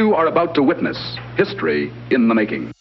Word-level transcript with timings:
You 0.00 0.14
are 0.14 0.28
about 0.28 0.54
to 0.54 0.62
witness 0.62 0.96
history 1.36 1.92
in 2.10 2.28
the 2.28 2.34
making. 2.34 2.72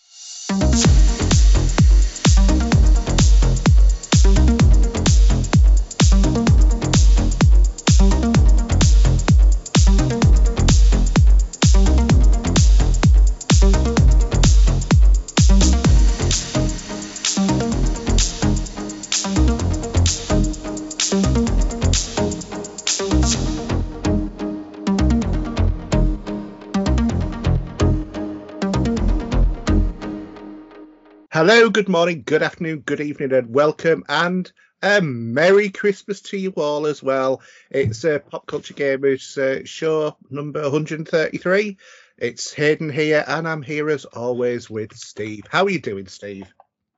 Hello, 31.70 31.84
good 31.84 31.88
morning, 31.88 32.23
good 32.26 32.41
afternoon, 32.41 32.80
good 32.80 33.00
evening, 33.00 33.32
and 33.32 33.54
welcome, 33.54 34.04
and 34.10 34.52
a 34.82 35.02
Merry 35.04 35.70
Christmas 35.70 36.20
to 36.22 36.36
you 36.38 36.50
all 36.58 36.88
as 36.88 37.04
well. 37.04 37.44
It's 37.70 38.04
uh, 38.04 38.18
Pop 38.18 38.48
Culture 38.48 38.73
Gamers 38.73 39.38
uh, 39.38 39.64
show 39.66 40.18
number 40.32 40.63
133. 40.63 41.77
It's 42.18 42.52
Hayden 42.54 42.90
here, 42.90 43.24
and 43.27 43.48
I'm 43.48 43.62
here 43.62 43.88
as 43.91 44.05
always 44.05 44.68
with 44.68 44.98
Steve. 44.98 45.44
How 45.48 45.66
are 45.66 45.70
you 45.70 45.80
doing, 45.80 46.08
Steve? 46.08 46.52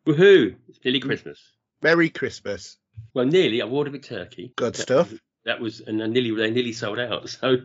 Woohoo! 0.07 0.55
It's 0.69 0.79
nearly 0.85 1.01
Christmas. 1.01 1.37
Merry 1.83 2.09
Christmas. 2.09 2.77
Well, 3.13 3.25
nearly. 3.25 3.61
I've 3.61 3.73
ordered 3.73 3.95
a 3.95 3.99
turkey. 3.99 4.53
Good 4.55 4.75
That- 4.75 4.81
stuff. 4.81 5.13
That 5.43 5.59
was, 5.59 5.81
and 5.81 6.01
I 6.01 6.07
nearly 6.07 6.31
they 6.33 6.49
nearly 6.49 6.71
sold 6.71 6.97
out. 6.97 7.27
So 7.41 7.57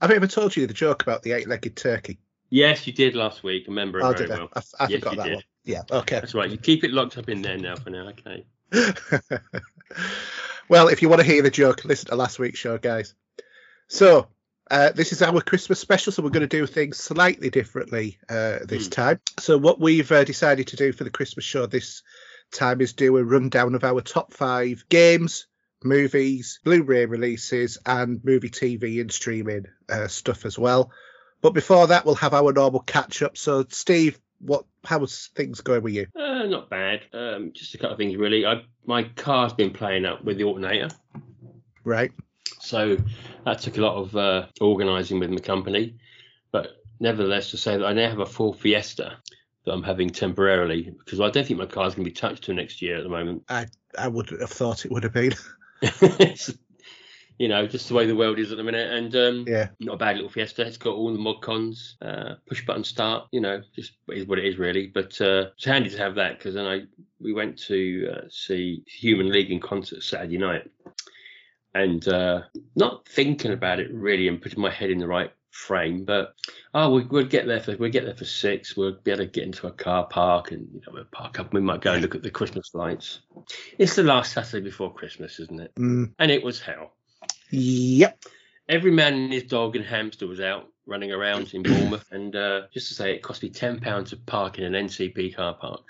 Have 0.00 0.12
I 0.12 0.14
ever 0.14 0.28
told 0.28 0.54
you 0.56 0.68
the 0.68 0.72
joke 0.72 1.02
about 1.02 1.24
the 1.24 1.32
eight-legged 1.32 1.74
turkey? 1.76 2.20
yes, 2.48 2.86
you 2.86 2.92
did 2.92 3.16
last 3.16 3.42
week. 3.42 3.64
I 3.66 3.70
remember 3.70 3.98
it 3.98 4.04
Oh, 4.04 4.12
very 4.12 4.26
did 4.28 4.30
I? 4.30 4.38
well. 4.38 4.48
I, 4.54 4.60
I 4.78 4.86
Yes, 4.88 5.00
forgot 5.00 5.16
that 5.16 5.24
did. 5.24 5.34
one. 5.34 5.42
Yeah, 5.64 5.82
okay. 5.90 6.16
That's 6.20 6.34
right. 6.34 6.50
You 6.50 6.58
keep 6.58 6.84
it 6.84 6.90
locked 6.90 7.18
up 7.18 7.28
in 7.28 7.42
there 7.42 7.56
now 7.56 7.76
for 7.76 7.90
now. 7.90 8.08
Okay. 8.08 8.44
well, 10.68 10.88
if 10.88 11.02
you 11.02 11.08
want 11.08 11.20
to 11.20 11.26
hear 11.26 11.42
the 11.42 11.50
joke, 11.50 11.84
listen 11.84 12.08
to 12.08 12.16
last 12.16 12.38
week's 12.38 12.58
show, 12.58 12.78
guys. 12.78 13.14
So, 13.88 14.28
uh, 14.70 14.90
this 14.92 15.12
is 15.12 15.22
our 15.22 15.40
Christmas 15.40 15.78
special, 15.78 16.12
so 16.12 16.22
we're 16.22 16.30
going 16.30 16.40
to 16.40 16.46
do 16.46 16.66
things 16.66 16.96
slightly 16.96 17.50
differently 17.50 18.18
uh, 18.28 18.60
this 18.64 18.86
Hmm. 18.86 18.90
time. 18.90 19.20
So, 19.38 19.58
what 19.58 19.78
we've 19.80 20.10
uh, 20.10 20.24
decided 20.24 20.68
to 20.68 20.76
do 20.76 20.92
for 20.92 21.04
the 21.04 21.10
Christmas 21.10 21.44
show 21.44 21.66
this 21.66 22.02
time 22.52 22.80
is 22.80 22.92
do 22.92 23.16
a 23.16 23.24
rundown 23.24 23.74
of 23.74 23.84
our 23.84 24.00
top 24.00 24.32
five 24.32 24.84
games, 24.88 25.46
movies, 25.84 26.60
Blu 26.64 26.82
ray 26.82 27.06
releases, 27.06 27.78
and 27.84 28.24
movie, 28.24 28.50
TV, 28.50 29.00
and 29.00 29.12
streaming 29.12 29.66
uh, 29.88 30.08
stuff 30.08 30.46
as 30.46 30.58
well. 30.58 30.90
But 31.40 31.54
before 31.54 31.88
that, 31.88 32.06
we'll 32.06 32.14
have 32.16 32.34
our 32.34 32.52
normal 32.52 32.80
catch 32.80 33.20
up. 33.22 33.36
So, 33.36 33.66
Steve, 33.68 34.18
what? 34.42 34.64
how 34.84 34.98
was 34.98 35.30
things 35.36 35.60
going 35.60 35.82
with 35.82 35.94
you? 35.94 36.06
Uh, 36.18 36.44
not 36.44 36.68
bad. 36.68 37.02
Um, 37.12 37.52
just 37.54 37.74
a 37.74 37.78
couple 37.78 37.92
of 37.92 37.98
things 37.98 38.16
really. 38.16 38.44
I 38.44 38.62
my 38.84 39.04
car's 39.04 39.52
been 39.52 39.70
playing 39.70 40.04
up 40.04 40.24
with 40.24 40.38
the 40.38 40.44
alternator, 40.44 40.88
Right. 41.84 42.12
so 42.60 42.96
that 43.44 43.60
took 43.60 43.76
a 43.78 43.80
lot 43.80 43.96
of 43.96 44.16
uh, 44.16 44.46
organising 44.60 45.18
with 45.20 45.30
my 45.30 45.38
company. 45.38 45.96
But 46.50 46.76
nevertheless, 47.00 47.50
to 47.52 47.56
say 47.56 47.76
that 47.76 47.86
I 47.86 47.92
now 47.92 48.08
have 48.10 48.18
a 48.20 48.26
full 48.26 48.52
Fiesta 48.52 49.18
that 49.64 49.72
I'm 49.72 49.82
having 49.82 50.10
temporarily 50.10 50.92
because 50.98 51.20
I 51.20 51.30
don't 51.30 51.46
think 51.46 51.58
my 51.60 51.66
car's 51.66 51.94
going 51.94 52.04
to 52.04 52.10
be 52.10 52.14
touched 52.14 52.44
till 52.44 52.54
next 52.56 52.82
year 52.82 52.96
at 52.96 53.04
the 53.04 53.08
moment. 53.08 53.44
I 53.48 53.66
I 53.96 54.08
wouldn't 54.08 54.40
have 54.40 54.50
thought 54.50 54.84
it 54.84 54.90
would 54.90 55.04
have 55.04 55.12
been. 55.14 55.34
You 57.38 57.48
know, 57.48 57.66
just 57.66 57.88
the 57.88 57.94
way 57.94 58.06
the 58.06 58.16
world 58.16 58.38
is 58.38 58.52
at 58.52 58.58
the 58.58 58.64
minute. 58.64 58.92
And 58.92 59.14
um, 59.16 59.44
yeah. 59.46 59.68
not 59.80 59.94
a 59.94 59.98
bad 59.98 60.16
little 60.16 60.30
Fiesta. 60.30 60.66
It's 60.66 60.76
got 60.76 60.94
all 60.94 61.12
the 61.12 61.18
mod 61.18 61.40
cons, 61.42 61.96
uh, 62.02 62.34
push 62.46 62.64
button 62.64 62.84
start. 62.84 63.28
You 63.32 63.40
know, 63.40 63.62
just 63.74 63.92
is 64.08 64.26
what 64.26 64.38
it 64.38 64.44
is 64.44 64.58
really. 64.58 64.86
But 64.86 65.20
uh, 65.20 65.50
it's 65.56 65.64
handy 65.64 65.90
to 65.90 65.98
have 65.98 66.14
that 66.16 66.38
because 66.38 66.54
then 66.54 66.66
I 66.66 66.82
we 67.20 67.32
went 67.32 67.58
to 67.66 68.12
uh, 68.12 68.28
see 68.30 68.82
Human 68.86 69.30
League 69.30 69.50
in 69.50 69.60
concert 69.60 70.02
Saturday 70.02 70.38
night, 70.38 70.70
and 71.74 72.06
uh, 72.08 72.42
not 72.76 73.08
thinking 73.08 73.52
about 73.52 73.80
it 73.80 73.92
really 73.92 74.28
and 74.28 74.40
putting 74.40 74.60
my 74.60 74.70
head 74.70 74.90
in 74.90 74.98
the 74.98 75.06
right 75.06 75.32
frame. 75.52 76.04
But 76.04 76.34
oh, 76.74 76.90
we, 76.94 77.04
we'll 77.04 77.26
get 77.26 77.46
there 77.46 77.60
for 77.60 77.76
we'll 77.76 77.90
get 77.90 78.04
there 78.04 78.16
for 78.16 78.24
six. 78.24 78.76
We'll 78.76 78.96
be 79.02 79.10
able 79.12 79.24
to 79.24 79.30
get 79.30 79.44
into 79.44 79.66
a 79.66 79.72
car 79.72 80.06
park 80.06 80.50
and 80.50 80.68
you 80.72 80.80
know, 80.80 80.92
we'll 80.92 81.04
park 81.12 81.38
up. 81.38 81.52
We 81.52 81.60
might 81.60 81.80
go 81.80 81.92
and 81.92 82.02
look 82.02 82.14
at 82.14 82.22
the 82.22 82.30
Christmas 82.30 82.70
lights. 82.74 83.20
It's 83.78 83.94
the 83.94 84.02
last 84.02 84.32
Saturday 84.32 84.64
before 84.64 84.92
Christmas, 84.92 85.38
isn't 85.38 85.60
it? 85.60 85.74
Mm, 85.76 86.12
And 86.18 86.30
it 86.30 86.42
was 86.42 86.60
hell 86.60 86.94
yep. 87.52 88.24
every 88.68 88.90
man 88.90 89.14
and 89.14 89.32
his 89.32 89.44
dog 89.44 89.76
and 89.76 89.84
hamster 89.84 90.26
was 90.26 90.40
out 90.40 90.68
running 90.86 91.12
around 91.12 91.54
in 91.54 91.62
Bournemouth, 91.62 92.10
and 92.10 92.34
uh, 92.34 92.62
just 92.72 92.88
to 92.88 92.94
say, 92.94 93.14
it 93.14 93.22
cost 93.22 93.42
me 93.42 93.50
ten 93.50 93.80
pounds 93.80 94.10
to 94.10 94.16
park 94.16 94.58
in 94.58 94.64
an 94.64 94.86
NCP 94.86 95.36
car 95.36 95.54
park. 95.54 95.82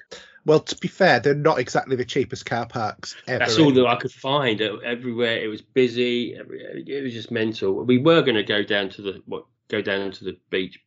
Well, 0.45 0.61
to 0.61 0.77
be 0.77 0.89
fair, 0.89 1.21
they're 1.21 1.35
not 1.35 1.61
exactly 1.61 1.95
the 1.95 2.05
cheapest 2.05 2.47
car 2.47 2.67
parks 2.67 3.17
ever. 3.29 3.39
That's 3.39 3.59
all 3.59 3.71
that 3.73 3.87
I 3.87 3.95
could 3.97 4.11
find. 4.11 4.61
Uh, 4.61 4.79
Everywhere 4.79 5.39
it 5.39 5.47
was 5.47 5.63
busy. 5.63 6.35
Every, 6.37 6.85
it 6.87 7.03
was 7.03 7.13
just 7.13 7.31
mental. 7.31 7.85
We 7.85 7.99
were 7.99 8.23
going 8.23 8.35
to 8.35 8.43
go 8.43 8.63
down 8.65 8.89
to 8.91 9.03
the 9.03 9.23
what, 9.27 9.45
go 9.69 9.81
down 9.81 10.11
to 10.11 10.25
the 10.25 10.37
beach, 10.51 10.81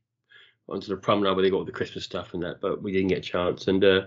onto 0.67 0.87
the 0.87 0.97
promenade 0.97 1.35
where 1.35 1.43
they 1.43 1.49
got 1.49 1.57
all 1.57 1.65
the 1.65 1.71
Christmas 1.71 2.03
stuff 2.03 2.33
and 2.33 2.43
that, 2.43 2.59
but 2.61 2.81
we 2.81 2.91
didn't 2.91 3.09
get 3.09 3.19
a 3.19 3.21
chance. 3.21 3.67
And 3.67 3.83
uh, 3.83 4.01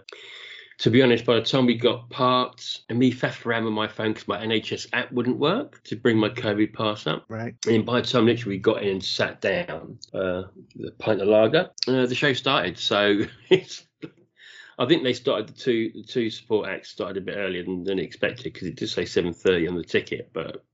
to 0.79 0.91
be 0.91 1.03
honest, 1.03 1.25
by 1.25 1.35
the 1.35 1.43
time 1.43 1.67
we 1.67 1.75
got 1.75 2.09
parked, 2.09 2.83
and 2.89 2.99
me 2.99 3.13
faffed 3.13 3.45
around 3.45 3.65
with 3.65 3.75
my 3.75 3.89
phone 3.89 4.13
because 4.13 4.29
my 4.29 4.39
NHS 4.39 4.89
app 4.93 5.11
wouldn't 5.11 5.39
work 5.39 5.83
to 5.85 5.97
bring 5.97 6.17
my 6.17 6.29
COVID 6.29 6.73
pass 6.73 7.07
up. 7.07 7.25
Right. 7.29 7.55
And 7.67 7.85
by 7.85 8.01
the 8.01 8.07
time 8.07 8.27
literally 8.27 8.57
we 8.57 8.61
got 8.61 8.83
in 8.83 8.89
and 8.91 9.05
sat 9.05 9.41
down, 9.41 9.99
uh, 10.15 10.45
the 10.77 10.93
pint 10.99 11.21
of 11.21 11.27
lager, 11.27 11.71
uh, 11.89 12.07
the 12.07 12.15
show 12.15 12.33
started. 12.33 12.79
So 12.79 13.23
it's, 13.51 13.85
I 14.79 14.87
think 14.87 15.03
they 15.03 15.15
started 15.15 15.49
the 15.49 15.53
two 15.53 15.91
the 15.95 16.05
two 16.05 16.31
support 16.31 16.69
acts 16.69 16.91
started 16.91 17.17
a 17.17 17.27
bit 17.27 17.37
earlier 17.37 17.65
than, 17.65 17.83
than 17.83 17.99
expected 17.99 18.53
because 18.53 18.69
it 18.69 18.77
did 18.77 18.89
say 18.89 19.05
seven 19.05 19.33
thirty 19.33 19.69
on 19.69 19.77
the 19.77 19.85
ticket, 19.85 20.31
but. 20.33 20.65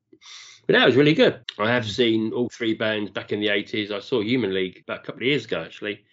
But 0.67 0.77
that 0.77 0.87
was 0.87 0.97
really 0.97 1.13
good. 1.13 1.45
I 1.59 1.71
have 1.71 1.85
seen 1.85 2.33
all 2.33 2.49
three 2.49 2.73
bands 2.73 3.11
back 3.11 3.33
in 3.33 3.41
the 3.41 3.49
80s. 3.49 3.91
I 3.91 4.01
saw 4.01 4.23
Human 4.23 4.55
League 4.55 4.83
about 4.83 5.01
a 5.01 5.03
couple 5.03 5.21
of 5.21 5.27
years 5.27 5.45
ago, 5.45 5.61
actually. 5.63 6.07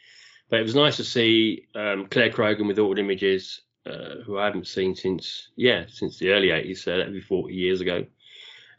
But 0.50 0.60
it 0.60 0.64
was 0.64 0.76
nice 0.76 0.98
to 0.98 1.06
see 1.06 1.70
um, 1.74 2.08
Clare 2.08 2.28
Grogan 2.28 2.68
with 2.68 2.78
Altered 2.78 3.00
Images, 3.00 3.62
uh, 3.86 4.22
who 4.26 4.38
I 4.38 4.46
haven't 4.46 4.68
seen 4.68 4.96
since, 4.96 5.50
yeah, 5.56 5.86
since 5.88 6.18
the 6.18 6.32
early 6.32 6.50
80s. 6.50 6.80
So 6.80 6.98
that'd 6.98 7.14
be 7.14 7.22
40 7.22 7.54
years 7.54 7.82
ago 7.82 8.06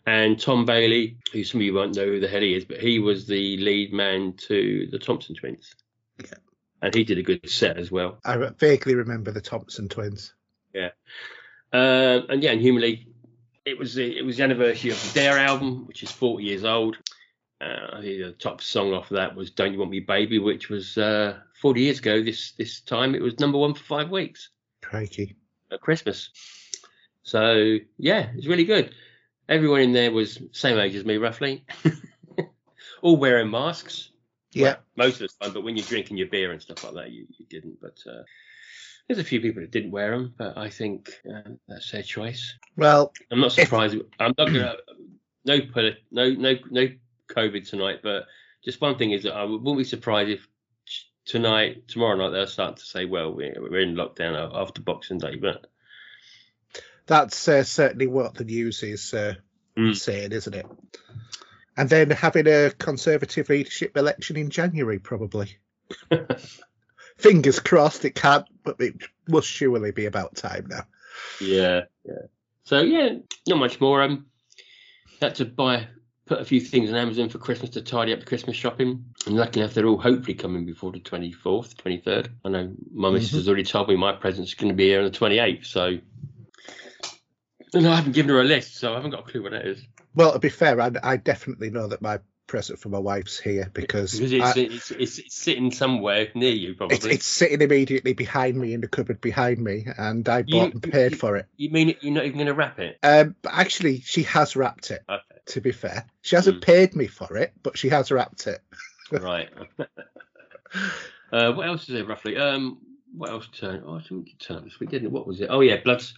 and 0.07 0.39
Tom 0.41 0.65
Bailey, 0.65 1.17
who 1.33 1.45
some 1.45 1.61
of 1.61 1.65
you 1.65 1.75
won't 1.75 1.97
know 1.97 2.07
who 2.07 2.21
the 2.21 2.29
hell 2.29 2.41
he 2.41 2.55
is, 2.55 2.65
but 2.65 2.81
he 2.81 2.99
was 2.99 3.27
the 3.27 3.57
lead 3.59 3.93
man 3.93 4.35
to 4.49 4.89
the 4.91 4.99
Thompson 4.99 5.35
Twins. 5.35 5.75
Yeah. 6.19 6.35
And 6.81 6.95
he 6.95 7.05
did 7.05 7.19
a 7.19 7.23
good 7.23 7.49
set 7.49 7.79
as 7.79 7.93
well. 7.93 8.19
I 8.25 8.37
vaguely 8.59 8.97
remember 8.97 9.31
the 9.31 9.41
Thompson 9.41 9.89
twins. 9.89 10.35
Yeah. 10.75 10.91
Um, 11.73 12.27
and 12.29 12.43
yeah, 12.43 12.51
in 12.51 12.59
Human 12.59 12.83
League, 12.83 13.07
it 13.65 13.79
was 13.79 13.95
the, 13.95 14.19
it 14.19 14.23
was 14.25 14.39
the 14.39 14.43
anniversary 14.43 14.91
of 14.91 15.01
the 15.01 15.21
Dare 15.21 15.39
album, 15.39 15.87
which 15.87 16.03
is 16.03 16.11
40 16.11 16.43
years 16.43 16.65
old. 16.65 16.99
Uh, 17.61 18.01
the 18.01 18.35
top 18.41 18.61
song 18.61 18.93
off 18.93 19.12
of 19.12 19.15
that 19.15 19.37
was 19.37 19.53
"Don't 19.53 19.73
You 19.73 19.79
Want 19.79 19.93
Me, 19.93 20.01
Baby," 20.01 20.41
which 20.41 20.69
was 20.69 20.99
uh, 20.99 21.39
40 21.61 21.81
years 21.81 22.01
ago. 22.01 22.21
This 22.21 22.51
this 22.59 22.81
time, 22.81 23.15
it 23.15 23.23
was 23.23 23.39
number 23.39 23.57
one 23.57 23.75
for 23.75 23.85
five 23.85 24.11
weeks 24.11 24.51
Crikey. 24.93 25.37
at 25.71 25.81
Christmas. 25.81 26.29
So 27.23 27.79
yeah, 27.97 28.29
it's 28.35 28.47
really 28.47 28.65
good. 28.65 28.95
Everyone 29.49 29.81
in 29.81 29.93
there 29.95 30.13
was 30.13 30.39
same 30.53 30.79
age 30.79 30.95
as 30.95 31.05
me, 31.05 31.17
roughly, 31.17 31.65
all 33.03 33.17
wearing 33.17 33.51
masks. 33.51 34.11
Yeah. 34.53 34.77
most 34.97 35.23
of 35.23 35.31
the 35.31 35.45
time. 35.45 35.55
But 35.55 35.65
when 35.65 35.79
you're 35.79 35.87
drinking 35.87 36.19
your 36.19 36.29
beer 36.29 36.53
and 36.53 36.61
stuff 36.61 36.85
like 36.85 36.93
that, 36.93 37.11
you, 37.11 37.27
you 37.39 37.47
didn't. 37.49 37.81
But 37.81 37.99
uh, 38.07 38.23
there's 39.09 39.19
a 39.19 39.25
few 39.25 39.41
people 39.41 39.63
that 39.63 39.71
didn't 39.71 39.93
wear 39.93 40.11
them, 40.11 40.35
but 40.37 40.59
I 40.59 40.69
think 40.69 41.11
uh, 41.27 41.53
that's 41.67 41.91
their 41.91 42.03
choice. 42.03 42.55
Well, 42.77 43.15
I'm 43.31 43.41
not 43.41 43.53
surprised. 43.53 43.97
I'm 44.21 44.35
not 44.37 44.47
gonna 44.47 44.75
no 45.47 45.59
no 46.11 46.35
no 46.35 46.55
no 46.71 46.89
COVID 47.31 47.67
tonight, 47.67 48.01
but 48.03 48.25
just 48.63 48.83
one 48.83 48.99
thing 48.99 49.13
is 49.13 49.23
that 49.23 49.35
I 49.35 49.45
wouldn't 49.45 49.79
be 49.79 49.85
surprised 49.85 50.29
if 50.29 50.47
tonight, 51.25 51.89
tomorrow 51.89 52.17
night, 52.17 52.31
they'll 52.31 52.47
start 52.47 52.77
to 52.79 52.85
say, 52.85 53.05
well, 53.05 53.33
we're, 53.33 53.79
in 53.79 53.95
lockdown 53.95 54.51
after 54.55 54.83
Boxing 54.83 55.19
Day, 55.19 55.37
but 55.37 55.67
that's 57.07 57.49
uh, 57.49 57.65
certainly 57.65 58.07
what 58.07 58.35
the 58.35 58.45
news 58.45 58.83
is 58.83 59.13
uh, 59.15 59.35
Mm. 59.77 59.97
saying, 59.97 60.33
isn't 60.33 60.55
it? 60.55 60.67
And 61.77 61.89
then 61.89 62.11
having 62.11 62.47
a 62.47 62.71
Conservative 62.71 63.49
leadership 63.49 63.97
election 63.97 64.37
in 64.37 64.51
January, 64.51 64.99
probably. 64.99 65.57
Fingers 67.17 67.61
crossed 67.61 68.05
it 68.05 68.15
can't, 68.15 68.47
but 68.63 68.81
it 68.81 68.97
must 69.27 69.49
surely 69.49 69.91
be 69.91 70.07
about 70.07 70.37
time 70.37 70.67
now. 70.69 70.83
Yeah, 71.41 71.83
yeah. 72.05 72.27
So 72.65 72.83
yeah, 72.83 73.17
not 73.49 73.59
much 73.59 73.81
more. 73.81 74.03
Um, 74.03 74.27
had 75.21 75.37
to 75.37 75.45
buy, 75.45 75.89
put 76.32 76.40
a 76.40 76.44
few 76.44 76.61
things 76.61 76.90
on 76.90 76.96
Amazon 76.96 77.29
for 77.29 77.38
Christmas 77.38 77.70
to 77.70 77.82
tidy 77.82 78.12
up 78.12 78.20
the 78.20 78.26
Christmas 78.26 78.56
shopping. 78.56 79.05
And 79.26 79.37
luckily 79.37 79.62
enough, 79.62 79.75
they're 79.75 79.87
all 79.87 79.99
hopefully 80.00 80.34
coming 80.34 80.64
before 80.64 80.90
the 80.93 81.00
twenty 81.00 81.32
fourth, 81.32 81.76
twenty 81.76 81.99
third. 81.99 82.31
I 82.44 82.49
know 82.49 82.73
my 82.93 83.11
missus 83.11 83.32
has 83.32 83.49
already 83.49 83.64
told 83.64 83.88
me 83.88 83.96
my 83.96 84.12
present's 84.12 84.55
going 84.55 84.70
to 84.70 84.75
be 84.76 84.84
here 84.88 85.00
on 85.00 85.05
the 85.05 85.11
twenty 85.11 85.38
eighth. 85.38 85.67
So, 85.67 85.99
and 87.75 87.87
I 87.87 87.96
haven't 87.96 88.12
given 88.12 88.31
her 88.31 88.40
a 88.40 88.44
list, 88.44 88.76
so 88.76 88.93
I 88.93 88.96
haven't 88.96 89.11
got 89.11 89.29
a 89.29 89.31
clue 89.31 89.43
what 89.43 89.52
it 89.52 89.67
is. 89.67 89.82
Well, 90.14 90.32
to 90.32 90.38
be 90.38 90.49
fair, 90.49 90.81
I, 90.81 90.90
I 91.02 91.17
definitely 91.17 91.70
know 91.70 91.88
that 91.88 92.00
my 92.02 92.20
present 92.46 92.78
for 92.78 92.88
my 92.90 92.99
wife's 92.99 93.38
here 93.40 93.70
because, 93.73 94.12
Because 94.12 94.32
it's, 94.32 94.44
I- 94.44 94.61
it's, 94.61 94.90
it's, 94.90 95.19
it's 95.19 95.35
sitting 95.37 95.70
somewhere 95.70 96.28
near 96.35 96.52
you, 96.52 96.75
probably. 96.75 96.96
it's, 96.96 97.06
it's 97.06 97.26
sitting 97.26 97.62
immediately 97.62 98.12
behind 98.12 98.56
me 98.58 98.75
in 98.75 98.82
the 98.82 98.88
cupboard 98.88 99.20
behind 99.23 99.58
me, 99.58 99.87
and 99.96 100.28
I 100.28 100.44
You- 100.46 100.61
bought 100.61 100.75
and 100.75 100.82
paid 100.82 101.12
you- 101.12 101.19
for 101.19 101.37
it. 101.37 101.46
You 101.56 101.70
mean 101.70 101.94
you're 102.02 102.12
not 102.14 102.25
even 102.25 102.37
going 102.38 102.46
to 102.49 102.55
wrap 102.55 102.78
it? 102.78 102.99
Um, 103.02 103.37
but 103.43 103.52
actually, 103.55 104.00
she 104.00 104.25
has 104.25 104.55
wrapped 104.56 104.90
it. 104.90 105.02
Okay. 105.08 105.23
To 105.47 105.61
be 105.61 105.73
fair, 105.73 106.06
she 106.23 106.37
hasn't 106.37 106.59
Mm. 106.61 106.65
paid 106.65 106.94
me 106.97 107.06
for 107.06 107.37
it, 107.37 107.53
but 107.62 107.77
she 107.77 107.89
has 107.89 108.11
wrapped 108.12 108.47
it. 108.47 108.61
right. 109.11 109.49
uh, 111.33 111.53
what 111.53 111.67
else 111.67 111.83
is 111.83 111.94
there 111.94 112.05
roughly? 112.05 112.37
Um, 112.37 112.79
what 113.17 113.31
else 113.31 113.49
turned? 113.49 113.83
Oh, 113.87 113.99
something 113.99 114.25
did 114.25 114.39
turn 114.39 114.59
up 114.59 114.65
this 114.65 114.79
week, 114.81 114.91
didn't 114.91 115.06
it? 115.09 115.12
What 115.12 115.27
was 115.27 115.41
it? 115.41 115.49
Oh 115.50 115.61
yeah, 115.61 115.77
Bloods. 115.83 116.15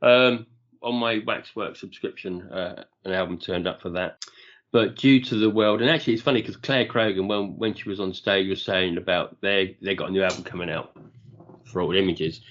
Um, 0.00 0.46
on 0.80 0.94
my 0.94 1.20
Waxwork 1.26 1.76
subscription, 1.76 2.42
uh, 2.42 2.84
an 3.04 3.12
album 3.12 3.38
turned 3.38 3.66
up 3.66 3.82
for 3.82 3.90
that. 3.90 4.24
But 4.70 4.96
due 4.96 5.20
to 5.24 5.34
the 5.34 5.50
world, 5.50 5.80
and 5.80 5.90
actually 5.90 6.12
it's 6.12 6.22
funny 6.22 6.40
because 6.42 6.56
Clare 6.56 6.84
Grogan, 6.84 7.26
when 7.26 7.56
when 7.58 7.74
she 7.74 7.88
was 7.88 8.00
on 8.00 8.14
stage, 8.14 8.48
was 8.48 8.62
saying 8.62 8.96
about 8.96 9.40
they 9.40 9.76
they 9.82 9.94
got 9.94 10.10
a 10.10 10.12
new 10.12 10.22
album 10.22 10.44
coming 10.44 10.70
out 10.70 10.96
for 11.64 11.80
Altered 11.80 11.98
Images. 11.98 12.42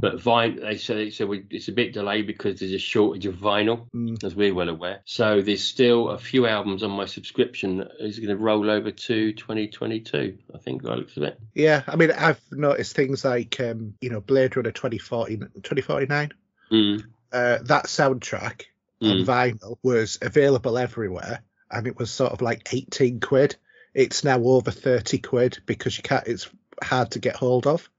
But 0.00 0.16
vinyl, 0.18 0.60
they 0.60 0.76
said 0.76 0.96
they 0.96 1.10
said 1.10 1.28
we, 1.28 1.44
it's 1.50 1.66
a 1.68 1.72
bit 1.72 1.92
delayed 1.92 2.26
because 2.28 2.60
there's 2.60 2.72
a 2.72 2.78
shortage 2.78 3.26
of 3.26 3.34
vinyl 3.34 3.90
Mm. 3.90 4.22
as 4.22 4.34
we're 4.34 4.54
well 4.54 4.68
aware. 4.68 5.00
So 5.04 5.42
there's 5.42 5.64
still 5.64 6.10
a 6.10 6.18
few 6.18 6.46
albums 6.46 6.82
on 6.84 6.90
my 6.92 7.06
subscription 7.06 7.78
that 7.78 7.90
is 7.98 8.18
going 8.18 8.28
to 8.28 8.36
roll 8.36 8.70
over 8.70 8.92
to 8.92 9.32
2022. 9.32 10.38
I 10.54 10.58
think 10.58 10.82
by 10.82 10.90
the 10.90 10.96
looks 10.96 11.16
of 11.16 11.24
it. 11.24 11.40
Yeah, 11.54 11.82
I 11.86 11.96
mean, 11.96 12.12
I've 12.12 12.40
noticed 12.52 12.94
things 12.94 13.24
like, 13.24 13.58
um, 13.60 13.94
you 14.00 14.10
know, 14.10 14.20
Blade 14.20 14.56
Runner 14.56 14.70
2040, 14.70 15.36
2049. 15.36 16.32
Mm, 16.70 17.02
Uh, 17.32 17.58
that 17.62 17.86
soundtrack 17.86 18.62
on 19.02 19.08
mm. 19.08 19.24
vinyl 19.24 19.78
was 19.82 20.18
available 20.22 20.78
everywhere, 20.78 21.42
and 21.70 21.86
it 21.86 21.98
was 21.98 22.10
sort 22.10 22.32
of 22.32 22.40
like 22.40 22.72
18 22.72 23.20
quid. 23.20 23.56
It's 23.94 24.22
now 24.22 24.40
over 24.42 24.70
30 24.70 25.18
quid 25.18 25.58
because 25.66 25.96
you 25.96 26.02
can't. 26.02 26.26
It's 26.26 26.48
hard 26.82 27.10
to 27.12 27.18
get 27.18 27.36
hold 27.36 27.66
of. 27.66 27.90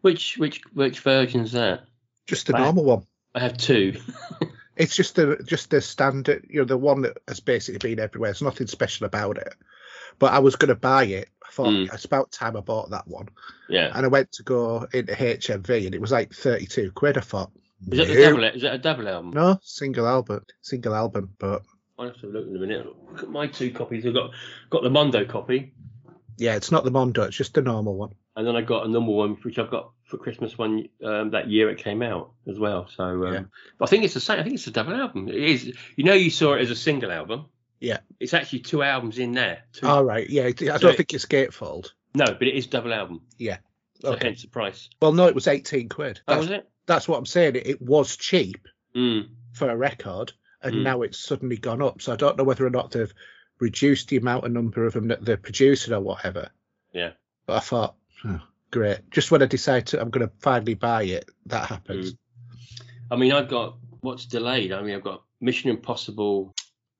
Which 0.00 0.38
which 0.38 0.62
which 0.72 1.00
version's 1.00 1.52
that? 1.52 1.84
Just 2.26 2.46
the 2.46 2.52
Right. 2.54 2.62
normal 2.62 2.84
one. 2.84 3.06
I 3.34 3.40
have 3.40 3.56
two. 3.56 4.00
It's 4.76 4.94
just 4.94 5.16
the 5.16 5.42
just 5.44 5.70
the 5.70 5.80
standard, 5.80 6.46
you 6.48 6.60
know, 6.60 6.64
the 6.64 6.78
one 6.78 7.02
that 7.02 7.18
has 7.26 7.40
basically 7.40 7.80
been 7.90 7.98
everywhere. 7.98 8.28
There's 8.28 8.42
nothing 8.42 8.68
special 8.68 9.06
about 9.06 9.36
it. 9.36 9.52
But 10.20 10.32
I 10.32 10.38
was 10.38 10.54
going 10.54 10.68
to 10.68 10.76
buy 10.76 11.02
it. 11.06 11.28
I 11.44 11.50
thought 11.50 11.66
Mm. 11.70 11.92
it's 11.92 12.04
about 12.04 12.30
time 12.30 12.56
I 12.56 12.60
bought 12.60 12.90
that 12.90 13.08
one. 13.08 13.26
yeah. 13.68 13.90
And 13.92 14.06
I 14.06 14.08
went 14.08 14.30
to 14.32 14.44
go 14.44 14.86
into 14.92 15.14
HMV, 15.14 15.86
and 15.86 15.96
it 15.96 16.00
was 16.00 16.12
like 16.12 16.32
32 16.32 16.92
quid. 16.92 17.18
I 17.18 17.22
thought, 17.22 17.50
Is 17.90 17.98
that 17.98 18.06
the 18.06 18.22
double? 18.22 18.44
Is 18.44 18.62
that 18.62 18.74
a 18.74 18.78
double 18.78 19.08
album? 19.08 19.32
No, 19.32 19.58
single 19.64 20.06
album, 20.06 20.44
single 20.62 20.94
album. 20.94 21.34
But 21.40 21.62
I'll 21.98 22.06
have 22.06 22.20
to 22.20 22.28
look 22.28 22.46
in 22.46 22.54
a 22.54 22.60
minute. 22.60 22.86
Look 23.10 23.24
at 23.24 23.30
my 23.30 23.48
two 23.48 23.72
copies. 23.72 24.06
I've 24.06 24.14
got 24.14 24.30
got 24.70 24.84
the 24.84 24.90
Mondo 24.90 25.24
copy, 25.24 25.74
yeah, 26.36 26.54
it's 26.54 26.70
not 26.70 26.84
the 26.84 26.92
Mondo. 26.92 27.24
It's 27.24 27.36
just 27.36 27.54
the 27.54 27.62
normal 27.62 27.96
one. 27.96 28.14
And 28.38 28.46
then 28.46 28.56
I 28.56 28.62
got 28.62 28.86
a 28.86 28.88
normal 28.88 29.16
one 29.16 29.34
which 29.42 29.58
I've 29.58 29.70
got 29.70 29.90
for 30.04 30.16
Christmas 30.16 30.56
one 30.56 30.88
um, 31.04 31.32
that 31.32 31.50
year 31.50 31.68
it 31.68 31.78
came 31.78 32.00
out 32.02 32.30
as 32.48 32.58
well. 32.58 32.88
So 32.96 33.02
um, 33.04 33.32
Yeah. 33.34 33.42
I 33.80 33.86
think 33.86 34.04
it's 34.04 34.14
the 34.14 34.20
same. 34.20 34.38
I 34.38 34.42
think 34.44 34.54
it's 34.54 34.66
a 34.68 34.70
double 34.70 34.94
album. 34.94 35.28
It 35.28 35.34
is. 35.34 35.74
You 35.96 36.04
know, 36.04 36.14
you 36.14 36.30
saw 36.30 36.54
it 36.54 36.62
as 36.62 36.70
a 36.70 36.76
single 36.76 37.10
album. 37.12 37.46
Yeah. 37.80 37.98
It's 38.20 38.32
actually 38.34 38.60
two 38.60 38.82
albums 38.82 39.18
in 39.18 39.32
there. 39.32 39.64
Two, 39.72 39.86
All 39.86 40.04
right, 40.04 40.28
yeah. 40.30 40.44
I 40.44 40.52
don't 40.52 40.84
it- 40.84 40.96
think 40.96 41.12
it's 41.12 41.26
Gatefold. 41.26 41.90
No, 42.14 42.24
but 42.26 42.42
it 42.48 42.54
is 42.54 42.66
double 42.68 42.94
album. 42.94 43.20
So 44.00 44.12
Okay. 44.12 44.28
hence 44.28 44.42
the 44.42 44.48
price. 44.48 44.88
Well, 45.02 45.12
no, 45.12 45.26
it 45.26 45.34
was 45.34 45.48
18 45.48 45.88
quid. 45.88 46.20
Oh, 46.28 46.34
That's, 46.34 46.46
was 46.48 46.50
it? 46.58 46.68
that's 46.86 47.08
what 47.08 47.18
I'm 47.18 47.26
saying. 47.26 47.56
It, 47.56 47.66
it 47.66 47.82
was 47.82 48.16
cheap 48.16 48.66
Mm. 48.96 49.28
for 49.52 49.68
a 49.68 49.76
record, 49.76 50.32
and 50.62 50.76
Mm. 50.76 50.82
now 50.84 51.02
it's 51.02 51.18
suddenly 51.18 51.56
gone 51.58 51.82
up. 51.82 52.00
So 52.00 52.12
I 52.12 52.16
don't 52.16 52.38
know 52.38 52.44
whether 52.44 52.64
or 52.66 52.70
not 52.70 52.92
they've 52.92 53.12
reduced 53.58 54.08
the 54.08 54.16
amount 54.16 54.44
of 54.44 54.52
number 54.52 54.86
of 54.86 54.94
them 54.94 55.08
that 55.08 55.24
they're 55.24 55.36
producing 55.36 55.92
or 55.92 56.00
whatever. 56.00 56.50
Yeah. 56.92 57.10
But 57.46 57.56
I 57.56 57.60
thought, 57.60 57.96
oh, 58.24 58.40
great. 58.70 58.98
Just 59.10 59.30
when 59.30 59.42
I 59.42 59.46
decide 59.46 59.86
to, 59.88 60.00
I'm 60.00 60.10
going 60.10 60.26
to 60.26 60.32
finally 60.40 60.74
buy 60.74 61.04
it, 61.04 61.28
that 61.46 61.66
happens. 61.66 62.14
I 63.10 63.16
mean, 63.16 63.32
I've 63.32 63.48
got 63.48 63.76
what's 64.00 64.26
delayed. 64.26 64.72
I 64.72 64.82
mean, 64.82 64.94
I've 64.94 65.04
got 65.04 65.22
Mission 65.40 65.70
Impossible 65.70 66.54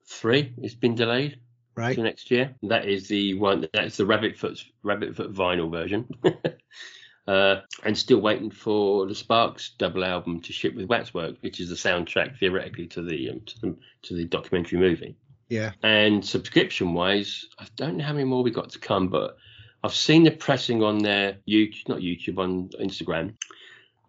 three. 0.06 0.54
It's 0.58 0.74
been 0.74 0.94
delayed 0.94 1.38
Right? 1.74 1.94
to 1.94 2.02
next 2.02 2.30
year. 2.30 2.56
That 2.64 2.86
is 2.86 3.06
the 3.06 3.34
one. 3.34 3.68
That's 3.72 3.96
the 3.96 4.06
Rabbit 4.06 4.36
Foot 4.36 4.64
Rabbit 4.82 5.14
Foot 5.14 5.32
vinyl 5.32 5.70
version. 5.70 6.08
uh, 7.28 7.60
and 7.84 7.96
still 7.96 8.20
waiting 8.20 8.50
for 8.50 9.06
the 9.06 9.14
Sparks 9.14 9.74
double 9.78 10.04
album 10.04 10.40
to 10.40 10.52
ship 10.52 10.74
with 10.74 10.88
Waxwork, 10.88 11.36
which 11.40 11.60
is 11.60 11.68
the 11.68 11.76
soundtrack 11.76 12.38
theoretically 12.38 12.88
to 12.88 13.02
the 13.02 13.30
um, 13.30 13.40
to 13.46 13.60
the 13.60 13.76
to 14.02 14.14
the 14.14 14.24
documentary 14.24 14.80
movie. 14.80 15.16
Yeah. 15.48 15.72
And 15.82 16.24
subscription 16.24 16.94
wise, 16.94 17.46
I 17.58 17.66
don't 17.76 17.96
know 17.96 18.04
how 18.04 18.12
many 18.12 18.24
more 18.24 18.42
we 18.42 18.50
got 18.50 18.70
to 18.70 18.78
come, 18.78 19.08
but 19.08 19.36
I've 19.84 19.94
seen 19.94 20.24
the 20.24 20.30
pressing 20.30 20.82
on 20.82 20.98
their 20.98 21.36
YouTube, 21.48 21.88
not 21.88 21.98
YouTube, 22.00 22.38
on 22.38 22.68
Instagram, 22.80 23.34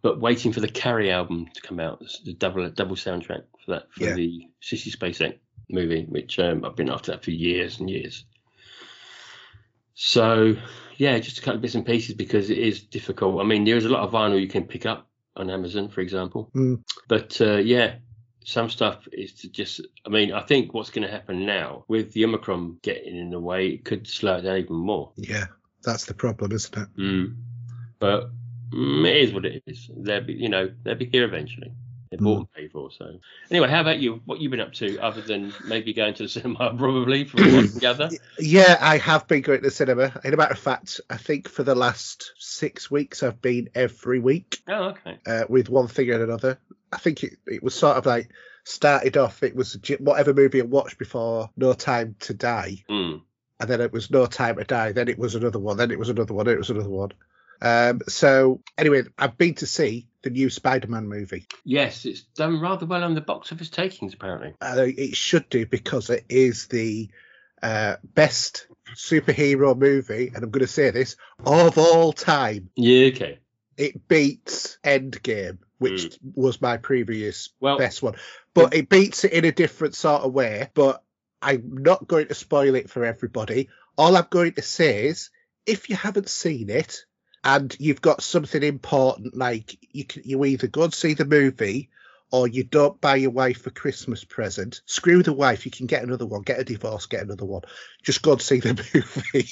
but 0.01 0.19
waiting 0.19 0.51
for 0.51 0.61
the 0.61 0.67
Carrie 0.67 1.11
album 1.11 1.47
to 1.53 1.61
come 1.61 1.79
out, 1.79 2.03
the 2.25 2.33
double 2.33 2.69
double 2.71 2.95
soundtrack 2.95 3.43
for 3.65 3.71
that 3.71 3.91
for 3.93 4.03
Yeah. 4.05 4.13
the 4.15 4.47
Sissy 4.61 4.95
Spacek 4.95 5.37
movie, 5.69 6.05
which 6.09 6.39
um, 6.39 6.65
I've 6.65 6.75
been 6.75 6.89
after 6.89 7.11
that 7.11 7.23
for 7.23 7.31
years 7.31 7.79
and 7.79 7.89
years. 7.89 8.25
So 9.93 10.55
yeah, 10.97 11.19
just 11.19 11.37
a 11.39 11.41
couple 11.41 11.55
of 11.57 11.61
bits 11.61 11.75
and 11.75 11.85
pieces 11.85 12.15
because 12.15 12.49
it 12.49 12.57
is 12.57 12.81
difficult. 12.81 13.41
I 13.41 13.43
mean, 13.43 13.63
there 13.63 13.77
is 13.77 13.85
a 13.85 13.89
lot 13.89 14.01
of 14.03 14.11
vinyl 14.11 14.39
you 14.41 14.47
can 14.47 14.63
pick 14.65 14.85
up 14.85 15.07
on 15.35 15.49
Amazon, 15.49 15.89
for 15.89 16.01
example, 16.01 16.49
Mm. 16.55 16.83
but 17.07 17.39
uh, 17.41 17.57
yeah, 17.57 17.95
some 18.43 18.69
stuff 18.69 19.07
is 19.11 19.33
to 19.35 19.49
just. 19.49 19.81
I 20.05 20.09
mean, 20.09 20.31
I 20.33 20.41
think 20.41 20.73
what's 20.73 20.89
going 20.89 21.05
to 21.07 21.11
happen 21.11 21.45
now 21.45 21.85
with 21.87 22.11
the 22.13 22.25
Omicron 22.25 22.79
getting 22.81 23.15
in 23.15 23.29
the 23.29 23.39
way, 23.39 23.67
it 23.67 23.85
could 23.85 24.07
slow 24.07 24.37
it 24.37 24.41
down 24.41 24.57
even 24.57 24.75
more. 24.75 25.11
Yeah. 25.17 25.45
That's 25.83 26.05
the 26.05 26.13
problem, 26.13 26.51
isn't 26.51 26.77
it? 26.77 26.87
Mm. 26.97 27.35
But 27.99 28.29
mm, 28.71 29.07
it 29.07 29.17
is 29.17 29.33
what 29.33 29.45
it 29.45 29.63
is. 29.65 29.89
They'll 29.95 30.23
be, 30.23 30.33
you 30.33 30.49
know, 30.49 30.71
they'll 30.83 30.95
be 30.95 31.05
here 31.05 31.25
eventually. 31.25 31.71
They're 32.09 32.17
bought 32.19 32.37
and 32.37 32.53
paid 32.53 32.71
for. 32.71 32.89
So 32.91 33.19
anyway, 33.51 33.69
how 33.69 33.81
about 33.81 33.99
you? 33.99 34.21
What 34.25 34.39
you've 34.39 34.49
been 34.51 34.61
up 34.61 34.73
to 34.73 34.99
other 34.99 35.21
than 35.21 35.53
maybe 35.65 35.93
going 35.93 36.15
to 36.15 36.23
the 36.23 36.29
cinema, 36.37 36.73
probably 36.75 37.25
from 37.25 37.41
what 37.41 37.65
I 37.65 37.67
can 37.67 37.79
gather? 37.79 38.09
Yeah, 38.39 38.77
I 38.81 38.97
have 38.97 39.27
been 39.27 39.41
going 39.41 39.59
to 39.59 39.67
the 39.67 39.71
cinema. 39.71 40.19
In 40.23 40.33
a 40.33 40.37
matter 40.37 40.53
of 40.53 40.59
fact, 40.59 41.01
I 41.09 41.17
think 41.17 41.47
for 41.47 41.63
the 41.63 41.75
last 41.75 42.31
six 42.39 42.89
weeks, 42.89 43.21
I've 43.21 43.41
been 43.41 43.69
every 43.75 44.19
week 44.19 44.57
Oh, 44.67 44.89
okay. 44.89 45.19
uh, 45.25 45.43
with 45.49 45.69
one 45.69 45.87
thing 45.87 46.09
and 46.09 46.23
another. 46.23 46.57
I 46.91 46.97
think 46.97 47.23
it, 47.23 47.37
it 47.45 47.61
was 47.61 47.75
sort 47.75 47.97
of 47.97 48.05
like 48.07 48.29
started 48.63 49.17
off, 49.17 49.43
it 49.43 49.55
was 49.55 49.77
whatever 49.99 50.33
movie 50.33 50.61
I 50.61 50.65
watched 50.65 50.97
before 50.97 51.49
No 51.57 51.73
Time 51.73 52.15
to 52.21 52.33
Die. 52.33 52.83
Mm. 52.89 53.21
And 53.59 53.69
then 53.69 53.81
it 53.81 53.91
was 53.91 54.09
No 54.09 54.25
Time 54.25 54.57
to 54.57 54.63
Die. 54.63 54.91
Then 54.93 55.07
it 55.07 55.19
was 55.19 55.35
another 55.35 55.59
one. 55.59 55.77
Then 55.77 55.91
it 55.91 55.99
was 55.99 56.09
another 56.09 56.33
one. 56.33 56.45
Then 56.45 56.55
it 56.55 56.59
was 56.59 56.69
another 56.69 56.89
one. 56.89 57.11
Um, 57.61 58.01
so 58.07 58.61
anyway, 58.77 59.03
I've 59.17 59.37
been 59.37 59.55
to 59.55 59.67
see 59.67 60.07
the 60.21 60.29
new 60.29 60.49
Spider-Man 60.49 61.07
movie. 61.07 61.45
Yes, 61.65 62.05
it's 62.05 62.21
done 62.21 62.61
rather 62.61 62.85
well 62.85 63.03
on 63.03 63.15
the 63.15 63.21
box 63.21 63.51
office 63.51 63.69
takings, 63.69 64.13
apparently. 64.13 64.53
Uh, 64.61 64.85
it 64.87 65.15
should 65.15 65.49
do 65.49 65.65
because 65.65 66.09
it 66.09 66.25
is 66.29 66.67
the 66.67 67.09
uh, 67.61 67.95
best 68.03 68.67
superhero 68.95 69.77
movie, 69.77 70.31
and 70.33 70.43
I'm 70.43 70.51
going 70.51 70.61
to 70.65 70.67
say 70.67 70.91
this 70.91 71.17
of 71.45 71.77
all 71.77 72.13
time. 72.13 72.69
Yeah, 72.75 73.07
okay. 73.07 73.39
It 73.77 74.07
beats 74.07 74.77
Endgame, 74.83 75.59
which 75.77 76.17
was 76.35 76.61
my 76.61 76.77
previous 76.77 77.49
Well, 77.61 77.77
best 77.77 78.01
one, 78.01 78.15
but 78.53 78.73
it 78.73 78.89
beats 78.89 79.23
it 79.23 79.31
in 79.31 79.45
a 79.45 79.53
different 79.53 79.95
sort 79.95 80.23
of 80.23 80.33
way. 80.33 80.69
But 80.73 81.01
I'm 81.41 81.83
not 81.83 82.07
going 82.07 82.27
to 82.27 82.35
spoil 82.35 82.75
it 82.75 82.89
for 82.89 83.05
everybody. 83.05 83.69
All 83.97 84.15
I'm 84.15 84.27
going 84.29 84.53
to 84.53 84.61
say 84.61 85.05
is, 85.07 85.29
if 85.65 85.89
you 85.89 85.95
haven't 85.95 86.29
seen 86.29 86.69
it 86.69 87.05
and 87.43 87.75
you've 87.79 88.01
got 88.01 88.21
something 88.21 88.63
important, 88.63 89.35
like 89.35 89.77
you 89.91 90.05
can, 90.05 90.23
you 90.25 90.43
either 90.45 90.67
go 90.67 90.83
and 90.83 90.93
see 90.93 91.13
the 91.13 91.25
movie 91.25 91.89
or 92.31 92.47
you 92.47 92.63
don't 92.63 92.99
buy 93.01 93.15
your 93.15 93.31
wife 93.31 93.65
a 93.65 93.71
Christmas 93.71 94.23
present. 94.23 94.81
Screw 94.85 95.23
the 95.23 95.33
wife. 95.33 95.65
You 95.65 95.71
can 95.71 95.87
get 95.87 96.03
another 96.03 96.25
one. 96.25 96.41
Get 96.41 96.59
a 96.59 96.63
divorce. 96.63 97.05
Get 97.05 97.23
another 97.23 97.45
one. 97.45 97.63
Just 98.03 98.21
go 98.21 98.33
and 98.33 98.41
see 98.41 98.59
the 98.59 98.73
movie. 98.93 99.49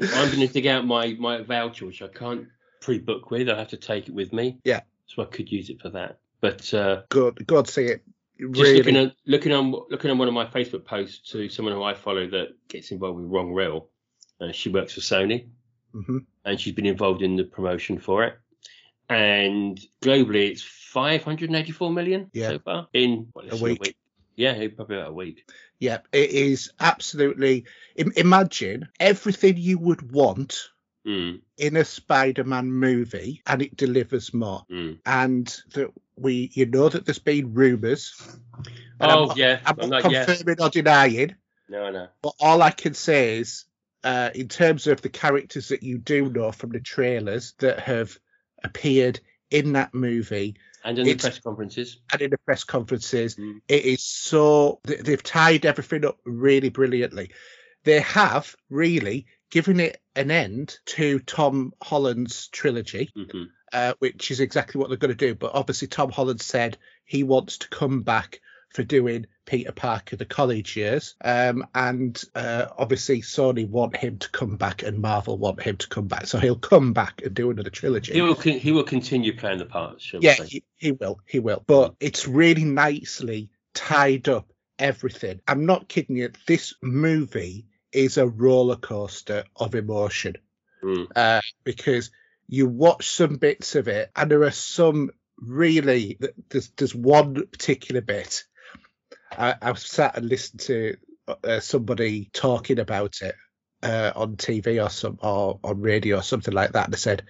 I'm 0.00 0.28
going 0.28 0.46
to 0.46 0.52
dig 0.52 0.66
out 0.66 0.86
my, 0.86 1.16
my 1.18 1.42
voucher, 1.42 1.86
which 1.86 2.02
I 2.02 2.08
can't 2.08 2.48
pre-book 2.80 3.30
with. 3.30 3.48
I 3.48 3.58
have 3.58 3.68
to 3.68 3.76
take 3.76 4.08
it 4.08 4.14
with 4.14 4.32
me. 4.32 4.58
Yeah. 4.64 4.80
So 5.06 5.22
I 5.22 5.26
could 5.26 5.50
use 5.50 5.70
it 5.70 5.80
for 5.80 5.90
that. 5.90 6.18
But 6.40 6.72
uh, 6.72 7.02
go 7.08 7.32
go 7.32 7.58
and 7.58 7.68
see 7.68 7.84
it. 7.84 8.02
Just 8.40 8.60
Really, 8.60 8.76
looking 8.78 8.96
at 8.96 9.14
looking 9.26 9.52
on 9.52 9.72
looking 9.90 10.10
on 10.10 10.18
one 10.18 10.28
of 10.28 10.34
my 10.34 10.46
Facebook 10.46 10.84
posts 10.84 11.30
to 11.32 11.48
someone 11.48 11.74
who 11.74 11.82
I 11.82 11.94
follow 11.94 12.26
that 12.28 12.48
gets 12.68 12.90
involved 12.90 13.20
with 13.20 13.30
Wrong 13.30 13.52
Reel, 13.52 13.88
uh, 14.40 14.52
she 14.52 14.68
works 14.70 14.94
for 14.94 15.00
Sony 15.00 15.48
Mhm. 15.94 16.24
and 16.44 16.60
she's 16.60 16.74
been 16.74 16.86
involved 16.86 17.22
in 17.22 17.36
the 17.36 17.44
promotion 17.44 17.98
for 17.98 18.24
it. 18.24 18.34
And 19.08 19.80
globally, 20.02 20.50
it's 20.50 20.62
584 20.62 21.90
million 21.90 22.30
Yeah. 22.32 22.50
so 22.50 22.58
far 22.60 22.88
in 22.92 23.28
what, 23.32 23.46
less 23.46 23.60
A 23.60 23.64
week. 23.64 23.96
Yeah, 24.36 24.54
probably 24.68 24.96
about 24.96 25.10
a 25.10 25.12
week. 25.12 25.50
Yeah, 25.80 25.98
it 26.12 26.30
is 26.30 26.70
absolutely. 26.80 27.66
Imagine 27.96 28.88
everything 29.00 29.56
you 29.56 29.78
would 29.78 30.12
want 30.12 30.70
Mm, 31.06 31.40
in 31.56 31.76
a 31.76 31.84
Spider-Man 31.84 32.70
movie, 32.70 33.42
and 33.46 33.62
it 33.62 33.74
delivers 33.76 34.34
more. 34.34 34.64
mm. 34.70 34.98
And 35.06 35.46
that 35.74 35.88
we, 36.16 36.50
you 36.52 36.66
know, 36.66 36.90
that 36.90 37.06
there's 37.06 37.18
been 37.18 37.54
rumours. 37.54 38.14
Oh 39.00 39.30
I'm, 39.30 39.36
yeah, 39.38 39.60
I'm 39.64 39.80
I'm 39.80 39.88
not 39.90 40.02
confirming 40.02 40.60
or 40.60 40.68
denying, 40.68 41.34
No, 41.70 41.90
no. 41.90 42.08
But 42.20 42.34
all 42.40 42.60
I 42.60 42.70
can 42.70 42.92
say 42.92 43.38
is, 43.38 43.64
uh, 44.04 44.28
in 44.34 44.48
terms 44.48 44.86
of 44.86 45.00
the 45.00 45.08
characters 45.08 45.68
that 45.68 45.82
you 45.82 45.96
do 45.96 46.28
know 46.30 46.52
from 46.52 46.70
the 46.70 46.80
trailers 46.80 47.54
that 47.60 47.78
have 47.80 48.18
appeared 48.62 49.20
in 49.50 49.72
that 49.72 49.94
movie 49.94 50.56
And 50.84 50.98
in 50.98 51.06
the 51.06 51.14
press 51.14 51.38
conferences. 51.38 51.98
and 52.12 52.20
in 52.20 52.30
the 52.30 52.38
press 52.38 52.62
conferences, 52.64 53.36
Mm. 53.36 53.60
it 53.68 53.84
is 53.86 54.02
so 54.02 54.80
they've 54.84 55.22
tied 55.22 55.64
everything 55.64 56.04
up 56.04 56.18
really 56.26 56.68
brilliantly. 56.68 57.30
They 57.84 58.00
have 58.00 58.54
really 58.68 59.24
given 59.50 59.80
it 59.80 60.00
an 60.16 60.30
end 60.30 60.78
to 60.86 61.18
Tom 61.20 61.72
Holland's 61.82 62.48
trilogy. 62.48 63.10
hmm 63.14 63.44
uh, 63.72 63.94
which 63.98 64.30
is 64.30 64.40
exactly 64.40 64.78
what 64.78 64.88
they're 64.88 64.98
going 64.98 65.10
to 65.10 65.14
do. 65.14 65.34
But 65.34 65.52
obviously, 65.54 65.88
Tom 65.88 66.10
Holland 66.10 66.40
said 66.40 66.78
he 67.04 67.22
wants 67.22 67.58
to 67.58 67.68
come 67.68 68.02
back 68.02 68.40
for 68.70 68.82
doing 68.84 69.26
Peter 69.46 69.72
Parker 69.72 70.14
the 70.16 70.24
college 70.24 70.76
years, 70.76 71.16
um, 71.24 71.66
and 71.74 72.22
uh, 72.36 72.66
obviously 72.78 73.20
Sony 73.20 73.68
want 73.68 73.96
him 73.96 74.18
to 74.18 74.30
come 74.30 74.56
back, 74.56 74.84
and 74.84 75.00
Marvel 75.00 75.38
want 75.38 75.60
him 75.62 75.76
to 75.76 75.88
come 75.88 76.06
back, 76.06 76.26
so 76.26 76.38
he'll 76.38 76.56
come 76.56 76.92
back 76.92 77.22
and 77.24 77.34
do 77.34 77.50
another 77.50 77.70
trilogy. 77.70 78.12
He 78.12 78.22
will. 78.22 78.36
Con- 78.36 78.52
he 78.58 78.72
will 78.72 78.84
continue 78.84 79.36
playing 79.36 79.58
the 79.58 79.66
part. 79.66 80.02
Yeah, 80.20 80.34
he, 80.34 80.62
he 80.76 80.92
will, 80.92 81.20
he 81.26 81.40
will. 81.40 81.62
But 81.66 81.94
it's 82.00 82.28
really 82.28 82.64
nicely 82.64 83.50
tied 83.74 84.28
up 84.28 84.52
everything. 84.78 85.40
I'm 85.48 85.66
not 85.66 85.88
kidding 85.88 86.16
you. 86.16 86.30
This 86.46 86.74
movie 86.80 87.66
is 87.92 88.18
a 88.18 88.26
roller 88.28 88.76
coaster 88.76 89.44
of 89.56 89.74
emotion 89.74 90.36
Mm. 90.82 91.08
uh, 91.14 91.40
because 91.62 92.10
you 92.48 92.66
watch 92.66 93.10
some 93.10 93.36
bits 93.36 93.74
of 93.74 93.86
it, 93.88 94.10
and 94.16 94.30
there 94.30 94.42
are 94.44 94.50
some 94.50 95.10
really. 95.36 96.18
There's 96.48 96.70
there's 96.70 96.94
one 96.94 97.34
particular 97.34 98.00
bit. 98.00 98.44
I, 99.30 99.54
I've 99.60 99.78
sat 99.78 100.16
and 100.16 100.28
listened 100.28 100.60
to 100.60 100.96
uh, 101.44 101.60
somebody 101.60 102.30
talking 102.32 102.78
about 102.78 103.20
it 103.22 103.34
uh, 103.82 104.12
on 104.16 104.36
TV 104.36 104.84
or 104.84 104.90
some 104.90 105.18
or 105.22 105.60
on 105.62 105.80
radio 105.80 106.18
or 106.18 106.22
something 106.22 106.54
like 106.54 106.72
that, 106.72 106.86
and 106.86 106.94
they 106.94 106.98
said, 106.98 107.24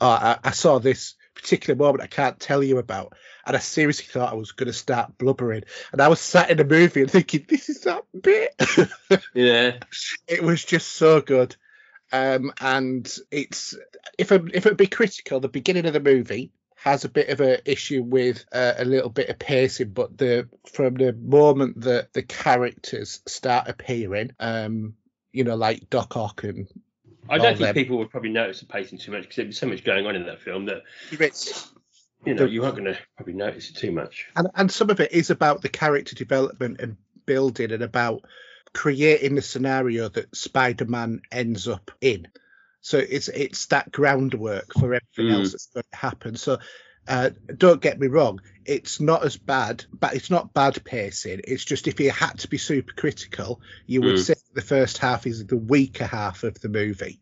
"Oh, 0.00 0.08
I, 0.08 0.38
I 0.44 0.50
saw 0.50 0.78
this 0.78 1.14
particular 1.40 1.76
moment 1.76 2.02
I 2.02 2.06
can't 2.06 2.38
tell 2.38 2.62
you 2.62 2.78
about." 2.78 3.14
And 3.46 3.56
I 3.56 3.60
seriously 3.60 4.06
thought 4.06 4.32
I 4.32 4.36
was 4.36 4.52
going 4.52 4.66
to 4.68 4.72
start 4.72 5.18
blubbering. 5.18 5.64
And 5.92 6.00
I 6.00 6.08
was 6.08 6.20
sat 6.20 6.50
in 6.50 6.58
the 6.58 6.64
movie 6.64 7.02
and 7.02 7.10
thinking, 7.10 7.46
"This 7.48 7.68
is 7.68 7.82
that 7.82 8.04
bit." 8.20 8.54
Yeah. 9.34 9.78
it 10.28 10.42
was 10.42 10.64
just 10.64 10.92
so 10.92 11.20
good. 11.20 11.56
Um, 12.12 12.52
and 12.60 13.12
it's 13.30 13.74
if 14.18 14.32
I, 14.32 14.40
if 14.52 14.66
it 14.66 14.76
be 14.76 14.86
critical, 14.86 15.40
the 15.40 15.48
beginning 15.48 15.86
of 15.86 15.92
the 15.92 16.00
movie 16.00 16.52
has 16.76 17.04
a 17.04 17.08
bit 17.08 17.28
of 17.28 17.40
a 17.40 17.70
issue 17.70 18.02
with 18.02 18.44
uh, 18.52 18.72
a 18.78 18.84
little 18.84 19.10
bit 19.10 19.28
of 19.28 19.38
pacing, 19.38 19.90
but 19.90 20.16
the 20.16 20.48
from 20.72 20.94
the 20.94 21.12
moment 21.12 21.82
that 21.82 22.12
the 22.14 22.22
characters 22.22 23.20
start 23.26 23.68
appearing, 23.68 24.30
um, 24.40 24.94
you 25.32 25.44
know, 25.44 25.56
like 25.56 25.90
Doc 25.90 26.16
Ock 26.16 26.44
and 26.44 26.68
I 27.30 27.38
don't 27.38 27.56
think 27.56 27.58
then- 27.60 27.74
people 27.74 27.98
would 27.98 28.10
probably 28.10 28.30
notice 28.30 28.60
the 28.60 28.66
pacing 28.66 28.98
too 28.98 29.12
much 29.12 29.22
because 29.22 29.36
there'd 29.36 29.48
be 29.48 29.54
so 29.54 29.66
much 29.66 29.84
going 29.84 30.06
on 30.06 30.16
in 30.16 30.26
that 30.26 30.40
film 30.40 30.66
that 30.66 30.82
it's 31.12 31.72
you 32.26 32.34
know 32.34 32.44
you 32.44 32.64
aren't 32.64 32.76
going 32.76 32.92
to 32.92 32.98
probably 33.16 33.34
notice 33.34 33.70
it 33.70 33.76
too 33.76 33.92
much. 33.92 34.26
and, 34.36 34.48
and 34.54 34.70
some 34.70 34.90
of 34.90 35.00
it 35.00 35.12
is 35.12 35.30
about 35.30 35.62
the 35.62 35.68
character 35.68 36.14
development 36.14 36.80
and 36.80 36.96
building 37.26 37.72
and 37.72 37.82
about 37.82 38.22
creating 38.72 39.34
the 39.34 39.42
scenario 39.42 40.08
that 40.08 40.34
Spider-Man 40.36 41.22
ends 41.32 41.66
up 41.68 41.90
in. 42.00 42.28
So 42.82 42.98
it's 42.98 43.28
it's 43.28 43.66
that 43.66 43.90
groundwork 43.92 44.72
for 44.74 44.94
everything 44.94 45.26
Mm. 45.26 45.32
else 45.40 45.52
that's 45.52 45.66
going 45.66 45.84
to 45.90 45.96
happen. 45.96 46.36
So 46.36 46.58
uh, 47.08 47.30
don't 47.56 47.80
get 47.80 47.98
me 47.98 48.06
wrong, 48.06 48.40
it's 48.64 49.00
not 49.00 49.24
as 49.24 49.36
bad, 49.36 49.84
but 49.92 50.14
it's 50.14 50.30
not 50.30 50.52
bad 50.54 50.82
pacing. 50.84 51.40
It's 51.44 51.64
just 51.64 51.88
if 51.88 51.98
you 51.98 52.10
had 52.10 52.38
to 52.40 52.48
be 52.48 52.58
super 52.58 52.92
critical, 52.92 53.60
you 53.86 54.02
would 54.02 54.16
Mm. 54.16 54.18
say 54.24 54.34
the 54.54 54.62
first 54.62 54.98
half 54.98 55.26
is 55.26 55.46
the 55.46 55.56
weaker 55.56 56.06
half 56.06 56.42
of 56.42 56.60
the 56.60 56.68
movie. 56.68 57.20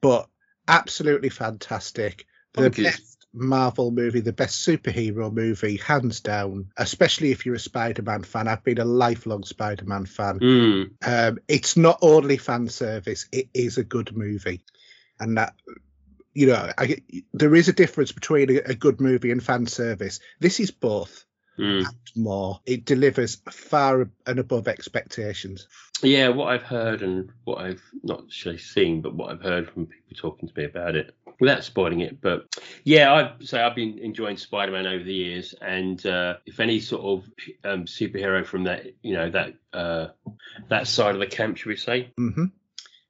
But 0.00 0.28
absolutely 0.68 1.30
fantastic. 1.30 2.26
The 2.52 2.70
best 2.70 3.26
Marvel 3.32 3.90
movie, 3.90 4.20
the 4.20 4.32
best 4.32 4.66
superhero 4.66 5.32
movie, 5.32 5.76
hands 5.76 6.20
down. 6.20 6.70
Especially 6.76 7.32
if 7.32 7.44
you're 7.44 7.56
a 7.56 7.60
Spider-Man 7.60 8.22
fan. 8.22 8.46
I've 8.46 8.62
been 8.62 8.78
a 8.78 8.84
lifelong 8.84 9.42
Spider-Man 9.42 10.06
fan. 10.06 10.38
Mm. 10.38 10.90
Um, 11.04 11.38
it's 11.48 11.76
not 11.76 11.98
only 12.00 12.36
fan 12.36 12.68
service; 12.68 13.26
it 13.32 13.48
is 13.52 13.76
a 13.76 13.84
good 13.84 14.16
movie, 14.16 14.64
and 15.18 15.36
that 15.36 15.54
you 16.34 16.48
know, 16.48 16.70
I, 16.76 17.02
there 17.32 17.54
is 17.54 17.68
a 17.68 17.72
difference 17.72 18.12
between 18.12 18.50
a, 18.50 18.60
a 18.66 18.74
good 18.74 19.00
movie 19.00 19.30
and 19.30 19.42
fan 19.42 19.66
service. 19.66 20.20
This 20.40 20.60
is 20.60 20.70
both 20.70 21.24
Mm. 21.58 21.86
and 21.86 21.88
more. 22.16 22.60
It 22.66 22.84
delivers 22.84 23.36
far 23.50 24.08
and 24.26 24.38
above 24.38 24.68
expectations. 24.68 25.68
Yeah, 26.02 26.28
what 26.28 26.48
I've 26.48 26.62
heard 26.62 27.02
and 27.02 27.30
what 27.44 27.58
I've 27.58 27.82
not 28.02 28.24
actually 28.24 28.58
seen, 28.58 29.00
but 29.00 29.14
what 29.14 29.30
I've 29.30 29.42
heard 29.42 29.70
from 29.70 29.86
people 29.86 30.16
talking 30.16 30.48
to 30.48 30.54
me 30.56 30.64
about 30.64 30.96
it, 30.96 31.14
without 31.40 31.64
spoiling 31.64 32.00
it. 32.00 32.20
But 32.20 32.46
yeah, 32.84 33.12
I'd 33.12 33.46
say 33.46 33.60
I've 33.60 33.76
been 33.76 33.98
enjoying 33.98 34.36
Spider-Man 34.36 34.86
over 34.86 35.04
the 35.04 35.14
years, 35.14 35.54
and 35.60 36.04
uh, 36.04 36.36
if 36.46 36.60
any 36.60 36.80
sort 36.80 37.02
of 37.02 37.30
um, 37.64 37.84
superhero 37.84 38.44
from 38.44 38.64
that, 38.64 38.86
you 39.02 39.14
know, 39.14 39.30
that 39.30 39.54
uh, 39.72 40.08
that 40.68 40.86
side 40.86 41.14
of 41.14 41.20
the 41.20 41.26
camp, 41.26 41.56
should 41.56 41.68
we 41.68 41.76
say? 41.76 42.12
hmm 42.16 42.46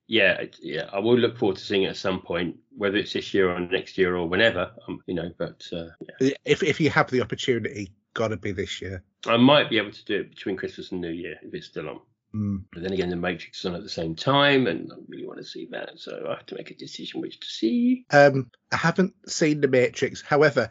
Yeah, 0.07 0.45
yeah, 0.61 0.89
I 0.93 0.99
will 0.99 1.19
look 1.19 1.39
forward 1.39 1.57
to 1.57 1.65
seeing 1.65 1.85
it 1.85 1.91
at 1.91 1.97
some 1.97 2.21
point, 2.21 2.57
whether 2.77 2.97
it's 2.97 3.13
this 3.13 3.33
year 3.35 3.51
or 3.51 3.59
next 3.61 3.99
year 3.99 4.17
or 4.17 4.29
whenever, 4.29 4.73
um, 4.87 5.01
you 5.07 5.15
know. 5.15 5.31
But 5.37 5.67
uh, 5.73 5.89
yeah. 6.21 6.35
If 6.45 6.63
if 6.63 6.81
you 6.81 6.91
have 6.91 7.11
the 7.11 7.23
opportunity, 7.23 7.93
gotta 8.15 8.37
be 8.37 8.53
this 8.53 8.81
year. 8.81 9.03
I 9.27 9.37
might 9.37 9.69
be 9.71 9.79
able 9.79 9.93
to 9.93 10.05
do 10.05 10.21
it 10.21 10.31
between 10.31 10.57
Christmas 10.57 10.93
and 10.93 11.01
New 11.01 11.11
Year 11.11 11.37
if 11.43 11.53
it's 11.55 11.67
still 11.67 11.89
on. 11.89 12.01
Mm. 12.35 12.65
But 12.73 12.83
then 12.83 12.93
again, 12.93 13.11
The 13.11 13.17
Matrix 13.17 13.61
is 13.61 13.65
on 13.67 13.75
at 13.77 13.83
the 13.83 13.89
same 13.89 14.17
time, 14.17 14.67
and 14.67 14.91
I 14.93 14.97
really 15.09 15.27
want 15.27 15.39
to 15.39 15.45
see 15.45 15.69
that, 15.71 15.91
so 15.97 16.25
I 16.29 16.35
have 16.35 16.47
to 16.47 16.57
make 16.57 16.71
a 16.71 16.75
decision 16.75 17.21
which 17.21 17.39
to 17.41 17.47
see. 17.47 18.07
Um, 18.11 18.51
I 18.73 18.77
haven't 18.77 19.15
seen 19.29 19.61
The 19.61 19.69
Matrix. 19.69 20.21
However, 20.21 20.69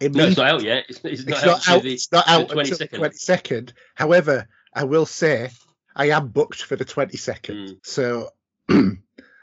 it 0.00 0.12
No, 0.12 0.18
means 0.24 0.30
it's 0.32 0.38
not 0.38 0.50
out 0.50 0.62
yet. 0.62 0.84
It's, 0.88 1.00
it's, 1.04 1.22
it's 1.22 1.30
not, 1.30 1.46
not 1.46 1.68
out. 1.68 1.76
out. 1.76 1.82
the- 1.82 1.92
It's 1.92 2.10
not 2.12 2.28
out 2.28 2.50
until 2.52 2.78
the 2.78 2.88
22nd. 2.88 2.96
twenty 2.96 3.16
second. 3.16 3.72
However, 3.94 4.48
I 4.74 4.84
will 4.84 5.06
say 5.06 5.50
I 5.94 6.10
am 6.10 6.28
booked 6.28 6.62
for 6.62 6.74
the 6.76 6.84
twenty 6.84 7.16
second. 7.16 7.56
Mm. 7.56 7.78
So, 7.84 8.30
and 8.68 8.98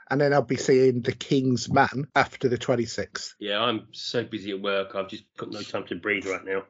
then 0.09 0.33
I'll 0.33 0.41
be 0.41 0.55
seeing 0.57 1.01
The 1.01 1.11
King's 1.13 1.69
Man 1.71 2.07
after 2.15 2.47
the 2.49 2.57
twenty 2.57 2.85
sixth. 2.85 3.33
Yeah, 3.39 3.61
I'm 3.61 3.87
so 3.91 4.23
busy 4.23 4.51
at 4.51 4.61
work. 4.61 4.93
I've 4.95 5.09
just 5.09 5.23
got 5.37 5.51
no 5.51 5.61
time 5.61 5.85
to 5.87 5.95
breathe 5.95 6.25
right 6.25 6.45
now. 6.45 6.63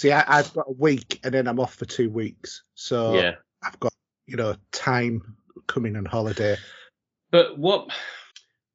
See, 0.00 0.12
I, 0.12 0.24
I've 0.26 0.54
got 0.54 0.64
a 0.66 0.72
week, 0.72 1.20
and 1.24 1.34
then 1.34 1.46
I'm 1.46 1.60
off 1.60 1.74
for 1.74 1.84
two 1.84 2.08
weeks. 2.08 2.62
So 2.74 3.16
Yeah, 3.16 3.34
I've 3.62 3.78
got 3.80 3.92
you 4.26 4.34
know 4.38 4.56
time 4.72 5.36
coming 5.66 5.94
on 5.94 6.06
holiday. 6.06 6.56
but 7.30 7.58
what? 7.58 7.90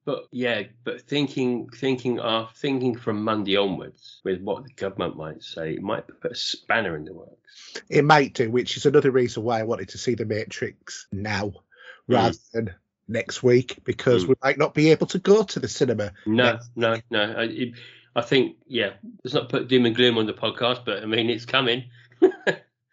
But 0.06 0.28
yeah, 0.32 0.62
but 0.84 1.02
thinking, 1.02 1.68
thinking, 1.70 2.20
uh, 2.20 2.46
thinking 2.58 2.96
from 2.96 3.24
Monday 3.24 3.56
onwards, 3.56 4.22
with 4.24 4.40
what 4.42 4.66
the 4.66 4.74
government 4.74 5.18
might 5.18 5.42
say, 5.42 5.74
it 5.74 5.82
might 5.82 6.06
put 6.22 6.34
a 6.34 6.36
spanner 6.36 6.96
in 6.96 7.06
the 7.06 7.14
works. 7.16 7.74
It 7.90 8.06
might 8.06 8.36
do, 8.36 8.52
which 8.52 8.78
is 8.78 8.86
another 8.86 9.10
reason 9.10 9.42
why 9.42 9.60
I 9.60 9.64
wanted 9.64 9.90
to 9.90 9.98
see 9.98 10.14
The 10.14 10.26
Matrix 10.26 11.08
now 11.12 11.54
rather 12.08 12.38
than 12.54 12.76
next 13.08 13.42
week 13.42 13.80
because 13.84 14.26
Mm. 14.26 14.28
we 14.28 14.36
might 14.44 14.60
not 14.60 14.76
be 14.76 14.92
able 14.92 15.08
to 15.08 15.18
go 15.18 15.42
to 15.42 15.60
the 15.60 15.68
cinema. 15.68 16.12
No, 16.28 16.60
no, 16.76 16.98
no. 17.10 17.34
I, 17.36 17.44
it, 17.46 17.74
I 18.16 18.22
think, 18.22 18.58
yeah, 18.68 18.94
let's 19.24 19.34
not 19.34 19.50
put 19.50 19.68
doom 19.68 19.86
and 19.86 19.96
gloom 19.96 20.18
on 20.18 20.26
the 20.26 20.34
podcast, 20.34 20.86
but 20.86 21.04
I 21.04 21.06
mean, 21.06 21.30
it's 21.30 21.46
coming. 21.46 21.86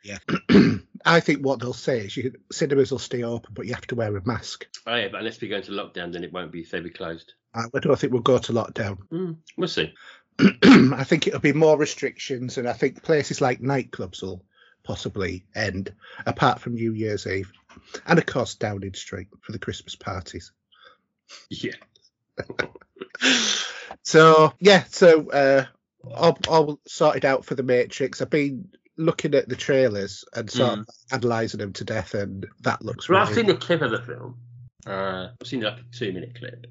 Yeah. 0.03 0.19
I 1.05 1.21
think 1.21 1.45
what 1.45 1.61
they'll 1.61 1.73
say 1.73 2.01
is 2.01 2.17
you, 2.17 2.35
cinemas 2.51 2.91
will 2.91 2.99
stay 2.99 3.23
open, 3.23 3.55
but 3.55 3.67
you 3.67 3.75
have 3.75 3.87
to 3.89 3.95
wear 3.95 4.17
a 4.17 4.27
mask. 4.27 4.67
Oh 4.87 4.95
yeah, 4.95 5.09
but 5.09 5.19
unless 5.19 5.41
we 5.41 5.49
go 5.49 5.57
into 5.57 5.73
lockdown, 5.73 6.13
then 6.13 6.25
it 6.25 6.33
won't 6.33 6.53
be. 6.53 6.65
They'll 6.65 6.83
be 6.83 6.91
closed. 6.91 7.35
I 7.55 7.65
don't 7.81 7.99
think 7.99 8.13
we'll 8.13 8.23
go 8.23 8.39
to 8.39 8.53
lockdown. 8.53 8.99
Mm, 9.09 9.37
we'll 9.57 9.69
see. 9.69 9.93
I 10.39 11.05
think 11.05 11.27
it'll 11.27 11.41
be 11.41 11.53
more 11.53 11.77
restrictions, 11.77 12.57
and 12.57 12.69
I 12.69 12.73
think 12.73 13.03
places 13.03 13.41
like 13.41 13.61
nightclubs 13.61 14.23
will 14.23 14.43
possibly 14.85 15.45
end, 15.55 15.93
apart 16.25 16.61
from 16.61 16.75
New 16.75 16.93
Year's 16.93 17.27
Eve, 17.27 17.53
and 18.07 18.19
of 18.19 18.27
course 18.27 18.55
Downing 18.55 18.95
Street 18.95 19.29
for 19.43 19.53
the 19.53 19.59
Christmas 19.59 19.97
parties. 19.97 20.53
Yeah. 21.49 21.73
So 24.03 24.53
yeah, 24.59 24.85
so 24.85 25.31
uh, 25.31 25.65
I'll, 26.15 26.39
I'll 26.49 26.81
sort 26.87 27.17
it 27.17 27.25
out 27.25 27.45
for 27.45 27.55
the 27.55 27.63
Matrix. 27.63 28.21
I've 28.21 28.31
been 28.31 28.69
looking 28.97 29.35
at 29.35 29.49
the 29.49 29.57
trailers 29.57 30.25
and 30.35 30.51
sort 30.51 30.81
of 30.81 30.87
analysing 31.11 31.59
them 31.59 31.73
to 31.75 31.85
death, 31.85 32.15
and 32.15 32.47
that 32.61 32.85
looks 32.85 33.09
Well, 33.09 33.23
I've 33.23 33.35
seen 33.35 33.47
the 33.47 33.55
clip 33.55 33.83
of 33.83 33.91
the 33.91 34.03
film. 34.03 34.39
Uh, 34.87 35.29
I've 35.41 35.47
seen 35.47 35.61
like 35.61 35.79
a 35.79 35.85
two-minute 35.93 36.37
clip. 36.39 36.67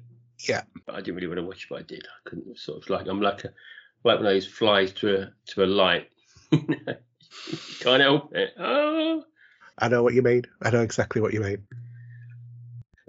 Yeah. 0.48 0.62
But 0.86 0.96
I 0.96 1.00
didn't 1.00 1.16
really 1.16 1.28
want 1.28 1.38
to 1.38 1.46
watch, 1.46 1.64
it, 1.64 1.68
but 1.70 1.78
I 1.80 1.82
did. 1.82 2.04
I 2.04 2.28
couldn't. 2.28 2.58
Sort 2.58 2.82
of 2.82 2.90
like 2.90 3.06
I'm 3.06 3.20
like 3.20 3.44
a 3.44 3.52
like 4.04 4.18
one 4.18 4.26
of 4.26 4.32
those 4.32 4.46
flies 4.46 4.92
to 4.94 5.22
a 5.22 5.32
to 5.52 5.64
a 5.64 5.66
light. 5.66 6.08
Can't 7.80 8.02
help 8.02 8.34
it. 8.34 8.54
Oh. 8.58 9.24
I 9.78 9.88
know 9.88 10.02
what 10.02 10.14
you 10.14 10.22
mean. 10.22 10.44
I 10.60 10.70
know 10.70 10.82
exactly 10.82 11.22
what 11.22 11.32
you 11.32 11.40
mean. 11.40 11.66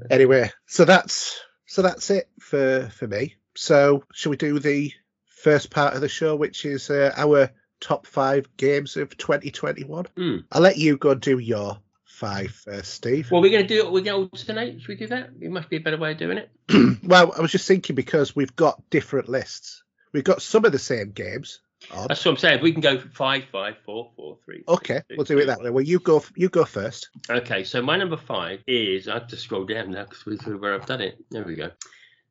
Anyway, 0.10 0.52
so 0.68 0.86
that's 0.86 1.40
so 1.66 1.82
that's 1.82 2.10
it 2.10 2.30
for 2.40 2.90
for 2.90 3.08
me. 3.08 3.36
So 3.56 4.04
shall 4.14 4.32
we 4.32 4.38
do 4.38 4.60
the 4.60 4.94
first 5.28 5.70
part 5.70 5.94
of 5.94 6.02
the 6.02 6.10
show, 6.10 6.36
which 6.36 6.66
is 6.66 6.90
uh, 6.90 7.14
our 7.16 7.52
top 7.80 8.08
five 8.08 8.48
games 8.58 8.98
of 8.98 9.16
2021? 9.18 10.06
Hmm. 10.16 10.38
I'll 10.52 10.62
let 10.62 10.78
you 10.78 10.98
go 10.98 11.12
and 11.12 11.22
do 11.22 11.38
your 11.38 11.78
five 12.06 12.52
first, 12.52 12.94
Steve. 12.94 13.30
Well, 13.32 13.42
we're 13.42 13.52
going 13.52 13.68
to 13.68 13.68
do 13.68 13.86
it. 13.86 13.92
We're 13.92 14.02
going 14.02 14.30
to 14.30 14.32
alternate. 14.32 14.80
Should 14.80 14.88
we 14.88 14.96
do 14.96 15.08
that? 15.08 15.32
It 15.42 15.52
must 15.52 15.70
be 15.70 15.78
a 15.78 15.82
better 15.82 15.98
way 15.98 16.12
of 16.14 16.18
doing 16.18 16.38
it. 16.38 16.50
well, 17.04 17.34
I 17.38 17.42
was 17.42 17.52
just 17.52 17.68
thinking 17.68 17.96
because 17.96 18.36
we've 18.36 18.56
got 18.56 18.82
different 18.90 19.30
lists. 19.30 19.84
We've 20.14 20.24
got 20.24 20.42
some 20.42 20.64
of 20.66 20.72
the 20.72 20.80
same 20.80 21.12
games. 21.12 21.60
Odd. 21.92 22.10
That's 22.10 22.24
what 22.24 22.32
I'm 22.32 22.38
saying. 22.38 22.62
We 22.62 22.72
can 22.72 22.82
go 22.82 23.00
five, 23.00 23.44
five, 23.52 23.76
four, 23.86 24.12
four, 24.16 24.38
three. 24.46 24.64
Okay, 24.68 25.02
we'll 25.18 25.26
do 25.26 25.38
it 25.40 25.48
that 25.48 25.62
way. 25.62 25.70
Well, 25.70 25.84
you 25.84 26.00
go. 26.00 26.24
You 26.36 26.48
go 26.48 26.64
first. 26.64 27.10
Okay, 27.30 27.66
so 27.66 27.82
my 27.82 27.98
number 27.98 28.16
five 28.16 28.64
is 28.68 29.10
I 29.10 29.16
have 29.16 29.28
to 29.28 29.36
scroll 29.36 29.66
down 29.66 29.92
now 29.92 30.04
because 30.04 30.26
we 30.26 30.38
through 30.38 30.60
where 30.60 30.76
I've 30.76 30.86
done 30.86 31.02
it. 31.02 31.18
There 31.30 31.44
we 31.44 31.56
go. 31.56 31.72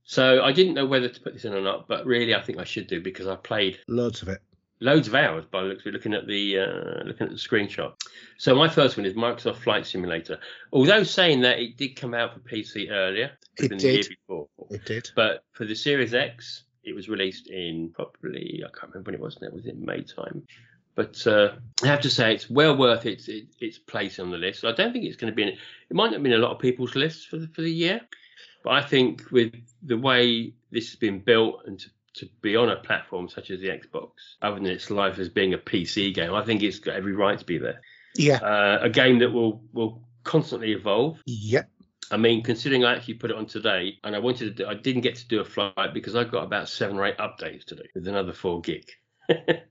So 0.04 0.42
I 0.42 0.52
didn't 0.52 0.74
know 0.74 0.86
whether 0.86 1.08
to 1.08 1.20
put 1.20 1.32
this 1.34 1.44
in 1.44 1.54
or 1.54 1.60
not, 1.62 1.88
but 1.88 2.04
really 2.06 2.34
I 2.34 2.42
think 2.42 2.58
I 2.58 2.64
should 2.64 2.86
do 2.86 3.00
because 3.00 3.26
I 3.26 3.36
played 3.36 3.78
Loads 3.88 4.22
of 4.22 4.28
it. 4.28 4.40
loads 4.80 5.06
of 5.08 5.14
hours 5.14 5.44
by 5.46 5.62
the 5.62 5.68
looks 5.68 5.82
of 5.82 5.86
it, 5.88 5.92
looking 5.92 6.12
at 6.14 6.26
the 6.26 6.58
uh, 6.58 7.04
looking 7.04 7.26
at 7.26 7.30
the 7.30 7.36
screenshot. 7.36 7.92
So 8.36 8.54
my 8.54 8.68
first 8.68 8.96
one 8.96 9.06
is 9.06 9.14
Microsoft 9.14 9.58
Flight 9.58 9.86
Simulator. 9.86 10.38
Although 10.72 11.04
saying 11.04 11.42
that 11.42 11.58
it 11.60 11.76
did 11.76 11.94
come 11.96 12.14
out 12.14 12.34
for 12.34 12.40
PC 12.40 12.90
earlier 12.90 13.30
It 13.58 13.68
than 13.68 13.78
the 13.78 13.84
year 13.84 14.02
did. 14.02 14.08
before, 14.08 14.48
It 14.70 14.84
did. 14.84 15.08
but 15.14 15.44
for 15.52 15.64
the 15.64 15.74
Series 15.76 16.14
X, 16.14 16.64
it 16.84 16.94
was 16.94 17.08
released 17.08 17.48
in 17.48 17.90
probably 17.94 18.62
I 18.66 18.70
can't 18.76 18.92
remember 18.92 19.10
when 19.12 19.14
it 19.14 19.20
was. 19.20 19.40
Now 19.40 19.50
was 19.50 19.66
it 19.66 19.78
May 19.78 20.02
time? 20.02 20.42
But 20.94 21.24
uh, 21.26 21.52
I 21.82 21.86
have 21.86 22.00
to 22.02 22.10
say 22.10 22.34
it's 22.34 22.50
well 22.50 22.76
worth 22.76 23.06
its 23.06 23.28
it, 23.28 23.44
its 23.60 23.78
place 23.78 24.18
on 24.18 24.30
the 24.32 24.36
list. 24.36 24.64
I 24.64 24.72
don't 24.72 24.92
think 24.92 25.04
it's 25.04 25.16
going 25.16 25.30
to 25.32 25.34
be 25.34 25.42
in 25.44 25.48
it. 25.50 25.58
Might 25.92 26.10
not 26.10 26.22
be 26.22 26.30
in 26.30 26.36
a 26.36 26.42
lot 26.42 26.50
of 26.52 26.58
people's 26.58 26.94
lists 26.96 27.24
for 27.24 27.38
the, 27.38 27.46
for 27.54 27.62
the 27.62 27.70
year, 27.72 28.00
but 28.64 28.70
I 28.70 28.82
think 28.82 29.30
with 29.30 29.54
the 29.82 29.98
way 29.98 30.54
this 30.70 30.88
has 30.90 30.96
been 30.96 31.20
built 31.20 31.62
and 31.66 31.78
to, 31.78 31.90
to 32.14 32.28
be 32.40 32.56
on 32.56 32.68
a 32.68 32.76
platform 32.76 33.28
such 33.28 33.50
as 33.50 33.60
the 33.60 33.68
Xbox, 33.68 34.10
other 34.40 34.56
than 34.56 34.66
its 34.66 34.90
life 34.90 35.18
as 35.18 35.28
being 35.28 35.54
a 35.54 35.58
PC 35.58 36.14
game, 36.14 36.34
I 36.34 36.44
think 36.44 36.62
it's 36.62 36.78
got 36.78 36.94
every 36.94 37.14
right 37.14 37.38
to 37.38 37.44
be 37.44 37.58
there. 37.58 37.80
Yeah. 38.14 38.36
Uh, 38.36 38.78
a 38.82 38.90
game 38.90 39.18
that 39.20 39.30
will 39.30 39.62
will 39.72 40.02
constantly 40.24 40.72
evolve. 40.72 41.20
Yep. 41.26 41.68
I 42.10 42.16
mean, 42.18 42.42
considering 42.42 42.84
I 42.84 42.94
actually 42.94 43.14
put 43.14 43.30
it 43.30 43.36
on 43.36 43.46
today, 43.46 43.98
and 44.04 44.14
I 44.14 44.18
wanted 44.18 44.56
to, 44.56 44.64
do, 44.64 44.68
I 44.68 44.74
didn't 44.74 45.00
get 45.00 45.16
to 45.16 45.28
do 45.28 45.40
a 45.40 45.44
flight 45.44 45.94
because 45.94 46.14
I've 46.14 46.30
got 46.30 46.44
about 46.44 46.68
seven 46.68 46.98
or 46.98 47.06
eight 47.06 47.16
updates 47.16 47.64
to 47.66 47.76
do 47.76 47.84
with 47.94 48.06
another 48.06 48.34
four 48.34 48.60
gig. 48.60 48.90
and 49.28 49.62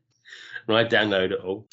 I 0.70 0.84
download 0.84 1.32
it 1.32 1.40
all. 1.40 1.68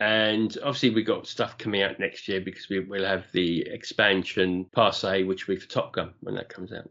And 0.00 0.56
obviously, 0.62 0.90
we've 0.90 1.06
got 1.06 1.26
stuff 1.26 1.58
coming 1.58 1.82
out 1.82 1.98
next 1.98 2.28
year 2.28 2.40
because 2.40 2.68
we 2.68 2.80
will 2.80 3.04
have 3.04 3.26
the 3.32 3.62
expansion 3.62 4.66
Passe, 4.74 5.24
which 5.24 5.46
will 5.46 5.54
be 5.56 5.60
for 5.60 5.68
Top 5.68 5.92
Gun 5.92 6.12
when 6.20 6.34
that 6.34 6.48
comes 6.48 6.72
out. 6.72 6.90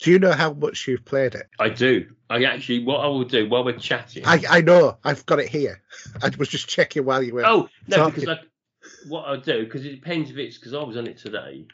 Do 0.00 0.12
you 0.12 0.18
know 0.18 0.32
how 0.32 0.52
much 0.52 0.86
you've 0.86 1.04
played 1.04 1.34
it? 1.34 1.48
I 1.58 1.70
do. 1.70 2.06
I 2.30 2.44
actually, 2.44 2.84
what 2.84 3.00
I 3.00 3.06
will 3.08 3.24
do 3.24 3.48
while 3.48 3.64
we're 3.64 3.78
chatting. 3.78 4.24
I, 4.24 4.42
I 4.48 4.60
know. 4.60 4.98
I've 5.04 5.26
got 5.26 5.40
it 5.40 5.48
here. 5.48 5.82
I 6.22 6.30
was 6.38 6.48
just 6.48 6.68
checking 6.68 7.04
while 7.04 7.22
you 7.22 7.34
were. 7.34 7.44
oh 7.44 7.68
no, 7.88 7.96
talking. 7.96 8.20
because 8.20 8.38
I, 8.38 9.08
what 9.08 9.22
I'll 9.22 9.40
do 9.40 9.64
because 9.64 9.84
it 9.84 9.90
depends 9.90 10.30
if 10.30 10.36
it's 10.36 10.56
because 10.56 10.74
I 10.74 10.82
was 10.82 10.96
on 10.96 11.06
it 11.06 11.18
today. 11.18 11.66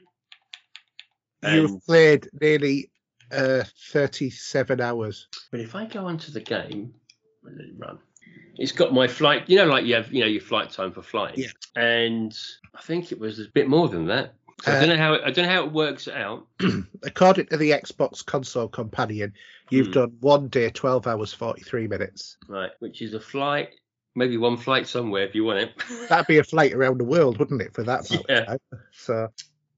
You've 1.47 1.85
played 1.85 2.29
nearly 2.41 2.91
uh, 3.31 3.65
37 3.93 4.81
hours. 4.81 5.29
But 5.51 5.61
if 5.61 5.75
I 5.75 5.85
go 5.85 6.07
onto 6.07 6.33
the 6.33 6.41
game, 6.41 6.95
let 7.43 7.55
it 7.55 7.75
run. 7.77 7.99
It's 8.57 8.73
got 8.73 8.95
my 8.95 9.09
flight. 9.09 9.49
You 9.49 9.57
know, 9.57 9.67
like 9.67 9.85
you 9.85 9.95
have, 9.95 10.13
you 10.13 10.21
know, 10.21 10.27
your 10.27 10.41
flight 10.41 10.71
time 10.71 10.93
for 10.93 11.03
flying. 11.03 11.35
Yeah. 11.37 11.49
And 11.77 12.37
I 12.75 12.81
think 12.81 13.13
it 13.13 13.19
was 13.19 13.41
a 13.41 13.45
bit 13.53 13.69
more 13.69 13.89
than 13.89 14.07
that. 14.07 14.35
So 14.63 14.73
I 14.73 14.77
Uh, 14.77 14.81
don't 14.81 14.89
know 14.91 14.97
how 14.97 15.15
it, 15.15 15.23
I 15.25 15.31
don't 15.31 15.47
know 15.47 15.53
how 15.53 15.65
it 15.65 15.73
works 15.73 16.09
out. 16.09 16.47
According 17.03 17.47
to 17.47 17.57
the 17.57 17.71
Xbox 17.73 18.25
console 18.25 18.69
companion, 18.69 19.33
you've 19.71 19.89
Hmm. 19.89 19.93
done 19.93 20.17
one 20.21 20.49
day, 20.49 20.71
12 20.71 21.07
hours, 21.07 21.33
43 21.33 21.89
minutes. 21.89 22.37
Right, 22.49 22.71
which 22.79 23.03
is 23.03 23.15
a 23.15 23.21
flight, 23.21 23.71
maybe 24.15 24.37
one 24.37 24.57
flight 24.57 24.87
somewhere 24.87 25.25
if 25.25 25.35
you 25.35 25.45
want 25.45 25.59
it. 25.59 25.73
That'd 26.09 26.27
be 26.27 26.39
a 26.39 26.45
flight 26.45 26.73
around 26.73 26.99
the 26.99 27.05
world, 27.05 27.39
wouldn't 27.39 27.63
it, 27.63 27.75
for 27.75 27.83
that 27.85 28.09
Yeah. 28.29 28.57
So, 28.93 29.29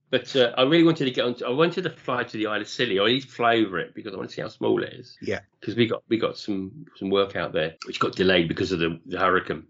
But 0.09 0.33
uh, 0.35 0.53
I 0.57 0.63
really 0.63 0.83
wanted 0.85 1.05
to 1.05 1.11
get 1.11 1.25
on. 1.25 1.35
To, 1.35 1.47
I 1.47 1.49
wanted 1.51 1.83
to 1.83 1.89
fly 1.89 2.23
to 2.23 2.37
the 2.37 2.47
Isle 2.47 2.61
of 2.61 2.69
Scilly, 2.69 2.97
or 2.97 3.07
at 3.07 3.13
least 3.13 3.27
fly 3.29 3.57
over 3.57 3.79
it 3.79 3.93
because 3.93 4.13
I 4.13 4.17
want 4.17 4.29
to 4.29 4.35
see 4.35 4.41
how 4.41 4.47
small 4.47 4.81
it 4.83 4.93
is. 4.93 5.17
Yeah. 5.21 5.41
Because 5.59 5.75
we 5.75 5.85
got 5.87 6.03
we 6.07 6.17
got 6.17 6.37
some 6.37 6.85
some 6.95 7.09
work 7.09 7.35
out 7.35 7.51
there, 7.51 7.75
which 7.85 7.99
got 7.99 8.15
delayed 8.15 8.47
because 8.47 8.71
of 8.71 8.79
the, 8.79 8.99
the 9.05 9.19
hurricane. 9.19 9.65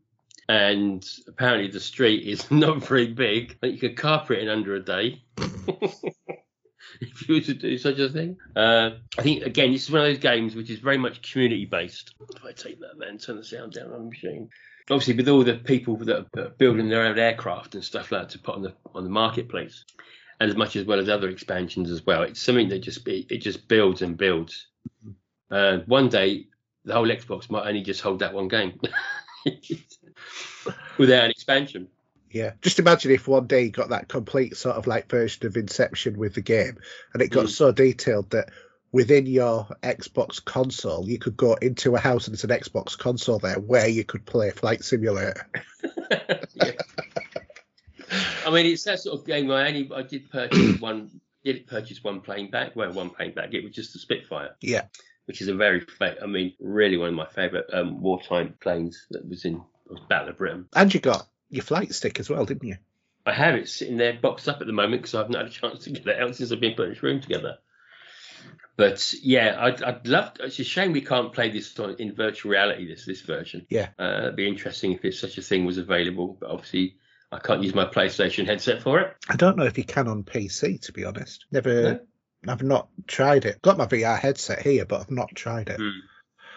And 0.49 1.05
apparently 1.27 1.69
the 1.69 1.79
street 1.79 2.27
is 2.27 2.49
not 2.51 2.83
very 2.83 3.13
big. 3.13 3.57
But 3.61 3.71
you 3.73 3.79
could 3.79 3.97
carpet 3.97 4.39
it 4.39 4.43
in 4.43 4.49
under 4.49 4.75
a 4.75 4.83
day. 4.83 5.23
if 7.01 7.27
you 7.27 7.35
were 7.35 7.41
to 7.41 7.53
do 7.53 7.77
such 7.77 7.99
a 7.99 8.09
thing. 8.09 8.37
Uh, 8.55 8.91
I 9.17 9.21
think 9.21 9.43
again, 9.43 9.71
this 9.71 9.83
is 9.83 9.91
one 9.91 10.01
of 10.01 10.07
those 10.07 10.19
games 10.19 10.55
which 10.55 10.69
is 10.69 10.79
very 10.79 10.97
much 10.97 11.31
community 11.31 11.65
based. 11.65 12.13
If 12.35 12.43
I 12.43 12.51
take 12.51 12.79
that 12.79 12.99
then 12.99 13.17
turn 13.17 13.37
the 13.37 13.43
sound 13.43 13.73
down 13.73 13.91
on 13.91 14.03
the 14.03 14.09
machine. 14.09 14.49
Obviously, 14.89 15.15
with 15.15 15.27
all 15.27 15.43
the 15.43 15.55
people 15.55 15.97
that 15.97 16.27
are 16.37 16.49
building 16.57 16.87
their 16.87 17.03
own 17.03 17.19
aircraft 17.19 17.75
and 17.75 17.83
stuff 17.83 18.11
like 18.11 18.21
that 18.21 18.29
to 18.29 18.39
put 18.39 18.55
on 18.55 18.61
the 18.61 18.73
on 18.95 19.03
the 19.03 19.09
marketplace, 19.09 19.83
and 20.39 20.49
as 20.49 20.55
much 20.55 20.75
as 20.75 20.85
well 20.85 20.99
as 20.99 21.09
other 21.09 21.29
expansions 21.29 21.91
as 21.91 22.05
well. 22.05 22.23
It's 22.23 22.41
something 22.41 22.69
that 22.69 22.79
just 22.79 23.03
be, 23.03 23.27
it 23.29 23.39
just 23.39 23.67
builds 23.67 24.01
and 24.01 24.17
builds. 24.17 24.67
Uh, 25.51 25.79
one 25.87 26.07
day, 26.07 26.47
the 26.85 26.93
whole 26.93 27.07
Xbox 27.07 27.49
might 27.49 27.67
only 27.67 27.81
just 27.81 28.01
hold 28.01 28.19
that 28.19 28.33
one 28.33 28.47
game 28.47 28.79
without 30.97 31.25
an 31.25 31.31
expansion. 31.31 31.87
yeah. 32.31 32.53
Just 32.61 32.79
imagine 32.79 33.11
if 33.11 33.27
one 33.27 33.47
day 33.47 33.63
you 33.63 33.71
got 33.71 33.89
that 33.89 34.07
complete 34.09 34.55
sort 34.57 34.75
of 34.75 34.87
like 34.87 35.09
version 35.09 35.45
of 35.47 35.55
Inception 35.57 36.17
with 36.17 36.33
the 36.35 36.41
game 36.41 36.77
and 37.13 37.21
it 37.21 37.29
got 37.29 37.45
Mm. 37.45 37.49
so 37.49 37.71
detailed 37.71 38.29
that 38.31 38.49
within 38.91 39.25
your 39.25 39.67
Xbox 39.83 40.43
console, 40.43 41.07
you 41.07 41.19
could 41.19 41.35
go 41.37 41.53
into 41.55 41.95
a 41.95 41.99
house 41.99 42.27
and 42.27 42.33
there's 42.33 42.43
an 42.43 42.49
Xbox 42.49 42.97
console 42.97 43.39
there 43.39 43.59
where 43.59 43.87
you 43.87 44.03
could 44.03 44.25
play 44.25 44.49
Flight 44.51 44.83
Simulator. 44.83 45.47
I 48.45 48.49
mean, 48.51 48.65
it's 48.65 48.83
that 48.85 48.99
sort 48.99 49.19
of 49.19 49.25
game. 49.25 49.51
I 49.51 49.67
only 49.67 49.89
I 49.93 50.01
did 50.03 50.29
purchase 50.29 50.79
one. 50.81 51.19
Did 51.43 51.67
purchase 51.67 52.03
one 52.03 52.21
plane 52.21 52.49
back. 52.49 52.75
Well, 52.75 52.91
one 52.93 53.09
plane 53.09 53.33
back. 53.33 53.53
It 53.53 53.63
was 53.63 53.73
just 53.73 53.93
the 53.93 53.99
Spitfire. 53.99 54.55
Yeah. 54.61 54.85
Which 55.25 55.41
is 55.41 55.49
a 55.49 55.55
very, 55.55 55.85
I 56.01 56.25
mean, 56.25 56.53
really 56.59 56.95
one 56.97 57.09
of 57.09 57.15
my 57.15 57.25
favourite 57.27 57.65
um, 57.73 58.01
wartime 58.01 58.53
planes 58.61 59.05
that 59.11 59.27
was 59.27 59.43
in 59.45 59.61
Battle 60.09 60.29
of 60.29 60.37
Britain. 60.37 60.67
And 60.75 60.93
you 60.93 60.99
got 60.99 61.27
your 61.49 61.63
flight 61.63 61.93
stick 61.93 62.19
as 62.19 62.29
well, 62.29 62.45
didn't 62.45 62.67
you? 62.67 62.77
I 63.25 63.33
have 63.33 63.55
it 63.55 63.67
sitting 63.67 63.97
there 63.97 64.17
boxed 64.21 64.47
up 64.47 64.61
at 64.61 64.67
the 64.67 64.73
moment 64.73 65.01
because 65.01 65.15
I've 65.15 65.29
not 65.29 65.43
had 65.43 65.51
a 65.51 65.53
chance 65.53 65.83
to 65.83 65.91
get 65.91 66.07
it 66.07 66.21
out 66.21 66.35
since 66.35 66.51
I've 66.51 66.61
been 66.61 66.75
putting 66.75 66.93
this 66.93 67.03
room 67.03 67.19
together. 67.21 67.57
But 68.77 69.13
yeah, 69.21 69.55
I'd, 69.59 69.81
I'd 69.81 70.07
love. 70.07 70.33
It's 70.39 70.59
a 70.59 70.63
shame 70.63 70.91
we 70.91 71.01
can't 71.01 71.33
play 71.33 71.49
this 71.49 71.77
on, 71.79 71.95
in 71.97 72.13
virtual 72.13 72.51
reality. 72.51 72.87
This 72.87 73.05
this 73.05 73.21
version. 73.21 73.65
Yeah. 73.69 73.89
Uh, 73.97 74.19
it'd 74.21 74.35
be 74.35 74.47
interesting 74.47 74.93
if 74.93 75.03
it's 75.03 75.19
such 75.19 75.37
a 75.37 75.41
thing 75.41 75.65
was 75.65 75.79
available, 75.79 76.37
but 76.39 76.51
obviously 76.51 76.97
I 77.31 77.39
can't 77.39 77.63
use 77.63 77.73
my 77.73 77.85
PlayStation 77.85 78.45
headset 78.45 78.83
for 78.83 78.99
it. 78.99 79.15
I 79.27 79.35
don't 79.35 79.57
know 79.57 79.65
if 79.65 79.77
you 79.77 79.83
can 79.83 80.07
on 80.07 80.23
PC, 80.23 80.79
to 80.83 80.93
be 80.93 81.05
honest. 81.05 81.45
Never, 81.51 81.81
No? 81.81 81.99
I've 82.47 82.63
not 82.63 82.89
tried 83.07 83.45
it. 83.45 83.61
Got 83.63 83.77
my 83.77 83.87
VR 83.87 84.17
headset 84.17 84.61
here, 84.61 84.85
but 84.85 85.01
I've 85.01 85.11
not 85.11 85.33
tried 85.35 85.69
it. 85.69 85.77
Hmm. 85.77 85.89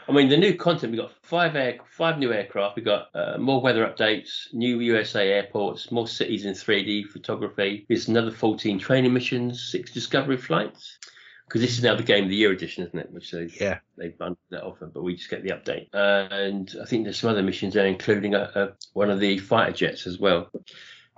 I 0.08 0.12
mean, 0.12 0.28
the 0.28 0.36
new 0.36 0.54
content 0.54 0.92
we've 0.92 1.00
got 1.00 1.12
five 1.22 1.54
air, 1.56 1.78
five 1.90 2.18
new 2.18 2.32
aircraft. 2.32 2.76
We've 2.76 2.84
got 2.84 3.08
uh, 3.14 3.38
more 3.38 3.60
weather 3.60 3.86
updates, 3.86 4.52
new 4.52 4.80
USA 4.80 5.28
airports, 5.28 5.90
more 5.92 6.08
cities 6.08 6.44
in 6.44 6.54
3D 6.54 7.06
photography. 7.08 7.86
There's 7.88 8.08
another 8.08 8.30
14 8.30 8.78
training 8.78 9.12
missions, 9.12 9.62
six 9.70 9.92
discovery 9.92 10.36
flights. 10.36 10.98
Because 11.46 11.62
this 11.62 11.76
is 11.78 11.82
now 11.82 11.96
the 11.96 12.04
game 12.04 12.22
of 12.24 12.30
the 12.30 12.36
year 12.36 12.52
edition, 12.52 12.86
isn't 12.86 12.96
it? 12.98 13.10
Which 13.10 13.32
they 13.32 13.48
Yeah. 13.60 13.78
they 13.98 14.08
bundled 14.10 14.38
that 14.50 14.62
offer, 14.62 14.86
but 14.86 15.02
we 15.02 15.16
just 15.16 15.30
get 15.30 15.42
the 15.42 15.50
update. 15.50 15.88
Uh, 15.92 16.28
and 16.32 16.72
I 16.80 16.84
think 16.84 17.02
there's 17.02 17.18
some 17.18 17.30
other 17.30 17.42
missions 17.42 17.74
there, 17.74 17.86
including 17.86 18.36
a, 18.36 18.50
a, 18.54 18.68
one 18.92 19.10
of 19.10 19.18
the 19.18 19.38
fighter 19.38 19.72
jets 19.72 20.06
as 20.06 20.20
well. 20.20 20.48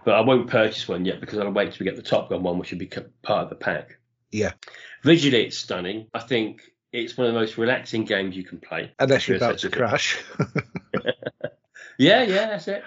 But 0.07 0.15
I 0.15 0.23
won't 0.23 0.49
purchase 0.49 0.89
one 0.89 1.05
yet 1.05 1.21
because 1.21 1.39
I'll 1.39 1.51
wait 1.51 1.73
till 1.73 1.85
we 1.85 1.85
get 1.85 1.97
the 1.97 2.03
Top 2.03 2.31
Gun 2.31 2.43
one, 2.43 2.59
which 2.59 2.71
will 2.71 2.79
be 2.79 2.87
part 2.87 3.45
of 3.45 3.51
the 3.51 3.57
pack. 3.57 3.99
Yeah. 4.31 4.53
Visually, 5.05 5.45
it's 5.45 5.59
stunning. 5.59 6.09
I 6.15 6.21
think 6.21 6.63
it's 6.93 7.17
one 7.17 7.27
of 7.27 7.35
the 7.35 7.41
most 7.41 7.59
relaxing 7.59 8.05
games 8.05 8.37
you 8.37 8.45
can 8.45 8.61
play. 8.61 8.93
Unless 8.99 9.29
you're 9.29 9.37
about 9.39 9.59
to 9.59 9.71
crash. 9.71 10.19
Yeah, 11.99 12.23
yeah, 12.23 12.47
that's 12.49 12.69
it. 12.69 12.83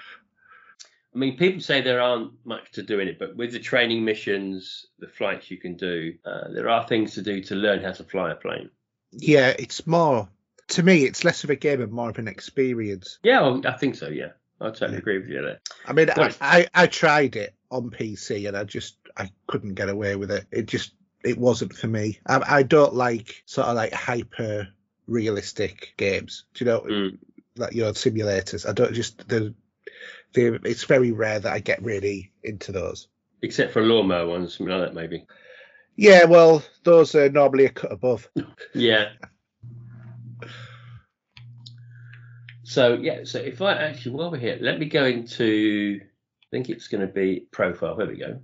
I 1.14 1.18
mean, 1.18 1.38
people 1.38 1.62
say 1.62 1.82
there 1.82 2.02
aren't 2.02 2.34
much 2.44 2.72
to 2.74 2.84
do 2.84 3.00
in 3.00 3.08
it, 3.08 3.18
but 3.20 3.36
with 3.38 3.54
the 3.54 3.60
training 3.60 4.04
missions, 4.04 4.88
the 5.00 5.08
flights 5.08 5.50
you 5.50 5.58
can 5.58 5.76
do, 5.78 6.16
uh, 6.26 6.50
there 6.52 6.68
are 6.70 6.86
things 6.86 7.14
to 7.14 7.22
do 7.22 7.42
to 7.44 7.56
learn 7.56 7.82
how 7.84 7.92
to 7.92 8.04
fly 8.04 8.32
a 8.32 8.36
plane. 8.36 8.70
yeah, 9.12 9.54
it's 9.58 9.88
more, 9.88 10.28
to 10.70 10.84
me, 10.84 11.06
it's 11.06 11.24
less 11.24 11.44
of 11.46 11.50
a 11.52 11.56
game 11.56 11.82
and 11.82 11.92
more 11.92 12.10
of 12.10 12.18
an 12.18 12.28
experience. 12.28 13.20
Yeah, 13.24 13.42
well, 13.42 13.62
I 13.66 13.74
think 13.78 13.96
so. 13.96 14.10
Yeah, 14.10 14.32
I 14.60 14.66
totally 14.72 14.94
Yeah. 14.94 14.98
agree 14.98 15.20
with 15.20 15.30
you 15.30 15.42
there. 15.42 15.60
I 15.86 15.94
mean, 15.94 16.10
I, 16.10 16.34
I, 16.42 16.68
I 16.74 16.88
tried 16.88 17.38
it 17.38 17.54
on 17.72 17.92
PC 17.92 18.48
and 18.48 18.58
I 18.58 18.66
just, 18.66 18.98
I 19.16 19.30
couldn't 19.48 19.76
get 19.76 19.88
away 19.88 20.18
with 20.18 20.32
it. 20.32 20.46
It 20.52 20.66
just, 20.66 20.92
it 21.26 21.38
wasn't 21.38 21.74
for 21.76 21.88
me. 21.88 22.20
I, 22.26 22.58
I 22.60 22.64
don't 22.64 22.94
like 22.94 23.44
sort 23.46 23.68
of 23.68 23.76
like 23.76 23.94
hyper 23.94 24.68
realistic 25.08 25.94
games. 25.98 26.46
Do 26.54 26.66
you 26.66 26.72
know, 26.72 26.82
Mm. 26.82 27.18
like 27.58 27.74
your 27.74 27.92
simulators? 27.94 28.68
I 28.68 28.74
don't 28.74 28.94
just, 28.94 29.28
the, 29.28 29.54
the, 30.34 30.60
it's 30.64 30.84
very 30.84 31.12
rare 31.12 31.40
that 31.40 31.52
I 31.52 31.60
get 31.60 31.84
really 31.84 32.32
into 32.44 32.72
those. 32.72 33.08
Except 33.42 33.74
for 33.74 33.82
lawnmower 33.82 34.28
ones, 34.28 34.56
something 34.58 34.76
like 34.76 34.88
that, 34.90 34.96
maybe. 34.96 35.26
Yeah, 35.96 36.26
well, 36.26 36.64
those 36.84 37.16
are 37.16 37.30
normally 37.30 37.66
a 37.66 37.70
cut 37.70 37.92
above. 37.92 38.30
Yeah. 38.74 39.10
So 42.64 42.96
yeah, 42.96 43.20
so 43.26 43.40
if 43.40 43.62
I 43.62 43.74
actually 43.74 44.16
while 44.16 44.32
we're 44.32 44.38
here, 44.38 44.58
let 44.60 44.80
me 44.80 44.88
go 44.88 45.06
into 45.06 46.02
I 46.02 46.46
think 46.52 46.70
it's 46.70 46.88
going 46.88 47.02
to 47.08 47.14
be 47.14 47.48
profile. 47.52 47.96
There 47.96 48.08
we 48.08 48.18
go. 48.18 48.42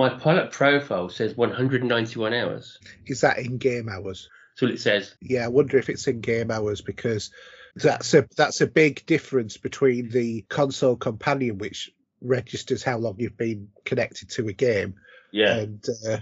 My 0.00 0.08
pilot 0.08 0.50
profile 0.50 1.10
says 1.10 1.36
191 1.36 2.32
hours. 2.32 2.78
Is 3.06 3.20
that 3.20 3.36
in 3.38 3.58
game 3.58 3.86
hours? 3.86 4.30
That's 4.54 4.62
all 4.62 4.70
it 4.70 4.80
says. 4.80 5.14
Yeah, 5.20 5.44
I 5.44 5.48
wonder 5.48 5.76
if 5.76 5.90
it's 5.90 6.06
in 6.06 6.22
game 6.22 6.50
hours 6.50 6.80
because 6.80 7.30
that's 7.76 8.14
a 8.14 8.26
that's 8.34 8.62
a 8.62 8.66
big 8.66 9.04
difference 9.04 9.58
between 9.58 10.08
the 10.08 10.40
console 10.48 10.96
companion, 10.96 11.58
which 11.58 11.90
registers 12.22 12.82
how 12.82 12.96
long 12.96 13.16
you've 13.18 13.36
been 13.36 13.68
connected 13.84 14.30
to 14.30 14.48
a 14.48 14.54
game, 14.54 14.94
Yeah. 15.32 15.58
and 15.58 15.84
uh, 16.08 16.16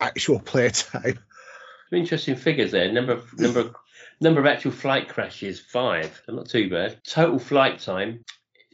actual 0.00 0.40
playtime. 0.40 1.18
Some 1.90 1.98
interesting 1.98 2.36
figures 2.36 2.72
there. 2.72 2.90
Number 2.90 3.12
of 3.12 3.38
number 3.38 3.60
of, 3.60 3.74
number 4.18 4.40
of 4.40 4.46
actual 4.46 4.72
flight 4.72 5.10
crashes 5.10 5.60
five. 5.60 6.22
Not 6.26 6.48
too 6.48 6.70
bad. 6.70 7.04
Total 7.04 7.38
flight 7.38 7.80
time 7.80 8.24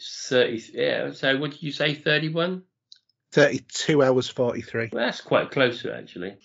thirty. 0.01 0.63
Yeah. 0.73 1.11
So 1.15 1.37
what 1.37 1.51
did 1.51 1.65
you 1.65 1.73
say? 1.73 1.95
Thirty-one. 1.95 2.63
Thirty-two 3.33 4.03
hours 4.03 4.29
forty-three. 4.29 4.91
Well, 4.93 5.05
that's 5.05 5.21
quite 5.21 5.51
close 5.51 5.83
to 5.83 5.95
it, 5.95 5.99
actually. 5.99 6.37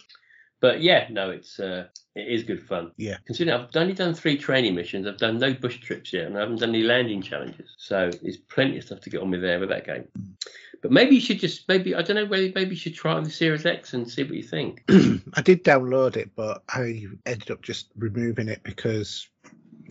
But 0.62 0.82
yeah, 0.82 1.08
no, 1.12 1.32
it's 1.32 1.60
uh, 1.60 1.88
it 2.16 2.28
is 2.28 2.44
good 2.44 2.64
fun. 2.64 2.92
Yeah. 2.98 3.18
Considering 3.26 3.60
I've 3.60 3.76
only 3.76 3.94
done 3.94 4.14
three 4.14 4.38
training 4.38 4.74
missions, 4.74 5.06
I've 5.06 5.18
done 5.18 5.38
no 5.38 5.54
bush 5.54 5.80
trips 5.80 6.14
yet, 6.14 6.26
and 6.26 6.38
I 6.38 6.42
haven't 6.42 6.60
done 6.60 6.70
any 6.70 6.82
landing 6.82 7.22
challenges. 7.22 7.76
So 7.78 8.10
there's 8.22 8.38
plenty 8.38 8.78
of 8.78 8.84
stuff 8.84 9.02
to 9.02 9.10
get 9.10 9.22
on 9.22 9.32
with 9.32 9.42
there 9.42 9.60
with 9.60 9.70
that 9.70 9.86
game. 9.86 10.08
But 10.82 10.92
maybe 10.92 11.16
you 11.16 11.22
should 11.22 11.40
just 11.40 11.68
maybe 11.68 11.94
I 11.94 12.02
don't 12.02 12.16
know 12.16 12.26
whether 12.26 12.50
maybe 12.56 12.72
you 12.72 12.76
should 12.78 12.96
try 12.96 13.14
on 13.14 13.24
the 13.24 13.30
Series 13.30 13.66
X 13.66 13.94
and 13.94 14.10
see 14.10 14.24
what 14.24 14.34
you 14.34 14.44
think. 14.44 14.84
I 15.34 15.42
did 15.42 15.64
download 15.64 16.16
it, 16.16 16.32
but 16.36 16.64
I 16.70 17.06
ended 17.26 17.52
up 17.52 17.62
just 17.62 17.90
removing 17.98 18.48
it 18.48 18.64
because 18.64 19.28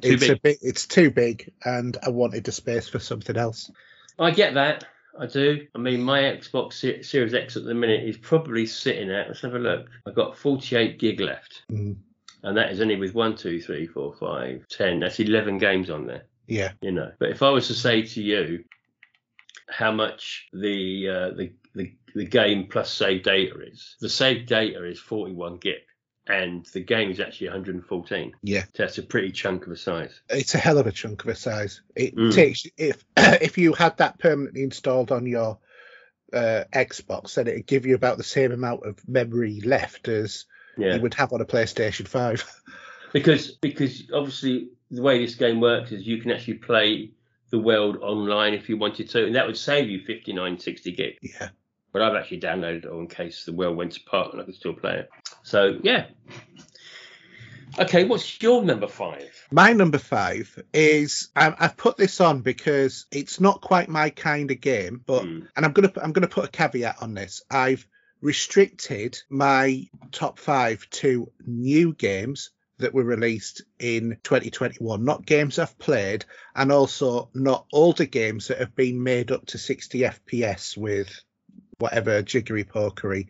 Too 0.00 0.14
it's 0.14 0.28
a 0.28 0.36
bit 0.36 0.58
it's 0.62 0.86
too 0.86 1.10
big, 1.10 1.52
and 1.64 1.96
I 2.04 2.08
wanted 2.08 2.44
the 2.44 2.52
space 2.52 2.88
for 2.88 2.98
something 2.98 3.36
else. 3.36 3.70
I 4.18 4.30
get 4.30 4.54
that. 4.54 4.84
I 5.18 5.26
do. 5.26 5.66
I 5.74 5.78
mean, 5.78 6.02
my 6.02 6.22
Xbox 6.22 7.04
Series 7.04 7.34
X 7.34 7.56
at 7.56 7.64
the 7.64 7.74
minute 7.74 8.02
is 8.08 8.16
probably 8.16 8.66
sitting 8.66 9.10
at. 9.10 9.28
Let's 9.28 9.42
have 9.42 9.54
a 9.54 9.58
look. 9.58 9.86
I've 10.06 10.14
got 10.14 10.36
48 10.36 10.98
gig 10.98 11.20
left, 11.20 11.62
Mm, 11.70 11.96
and 12.42 12.56
that 12.56 12.72
is 12.72 12.80
only 12.80 12.96
with 12.96 13.14
one, 13.14 13.36
two, 13.36 13.60
three, 13.60 13.86
four, 13.86 14.12
five, 14.14 14.66
ten. 14.68 15.00
That's 15.00 15.20
11 15.20 15.58
games 15.58 15.88
on 15.90 16.06
there. 16.06 16.24
yeah, 16.48 16.72
You 16.80 16.92
know. 16.92 17.12
But 17.20 17.30
if 17.30 17.42
I 17.42 17.50
was 17.50 17.68
to 17.68 17.74
say 17.74 18.02
to 18.02 18.22
you 18.22 18.64
how 19.68 19.92
much 19.92 20.48
the 20.52 21.08
uh, 21.08 21.30
the, 21.36 21.52
the 21.74 21.92
the 22.14 22.24
game 22.26 22.66
plus 22.68 22.90
save 22.92 23.22
data 23.22 23.54
is, 23.60 23.96
the 24.00 24.08
save 24.08 24.46
data 24.46 24.84
is 24.84 24.98
41 25.00 25.56
gig, 25.58 25.74
and 26.26 26.64
the 26.72 26.80
game 26.80 27.10
is 27.10 27.20
actually 27.20 27.48
114. 27.48 28.32
yeah. 28.42 28.62
So 28.62 28.68
that's 28.84 28.98
a 28.98 29.02
pretty 29.02 29.30
chunk 29.32 29.66
of 29.66 29.72
a 29.72 29.76
size. 29.76 30.20
It's 30.30 30.54
a 30.54 30.58
hell 30.58 30.78
of 30.78 30.86
a 30.86 30.92
chunk 30.92 31.22
of 31.24 31.28
a 31.30 31.34
size. 31.34 31.82
It 31.94 32.14
Mm. 32.16 32.32
takes 32.34 32.64
if 32.76 33.04
if 33.16 33.58
you 33.58 33.72
had 33.74 33.96
that 33.98 34.18
permanently 34.18 34.62
installed 34.62 35.12
on 35.12 35.26
your 35.26 35.58
uh, 36.32 36.64
Xbox, 36.72 37.34
then 37.34 37.46
it'd 37.46 37.66
give 37.66 37.86
you 37.86 37.94
about 37.94 38.16
the 38.18 38.24
same 38.24 38.50
amount 38.52 38.84
of 38.86 38.98
memory 39.08 39.60
left 39.60 40.08
as 40.08 40.46
Yeah. 40.76 40.94
you 40.96 41.02
would 41.02 41.14
have 41.14 41.32
on 41.32 41.40
a 41.40 41.44
PlayStation 41.44 42.08
Five. 42.08 42.42
because 43.12 43.52
because 43.60 44.10
obviously 44.12 44.68
the 44.90 45.02
way 45.02 45.18
this 45.24 45.34
game 45.36 45.60
works 45.60 45.92
is 45.92 46.06
you 46.06 46.20
can 46.20 46.30
actually 46.32 46.54
play 46.54 47.10
the 47.50 47.58
world 47.58 47.98
online 47.98 48.54
if 48.54 48.68
you 48.68 48.76
wanted 48.76 49.08
to, 49.10 49.26
and 49.26 49.34
that 49.36 49.46
would 49.46 49.56
save 49.56 49.88
you 49.88 50.00
59, 50.04 50.58
60 50.58 50.92
gig. 50.92 51.18
yeah. 51.22 51.50
But 51.94 52.02
I've 52.02 52.16
actually 52.16 52.40
downloaded 52.40 52.84
it 52.84 52.86
all 52.86 52.98
in 52.98 53.06
case 53.06 53.44
the 53.44 53.52
world 53.52 53.76
went 53.76 53.96
apart 53.96 54.32
and 54.32 54.42
I 54.42 54.44
could 54.44 54.56
still 54.56 54.74
play 54.74 54.98
it. 54.98 55.10
So 55.44 55.78
yeah. 55.82 56.06
Okay, 57.78 58.02
what's 58.04 58.42
your 58.42 58.64
number 58.64 58.88
five? 58.88 59.30
My 59.52 59.72
number 59.72 59.98
five 59.98 60.60
is 60.72 61.30
I, 61.36 61.54
I've 61.56 61.76
put 61.76 61.96
this 61.96 62.20
on 62.20 62.40
because 62.40 63.06
it's 63.12 63.40
not 63.40 63.60
quite 63.60 63.88
my 63.88 64.10
kind 64.10 64.50
of 64.50 64.60
game, 64.60 65.02
but 65.06 65.22
Hmm. 65.22 65.40
and 65.56 65.64
I'm 65.64 65.72
gonna 65.72 65.92
I'm 66.02 66.12
gonna 66.12 66.26
put 66.26 66.44
a 66.44 66.48
caveat 66.48 66.96
on 67.00 67.14
this. 67.14 67.42
I've 67.48 67.86
restricted 68.20 69.16
my 69.30 69.86
top 70.10 70.40
five 70.40 70.90
to 70.90 71.30
new 71.46 71.94
games 71.94 72.50
that 72.78 72.92
were 72.92 73.04
released 73.04 73.62
in 73.78 74.18
2021, 74.24 75.04
not 75.04 75.24
games 75.24 75.60
I've 75.60 75.78
played, 75.78 76.24
and 76.56 76.72
also 76.72 77.30
not 77.34 77.66
older 77.72 78.04
games 78.04 78.48
that 78.48 78.58
have 78.58 78.74
been 78.74 79.00
made 79.00 79.30
up 79.30 79.46
to 79.46 79.58
60 79.58 80.00
FPS 80.00 80.76
with 80.76 81.08
whatever 81.78 82.22
jiggery 82.22 82.64
pokery 82.64 83.28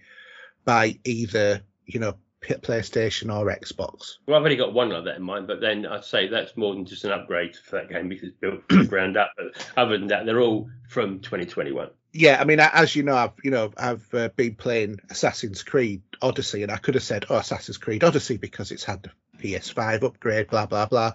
by 0.65 0.99
either 1.05 1.63
you 1.87 2.01
know 2.01 2.15
PlayStation 2.43 3.35
or 3.35 3.47
Xbox. 3.47 4.17
Well, 4.27 4.37
I've 4.37 4.43
only 4.45 4.57
got 4.57 4.75
one 4.75 4.91
like 4.91 5.05
that 5.05 5.17
in 5.17 5.23
mind, 5.23 5.47
but 5.47 5.61
then 5.61 5.87
I'd 5.87 6.05
say 6.05 6.29
that's 6.29 6.57
more 6.57 6.75
than 6.75 6.85
just 6.85 7.05
an 7.05 7.13
upgrade 7.13 7.57
for 7.57 7.77
that 7.77 7.89
game 7.89 8.09
because 8.09 8.29
it's 8.29 8.39
built 8.39 8.61
from 8.69 8.87
ground 8.87 9.17
up. 9.17 9.31
But 9.37 9.67
other 9.77 9.97
than 9.99 10.09
that, 10.09 10.27
they're 10.27 10.41
all 10.41 10.69
from 10.89 11.21
2021. 11.21 11.89
yeah, 12.13 12.39
I 12.41 12.45
mean, 12.45 12.61
as 12.61 12.95
you 12.95 13.03
know, 13.03 13.17
I've 13.17 13.33
you 13.43 13.51
know 13.51 13.73
I've 13.77 14.13
uh, 14.15 14.29
been 14.37 14.55
playing 14.57 15.01
Assassin's 15.11 15.63
Creed 15.63 16.03
Odyssey, 16.21 16.63
and 16.63 16.71
I 16.71 16.77
could 16.77 16.95
have 16.95 17.03
said, 17.05 17.25
"Oh, 17.31 17.37
Assassin's 17.37 17.79
Creed 17.79 18.05
Odyssey" 18.05 18.37
because 18.37 18.73
it's 18.73 18.85
had 18.85 19.03
the 19.03 19.11
PS5 19.39 20.03
upgrade, 20.03 20.49
blah 20.49 20.67
blah 20.67 20.87
blah. 20.87 21.13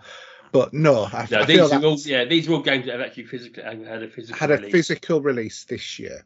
But 0.52 0.74
no, 0.74 1.04
I, 1.04 1.28
No, 1.30 1.42
I 1.42 1.46
these 1.46 1.72
are 1.72 1.84
all 1.86 2.00
yeah, 2.00 2.26
these 2.26 2.50
are 2.50 2.54
all 2.54 2.62
games 2.64 2.88
that 2.88 2.94
have 2.94 3.02
actually 3.02 3.26
physically 3.26 3.62
had 3.64 4.02
a 4.02 4.10
physical 4.10 4.40
had 4.40 4.50
a 4.52 4.58
release. 4.58 4.72
physical 4.72 5.22
release 5.22 5.66
this 5.66 6.00
year. 6.00 6.26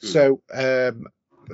Hmm. 0.00 0.06
So 0.06 0.42
um, 0.52 1.06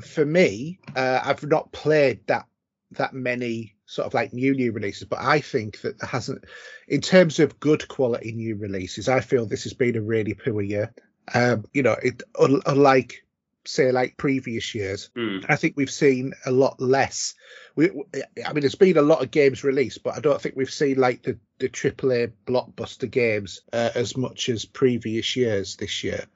for 0.02 0.24
me, 0.24 0.78
uh, 0.94 1.20
I've 1.24 1.42
not 1.44 1.72
played 1.72 2.26
that 2.26 2.46
that 2.92 3.14
many 3.14 3.76
sort 3.86 4.06
of 4.06 4.14
like 4.14 4.32
new 4.32 4.54
new 4.54 4.72
releases, 4.72 5.06
but 5.08 5.20
I 5.20 5.40
think 5.40 5.80
that 5.82 5.98
there 5.98 6.08
hasn't, 6.08 6.44
in 6.88 7.00
terms 7.00 7.38
of 7.38 7.60
good 7.60 7.86
quality 7.88 8.32
new 8.32 8.56
releases, 8.56 9.08
I 9.08 9.20
feel 9.20 9.46
this 9.46 9.64
has 9.64 9.74
been 9.74 9.96
a 9.96 10.02
really 10.02 10.34
poor 10.34 10.62
year. 10.62 10.92
Um, 11.34 11.64
you 11.72 11.82
know, 11.82 11.96
it 12.02 12.22
unlike 12.66 13.24
say 13.66 13.92
like 13.92 14.16
previous 14.16 14.74
years, 14.74 15.10
Mm. 15.16 15.44
I 15.48 15.56
think 15.56 15.74
we've 15.76 15.90
seen 15.90 16.32
a 16.46 16.50
lot 16.50 16.80
less. 16.80 17.34
We, 17.76 17.90
I 17.90 18.52
mean, 18.52 18.60
there's 18.60 18.74
been 18.74 18.96
a 18.96 19.02
lot 19.02 19.22
of 19.22 19.30
games 19.30 19.64
released, 19.64 20.02
but 20.02 20.16
I 20.16 20.20
don't 20.20 20.40
think 20.40 20.56
we've 20.56 20.70
seen 20.70 20.98
like 20.98 21.22
the 21.22 21.38
the 21.58 21.68
AAA 21.68 22.32
blockbuster 22.46 23.10
games 23.10 23.60
uh, 23.72 23.90
as 23.94 24.16
much 24.16 24.48
as 24.48 24.64
previous 24.64 25.36
years 25.36 25.76
this 25.76 26.02
year. 26.02 26.26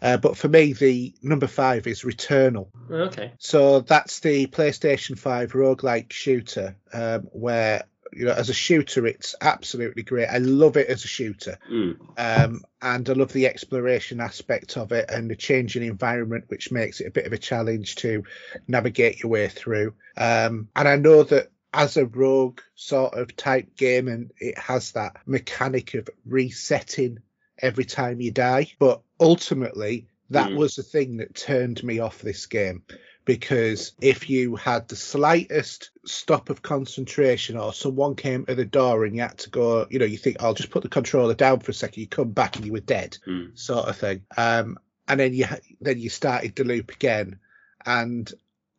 Uh, 0.00 0.16
but 0.16 0.36
for 0.36 0.48
me, 0.48 0.72
the 0.72 1.14
number 1.22 1.46
five 1.46 1.86
is 1.86 2.02
Returnal. 2.02 2.68
Okay. 2.90 3.32
So 3.38 3.80
that's 3.80 4.20
the 4.20 4.46
PlayStation 4.46 5.18
5 5.18 5.52
roguelike 5.52 6.12
shooter, 6.12 6.76
um, 6.92 7.22
where 7.32 7.84
you 8.12 8.24
know, 8.24 8.32
as 8.32 8.48
a 8.48 8.54
shooter, 8.54 9.06
it's 9.06 9.34
absolutely 9.40 10.02
great. 10.02 10.28
I 10.28 10.38
love 10.38 10.76
it 10.76 10.88
as 10.88 11.04
a 11.04 11.08
shooter 11.08 11.58
Mm. 11.70 11.98
um, 12.16 12.62
and 12.80 13.08
I 13.08 13.12
love 13.12 13.32
the 13.32 13.46
exploration 13.46 14.20
aspect 14.20 14.78
of 14.78 14.92
it 14.92 15.10
and 15.10 15.30
the 15.30 15.36
changing 15.36 15.82
environment, 15.82 16.44
which 16.48 16.72
makes 16.72 17.00
it 17.00 17.06
a 17.06 17.10
bit 17.10 17.26
of 17.26 17.34
a 17.34 17.38
challenge 17.38 17.96
to 17.96 18.24
navigate 18.66 19.22
your 19.22 19.30
way 19.30 19.48
through. 19.48 19.94
Um, 20.16 20.68
and 20.74 20.88
I 20.88 20.96
know 20.96 21.22
that 21.24 21.50
as 21.74 21.98
a 21.98 22.06
rogue 22.06 22.60
sort 22.74 23.14
of 23.14 23.36
type 23.36 23.76
game, 23.76 24.08
and 24.08 24.30
it 24.38 24.56
has 24.56 24.92
that 24.92 25.18
mechanic 25.26 25.92
of 25.94 26.08
resetting 26.24 27.18
every 27.60 27.84
time 27.84 28.20
you 28.20 28.30
die, 28.30 28.72
but 28.78 29.02
ultimately 29.20 30.06
that 30.30 30.50
Mm. 30.50 30.56
was 30.56 30.74
the 30.76 30.82
thing 30.82 31.16
that 31.18 31.34
turned 31.34 31.82
me 31.82 31.98
off 32.00 32.20
this 32.20 32.46
game. 32.46 32.82
Because 33.24 33.92
if 34.00 34.30
you 34.30 34.56
had 34.56 34.88
the 34.88 34.96
slightest 34.96 35.90
stop 36.06 36.48
of 36.48 36.62
concentration 36.62 37.58
or 37.58 37.74
someone 37.74 38.14
came 38.14 38.46
to 38.46 38.54
the 38.54 38.64
door 38.64 39.04
and 39.04 39.14
you 39.14 39.20
had 39.22 39.36
to 39.38 39.50
go, 39.50 39.86
you 39.90 39.98
know, 39.98 40.06
you 40.06 40.16
think, 40.16 40.42
I'll 40.42 40.54
just 40.54 40.70
put 40.70 40.82
the 40.82 40.88
controller 40.88 41.34
down 41.34 41.60
for 41.60 41.70
a 41.70 41.74
second, 41.74 42.00
you 42.00 42.06
come 42.06 42.30
back 42.30 42.56
and 42.56 42.64
you 42.64 42.72
were 42.72 42.80
dead, 42.80 43.18
Mm. 43.26 43.58
sort 43.58 43.86
of 43.86 43.96
thing. 43.98 44.22
Um, 44.36 44.78
and 45.08 45.20
then 45.20 45.34
you 45.34 45.46
then 45.80 45.98
you 45.98 46.08
started 46.08 46.54
the 46.54 46.64
loop 46.64 46.90
again, 46.90 47.38
and 47.84 48.32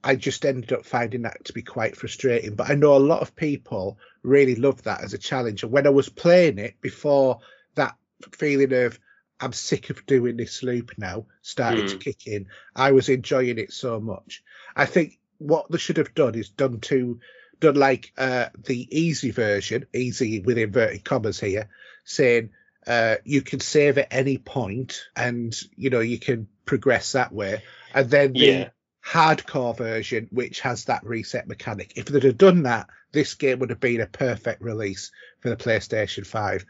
I 0.03 0.15
just 0.15 0.45
ended 0.45 0.71
up 0.73 0.85
finding 0.85 1.23
that 1.23 1.45
to 1.45 1.53
be 1.53 1.61
quite 1.61 1.95
frustrating. 1.95 2.55
But 2.55 2.69
I 2.69 2.75
know 2.75 2.95
a 2.95 2.99
lot 2.99 3.21
of 3.21 3.35
people 3.35 3.99
really 4.23 4.55
love 4.55 4.81
that 4.83 5.03
as 5.03 5.13
a 5.13 5.17
challenge. 5.17 5.63
And 5.63 5.71
when 5.71 5.85
I 5.85 5.91
was 5.91 6.09
playing 6.09 6.57
it 6.57 6.75
before, 6.81 7.39
that 7.75 7.95
feeling 8.31 8.73
of 8.73 8.99
I'm 9.39 9.53
sick 9.53 9.89
of 9.89 10.05
doing 10.05 10.37
this 10.37 10.63
loop 10.63 10.91
now 10.97 11.25
started 11.41 11.87
to 11.87 11.95
Mm. 11.95 11.99
kick 12.01 12.27
in. 12.27 12.47
I 12.75 12.91
was 12.91 13.09
enjoying 13.09 13.57
it 13.57 13.71
so 13.71 13.99
much. 13.99 14.43
I 14.75 14.85
think 14.85 15.19
what 15.37 15.71
they 15.71 15.77
should 15.77 15.97
have 15.97 16.13
done 16.13 16.35
is 16.35 16.49
done 16.49 16.79
to 16.81 17.19
done 17.59 17.75
like 17.75 18.13
uh, 18.17 18.47
the 18.65 18.87
easy 18.97 19.31
version, 19.31 19.85
easy 19.93 20.39
with 20.39 20.57
inverted 20.57 21.03
commas 21.03 21.39
here, 21.39 21.69
saying 22.05 22.49
uh, 22.87 23.15
you 23.25 23.41
can 23.41 23.59
save 23.59 23.97
at 23.97 24.07
any 24.11 24.37
point 24.37 25.05
and 25.15 25.55
you 25.75 25.89
know 25.89 25.99
you 25.99 26.19
can 26.19 26.47
progress 26.65 27.13
that 27.13 27.31
way, 27.33 27.61
and 27.93 28.09
then 28.09 28.33
the 28.33 28.39
Yeah. 28.39 28.69
hardcore 29.05 29.75
version 29.75 30.27
which 30.31 30.59
has 30.61 30.85
that 30.85 31.03
reset 31.05 31.47
mechanic. 31.47 31.93
If 31.95 32.05
they'd 32.05 32.23
have 32.23 32.37
done 32.37 32.63
that, 32.63 32.87
this 33.11 33.33
game 33.33 33.59
would 33.59 33.71
have 33.71 33.79
been 33.79 34.01
a 34.01 34.05
perfect 34.07 34.61
release 34.61 35.11
for 35.39 35.49
the 35.49 35.55
PlayStation 35.57 36.25
5. 36.25 36.65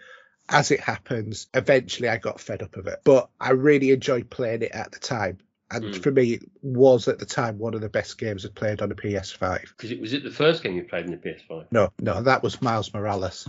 As 0.50 0.72
it 0.72 0.80
happens, 0.80 1.48
eventually 1.54 2.10
I 2.10 2.18
got 2.18 2.40
fed 2.42 2.64
up 2.64 2.76
of 2.78 2.88
it, 2.88 3.00
but 3.04 3.30
I 3.40 3.52
really 3.52 3.92
enjoyed 3.92 4.30
playing 4.30 4.64
it 4.64 4.72
at 4.72 4.92
the 4.92 5.00
time. 5.00 5.38
And 5.72 5.86
Mm. 5.86 6.02
for 6.04 6.10
me, 6.12 6.34
it 6.34 6.44
was 6.64 7.08
at 7.08 7.20
the 7.20 7.26
time 7.28 7.60
one 7.60 7.76
of 7.76 7.82
the 7.82 7.90
best 7.90 8.18
games 8.18 8.44
I'd 8.44 8.56
played 8.56 8.82
on 8.82 8.92
a 8.92 8.96
PS5. 8.96 9.62
Because 9.78 9.92
it 9.92 10.02
was 10.02 10.14
it 10.14 10.24
the 10.24 10.32
first 10.32 10.64
game 10.64 10.76
you 10.76 10.84
played 10.84 11.06
on 11.06 11.12
the 11.12 11.18
PS5. 11.18 11.68
No, 11.72 11.94
no, 12.00 12.24
that 12.24 12.42
was 12.42 12.60
Miles 12.62 12.92
Morales. 12.92 13.48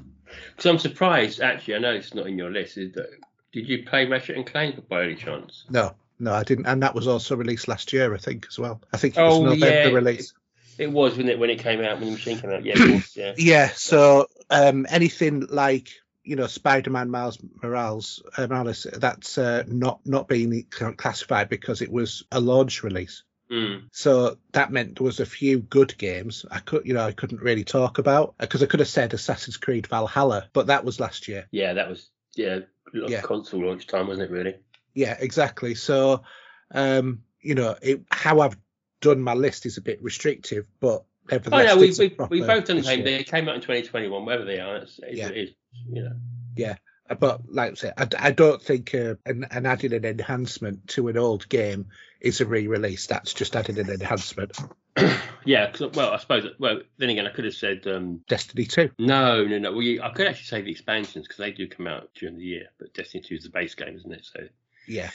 Because 0.51 0.67
I'm 0.67 0.79
surprised, 0.79 1.41
actually, 1.41 1.77
I 1.77 1.79
know 1.79 1.95
it's 1.95 2.13
not 2.15 2.27
in 2.27 2.37
your 2.37 2.51
list. 2.51 2.77
Is 2.77 2.93
that, 2.93 3.09
did 3.53 3.67
you 3.67 3.85
play 3.85 4.05
Ratchet 4.07 4.37
and 4.37 4.47
Clank 4.47 4.87
by 4.89 5.05
any 5.05 5.15
chance? 5.15 5.65
No, 5.71 5.95
No, 6.19 6.35
I 6.35 6.45
didn't, 6.45 6.67
and 6.67 6.83
that 6.83 6.95
was 6.95 7.09
also 7.09 7.35
released 7.35 7.67
last 7.67 7.95
year, 7.95 8.15
I 8.15 8.19
think, 8.19 8.47
as 8.51 8.59
well. 8.59 8.83
I 8.93 8.99
think 8.99 9.17
it 9.17 9.23
was 9.23 9.39
Oh, 9.39 9.45
November 9.45 9.89
yeah. 9.89 9.95
release. 9.95 10.35
It 10.77 10.93
was 10.93 11.17
when 11.17 11.31
it 11.31 11.39
when 11.39 11.49
it 11.49 11.61
came 11.61 11.81
out 11.81 11.99
when 11.99 12.07
the 12.07 12.13
machine 12.13 12.39
came 12.39 12.51
out. 12.51 12.63
Yeah, 12.65 12.75
course, 12.75 13.17
yeah. 13.17 13.33
Yeah, 13.39 13.69
so 13.71 14.27
um, 14.51 14.87
anything 14.91 15.47
like 15.47 15.89
you 16.31 16.37
know 16.37 16.47
Spider-Man 16.47 17.11
Miles 17.11 17.39
Morales, 17.61 18.23
uh, 18.37 18.47
Morales 18.47 18.87
that's 18.99 19.37
uh, 19.37 19.65
not 19.67 19.99
not 20.07 20.29
being 20.29 20.65
classified 20.71 21.49
because 21.49 21.83
it 21.83 21.91
was 21.91 22.23
a 22.31 22.39
launch 22.39 22.85
release. 22.85 23.25
Mm. 23.51 23.89
So 23.91 24.39
that 24.53 24.71
meant 24.71 24.97
there 24.97 25.05
was 25.05 25.19
a 25.19 25.27
few 25.27 25.59
good 25.59 25.99
games 25.99 26.47
I 26.49 26.61
could 26.61 26.87
you 26.87 26.95
know 26.95 27.05
I 27.05 27.11
couldn't 27.11 27.41
really 27.41 27.65
talk 27.65 27.99
about 27.99 28.37
because 28.39 28.63
I 28.63 28.67
could 28.67 28.79
have 28.79 28.89
said 28.89 29.13
Assassin's 29.13 29.57
Creed 29.57 29.89
Valhalla, 29.89 30.49
but 30.53 30.69
that 30.69 30.85
was 30.85 31.01
last 31.01 31.27
year. 31.27 31.49
Yeah, 31.51 31.73
that 31.73 31.89
was 31.89 32.11
yeah, 32.37 32.59
a 32.59 32.97
lot 32.97 33.07
of 33.07 33.11
Yeah. 33.11 33.23
console 33.23 33.67
launch 33.67 33.89
time, 33.89 34.07
wasn't 34.07 34.31
it? 34.31 34.33
Really? 34.33 34.55
Yeah, 34.95 35.17
exactly. 35.19 35.75
So 35.75 36.23
um, 36.71 37.25
you 37.41 37.57
know 37.57 37.75
it, 37.83 38.03
how 38.13 38.39
I've 38.39 38.57
done 39.01 39.21
my 39.21 39.35
list 39.35 39.67
is 39.67 39.79
a 39.79 39.83
bit 39.83 40.01
restrictive, 40.01 40.69
but 40.79 41.03
Oh 41.33 41.63
no, 41.63 41.77
we 41.77 41.93
we 41.99 42.17
we 42.29 42.41
both 42.41 42.67
done 42.67 42.77
the 42.77 42.83
same. 42.83 43.05
They 43.05 43.23
came 43.23 43.49
out 43.49 43.55
in 43.55 43.61
2021, 43.61 44.25
wherever 44.25 44.45
they 44.45 44.59
are. 44.59 44.77
It's, 44.77 44.99
it's, 45.03 45.19
Yeah. 45.19 45.29
it 45.29 45.37
is, 45.37 45.51
you 45.93 46.03
know. 46.03 46.75
but 47.19 47.41
like 47.53 47.73
I 47.73 47.75
said, 47.75 47.95
I, 47.97 48.09
I 48.19 48.31
don't 48.31 48.63
think 48.63 48.95
uh, 48.95 49.15
an, 49.27 49.47
an 49.51 49.67
adding 49.67 49.93
an 49.93 50.05
enhancement 50.05 50.89
to 50.89 51.09
an 51.09 51.17
old 51.19 51.49
game 51.49 51.87
is 52.21 52.41
a 52.41 52.47
re-release. 52.47 53.07
That's 53.07 53.33
just 53.33 53.57
adding 53.57 53.79
an 53.79 53.91
enhancement. 53.91 54.57
Yeah, 55.47 55.73
well, 55.95 56.11
I 56.11 56.19
suppose. 56.19 56.47
Well, 56.59 56.81
then 56.99 57.09
again, 57.09 57.27
I 57.27 57.31
could 57.31 57.47
have 57.47 57.55
said 57.55 57.87
um, 57.87 58.21
Destiny 58.29 58.67
2. 58.67 58.91
no, 58.99 59.43
no, 59.45 59.59
no. 59.59 59.73
Well, 59.73 59.81
you, 59.81 60.03
I 60.03 60.11
could 60.11 60.27
actually 60.27 60.45
say 60.45 60.61
the 60.61 60.71
expansions 60.71 61.27
because 61.27 61.39
they 61.39 61.51
do 61.51 61.67
come 61.67 61.87
out 61.87 62.11
during 62.15 62.37
the 62.37 62.45
year. 62.45 62.67
But 62.79 62.93
Destiny 62.93 63.23
2 63.23 63.37
is 63.37 63.45
the 63.45 63.49
base 63.51 63.75
game, 63.75 63.97
isn't 63.97 64.13
it? 64.13 64.27
So, 64.31 64.41
Yeah. 64.87 65.09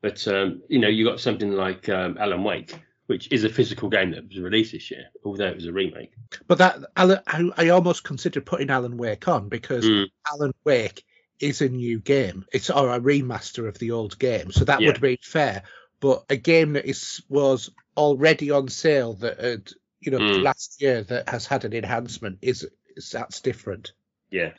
but 0.00 0.26
um, 0.28 0.62
you 0.68 0.78
know, 0.78 0.86
you 0.86 1.04
got 1.04 1.18
something 1.18 1.50
like 1.50 1.88
um, 1.88 2.16
Alan 2.20 2.44
Wake, 2.44 2.76
which 3.06 3.30
is 3.32 3.44
a 3.44 3.48
physical 3.48 3.88
game 3.88 4.12
that 4.12 4.28
was 4.28 4.38
released 4.38 4.72
this 4.72 4.90
year, 4.90 5.06
although 5.24 5.48
it 5.48 5.56
was 5.56 5.66
a 5.66 5.72
remake. 5.72 6.12
But 6.46 6.58
that 6.58 6.78
Alan, 6.96 7.20
I, 7.26 7.50
I 7.56 7.68
almost 7.70 8.04
considered 8.04 8.46
putting 8.46 8.70
Alan 8.70 8.96
Wake 8.96 9.26
on 9.28 9.48
because 9.48 9.84
Mm. 9.84 10.06
Alan 10.32 10.54
Wake 10.64 11.04
is 11.40 11.60
a 11.60 11.68
new 11.68 11.98
game. 11.98 12.44
It's 12.52 12.70
or 12.70 12.94
a 12.94 13.00
remaster 13.00 13.66
of 13.68 13.78
the 13.78 13.90
old 13.90 14.18
game, 14.18 14.52
so 14.52 14.64
that 14.64 14.80
Yeah. 14.80 14.88
would 14.88 15.00
be 15.00 15.18
fair. 15.20 15.64
But 16.00 16.24
a 16.30 16.36
game 16.36 16.74
that 16.74 16.86
is 16.86 17.22
was 17.28 17.70
already 17.96 18.50
on 18.50 18.68
sale 18.68 19.14
that 19.14 19.40
had 19.40 19.70
you 20.00 20.12
know 20.12 20.18
Mm. 20.18 20.42
last 20.42 20.80
year 20.80 21.02
that 21.02 21.28
has 21.28 21.46
had 21.46 21.64
an 21.64 21.72
enhancement 21.72 22.38
is, 22.42 22.66
is 22.96 23.10
that's 23.10 23.40
different. 23.40 23.92
Yeah. 24.30 24.52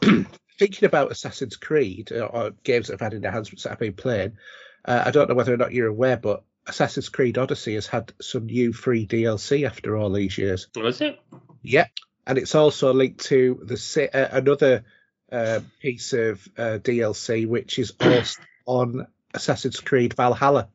Thinking 0.58 0.84
about 0.86 1.10
Assassin's 1.10 1.56
Creed 1.56 2.12
or, 2.12 2.24
or 2.26 2.50
games 2.64 2.86
that 2.88 2.94
have 2.94 3.12
had 3.12 3.14
enhancements 3.14 3.62
that 3.64 3.72
I've 3.72 3.78
been 3.78 3.94
playing, 3.94 4.36
uh, 4.84 5.02
I 5.06 5.10
don't 5.10 5.28
know 5.28 5.34
whether 5.34 5.54
or 5.54 5.56
not 5.56 5.72
you're 5.72 5.88
aware, 5.88 6.18
but 6.18 6.44
Assassin's 6.66 7.08
Creed 7.08 7.38
Odyssey 7.38 7.74
has 7.74 7.86
had 7.86 8.12
some 8.20 8.46
new 8.46 8.72
free 8.72 9.06
DLC 9.06 9.66
after 9.66 9.96
all 9.96 10.10
these 10.10 10.36
years. 10.38 10.68
Was 10.76 11.00
it? 11.00 11.18
Yeah, 11.62 11.86
and 12.26 12.38
it's 12.38 12.54
also 12.54 12.92
linked 12.92 13.24
to 13.26 13.60
the 13.64 14.10
uh, 14.12 14.28
another 14.38 14.84
uh, 15.32 15.60
piece 15.80 16.12
of 16.12 16.46
uh, 16.56 16.78
DLC, 16.82 17.46
which 17.48 17.78
is 17.78 17.92
also 18.00 18.40
on 18.66 19.06
Assassin's 19.34 19.80
Creed 19.80 20.14
Valhalla. 20.14 20.68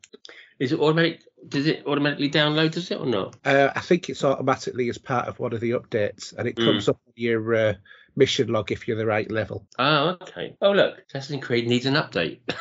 Is 0.60 0.72
it 0.72 0.80
automatic? 0.80 1.22
Does 1.48 1.68
it 1.68 1.86
automatically 1.86 2.30
download? 2.32 2.72
Does 2.72 2.90
it 2.90 3.00
or 3.00 3.06
not? 3.06 3.36
Uh, 3.46 3.70
I 3.76 3.82
think 3.82 4.10
it's 4.10 4.24
automatically 4.24 4.90
as 4.90 4.98
part 4.98 5.28
of 5.28 5.40
one 5.40 5.54
of 5.54 5.60
the 5.60 5.72
updates, 5.72 6.36
and 6.36 6.48
it 6.48 6.56
Mm. 6.56 6.66
comes 6.66 6.90
up 6.90 7.00
on 7.08 7.14
your 7.16 7.54
uh, 7.56 7.74
mission 8.16 8.48
log 8.48 8.72
if 8.72 8.88
you're 8.88 8.98
the 8.98 9.06
right 9.06 9.30
level. 9.30 9.68
Oh, 9.78 10.18
okay. 10.22 10.56
Oh, 10.62 10.72
look, 10.72 11.04
Assassin's 11.08 11.44
Creed 11.44 11.68
needs 11.68 11.86
an 11.86 11.96
update. 11.96 12.40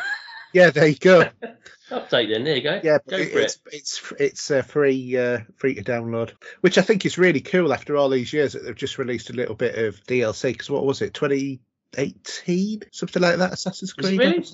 Yeah, 0.54 0.70
there 0.70 0.86
you 0.86 0.96
go. 0.96 1.28
update 1.90 2.30
then. 2.32 2.44
There 2.44 2.56
you 2.56 2.62
go. 2.62 2.80
Yeah, 2.82 2.98
go 3.06 3.18
but 3.18 3.30
for 3.30 3.38
it's 3.40 3.58
it's 3.72 4.12
it's 4.18 4.50
uh, 4.50 4.62
free 4.62 5.16
uh, 5.18 5.40
free 5.56 5.74
to 5.74 5.82
download, 5.84 6.32
which 6.62 6.78
I 6.78 6.82
think 6.82 7.04
is 7.04 7.18
really 7.18 7.40
cool 7.40 7.72
after 7.74 7.96
all 7.96 8.08
these 8.08 8.32
years 8.32 8.54
that 8.54 8.64
they've 8.64 8.74
just 8.74 8.96
released 8.98 9.30
a 9.30 9.34
little 9.34 9.54
bit 9.54 9.76
of 9.76 10.02
DLC. 10.06 10.52
Because 10.52 10.70
what 10.70 10.86
was 10.86 11.02
it, 11.02 11.12
2018, 11.14 12.80
something 12.92 13.22
like 13.22 13.36
that? 13.38 13.52
Assassin's 13.52 13.92
Creed. 13.92 14.18
really? 14.18 14.44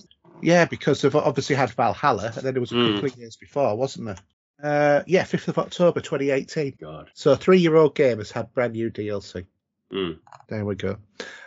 Yeah, 0.43 0.65
because 0.65 1.03
they've 1.03 1.15
obviously 1.15 1.55
had 1.57 1.71
Valhalla, 1.71 2.33
and 2.35 2.43
then 2.45 2.55
there 2.55 2.61
was 2.61 2.73
a 2.73 2.77
Mm. 2.77 2.95
couple 2.95 3.11
of 3.11 3.17
years 3.19 3.37
before, 3.37 3.77
wasn't 3.77 4.07
there? 4.07 4.17
Uh, 4.63 5.03
yeah, 5.07 5.25
5th 5.25 5.49
of 5.49 5.59
October 5.59 6.01
2018. 6.01 6.77
God. 6.81 7.11
So 7.15 7.33
a 7.33 7.37
three-year-old 7.37 7.95
game 7.95 8.19
has 8.19 8.31
had 8.31 8.53
brand 8.55 8.73
new 8.73 8.91
DLC. 8.91 9.47
Mm. 9.93 10.19
There 10.49 10.65
we 10.65 10.77
go. 10.77 10.97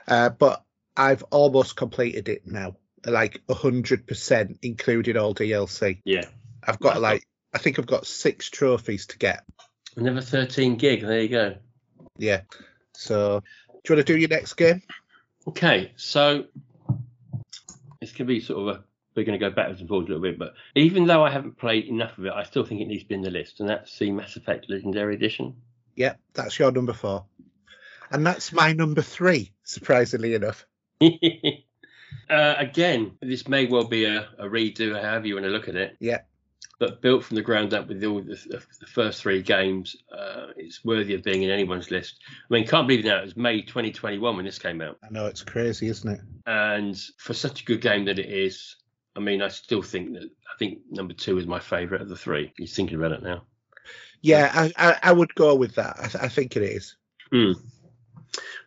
Uh, 0.08 0.30
but 0.30 0.64
I've 0.96 1.24
almost 1.32 1.76
completed 1.76 2.30
it 2.30 2.46
now, 2.46 2.76
like 3.06 3.42
100%, 3.48 4.58
including 4.62 5.18
all 5.18 5.34
DLC. 5.34 6.02
Yeah. 6.06 6.26
I've 6.66 6.80
got 6.80 7.02
like, 7.02 7.28
I 7.54 7.58
think 7.58 7.80
I've 7.80 7.88
got 7.88 8.08
six 8.08 8.50
trophies 8.50 9.08
to 9.08 9.18
get. 9.18 9.44
Another 9.96 10.22
13 10.22 10.78
gig. 10.78 11.02
There 11.02 11.22
you 11.22 11.30
go. 11.30 11.56
Yeah. 12.18 12.42
So, 12.96 13.42
do 13.70 13.94
you 13.94 13.96
want 13.96 14.08
to 14.08 14.14
do 14.14 14.20
your 14.20 14.30
next 14.30 14.54
game? 14.54 14.82
Okay, 15.48 15.92
so 15.98 16.46
this 18.00 18.14
to 18.14 18.26
be 18.26 18.40
sort 18.40 18.60
of 18.60 18.76
a. 18.76 18.84
We're 19.16 19.26
going 19.26 19.40
to 19.40 19.50
go 19.50 19.54
backwards 19.54 19.80
and 19.80 19.88
forwards 19.88 20.10
a 20.10 20.14
little 20.14 20.24
bit, 20.24 20.40
but 20.40 20.56
even 20.76 21.06
though 21.06 21.24
I 21.24 21.30
haven't 21.30 21.60
played 21.60 21.86
enough 21.86 22.18
of 22.18 22.26
it, 22.26 22.34
I 22.34 22.44
still 22.44 22.66
think 22.66 22.82
it 22.82 22.88
needs 22.88 23.04
to 23.04 23.10
be 23.10 23.14
in 23.14 23.22
the 23.22 23.30
list, 23.30 23.60
and 23.60 23.70
that's 23.70 23.96
the 24.00 24.12
Mass 24.12 24.36
Effect 24.38 24.66
Legendary 24.70 25.14
Edition. 25.14 25.56
Yeah, 25.96 26.16
that's 26.34 26.58
your 26.58 26.72
number 26.72 26.94
four. 26.94 27.26
And 28.10 28.26
that's 28.26 28.52
my 28.52 28.74
number 28.74 29.04
three, 29.04 29.52
surprisingly 29.64 30.34
enough. 30.34 30.66
uh, 32.30 32.56
again, 32.58 33.12
this 33.22 33.48
may 33.48 33.66
well 33.66 33.86
be 33.86 34.06
a, 34.06 34.28
a 34.40 34.46
redo, 34.46 35.00
however 35.00 35.28
you 35.28 35.36
want 35.36 35.46
to 35.46 35.52
look 35.52 35.68
at 35.68 35.76
it. 35.76 35.98
Yeah. 36.00 36.20
But 36.80 37.02
built 37.02 37.24
from 37.24 37.36
the 37.36 37.42
ground 37.42 37.74
up 37.74 37.88
with 37.88 38.04
all 38.04 38.22
the, 38.22 38.36
the, 38.50 38.62
the 38.80 38.88
first 38.88 39.22
three 39.22 39.42
games, 39.42 39.96
uh, 40.12 40.48
it's 40.58 40.84
worthy 40.84 41.14
of 41.14 41.24
being 41.24 41.44
in 41.44 41.50
anyone's 41.50 41.92
list. 41.92 42.20
I 42.30 42.54
mean, 42.54 42.68
can't 42.68 42.88
believe 42.88 43.06
it 43.06 43.08
now. 43.08 43.20
It 43.20 43.26
was 43.26 43.38
May 43.38 43.62
2021 43.62 44.36
when 44.36 44.46
this 44.46 44.60
came 44.60 44.82
out. 44.82 44.98
I 45.04 45.12
know 45.12 45.28
it's 45.28 45.44
crazy, 45.44 45.88
isn't 45.88 46.10
it? 46.10 46.22
And 46.46 47.00
for 47.18 47.34
such 47.34 47.62
a 47.62 47.66
good 47.66 47.82
game 47.82 48.06
that 48.06 48.20
it 48.20 48.30
is, 48.30 48.76
I 49.16 49.20
mean, 49.20 49.42
I 49.42 49.48
still 49.50 49.82
think 49.82 50.14
that 50.14 50.24
I 50.24 50.58
think 50.58 50.80
number 50.90 51.14
two 51.14 51.38
is 51.38 51.46
my 51.46 51.60
favourite 51.60 52.02
of 52.02 52.10
the 52.10 52.18
three. 52.18 52.52
He's 52.58 52.76
thinking 52.76 52.98
about 52.98 53.12
it 53.12 53.24
now. 53.24 53.44
Yeah, 54.22 54.52
I, 54.54 54.74
I, 54.78 55.00
I 55.04 55.12
would 55.12 55.36
go 55.36 55.54
with 55.56 55.76
that. 55.76 55.98
I, 56.00 56.26
I 56.26 56.30
think 56.30 56.56
it 56.56 56.64
is. 56.64 56.96
Hmm. 57.32 57.54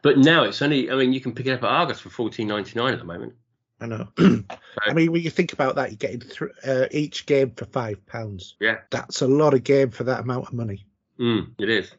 But 0.07 0.19
now 0.19 0.45
it's 0.45 0.62
only, 0.62 0.88
I 0.88 0.95
mean, 0.95 1.12
you 1.12 1.21
can 1.21 1.35
pick 1.35 1.47
it 1.47 1.51
up 1.51 1.64
at 1.64 1.69
Argos 1.69 1.99
for 1.99 2.11
fourteen 2.11 2.47
ninety 2.47 2.79
nine 2.79 2.92
at 2.92 3.01
the 3.01 3.05
moment. 3.05 3.33
I 3.81 3.87
know. 3.87 4.07
I 4.87 4.92
mean, 4.95 5.11
when 5.11 5.21
you 5.21 5.31
think 5.31 5.53
about 5.53 5.75
that, 5.75 5.90
you're 5.90 5.97
getting 5.97 6.21
th- 6.21 6.51
uh, 6.64 6.87
each 6.92 7.27
game 7.27 7.51
for 7.51 7.64
five 7.64 8.07
pounds. 8.07 8.55
Yeah. 8.61 8.77
That's 8.92 9.21
a 9.21 9.27
lot 9.27 9.53
of 9.53 9.64
game 9.64 9.90
for 9.90 10.05
that 10.05 10.21
amount 10.21 10.47
of 10.47 10.53
money. 10.53 10.87
Mm, 11.19 11.55
it 11.59 11.69
is. 11.69 11.92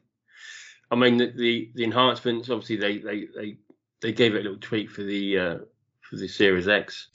I 0.89 0.95
mean, 0.95 1.17
the, 1.17 1.33
the 1.35 1.71
the 1.75 1.83
enhancements. 1.83 2.49
Obviously, 2.49 2.77
they 2.77 2.99
they 2.99 3.25
they 3.35 3.57
they 4.01 4.13
gave 4.13 4.35
it 4.35 4.39
a 4.39 4.43
little 4.43 4.57
tweak 4.61 4.89
for 4.89 5.03
the 5.03 5.37
uh, 5.37 5.57
for 5.99 6.15
the 6.15 6.29
Series 6.29 6.69
X, 6.69 7.09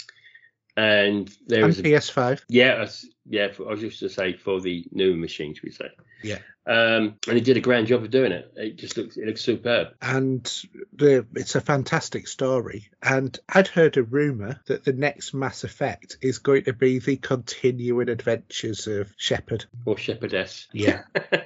and 0.76 1.34
there 1.46 1.60
And 1.60 1.68
was 1.68 1.78
a, 1.78 1.82
PS5. 1.84 2.42
yeah 2.50 2.86
yeah. 3.24 3.50
For, 3.50 3.66
I 3.66 3.70
was 3.70 3.80
just 3.80 4.00
to 4.00 4.10
say 4.10 4.34
for 4.34 4.60
the 4.60 4.84
new 4.92 5.16
machine, 5.16 5.54
should 5.54 5.64
we 5.64 5.70
say? 5.70 5.88
Yeah. 6.22 6.40
Um, 6.64 7.16
and 7.26 7.34
he 7.36 7.40
did 7.40 7.56
a 7.56 7.60
grand 7.60 7.88
job 7.88 8.04
of 8.04 8.10
doing 8.10 8.30
it. 8.30 8.52
It 8.56 8.76
just 8.76 8.96
looks 8.96 9.16
it 9.16 9.26
looks 9.26 9.40
superb. 9.40 9.88
and 10.00 10.44
the, 10.92 11.26
it's 11.34 11.56
a 11.56 11.60
fantastic 11.60 12.28
story. 12.28 12.88
And 13.02 13.36
I'd 13.48 13.66
heard 13.66 13.96
a 13.96 14.04
rumor 14.04 14.60
that 14.66 14.84
the 14.84 14.92
next 14.92 15.34
Mass 15.34 15.64
Effect 15.64 16.18
is 16.22 16.38
going 16.38 16.64
to 16.64 16.72
be 16.72 17.00
the 17.00 17.16
continuing 17.16 18.08
adventures 18.08 18.86
of 18.86 19.12
Shepard. 19.16 19.64
Or 19.86 19.96
Shepherdess. 19.98 20.68
Yeah, 20.72 21.02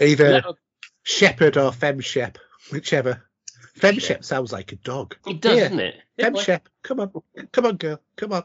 either 0.00 0.30
That- 0.32 0.54
Shepard 1.02 1.56
or 1.56 1.70
Femshep, 1.70 2.36
whichever. 2.72 3.22
Femshep 3.78 4.24
sounds 4.24 4.52
like 4.52 4.72
a 4.72 4.76
dog. 4.76 5.16
it 5.26 5.40
does, 5.40 5.56
Yeah. 5.56 5.62
doesn't 5.68 5.80
it? 5.80 5.94
Femshep, 6.18 6.62
come 6.82 6.98
on, 7.00 7.12
come 7.52 7.66
on, 7.66 7.76
girl, 7.76 8.00
come 8.16 8.32
on. 8.32 8.42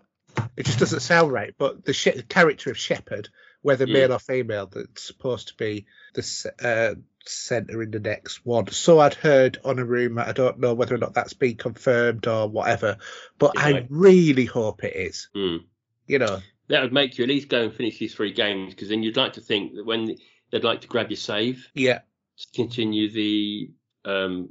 It 0.55 0.65
just 0.65 0.79
doesn't 0.79 0.99
sound 0.99 1.31
right. 1.31 1.53
But 1.57 1.85
the 1.85 1.93
she- 1.93 2.21
character 2.23 2.69
of 2.69 2.77
Shepard, 2.77 3.29
whether 3.61 3.85
Mm. 3.85 3.93
male 3.93 4.13
or 4.13 4.19
female, 4.19 4.67
that's 4.67 5.03
supposed 5.03 5.49
to 5.49 5.55
be 5.55 5.85
the 6.13 6.51
uh, 6.63 6.95
center 7.25 7.81
in 7.83 7.91
the 7.91 7.99
next 7.99 8.45
one. 8.45 8.67
So 8.67 8.99
I'd 8.99 9.13
heard 9.13 9.59
on 9.63 9.79
a 9.79 9.85
rumor. 9.85 10.23
I 10.23 10.31
don't 10.31 10.59
know 10.59 10.73
whether 10.73 10.95
or 10.95 10.99
not 10.99 11.13
that's 11.13 11.33
been 11.33 11.55
confirmed 11.55 12.27
or 12.27 12.47
whatever. 12.47 12.97
But 13.37 13.53
Yeah, 13.55 13.61
I 13.65 13.87
really 13.89 14.45
hope 14.45 14.83
it 14.83 14.95
is. 14.95 15.29
mm. 15.35 15.63
You 16.07 16.19
know, 16.19 16.41
That 16.67 16.81
would 16.81 16.93
make 16.93 17.17
you 17.17 17.23
at 17.23 17.29
least 17.29 17.49
go 17.49 17.63
and 17.63 17.73
finish 17.73 17.99
these 17.99 18.15
three 18.15 18.33
games 18.33 18.73
because 18.73 18.89
then 18.89 19.03
you'd 19.03 19.17
like 19.17 19.33
to 19.33 19.41
think 19.41 19.75
that 19.75 19.85
when 19.85 20.15
they'd 20.51 20.63
like 20.63 20.81
to 20.81 20.87
grab 20.87 21.09
your 21.09 21.17
save 21.17 21.67
yeah, 21.73 21.99
to 22.37 22.47
continue 22.55 23.09
the 23.11 23.71
um 24.03 24.49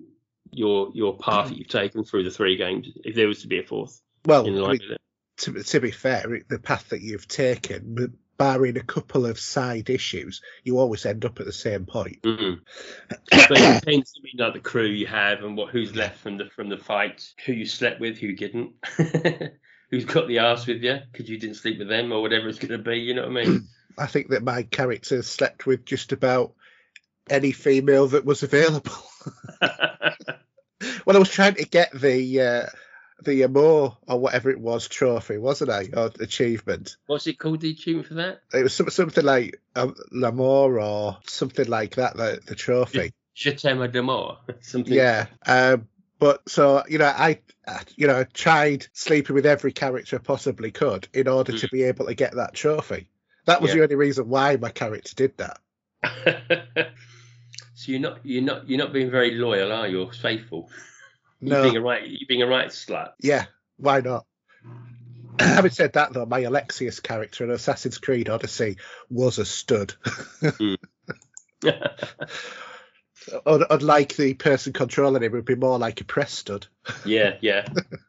your 0.52 0.90
your 0.94 1.16
path 1.18 1.48
that 1.48 1.58
you've 1.58 1.68
taken 1.68 2.04
through 2.04 2.24
the 2.24 2.30
three 2.30 2.56
games 2.56 2.88
if 3.04 3.14
there 3.14 3.28
was 3.28 3.42
to 3.42 3.48
be 3.48 3.58
a 3.58 3.62
fourth 3.62 4.00
well, 4.24 4.46
I 4.46 4.72
mean, 4.72 4.96
to, 5.38 5.62
to 5.62 5.80
be 5.80 5.90
fair, 5.90 6.42
the 6.48 6.58
path 6.58 6.90
that 6.90 7.00
you've 7.00 7.26
taken, 7.26 8.18
barring 8.40 8.78
a 8.78 8.82
couple 8.82 9.26
of 9.26 9.38
side 9.38 9.90
issues, 9.90 10.40
you 10.64 10.78
always 10.78 11.04
end 11.04 11.26
up 11.26 11.38
at 11.40 11.44
the 11.44 11.52
same 11.52 11.84
point. 11.84 12.22
Mm. 12.22 12.60
but 13.30 13.50
it 13.50 13.80
depends 13.80 14.14
I 14.16 14.20
mean, 14.22 14.34
like 14.38 14.54
the 14.54 14.60
crew 14.60 14.86
you 14.86 15.06
have 15.08 15.44
and 15.44 15.58
what 15.58 15.68
who's 15.68 15.94
left 15.94 16.20
from 16.20 16.38
the 16.38 16.46
from 16.56 16.70
the 16.70 16.78
fight, 16.78 17.34
who 17.44 17.52
you 17.52 17.66
slept 17.66 18.00
with, 18.00 18.16
who 18.16 18.34
didn't. 18.34 18.72
who's 19.90 20.06
got 20.06 20.26
the 20.26 20.38
arse 20.38 20.66
with 20.66 20.82
you 20.82 21.00
because 21.12 21.28
you 21.28 21.38
didn't 21.38 21.56
sleep 21.56 21.78
with 21.78 21.88
them 21.88 22.12
or 22.12 22.22
whatever 22.22 22.48
it's 22.48 22.58
going 22.58 22.70
to 22.70 22.78
be. 22.78 23.00
You 23.00 23.12
know 23.12 23.28
what 23.28 23.42
I 23.42 23.44
mean? 23.44 23.68
I 23.98 24.06
think 24.06 24.30
that 24.30 24.42
my 24.42 24.62
character 24.62 25.20
slept 25.22 25.66
with 25.66 25.84
just 25.84 26.12
about 26.12 26.54
any 27.28 27.52
female 27.52 28.06
that 28.06 28.24
was 28.24 28.42
available. 28.42 28.92
well, 29.60 31.16
I 31.16 31.18
was 31.18 31.28
trying 31.28 31.56
to 31.56 31.64
get 31.66 31.92
the 31.92 32.40
uh, 32.40 32.66
the 33.24 33.42
Amor 33.44 33.96
or 34.06 34.18
whatever 34.18 34.50
it 34.50 34.60
was 34.60 34.88
trophy, 34.88 35.38
wasn't 35.38 35.70
I, 35.70 35.88
or 35.94 36.10
achievement? 36.20 36.96
What's 37.06 37.26
it 37.26 37.38
called? 37.38 37.60
The 37.60 37.70
achievement 37.70 38.06
for 38.06 38.14
that? 38.14 38.40
It 38.52 38.62
was 38.62 38.74
some, 38.74 38.90
something 38.90 39.24
like 39.24 39.60
um, 39.76 39.94
L'Amour 40.12 40.80
or 40.80 41.18
something 41.26 41.68
like 41.68 41.96
that. 41.96 42.16
The, 42.16 42.40
the 42.46 42.54
trophy. 42.54 43.12
Je 43.34 43.52
t'aime 43.52 43.90
d'amour. 43.90 44.38
Something. 44.60 44.92
Yeah. 44.92 45.26
Um, 45.46 45.88
but 46.18 46.46
so 46.48 46.82
you 46.88 46.98
know, 46.98 47.06
I 47.06 47.40
you 47.96 48.06
know 48.06 48.24
tried 48.24 48.86
sleeping 48.92 49.34
with 49.34 49.46
every 49.46 49.72
character 49.72 50.16
I 50.16 50.18
possibly 50.18 50.70
could 50.70 51.08
in 51.14 51.26
order 51.28 51.56
to 51.56 51.68
be 51.68 51.84
able 51.84 52.06
to 52.06 52.14
get 52.14 52.34
that 52.36 52.54
trophy. 52.54 53.08
That 53.46 53.62
was 53.62 53.70
Yeah. 53.70 53.76
the 53.76 53.82
only 53.84 53.94
reason 53.96 54.28
why 54.28 54.56
my 54.56 54.68
character 54.70 55.14
did 55.14 55.38
that. 55.38 55.60
so 57.74 57.92
you're 57.92 58.00
not 58.00 58.20
you're 58.24 58.42
not 58.42 58.68
you're 58.68 58.78
not 58.78 58.92
being 58.92 59.10
very 59.10 59.32
loyal, 59.36 59.72
are 59.72 59.88
you? 59.88 60.02
Or 60.02 60.12
faithful? 60.12 60.68
No, 61.40 61.62
being 61.62 61.76
a 61.76 61.80
right 61.80 62.06
you're 62.06 62.28
being 62.28 62.42
a 62.42 62.46
right 62.46 62.68
slut. 62.68 63.12
yeah, 63.20 63.46
why 63.76 64.00
not? 64.00 64.26
Having 65.38 65.70
said 65.70 65.92
that, 65.94 66.12
though, 66.12 66.26
my 66.26 66.42
Alexios 66.42 67.02
character 67.02 67.44
in 67.44 67.50
Assassin's 67.50 67.96
Creed 67.98 68.28
Odyssey 68.28 68.76
was 69.08 69.38
a 69.38 69.44
stud. 69.46 69.94
Hmm. 70.42 70.74
Un- 73.46 73.64
Unlike 73.70 74.16
the 74.16 74.34
person 74.34 74.72
controlling 74.72 75.22
him, 75.22 75.32
would 75.32 75.44
be 75.44 75.54
more 75.54 75.78
like 75.78 76.00
a 76.00 76.04
press 76.04 76.32
stud. 76.32 76.66
yeah, 77.04 77.36
yeah, 77.40 77.66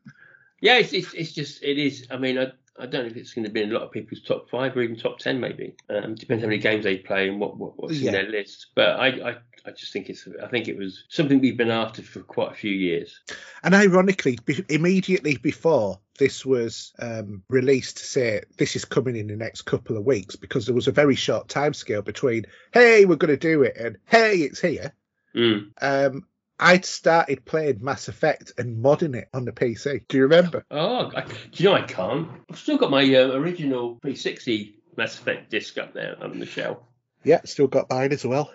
yeah. 0.61 0.77
It's, 0.77 0.93
it's 0.93 1.13
it's 1.13 1.31
just 1.33 1.63
it 1.63 1.77
is. 1.77 2.07
I 2.09 2.17
mean, 2.17 2.37
I 2.37 2.51
I 2.81 2.85
don't 2.87 3.03
know 3.03 3.11
if 3.11 3.17
it's 3.17 3.33
going 3.33 3.45
to 3.45 3.51
be 3.51 3.61
in 3.61 3.71
a 3.71 3.73
lot 3.73 3.83
of 3.83 3.91
people's 3.91 4.21
top 4.23 4.49
five 4.49 4.75
or 4.75 4.81
even 4.81 4.95
top 4.97 5.19
ten, 5.19 5.39
maybe. 5.39 5.75
Um, 5.89 6.15
depends 6.15 6.43
how 6.43 6.49
many 6.49 6.59
games 6.59 6.83
they 6.83 6.97
play 6.97 7.29
and 7.29 7.39
what, 7.39 7.57
what 7.57 7.77
what's 7.77 7.99
Yeah. 7.99 8.07
in 8.07 8.13
their 8.13 8.29
list. 8.29 8.67
But 8.75 8.99
I, 8.99 9.07
I 9.07 9.35
I 9.65 9.71
just 9.71 9.93
think 9.93 10.09
it's 10.09 10.27
I 10.43 10.47
think 10.47 10.67
it 10.67 10.77
was 10.77 11.03
something 11.09 11.39
we've 11.39 11.57
been 11.57 11.69
after 11.69 12.01
for 12.01 12.21
quite 12.21 12.51
a 12.51 12.55
few 12.55 12.71
years. 12.71 13.19
And 13.63 13.75
ironically, 13.75 14.39
be- 14.43 14.65
immediately 14.69 15.37
before 15.37 15.99
this 16.17 16.43
was 16.45 16.93
um, 16.99 17.43
released 17.49 17.97
to 17.97 18.03
say 18.05 18.41
this 18.57 18.75
is 18.75 18.85
coming 18.85 19.15
in 19.15 19.27
the 19.27 19.35
next 19.35 19.63
couple 19.63 19.97
of 19.97 20.03
weeks, 20.05 20.35
because 20.35 20.65
there 20.65 20.75
was 20.75 20.87
a 20.87 20.91
very 20.91 21.15
short 21.15 21.47
time 21.49 21.73
scale 21.75 22.01
between 22.01 22.45
"Hey, 22.73 23.05
we're 23.05 23.15
going 23.17 23.29
to 23.29 23.37
do 23.37 23.61
it" 23.63 23.77
and 23.77 23.97
"Hey, 24.05 24.37
it's 24.37 24.59
here." 24.59 24.93
Mm. 25.35 25.71
Um, 25.81 26.27
I'd 26.61 26.85
started 26.85 27.43
playing 27.43 27.83
Mass 27.83 28.07
Effect 28.07 28.53
and 28.59 28.83
modding 28.83 29.15
it 29.15 29.29
on 29.33 29.45
the 29.45 29.51
PC. 29.51 30.07
Do 30.07 30.17
you 30.17 30.23
remember? 30.23 30.63
Oh, 30.69 31.11
I, 31.15 31.21
do 31.23 31.33
you 31.55 31.65
know 31.65 31.75
I 31.75 31.81
can't? 31.81 32.29
I've 32.51 32.59
still 32.59 32.77
got 32.77 32.91
my 32.91 33.01
uh, 33.01 33.29
original 33.29 33.97
360 34.03 34.75
Mass 34.95 35.17
Effect 35.17 35.49
disc 35.49 35.79
up 35.79 35.95
there 35.95 36.15
on 36.21 36.37
the 36.39 36.45
shelf. 36.45 36.77
Yeah, 37.23 37.41
still 37.45 37.67
got 37.67 37.89
mine 37.89 38.13
as 38.13 38.23
well. 38.23 38.51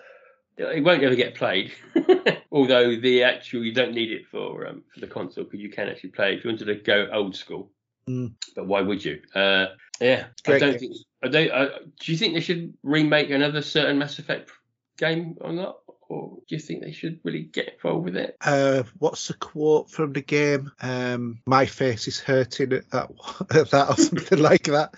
It 0.56 0.84
won't 0.84 1.02
ever 1.02 1.16
get 1.16 1.34
played. 1.34 1.72
Although 2.52 2.96
the 2.96 3.24
actual, 3.24 3.64
you 3.64 3.74
don't 3.74 3.92
need 3.92 4.12
it 4.12 4.26
for 4.30 4.66
um, 4.66 4.84
for 4.94 5.00
the 5.00 5.06
console 5.06 5.44
because 5.44 5.60
you 5.60 5.68
can 5.68 5.88
actually 5.88 6.10
play 6.10 6.34
if 6.34 6.44
you 6.44 6.50
wanted 6.50 6.66
to 6.66 6.76
go 6.76 7.08
old 7.12 7.36
school. 7.36 7.72
Mm. 8.08 8.34
But 8.54 8.66
why 8.66 8.80
would 8.80 9.04
you? 9.04 9.20
Uh, 9.34 9.66
yeah, 10.00 10.26
I 10.46 10.58
don't 10.58 10.70
game. 10.70 10.78
think. 10.78 10.96
I 11.22 11.28
don't. 11.28 11.50
I, 11.50 11.68
do 12.00 12.12
you 12.12 12.16
think 12.16 12.34
they 12.34 12.40
should 12.40 12.72
remake 12.82 13.30
another 13.30 13.60
certain 13.60 13.98
Mass 13.98 14.18
Effect 14.18 14.50
game 14.96 15.36
or 15.40 15.52
not? 15.52 15.78
Or 16.08 16.38
do 16.48 16.54
you 16.54 16.60
think 16.60 16.82
they 16.82 16.92
should 16.92 17.20
really 17.24 17.42
get 17.42 17.74
involved 17.74 18.04
with 18.04 18.16
it? 18.16 18.36
Uh, 18.40 18.84
what's 18.98 19.28
the 19.28 19.34
quote 19.34 19.90
from 19.90 20.12
the 20.12 20.20
game? 20.22 20.70
Um, 20.80 21.40
my 21.46 21.66
face 21.66 22.06
is 22.06 22.20
hurting 22.20 22.72
at 22.72 22.90
that, 22.90 23.10
at 23.54 23.70
that 23.70 23.90
or 23.90 23.96
something 23.96 24.38
like 24.42 24.64
that. 24.64 24.94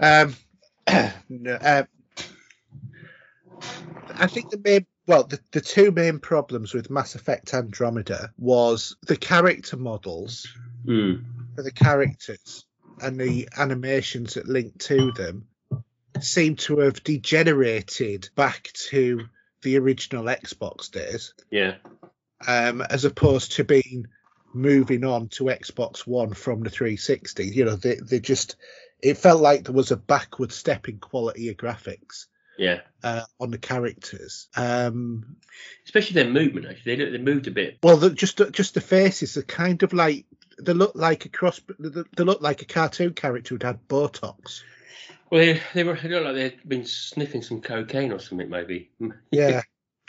Um, 0.00 0.34
no, 1.28 1.58
um, 1.60 1.86
I 4.16 4.26
think 4.26 4.50
the 4.50 4.60
main, 4.62 4.86
well, 5.06 5.24
the, 5.24 5.38
the 5.52 5.60
two 5.60 5.92
main 5.92 6.18
problems 6.18 6.74
with 6.74 6.90
Mass 6.90 7.14
Effect 7.14 7.54
Andromeda 7.54 8.32
was 8.38 8.96
the 9.06 9.16
character 9.16 9.76
models 9.76 10.48
Mm. 10.86 11.24
for 11.54 11.62
the 11.62 11.70
characters 11.72 12.64
and 13.02 13.20
the 13.20 13.50
animations 13.58 14.34
that 14.34 14.48
link 14.48 14.78
to 14.78 15.12
them 15.12 15.46
seem 16.20 16.56
to 16.56 16.78
have 16.78 17.04
degenerated 17.04 18.30
back 18.34 18.70
to 18.88 19.26
the 19.62 19.78
original 19.78 20.24
Xbox 20.24 20.90
days 20.90 21.34
Yeah. 21.50 21.76
um, 22.46 22.80
as 22.82 23.04
opposed 23.04 23.52
to 23.52 23.64
being 23.64 24.06
moving 24.52 25.04
on 25.04 25.28
to 25.28 25.44
Xbox 25.44 26.00
One 26.06 26.34
from 26.34 26.62
the 26.62 26.70
360. 26.70 27.46
You 27.46 27.64
know, 27.66 27.76
they 27.76 27.96
they 27.96 28.20
just 28.20 28.56
it 29.02 29.16
felt 29.16 29.40
like 29.40 29.64
there 29.64 29.74
was 29.74 29.90
a 29.92 29.96
backward 29.96 30.52
step 30.52 30.88
in 30.88 30.98
quality 30.98 31.48
of 31.48 31.56
graphics 31.56 32.26
Yeah. 32.58 32.80
uh, 33.02 33.22
on 33.38 33.50
the 33.50 33.58
characters. 33.58 34.48
Um, 34.56 35.36
Especially 35.84 36.14
their 36.14 36.30
movement. 36.30 36.66
Actually, 36.66 36.96
they, 36.96 37.10
they 37.10 37.18
moved 37.18 37.46
a 37.46 37.50
bit. 37.50 37.78
well, 37.82 37.96
the, 37.96 38.10
just 38.10 38.40
just 38.52 38.74
the 38.74 38.80
faces 38.80 39.36
are 39.36 39.42
kind 39.42 39.82
of 39.82 39.92
like 39.92 40.26
they 40.58 40.72
look 40.74 40.92
like 40.94 41.24
a 41.24 41.28
cross. 41.30 41.60
They 41.78 42.02
they 42.16 42.24
look 42.24 42.42
like 42.42 42.62
a 42.62 42.66
cartoon 42.66 43.14
character 43.14 43.54
who'd 43.54 43.62
had 43.62 43.88
Botox. 43.88 44.62
Well, 45.30 45.40
they, 45.40 45.60
they 45.74 45.84
were. 45.84 45.94
They 45.94 46.08
looked 46.08 46.26
like 46.26 46.34
they'd 46.34 46.68
been 46.68 46.84
sniffing 46.84 47.42
some 47.42 47.60
cocaine 47.60 48.12
or 48.12 48.18
something, 48.18 48.48
maybe. 48.48 48.90
Yeah. 49.30 49.62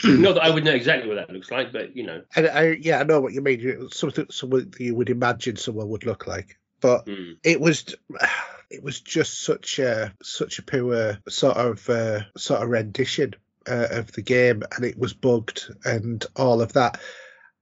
Not 0.03 0.33
that 0.33 0.43
I 0.43 0.49
would 0.49 0.63
know 0.63 0.73
exactly 0.73 1.07
what 1.07 1.15
that 1.15 1.29
looks 1.29 1.51
like, 1.51 1.71
but 1.71 1.95
you 1.95 2.03
know. 2.03 2.23
And 2.35 2.47
I, 2.47 2.77
yeah, 2.81 2.99
I 2.99 3.03
know 3.03 3.21
what 3.21 3.33
you 3.33 3.41
mean. 3.41 3.87
Something, 3.91 4.25
someone 4.31 4.73
you 4.79 4.95
would 4.95 5.11
imagine 5.11 5.57
someone 5.57 5.89
would 5.89 6.07
look 6.07 6.25
like, 6.25 6.57
but 6.79 7.05
Mm. 7.05 7.37
it 7.43 7.61
was, 7.61 7.95
it 8.71 8.81
was 8.81 8.99
just 8.99 9.43
such 9.43 9.77
a 9.77 10.11
such 10.23 10.57
a 10.57 10.63
poor 10.63 11.19
sort 11.29 11.57
of 11.57 11.87
uh, 11.87 12.21
sort 12.35 12.63
of 12.63 12.69
rendition 12.69 13.35
uh, 13.69 13.89
of 13.91 14.11
the 14.13 14.23
game, 14.23 14.63
and 14.75 14.83
it 14.83 14.97
was 14.97 15.13
bugged 15.13 15.71
and 15.85 16.25
all 16.35 16.61
of 16.61 16.73
that. 16.73 16.99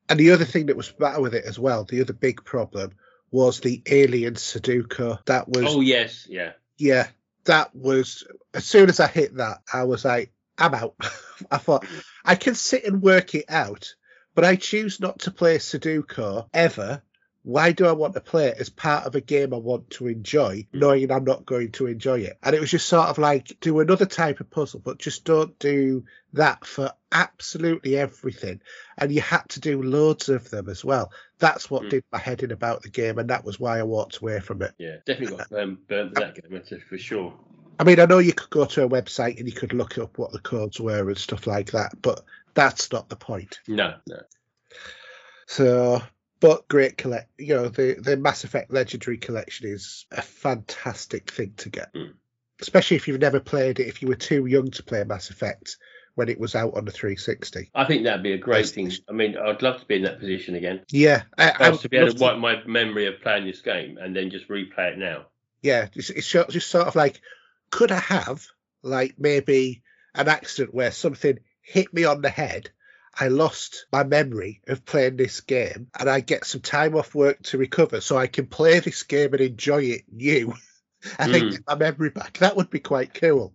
And 0.08 0.18
the 0.18 0.32
other 0.32 0.46
thing 0.46 0.68
that 0.68 0.78
was 0.78 0.92
better 0.92 1.20
with 1.22 1.36
it 1.36 1.44
as 1.44 1.60
well, 1.60 1.84
the 1.84 2.00
other 2.00 2.14
big 2.14 2.46
problem 2.46 2.94
was 3.32 3.60
the 3.60 3.82
alien 3.86 4.36
Sudoku. 4.36 5.24
That 5.26 5.50
was 5.50 5.66
Oh 5.68 5.82
yes, 5.82 6.26
yeah. 6.30 6.54
yeah, 6.78 7.08
that 7.46 7.76
was 7.76 8.24
as 8.54 8.66
soon 8.66 8.90
as 8.90 9.00
I 9.00 9.08
hit 9.08 9.36
that, 9.36 9.60
I 9.72 9.84
was 9.84 10.06
like, 10.06 10.32
I'm 10.58 10.74
out. 10.74 10.96
I 11.52 11.58
thought 11.58 11.86
I 12.26 12.36
can 12.36 12.56
sit 12.56 12.86
and 12.86 13.02
work 13.02 13.34
it 13.36 13.46
out, 13.50 13.94
but 14.36 14.44
I 14.46 14.56
choose 14.56 15.00
not 15.00 15.20
to 15.20 15.32
play 15.32 15.58
Sudoku 15.58 16.48
ever. 16.54 17.02
Why 17.44 17.72
do 17.72 17.86
I 17.86 17.94
want 17.94 18.14
to 18.16 18.22
play 18.22 18.48
it 18.48 18.58
as 18.60 18.70
part 18.70 19.06
of 19.06 19.16
a 19.16 19.22
game 19.22 19.54
I 19.54 19.58
want 19.58 19.90
to 19.92 20.08
enjoy, 20.08 20.68
knowing 20.74 21.10
I'm 21.10 21.24
not 21.24 21.46
going 21.46 21.72
to 21.74 21.88
enjoy 21.88 22.20
it? 22.20 22.38
And 22.44 22.54
it 22.54 22.60
was 22.60 22.70
just 22.70 22.88
sort 22.88 23.08
of 23.08 23.18
like 23.18 23.58
do 23.62 23.80
another 23.80 24.06
type 24.06 24.42
of 24.42 24.50
puzzle, 24.50 24.82
but 24.84 25.00
just 25.00 25.24
don't 25.24 25.58
do 25.58 26.04
that 26.34 26.66
for 26.66 26.92
absolutely 27.12 27.98
everything. 27.98 28.62
And 28.98 29.12
you 29.12 29.22
had 29.22 29.48
to 29.50 29.60
do 29.60 29.82
loads 29.82 30.30
of 30.30 30.50
them 30.50 30.70
as 30.70 30.84
well. 30.86 31.12
That's 31.40 31.70
what 31.70 31.84
Mm. 31.84 31.90
did 31.90 32.04
my 32.12 32.20
head 32.20 32.44
in 32.44 32.52
about 32.52 32.84
the 32.84 32.90
game, 32.90 33.18
and 33.20 33.30
that 33.30 33.44
was 33.46 33.60
why 33.60 33.80
I 33.80 33.84
walked 33.84 34.18
away 34.18 34.40
from 34.40 34.62
it. 34.62 34.74
Yeah, 34.78 34.98
definitely 35.06 35.38
got 35.38 35.52
um, 35.54 35.80
burnt 35.88 36.16
that 36.16 36.36
game 36.36 36.62
for 36.88 36.98
sure. 36.98 37.38
I 37.80 37.86
mean, 37.86 38.00
I 38.00 38.06
know 38.06 38.18
you 38.20 38.34
could 38.34 38.50
go 38.50 38.66
to 38.66 38.84
a 38.84 38.90
website 38.90 39.38
and 39.40 39.48
you 39.48 39.54
could 39.54 39.74
look 39.74 39.98
up 39.98 40.18
what 40.18 40.32
the 40.34 40.40
codes 40.40 40.80
were 40.82 41.08
and 41.08 41.18
stuff 41.18 41.48
like 41.48 41.72
that, 41.72 41.94
but 42.02 42.24
that's 42.54 42.92
not 42.92 43.08
the 43.08 43.16
point. 43.16 43.60
No, 43.70 43.96
no. 44.06 44.20
So, 45.48 46.02
but 46.40 46.68
great 46.68 46.98
collect, 46.98 47.30
you 47.38 47.56
know, 47.56 47.70
the 47.70 47.96
the 48.00 48.18
Mass 48.18 48.44
Effect 48.44 48.72
Legendary 48.72 49.18
Collection 49.18 49.68
is 49.68 50.06
a 50.12 50.22
fantastic 50.22 51.32
thing 51.32 51.54
to 51.58 51.70
get, 51.70 51.94
Mm. 51.94 52.14
especially 52.62 52.98
if 52.98 53.08
you've 53.08 53.22
never 53.22 53.40
played 53.40 53.80
it. 53.80 53.88
If 53.88 54.02
you 54.02 54.08
were 54.08 54.16
too 54.16 54.46
young 54.46 54.72
to 54.72 54.84
play 54.84 55.04
Mass 55.04 55.30
Effect 55.30 55.78
when 56.20 56.28
it 56.28 56.38
was 56.38 56.54
out 56.54 56.76
on 56.76 56.84
the 56.84 56.92
360, 56.92 57.72
I 57.74 57.86
think 57.86 58.04
that'd 58.04 58.22
be 58.22 58.34
a 58.34 58.38
great 58.38 58.68
thing. 58.68 58.92
I 59.10 59.14
mean, 59.14 59.38
I'd 59.38 59.62
love 59.62 59.80
to 59.80 59.86
be 59.86 59.96
in 59.96 60.04
that 60.04 60.20
position 60.20 60.56
again. 60.56 60.82
yeah, 60.92 61.24
I, 61.38 61.54
I 61.58 61.72
to 61.72 61.88
be 61.88 61.96
able 61.96 62.12
to 62.12 62.18
love 62.22 62.42
wipe 62.42 62.66
my 62.66 62.66
memory 62.66 63.06
of 63.06 63.22
playing 63.22 63.46
this 63.46 63.62
game 63.62 63.98
and 63.98 64.14
then 64.14 64.30
just 64.30 64.50
replay 64.50 64.92
it 64.92 64.98
now. 64.98 65.28
yeah, 65.62 65.88
it's, 65.96 66.10
it's 66.10 66.30
just 66.30 66.70
sort 66.70 66.88
of 66.88 66.96
like, 66.98 67.22
could 67.72 67.94
I 67.94 68.00
have 68.00 68.46
like 68.84 69.16
maybe 69.18 69.82
an 70.14 70.28
accident 70.28 70.76
where 70.76 70.92
something 70.92 71.40
hit 71.62 71.94
me 71.94 72.04
on 72.04 72.22
the 72.22 72.30
head? 72.30 72.70
I 73.18 73.30
lost 73.30 73.86
my 73.92 74.04
memory 74.04 74.62
of 74.68 74.86
playing 74.86 75.16
this 75.16 75.40
game, 75.40 75.88
and 75.98 76.10
I 76.10 76.20
get 76.20 76.46
some 76.46 76.62
time 76.62 76.96
off 76.98 77.16
work 77.16 77.42
to 77.44 77.58
recover, 77.58 78.02
so 78.02 78.18
I 78.18 78.28
can 78.28 78.46
play 78.46 78.80
this 78.80 79.04
game 79.04 79.32
and 79.32 79.42
enjoy 79.42 79.84
it 79.84 80.04
new. 80.12 80.54
I 81.18 81.32
think 81.32 81.46
Mm. 81.46 81.52
get 81.52 81.62
my 81.66 81.76
memory 81.76 82.10
back. 82.10 82.40
That 82.40 82.58
would 82.58 82.70
be 82.70 82.80
quite 82.80 83.14
cool. 83.14 83.54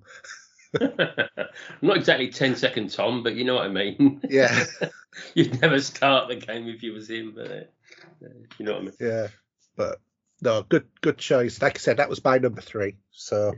Not 1.83 1.97
exactly 1.97 2.29
10 2.29 2.57
second 2.57 2.91
Tom, 2.91 3.23
but 3.23 3.35
you 3.35 3.45
know 3.45 3.55
what 3.55 3.67
I 3.67 3.69
mean. 3.69 4.21
Yeah, 4.29 4.65
You'd 5.35 5.61
never 5.61 5.81
start 5.81 6.29
the 6.29 6.37
game 6.37 6.69
if 6.69 6.83
you 6.83 6.93
was 6.93 7.09
him, 7.09 7.33
but 7.37 7.51
uh, 7.51 8.29
you 8.59 8.67
know 8.67 8.73
what 8.73 8.81
I 8.81 8.85
mean. 8.85 8.93
yeah. 9.01 9.29
But 9.77 10.01
no, 10.43 10.63
good, 10.63 10.87
good 11.01 11.19
choice. 11.19 11.61
Like 11.63 11.77
I 11.77 11.81
said, 11.81 11.97
that 11.99 12.09
was 12.09 12.23
my 12.25 12.39
number 12.39 12.61
three. 12.61 12.97
So, 13.11 13.55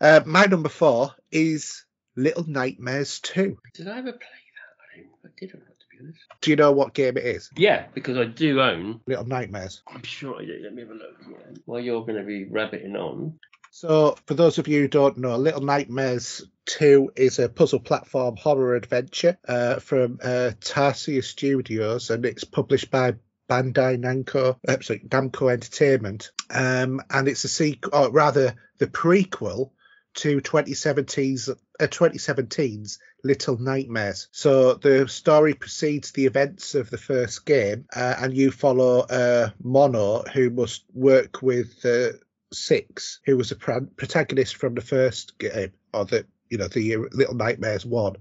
uh, 0.00 0.20
my 0.26 0.44
number 0.46 0.68
four 0.68 1.14
is 1.30 1.84
Little 2.16 2.44
Nightmares 2.46 3.20
Two. 3.20 3.58
Did 3.74 3.88
I 3.88 3.98
ever 3.98 4.12
play 4.12 4.18
that? 4.20 4.94
I, 4.94 5.00
don't, 5.00 5.08
I 5.24 5.28
did 5.38 5.54
or 5.54 5.58
not, 5.58 5.66
to 5.66 5.86
be 5.90 5.96
ridiculous. 5.98 6.20
Do 6.40 6.50
you 6.50 6.56
know 6.56 6.72
what 6.72 6.94
game 6.94 7.16
it 7.16 7.24
is? 7.24 7.50
Yeah, 7.56 7.86
because 7.94 8.16
I 8.18 8.24
do 8.24 8.60
own. 8.60 9.00
Little 9.06 9.26
Nightmares. 9.26 9.82
I'm 9.88 10.02
sure 10.02 10.40
I 10.40 10.44
do. 10.44 10.60
Let 10.62 10.74
me 10.74 10.82
have 10.82 10.90
a 10.90 10.94
look. 10.94 11.16
Yeah. 11.28 11.36
While 11.64 11.80
you're 11.80 12.02
going 12.02 12.18
to 12.18 12.24
be 12.24 12.44
rabbiting 12.44 12.96
on. 12.96 13.38
So, 13.74 14.16
for 14.26 14.34
those 14.34 14.58
of 14.58 14.68
you 14.68 14.82
who 14.82 14.88
don't 14.88 15.16
know, 15.16 15.38
Little 15.38 15.62
Nightmares 15.62 16.44
2 16.66 17.12
is 17.16 17.38
a 17.38 17.48
puzzle 17.48 17.80
platform 17.80 18.36
horror 18.36 18.74
adventure 18.74 19.38
uh, 19.48 19.76
from 19.76 20.18
uh, 20.22 20.50
Tarsier 20.60 21.24
Studios, 21.24 22.10
and 22.10 22.26
it's 22.26 22.44
published 22.44 22.90
by 22.90 23.14
Bandai 23.48 23.96
Namco, 23.96 24.58
uh, 24.68 24.80
sorry, 24.82 25.00
Namco 25.08 25.50
Entertainment, 25.50 26.32
um, 26.50 27.00
and 27.08 27.28
it's 27.28 27.44
a 27.44 27.48
sequel, 27.48 27.94
or 27.94 28.10
rather, 28.10 28.56
the 28.76 28.88
prequel 28.88 29.70
to 30.16 30.42
2017's 30.42 31.48
uh, 31.48 31.54
2017's 31.80 32.98
Little 33.24 33.56
Nightmares. 33.56 34.28
So 34.32 34.74
the 34.74 35.08
story 35.08 35.54
precedes 35.54 36.12
the 36.12 36.26
events 36.26 36.74
of 36.74 36.90
the 36.90 36.98
first 36.98 37.46
game, 37.46 37.86
uh, 37.96 38.16
and 38.18 38.36
you 38.36 38.50
follow 38.50 39.00
uh, 39.00 39.48
Mono, 39.62 40.24
who 40.24 40.50
must 40.50 40.84
work 40.92 41.40
with 41.40 41.82
uh, 41.86 42.18
Six, 42.52 43.20
who 43.24 43.36
was 43.36 43.50
a 43.50 43.56
pr- 43.56 43.86
protagonist 43.96 44.56
from 44.56 44.74
the 44.74 44.80
first 44.80 45.38
game, 45.38 45.72
or 45.92 46.04
the 46.04 46.26
you 46.50 46.58
know 46.58 46.68
the 46.68 46.96
Little 47.12 47.34
Nightmares 47.34 47.86
one, 47.86 48.16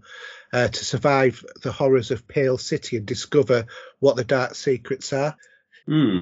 uh, 0.53 0.67
to 0.67 0.85
survive 0.85 1.43
the 1.63 1.71
horrors 1.71 2.11
of 2.11 2.27
Pale 2.27 2.59
City 2.59 2.97
and 2.97 3.05
discover 3.05 3.65
what 3.99 4.15
the 4.15 4.23
dark 4.23 4.55
secrets 4.55 5.11
are. 5.13 5.35
Hmm. 5.85 6.19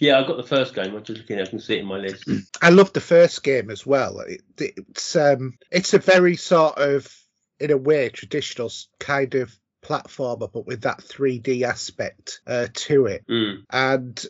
Yeah, 0.00 0.18
I 0.18 0.26
got 0.26 0.36
the 0.36 0.42
first 0.42 0.74
game. 0.74 0.94
I'm 0.94 1.04
just 1.04 1.20
looking. 1.20 1.40
I 1.40 1.46
can 1.46 1.60
see 1.60 1.76
it 1.76 1.80
in 1.80 1.86
my 1.86 1.98
list. 1.98 2.28
I 2.62 2.70
love 2.70 2.92
the 2.92 3.00
first 3.00 3.42
game 3.42 3.70
as 3.70 3.86
well. 3.86 4.20
It, 4.20 4.42
it's 4.58 5.16
um, 5.16 5.56
it's 5.70 5.94
a 5.94 5.98
very 5.98 6.36
sort 6.36 6.78
of, 6.78 7.12
in 7.60 7.70
a 7.70 7.76
way, 7.76 8.08
traditional 8.08 8.70
kind 8.98 9.34
of 9.34 9.56
platformer, 9.82 10.50
but 10.52 10.66
with 10.66 10.82
that 10.82 10.98
3D 10.98 11.62
aspect 11.62 12.40
uh, 12.46 12.66
to 12.74 13.06
it. 13.06 13.24
Hmm. 13.28 13.62
And 13.70 14.26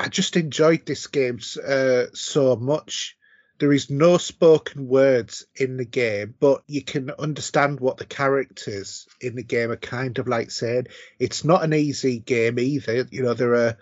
I 0.00 0.08
just 0.08 0.36
enjoyed 0.36 0.86
this 0.86 1.06
game 1.08 1.40
uh, 1.62 2.04
so 2.14 2.56
much. 2.56 3.18
There 3.58 3.72
is 3.72 3.90
no 3.90 4.16
spoken 4.16 4.88
words 4.88 5.44
in 5.54 5.76
the 5.76 5.84
game, 5.84 6.34
but 6.40 6.62
you 6.66 6.82
can 6.82 7.10
understand 7.18 7.80
what 7.80 7.98
the 7.98 8.06
characters 8.06 9.06
in 9.20 9.36
the 9.36 9.42
game 9.42 9.70
are 9.70 9.76
kind 9.76 10.18
of 10.18 10.26
like 10.26 10.50
saying. 10.50 10.86
It's 11.18 11.44
not 11.44 11.62
an 11.62 11.74
easy 11.74 12.18
game 12.18 12.58
either. 12.58 13.06
You 13.10 13.22
know, 13.22 13.34
there 13.34 13.54
are 13.56 13.76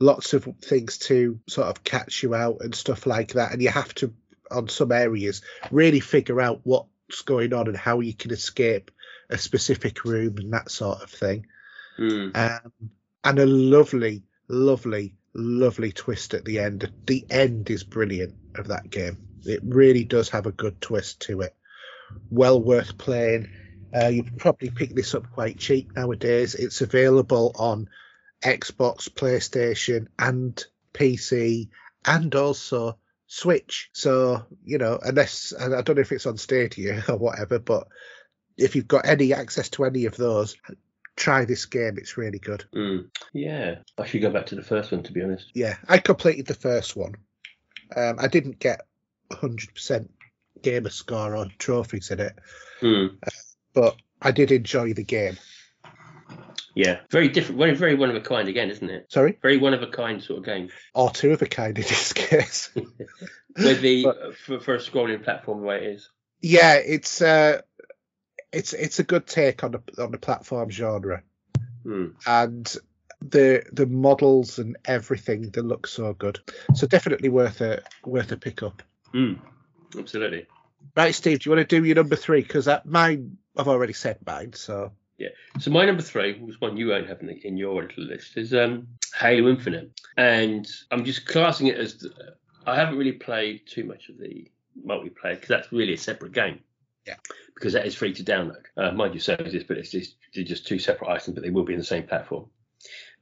lots 0.00 0.34
of 0.34 0.48
things 0.60 0.98
to 0.98 1.38
sort 1.48 1.68
of 1.68 1.84
catch 1.84 2.24
you 2.24 2.34
out 2.34 2.56
and 2.62 2.74
stuff 2.74 3.06
like 3.06 3.34
that. 3.34 3.52
And 3.52 3.62
you 3.62 3.68
have 3.68 3.94
to, 3.96 4.12
on 4.50 4.68
some 4.68 4.90
areas, 4.90 5.42
really 5.70 6.00
figure 6.00 6.40
out 6.40 6.62
what's 6.64 7.22
going 7.24 7.52
on 7.52 7.68
and 7.68 7.76
how 7.76 8.00
you 8.00 8.14
can 8.14 8.32
escape 8.32 8.90
a 9.30 9.38
specific 9.38 10.04
room 10.04 10.38
and 10.38 10.52
that 10.52 10.72
sort 10.72 11.02
of 11.02 11.10
thing. 11.10 11.46
Hmm. 11.96 12.30
Um, 12.34 12.90
and 13.22 13.38
a 13.38 13.46
lovely, 13.46 14.24
lovely, 14.48 15.14
lovely 15.34 15.92
twist 15.92 16.34
at 16.34 16.44
the 16.44 16.58
end. 16.58 16.90
The 17.06 17.24
end 17.30 17.70
is 17.70 17.84
brilliant 17.84 18.34
of 18.56 18.68
that 18.68 18.90
game. 18.90 19.18
It 19.44 19.60
really 19.64 20.04
does 20.04 20.28
have 20.30 20.46
a 20.46 20.52
good 20.52 20.80
twist 20.80 21.20
to 21.22 21.42
it. 21.42 21.54
Well 22.30 22.60
worth 22.60 22.98
playing. 22.98 23.48
Uh, 23.94 24.08
you 24.08 24.24
probably 24.38 24.70
pick 24.70 24.94
this 24.94 25.14
up 25.14 25.32
quite 25.32 25.58
cheap 25.58 25.94
nowadays. 25.96 26.54
It's 26.54 26.80
available 26.80 27.52
on 27.56 27.88
Xbox, 28.42 29.08
PlayStation, 29.08 30.06
and 30.18 30.62
PC, 30.94 31.68
and 32.04 32.34
also 32.34 32.98
Switch. 33.26 33.90
So 33.92 34.44
you 34.64 34.78
know, 34.78 34.98
unless 35.02 35.52
I 35.58 35.68
don't 35.82 35.96
know 35.96 36.02
if 36.02 36.12
it's 36.12 36.26
on 36.26 36.36
Stadia 36.36 37.04
or 37.08 37.16
whatever, 37.16 37.58
but 37.58 37.88
if 38.56 38.76
you've 38.76 38.88
got 38.88 39.06
any 39.06 39.32
access 39.32 39.70
to 39.70 39.84
any 39.84 40.06
of 40.06 40.16
those, 40.16 40.56
try 41.16 41.44
this 41.44 41.66
game. 41.66 41.96
It's 41.98 42.16
really 42.16 42.38
good. 42.38 42.64
Hmm. 42.72 42.98
Yeah, 43.32 43.76
I 43.98 44.06
should 44.06 44.22
go 44.22 44.30
back 44.30 44.46
to 44.46 44.54
the 44.54 44.62
first 44.62 44.92
one 44.92 45.02
to 45.04 45.12
be 45.12 45.22
honest. 45.22 45.50
Yeah, 45.54 45.76
I 45.88 45.98
completed 45.98 46.46
the 46.46 46.54
first 46.54 46.96
one. 46.96 47.14
Um, 47.94 48.16
I 48.20 48.28
didn't 48.28 48.58
get 48.58 48.82
100% 49.32 50.08
gamer 50.62 50.90
score 50.90 51.36
or 51.36 51.46
trophies 51.58 52.10
in 52.10 52.20
it, 52.20 52.38
Hmm. 52.80 53.06
but 53.74 53.96
I 54.22 54.30
did 54.30 54.52
enjoy 54.52 54.92
the 54.94 55.04
game. 55.04 55.36
Yeah, 56.74 57.00
very 57.10 57.28
different. 57.28 57.58
Very, 57.58 57.74
very 57.74 57.94
one 57.96 58.10
of 58.10 58.16
a 58.16 58.20
kind 58.20 58.48
again, 58.48 58.70
isn't 58.70 58.88
it? 58.88 59.10
Sorry, 59.10 59.36
Very 59.42 59.56
one 59.56 59.74
of 59.74 59.82
a 59.82 59.88
kind 59.88 60.22
sort 60.22 60.38
of 60.38 60.44
game. 60.44 60.68
or 60.94 61.10
two 61.10 61.32
of 61.32 61.42
a 61.42 61.46
kind 61.46 61.76
in 61.76 61.82
this 61.82 62.12
case. 62.14 62.70
With 63.56 63.80
the 63.80 64.04
But- 64.04 64.18
uh, 64.22 64.32
for, 64.46 64.60
for 64.60 64.74
a 64.76 64.78
scrolling 64.78 65.22
platform 65.24 65.60
the 65.60 65.66
way 65.66 65.76
it 65.78 65.94
is. 65.94 66.08
yeah, 66.40 66.74
it's 66.74 67.20
uh, 67.20 67.62
it's 68.52 68.72
it's 68.72 68.98
a 68.98 69.04
good 69.04 69.26
take 69.26 69.64
on 69.64 69.72
the 69.72 70.02
on 70.02 70.10
the 70.12 70.18
platform 70.18 70.70
genre, 70.70 71.22
Hmm. 71.84 72.08
and 72.26 72.76
the 73.20 73.62
the 73.72 73.86
models 73.86 74.58
and 74.58 74.76
everything 74.84 75.50
they 75.50 75.60
look 75.60 75.86
so 75.86 76.14
good. 76.14 76.40
So 76.74 76.86
definitely 76.86 77.28
worth 77.28 77.60
a 77.60 77.82
worth 78.04 78.32
a 78.32 78.36
pick 78.36 78.62
up. 78.62 78.82
Hmm. 79.12 79.34
Absolutely. 79.98 80.46
Right, 80.96 81.14
Steve, 81.14 81.40
do 81.40 81.50
you 81.50 81.56
want 81.56 81.68
to 81.68 81.80
do 81.80 81.84
your 81.84 81.96
number 81.96 82.16
three? 82.16 82.42
Because 82.42 82.68
mine, 82.84 83.36
I've 83.56 83.68
already 83.68 83.92
said 83.92 84.18
mine. 84.26 84.52
So 84.54 84.92
yeah. 85.18 85.28
So 85.58 85.70
my 85.70 85.84
number 85.84 86.02
three 86.02 86.40
was 86.40 86.60
one 86.60 86.76
you 86.76 86.88
won't 86.88 87.08
have 87.08 87.20
in, 87.20 87.26
the, 87.26 87.46
in 87.46 87.56
your 87.56 87.82
little 87.82 88.04
list 88.04 88.36
is 88.36 88.54
um, 88.54 88.88
Halo 89.14 89.50
Infinite, 89.50 89.90
and 90.16 90.66
I'm 90.90 91.04
just 91.04 91.26
classing 91.26 91.66
it 91.66 91.76
as 91.76 91.98
the, 91.98 92.10
I 92.66 92.76
haven't 92.76 92.96
really 92.96 93.12
played 93.12 93.66
too 93.66 93.84
much 93.84 94.08
of 94.08 94.18
the 94.18 94.48
multiplayer 94.86 95.34
because 95.34 95.48
that's 95.48 95.72
really 95.72 95.94
a 95.94 95.98
separate 95.98 96.32
game. 96.32 96.60
Yeah. 97.10 97.34
Because 97.54 97.74
that 97.74 97.86
is 97.86 97.94
free 97.94 98.14
to 98.14 98.22
download. 98.24 98.62
Uh, 98.76 98.92
mind 98.92 99.14
you, 99.14 99.20
so 99.20 99.34
is 99.34 99.52
this, 99.52 99.64
but 99.64 99.76
it's 99.76 99.90
just 99.90 100.16
they're 100.34 100.44
just 100.44 100.66
two 100.66 100.78
separate 100.78 101.10
items, 101.10 101.34
but 101.34 101.42
they 101.42 101.50
will 101.50 101.64
be 101.64 101.74
in 101.74 101.78
the 101.78 101.84
same 101.84 102.06
platform. 102.06 102.46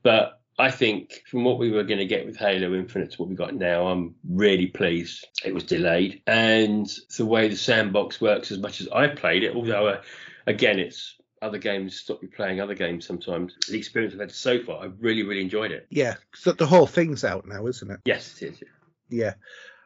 But 0.02 0.40
I 0.58 0.70
think 0.70 1.22
from 1.30 1.44
what 1.44 1.58
we 1.58 1.70
were 1.70 1.84
going 1.84 1.98
to 1.98 2.06
get 2.06 2.26
with 2.26 2.36
Halo 2.36 2.74
Infinite 2.74 3.12
to 3.12 3.16
what 3.18 3.28
we 3.28 3.34
got 3.34 3.54
now, 3.54 3.86
I'm 3.86 4.14
really 4.28 4.66
pleased. 4.66 5.26
It 5.44 5.54
was 5.54 5.64
delayed, 5.64 6.22
and 6.26 6.88
the 7.16 7.26
way 7.26 7.48
the 7.48 7.56
sandbox 7.56 8.20
works, 8.20 8.52
as 8.52 8.58
much 8.58 8.80
as 8.80 8.88
I 8.88 9.08
played 9.08 9.42
it, 9.42 9.54
although 9.56 9.88
uh, 9.88 10.02
again, 10.46 10.78
it's 10.78 11.16
other 11.42 11.58
games 11.58 11.96
stop 11.96 12.22
you 12.22 12.28
playing 12.28 12.60
other 12.60 12.74
games 12.74 13.06
sometimes. 13.06 13.54
The 13.68 13.78
experience 13.78 14.14
I've 14.14 14.20
had 14.20 14.32
so 14.32 14.62
far, 14.62 14.84
I've 14.84 14.96
really, 15.00 15.22
really 15.22 15.42
enjoyed 15.42 15.72
it. 15.72 15.86
yeah, 15.90 16.14
so 16.34 16.52
the 16.52 16.66
whole 16.66 16.86
thing's 16.86 17.24
out 17.24 17.46
now, 17.46 17.66
isn't 17.66 17.90
it? 17.90 18.00
Yes, 18.04 18.40
it 18.42 18.54
is. 18.54 18.62
Yeah. 19.08 19.34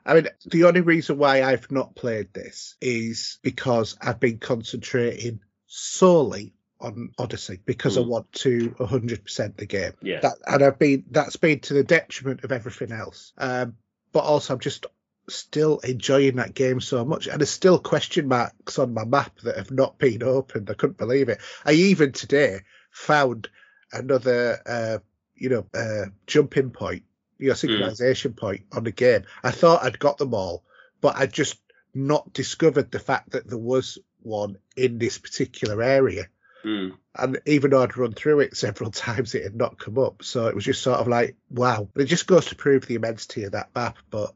I 0.05 0.15
mean, 0.15 0.29
the 0.47 0.65
only 0.65 0.81
reason 0.81 1.19
why 1.19 1.43
I've 1.43 1.71
not 1.71 1.95
played 1.95 2.33
this 2.33 2.75
is 2.81 3.39
because 3.43 3.97
I've 4.01 4.21
been 4.21 4.39
concentrating 4.39 5.41
solely 5.67 6.55
on 6.81 7.13
Odyssey 7.19 7.61
because 7.65 7.97
I 7.97 8.03
Mm. 8.03 8.09
want 8.09 8.33
to 8.33 8.75
100% 8.81 9.57
the 9.57 9.67
game. 9.67 9.93
Yeah. 10.03 10.21
That 10.21 10.39
and 10.47 10.63
I've 10.65 10.79
been 10.79 11.05
that's 11.11 11.37
been 11.37 11.61
to 11.61 11.75
the 11.75 11.85
detriment 11.85 12.43
of 12.45 12.51
everything 12.53 12.91
else. 12.93 13.33
Um, 13.39 13.77
but 14.13 14.21
also 14.25 14.55
I'm 14.55 14.61
just 14.61 14.87
still 15.29 15.79
enjoying 15.79 16.37
that 16.37 16.55
game 16.55 16.81
so 16.81 17.05
much, 17.05 17.29
and 17.29 17.41
there's 17.41 17.51
still 17.51 17.79
question 17.79 18.27
marks 18.27 18.81
on 18.81 18.93
my 18.93 19.05
map 19.05 19.39
that 19.45 19.57
have 19.57 19.71
not 19.71 19.99
been 19.99 20.23
opened. 20.25 20.69
I 20.69 20.75
couldn't 20.75 20.99
believe 20.99 21.29
it. 21.29 21.39
I 21.65 21.73
even 21.73 22.11
today 22.11 22.63
found 22.91 23.49
another, 23.93 24.61
uh, 24.67 24.99
you 25.37 25.49
know, 25.49 25.67
uh, 25.73 26.07
jumping 26.27 26.71
point, 26.71 27.05
you 27.43 27.49
know, 27.49 27.55
synchronization 27.55 28.37
point 28.37 28.63
on 28.73 28.85
the 28.85 28.93
game. 28.93 29.25
I 29.43 29.51
thought 29.51 29.83
I'd 29.83 29.99
got 29.99 30.19
them 30.19 30.35
all, 30.35 30.65
but 31.01 31.17
I'd 31.17 31.33
just 31.33 31.59
not 31.95 32.33
discovered 32.33 32.91
the 32.91 32.99
fact 32.99 33.33
that 33.33 33.49
there 33.49 33.59
was 33.59 33.99
one 34.23 34.57
in 34.77 34.99
this 34.99 35.19
particular 35.19 35.83
area. 35.83 36.27
Mm. 36.65 36.93
And 37.17 37.41
even 37.45 37.71
though 37.71 37.83
I'd 37.83 37.97
run 37.97 38.13
through 38.13 38.41
it 38.41 38.57
several 38.57 38.91
times, 38.91 39.35
it 39.35 39.43
had 39.43 39.57
not 39.57 39.79
come 39.79 39.99
up. 39.99 40.23
So 40.23 40.47
it 40.47 40.55
was 40.55 40.65
just 40.65 40.83
sort 40.83 41.01
of 41.01 41.09
like, 41.09 41.37
wow. 41.51 41.89
But 41.93 42.03
it 42.03 42.07
just 42.07 42.27
goes 42.27 42.47
to 42.47 42.57
prove 42.57 42.87
the 42.87 42.95
immensity 42.95 43.45
of 43.45 43.53
that 43.53 43.71
map. 43.75 43.99
But 44.11 44.33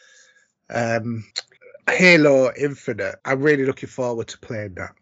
um, 0.69 1.25
Halo 1.89 2.53
Infinite, 2.57 3.17
I'm 3.25 3.43
really 3.43 3.65
looking 3.65 3.89
forward 3.89 4.29
to 4.29 4.39
playing 4.39 4.75
that. 4.75 4.95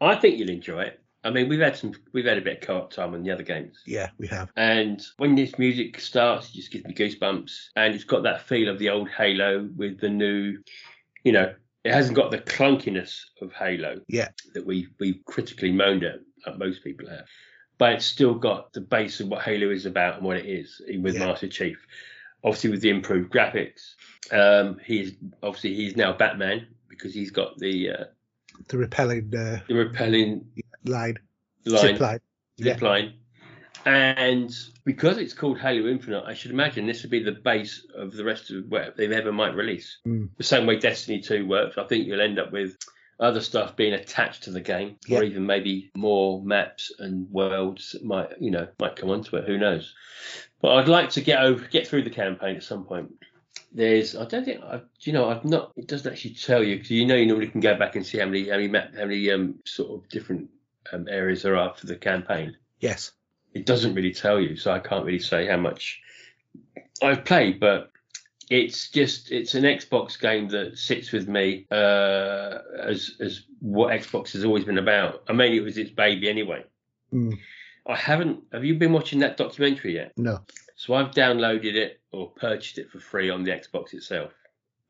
I 0.00 0.14
think 0.16 0.38
you'll 0.38 0.50
enjoy 0.50 0.82
it. 0.82 1.02
I 1.26 1.30
mean, 1.30 1.48
we've 1.48 1.60
had 1.60 1.76
some, 1.76 1.92
we've 2.12 2.24
had 2.24 2.38
a 2.38 2.42
bit 2.42 2.58
of 2.62 2.66
co-op 2.66 2.92
time 2.92 3.14
on 3.14 3.22
the 3.22 3.30
other 3.32 3.42
games. 3.42 3.78
Yeah, 3.84 4.10
we 4.18 4.28
have. 4.28 4.50
And 4.56 5.04
when 5.16 5.34
this 5.34 5.58
music 5.58 6.00
starts, 6.00 6.48
it 6.48 6.54
just 6.54 6.70
gives 6.70 6.84
me 6.84 6.94
goosebumps. 6.94 7.50
And 7.74 7.94
it's 7.94 8.04
got 8.04 8.22
that 8.22 8.42
feel 8.42 8.68
of 8.68 8.78
the 8.78 8.90
old 8.90 9.08
Halo 9.08 9.68
with 9.76 10.00
the 10.00 10.08
new, 10.08 10.58
you 11.24 11.32
know, 11.32 11.52
it 11.84 11.92
hasn't 11.92 12.16
got 12.16 12.30
the 12.30 12.38
clunkiness 12.38 13.20
of 13.42 13.52
Halo 13.52 14.00
Yeah. 14.08 14.28
that 14.54 14.64
we 14.66 14.88
we 15.00 15.20
critically 15.24 15.72
moaned 15.72 16.04
at, 16.04 16.20
like 16.46 16.58
most 16.58 16.82
people 16.84 17.08
have. 17.08 17.26
But 17.78 17.92
it's 17.94 18.06
still 18.06 18.34
got 18.34 18.72
the 18.72 18.80
base 18.80 19.20
of 19.20 19.28
what 19.28 19.42
Halo 19.42 19.70
is 19.70 19.84
about 19.86 20.16
and 20.16 20.24
what 20.24 20.36
it 20.36 20.46
is, 20.46 20.80
even 20.88 21.02
with 21.02 21.14
Yeah. 21.14 21.26
Master 21.26 21.48
Chief. 21.48 21.78
Obviously, 22.44 22.70
with 22.70 22.80
the 22.82 22.90
improved 22.90 23.32
graphics, 23.32 23.94
um, 24.32 24.78
he's 24.84 25.14
obviously 25.42 25.74
he's 25.74 25.96
now 25.96 26.12
Batman 26.12 26.68
because 26.88 27.12
he's 27.14 27.30
got 27.30 27.58
the 27.58 27.90
uh, 27.90 28.04
The 28.68 28.78
repelling 28.78 29.32
uh, 29.34 29.60
the 29.68 29.74
repelling 29.74 30.46
line, 30.88 31.16
line, 31.64 31.80
zip 31.80 32.00
line. 32.00 32.20
zip 32.62 32.82
line. 32.82 33.14
And 33.84 34.52
because 34.84 35.18
it's 35.18 35.32
called 35.32 35.60
Halo 35.60 35.86
Infinite, 35.88 36.24
I 36.26 36.34
should 36.34 36.50
imagine 36.50 36.86
this 36.86 37.02
would 37.02 37.10
be 37.10 37.22
the 37.22 37.32
base 37.32 37.86
of 37.94 38.12
the 38.12 38.24
rest 38.24 38.50
of 38.50 38.64
what 38.68 38.96
they 38.96 39.06
ever 39.14 39.30
might 39.32 39.54
release. 39.54 39.98
Mm. 40.06 40.30
The 40.36 40.42
same 40.42 40.66
way 40.66 40.76
Destiny 40.76 41.20
2 41.20 41.46
works, 41.46 41.78
I 41.78 41.84
think 41.84 42.06
you'll 42.06 42.20
end 42.20 42.40
up 42.40 42.50
with 42.50 42.76
other 43.20 43.40
stuff 43.40 43.76
being 43.76 43.94
attached 43.94 44.42
to 44.44 44.50
the 44.50 44.60
game, 44.60 44.96
Yeah. 45.06 45.20
or 45.20 45.22
even 45.22 45.46
maybe 45.46 45.90
more 45.96 46.42
maps 46.42 46.92
and 46.98 47.30
worlds 47.30 47.92
that 47.92 48.04
might 48.04 48.30
you 48.40 48.50
know 48.50 48.68
might 48.80 48.96
come 48.96 49.10
onto 49.10 49.36
it. 49.36 49.46
Who 49.46 49.56
knows? 49.56 49.94
But 50.60 50.72
I'd 50.76 50.88
like 50.88 51.10
to 51.10 51.20
get 51.20 51.40
over 51.42 51.66
get 51.66 51.86
through 51.86 52.02
the 52.02 52.10
campaign 52.10 52.56
at 52.56 52.62
some 52.62 52.84
point. 52.84 53.14
There's 53.72 54.16
I 54.16 54.24
don't 54.26 54.44
think 54.44 54.62
I 54.62 54.82
you 55.00 55.12
know 55.12 55.30
I've 55.30 55.44
not 55.44 55.72
it 55.76 55.86
doesn't 55.88 56.10
actually 56.10 56.34
tell 56.34 56.62
you 56.62 56.76
because 56.76 56.90
you 56.90 57.06
know 57.06 57.14
you 57.14 57.26
normally 57.26 57.48
can 57.48 57.60
go 57.60 57.76
back 57.76 57.96
and 57.96 58.04
see 58.04 58.18
how 58.18 58.26
many 58.26 58.48
how 58.48 58.56
many 58.56 58.68
map 58.68 58.94
how 58.94 59.04
many 59.04 59.30
um 59.30 59.60
sort 59.64 59.92
of 59.92 60.08
different 60.10 60.50
um, 60.92 61.06
areas 61.08 61.42
there 61.42 61.56
are 61.56 61.74
for 61.74 61.86
the 61.86 61.96
campaign. 61.96 62.56
Yes. 62.80 63.12
It 63.54 63.66
doesn't 63.66 63.94
really 63.94 64.12
tell 64.12 64.40
you, 64.40 64.56
so 64.56 64.70
I 64.70 64.78
can't 64.78 65.04
really 65.04 65.18
say 65.18 65.46
how 65.46 65.56
much 65.56 66.00
I've 67.02 67.24
played, 67.24 67.60
but 67.60 67.90
it's 68.50 68.90
just 68.90 69.32
it's 69.32 69.54
an 69.54 69.64
Xbox 69.64 70.20
game 70.20 70.48
that 70.48 70.78
sits 70.78 71.10
with 71.12 71.28
me 71.28 71.66
uh, 71.70 72.58
as 72.78 73.16
as 73.20 73.44
what 73.60 73.90
Xbox 73.92 74.32
has 74.32 74.44
always 74.44 74.64
been 74.64 74.78
about. 74.78 75.24
I 75.28 75.32
mean, 75.32 75.52
it 75.54 75.60
was 75.60 75.78
its 75.78 75.90
baby 75.90 76.28
anyway. 76.28 76.64
Mm. 77.12 77.38
I 77.86 77.96
haven't. 77.96 78.42
Have 78.52 78.64
you 78.64 78.74
been 78.74 78.92
watching 78.92 79.20
that 79.20 79.36
documentary 79.36 79.94
yet? 79.94 80.12
No. 80.16 80.40
So 80.76 80.94
I've 80.94 81.12
downloaded 81.12 81.74
it 81.74 82.00
or 82.12 82.30
purchased 82.30 82.78
it 82.78 82.90
for 82.90 83.00
free 83.00 83.30
on 83.30 83.42
the 83.42 83.50
Xbox 83.52 83.94
itself 83.94 84.32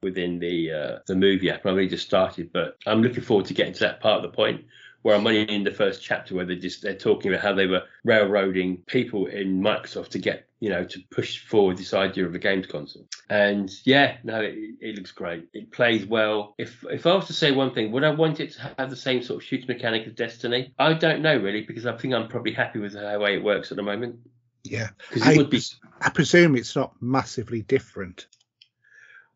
within 0.02 0.38
the 0.38 0.72
uh, 0.72 0.98
the 1.06 1.14
movie 1.14 1.50
app. 1.50 1.60
I've 1.60 1.72
only 1.72 1.88
just 1.88 2.06
started, 2.06 2.52
but 2.52 2.76
I'm 2.86 3.02
looking 3.02 3.22
forward 3.22 3.46
to 3.46 3.54
getting 3.54 3.74
to 3.74 3.80
that 3.80 4.00
part 4.00 4.24
of 4.24 4.30
the 4.30 4.36
point 4.36 4.64
where 5.06 5.14
I'm 5.14 5.24
only 5.24 5.42
in 5.42 5.62
the 5.62 5.70
first 5.70 6.02
chapter 6.02 6.34
where 6.34 6.44
they 6.44 6.56
just 6.56 6.82
they're 6.82 6.92
talking 6.92 7.30
about 7.30 7.40
how 7.40 7.52
they 7.52 7.68
were 7.68 7.84
railroading 8.02 8.78
people 8.88 9.26
in 9.26 9.62
Microsoft 9.62 10.08
to 10.08 10.18
get 10.18 10.48
you 10.58 10.68
know 10.68 10.82
to 10.84 10.98
push 11.12 11.46
forward 11.46 11.78
this 11.78 11.94
idea 11.94 12.26
of 12.26 12.34
a 12.34 12.40
games 12.40 12.66
console. 12.66 13.06
And 13.30 13.70
yeah, 13.84 14.16
no, 14.24 14.40
it, 14.40 14.56
it 14.80 14.96
looks 14.96 15.12
great. 15.12 15.46
It 15.52 15.70
plays 15.70 16.04
well. 16.04 16.56
If 16.58 16.84
if 16.90 17.06
I 17.06 17.14
was 17.14 17.28
to 17.28 17.34
say 17.34 17.52
one 17.52 17.72
thing, 17.72 17.92
would 17.92 18.02
I 18.02 18.10
want 18.10 18.40
it 18.40 18.54
to 18.54 18.74
have 18.78 18.90
the 18.90 18.96
same 18.96 19.22
sort 19.22 19.40
of 19.40 19.46
shooting 19.46 19.68
mechanic 19.68 20.08
as 20.08 20.14
Destiny? 20.14 20.74
I 20.76 20.92
don't 20.94 21.22
know 21.22 21.36
really 21.36 21.62
because 21.62 21.86
I 21.86 21.96
think 21.96 22.12
I'm 22.12 22.26
probably 22.26 22.54
happy 22.54 22.80
with 22.80 22.94
the 22.94 23.16
way 23.20 23.36
it 23.36 23.44
works 23.44 23.70
at 23.70 23.76
the 23.76 23.84
moment. 23.84 24.16
Yeah. 24.64 24.88
Because 25.08 25.22
I- 25.22 25.34
it 25.34 25.38
would 25.38 25.50
be 25.50 25.62
I 26.00 26.10
presume 26.10 26.56
it's 26.56 26.74
not 26.74 27.00
massively 27.00 27.62
different. 27.62 28.26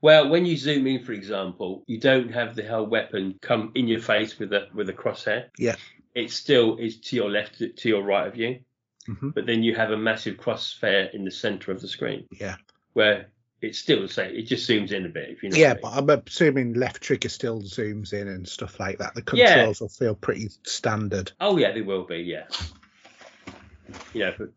Well, 0.03 0.29
when 0.31 0.47
you 0.47 0.57
zoom 0.57 0.87
in, 0.87 1.05
for 1.05 1.13
example, 1.13 1.85
you 1.87 1.99
don't 2.01 2.33
have 2.33 2.55
the 2.57 2.67
whole 2.67 2.87
weapon 2.87 3.39
come 3.43 3.73
in 3.75 3.87
your 3.87 4.01
face 4.01 4.39
with 4.39 4.53
a 4.53 4.69
with 4.75 4.89
a 4.89 4.95
crosshair. 4.95 5.47
Yeah. 5.59 5.77
It 6.15 6.31
still 6.31 6.77
is 6.79 6.99
to 7.01 7.17
your 7.17 7.31
left, 7.31 7.59
to 7.59 7.89
your 7.89 8.03
right 8.03 8.27
of 8.27 8.37
you, 8.37 8.61
hmm 9.07 9.31
but 9.31 9.47
then 9.47 9.63
you 9.63 9.75
have 9.75 9.91
a 9.91 9.97
massive 9.97 10.37
crosshair 10.37 11.13
in 11.15 11.25
the 11.25 11.31
center 11.31 11.71
of 11.73 11.81
the 11.81 11.89
screen 11.89 12.27
Yeah. 12.33 12.57
where 12.95 13.29
it's 13.63 13.79
still 13.79 14.01
the 14.01 14.09
same. 14.09 14.35
It 14.35 14.43
just 14.47 14.69
zooms 14.69 14.91
in 14.91 15.05
a 15.05 15.09
bit. 15.11 15.29
If 15.29 15.43
you 15.43 15.51
know. 15.51 15.57
Yeah, 15.59 15.75
but 15.75 15.89
I 15.93 16.01
mean. 16.01 16.11
I'm 16.11 16.23
assuming 16.27 16.73
left 16.75 17.03
trigger 17.03 17.29
still 17.29 17.61
zooms 17.61 18.15
in 18.15 18.27
and 18.29 18.49
stuff 18.49 18.81
like 18.81 18.99
that. 18.99 19.15
The 19.15 19.23
Yeah. 19.35 19.55
controls 19.55 19.81
will 19.83 19.89
feel 19.91 20.15
pretty 20.15 20.49
standard. 20.65 21.33
oh 21.41 21.59
yeah, 21.59 21.73
they 21.73 21.83
will 21.83 22.05
be. 22.05 22.17
Yeah. 22.19 22.47
You 24.15 24.21
know, 24.21 24.35
but, 24.39 24.49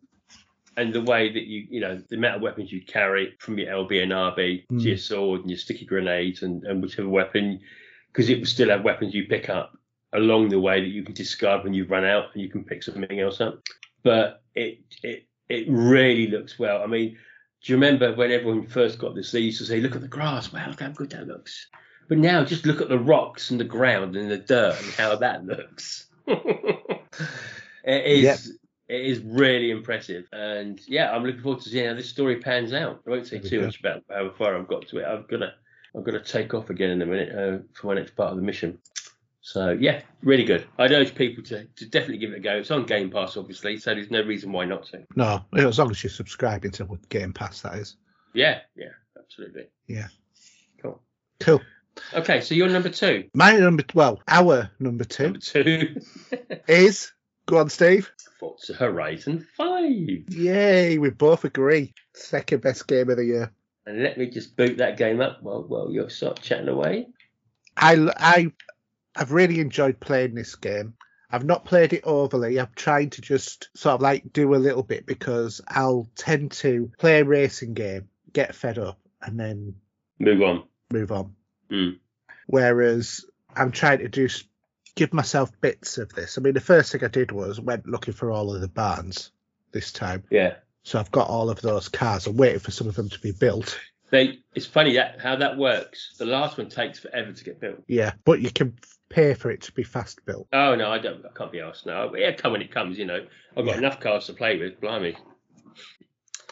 and 0.77 0.93
the 0.93 1.01
way 1.01 1.31
that 1.31 1.43
you, 1.43 1.67
you 1.69 1.81
know, 1.81 2.01
the 2.09 2.15
amount 2.15 2.37
of 2.37 2.41
weapons 2.41 2.71
you 2.71 2.81
carry 2.85 3.33
from 3.39 3.57
your 3.57 3.71
LB 3.71 4.03
and 4.03 4.11
RB 4.11 4.65
Mm. 4.67 4.81
to 4.81 4.87
your 4.89 4.97
sword 4.97 5.41
and 5.41 5.49
your 5.49 5.57
sticky 5.59 5.85
grenades 5.85 6.43
and, 6.43 6.63
and 6.63 6.81
whichever 6.81 7.09
weapon, 7.09 7.59
because 8.11 8.29
it 8.29 8.39
will 8.39 8.45
still 8.45 8.69
have 8.69 8.83
weapons 8.83 9.13
you 9.13 9.25
pick 9.27 9.49
up 9.49 9.77
along 10.13 10.49
the 10.49 10.59
way 10.59 10.79
that 10.81 10.87
you 10.89 11.03
can 11.03 11.13
discard 11.13 11.63
when 11.63 11.73
you've 11.73 11.89
run 11.91 12.05
out 12.05 12.25
and 12.33 12.41
you 12.41 12.49
can 12.49 12.63
pick 12.63 12.83
something 12.83 13.19
else 13.19 13.41
up. 13.41 13.61
But 14.03 14.41
it 14.55 14.79
it 15.01 15.27
it 15.49 15.65
really 15.69 16.27
looks 16.27 16.57
well. 16.59 16.81
I 16.83 16.87
mean, 16.87 17.17
do 17.63 17.71
you 17.71 17.75
remember 17.77 18.13
when 18.13 18.31
everyone 18.31 18.67
first 18.67 18.99
got 18.99 19.15
this? 19.15 19.31
They 19.31 19.39
used 19.39 19.59
to 19.59 19.65
say, 19.65 19.79
"Look 19.79 19.95
at 19.95 20.01
the 20.01 20.07
grass. 20.07 20.51
Wow, 20.51 20.67
look 20.69 20.81
how 20.81 20.89
good 20.89 21.11
that 21.11 21.27
looks." 21.27 21.67
But 22.09 22.17
now, 22.17 22.43
just 22.43 22.65
look 22.65 22.81
at 22.81 22.89
the 22.89 22.99
rocks 22.99 23.49
and 23.49 23.59
the 23.59 23.63
ground 23.65 24.15
and 24.17 24.29
the 24.29 24.37
dirt 24.37 24.75
and 24.81 24.91
how 24.93 25.15
that 25.15 25.45
looks. 25.45 26.07
it 26.27 28.05
is. 28.05 28.23
Yep. 28.23 28.39
It 28.93 29.07
is 29.07 29.21
really 29.21 29.71
impressive, 29.71 30.27
and 30.31 30.79
yeah, 30.87 31.11
I'm 31.11 31.23
looking 31.23 31.41
forward 31.41 31.63
to 31.63 31.69
seeing 31.69 31.87
how 31.87 31.95
this 31.95 32.09
story 32.09 32.35
pans 32.35 32.73
out. 32.73 33.01
I 33.07 33.09
won't 33.09 33.25
say 33.25 33.39
too 33.39 33.61
much 33.61 33.79
about 33.79 34.03
how 34.07 34.29
far 34.29 34.55
I've 34.55 34.67
got 34.67 34.87
to 34.89 34.99
it. 34.99 35.05
I've 35.05 35.27
got 35.27 35.37
to, 35.37 35.51
I've 35.97 36.03
got 36.03 36.11
to 36.11 36.19
take 36.19 36.53
off 36.53 36.69
again 36.69 36.91
in 36.91 37.01
a 37.01 37.05
minute 37.07 37.35
uh, 37.35 37.63
for 37.73 37.87
my 37.87 37.95
next 37.95 38.15
part 38.15 38.29
of 38.29 38.35
the 38.37 38.43
mission. 38.43 38.77
So 39.41 39.71
yeah, 39.71 40.03
really 40.21 40.43
good. 40.43 40.67
I'd 40.77 40.91
urge 40.91 41.15
people 41.15 41.43
to, 41.45 41.65
to 41.65 41.85
definitely 41.87 42.19
give 42.19 42.33
it 42.33 42.37
a 42.37 42.39
go. 42.39 42.57
It's 42.57 42.69
on 42.69 42.85
Game 42.85 43.09
Pass, 43.09 43.35
obviously, 43.35 43.79
so 43.79 43.95
there's 43.95 44.11
no 44.11 44.21
reason 44.21 44.51
why 44.51 44.65
not 44.65 44.85
to. 44.91 45.07
No, 45.15 45.43
as 45.57 45.79
long 45.79 45.89
as 45.89 46.03
you're 46.03 46.11
subscribing 46.11 46.69
to 46.73 46.87
Game 47.09 47.33
Pass, 47.33 47.61
that 47.61 47.73
is. 47.79 47.95
Yeah, 48.35 48.59
yeah, 48.75 48.89
absolutely. 49.17 49.69
Yeah. 49.87 50.09
Cool. 50.83 51.01
Cool. 51.39 51.61
Okay, 52.13 52.41
so 52.41 52.53
you're 52.53 52.69
number 52.69 52.89
two. 52.89 53.27
My 53.33 53.57
number, 53.57 53.85
well, 53.95 54.21
our 54.27 54.69
number 54.79 55.03
two 55.03 55.23
Number 55.23 55.39
two, 55.39 55.99
is. 56.67 57.11
Go 57.45 57.57
on, 57.57 57.69
Steve. 57.69 58.11
Forza 58.39 58.73
Horizon 58.73 59.45
Five. 59.57 60.29
Yay, 60.29 60.97
we 60.97 61.09
both 61.09 61.43
agree. 61.45 61.93
Second 62.13 62.61
best 62.61 62.87
game 62.87 63.09
of 63.09 63.17
the 63.17 63.25
year. 63.25 63.51
And 63.85 64.01
let 64.01 64.17
me 64.17 64.29
just 64.29 64.55
boot 64.55 64.77
that 64.77 64.97
game 64.97 65.19
up 65.21 65.41
while 65.43 65.63
while 65.63 65.91
you 65.91 66.07
start 66.09 66.41
chatting 66.41 66.69
away. 66.69 67.07
I, 67.75 68.07
I, 68.17 68.51
I've 69.15 69.31
really 69.31 69.59
enjoyed 69.59 69.99
playing 69.99 70.35
this 70.35 70.55
game. 70.55 70.93
I've 71.31 71.43
not 71.45 71.65
played 71.65 71.93
it 71.93 72.03
overly. 72.05 72.59
I'm 72.59 72.69
trying 72.75 73.09
to 73.11 73.21
just 73.21 73.69
sort 73.75 73.95
of 73.95 74.01
like 74.01 74.31
do 74.31 74.53
a 74.53 74.57
little 74.57 74.83
bit 74.83 75.05
because 75.05 75.59
I'll 75.67 76.07
tend 76.15 76.51
to 76.53 76.91
play 76.99 77.21
a 77.21 77.25
racing 77.25 77.73
game, 77.73 78.07
get 78.31 78.53
fed 78.55 78.77
up, 78.77 78.99
and 79.21 79.39
then 79.39 79.75
Move 80.19 80.41
on. 80.43 80.63
move 80.91 81.11
on. 81.11 81.35
Mm. 81.71 81.97
Whereas 82.45 83.25
I'm 83.55 83.71
trying 83.71 83.99
to 83.99 84.07
do 84.09 84.27
give 84.95 85.13
myself 85.13 85.51
bits 85.61 85.97
of 85.97 86.09
this. 86.13 86.37
I 86.37 86.41
mean, 86.41 86.53
the 86.53 86.59
first 86.61 86.91
thing 86.91 87.03
I 87.03 87.07
did 87.07 87.31
was 87.31 87.59
went 87.59 87.87
looking 87.87 88.13
for 88.13 88.31
all 88.31 88.53
of 88.53 88.61
the 88.61 88.67
barns 88.67 89.31
this 89.71 89.91
time. 89.91 90.23
Yeah. 90.29 90.55
So 90.83 90.99
I've 90.99 91.11
got 91.11 91.29
all 91.29 91.49
of 91.49 91.61
those 91.61 91.89
cars. 91.89 92.27
I'm 92.27 92.37
waiting 92.37 92.59
for 92.59 92.71
some 92.71 92.87
of 92.87 92.95
them 92.95 93.09
to 93.09 93.19
be 93.19 93.31
built. 93.31 93.79
They, 94.11 94.39
it's 94.53 94.65
funny 94.67 94.93
that 94.95 95.19
how 95.21 95.37
that 95.37 95.57
works. 95.57 96.13
The 96.19 96.25
last 96.25 96.57
one 96.57 96.69
takes 96.69 96.99
forever 96.99 97.31
to 97.31 97.43
get 97.43 97.59
built. 97.59 97.83
Yeah, 97.87 98.13
but 98.25 98.41
you 98.41 98.51
can 98.51 98.75
pay 99.09 99.33
for 99.33 99.49
it 99.49 99.61
to 99.61 99.71
be 99.71 99.83
fast 99.83 100.23
built. 100.25 100.47
Oh 100.53 100.75
no, 100.75 100.91
I 100.91 100.99
don't. 100.99 101.25
I 101.25 101.29
can't 101.35 101.51
be 101.51 101.61
asked 101.61 101.85
now. 101.87 102.13
It'll 102.13 102.33
come 102.33 102.51
when 102.51 102.61
it 102.61 102.71
comes. 102.71 102.99
You 102.99 103.05
know, 103.05 103.25
I've 103.57 103.65
got 103.65 103.71
Yeah. 103.73 103.77
enough 103.77 103.99
cars 103.99 104.27
to 104.27 104.33
play 104.33 104.59
with. 104.59 104.79
Blimey, 104.81 105.15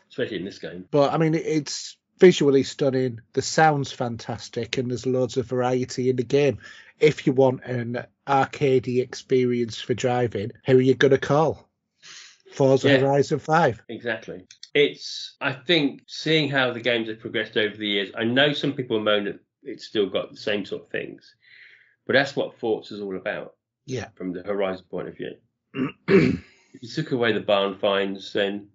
especially 0.10 0.38
in 0.38 0.46
this 0.46 0.60
game. 0.60 0.86
But 0.90 1.14
I 1.14 1.18
mean, 1.18 1.36
it's 1.36 1.98
visually 2.20 2.64
stunning. 2.64 3.20
The 3.34 3.42
sound's 3.42 3.92
fantastic, 3.92 4.78
and 4.78 4.90
there's 4.90 5.06
loads 5.06 5.38
of 5.38 5.46
variety 5.48 6.10
in 6.10 6.16
the 6.16 6.24
game. 6.24 6.60
If 7.02 7.26
you 7.26 7.34
want 7.34 7.64
an 7.64 8.06
arcadey 8.28 9.02
experience 9.02 9.82
for 9.82 9.94
driving, 9.94 10.52
who 10.66 10.78
are 10.78 10.82
you 10.82 10.96
gonna 10.96 11.18
call? 11.18 11.68
Forza 12.54 12.90
Yeah. 12.90 12.98
Horizon 12.98 13.40
Five. 13.40 13.82
Exactly. 13.90 14.46
It's. 14.74 15.36
I 15.42 15.54
think 15.54 16.04
seeing 16.08 16.50
how 16.50 16.72
the 16.72 16.80
games 16.80 17.10
have 17.10 17.20
progressed 17.20 17.58
over 17.58 17.76
the 17.76 17.88
years. 17.88 18.12
I 18.16 18.24
know 18.24 18.54
some 18.54 18.74
people 18.74 19.00
moan 19.00 19.26
that 19.26 19.40
it's 19.64 19.86
still 19.86 20.08
got 20.10 20.32
the 20.32 20.38
same 20.38 20.66
sort 20.66 20.84
of 20.84 20.90
things, 20.90 21.36
but 22.06 22.14
that's 22.14 22.36
what 22.36 22.60
Forza 22.60 22.96
is 22.96 23.02
all 23.02 23.18
about. 23.18 23.56
Yeah. 23.86 24.10
From 24.16 24.32
the 24.32 24.44
Horizon 24.44 24.86
point 24.90 25.08
of 25.08 25.18
view. 25.18 25.36
if 26.08 26.44
you 26.82 26.90
took 26.90 27.12
away 27.12 27.32
the 27.34 27.40
barn 27.40 27.78
finds, 27.80 28.32
then 28.34 28.68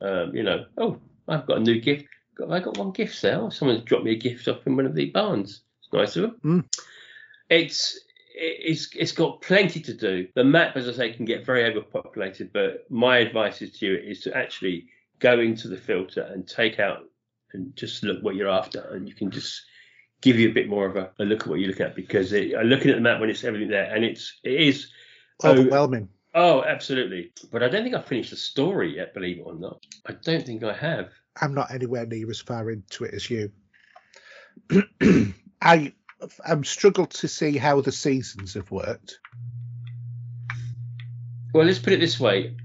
um, 0.00 0.34
you 0.34 0.42
know, 0.42 0.66
oh, 0.76 0.98
I've 1.26 1.46
got 1.46 1.58
a 1.58 1.60
new 1.60 1.80
gift. 1.80 2.06
I 2.48 2.60
got 2.60 2.78
one 2.78 2.92
gift 2.92 3.20
there. 3.20 3.50
Someone's 3.50 3.82
dropped 3.82 4.04
me 4.04 4.12
a 4.12 4.18
gift 4.18 4.46
off 4.48 4.66
in 4.66 4.76
one 4.76 4.86
of 4.86 4.94
the 4.94 5.06
barns. 5.10 5.62
It's 5.80 5.92
nice 5.92 6.16
of 6.16 6.22
them. 6.22 6.40
Mm. 6.44 6.82
It's 7.50 7.98
it's 8.34 8.88
it's 8.94 9.12
got 9.12 9.42
plenty 9.42 9.80
to 9.80 9.94
do. 9.94 10.28
The 10.34 10.44
map, 10.44 10.76
as 10.76 10.88
I 10.88 10.92
say, 10.92 11.12
can 11.12 11.24
get 11.24 11.44
very 11.44 11.64
overpopulated. 11.64 12.52
But 12.52 12.90
my 12.90 13.18
advice 13.18 13.62
is 13.62 13.78
to 13.78 13.86
you 13.86 13.94
is 13.96 14.20
to 14.20 14.36
actually 14.36 14.86
go 15.18 15.40
into 15.40 15.68
the 15.68 15.76
filter 15.76 16.22
and 16.22 16.46
take 16.46 16.78
out 16.78 17.04
and 17.52 17.74
just 17.74 18.04
look 18.04 18.22
what 18.22 18.36
you're 18.36 18.50
after, 18.50 18.80
and 18.92 19.08
you 19.08 19.14
can 19.14 19.30
just 19.30 19.62
give 20.20 20.38
you 20.38 20.50
a 20.50 20.52
bit 20.52 20.68
more 20.68 20.86
of 20.86 20.96
a, 20.96 21.10
a 21.20 21.24
look 21.24 21.42
at 21.42 21.46
what 21.46 21.60
you're 21.60 21.68
looking 21.68 21.86
at 21.86 21.94
because 21.94 22.32
it, 22.32 22.50
looking 22.64 22.90
at 22.90 22.96
the 22.96 23.00
map 23.00 23.20
when 23.20 23.30
it's 23.30 23.44
everything 23.44 23.68
there, 23.68 23.92
and 23.94 24.04
it's 24.04 24.38
it 24.44 24.60
is 24.60 24.88
Overwhelming. 25.44 26.08
Oh, 26.34 26.62
absolutely. 26.64 27.32
But 27.50 27.62
I 27.62 27.68
don't 27.68 27.82
think 27.82 27.94
I've 27.94 28.06
finished 28.06 28.30
the 28.30 28.36
story 28.36 28.96
yet, 28.96 29.14
believe 29.14 29.38
it 29.38 29.42
or 29.42 29.54
not. 29.54 29.84
I 30.06 30.12
don't 30.12 30.44
think 30.44 30.62
I 30.64 30.72
have. 30.72 31.10
I'm 31.40 31.54
not 31.54 31.72
anywhere 31.72 32.06
near 32.06 32.28
as 32.30 32.40
far 32.40 32.70
into 32.70 33.04
it 33.04 33.14
as 33.14 33.30
you. 33.30 33.50
I 35.62 35.92
I'm 36.44 36.64
struggled 36.64 37.10
to 37.10 37.28
see 37.28 37.56
how 37.56 37.80
the 37.80 37.92
seasons 37.92 38.54
have 38.54 38.70
worked. 38.70 39.20
Well, 41.54 41.64
let's 41.66 41.78
put 41.78 41.92
it 41.92 42.00
this 42.00 42.18
way. 42.20 42.56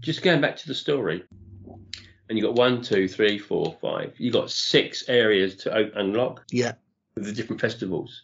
Just 0.00 0.22
going 0.22 0.40
back 0.40 0.56
to 0.56 0.68
the 0.68 0.74
story, 0.74 1.24
and 2.28 2.38
you 2.38 2.44
got 2.44 2.54
one, 2.54 2.82
two, 2.82 3.08
three, 3.08 3.38
four, 3.38 3.76
five. 3.80 4.14
You 4.18 4.30
got 4.32 4.50
six 4.50 5.08
areas 5.08 5.56
to 5.58 5.98
unlock 5.98 6.44
Yeah, 6.50 6.72
with 7.14 7.24
the 7.24 7.32
different 7.32 7.60
festivals, 7.60 8.22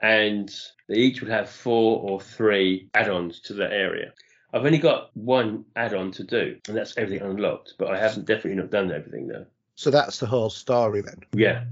and 0.00 0.54
they 0.88 0.96
each 0.96 1.20
would 1.20 1.30
have 1.30 1.48
four 1.50 2.00
or 2.00 2.20
three 2.20 2.88
add-ons 2.94 3.40
to 3.40 3.54
the 3.54 3.70
area. 3.70 4.12
I've 4.52 4.64
only 4.64 4.78
got 4.78 5.14
one 5.16 5.64
add-on 5.76 6.12
to 6.12 6.24
do, 6.24 6.56
and 6.68 6.76
that's 6.76 6.96
everything 6.96 7.26
unlocked. 7.26 7.74
But 7.78 7.88
I 7.88 7.98
haven't 7.98 8.26
definitely 8.26 8.54
not 8.54 8.70
done 8.70 8.92
everything 8.92 9.26
though. 9.28 9.46
so 9.74 9.90
that's 9.90 10.18
the 10.20 10.26
whole 10.26 10.50
story 10.50 11.00
then. 11.02 11.20
Yeah, 11.34 11.64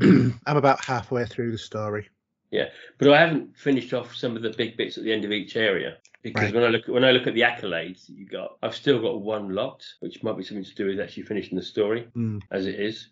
I'm 0.46 0.56
about 0.56 0.84
halfway 0.84 1.26
through 1.26 1.52
the 1.52 1.58
story. 1.58 2.08
Yeah, 2.50 2.68
but 2.98 3.10
I 3.12 3.20
haven't 3.20 3.56
finished 3.56 3.92
off 3.92 4.14
some 4.14 4.36
of 4.36 4.42
the 4.42 4.50
big 4.50 4.76
bits 4.76 4.96
at 4.96 5.04
the 5.04 5.12
end 5.12 5.24
of 5.24 5.32
each 5.32 5.56
area 5.56 5.96
because 6.22 6.42
Right. 6.42 6.54
when 6.54 6.64
I 6.64 6.68
look 6.68 6.86
when 6.88 7.04
I 7.04 7.10
look 7.10 7.26
at 7.26 7.34
the 7.34 7.40
accolades 7.42 8.06
that 8.06 8.14
you 8.16 8.26
got, 8.26 8.56
I've 8.62 8.74
still 8.76 9.00
got 9.00 9.20
one 9.20 9.54
locked, 9.54 9.94
which 10.00 10.22
might 10.22 10.36
be 10.36 10.44
something 10.44 10.64
to 10.64 10.74
do 10.74 10.86
with 10.86 11.00
actually 11.00 11.24
finishing 11.24 11.56
the 11.56 11.64
story 11.64 12.08
Mm. 12.16 12.40
as 12.50 12.66
it 12.66 12.78
is. 12.78 13.08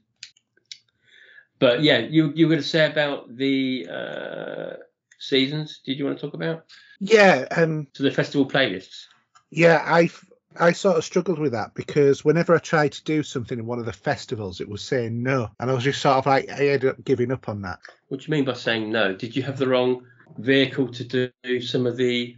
But 1.59 1.83
yeah, 1.83 1.99
you 1.99 2.33
you 2.35 2.47
were 2.47 2.53
going 2.55 2.63
to 2.63 2.69
say 2.69 2.87
about 2.91 3.37
the 3.37 3.87
uh, 3.91 4.77
seasons? 5.19 5.81
Did 5.85 5.99
you 5.99 6.05
want 6.05 6.19
to 6.19 6.27
talk 6.27 6.35
about 6.35 6.65
Yeah, 7.01 7.47
um, 7.57 7.89
so 7.95 8.03
the 8.05 8.11
festival 8.11 8.47
playlists? 8.49 9.07
yeah, 9.51 9.83
I 9.85 10.09
I 10.59 10.73
sort 10.73 10.99
of 10.99 11.05
struggled 11.05 11.39
with 11.39 11.53
that 11.53 11.75
because 11.75 12.25
whenever 12.25 12.55
I 12.55 12.59
tried 12.59 12.93
to 12.93 13.05
do 13.05 13.23
something 13.23 13.59
in 13.59 13.67
one 13.67 13.79
of 13.79 13.87
the 13.87 13.93
festivals, 13.93 14.61
it 14.61 14.69
was 14.69 14.83
saying 14.83 15.23
no, 15.23 15.51
and 15.59 15.71
I 15.71 15.75
was 15.75 15.85
just 15.85 16.01
sort 16.01 16.17
of 16.17 16.27
like 16.27 16.51
I 16.51 16.69
ended 16.69 16.91
up 16.91 17.05
giving 17.05 17.33
up 17.33 17.49
on 17.49 17.63
that. 17.63 17.79
What 18.09 18.21
do 18.21 18.27
you 18.27 18.33
mean 18.33 18.45
by 18.45 18.55
saying 18.55 18.91
no? 18.91 19.15
Did 19.15 19.35
you 19.35 19.43
have 19.43 19.59
the 19.59 19.69
wrong 19.69 20.05
vehicle 20.39 20.89
to 20.89 21.33
do 21.43 21.61
some 21.61 21.87
of 21.87 21.97
the? 21.97 22.37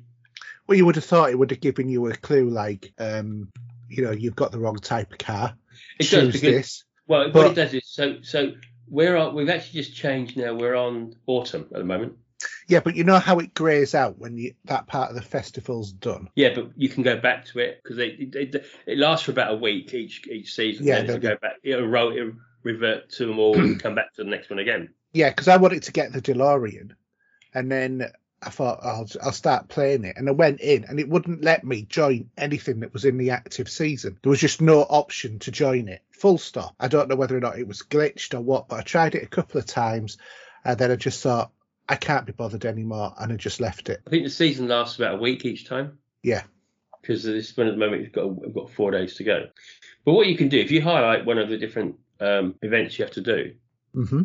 Well, 0.66 0.78
you 0.78 0.86
would 0.86 0.94
have 0.94 1.04
thought 1.04 1.30
it 1.30 1.38
would 1.38 1.50
have 1.50 1.60
given 1.60 1.88
you 1.88 2.06
a 2.06 2.16
clue, 2.16 2.48
like, 2.48 2.92
um, 2.98 3.48
you 3.88 4.04
know, 4.04 4.12
you've 4.12 4.36
got 4.36 4.52
the 4.52 4.58
wrong 4.58 4.76
type 4.76 5.12
of 5.12 5.18
car. 5.18 5.54
It 5.98 6.08
does 6.08 6.10
Choose 6.10 6.32
because 6.32 6.40
this. 6.40 6.84
well, 7.06 7.30
what 7.32 7.48
it 7.48 7.54
does 7.54 7.74
is 7.74 7.86
so 7.86 8.18
so 8.22 8.52
we're 8.88 9.16
on. 9.16 9.34
We've 9.34 9.48
actually 9.48 9.80
just 9.82 9.94
changed 9.94 10.36
now. 10.36 10.54
We're 10.54 10.76
on 10.76 11.16
autumn 11.26 11.62
at 11.72 11.78
the 11.78 11.84
moment. 11.84 12.14
Yeah, 12.66 12.80
but 12.80 12.96
you 12.96 13.04
know 13.04 13.18
how 13.18 13.38
it 13.38 13.54
greys 13.54 13.94
out 13.94 14.18
when 14.18 14.36
you, 14.38 14.54
that 14.64 14.86
part 14.86 15.10
of 15.10 15.16
the 15.16 15.22
festival's 15.22 15.92
done. 15.92 16.28
Yeah, 16.34 16.54
but 16.54 16.70
you 16.76 16.88
can 16.88 17.02
go 17.02 17.18
back 17.18 17.44
to 17.46 17.58
it 17.58 17.80
because 17.82 17.98
it, 17.98 18.34
it, 18.34 18.66
it 18.86 18.98
lasts 18.98 19.26
for 19.26 19.32
about 19.32 19.52
a 19.52 19.56
week 19.56 19.92
each 19.92 20.26
each 20.28 20.54
season. 20.54 20.86
Yeah, 20.86 21.02
then 21.02 21.20
go 21.20 21.36
back. 21.36 21.56
It'll, 21.62 21.86
roll, 21.86 22.12
it'll 22.12 22.32
revert 22.62 23.10
to 23.10 23.26
them 23.26 23.38
all 23.38 23.58
and 23.58 23.80
come 23.82 23.94
back 23.94 24.14
to 24.14 24.24
the 24.24 24.30
next 24.30 24.50
one 24.50 24.58
again. 24.58 24.90
Yeah, 25.12 25.30
because 25.30 25.48
I 25.48 25.58
wanted 25.58 25.84
to 25.84 25.92
get 25.92 26.12
the 26.12 26.22
DeLorean, 26.22 26.92
and 27.52 27.70
then 27.70 28.10
I 28.42 28.50
thought 28.50 28.80
oh, 28.82 28.88
I'll 28.88 29.06
I'll 29.22 29.32
start 29.32 29.68
playing 29.68 30.04
it, 30.04 30.16
and 30.16 30.28
I 30.28 30.32
went 30.32 30.60
in, 30.60 30.84
and 30.84 30.98
it 30.98 31.08
wouldn't 31.08 31.42
let 31.42 31.64
me 31.64 31.82
join 31.82 32.30
anything 32.36 32.80
that 32.80 32.92
was 32.92 33.04
in 33.04 33.16
the 33.16 33.30
active 33.30 33.68
season. 33.68 34.18
There 34.22 34.30
was 34.30 34.40
just 34.40 34.60
no 34.60 34.82
option 34.82 35.38
to 35.40 35.50
join 35.50 35.88
it. 35.88 36.02
Full 36.10 36.38
stop. 36.38 36.74
I 36.80 36.88
don't 36.88 37.08
know 37.08 37.16
whether 37.16 37.36
or 37.36 37.40
not 37.40 37.58
it 37.58 37.68
was 37.68 37.82
glitched 37.82 38.34
or 38.34 38.40
what, 38.40 38.68
but 38.68 38.80
I 38.80 38.82
tried 38.82 39.14
it 39.14 39.22
a 39.22 39.28
couple 39.28 39.58
of 39.58 39.66
times, 39.66 40.18
and 40.64 40.78
then 40.78 40.90
I 40.90 40.96
just 40.96 41.22
thought 41.22 41.52
I 41.88 41.96
can't 41.96 42.26
be 42.26 42.32
bothered 42.32 42.64
anymore, 42.64 43.14
and 43.18 43.32
I 43.32 43.36
just 43.36 43.60
left 43.60 43.88
it. 43.88 44.00
I 44.06 44.10
think 44.10 44.24
the 44.24 44.30
season 44.30 44.68
lasts 44.68 44.96
about 44.96 45.16
a 45.16 45.18
week 45.18 45.44
each 45.44 45.66
time. 45.66 45.98
Yeah. 46.22 46.42
Because 47.00 47.22
this 47.22 47.56
one 47.56 47.66
at 47.66 47.72
the 47.72 47.78
moment 47.78 48.02
we've 48.02 48.12
got 48.12 48.34
we've 48.34 48.54
got 48.54 48.70
four 48.70 48.90
days 48.90 49.16
to 49.16 49.24
go. 49.24 49.46
But 50.04 50.14
what 50.14 50.26
you 50.26 50.36
can 50.36 50.48
do 50.48 50.58
if 50.58 50.70
you 50.70 50.80
highlight 50.80 51.26
one 51.26 51.38
of 51.38 51.50
the 51.50 51.58
different 51.58 51.96
um, 52.20 52.54
events 52.62 52.98
you 52.98 53.04
have 53.04 53.14
to 53.14 53.20
do, 53.20 53.54
hmm 53.92 54.22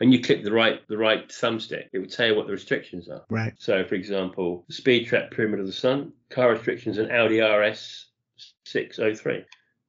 and 0.00 0.12
you 0.12 0.20
click 0.20 0.42
the 0.44 0.52
right 0.52 0.86
the 0.88 0.98
right 0.98 1.28
thumbstick, 1.28 1.86
it 1.92 1.98
will 1.98 2.06
tell 2.06 2.26
you 2.26 2.34
what 2.34 2.46
the 2.46 2.52
restrictions 2.52 3.08
are. 3.08 3.24
Right. 3.30 3.54
So, 3.58 3.84
for 3.84 3.94
example, 3.94 4.64
the 4.66 4.74
Speed 4.74 5.06
Trap 5.06 5.30
Pyramid 5.30 5.60
of 5.60 5.66
the 5.66 5.72
Sun, 5.72 6.12
car 6.30 6.50
restrictions, 6.50 6.98
and 6.98 7.12
Audi 7.12 7.40
RS 7.40 8.06
603, 8.64 9.44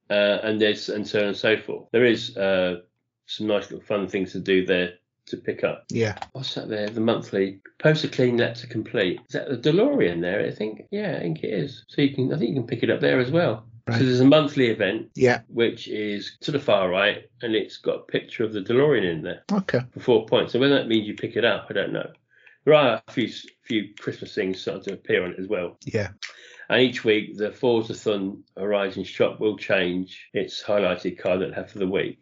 uh, 0.08 0.12
and 0.12 0.60
there's 0.60 0.88
and 0.88 1.06
so 1.06 1.20
on 1.20 1.28
and 1.28 1.36
so 1.36 1.56
forth. 1.56 1.88
There 1.92 2.04
is 2.04 2.36
uh, 2.36 2.80
some 3.26 3.46
nice 3.46 3.70
little 3.70 3.84
fun 3.84 4.08
things 4.08 4.32
to 4.32 4.40
do 4.40 4.64
there 4.64 4.94
to 5.26 5.36
pick 5.36 5.64
up. 5.64 5.84
Yeah. 5.90 6.18
What's 6.32 6.54
that 6.54 6.68
there? 6.68 6.88
The 6.88 7.00
monthly 7.00 7.60
post 7.78 8.04
a 8.04 8.08
clean 8.08 8.38
to 8.38 8.66
complete. 8.68 9.20
Is 9.28 9.32
that 9.34 9.48
the 9.48 9.70
DeLorean 9.72 10.20
there? 10.20 10.46
I 10.46 10.50
think. 10.50 10.82
Yeah, 10.90 11.16
I 11.16 11.20
think 11.20 11.42
it 11.42 11.52
is. 11.52 11.84
So 11.88 12.02
you 12.02 12.14
can. 12.14 12.32
I 12.32 12.38
think 12.38 12.50
you 12.50 12.56
can 12.56 12.66
pick 12.66 12.82
it 12.82 12.90
up 12.90 13.00
there 13.00 13.20
as 13.20 13.30
well. 13.30 13.66
Right. 13.88 13.98
So 13.98 14.04
there's 14.04 14.20
a 14.20 14.24
monthly 14.24 14.66
event 14.66 15.10
Yeah. 15.14 15.42
which 15.46 15.86
is 15.86 16.36
to 16.40 16.50
the 16.50 16.58
far 16.58 16.88
right, 16.88 17.30
and 17.42 17.54
it's 17.54 17.76
got 17.76 18.00
a 18.00 18.02
picture 18.02 18.42
of 18.44 18.52
the 18.52 18.60
DeLorean 18.60 19.08
in 19.08 19.22
there 19.22 19.44
Okay. 19.52 19.80
for 19.92 20.00
four 20.00 20.26
points. 20.26 20.52
So 20.52 20.58
whether 20.58 20.74
that 20.76 20.88
means 20.88 21.06
you 21.06 21.14
pick 21.14 21.36
it 21.36 21.44
up, 21.44 21.66
I 21.70 21.74
don't 21.74 21.92
know. 21.92 22.10
There 22.64 22.74
are 22.74 23.00
a 23.06 23.12
few 23.12 23.28
few 23.62 23.94
Christmas 23.98 24.34
things 24.34 24.60
starting 24.60 24.82
to 24.84 24.94
appear 24.94 25.24
on 25.24 25.32
it 25.32 25.38
as 25.38 25.46
well. 25.46 25.78
Yeah. 25.84 26.08
And 26.68 26.82
each 26.82 27.04
week, 27.04 27.36
the 27.36 27.52
Forza 27.52 27.94
Thun 27.94 28.42
Horizon 28.56 29.04
shop 29.04 29.38
will 29.38 29.56
change 29.56 30.28
its 30.34 30.60
highlighted 30.60 31.16
card 31.18 31.40
that 31.40 31.50
it 31.50 31.54
have 31.54 31.70
for 31.70 31.78
the 31.78 31.86
week. 31.86 32.18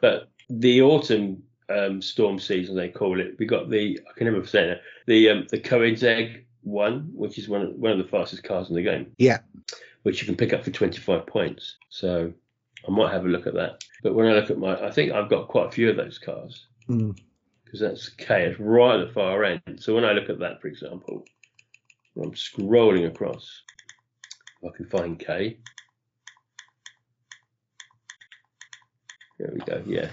But 0.00 0.30
the 0.48 0.80
autumn 0.80 1.42
um, 1.72 2.02
storm 2.02 2.38
season, 2.38 2.76
they 2.76 2.88
call 2.88 3.20
it, 3.20 3.36
we 3.38 3.46
got 3.46 3.70
the 3.70 3.98
I 4.08 4.12
can 4.18 4.26
never 4.32 4.46
say 4.46 4.70
it, 4.70 4.82
the 5.06 5.28
um, 5.30 5.46
the 5.50 5.58
Koenigsegg 5.58 6.44
one, 6.62 7.10
which 7.14 7.38
is 7.38 7.48
one 7.48 7.62
of, 7.62 7.74
one 7.74 7.92
of 7.92 7.98
the 7.98 8.04
fastest 8.04 8.44
cars 8.44 8.68
in 8.68 8.74
the 8.76 8.82
game. 8.82 9.12
Yeah. 9.18 9.38
Which 10.04 10.20
you 10.20 10.26
can 10.26 10.36
pick 10.36 10.52
up 10.52 10.64
for 10.64 10.70
25 10.70 11.26
points. 11.26 11.76
So 11.88 12.32
I 12.86 12.90
might 12.90 13.12
have 13.12 13.24
a 13.24 13.28
look 13.28 13.46
at 13.46 13.54
that. 13.54 13.82
But 14.02 14.14
when 14.14 14.26
I 14.26 14.32
look 14.32 14.50
at 14.50 14.58
my, 14.58 14.74
I 14.84 14.90
think 14.90 15.12
I've 15.12 15.30
got 15.30 15.48
quite 15.48 15.68
a 15.68 15.70
few 15.72 15.90
of 15.90 15.96
those 15.96 16.18
cars 16.18 16.66
Mm. 16.88 17.16
because 17.64 17.78
that's 17.80 18.08
K. 18.08 18.46
It's 18.46 18.58
right 18.58 18.98
at 19.00 19.06
the 19.06 19.12
far 19.12 19.44
end. 19.44 19.78
So 19.78 19.94
when 19.94 20.04
I 20.04 20.12
look 20.12 20.28
at 20.28 20.40
that, 20.40 20.60
for 20.60 20.66
example, 20.68 21.24
I'm 22.16 22.32
scrolling 22.32 23.06
across. 23.06 23.62
If 24.62 24.72
I 24.72 24.76
can 24.76 24.86
find 24.86 25.18
K. 25.18 25.58
There 29.38 29.50
we 29.52 29.60
go. 29.60 29.82
Yeah. 29.86 30.08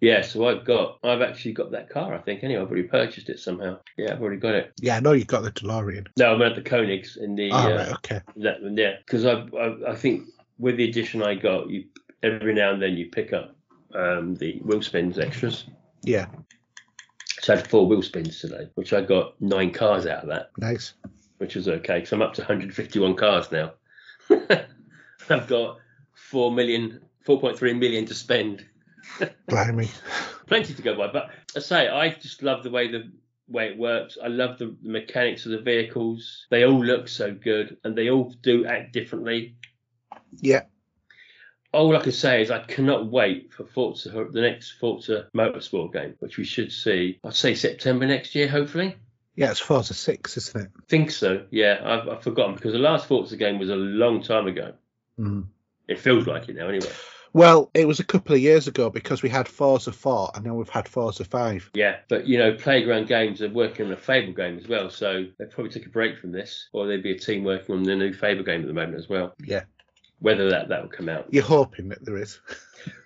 Yeah, 0.00 0.20
so 0.22 0.46
I've 0.46 0.64
got, 0.64 0.98
I've 1.02 1.22
actually 1.22 1.52
got 1.52 1.70
that 1.70 1.88
car. 1.88 2.14
I 2.14 2.18
think 2.18 2.44
anyway, 2.44 2.60
I've 2.62 2.68
already 2.68 2.88
purchased 2.88 3.28
it 3.28 3.38
somehow. 3.40 3.78
Yeah, 3.96 4.12
I've 4.12 4.20
already 4.20 4.40
got 4.40 4.54
it. 4.54 4.72
Yeah. 4.80 4.96
I 4.96 5.00
know 5.00 5.12
you've 5.12 5.26
got 5.26 5.42
the 5.42 5.50
DeLorean. 5.52 6.06
No, 6.18 6.34
I'm 6.34 6.42
at 6.42 6.54
the 6.54 6.62
Koenigs 6.62 7.16
in 7.16 7.34
the 7.34 7.50
Oh, 7.50 7.56
uh, 7.56 7.76
right. 7.76 7.92
Okay. 7.94 8.20
that 8.36 8.62
one. 8.62 8.76
Yeah, 8.76 8.96
because 8.98 9.24
I, 9.24 9.42
I, 9.58 9.92
I 9.92 9.94
think 9.94 10.28
with 10.58 10.76
the 10.76 10.84
addition 10.88 11.22
I 11.22 11.34
got, 11.34 11.70
you 11.70 11.84
every 12.22 12.54
now 12.54 12.72
and 12.72 12.82
then 12.82 12.94
you 12.96 13.06
pick 13.10 13.32
up 13.32 13.56
um, 13.94 14.34
the 14.36 14.58
wheel 14.58 14.82
spins 14.82 15.18
extras. 15.18 15.64
Yeah. 16.02 16.26
So 17.40 17.54
I 17.54 17.56
had 17.56 17.68
four 17.68 17.86
wheel 17.86 18.02
spins 18.02 18.40
today, 18.40 18.68
which 18.74 18.92
I 18.92 19.00
got 19.02 19.40
nine 19.40 19.70
cars 19.70 20.06
out 20.06 20.22
of 20.24 20.28
that, 20.28 20.50
Nice. 20.58 20.94
which 21.38 21.54
was 21.54 21.68
okay. 21.68 21.98
because 21.98 22.12
I'm 22.12 22.22
up 22.22 22.34
to 22.34 22.42
151 22.42 23.14
cars 23.14 23.50
now. 23.52 23.72
I've 25.30 25.46
got 25.46 25.78
four 26.14 26.50
million, 26.52 27.00
4.3 27.26 27.78
million 27.78 28.04
to 28.06 28.14
spend. 28.14 28.64
Blimey. 29.48 29.90
Plenty 30.46 30.74
to 30.74 30.82
go 30.82 30.96
by. 30.96 31.08
But 31.08 31.30
I 31.54 31.60
say, 31.60 31.88
I 31.88 32.10
just 32.10 32.42
love 32.42 32.62
the 32.62 32.70
way 32.70 32.90
the 32.90 33.10
way 33.48 33.68
it 33.68 33.78
works. 33.78 34.18
I 34.22 34.28
love 34.28 34.58
the, 34.58 34.76
the 34.82 34.88
mechanics 34.88 35.46
of 35.46 35.52
the 35.52 35.60
vehicles. 35.60 36.46
They 36.50 36.64
all 36.64 36.84
look 36.84 37.08
so 37.08 37.32
good, 37.32 37.76
and 37.84 37.96
they 37.96 38.10
all 38.10 38.34
do 38.42 38.66
act 38.66 38.92
differently. 38.92 39.56
Yeah. 40.40 40.62
All 41.72 41.96
I 41.96 42.00
can 42.00 42.12
say 42.12 42.42
is 42.42 42.50
I 42.50 42.60
cannot 42.60 43.06
wait 43.06 43.52
for 43.52 43.64
Forza, 43.64 44.10
the 44.10 44.40
next 44.40 44.72
Forza 44.72 45.28
Motorsport 45.34 45.92
game, 45.92 46.14
which 46.20 46.38
we 46.38 46.44
should 46.44 46.72
see. 46.72 47.18
I'd 47.22 47.34
say 47.34 47.54
September 47.54 48.06
next 48.06 48.34
year, 48.34 48.48
hopefully. 48.48 48.96
Yeah. 49.34 49.50
It's 49.50 49.60
Forza 49.60 49.92
Six, 49.92 50.36
isn't 50.38 50.62
it? 50.62 50.70
I 50.74 50.80
think 50.88 51.10
so. 51.10 51.44
Yeah, 51.50 51.80
I've, 51.84 52.08
I've 52.08 52.22
forgotten 52.22 52.54
because 52.54 52.72
the 52.72 52.78
last 52.78 53.06
Forza 53.06 53.36
game 53.36 53.58
was 53.58 53.68
a 53.68 53.76
long 53.76 54.22
time 54.22 54.46
ago. 54.46 54.72
Mm. 55.18 55.46
It 55.88 56.00
feels 56.00 56.26
like 56.26 56.48
it 56.48 56.56
now, 56.56 56.68
anyway. 56.68 56.92
Well, 57.36 57.70
it 57.74 57.86
was 57.86 58.00
a 58.00 58.04
couple 58.04 58.34
of 58.34 58.40
years 58.40 58.66
ago 58.66 58.88
because 58.88 59.22
we 59.22 59.28
had 59.28 59.46
Forza 59.46 59.92
4 59.92 60.30
and 60.34 60.46
now 60.46 60.54
we've 60.54 60.70
had 60.70 60.88
Forza 60.88 61.22
5. 61.22 61.72
Yeah, 61.74 61.96
but 62.08 62.26
you 62.26 62.38
know, 62.38 62.54
Playground 62.54 63.08
Games 63.08 63.42
are 63.42 63.50
working 63.50 63.84
on 63.84 63.92
a 63.92 63.96
Fable 63.98 64.32
game 64.32 64.56
as 64.56 64.66
well, 64.66 64.88
so 64.88 65.26
they 65.38 65.44
probably 65.44 65.70
took 65.70 65.84
a 65.84 65.90
break 65.90 66.18
from 66.18 66.32
this, 66.32 66.70
or 66.72 66.86
there'd 66.86 67.02
be 67.02 67.12
a 67.12 67.18
team 67.18 67.44
working 67.44 67.74
on 67.74 67.82
the 67.82 67.94
new 67.94 68.14
Fable 68.14 68.42
game 68.42 68.62
at 68.62 68.66
the 68.66 68.72
moment 68.72 68.96
as 68.96 69.10
well. 69.10 69.34
Yeah. 69.44 69.64
Whether 70.20 70.48
that 70.48 70.70
that 70.70 70.80
will 70.80 70.88
come 70.88 71.10
out. 71.10 71.26
You're 71.30 71.44
hoping 71.44 71.90
that 71.90 72.02
there 72.06 72.16
is. 72.16 72.40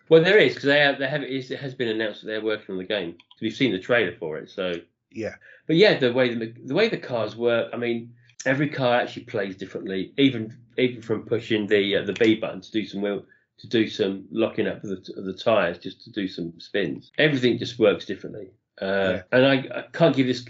Well, 0.09 0.24
there 0.24 0.39
is 0.39 0.55
because 0.55 0.66
they 0.66 0.81
have, 0.81 0.99
they 0.99 1.07
have 1.07 1.22
it 1.22 1.49
has 1.51 1.72
been 1.72 1.87
announced 1.87 2.22
that 2.22 2.26
they're 2.26 2.43
working 2.43 2.72
on 2.72 2.78
the 2.78 2.85
game. 2.85 3.16
We've 3.41 3.55
seen 3.55 3.70
the 3.70 3.78
trailer 3.78 4.12
for 4.18 4.39
it, 4.39 4.51
so 4.51 4.74
Yeah. 5.12 5.37
But 5.68 5.76
yeah, 5.76 6.01
the 6.01 6.12
way 6.12 6.35
the, 6.35 6.53
the 6.64 6.74
way 6.74 6.89
the 6.89 6.99
cars 6.99 7.37
work, 7.37 7.70
I 7.72 7.76
mean, 7.76 8.12
every 8.45 8.70
car 8.70 8.97
actually 8.97 9.26
plays 9.26 9.57
differently. 9.57 10.12
Even 10.18 10.57
even 10.76 11.01
from 11.01 11.22
pushing 11.26 11.68
the 11.68 11.99
uh, 11.99 12.03
the 12.03 12.12
B 12.12 12.35
button 12.35 12.61
to 12.61 12.72
do 12.72 12.85
some 12.87 13.03
wheel 13.03 13.24
to 13.61 13.69
do 13.69 13.89
some 13.89 14.25
locking 14.31 14.67
up 14.67 14.83
of 14.85 14.91
the, 14.91 15.15
of 15.17 15.25
the 15.25 15.35
tires, 15.35 15.79
just 15.79 16.03
to 16.05 16.11
do 16.11 16.29
some 16.29 16.53
spins. 16.59 17.13
Everything 17.19 17.59
just 17.59 17.79
works 17.79 18.05
differently. 18.07 18.51
Uh, 18.81 18.87
Yeah. 18.87 19.23
And 19.33 19.47
I, 19.47 19.79
I 19.79 19.83
can't 19.93 20.17
give 20.17 20.27
this 20.27 20.45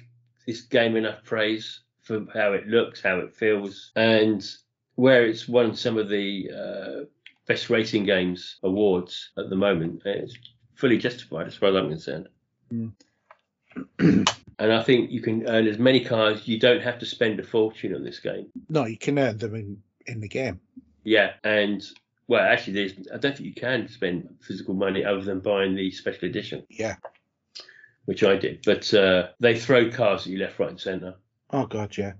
this 0.47 0.63
game 0.63 0.97
enough 0.97 1.23
praise 1.25 1.81
for 2.01 2.27
how 2.33 2.53
it 2.53 2.67
looks, 2.67 3.03
how 3.03 3.19
it 3.19 3.35
feels, 3.35 3.93
and 3.95 4.45
where 4.95 5.27
it's 5.27 5.49
won 5.49 5.75
some 5.75 5.99
of 5.99 6.09
the 6.09 6.51
uh, 6.51 7.05
best 7.47 7.71
racing 7.71 8.05
games 8.05 8.57
awards 8.63 9.31
at 9.37 9.51
the 9.51 9.57
moment. 9.57 10.03
It's 10.05 10.37
fully 10.75 10.99
justified 10.99 11.47
as 11.47 11.55
far 11.55 11.69
as 11.71 11.77
I'm 11.77 11.89
concerned. 11.89 12.29
Mm. 12.73 12.93
And 14.61 14.75
I 14.75 14.83
think 14.83 15.11
you 15.11 15.23
can 15.23 15.49
earn 15.49 15.67
as 15.67 15.79
many 15.79 16.05
cars. 16.05 16.47
You 16.47 16.61
don't 16.61 16.83
have 16.83 16.99
to 16.99 17.07
spend 17.07 17.41
a 17.41 17.43
fortune 17.43 17.95
on 17.95 18.05
this 18.05 18.21
game. 18.21 18.49
No, 18.69 18.85
you 18.85 18.99
can 18.99 19.19
earn 19.19 19.39
them 19.39 19.55
in, 19.55 19.83
in 20.07 20.21
the 20.21 20.29
game. 20.29 20.61
Yeah, 21.03 21.33
and 21.45 21.83
well, 22.31 22.47
actually, 22.47 22.75
there's 22.75 22.93
I 23.13 23.19
don't 23.19 23.37
think 23.37 23.49
you 23.49 23.55
can 23.55 23.89
spend 23.89 24.37
physical 24.41 24.73
money 24.73 25.05
other 25.05 25.21
than 25.21 25.41
buying 25.41 25.75
the 25.75 25.91
special 25.91 26.29
edition, 26.29 26.65
Yeah. 26.71 26.95
which 28.05 28.23
I 28.23 28.37
did. 28.37 28.63
But 28.65 28.95
uh, 28.95 29.31
they 29.41 29.59
throw 29.59 29.91
cars 29.91 30.23
at 30.23 30.27
you 30.29 30.39
left, 30.39 30.61
right, 30.61 30.71
and 30.71 30.81
centre. 30.81 31.17
Oh, 31.51 31.67
God, 31.67 31.97
yeah. 31.99 32.13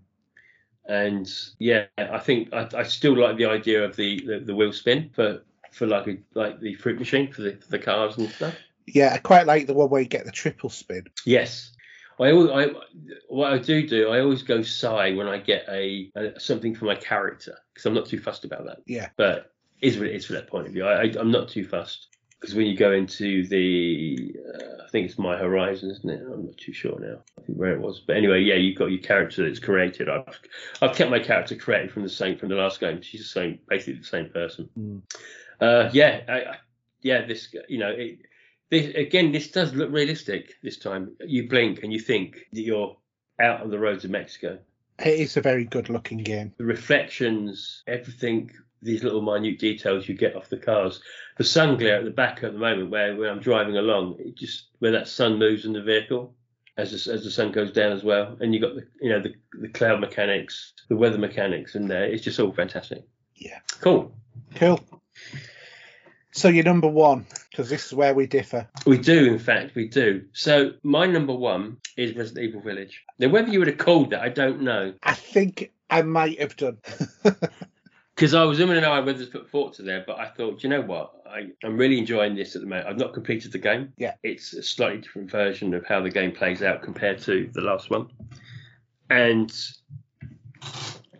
And 0.89 1.33
yeah, 1.61 1.85
I 1.97 2.19
think 2.19 2.53
I, 2.53 2.69
I 2.77 2.83
still 2.83 3.17
like 3.17 3.37
the 3.37 3.47
idea 3.47 3.85
of 3.85 3.95
the, 3.95 4.21
the, 4.27 4.41
the 4.41 4.55
wheel 4.57 4.73
spin 4.73 5.11
for 5.15 5.43
for 5.71 5.87
like 5.87 6.09
a, 6.09 6.17
like 6.35 6.59
the 6.59 6.75
fruit 6.75 6.99
machine 6.99 7.31
for 7.33 7.43
the 7.43 7.53
for 7.53 7.69
the 7.69 7.79
cars 7.79 8.19
and 8.19 8.29
stuff. 8.31 8.57
Yeah, 8.89 9.13
I 9.15 9.19
quite 9.19 9.47
like 9.47 9.69
the 9.69 9.75
one 9.75 9.91
where 9.91 10.03
you 10.03 10.09
get 10.09 10.25
the 10.25 10.33
triple 10.33 10.71
spin. 10.71 11.05
Yes. 11.25 11.71
I, 12.19 12.31
I 12.33 12.67
what 13.29 13.53
I 13.53 13.59
do 13.59 13.87
do 13.87 14.09
I 14.11 14.21
always 14.21 14.43
go 14.43 14.63
sigh 14.63 15.13
when 15.13 15.29
I 15.29 15.39
get 15.39 15.67
a, 15.69 16.11
a 16.17 16.41
something 16.41 16.75
for 16.75 16.87
my 16.87 16.97
character 16.97 17.57
because 17.73 17.87
I'm 17.87 17.95
not 17.95 18.07
too 18.07 18.19
fussed 18.19 18.45
about 18.45 18.65
that. 18.67 18.79
Yeah. 18.87 19.11
But 19.17 19.53
is 19.81 19.99
what 19.99 20.09
it 20.09 20.15
is 20.15 20.27
for 20.27 20.35
that 20.35 20.49
point 20.49 20.67
of 20.67 20.73
view. 20.73 20.87
I, 20.87 21.05
I'm 21.19 21.31
not 21.31 21.49
too 21.49 21.67
fussed 21.67 22.09
because 22.41 22.55
when 22.55 22.67
you 22.67 22.77
go 22.77 22.93
into 22.93 23.47
the 23.47 24.35
uh, 24.55 24.83
I 24.85 24.89
think 24.91 25.09
it's 25.09 25.19
My 25.19 25.37
Horizon, 25.37 25.91
isn't 25.91 26.11
it? 26.11 26.21
I'm 26.21 26.47
not 26.47 26.57
too 26.57 26.73
sure 26.73 26.99
now. 26.99 27.19
I 27.39 27.43
think 27.43 27.59
where 27.59 27.73
it 27.73 27.81
was, 27.81 28.01
but 28.01 28.17
anyway, 28.17 28.41
yeah, 28.43 28.55
you've 28.55 28.79
got 28.79 28.87
your 28.87 29.01
character 29.01 29.47
that's 29.47 29.59
created. 29.59 30.09
I've 30.09 30.41
I've 30.83 30.97
kept 30.97 31.11
my 31.11 31.21
character 31.21 31.55
created 31.55 31.93
from 31.93 32.03
the 32.03 32.09
same 32.09 32.39
from 32.39 32.49
the 32.49 32.57
last 32.57 32.81
game. 32.81 33.03
She's 33.03 33.21
the 33.21 33.27
same, 33.27 33.59
basically 33.69 34.01
the 34.01 34.05
same 34.05 34.31
person. 34.31 34.69
Mm. 34.79 35.03
Uh, 35.61 35.91
yeah, 35.93 36.23
I, 36.29 36.33
I, 36.33 36.57
yeah. 37.03 37.27
This, 37.27 37.55
you 37.69 37.79
know, 37.79 37.91
it, 37.91 38.19
this 38.71 38.95
again. 38.95 39.33
This 39.33 39.51
does 39.51 39.75
look 39.75 39.93
realistic. 39.93 40.55
This 40.63 40.79
time, 40.79 41.17
you 41.21 41.49
blink 41.49 41.83
and 41.83 41.93
you 41.93 42.01
think 42.01 42.47
that 42.53 42.63
you're 42.63 42.97
out 43.41 43.61
on 43.61 43.71
the 43.71 43.79
roads 43.79 44.05
of 44.05 44.11
Mexico. 44.11 44.59
It 44.99 45.21
is 45.21 45.37
a 45.37 45.41
very 45.41 45.65
good 45.65 45.89
looking 45.89 46.19
game. 46.19 46.53
The 46.59 46.65
reflections, 46.65 47.83
everything, 47.87 48.51
these 48.83 49.03
little 49.03 49.23
minute 49.23 49.59
details 49.59 50.09
you 50.09 50.15
get 50.15 50.37
off 50.37 50.49
the 50.49 50.57
cars. 50.57 51.01
The 51.39 51.45
sun 51.45 51.77
glare 51.77 51.99
at 51.99 52.05
the 52.05 52.11
back 52.11 52.43
at 52.43 52.53
the 52.53 52.59
moment, 52.59 52.91
where 52.91 53.17
when 53.17 53.29
I'm 53.29 53.41
driving 53.41 53.77
along, 53.77 54.17
it 54.19 54.37
just 54.37 54.69
where 54.79 54.93
that 54.93 55.09
sun 55.09 55.39
moves 55.39 55.65
in 55.65 55.73
the 55.73 55.83
vehicle. 55.83 56.35
As 56.77 56.93
the, 56.93 57.13
as 57.13 57.25
the 57.25 57.31
sun 57.31 57.53
goes 57.53 57.73
down 57.73 57.93
as 57.93 58.03
well, 58.03 58.39
and 58.41 58.55
you 58.55 58.61
got 58.61 58.75
the 58.75 58.87
you 59.03 59.11
know 59.11 59.21
the, 59.21 59.35
the 59.61 59.69
cloud 59.69 60.01
mechanics, 60.01 60.73
the 60.89 60.97
weather 60.97 61.19
mechanics 61.19 61.75
in 61.75 61.89
there. 61.89 62.05
It's 62.05 62.25
just 62.25 62.41
all 62.41 62.53
fantastic. 62.53 63.05
Yeah. 63.35 63.59
Cool. 63.81 64.15
Cool. 64.55 64.81
So 66.33 66.49
you're 66.49 66.65
number 66.65 66.89
one, 66.89 67.27
because 67.51 67.69
this 67.69 67.87
is 67.87 67.93
where 67.93 68.15
we 68.15 68.27
differ. 68.27 68.69
We 68.87 68.99
do, 68.99 69.27
in 69.27 69.39
fact, 69.39 69.75
we 69.75 69.89
do. 69.89 70.25
So 70.33 70.73
my 70.83 71.07
number 71.07 71.35
one 71.35 71.79
is 71.97 72.15
Resident 72.15 72.47
Evil 72.47 72.61
Village. 72.61 73.03
Now, 73.19 73.29
whether 73.29 73.49
you 73.49 73.59
would 73.59 73.69
have 73.69 73.79
called 73.79 74.11
that, 74.11 74.23
I 74.23 74.29
don't 74.29 74.63
know, 74.63 74.95
I 75.03 75.15
think 75.15 75.73
I 75.91 76.03
might 76.03 76.41
have 76.41 76.57
done. 76.57 76.79
because 78.21 78.35
I 78.35 78.45
was 78.45 78.59
umming 78.59 78.77
and 78.77 78.85
ahhing 78.85 79.07
whether 79.07 79.25
to 79.25 79.31
put 79.31 79.49
Forza 79.49 79.83
there, 79.83 80.05
but 80.07 80.19
I 80.19 80.29
thought, 80.29 80.63
you 80.63 80.69
know 80.69 80.83
what, 80.83 81.11
I, 81.27 81.47
I'm 81.65 81.79
really 81.79 81.97
enjoying 81.97 82.35
this 82.35 82.55
at 82.55 82.61
the 82.61 82.69
moment. 82.69 82.87
I've 82.87 82.99
not 82.99 83.15
completed 83.15 83.51
the 83.51 83.59
game. 83.59 83.95
Yeah. 83.97 84.13
It's 84.23 84.53
a 84.53 84.63
slightly 84.63 84.99
different 84.99 85.31
version 85.31 85.73
of 85.73 85.87
how 85.87 86.03
the 86.03 86.11
game 86.11 86.31
plays 86.31 86.63
out 86.63 86.83
compared 86.83 87.23
to 87.23 87.49
the 87.55 87.63
last 87.63 87.89
one, 87.89 88.09
and 89.09 89.51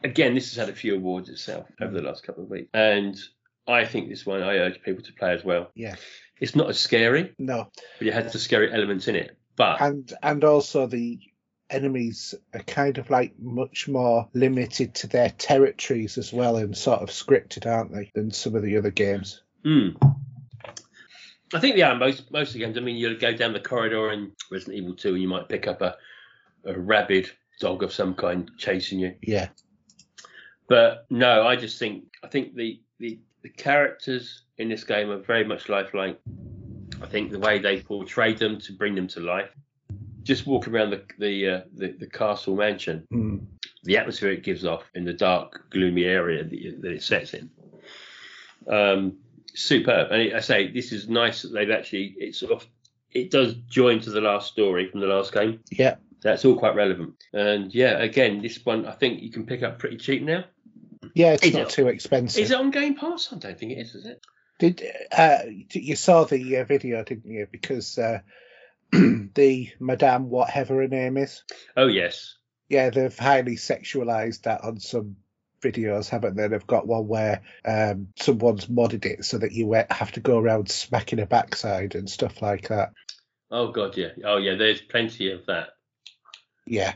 again, 0.05 0.35
this 0.35 0.51
has 0.51 0.57
had 0.57 0.69
a 0.69 0.77
few 0.77 0.95
awards 0.95 1.31
itself 1.31 1.67
over 1.81 1.95
the 1.95 2.03
last 2.03 2.23
couple 2.23 2.45
of 2.45 2.51
weeks, 2.51 2.69
and 2.75 3.19
I 3.67 3.87
think 3.87 4.11
this 4.11 4.27
one 4.27 4.43
I 4.43 4.59
urge 4.59 4.83
people 4.83 5.03
to 5.03 5.13
play 5.15 5.33
as 5.33 5.43
well. 5.43 5.71
Yeah. 5.75 5.97
It's 6.39 6.55
not 6.55 6.69
as 6.69 6.79
scary, 6.79 7.33
no. 7.39 7.71
but 7.99 8.09
it 8.09 8.13
has 8.13 8.31
the 8.31 8.39
scary 8.39 8.71
elements 8.71 9.09
in 9.09 9.17
it. 9.17 9.39
But 9.57 9.81
And 9.81 10.13
and 10.23 10.45
also 10.45 10.87
the 10.87 11.19
enemies 11.71 12.35
are 12.53 12.61
kind 12.61 12.99
of 12.99 13.11
like 13.11 13.39
much 13.39 13.89
more 13.89 14.29
limited 14.35 14.95
to 14.97 15.07
their 15.07 15.31
territories 15.31 16.19
as 16.19 16.33
well 16.33 16.57
and 16.57 16.77
sort 16.77 17.01
of 17.01 17.09
scripted, 17.09 17.67
aren't 17.67 17.93
they, 17.93 18.11
than 18.15 18.31
some 18.31 18.55
of 18.55 18.63
the 18.63 18.77
other 18.77 18.91
games. 18.91 19.43
Hmm. 19.65 19.91
I 21.53 21.59
think 21.59 21.77
yeah, 21.77 21.95
most 21.95 22.31
most 22.31 22.49
of 22.49 22.55
the 22.55 22.61
games. 22.61 22.77
I 22.77 22.81
mean, 22.81 22.97
you'll 22.97 23.19
go 23.19 23.33
down 23.33 23.53
the 23.53 23.61
corridor 23.61 24.13
in 24.13 24.33
Resident 24.51 24.79
Evil 24.79 24.95
2 24.95 25.15
and 25.15 25.23
you 25.23 25.29
might 25.29 25.49
pick 25.49 25.67
up 25.67 25.83
a, 25.83 25.97
a 26.65 26.79
rabid 26.79 27.31
dog 27.61 27.83
of 27.83 27.93
some 27.93 28.15
kind 28.15 28.51
chasing 28.57 29.01
you. 29.01 29.15
Yeah. 29.23 29.49
But 30.69 31.07
no, 31.11 31.47
I 31.47 31.57
just 31.57 31.79
think 31.79 32.05
I 32.23 32.29
think 32.29 32.55
the 32.55 32.81
the, 32.99 33.19
the 33.43 33.49
characters 33.49 34.43
in 34.59 34.69
this 34.69 34.85
game 34.85 35.11
are 35.11 35.19
very 35.19 35.45
much 35.45 35.69
lifelike. 35.69 36.21
I 37.03 37.07
think 37.07 37.31
the 37.31 37.39
way 37.39 37.59
they 37.59 37.81
portray 37.81 38.35
them 38.35 38.61
to 38.61 38.73
bring 38.73 38.95
them 38.95 39.09
to 39.09 39.21
life. 39.21 39.51
Just 40.23 40.47
walking 40.47 40.75
around 40.75 40.91
the 40.91 41.03
the 41.19 41.49
uh, 41.49 41.61
the, 41.75 41.89
the 41.93 42.07
castle 42.07 42.57
mansion, 42.57 43.07
Mm. 43.13 43.47
the 43.85 43.97
atmosphere 43.99 44.31
it 44.33 44.43
gives 44.45 44.65
off 44.65 44.83
in 44.95 45.05
the 45.05 45.13
dark, 45.13 45.71
gloomy 45.71 46.05
area 46.05 46.45
that, 46.45 46.53
it- 46.53 46.83
that 46.83 46.93
it 46.93 47.03
sets 47.03 47.35
in. 47.35 47.51
Um, 48.67 49.19
superb, 49.55 50.11
and 50.13 50.35
I 50.35 50.41
say 50.41 50.71
this 50.71 50.93
is 50.93 51.09
nice 51.09 51.43
that 51.43 51.49
they've 51.53 51.71
actually 51.71 52.15
it 52.19 52.35
sort 52.35 52.53
of 52.53 52.67
it 53.11 53.31
does 53.31 53.55
join 53.69 54.01
to 54.01 54.11
the 54.11 54.21
last 54.21 54.53
story 54.53 54.89
from 54.91 55.01
the 55.01 55.07
last 55.07 55.33
game. 55.33 55.61
Yeah. 55.71 55.97
That's 56.23 56.45
all 56.45 56.59
quite 56.59 56.75
relevant, 56.75 57.15
and 57.33 57.75
yeah, 57.75 57.99
again, 57.99 58.43
this 58.43 58.63
one 58.65 58.85
I 58.85 58.93
think 58.93 59.23
you 59.23 59.31
can 59.31 59.47
pick 59.47 59.63
up 59.63 59.79
pretty 59.79 59.97
cheap 59.97 60.23
now. 60.23 60.45
Yeah, 61.15 61.33
it's 61.33 61.43
Is 61.45 61.55
not 61.55 61.63
it- 61.63 61.71
too 61.71 61.89
expensive. 61.89 62.43
Is 62.45 62.51
it 62.51 62.59
on 62.59 62.71
Game 62.71 62.95
Pass? 62.95 63.33
I 63.33 63.39
don't 63.39 63.59
think 63.59 63.73
it 63.73 63.79
is. 63.79 63.95
Is 63.95 64.05
it? 64.07 64.21
Did 64.59 64.83
uh, 65.17 65.39
you 65.73 65.97
saw 65.97 66.25
the 66.25 66.59
uh, 66.59 66.65
video, 66.65 67.03
didn't 67.03 67.31
you? 67.33 67.47
Because 67.51 67.97
uh, 67.99 68.19
the 69.35 69.71
Madame, 69.79 70.31
whatever 70.31 70.77
her 70.77 70.89
name 70.89 71.17
is, 71.17 71.43
Oh 71.77 71.87
yes. 71.87 72.37
yeah, 72.69 72.91
they've 72.91 73.17
highly 73.19 73.57
sexualized 73.57 74.43
that 74.43 74.63
on 74.65 74.81
some 74.81 75.17
videos, 75.63 76.09
haven't 76.09 76.37
they? 76.37 76.49
They've 76.49 76.67
got 76.67 76.87
one 76.87 77.07
where 77.07 77.43
um, 77.65 78.09
someone's 78.17 78.67
modded 78.67 79.05
it 79.05 79.25
so 79.25 79.39
that 79.39 79.53
you 79.53 79.73
uh, 79.75 79.85
have 79.91 80.13
to 80.13 80.21
go 80.21 80.39
around 80.39 80.71
smacking 80.71 81.19
her 81.19 81.27
backside 81.27 81.95
and 81.95 82.09
stuff 82.09 82.41
like 82.43 82.69
that. 82.69 82.93
Oh 83.51 83.71
god, 83.73 83.97
yeah. 83.97 84.11
Oh 84.25 84.37
yeah. 84.39 84.55
There's 84.55 84.81
plenty 84.81 85.33
of 85.33 85.47
that. 85.47 85.71
Yeah, 86.67 86.95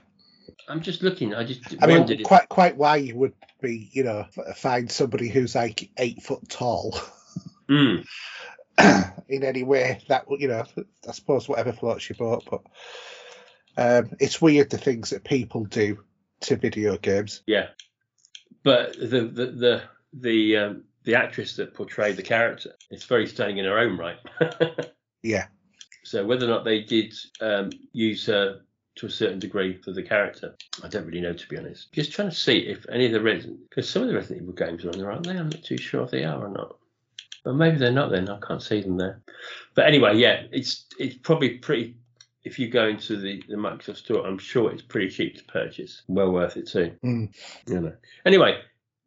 I'm 0.68 0.80
just 0.82 1.02
looking. 1.02 1.34
I 1.34 1.44
just 1.44 1.74
I 1.82 1.86
mean, 1.86 1.98
wondered. 1.98 2.20
if- 2.20 2.26
quite 2.26 2.48
quite 2.48 2.76
why 2.76 2.96
you 2.96 3.16
would 3.16 3.34
be, 3.60 3.90
you 3.92 4.04
know, 4.04 4.26
find 4.56 4.90
somebody 4.90 5.28
who's 5.28 5.54
like 5.54 5.90
eight 5.98 6.22
foot 6.22 6.48
tall 6.48 6.98
Hmm. 7.68 7.96
in 9.28 9.44
any 9.44 9.62
way 9.62 10.00
that 10.08 10.26
you 10.38 10.48
know, 10.48 10.64
I 11.08 11.12
suppose 11.12 11.48
whatever 11.48 11.72
floats 11.72 12.08
your 12.08 12.16
boat, 12.16 12.44
but 12.50 12.62
um, 13.76 14.10
it's 14.20 14.40
weird 14.40 14.70
the 14.70 14.78
things 14.78 15.10
that 15.10 15.24
people 15.24 15.64
do 15.64 16.02
to 16.40 16.56
video 16.56 16.96
games. 16.96 17.42
Yeah, 17.46 17.68
but 18.62 18.98
the 18.98 19.22
the 19.22 19.46
the 19.46 19.82
the 20.12 20.56
um, 20.56 20.84
the 21.04 21.16
actress 21.16 21.56
that 21.56 21.74
portrayed 21.74 22.16
the 22.16 22.22
character 22.22 22.72
is 22.90 23.04
very 23.04 23.26
stunning 23.26 23.58
in 23.58 23.64
her 23.64 23.78
own 23.78 23.96
right. 23.96 24.18
Yeah, 25.26 25.46
so 26.04 26.24
whether 26.24 26.44
or 26.44 26.50
not 26.50 26.64
they 26.64 26.82
did 26.82 27.14
um, 27.40 27.70
use 27.92 28.26
her 28.26 28.60
to 28.96 29.06
a 29.06 29.10
certain 29.10 29.38
degree 29.38 29.76
for 29.82 29.90
the 29.90 30.02
character, 30.02 30.54
I 30.82 30.88
don't 30.88 31.06
really 31.06 31.20
know 31.20 31.32
to 31.32 31.48
be 31.48 31.56
honest. 31.56 31.92
Just 31.92 32.12
trying 32.12 32.30
to 32.30 32.36
see 32.36 32.58
if 32.58 32.86
any 32.88 33.06
of 33.06 33.12
the 33.12 33.20
Resident 33.20 33.58
because 33.68 33.88
some 33.88 34.02
of 34.02 34.08
the 34.08 34.14
Resident 34.14 34.42
Evil 34.42 34.54
games 34.54 34.84
are 34.84 34.90
on 34.90 34.98
there, 34.98 35.10
aren't 35.10 35.26
they? 35.26 35.36
I'm 35.36 35.48
not 35.48 35.64
too 35.64 35.78
sure 35.78 36.04
if 36.04 36.10
they 36.10 36.24
are 36.24 36.44
or 36.44 36.50
not. 36.50 36.76
Well, 37.44 37.54
maybe 37.54 37.76
they're 37.76 37.92
not. 37.92 38.10
Then 38.10 38.28
I 38.28 38.38
can't 38.38 38.62
see 38.62 38.80
them 38.80 38.96
there. 38.96 39.22
But 39.74 39.86
anyway, 39.86 40.16
yeah, 40.16 40.44
it's 40.50 40.86
it's 40.98 41.16
probably 41.16 41.58
pretty. 41.58 41.96
If 42.42 42.58
you 42.58 42.68
go 42.68 42.86
into 42.88 43.16
the, 43.16 43.42
the 43.48 43.56
Microsoft 43.56 43.96
store, 43.96 44.26
I'm 44.26 44.36
sure 44.38 44.70
it's 44.70 44.82
pretty 44.82 45.08
cheap 45.08 45.38
to 45.38 45.44
purchase. 45.44 46.02
Well 46.08 46.30
worth 46.30 46.56
it 46.58 46.68
too. 46.68 46.92
Mm. 47.02 47.34
You 47.66 47.80
know. 47.80 47.92
Anyway, 48.26 48.60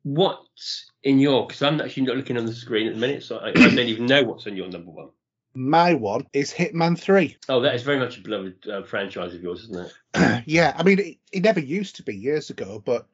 what's 0.03 0.91
in 1.03 1.19
your? 1.19 1.45
Because 1.45 1.61
I'm 1.61 1.79
actually 1.81 2.03
not 2.03 2.17
looking 2.17 2.37
on 2.37 2.45
the 2.45 2.53
screen 2.53 2.87
at 2.87 2.93
the 2.93 2.99
minute, 2.99 3.23
so 3.23 3.37
I, 3.37 3.49
I 3.49 3.51
don't 3.51 3.79
even 3.79 4.05
know 4.05 4.23
what's 4.23 4.47
on 4.47 4.55
your 4.55 4.67
number 4.69 4.91
one. 4.91 5.09
my 5.53 5.93
one 5.93 6.25
is 6.33 6.53
Hitman 6.53 6.97
Three. 6.97 7.37
Oh, 7.49 7.61
that 7.61 7.75
is 7.75 7.83
very 7.83 7.99
much 7.99 8.17
a 8.17 8.21
beloved 8.21 8.67
uh, 8.67 8.83
franchise 8.83 9.33
of 9.33 9.41
yours, 9.41 9.63
isn't 9.63 9.91
it? 10.15 10.43
yeah, 10.47 10.73
I 10.75 10.83
mean, 10.83 10.99
it, 10.99 11.17
it 11.31 11.43
never 11.43 11.59
used 11.59 11.97
to 11.97 12.03
be 12.03 12.15
years 12.15 12.49
ago, 12.49 12.81
but 12.83 13.07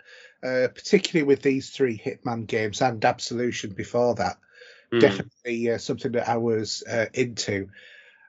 uh, 0.43 0.67
particularly 0.73 1.25
with 1.25 1.41
these 1.41 1.69
three 1.69 1.97
Hitman 1.97 2.47
games 2.47 2.81
and 2.81 3.03
Absolution 3.03 3.71
before 3.71 4.15
that, 4.15 4.37
Hmm. 4.93 4.99
definitely 4.99 5.71
uh, 5.71 5.79
something 5.79 6.11
that 6.11 6.29
I 6.29 6.37
was 6.37 6.83
uh, 6.87 7.07
into. 7.15 7.69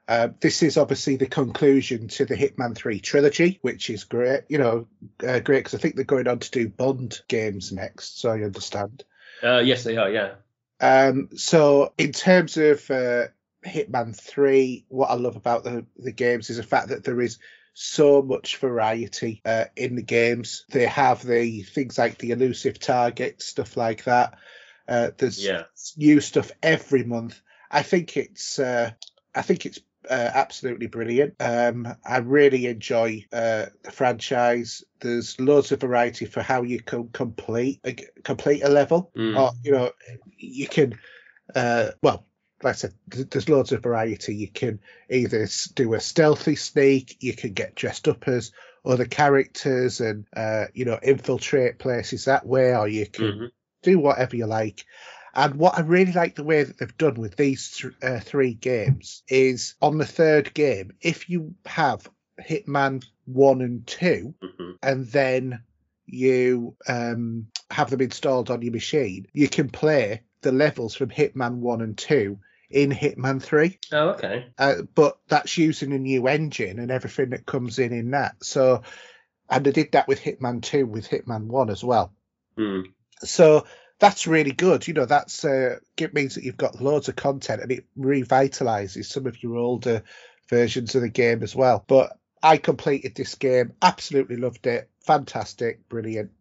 Uh, 0.07 0.29
this 0.39 0.63
is 0.63 0.77
obviously 0.77 1.15
the 1.15 1.27
conclusion 1.27 2.07
to 2.07 2.25
the 2.25 2.33
Hitman 2.35 2.75
3 2.75 2.99
trilogy, 2.99 3.59
which 3.61 3.91
is 3.91 4.03
great. 4.03 4.45
You 4.49 4.57
know, 4.57 4.87
uh, 5.23 5.41
great 5.41 5.59
because 5.59 5.75
I 5.75 5.77
think 5.77 5.95
they're 5.95 6.05
going 6.05 6.27
on 6.27 6.39
to 6.39 6.49
do 6.49 6.67
Bond 6.67 7.21
games 7.27 7.71
next, 7.71 8.19
so 8.19 8.31
I 8.31 8.41
understand. 8.41 9.03
Uh, 9.43 9.59
yes, 9.59 9.83
they 9.83 9.97
are. 9.97 10.09
Yeah. 10.09 10.33
Um, 10.79 11.29
so 11.35 11.93
in 11.99 12.13
terms 12.13 12.57
of 12.57 12.89
uh, 12.89 13.27
Hitman 13.63 14.15
3, 14.15 14.85
what 14.89 15.11
I 15.11 15.15
love 15.15 15.35
about 15.35 15.63
the, 15.63 15.85
the 15.97 16.11
games 16.11 16.49
is 16.49 16.57
the 16.57 16.63
fact 16.63 16.89
that 16.89 17.03
there 17.03 17.21
is 17.21 17.37
so 17.75 18.23
much 18.23 18.57
variety 18.57 19.39
uh, 19.45 19.65
in 19.75 19.95
the 19.95 20.01
games. 20.01 20.65
They 20.69 20.87
have 20.87 21.23
the 21.23 21.61
things 21.61 21.99
like 21.99 22.17
the 22.17 22.31
elusive 22.31 22.79
target, 22.79 23.43
stuff 23.43 23.77
like 23.77 24.05
that. 24.05 24.39
Uh, 24.87 25.11
there's 25.17 25.43
Yeah. 25.43 25.63
new 25.97 26.19
stuff 26.19 26.51
every 26.61 27.03
month. 27.03 27.41
I 27.71 27.81
think 27.81 28.17
it's 28.17 28.59
uh, 28.59 28.91
I 29.33 29.41
think 29.41 29.65
it's 29.65 29.79
uh, 30.09 30.31
absolutely 30.33 30.87
brilliant. 30.87 31.35
Um, 31.39 31.87
I 32.05 32.17
really 32.17 32.67
enjoy 32.67 33.25
uh, 33.33 33.65
the 33.83 33.91
franchise. 33.91 34.83
There's 34.99 35.39
loads 35.39 35.71
of 35.71 35.81
variety 35.81 36.25
for 36.25 36.41
how 36.41 36.61
you 36.63 36.81
can 36.81 37.09
complete 37.09 37.79
a, 37.83 37.93
complete 38.23 38.63
a 38.63 38.69
level. 38.69 39.11
Mm. 39.17 39.37
Or 39.37 39.51
you 39.63 39.71
know, 39.71 39.91
you 40.37 40.67
can 40.67 40.99
uh, 41.53 41.91
well, 42.01 42.25
like 42.63 42.75
I 42.75 42.77
said, 42.77 42.93
there's 43.07 43.49
loads 43.49 43.71
of 43.71 43.83
variety. 43.83 44.35
You 44.35 44.47
can 44.49 44.79
either 45.09 45.47
do 45.75 45.93
a 45.93 45.99
stealthy 45.99 46.55
sneak, 46.55 47.17
you 47.19 47.35
can 47.35 47.53
get 47.53 47.75
dressed 47.75 48.07
up 48.07 48.27
as 48.27 48.51
other 48.85 49.05
characters 49.05 49.99
and 49.99 50.25
uh, 50.35 50.65
you 50.73 50.85
know 50.85 50.99
infiltrate 51.01 51.79
places 51.79 52.25
that 52.25 52.45
way, 52.45 52.75
or 52.75 52.87
you 52.87 53.05
can 53.07 53.25
Mhm. 53.25 53.51
Do 53.85 53.99
whatever 53.99 54.35
you 54.35 54.45
like. 54.45 54.85
And 55.33 55.55
what 55.55 55.77
I 55.77 55.81
really 55.81 56.13
like 56.13 56.35
the 56.35 56.43
way 56.43 56.63
that 56.63 56.77
they've 56.77 56.97
done 56.97 57.15
with 57.15 57.35
these 57.35 57.71
th- 57.71 57.93
uh, 58.01 58.19
three 58.19 58.53
games 58.53 59.23
is 59.27 59.75
on 59.81 59.97
the 59.97 60.05
third 60.05 60.53
game, 60.53 60.93
if 61.01 61.29
you 61.29 61.55
have 61.65 62.09
Hitman 62.41 63.05
1 63.25 63.61
and 63.61 63.85
2, 63.85 64.33
hmm 64.41 64.71
and 64.83 65.07
then 65.07 65.63
you 66.05 66.75
um, 66.87 67.47
have 67.71 67.89
them 67.89 68.01
installed 68.01 68.51
on 68.51 68.61
your 68.61 68.71
machine, 68.71 69.25
you 69.33 69.47
can 69.47 69.69
play 69.69 70.21
the 70.41 70.51
levels 70.51 70.93
from 70.95 71.09
Hitman 71.09 71.55
1 71.55 71.81
and 71.81 71.97
2 71.97 72.37
in 72.69 72.91
Hitman 72.91 73.41
3. 73.41 73.79
Oh, 73.91 74.09
okay. 74.09 74.47
Uh, 74.57 74.83
but 74.93 75.17
that's 75.27 75.57
using 75.57 75.93
a 75.93 75.97
new 75.97 76.27
engine 76.27 76.77
and 76.79 76.91
everything 76.91 77.31
that 77.31 77.45
comes 77.45 77.79
in 77.79 77.93
in 77.93 78.11
that. 78.11 78.35
So, 78.43 78.83
and 79.49 79.65
they 79.65 79.71
did 79.71 79.93
that 79.93 80.07
with 80.07 80.21
Hitman 80.21 80.61
2 80.61 80.85
with 80.85 81.09
Hitman 81.09 81.47
1 81.47 81.69
as 81.69 81.83
well. 81.83 82.13
Hmm. 82.57 82.81
So 83.19 83.65
that's 83.99 84.27
really 84.27 84.51
good. 84.51 84.87
You 84.87 84.93
know, 84.93 85.05
that's 85.05 85.45
uh, 85.45 85.79
it 85.97 86.13
means 86.13 86.35
that 86.35 86.43
you've 86.43 86.57
got 86.57 86.81
loads 86.81 87.09
of 87.09 87.15
content 87.15 87.61
and 87.61 87.71
it 87.71 87.85
revitalizes 87.97 89.05
some 89.05 89.25
of 89.25 89.41
your 89.41 89.57
older 89.57 90.03
versions 90.49 90.95
of 90.95 91.01
the 91.01 91.09
game 91.09 91.43
as 91.43 91.55
well. 91.55 91.83
But 91.87 92.17
I 92.43 92.57
completed 92.57 93.15
this 93.15 93.35
game, 93.35 93.73
absolutely 93.81 94.37
loved 94.37 94.67
it, 94.67 94.89
fantastic, 94.99 95.87
brilliant. 95.89 96.31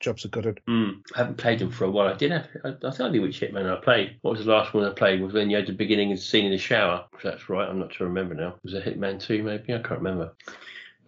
Jobs 0.00 0.24
are 0.24 0.28
good. 0.28 0.60
Mm. 0.68 1.00
I 1.14 1.18
haven't 1.18 1.38
played 1.38 1.60
them 1.60 1.70
for 1.70 1.84
a 1.84 1.90
while. 1.90 2.08
I 2.08 2.14
did 2.14 2.32
have. 2.32 2.48
I, 2.64 2.70
I 2.70 2.90
think 2.90 3.00
I 3.00 3.08
knew 3.08 3.22
which 3.22 3.40
Hitman 3.40 3.70
I 3.70 3.80
played. 3.80 4.18
What 4.22 4.36
was 4.36 4.44
the 4.44 4.50
last 4.52 4.74
one 4.74 4.84
I 4.84 4.90
played? 4.90 5.20
Was 5.20 5.32
when 5.32 5.48
you 5.48 5.56
had 5.56 5.68
the 5.68 5.72
beginning 5.72 6.10
and 6.10 6.18
scene 6.18 6.44
in 6.44 6.50
the 6.50 6.58
shower. 6.58 7.04
That's 7.22 7.48
right. 7.48 7.68
I'm 7.68 7.78
not 7.78 7.94
sure. 7.94 8.08
Remember 8.08 8.34
now. 8.34 8.56
Was 8.64 8.74
it 8.74 8.84
Hitman 8.84 9.20
Two? 9.20 9.44
Maybe 9.44 9.72
I 9.72 9.78
can't 9.78 10.00
remember. 10.00 10.32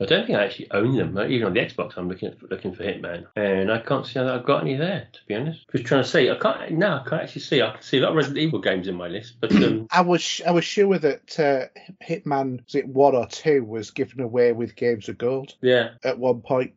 I 0.00 0.06
don't 0.06 0.26
think 0.26 0.36
I 0.36 0.44
actually 0.44 0.70
own 0.72 0.96
them. 0.96 1.16
Even 1.18 1.46
on 1.46 1.54
the 1.54 1.60
Xbox, 1.60 1.92
I'm 1.96 2.08
looking 2.08 2.28
at, 2.28 2.50
looking 2.50 2.74
for 2.74 2.82
Hitman, 2.82 3.26
and 3.36 3.70
I 3.70 3.78
can't 3.78 4.04
see 4.04 4.14
that 4.14 4.28
I've 4.28 4.44
got 4.44 4.62
any 4.62 4.74
there. 4.74 5.06
To 5.12 5.20
be 5.28 5.36
honest, 5.36 5.66
just 5.70 5.84
trying 5.84 6.02
to 6.02 6.08
see. 6.08 6.28
I 6.28 6.34
can't. 6.34 6.72
No, 6.72 6.96
I 6.96 7.08
can't 7.08 7.22
actually 7.22 7.42
see. 7.42 7.62
I 7.62 7.70
can 7.70 7.82
see 7.82 7.98
a 7.98 8.00
lot 8.00 8.10
of 8.10 8.16
Resident 8.16 8.38
Evil 8.40 8.60
games 8.60 8.88
in 8.88 8.96
my 8.96 9.06
list, 9.06 9.36
but 9.40 9.52
um, 9.54 9.86
I 9.92 10.00
was 10.00 10.40
I 10.44 10.50
was 10.50 10.64
sure 10.64 10.98
that 10.98 11.38
uh, 11.38 11.66
Hitman 12.04 12.64
was 12.64 12.74
it 12.74 12.88
one 12.88 13.14
or 13.14 13.26
two 13.28 13.62
was 13.62 13.92
given 13.92 14.20
away 14.20 14.52
with 14.52 14.74
Games 14.74 15.08
of 15.08 15.16
Gold 15.16 15.54
yeah, 15.60 15.90
at 16.02 16.18
one 16.18 16.40
point. 16.40 16.74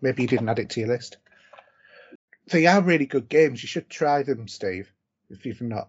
Maybe 0.00 0.22
you 0.22 0.28
didn't 0.28 0.48
add 0.48 0.60
it 0.60 0.70
to 0.70 0.80
your 0.80 0.88
list. 0.88 1.16
They 2.50 2.66
are 2.66 2.80
really 2.80 3.06
good 3.06 3.28
games. 3.28 3.62
You 3.62 3.68
should 3.68 3.88
try 3.88 4.22
them, 4.22 4.46
Steve, 4.46 4.92
if 5.30 5.46
you've 5.46 5.62
not 5.62 5.88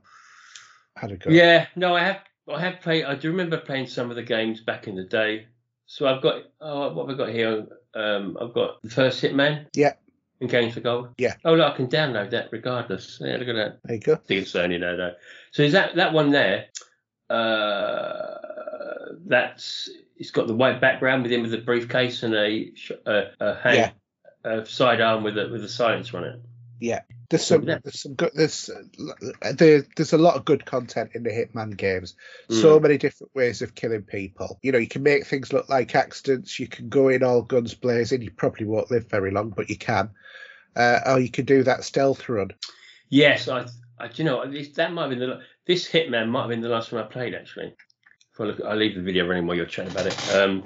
had 0.95 1.11
a 1.11 1.17
go. 1.17 1.29
yeah. 1.29 1.67
No, 1.75 1.95
I 1.95 2.03
have. 2.03 2.21
I 2.51 2.59
have 2.59 2.81
played. 2.81 3.05
I 3.05 3.13
do 3.13 3.29
remember 3.29 3.57
playing 3.57 3.87
some 3.87 4.09
of 4.09 4.15
the 4.15 4.23
games 4.23 4.59
back 4.59 4.87
in 4.87 4.95
the 4.95 5.03
day. 5.03 5.45
So 5.85 6.07
I've 6.07 6.21
got. 6.21 6.43
Oh, 6.61 6.93
what 6.93 7.09
have 7.09 7.19
I 7.19 7.23
got 7.25 7.33
here? 7.33 7.67
Um, 7.93 8.37
I've 8.41 8.53
got 8.53 8.81
the 8.81 8.89
first 8.89 9.21
Hitman. 9.21 9.67
Yeah. 9.75 9.93
And 10.41 10.49
Games 10.49 10.73
for 10.73 10.79
Gold. 10.81 11.09
Yeah. 11.17 11.35
Oh 11.45 11.53
look, 11.53 11.73
I 11.73 11.75
can 11.77 11.87
download 11.87 12.31
that 12.31 12.49
regardless. 12.51 13.19
Yeah, 13.21 13.37
look 13.37 13.47
at 13.47 13.53
that. 13.55 13.79
There 13.83 13.95
you 13.95 14.01
go. 14.01 14.13
I 14.13 14.17
think 14.17 14.41
it's 14.41 14.51
Sony 14.51 14.79
now, 14.79 14.95
though. 14.95 15.13
So 15.51 15.63
is 15.63 15.71
that 15.73 15.95
that 15.95 16.11
one 16.13 16.31
there? 16.31 16.65
Uh, 17.29 18.35
that's 19.25 19.89
it's 20.17 20.31
got 20.31 20.47
the 20.47 20.53
white 20.55 20.81
background 20.81 21.23
with 21.23 21.31
him 21.31 21.41
with 21.43 21.53
a 21.53 21.59
briefcase 21.59 22.23
and 22.23 22.33
a 22.33 22.71
a, 23.05 23.23
a 23.39 23.55
hand, 23.55 23.93
Yeah. 24.45 24.51
a 24.51 24.65
sidearm 24.65 25.23
with 25.23 25.37
a 25.37 25.49
with 25.49 25.63
a 25.63 25.69
silencer 25.69 26.17
on 26.17 26.23
it. 26.25 26.41
There's 27.29 27.45
some, 27.45 27.63
Yeah. 27.63 27.79
there's 27.83 28.01
some 28.01 28.13
good. 28.13 28.31
There's 28.35 28.69
there, 29.53 29.85
there's 29.95 30.13
a 30.13 30.17
lot 30.17 30.35
of 30.35 30.45
good 30.45 30.65
content 30.65 31.11
in 31.15 31.23
the 31.23 31.31
Hitman 31.31 31.75
games. 31.75 32.15
So 32.49 32.79
many 32.79 32.97
different 32.97 33.33
ways 33.33 33.61
of 33.61 33.73
killing 33.73 34.03
people. 34.03 34.59
You 34.61 34.71
know, 34.71 34.77
you 34.77 34.87
can 34.87 35.01
make 35.01 35.25
things 35.25 35.51
look 35.51 35.69
like 35.69 35.95
accidents. 35.95 36.59
You 36.59 36.67
can 36.67 36.89
go 36.89 37.07
in 37.07 37.23
all 37.23 37.41
guns 37.41 37.73
blazing. 37.73 38.21
You 38.21 38.31
probably 38.31 38.65
won't 38.65 38.91
live 38.91 39.09
very 39.09 39.31
long, 39.31 39.49
but 39.49 39.69
you 39.69 39.77
can. 39.77 40.09
Uh, 40.75 40.99
or 41.05 41.19
you 41.19 41.29
can 41.29 41.45
do 41.45 41.63
that 41.63 41.83
stealth 41.83 42.27
run. 42.29 42.49
Yes, 43.09 43.47
I, 43.47 43.65
I 43.99 44.07
do 44.07 44.23
you 44.23 44.23
know 44.25 44.49
this, 44.49 44.69
that 44.69 44.91
might 44.91 45.09
have 45.09 45.11
been 45.11 45.19
the 45.19 45.41
this 45.65 45.89
Hitman 45.89 46.29
might 46.29 46.41
have 46.41 46.49
been 46.49 46.61
the 46.61 46.69
last 46.69 46.91
one 46.91 47.03
I 47.03 47.07
played 47.07 47.33
actually. 47.33 47.73
If 48.33 48.41
I 48.41 48.43
look, 48.45 48.61
I'll 48.61 48.75
leave 48.75 48.95
the 48.95 49.01
video 49.01 49.27
running 49.27 49.45
while 49.45 49.55
you're 49.55 49.65
chatting 49.65 49.91
about 49.91 50.07
it. 50.07 50.35
Um, 50.35 50.63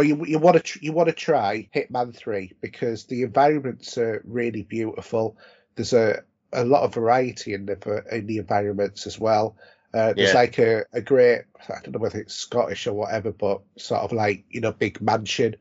But 0.00 0.06
you 0.06 0.24
you 0.24 0.38
want 0.38 0.56
to 0.56 0.62
tr- 0.62 0.78
you 0.80 0.92
want 0.92 1.10
to 1.10 1.14
try 1.14 1.68
Hitman 1.76 2.16
Three 2.16 2.54
because 2.62 3.04
the 3.04 3.22
environments 3.22 3.98
are 3.98 4.22
really 4.24 4.62
beautiful. 4.62 5.36
There's 5.74 5.92
a 5.92 6.22
a 6.54 6.64
lot 6.64 6.84
of 6.84 6.94
variety 6.94 7.52
in 7.52 7.66
the 7.66 8.04
in 8.10 8.26
the 8.26 8.38
environments 8.38 9.06
as 9.06 9.18
well. 9.20 9.58
Uh, 9.92 10.14
there's 10.14 10.32
Yeah. 10.32 10.40
like 10.40 10.58
a, 10.58 10.84
a 10.94 11.02
great 11.02 11.42
I 11.68 11.82
don't 11.82 11.92
know 11.92 11.98
whether 11.98 12.18
it's 12.18 12.32
Scottish 12.32 12.86
or 12.86 12.94
whatever, 12.94 13.30
but 13.30 13.60
sort 13.76 14.00
of 14.00 14.12
like 14.12 14.46
you 14.48 14.62
know 14.62 14.72
big 14.72 15.02
mansion 15.02 15.56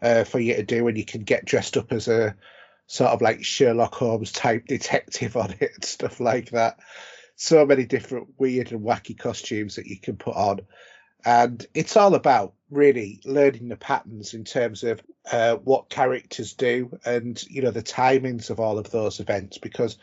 uh, 0.00 0.24
for 0.24 0.38
you 0.38 0.54
to 0.54 0.62
do, 0.62 0.88
and 0.88 0.96
you 0.96 1.04
can 1.04 1.20
get 1.20 1.44
dressed 1.44 1.76
up 1.76 1.92
as 1.92 2.08
a 2.08 2.34
sort 2.86 3.10
of 3.10 3.20
like 3.20 3.44
Sherlock 3.44 3.94
Holmes 3.94 4.32
type 4.32 4.64
detective 4.66 5.36
on 5.44 5.50
it 5.60 5.72
and 5.74 5.84
stuff 5.84 6.20
like 6.20 6.52
that. 6.52 6.78
So 7.36 7.66
many 7.66 7.84
different 7.84 8.28
weird 8.38 8.72
and 8.72 8.80
wacky 8.80 9.18
costumes 9.18 9.76
that 9.76 9.84
you 9.84 10.00
can 10.00 10.16
put 10.16 10.36
on 10.36 10.60
and 11.24 11.66
it's 11.74 11.96
all 11.96 12.14
about 12.14 12.52
really 12.74 13.20
learning 13.24 13.68
the 13.68 13.76
patterns 13.76 14.34
in 14.34 14.44
terms 14.44 14.82
of 14.84 15.00
uh, 15.30 15.56
what 15.56 15.88
characters 15.88 16.52
do 16.54 16.98
and 17.04 17.42
you 17.48 17.62
know 17.62 17.70
the 17.70 17.82
timings 17.82 18.50
of 18.50 18.60
all 18.60 18.78
of 18.78 18.90
those 18.90 19.20
events 19.20 19.58
because 19.58 19.96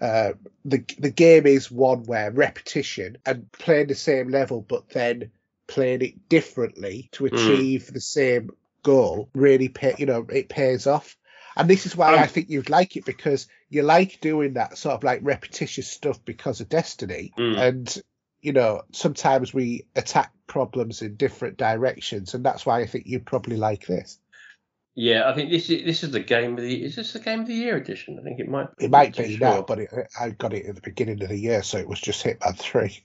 uh, 0.00 0.32
the 0.64 0.84
the 0.98 1.10
game 1.10 1.46
is 1.46 1.70
one 1.70 2.02
where 2.04 2.30
repetition 2.30 3.16
and 3.24 3.50
playing 3.52 3.86
the 3.86 3.94
same 3.94 4.28
level 4.28 4.60
but 4.60 4.88
then 4.90 5.30
playing 5.68 6.02
it 6.02 6.28
differently 6.28 7.08
to 7.12 7.26
achieve 7.26 7.92
the 7.92 8.00
same 8.00 8.50
goal 8.82 9.28
really 9.34 9.68
pay 9.68 9.94
you 9.98 10.06
know 10.06 10.26
it 10.30 10.48
pays 10.48 10.86
off 10.86 11.16
and 11.56 11.68
this 11.70 11.86
is 11.86 11.96
why 11.96 12.12
Um, 12.14 12.18
I 12.20 12.26
think 12.26 12.50
you'd 12.50 12.70
like 12.70 12.96
it 12.96 13.04
because 13.04 13.48
you 13.70 13.82
like 13.82 14.20
doing 14.20 14.54
that 14.54 14.78
sort 14.78 14.94
of 14.94 15.02
like 15.04 15.20
repetitious 15.22 15.90
stuff 15.90 16.24
because 16.24 16.60
of 16.60 16.68
Destiny 16.68 17.32
Mm. 17.36 17.58
and 17.58 18.02
you 18.46 18.52
know, 18.52 18.82
sometimes 18.92 19.52
we 19.52 19.86
attack 19.96 20.32
problems 20.46 21.02
in 21.02 21.16
different 21.16 21.56
directions, 21.56 22.32
and 22.32 22.46
that's 22.46 22.64
why 22.64 22.78
I 22.78 22.86
think 22.86 23.06
you'd 23.06 23.26
probably 23.26 23.56
like 23.56 23.88
this. 23.88 24.20
yeah, 24.94 25.28
I 25.28 25.34
think 25.34 25.50
this 25.50 25.68
is 25.68 25.84
this 25.84 26.04
is 26.04 26.12
the 26.12 26.20
game 26.20 26.52
of 26.52 26.62
the 26.62 26.84
is 26.84 26.94
this 26.94 27.12
the 27.12 27.18
game 27.18 27.40
of 27.40 27.48
the 27.48 27.54
year 27.54 27.76
edition? 27.76 28.20
I 28.20 28.22
think 28.22 28.38
it 28.38 28.48
might. 28.48 28.68
It 28.78 28.92
might 28.92 29.16
be 29.16 29.36
not 29.36 29.40
now, 29.40 29.62
but 29.62 29.80
it, 29.80 29.90
I 30.20 30.30
got 30.30 30.54
it 30.54 30.66
at 30.66 30.76
the 30.76 30.80
beginning 30.80 31.20
of 31.24 31.28
the 31.28 31.36
year, 31.36 31.64
so 31.64 31.78
it 31.78 31.88
was 31.88 32.00
just 32.00 32.24
Hitman 32.24 32.56
3. 32.56 33.02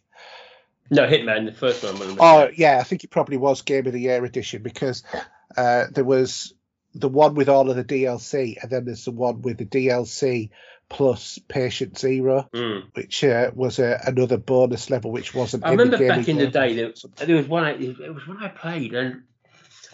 No, 0.92 1.08
Hitman, 1.08 1.46
the 1.46 1.54
first 1.54 1.84
one. 1.84 2.18
Oh, 2.20 2.50
yeah, 2.56 2.78
I 2.80 2.84
think 2.84 3.04
it 3.04 3.10
probably 3.10 3.38
was 3.38 3.64
Game 3.64 3.88
of 3.88 3.94
the 3.94 4.00
Year 4.00 4.24
edition 4.24 4.62
because 4.62 5.04
uh, 5.58 5.86
there 5.90 6.04
was 6.04 6.54
the 6.94 7.10
one 7.10 7.34
with 7.34 7.50
all 7.50 7.68
of 7.72 7.78
the 7.78 7.84
DLC, 7.84 8.62
and 8.62 8.70
then 8.70 8.86
there's 8.86 9.06
the 9.06 9.12
one 9.12 9.42
with 9.42 9.58
the 9.58 9.66
DLC 9.66 10.52
plus 10.92 11.40
Patient 11.48 11.98
Zero, 11.98 12.50
Mm. 12.54 12.84
which 12.94 13.24
uh, 13.24 13.50
was 13.56 13.80
a, 13.80 14.00
another 14.06 14.38
bonus 14.38 14.90
level, 14.90 15.12
which 15.12 15.34
wasn't. 15.34 15.66
I 15.66 15.72
in 15.72 15.78
the 15.78 15.84
remember 15.86 15.98
Game 15.98 16.08
back 16.10 16.28
in 16.28 16.38
the 16.38 16.48
day 16.48 16.76
there, 16.76 16.94
there 17.26 17.38
was 17.38 17.48
one. 17.48 17.64
I, 17.64 17.72
it 17.72 18.14
was 18.14 18.28
when 18.28 18.38
I 18.38 18.50
played 18.50 18.94
and 18.94 19.24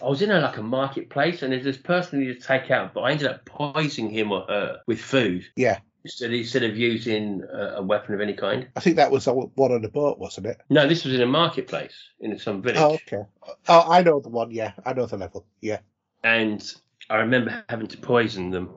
I 0.02 0.06
was 0.08 0.22
in 0.22 0.30
a, 0.30 0.40
like 0.40 0.56
a 0.58 0.62
marketplace 0.62 1.42
and 1.42 1.52
there's 1.52 1.64
this 1.64 1.76
person 1.76 2.20
who 2.20 2.34
to 2.34 2.40
take 2.40 2.70
out, 2.70 2.94
but 2.94 3.02
I 3.02 3.12
ended 3.12 3.28
up 3.28 3.44
poisoning 3.44 4.10
him 4.10 4.32
or 4.32 4.44
her 4.48 4.80
with 4.86 5.00
food. 5.00 5.44
Yeah. 5.56 5.78
Instead, 6.04 6.32
instead 6.32 6.62
of 6.62 6.76
using 6.76 7.42
a, 7.52 7.76
a 7.76 7.82
weapon 7.82 8.14
of 8.14 8.20
any 8.20 8.32
kind. 8.32 8.68
I 8.76 8.80
think 8.80 8.96
that 8.96 9.10
was 9.10 9.26
one 9.26 9.72
on 9.72 9.82
the 9.82 9.88
boat, 9.88 10.18
wasn't 10.18 10.46
it? 10.46 10.60
No, 10.70 10.86
this 10.86 11.04
was 11.04 11.14
in 11.14 11.20
a 11.20 11.26
marketplace 11.26 11.94
in 12.20 12.38
some 12.38 12.62
village. 12.62 12.78
Oh, 12.78 12.94
okay. 12.94 13.24
Oh, 13.68 13.84
I 13.90 14.02
know 14.02 14.20
the 14.20 14.28
one. 14.30 14.50
Yeah, 14.50 14.72
I 14.86 14.92
know 14.94 15.06
the 15.06 15.16
level. 15.16 15.44
Yeah. 15.60 15.80
and 16.24 16.62
I 17.10 17.16
remember 17.16 17.64
having 17.68 17.88
to 17.88 17.98
poison 17.98 18.50
them. 18.50 18.70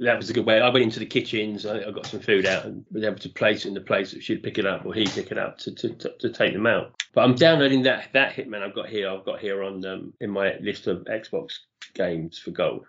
That 0.00 0.16
was 0.16 0.30
a 0.30 0.32
good 0.32 0.46
way. 0.46 0.60
I 0.60 0.68
went 0.70 0.82
into 0.84 0.98
the 0.98 1.06
kitchens, 1.06 1.66
I, 1.66 1.80
I 1.80 1.90
got 1.90 2.06
some 2.06 2.20
food 2.20 2.46
out, 2.46 2.64
and 2.64 2.84
was 2.90 3.04
able 3.04 3.18
to 3.18 3.28
place 3.28 3.64
it 3.64 3.68
in 3.68 3.74
the 3.74 3.80
place 3.82 4.12
that 4.12 4.22
she'd 4.22 4.42
pick 4.42 4.56
it 4.58 4.64
up 4.66 4.86
or 4.86 4.94
he'd 4.94 5.10
pick 5.10 5.30
it 5.30 5.36
up 5.38 5.58
to, 5.58 5.74
to, 5.74 5.90
to, 5.90 6.08
to 6.20 6.30
take 6.30 6.54
them 6.54 6.66
out. 6.66 6.94
But 7.12 7.22
I'm 7.24 7.34
downloading 7.34 7.82
that 7.82 8.08
that 8.14 8.34
Hitman 8.34 8.62
I've 8.62 8.74
got 8.74 8.88
here. 8.88 9.10
I've 9.10 9.24
got 9.24 9.40
here 9.40 9.62
on 9.62 9.84
um, 9.84 10.12
in 10.20 10.30
my 10.30 10.56
list 10.60 10.86
of 10.86 11.04
Xbox 11.04 11.58
games 11.94 12.38
for 12.38 12.50
gold, 12.50 12.86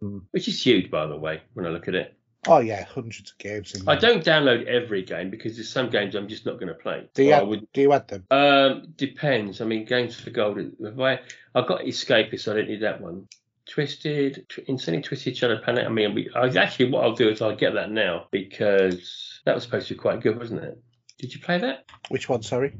Hmm. 0.00 0.18
which 0.30 0.48
is 0.48 0.64
huge, 0.64 0.90
by 0.90 1.06
the 1.06 1.16
way. 1.16 1.42
When 1.54 1.66
I 1.66 1.70
look 1.70 1.88
at 1.88 1.94
it, 1.94 2.16
Oh 2.48 2.60
yeah, 2.60 2.84
hundreds 2.84 3.32
of 3.32 3.38
games. 3.38 3.74
In 3.74 3.88
I 3.88 3.96
don't 3.96 4.24
download 4.24 4.66
every 4.66 5.02
game 5.02 5.30
because 5.30 5.56
there's 5.56 5.68
some 5.68 5.90
games 5.90 6.14
I'm 6.14 6.28
just 6.28 6.46
not 6.46 6.60
going 6.60 6.68
to 6.68 6.74
play. 6.74 7.08
Do 7.14 7.24
you, 7.24 7.32
add, 7.32 7.46
would 7.48 7.66
do 7.72 7.80
you 7.80 7.92
add 7.92 8.06
them? 8.08 8.24
um, 8.30 8.86
depends. 8.96 9.60
I 9.60 9.64
mean, 9.64 9.84
games 9.84 10.18
for 10.18 10.30
gold. 10.30 10.58
I, 10.58 11.18
I've 11.54 11.66
got 11.66 11.80
Escapist, 11.80 12.40
so 12.40 12.52
I 12.52 12.56
don't 12.56 12.68
need 12.68 12.82
that 12.82 13.00
one. 13.00 13.26
Twisted, 13.68 14.46
tw- 14.48 14.58
Insanely 14.68 15.02
Twisted 15.02 15.36
Shadow 15.36 15.58
Planet. 15.62 15.86
I 15.86 15.88
mean, 15.88 16.14
we, 16.14 16.30
I, 16.34 16.46
actually, 16.48 16.90
what 16.90 17.04
I'll 17.04 17.14
do 17.14 17.28
is 17.28 17.42
I'll 17.42 17.56
get 17.56 17.74
that 17.74 17.90
now 17.90 18.26
because 18.30 19.40
that 19.44 19.54
was 19.54 19.64
supposed 19.64 19.88
to 19.88 19.94
be 19.94 19.98
quite 19.98 20.20
good, 20.22 20.38
wasn't 20.38 20.62
it? 20.64 20.78
Did 21.18 21.34
you 21.34 21.40
play 21.40 21.58
that? 21.58 21.84
Which 22.08 22.28
one? 22.28 22.42
Sorry. 22.42 22.72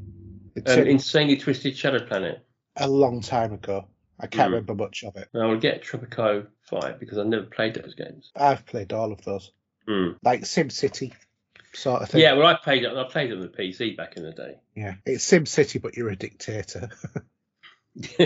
Um, 0.66 0.78
Insanely 0.86 1.36
Twisted 1.36 1.76
Shadow 1.76 2.04
Planet. 2.06 2.44
a 2.76 2.88
long 2.88 3.20
time 3.20 3.52
ago. 3.52 3.88
I 4.18 4.26
can't 4.26 4.48
Hmm. 4.48 4.54
remember 4.54 4.74
much 4.74 5.04
of 5.04 5.16
it. 5.16 5.28
I 5.34 5.44
will 5.46 5.58
get 5.58 5.82
Tropico 5.84 6.46
5 6.70 6.98
because 7.00 7.18
I've 7.18 7.26
never 7.26 7.44
played 7.44 7.74
those 7.74 7.94
games. 7.94 8.30
I've 8.34 8.64
played 8.64 8.92
all 8.92 9.12
of 9.12 9.22
those, 9.24 9.50
Hmm. 9.86 10.12
like 10.22 10.42
SimCity, 10.42 11.12
sort 11.74 12.02
of 12.02 12.08
thing. 12.10 12.22
Yeah, 12.22 12.32
well, 12.34 12.46
I 12.46 12.54
played 12.54 12.84
it. 12.84 12.96
I 12.96 13.04
played 13.04 13.30
it 13.30 13.34
on 13.34 13.40
the 13.42 13.48
PC 13.48 13.94
back 13.96 14.16
in 14.16 14.22
the 14.22 14.32
day. 14.32 14.56
yeah. 14.74 14.94
It's 15.04 15.30
SimCity, 15.30 15.82
but 15.82 15.96
you're 15.96 16.08
a 16.10 16.16
dictator. 16.16 16.88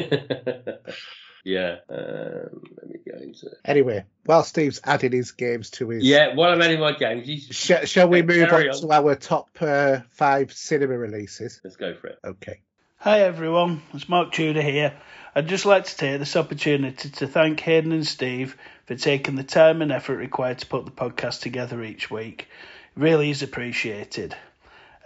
Yeah. 1.44 1.76
Um, 1.88 2.62
let 2.76 2.88
me 2.90 2.98
go 3.06 3.16
into 3.18 3.46
it. 3.46 3.58
Anyway, 3.64 4.04
while 4.24 4.42
Steve's 4.42 4.80
adding 4.84 5.12
his 5.12 5.32
games 5.32 5.70
to 5.70 5.88
his. 5.88 6.04
Yeah, 6.04 6.34
while 6.34 6.52
I'm 6.52 6.60
adding 6.60 6.80
my 6.80 6.92
games, 6.92 7.28
you 7.28 7.40
Sh- 7.40 7.88
shall 7.88 8.08
we 8.08 8.22
move 8.22 8.52
on, 8.52 8.68
on. 8.68 8.80
to 8.80 8.92
our 8.92 9.14
top 9.14 9.48
uh, 9.60 10.00
five 10.10 10.52
cinema 10.52 10.96
releases? 10.98 11.60
let's 11.64 11.76
go 11.76 11.94
for 11.94 12.08
it. 12.08 12.18
Okay. 12.24 12.60
Hi 12.98 13.20
everyone, 13.20 13.80
it's 13.94 14.10
Mark 14.10 14.32
Tudor 14.32 14.60
here. 14.60 14.92
I'd 15.34 15.48
just 15.48 15.64
like 15.64 15.84
to 15.86 15.96
take 15.96 16.18
this 16.18 16.36
opportunity 16.36 17.08
to 17.08 17.26
thank 17.26 17.60
Hayden 17.60 17.92
and 17.92 18.06
Steve 18.06 18.58
for 18.84 18.94
taking 18.94 19.36
the 19.36 19.42
time 19.44 19.80
and 19.80 19.90
effort 19.90 20.16
required 20.16 20.58
to 20.58 20.66
put 20.66 20.84
the 20.84 20.90
podcast 20.90 21.40
together 21.40 21.82
each 21.82 22.10
week. 22.10 22.48
It 22.96 23.00
really 23.00 23.30
is 23.30 23.42
appreciated. 23.42 24.36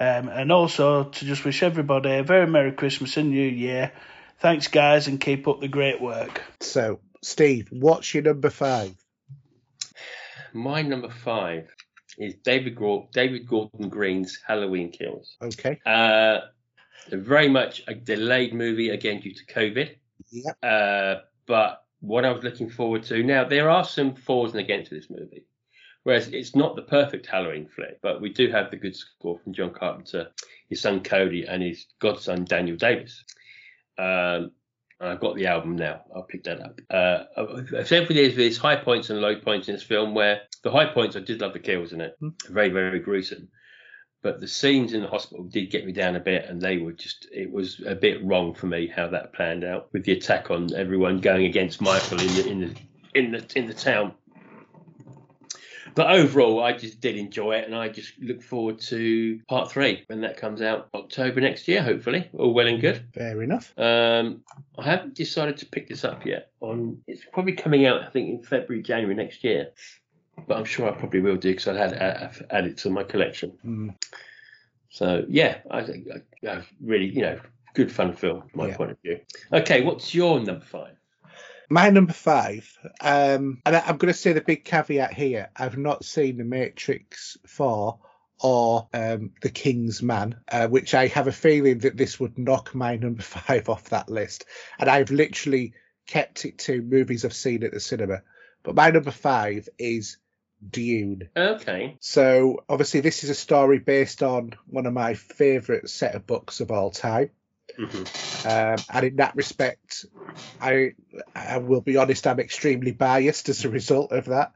Um, 0.01 0.29
and 0.29 0.51
also 0.51 1.05
to 1.05 1.25
just 1.25 1.45
wish 1.45 1.63
everybody 1.63 2.11
a 2.11 2.25
very 2.25 2.49
Merry 2.49 2.73
Christmas 2.73 3.17
and 3.17 3.31
New 3.31 3.47
Year. 3.49 3.93
Thanks, 4.45 4.69
guys, 4.69 5.09
and 5.09 5.19
keep 5.19 5.49
up 5.49 5.63
the 5.63 5.69
great 5.69 6.03
work. 6.03 6.43
So, 6.61 7.01
Steve, 7.23 7.69
what's 7.71 8.13
your 8.13 8.25
number 8.25 8.51
five? 8.51 8.95
My 10.53 10.83
number 10.83 11.09
five 11.09 11.71
is 12.19 12.35
David 12.45 12.77
Gordon, 12.77 13.09
David 13.15 13.49
Gordon 13.49 13.89
Green's 13.89 14.39
Halloween 14.47 14.91
Kills. 14.91 15.39
Okay. 15.41 15.81
Uh, 15.87 16.41
very 17.11 17.49
much 17.49 17.85
a 17.89 17.95
delayed 17.95 18.53
movie 18.53 18.91
again 18.91 19.23
due 19.23 19.33
to 19.33 19.47
COVID. 19.47 19.97
Yeah. 20.31 20.53
Uh, 20.63 21.21
but 21.47 21.83
what 22.01 22.27
I 22.27 22.31
was 22.31 22.45
looking 22.45 22.69
forward 22.69 23.05
to 23.05 23.23
now, 23.23 23.45
there 23.45 23.71
are 23.71 23.83
some 23.83 24.15
fors 24.15 24.51
and 24.51 24.61
against 24.61 24.91
this 24.91 25.09
movie. 25.09 25.47
Whereas 26.03 26.29
it's 26.29 26.55
not 26.55 26.77
the 26.77 26.83
perfect 26.83 27.25
Halloween 27.25 27.67
flick, 27.75 27.99
but 28.03 28.21
we 28.21 28.29
do 28.29 28.51
have 28.51 28.71
the 28.71 28.77
good 28.77 28.95
score 28.95 29.39
from 29.39 29.55
John 29.55 29.73
Carpenter, 29.73 30.33
his 30.69 30.83
son 30.83 31.03
Cody, 31.03 31.47
and 31.47 31.63
his 31.63 31.87
godson 31.99 32.45
Daniel 32.45 32.77
Davies. 32.77 33.25
Um, 33.99 34.53
I've 35.01 35.21
got 35.21 35.37
the 35.37 35.47
album 35.47 35.77
now. 35.77 36.03
I'll 36.15 36.23
pick 36.23 36.45
that 36.45 36.61
up. 36.61 36.81
Uh, 36.89 37.25
except 37.73 38.07
for 38.07 38.15
there's, 38.15 38.37
there's 38.37 38.57
high 38.57 38.77
points 38.77 39.11
and 39.11 39.21
low 39.21 39.37
points 39.37 39.69
in 39.69 39.75
this 39.75 39.83
film. 39.83 40.15
Where 40.15 40.43
the 40.63 40.71
high 40.71 40.87
points, 40.87 41.17
I 41.17 41.21
did 41.21 41.41
love 41.41 41.53
the 41.53 41.59
kills 41.59 41.93
in 41.93 42.01
it, 42.01 42.17
very 42.49 42.71
very 42.71 43.01
gruesome. 43.01 43.49
But 44.23 44.41
the 44.41 44.49
scenes 44.49 44.95
in 44.95 45.03
the 45.03 45.09
hospital 45.09 45.45
did 45.45 45.71
get 45.71 45.85
me 45.85 45.93
down 45.93 46.17
a 46.17 46.21
bit, 46.21 46.47
and 46.47 46.59
they 46.59 46.79
were 46.79 46.93
just, 46.93 47.29
it 47.31 47.53
was 47.53 47.83
a 47.87 47.95
bit 47.95 48.25
wrong 48.25 48.55
for 48.55 48.67
me 48.67 48.87
how 48.87 49.09
that 49.09 49.35
planned 49.35 49.65
out 49.65 49.93
with 49.93 50.05
the 50.05 50.13
attack 50.13 50.51
on 50.51 50.75
everyone 50.75 51.21
going 51.21 51.45
against 51.45 51.83
Michael 51.83 52.21
in 52.21 52.29
the 52.29 52.49
in 52.49 52.61
the 52.61 52.75
in 53.15 53.33
the 53.33 53.47
in 53.55 53.67
the 53.67 53.75
town. 53.75 54.15
But 55.95 56.11
overall, 56.11 56.63
I 56.63 56.73
just 56.73 57.01
did 57.01 57.17
enjoy 57.17 57.53
it, 57.57 57.67
and 57.67 57.75
I 57.75 57.89
just 57.89 58.19
look 58.21 58.43
forward 58.43 58.81
to 58.81 59.41
part 59.49 59.71
three 59.71 60.03
when 60.09 60.21
that 60.23 60.37
comes 60.37 60.61
out 60.61 60.89
October 60.95 61.41
next 61.41 61.69
year, 61.69 61.83
hopefully. 61.83 62.29
All 62.37 62.53
well 62.53 62.67
and 62.67 62.81
good. 62.81 63.07
Fair 63.15 63.43
enough. 63.43 63.73
Um, 63.79 64.43
I 64.79 64.85
haven't 64.85 65.15
decided 65.15 65.57
to 65.59 65.67
pick 65.67 65.89
this 65.89 66.05
up 66.05 66.27
yet. 66.27 66.51
On 66.61 67.01
it's 67.07 67.25
probably 67.33 67.53
coming 67.53 67.87
out, 67.87 68.03
I 68.03 68.11
think, 68.11 68.29
in 68.31 68.43
February, 68.43 68.83
January 68.83 69.15
next 69.15 69.45
year. 69.45 69.71
But 70.49 70.57
I'm 70.59 70.65
sure 70.65 70.89
I 70.89 70.93
probably 70.93 71.21
will 71.21 71.37
do 71.37 71.51
because 71.53 71.69
I'd 71.69 71.77
had 71.77 71.93
add, 71.95 72.47
add 72.51 72.67
it 72.67 72.77
to 72.79 72.91
my 72.91 73.05
collection. 73.05 73.53
Mm. 73.65 73.95
So 74.91 75.25
yeah, 75.29 75.59
I 75.71 75.83
think 75.85 76.09
I, 76.13 76.49
I 76.49 76.63
really, 76.81 77.07
you 77.07 77.23
know, 77.23 77.41
good 77.75 77.91
fun 77.91 78.13
film 78.13 78.43
from 78.49 78.59
my 78.59 78.69
Yeah. 78.69 78.77
point 78.77 78.91
of 78.91 78.99
view. 79.03 79.21
Okay, 79.53 79.83
what's 79.83 80.13
your 80.15 80.41
number 80.41 80.65
five? 80.65 80.97
My 81.71 81.91
number 81.91 82.13
five, 82.13 82.71
um, 83.01 83.63
and 83.65 83.77
I, 83.77 83.81
I'm 83.81 83.97
going 83.97 84.13
to 84.13 84.19
say 84.19 84.33
the 84.33 84.41
big 84.41 84.65
caveat 84.65 85.15
here: 85.15 85.51
I've 85.57 85.79
not 85.79 86.05
seen 86.05 86.39
The 86.39 86.45
Matrix 86.45 87.39
Four 87.47 87.99
or 88.41 88.89
um, 88.93 89.33
The 89.41 89.51
King's 89.51 90.03
Man, 90.03 90.37
uh, 90.51 90.69
which 90.69 90.95
I 90.95 91.07
have 91.09 91.29
a 91.29 91.33
feeling 91.33 91.79
that 91.79 91.97
this 91.97 92.19
would 92.21 92.39
knock 92.39 92.75
my 92.75 92.97
number 92.97 93.23
five 93.23 93.69
off 93.69 93.91
that 93.91 94.09
list. 94.09 94.45
And 94.79 94.91
I've 94.91 95.11
literally 95.11 95.75
kept 96.07 96.45
it 96.45 96.59
to 96.59 96.83
movies 96.83 97.25
I've 97.25 97.35
seen 97.35 97.65
at 97.65 97.73
the 97.73 97.81
cinema. 97.81 98.23
But 98.63 98.75
my 98.75 98.91
number 98.91 99.11
five 99.11 99.69
is 99.79 100.19
Dune. 100.71 101.29
Okay, 101.37 101.97
So 102.01 102.65
obviously, 102.69 103.01
this 103.01 103.25
is 103.25 103.31
a 103.31 103.35
story 103.35 103.79
based 103.79 104.23
on 104.23 104.55
one 104.67 104.87
of 104.87 104.93
my 104.93 105.15
favourite 105.15 105.89
set 105.89 106.15
of 106.15 106.27
books 106.27 106.61
of 106.61 106.71
all 106.71 106.91
time. 106.91 107.31
Hmm 107.77 108.05
Um, 108.47 108.77
and 108.93 109.07
in 109.07 109.17
that 109.17 109.35
respect, 109.37 110.07
I 110.61 110.93
I 111.35 111.59
will 111.59 111.81
be 111.81 111.97
honest, 111.97 112.27
I'm 112.27 112.41
extremely 112.41 112.93
biased 112.93 113.49
as 113.49 113.65
a 113.65 113.69
result 113.69 114.13
of 114.13 114.27
that. 114.27 114.53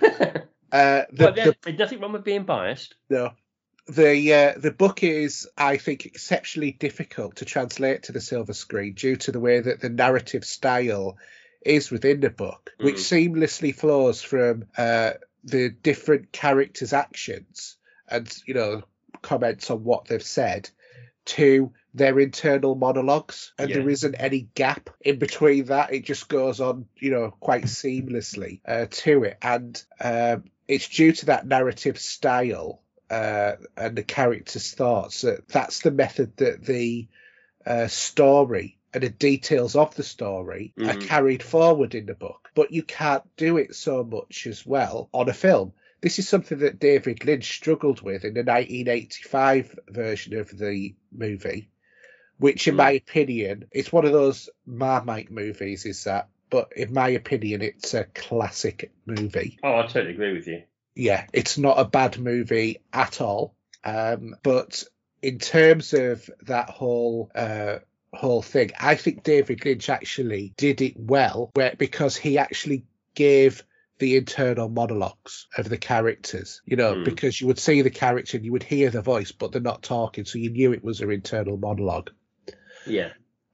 Uh, 0.72 1.02
the, 1.10 1.24
but 1.24 1.34
the, 1.34 1.56
there's 1.64 1.78
nothing 1.80 1.98
wrong 1.98 2.12
with 2.12 2.22
being 2.22 2.44
biased. 2.44 2.94
no, 3.08 3.32
the 3.88 4.32
uh, 4.32 4.52
the 4.56 4.70
book 4.70 5.02
is, 5.02 5.48
I 5.58 5.78
think, 5.78 6.06
exceptionally 6.06 6.70
difficult 6.70 7.36
to 7.36 7.44
translate 7.44 8.04
to 8.04 8.12
the 8.12 8.20
silver 8.20 8.52
screen 8.52 8.94
due 8.94 9.16
to 9.16 9.32
the 9.32 9.40
way 9.40 9.58
that 9.58 9.80
the 9.80 9.88
narrative 9.88 10.44
style 10.44 11.18
is 11.60 11.90
within 11.90 12.20
the 12.20 12.30
book, 12.30 12.70
which 12.78 12.96
seamlessly 12.96 13.74
flows 13.74 14.22
from 14.22 14.66
uh, 14.78 15.14
the 15.42 15.70
different 15.70 16.30
characters' 16.32 16.92
actions 16.92 17.76
and 18.08 18.32
you 18.46 18.54
know 18.54 18.82
comments 19.22 19.70
on 19.70 19.84
what 19.84 20.06
they've 20.06 20.22
said 20.22 20.70
to 21.24 21.72
their 21.92 22.18
internal 22.20 22.74
monologues 22.74 23.52
and 23.58 23.68
Yeah. 23.70 23.78
there 23.78 23.88
isn't 23.88 24.14
any 24.14 24.48
gap 24.54 24.90
in 25.00 25.18
between 25.18 25.64
that. 25.66 25.92
It 25.92 26.04
just 26.04 26.28
goes 26.28 26.60
on 26.60 26.86
you 26.96 27.10
know 27.10 27.30
quite 27.40 27.64
seamlessly 27.64 28.60
uh, 28.66 28.86
to 28.90 29.24
it. 29.24 29.38
And 29.42 29.82
um, 30.00 30.44
it's 30.68 30.88
due 30.88 31.12
to 31.12 31.26
that 31.26 31.46
narrative 31.46 31.98
style 31.98 32.82
uh, 33.10 33.56
and 33.76 33.96
the 33.96 34.04
characters 34.04 34.72
thoughts 34.72 35.22
that 35.22 35.48
that's 35.48 35.80
the 35.80 35.90
method 35.90 36.36
that 36.36 36.64
the 36.64 37.08
uh, 37.66 37.88
story 37.88 38.78
and 38.94 39.02
the 39.02 39.08
details 39.08 39.76
of 39.76 39.94
the 39.94 40.02
story 40.02 40.72
are 40.78 40.94
Mhm. 40.94 41.00
carried 41.08 41.42
forward 41.42 41.94
in 41.94 42.06
the 42.06 42.14
book. 42.14 42.50
But 42.54 42.72
you 42.72 42.82
can't 42.82 43.24
do 43.36 43.56
it 43.56 43.74
so 43.74 44.02
much 44.04 44.46
as 44.46 44.64
well 44.66 45.08
on 45.12 45.28
a 45.28 45.32
film. 45.34 45.72
This 46.00 46.18
is 46.18 46.28
something 46.28 46.58
that 46.60 46.78
David 46.78 47.24
Lynch 47.24 47.52
struggled 47.52 48.00
with 48.00 48.24
in 48.24 48.34
the 48.34 48.42
1985 48.42 49.78
version 49.88 50.36
of 50.38 50.56
the 50.56 50.94
movie, 51.12 51.68
which, 52.40 52.66
in 52.66 52.74
Mm. 52.74 52.78
my 52.78 52.90
opinion, 52.92 53.66
it's 53.70 53.92
one 53.92 54.04
of 54.06 54.12
those 54.12 54.48
Marmite 54.66 55.30
movies, 55.30 55.86
is 55.86 56.04
that? 56.04 56.28
But 56.50 56.72
in 56.76 56.92
my 56.92 57.10
opinion, 57.10 57.62
it's 57.62 57.94
a 57.94 58.04
classic 58.04 58.90
movie. 59.06 59.58
Oh, 59.62 59.76
I 59.76 59.82
totally 59.82 60.14
agree 60.14 60.32
with 60.32 60.48
you. 60.48 60.62
Yeah, 60.96 61.26
it's 61.32 61.56
not 61.58 61.78
a 61.78 61.84
bad 61.84 62.18
movie 62.18 62.80
at 62.92 63.20
all. 63.20 63.54
Um, 63.84 64.34
but 64.42 64.82
in 65.22 65.38
terms 65.38 65.92
of 65.92 66.28
that 66.42 66.68
whole 66.70 67.30
uh, 67.34 67.78
whole 68.12 68.42
thing, 68.42 68.72
I 68.80 68.96
think 68.96 69.22
David 69.22 69.64
Lynch 69.64 69.88
actually 69.88 70.52
did 70.56 70.80
it 70.80 70.98
well, 70.98 71.50
where 71.54 71.74
because 71.78 72.16
he 72.16 72.38
actually 72.38 72.84
gave 73.14 73.62
the 73.98 74.16
internal 74.16 74.68
monologues 74.68 75.46
of 75.58 75.68
the 75.68 75.76
characters, 75.78 76.62
you 76.64 76.76
know, 76.76 76.94
Hmm. 76.94 77.04
because 77.04 77.38
you 77.40 77.46
would 77.46 77.58
see 77.58 77.82
the 77.82 77.90
character 77.90 78.38
and 78.38 78.46
you 78.46 78.52
would 78.52 78.62
hear 78.62 78.88
the 78.90 79.02
voice, 79.02 79.30
but 79.30 79.52
they're 79.52 79.60
not 79.60 79.82
talking, 79.82 80.24
so 80.24 80.38
you 80.38 80.50
knew 80.50 80.72
it 80.72 80.82
was 80.82 80.98
their 80.98 81.12
internal 81.12 81.58
monologue. 81.58 82.10
Yeah. 82.86 83.10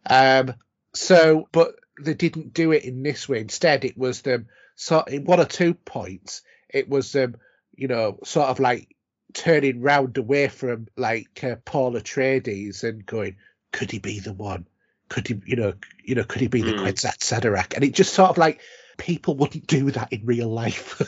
Um, 0.08 0.54
so, 0.94 1.48
but 1.52 1.74
they 2.00 2.14
didn't 2.14 2.54
do 2.54 2.72
it 2.72 2.84
in 2.84 3.02
this 3.02 3.28
way. 3.28 3.40
Instead, 3.40 3.84
it 3.84 3.96
was 3.96 4.22
them 4.22 4.46
so 4.76 5.00
in 5.00 5.24
one 5.24 5.40
or 5.40 5.46
two 5.46 5.74
points, 5.74 6.42
it 6.68 6.88
was 6.88 7.10
them, 7.10 7.36
you 7.74 7.88
know, 7.88 8.18
sort 8.24 8.48
of 8.48 8.60
like 8.60 8.94
turning 9.32 9.80
round 9.80 10.18
away 10.18 10.48
from 10.48 10.86
like 10.96 11.42
uh, 11.42 11.56
Paul 11.64 11.94
Atreides 11.94 12.84
and 12.84 13.04
going, 13.04 13.36
could 13.72 13.90
he 13.90 13.98
be 13.98 14.20
the 14.20 14.34
one? 14.34 14.66
Could 15.08 15.28
he, 15.28 15.40
you 15.46 15.56
know, 15.56 15.72
you 16.04 16.14
know, 16.14 16.24
could 16.24 16.42
he 16.42 16.48
be 16.48 16.62
the 16.62 16.72
Mm. 16.72 16.80
Kwisatz 16.80 17.32
Haderach? 17.32 17.74
And 17.74 17.84
it 17.84 17.94
just 17.94 18.12
sort 18.12 18.30
of 18.30 18.38
like 18.38 18.60
people 18.96 19.36
wouldn't 19.36 19.66
do 19.66 19.90
that 19.92 20.12
in 20.12 20.24
real 20.24 20.48
life. 20.48 21.00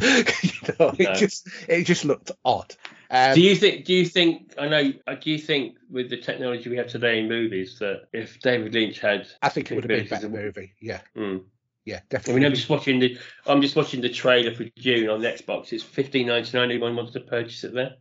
you 0.00 0.74
know, 0.78 0.90
No. 0.90 0.94
it 0.98 1.16
just 1.16 1.48
it 1.68 1.84
just 1.84 2.04
looked 2.04 2.30
odd. 2.44 2.74
Um, 3.10 3.34
do 3.34 3.40
you 3.42 3.54
think? 3.56 3.84
Do 3.84 3.92
you 3.94 4.06
think? 4.06 4.54
I 4.58 4.68
know. 4.68 4.92
uh, 5.06 5.14
Do 5.16 5.30
you 5.30 5.38
think 5.38 5.76
with 5.90 6.08
the 6.10 6.16
technology 6.16 6.70
we 6.70 6.76
have 6.78 6.88
today 6.88 7.18
in 7.20 7.28
movies 7.28 7.78
that 7.80 8.04
if 8.12 8.40
David 8.40 8.72
Lynch 8.74 9.00
had, 9.00 9.28
I 9.42 9.48
think 9.50 9.70
it 9.70 9.74
would 9.74 9.84
have 9.84 9.88
been 9.88 10.06
a 10.06 10.08
better 10.08 10.28
movie. 10.30 10.74
Yeah, 10.80 11.00
Hmm. 11.14 11.38
yeah, 11.84 11.96
I 11.96 12.02
definitely. 12.08 12.40
mean, 12.40 12.46
I'm 12.46 12.54
just 12.54 12.70
watching 12.70 13.00
the. 13.00 13.18
I'm 13.46 13.60
just 13.60 13.76
watching 13.76 14.00
the 14.00 14.08
trailer 14.08 14.54
for 14.54 14.64
Dune 14.76 15.10
on 15.10 15.20
Xbox. 15.20 15.72
It's 15.72 15.82
fifteen 15.82 16.26
ninety 16.28 16.56
nine. 16.56 16.70
Anyone 16.70 16.96
wants 16.96 17.12
to 17.12 17.20
purchase 17.20 17.64
it 17.64 17.74
there? 17.74 17.96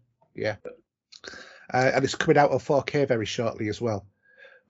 uh, 1.74 1.92
and 1.94 2.04
it's 2.04 2.16
coming 2.16 2.38
out 2.38 2.52
on 2.52 2.60
4K 2.60 3.08
very 3.08 3.26
shortly 3.26 3.68
as 3.70 3.80
well. 3.82 4.06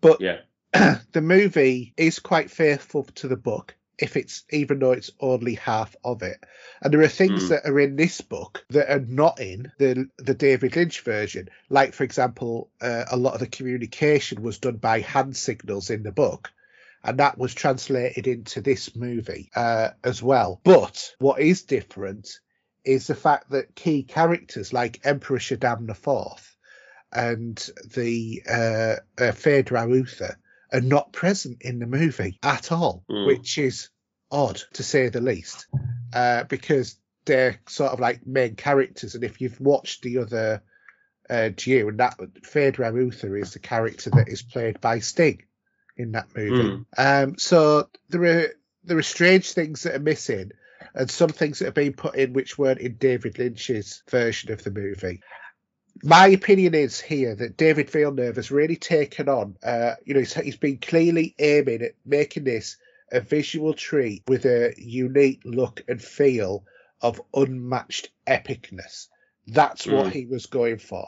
But 0.02 0.22
Yeah. 0.22 0.40
the 1.12 1.22
movie 1.22 1.94
is 1.98 2.20
quite 2.20 2.50
faithful 2.52 3.04
to 3.16 3.28
the 3.28 3.36
book, 3.38 3.76
if 4.02 4.18
it's 4.18 4.44
even 4.50 4.80
though 4.80 4.92
it's 4.92 5.12
only 5.20 5.56
half 5.56 5.96
of 6.04 6.24
it. 6.24 6.44
And 6.82 6.94
there 6.94 7.02
are 7.02 7.08
things 7.08 7.46
Mm. 7.46 7.50
that 7.50 7.66
are 7.70 7.80
in 7.80 7.96
this 7.96 8.22
book 8.22 8.66
that 8.70 8.90
are 8.92 9.06
not 9.06 9.40
in 9.40 9.72
the 9.78 10.10
the 10.18 10.34
David 10.34 10.76
Lynch 10.76 11.02
version. 11.02 11.50
Like, 11.70 11.94
for 11.94 12.04
example, 12.04 12.72
uh, 12.82 13.06
a 13.12 13.18
lot 13.18 13.34
of 13.36 13.40
the 13.40 13.48
communication 13.48 14.42
was 14.42 14.60
done 14.60 14.78
by 14.78 15.00
hand 15.02 15.38
signals 15.38 15.90
in 15.90 16.04
the 16.04 16.12
book. 16.12 16.52
And 17.04 17.18
that 17.20 17.38
was 17.38 17.54
translated 17.56 18.28
into 18.28 18.62
this 18.62 18.96
movie 18.96 19.50
uh, 19.56 19.90
as 20.04 20.22
well. 20.22 20.62
But 20.64 21.16
what 21.18 21.40
is 21.42 21.64
different 21.64 22.30
is 22.86 23.08
the 23.08 23.16
fact 23.16 23.50
that 23.52 23.76
key 23.76 24.04
characters 24.04 24.72
like 24.74 25.00
Emperor 25.04 25.40
Shaddam 25.40 25.90
IV 25.90 26.56
and 27.12 27.58
the 27.96 28.42
uh, 28.48 28.96
uh, 29.22 29.32
Feyd-Rautha 29.34 30.36
are 30.72 30.82
not 30.82 31.12
present 31.12 31.62
in 31.62 31.80
the 31.80 31.86
movie 31.88 32.40
at 32.44 32.72
all, 32.72 33.04
Mm. 33.10 33.28
which 33.28 33.58
is 33.58 33.90
odd 34.32 34.62
to 34.74 34.84
say 34.84 35.10
the 35.10 35.22
least, 35.22 35.68
uh, 36.14 36.44
because 36.46 36.98
they're 37.26 37.60
sort 37.68 37.92
of 37.92 38.00
like 38.00 38.26
main 38.26 38.56
characters. 38.56 39.16
And 39.16 39.24
if 39.24 39.42
you've 39.42 39.60
watched 39.60 40.02
the 40.04 40.20
other 40.20 40.64
uh, 41.30 41.50
and 41.56 42.00
that 42.00 42.18
Feyd-Rautha 42.44 43.42
is 43.42 43.54
the 43.54 43.60
character 43.60 44.10
that 44.12 44.28
is 44.28 44.42
played 44.42 44.82
by 44.82 45.00
Sting 45.00 45.44
in 45.96 46.14
that 46.14 46.28
movie. 46.36 46.86
Um, 46.98 47.38
so 47.38 47.90
there 48.10 48.24
are 48.24 48.48
there 48.84 48.98
are 48.98 49.04
strange 49.04 49.52
things 49.54 49.84
that 49.84 49.96
are 49.96 50.00
missing, 50.00 50.52
and 50.96 51.10
some 51.10 51.30
things 51.30 51.60
that 51.60 51.66
have 51.66 51.74
been 51.76 51.94
put 51.94 52.16
in 52.16 52.34
which 52.34 52.58
weren't 52.58 52.80
in 52.80 52.96
David 52.96 53.38
Lynch's 53.38 54.02
version 54.10 54.52
of 54.52 54.64
the 54.64 54.72
movie. 54.72 55.22
My 56.04 56.28
opinion 56.28 56.74
is 56.74 57.00
here 57.00 57.36
that 57.36 57.58
David 57.58 57.90
Villeneuve 57.90 58.36
has 58.36 58.50
really 58.52 58.76
taken 58.76 59.30
on. 59.30 59.56
Uh, 59.64 59.96
you 60.06 60.14
know, 60.14 60.20
he's, 60.22 60.34
he's 60.34 60.58
been 60.58 60.78
clearly 60.78 61.36
aiming 61.40 61.82
at 61.84 61.94
making 62.06 62.46
this 62.46 62.78
a 63.12 63.20
visual 63.20 63.74
treat 63.74 64.24
with 64.28 64.46
a 64.46 64.74
unique 64.78 65.42
look 65.46 65.84
and 65.88 66.02
feel 66.02 66.64
of 67.02 67.22
unmatched 67.34 68.10
epicness. 68.28 69.08
That's 69.48 69.86
what 69.86 70.08
Mm. 70.08 70.12
he 70.12 70.26
was 70.26 70.46
going 70.46 70.78
for. 70.80 71.08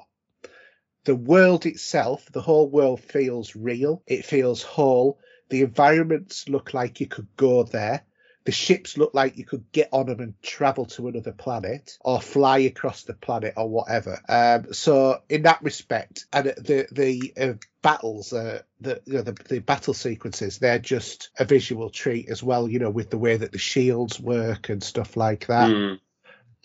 The 1.05 1.15
world 1.15 1.65
itself, 1.65 2.29
the 2.31 2.41
whole 2.41 2.69
world 2.69 3.01
feels 3.01 3.55
real. 3.55 4.03
It 4.07 4.25
feels 4.25 4.61
whole. 4.63 5.19
The 5.49 5.61
environments 5.61 6.47
look 6.49 6.73
like 6.73 6.99
you 6.99 7.07
could 7.07 7.27
go 7.35 7.63
there. 7.63 8.03
The 8.45 8.51
ships 8.51 8.97
look 8.97 9.13
like 9.13 9.37
you 9.37 9.45
could 9.45 9.71
get 9.71 9.89
on 9.93 10.07
them 10.07 10.19
and 10.19 10.33
travel 10.41 10.85
to 10.87 11.07
another 11.07 11.31
planet 11.31 11.97
or 12.01 12.19
fly 12.19 12.59
across 12.59 13.03
the 13.03 13.13
planet 13.13 13.53
or 13.57 13.69
whatever. 13.69 14.19
Um, 14.27 14.73
so 14.73 15.21
in 15.29 15.43
that 15.43 15.61
respect, 15.63 16.25
and 16.33 16.47
the 16.47 16.87
the 16.91 17.33
uh, 17.39 17.53
battles, 17.81 18.33
uh, 18.33 18.61
the, 18.81 19.01
you 19.05 19.13
know, 19.13 19.21
the 19.21 19.33
the 19.47 19.59
battle 19.59 19.93
sequences, 19.93 20.57
they're 20.59 20.79
just 20.79 21.29
a 21.39 21.45
visual 21.45 21.89
treat 21.89 22.29
as 22.29 22.43
well. 22.43 22.67
You 22.69 22.79
know, 22.79 22.89
with 22.89 23.09
the 23.09 23.17
way 23.17 23.37
that 23.37 23.51
the 23.53 23.57
shields 23.57 24.19
work 24.19 24.69
and 24.69 24.83
stuff 24.83 25.15
like 25.15 25.47
that 25.47 25.69
Mm. 25.69 25.99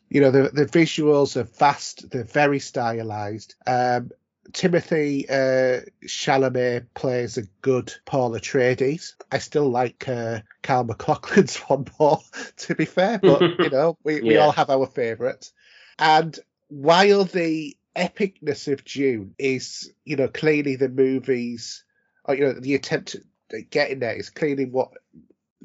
you 0.08 0.20
know 0.20 0.30
the 0.30 0.50
the 0.52 0.66
visuals 0.66 1.36
are 1.36 1.44
vast 1.44 2.10
they're 2.10 2.24
very 2.24 2.58
stylized 2.58 3.54
um 3.66 4.10
timothy 4.52 5.28
uh 5.28 5.80
chalamet 6.06 6.86
plays 6.94 7.36
a 7.36 7.42
good 7.62 7.92
paul 8.06 8.32
atreides. 8.32 9.14
I 9.30 9.38
still 9.38 9.68
like 9.68 10.08
uh 10.08 10.40
carl 10.62 10.84
maclachlan's 10.84 11.56
one 11.68 11.86
more 11.98 12.20
to 12.58 12.74
be 12.74 12.84
fair 12.84 13.18
but 13.18 13.42
you 13.58 13.70
know 13.70 13.96
we, 14.04 14.20
we 14.20 14.36
all 14.36 14.52
have 14.52 14.70
our 14.70 14.86
favorites 14.86 15.52
and 15.98 16.38
while 16.68 17.24
the 17.24 17.76
epicness 17.96 18.72
of 18.72 18.84
Dune 18.84 19.34
is 19.38 19.92
you 20.04 20.16
know 20.16 20.28
clearly 20.28 20.76
the 20.76 20.88
movies 20.88 21.84
or 22.24 22.34
you 22.34 22.44
know 22.44 22.52
the 22.52 22.74
attempt 22.74 23.16
at 23.52 23.70
getting 23.70 23.98
there 23.98 24.16
is 24.16 24.30
clearly 24.30 24.66
what 24.66 24.90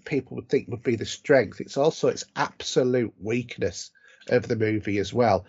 people 0.06 0.36
would 0.36 0.50
think 0.50 0.68
would 0.68 0.84
be 0.84 0.96
the 0.96 1.06
strength 1.06 1.62
it's 1.62 1.78
also 1.78 2.08
its 2.08 2.26
absolute 2.36 3.14
weakness 3.22 3.92
of 4.30 4.48
the 4.48 4.56
movie 4.56 4.98
as 4.98 5.14
well 5.14 5.46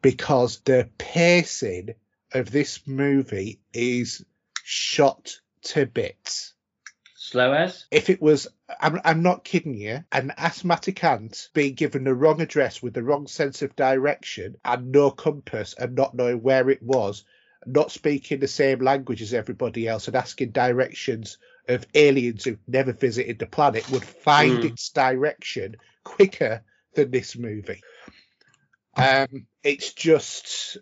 because 0.00 0.60
the 0.60 0.88
pacing 0.98 1.90
of 2.34 2.50
this 2.50 2.86
movie 2.86 3.60
is 3.72 4.24
shot 4.64 5.32
to 5.62 5.86
bits. 5.86 6.54
Slow 7.16 7.52
as? 7.52 7.86
If 7.90 8.10
it 8.10 8.20
was, 8.20 8.48
I'm, 8.80 9.00
I'm 9.04 9.22
not 9.22 9.44
kidding 9.44 9.74
you, 9.74 10.04
an 10.10 10.32
asthmatic 10.36 11.02
ant 11.04 11.48
being 11.54 11.74
given 11.74 12.04
the 12.04 12.14
wrong 12.14 12.40
address 12.40 12.82
with 12.82 12.94
the 12.94 13.02
wrong 13.02 13.26
sense 13.26 13.62
of 13.62 13.76
direction 13.76 14.56
and 14.64 14.90
no 14.92 15.10
compass 15.10 15.74
and 15.78 15.94
not 15.94 16.14
knowing 16.14 16.42
where 16.42 16.68
it 16.68 16.82
was, 16.82 17.24
not 17.64 17.92
speaking 17.92 18.40
the 18.40 18.48
same 18.48 18.80
language 18.80 19.22
as 19.22 19.32
everybody 19.32 19.86
else 19.86 20.08
and 20.08 20.16
asking 20.16 20.50
directions 20.50 21.38
of 21.68 21.86
aliens 21.94 22.44
who've 22.44 22.58
never 22.66 22.92
visited 22.92 23.38
the 23.38 23.46
planet 23.46 23.88
would 23.90 24.04
find 24.04 24.58
Mm. 24.58 24.72
its 24.72 24.88
direction 24.90 25.76
quicker 26.02 26.62
than 26.94 27.12
this 27.12 27.36
movie. 27.36 27.80
Um, 28.96 29.46
it's 29.62 29.92
just, 29.94 30.76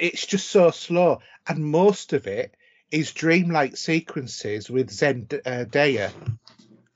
it's 0.00 0.26
just 0.26 0.48
so 0.50 0.70
slow, 0.70 1.20
and 1.46 1.64
most 1.64 2.12
of 2.12 2.26
it 2.26 2.54
is 2.90 3.12
dreamlike 3.12 3.76
sequences 3.76 4.70
with 4.70 4.90
Zendaya 4.90 6.12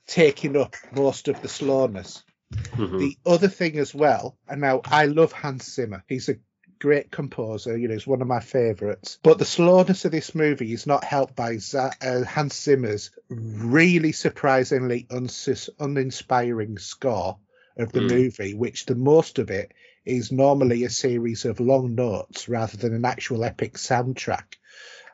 taking 0.07 0.57
up 0.57 0.75
most 0.91 1.27
of 1.27 1.41
the 1.41 1.47
slowness. 1.47 2.23
Mhm. 2.51 2.99
The 2.99 3.17
other 3.25 3.47
thing 3.47 3.77
as 3.79 3.95
well, 3.95 4.37
and 4.47 4.61
now 4.61 4.81
I 4.85 5.05
love 5.05 5.31
Hans 5.31 5.73
Zimmer. 5.73 6.03
He's 6.07 6.29
a 6.29 6.35
great 6.79 7.09
composer. 7.11 7.77
You 7.77 7.87
know, 7.87 7.93
he's 7.93 8.05
one 8.05 8.21
of 8.21 8.27
my 8.27 8.41
favourites. 8.41 9.17
But 9.23 9.39
the 9.39 9.45
slowness 9.45 10.05
of 10.05 10.11
this 10.11 10.35
movie 10.35 10.73
is 10.73 10.85
not 10.85 11.03
helped 11.03 11.35
by 11.35 11.57
Z- 11.57 11.77
uh, 12.01 12.23
Hans 12.25 12.61
Zimmer's 12.61 13.09
really 13.29 14.11
surprisingly 14.11 15.07
unsus- 15.09 15.69
uninspiring 15.79 16.77
score 16.77 17.37
of 17.77 17.91
the 17.91 18.01
Mm. 18.01 18.09
movie, 18.09 18.53
which 18.53 18.85
the 18.85 18.95
most 18.95 19.39
of 19.39 19.49
it 19.49 19.71
is 20.05 20.31
normally 20.31 20.83
a 20.83 20.89
series 20.89 21.45
of 21.45 21.59
long 21.59 21.95
notes 21.95 22.49
rather 22.49 22.77
than 22.77 22.93
an 22.93 23.05
actual 23.05 23.43
epic 23.43 23.75
soundtrack. 23.75 24.55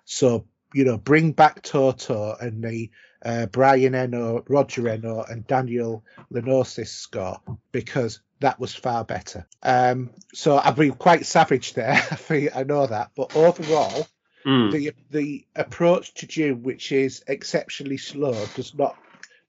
So, 0.05 0.45
you 0.73 0.85
know, 0.85 0.97
bring 0.97 1.31
back 1.33 1.61
Toto 1.61 2.35
and 2.39 2.63
the 2.63 2.89
uh, 3.23 3.45
Brian 3.47 3.95
Eno, 3.95 4.43
Roger 4.47 4.87
Eno, 4.89 5.23
and 5.23 5.45
Daniel 5.45 6.03
Lanois 6.31 6.63
score 6.85 7.41
because 7.71 8.21
that 8.39 8.59
was 8.59 8.73
far 8.73 9.03
better. 9.03 9.45
Um, 9.61 10.11
so 10.33 10.57
I've 10.57 10.77
been 10.77 10.93
quite 10.93 11.25
savage 11.25 11.73
there. 11.73 11.91
I 12.11 12.15
think 12.15 12.55
I 12.55 12.63
know 12.63 12.87
that, 12.87 13.11
but 13.15 13.35
overall, 13.35 14.07
Mm. 14.45 14.71
the 14.71 14.93
the 15.11 15.45
approach 15.53 16.13
to 16.13 16.25
Dune, 16.25 16.63
which 16.63 16.93
is 16.93 17.25
exceptionally 17.27 17.97
slow, 17.97 18.45
does 18.55 18.73
not 18.73 18.95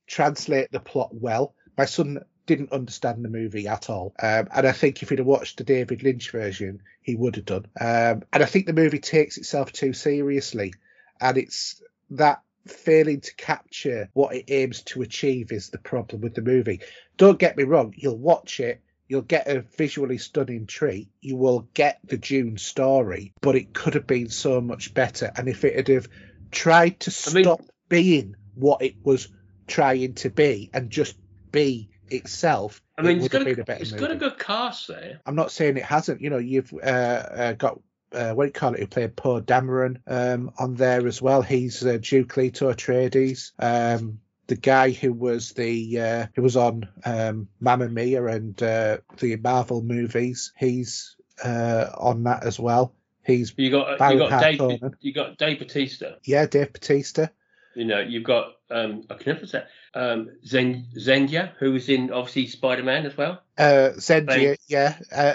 translate 0.08 0.72
the 0.72 0.80
plot 0.80 1.10
well. 1.14 1.54
My 1.78 1.84
son 1.84 2.24
didn't 2.54 2.72
understand 2.72 3.24
the 3.24 3.28
movie 3.28 3.68
at 3.68 3.88
all, 3.88 4.12
um, 4.20 4.48
and 4.54 4.66
I 4.66 4.72
think 4.72 5.02
if 5.02 5.08
he'd 5.08 5.20
have 5.20 5.26
watched 5.26 5.58
the 5.58 5.64
David 5.64 6.02
Lynch 6.02 6.30
version, 6.30 6.82
he 7.00 7.14
would 7.14 7.36
have 7.36 7.44
done. 7.44 7.66
Um, 7.80 8.24
and 8.32 8.42
I 8.42 8.44
think 8.44 8.66
the 8.66 8.72
movie 8.72 8.98
takes 8.98 9.38
itself 9.38 9.72
too 9.72 9.92
seriously, 9.92 10.74
and 11.20 11.38
it's 11.38 11.80
that 12.10 12.42
failing 12.66 13.20
to 13.20 13.34
capture 13.36 14.10
what 14.14 14.34
it 14.34 14.46
aims 14.48 14.82
to 14.82 15.02
achieve 15.02 15.52
is 15.52 15.70
the 15.70 15.78
problem 15.78 16.22
with 16.22 16.34
the 16.34 16.42
movie. 16.42 16.80
Don't 17.16 17.38
get 17.38 17.56
me 17.56 17.62
wrong, 17.62 17.94
you'll 17.96 18.18
watch 18.18 18.58
it, 18.58 18.80
you'll 19.06 19.22
get 19.22 19.46
a 19.46 19.60
visually 19.76 20.18
stunning 20.18 20.66
treat, 20.66 21.08
you 21.20 21.36
will 21.36 21.68
get 21.72 22.00
the 22.04 22.18
Dune 22.18 22.58
story, 22.58 23.32
but 23.40 23.54
it 23.54 23.72
could 23.72 23.94
have 23.94 24.08
been 24.08 24.28
so 24.28 24.60
much 24.60 24.92
better. 24.92 25.30
And 25.36 25.48
if 25.48 25.64
it 25.64 25.76
had 25.76 25.88
have 25.88 26.08
tried 26.50 26.98
to 27.00 27.30
I 27.30 27.32
mean- 27.32 27.44
stop 27.44 27.62
being 27.88 28.34
what 28.56 28.82
it 28.82 28.96
was 29.04 29.28
trying 29.68 30.14
to 30.14 30.30
be 30.30 30.68
and 30.74 30.90
just 30.90 31.16
be 31.52 31.88
itself, 32.10 32.82
I 32.98 33.02
mean, 33.02 33.18
it 33.18 33.24
it's 33.24 33.28
got, 33.28 33.46
a, 33.46 33.50
a 33.50 33.64
better 33.64 33.82
it's 33.82 33.92
movie. 33.92 34.00
got 34.00 34.10
a 34.10 34.16
good 34.16 34.38
cast 34.38 34.88
there. 34.88 35.20
I'm 35.26 35.34
not 35.36 35.50
saying 35.50 35.76
it 35.76 35.84
hasn't. 35.84 36.20
You 36.20 36.30
know, 36.30 36.38
you've 36.38 36.72
uh, 36.72 36.76
uh, 36.86 37.52
got 37.54 37.80
uh, 38.12 38.32
what 38.32 38.44
do 38.44 38.48
you 38.48 38.52
call 38.52 38.74
it? 38.74 38.80
Who 38.80 38.86
played 38.86 39.16
Poe 39.16 39.40
Dameron 39.40 40.00
um, 40.06 40.52
on 40.58 40.74
there 40.74 41.06
as 41.06 41.22
well. 41.22 41.42
He's 41.42 41.84
uh, 41.84 41.98
Duke 42.00 42.36
Leto 42.36 42.72
Atreides. 42.72 43.52
Um, 43.58 44.20
the 44.46 44.56
guy 44.56 44.90
who 44.90 45.12
was 45.12 45.52
the 45.52 46.00
uh, 46.00 46.26
who 46.34 46.42
was 46.42 46.56
on 46.56 46.88
um, 47.04 47.48
Mamma 47.60 47.88
Mia 47.88 48.24
and 48.26 48.60
uh, 48.62 48.98
the 49.18 49.36
Marvel 49.36 49.82
movies. 49.82 50.52
He's 50.58 51.16
uh, 51.44 51.86
on 51.96 52.24
that 52.24 52.44
as 52.44 52.58
well. 52.58 52.92
He's 53.24 53.54
You 53.56 53.70
got 53.70 53.98
Baron 53.98 54.18
you 54.18 54.28
got 54.28 54.40
Dave 54.42 54.94
you 55.00 55.12
got 55.12 55.38
Dave 55.38 55.58
Batista. 55.60 56.14
yeah, 56.24 56.46
Dave 56.46 56.72
Batista. 56.72 57.28
You 57.76 57.84
know, 57.84 58.00
you've 58.00 58.24
got 58.24 58.54
um 58.70 59.04
I 59.08 59.14
can 59.14 59.34
never 59.34 59.46
say 59.46 59.62
um 59.94 60.30
Zen 60.46 60.86
Zendaya, 60.96 61.52
who 61.58 61.72
was 61.72 61.88
in 61.88 62.12
obviously 62.12 62.46
Spider 62.46 62.82
Man 62.82 63.06
as 63.06 63.16
well. 63.16 63.42
Uh, 63.58 63.90
Zendaya, 63.96 64.56
yeah. 64.68 64.98
Uh, 65.12 65.34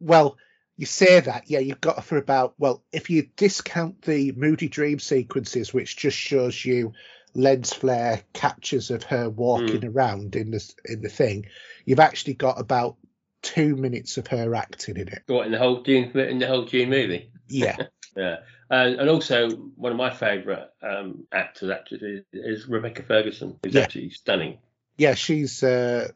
well, 0.00 0.36
you 0.76 0.86
say 0.86 1.20
that, 1.20 1.50
yeah. 1.50 1.60
You've 1.60 1.80
got 1.80 2.04
for 2.04 2.18
about 2.18 2.54
well, 2.58 2.82
if 2.92 3.10
you 3.10 3.28
discount 3.36 4.02
the 4.02 4.32
moody 4.32 4.68
dream 4.68 4.98
sequences, 4.98 5.72
which 5.72 5.96
just 5.96 6.16
shows 6.16 6.64
you 6.64 6.92
lens 7.34 7.72
flare 7.72 8.22
captures 8.32 8.90
of 8.90 9.02
her 9.04 9.28
walking 9.28 9.84
around 9.84 10.36
in 10.36 10.50
the 10.50 10.74
in 10.84 11.02
the 11.02 11.08
thing, 11.08 11.46
you've 11.84 12.00
actually 12.00 12.34
got 12.34 12.60
about 12.60 12.96
two 13.42 13.76
minutes 13.76 14.16
of 14.16 14.26
her 14.28 14.54
acting 14.54 14.96
in 14.96 15.08
it. 15.08 15.22
What 15.26 15.46
in 15.46 15.52
the 15.52 15.58
whole 15.58 15.82
Dune 15.82 16.10
in 16.18 16.38
the 16.38 16.46
whole 16.46 16.64
Dune 16.64 16.90
movie. 16.90 17.30
Yeah, 17.48 17.76
Yeah, 18.16 18.36
and, 18.70 19.00
and 19.00 19.08
also 19.10 19.50
one 19.50 19.92
of 19.92 19.98
my 19.98 20.10
favourite 20.10 20.68
um, 20.82 21.26
actors 21.32 21.70
actually 21.70 22.24
is 22.32 22.66
Rebecca 22.68 23.02
Ferguson, 23.02 23.58
who's 23.62 23.74
Yeah. 23.74 23.82
actually 23.82 24.10
stunning. 24.10 24.58
yeah. 24.96 25.14
She's 25.14 25.62
uh, 25.62 26.08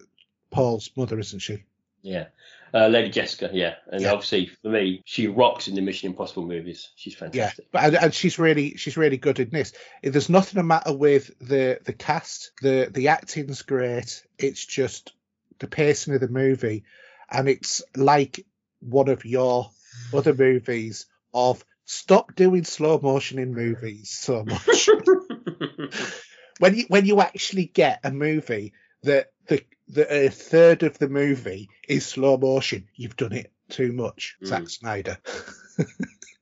Paul's 0.51 0.91
mother, 0.97 1.19
isn't 1.19 1.41
she? 1.41 1.65
Yeah, 2.01 2.27
uh, 2.73 2.87
Lady 2.87 3.11
Jessica. 3.11 3.51
Yeah, 3.53 3.75
and 3.91 4.01
Yeah. 4.03 4.13
obviously 4.13 4.47
for 4.47 4.69
me, 4.69 5.03
she 5.05 5.27
rocks 5.27 5.67
in 5.69 5.75
the 5.75 5.81
Mission 5.81 6.11
Impossible 6.11 6.47
movies. 6.47 6.89
She's 6.97 7.15
fantastic. 7.15 7.65
Yeah, 7.65 7.69
but 7.73 7.83
and, 7.85 8.05
and 8.05 8.15
she's 8.15 8.39
really 8.39 8.77
she's 8.77 8.97
really 8.97 9.17
good 9.17 9.41
in 9.41 9.51
this. 9.51 9.73
There's 10.03 10.29
nothing 10.31 10.57
the 10.59 10.63
matter 10.63 10.93
with 10.97 11.37
the 11.41 11.81
the 11.85 11.93
cast. 11.93 12.53
the 12.63 12.89
The 12.91 13.09
acting's 13.09 13.63
great. 13.63 14.25
It's 14.39 14.65
just 14.65 15.13
the 15.59 15.67
pacing 15.67 16.15
of 16.15 16.21
the 16.21 16.29
movie, 16.29 16.85
and 17.29 17.49
it's 17.49 17.83
like 17.97 18.47
one 18.81 19.09
of 19.09 19.25
your 19.25 19.71
other 20.15 20.33
movies 20.33 21.07
of 21.35 21.65
stop 21.89 22.37
doing 22.37 22.65
slow 22.65 23.01
motion 23.03 23.39
in 23.39 23.55
movies 23.55 24.11
so 24.11 24.45
much. 24.45 24.91
when 26.59 26.75
you 26.75 26.85
when 26.89 27.07
you 27.07 27.21
actually 27.21 27.65
get 27.65 28.01
a 28.05 28.13
movie 28.13 28.75
that 29.03 29.33
the 29.47 29.65
the 29.89 30.27
a 30.27 30.29
third 30.29 30.83
of 30.83 30.99
the 30.99 31.09
movie 31.09 31.71
is 31.89 32.07
slow 32.07 32.37
motion, 32.37 32.87
you've 32.95 33.17
done 33.17 33.33
it 33.33 33.51
too 33.71 33.93
much, 33.93 34.37
Mm. 34.43 34.47
Zack 34.47 34.69
Snyder. 34.69 35.19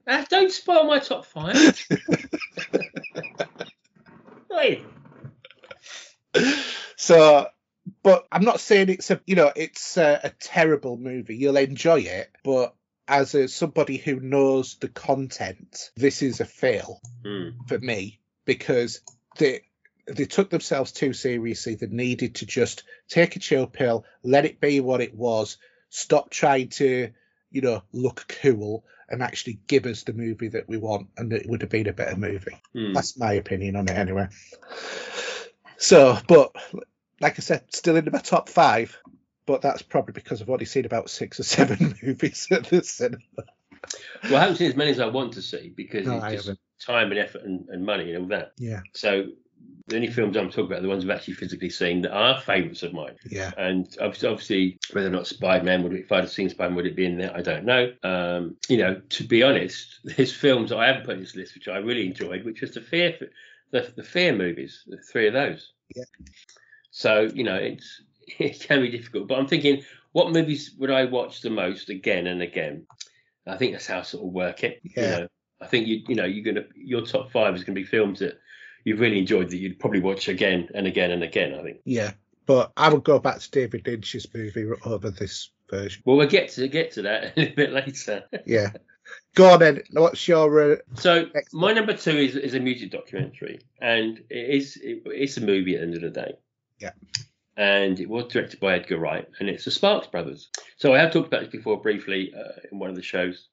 Ah, 0.06 0.26
don't 0.30 0.50
spoil 0.50 0.84
my 0.84 0.98
top 0.98 1.24
five. 1.24 1.86
Wait. 4.50 4.84
so, 6.96 7.46
but 8.02 8.26
I'm 8.32 8.44
not 8.44 8.58
saying 8.58 8.88
it's 8.88 9.12
a 9.12 9.20
you 9.26 9.36
know 9.36 9.52
it's 9.54 9.96
a, 9.96 10.20
a 10.24 10.30
terrible 10.30 10.96
movie. 10.96 11.36
You'll 11.36 11.56
enjoy 11.56 12.00
it, 12.00 12.30
but 12.42 12.74
as 13.08 13.34
a, 13.34 13.48
somebody 13.48 13.96
who 13.96 14.20
knows 14.20 14.76
the 14.76 14.88
content, 14.88 15.90
this 15.96 16.22
is 16.22 16.40
a 16.40 16.44
fail 16.44 17.00
Hmm. 17.24 17.50
for 17.66 17.78
me 17.78 18.20
because 18.44 19.00
they 19.38 19.62
they 20.06 20.24
took 20.24 20.50
themselves 20.50 20.92
too 20.92 21.12
seriously. 21.12 21.74
They 21.74 21.88
needed 21.88 22.36
to 22.36 22.46
just 22.46 22.84
take 23.08 23.34
a 23.36 23.40
chill 23.40 23.66
pill, 23.66 24.04
let 24.22 24.44
it 24.44 24.60
be 24.60 24.78
what 24.80 25.00
it 25.00 25.14
was, 25.14 25.56
stop 25.88 26.30
trying 26.30 26.68
to 26.70 27.10
you 27.50 27.60
know 27.60 27.82
look 27.92 28.26
cool, 28.42 28.84
and 29.08 29.22
actually 29.22 29.60
give 29.66 29.86
us 29.86 30.02
the 30.04 30.12
movie 30.12 30.48
that 30.48 30.68
we 30.68 30.76
want, 30.76 31.08
and 31.16 31.32
it 31.32 31.48
would 31.48 31.62
have 31.62 31.70
been 31.70 31.88
a 31.88 31.92
better 31.92 32.16
movie. 32.16 32.60
Hmm. 32.72 32.92
That's 32.92 33.16
my 33.18 33.32
opinion 33.34 33.76
on 33.76 33.88
it 33.88 33.96
anyway. 33.96 34.28
So, 35.78 36.18
but 36.26 36.54
like 37.20 37.38
I 37.38 37.42
said, 37.42 37.64
still 37.74 37.96
in 37.96 38.08
my 38.12 38.18
top 38.18 38.48
five. 38.48 38.96
But 39.46 39.62
that's 39.62 39.82
probably 39.82 40.12
because 40.12 40.42
I've 40.42 40.50
only 40.50 40.64
seen 40.64 40.84
about 40.84 41.08
six 41.08 41.38
or 41.40 41.44
seven 41.44 41.96
movies 42.02 42.48
at 42.50 42.64
the 42.64 42.82
cinema. 42.82 43.22
Well, 44.24 44.36
I 44.36 44.40
haven't 44.40 44.56
seen 44.56 44.70
as 44.70 44.76
many 44.76 44.90
as 44.90 45.00
I 45.00 45.06
want 45.06 45.32
to 45.34 45.42
see 45.42 45.72
because 45.76 46.06
No, 46.06 46.22
it's 46.24 46.44
just 46.46 46.58
time 46.84 47.10
and 47.10 47.18
effort 47.20 47.42
and, 47.42 47.68
and 47.68 47.84
money 47.86 48.12
and 48.12 48.24
all 48.24 48.28
that. 48.30 48.52
Yeah, 48.58 48.80
So 48.92 49.26
the 49.86 49.96
only 49.96 50.08
films 50.08 50.36
I'm 50.36 50.48
talking 50.50 50.66
about 50.66 50.78
are 50.80 50.82
the 50.82 50.88
ones 50.88 51.04
I've 51.04 51.10
actually 51.10 51.34
physically 51.34 51.70
seen 51.70 52.02
that 52.02 52.12
are 52.12 52.40
favourites 52.40 52.82
of 52.82 52.92
mine. 52.92 53.14
yeah, 53.30 53.52
And 53.56 53.86
obviously, 54.00 54.28
obviously 54.28 54.78
whether 54.92 55.06
or 55.06 55.12
not 55.12 55.28
Spider 55.28 55.64
Man 55.64 55.84
would, 55.84 55.92
if 55.94 56.10
I'd 56.10 56.24
have 56.24 56.30
seen 56.30 56.50
Spider 56.50 56.70
Man, 56.70 56.76
would 56.76 56.86
it 56.86 56.96
be 56.96 57.06
in 57.06 57.18
there? 57.18 57.34
I 57.34 57.42
don't 57.42 57.64
know. 57.64 57.92
Um, 58.02 58.56
you 58.68 58.78
know, 58.78 59.00
to 59.10 59.24
be 59.24 59.44
honest, 59.44 60.00
there's 60.04 60.32
films 60.34 60.72
I 60.72 60.86
haven't 60.86 61.04
put 61.04 61.14
in 61.14 61.20
this 61.20 61.36
list 61.36 61.54
which 61.54 61.68
I 61.68 61.76
really 61.76 62.06
enjoyed, 62.06 62.44
which 62.44 62.62
was 62.62 62.72
the 62.72 62.80
Fear, 62.80 63.16
the, 63.70 63.92
the 63.94 64.02
Fear 64.02 64.34
movies, 64.34 64.82
the 64.88 64.98
three 64.98 65.28
of 65.28 65.34
those. 65.34 65.72
Yeah. 65.94 66.04
So 66.90 67.28
you 67.32 67.44
know, 67.44 67.56
it's 67.56 68.02
it 68.26 68.60
can 68.60 68.80
be 68.82 68.90
difficult, 68.90 69.28
but 69.28 69.38
I'm 69.38 69.46
thinking, 69.46 69.82
what 70.12 70.32
movies 70.32 70.72
would 70.78 70.90
I 70.90 71.04
watch 71.04 71.40
the 71.42 71.50
most 71.50 71.88
again 71.90 72.26
and 72.26 72.42
again? 72.42 72.86
I 73.46 73.56
think 73.56 73.72
that's 73.72 73.86
how 73.86 74.00
I 74.00 74.02
sort 74.02 74.26
of 74.26 74.32
work 74.32 74.64
it. 74.64 74.80
You 74.82 74.90
Yeah. 74.96 75.18
know, 75.18 75.28
I 75.60 75.66
think 75.66 75.86
you 75.86 76.02
you 76.08 76.14
know 76.14 76.24
you're 76.24 76.44
gonna 76.44 76.66
your 76.74 77.02
top 77.02 77.30
five 77.30 77.54
is 77.54 77.64
gonna 77.64 77.74
be 77.76 77.84
films 77.84 78.18
that 78.18 78.38
you've 78.84 79.00
really 79.00 79.18
enjoyed 79.18 79.50
that 79.50 79.56
you'd 79.56 79.78
probably 79.78 80.00
watch 80.00 80.28
again 80.28 80.68
and 80.74 80.86
again 80.86 81.10
and 81.12 81.22
again. 81.22 81.54
I 81.54 81.62
think. 81.62 81.78
yeah. 81.84 82.12
But 82.46 82.72
I 82.76 82.88
would 82.88 83.02
go 83.02 83.18
back 83.18 83.40
to 83.40 83.50
David 83.50 83.84
Lynch's 83.86 84.26
movie 84.32 84.68
over 84.84 85.10
this 85.10 85.50
version. 85.68 86.00
Well, 86.04 86.16
we'll 86.16 86.28
get 86.28 86.48
to 86.50 86.68
get 86.68 86.92
to 86.92 87.02
that 87.02 87.24
a 87.36 87.40
little 87.40 87.56
bit 87.56 87.72
later. 87.72 88.24
Yeah. 88.46 88.70
Go 89.34 89.50
on 89.50 89.58
then. 89.60 89.82
What's 89.92 90.26
your? 90.28 90.72
Uh, 90.74 90.76
So 90.94 91.26
my 91.52 91.72
number 91.72 91.96
two 91.96 92.10
is, 92.16 92.36
is 92.36 92.54
a 92.54 92.60
music 92.60 92.90
documentary, 92.90 93.60
and 93.80 94.18
it 94.30 94.54
is 94.56 94.76
it, 94.82 95.02
it's 95.06 95.36
a 95.36 95.40
movie 95.40 95.74
at 95.74 95.80
the 95.80 95.86
end 95.86 95.94
of 95.94 96.02
the 96.02 96.10
day. 96.10 96.34
Yeah. 96.80 96.90
And 97.56 97.98
it 98.00 98.08
was 98.08 98.26
directed 98.32 98.60
by 98.60 98.74
Edgar 98.76 98.98
Wright, 98.98 99.26
and 99.40 99.48
it's 99.48 99.64
the 99.64 99.70
Sparks 99.70 100.06
Brothers. 100.08 100.50
So 100.76 100.94
I 100.94 100.98
have 100.98 101.12
talked 101.12 101.28
about 101.28 101.40
this 101.40 101.50
before 101.50 101.80
briefly 101.80 102.32
uh, 102.36 102.60
in 102.70 102.78
one 102.78 102.90
of 102.90 102.96
the 102.96 103.02
shows, 103.02 103.48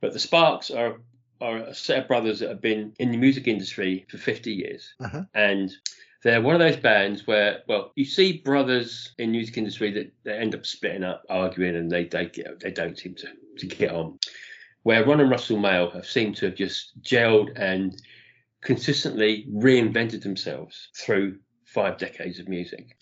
but 0.00 0.12
the 0.12 0.18
Sparks 0.18 0.70
are 0.70 1.00
are 1.40 1.58
a 1.58 1.74
set 1.74 1.98
of 1.98 2.08
brothers 2.08 2.40
that 2.40 2.48
have 2.48 2.62
been 2.62 2.92
in 2.98 3.10
the 3.10 3.18
music 3.18 3.46
industry 3.46 4.06
for 4.08 4.16
50 4.16 4.52
years, 4.52 4.94
Uh-huh. 5.00 5.22
and 5.34 5.70
they're 6.22 6.40
one 6.40 6.54
of 6.54 6.60
those 6.60 6.78
bands 6.78 7.26
where, 7.26 7.62
well, 7.68 7.92
you 7.94 8.06
see 8.06 8.38
brothers 8.38 9.12
in 9.18 9.32
music 9.32 9.58
industry 9.58 9.90
that 9.92 10.12
they 10.24 10.32
end 10.32 10.54
up 10.54 10.64
splitting 10.64 11.04
up, 11.04 11.24
arguing, 11.28 11.76
and 11.76 11.90
they 11.90 12.04
they 12.04 12.26
get, 12.26 12.60
they 12.60 12.70
don't 12.70 12.98
seem 12.98 13.14
to, 13.16 13.28
to 13.58 13.66
get 13.66 13.90
on. 13.92 14.18
Where 14.82 15.04
Ron 15.04 15.20
and 15.20 15.30
Russell 15.30 15.58
Mael 15.58 15.90
have 15.90 16.06
seemed 16.06 16.36
to 16.36 16.46
have 16.46 16.54
just 16.54 17.00
gelled 17.02 17.50
and 17.56 18.00
consistently 18.62 19.46
reinvented 19.52 20.22
themselves 20.22 20.88
through 20.96 21.38
five 21.64 21.98
decades 21.98 22.38
of 22.38 22.48
music. 22.48 22.96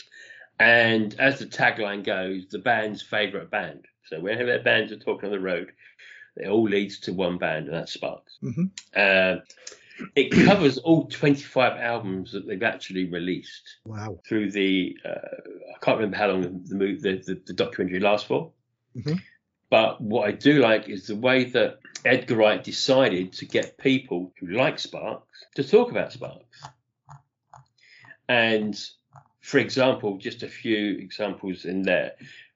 And 0.58 1.14
as 1.18 1.38
the 1.38 1.46
tagline 1.46 2.04
goes, 2.04 2.46
the 2.50 2.58
band's 2.58 3.02
favourite 3.02 3.50
band. 3.50 3.86
So 4.04 4.20
whenever 4.20 4.46
their 4.46 4.62
bands 4.62 4.92
are 4.92 4.98
talking 4.98 5.26
on 5.26 5.32
the 5.32 5.40
road, 5.40 5.72
it 6.36 6.48
all 6.48 6.64
leads 6.64 7.00
to 7.00 7.12
one 7.12 7.38
band, 7.38 7.66
and 7.66 7.74
that's 7.74 7.92
Sparks. 7.92 8.38
Mhm. 8.42 8.70
Uh, 8.94 9.40
it 10.16 10.30
covers 10.46 10.78
all 10.78 11.06
25 11.06 11.78
albums 11.78 12.32
that 12.32 12.46
they've 12.46 12.62
actually 12.62 13.10
released 13.10 13.78
wow. 13.84 14.18
through 14.26 14.50
the. 14.50 14.96
Uh, 15.04 15.10
I 15.74 15.78
can't 15.80 15.98
remember 15.98 16.16
how 16.16 16.28
long 16.28 16.42
the 16.42 16.98
the, 17.00 17.22
the, 17.24 17.40
the, 17.46 17.52
documentary 17.52 18.00
lasts 18.00 18.26
for. 18.26 18.52
Mhm. 18.96 19.20
But 19.70 20.00
what 20.00 20.28
I 20.28 20.32
do 20.32 20.60
like 20.60 20.88
is 20.88 21.06
the 21.06 21.16
way 21.16 21.44
that 21.44 21.78
Edgar 22.04 22.36
Wright 22.36 22.62
decided 22.62 23.32
to 23.34 23.46
get 23.46 23.78
people 23.78 24.32
who 24.38 24.48
like 24.48 24.78
Sparks 24.78 25.44
to 25.54 25.64
talk 25.64 25.90
about 25.90 26.12
Sparks. 26.12 26.62
And 28.28 28.78
for 29.44 29.58
example, 29.58 30.16
just 30.16 30.42
a 30.42 30.48
few 30.48 30.96
examples 30.96 31.66
in 31.66 31.82
there. 31.82 32.12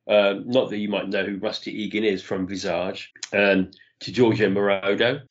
Um, 0.09 0.49
not 0.49 0.71
that 0.71 0.79
you 0.79 0.89
might 0.89 1.07
know 1.07 1.23
who 1.23 1.37
Rusty 1.37 1.83
Egan 1.83 2.03
is 2.03 2.23
from 2.23 2.47
Visage, 2.47 3.13
um, 3.35 3.73
to 4.01 4.11
Giorgio 4.11 4.49
Moroder, 4.49 5.25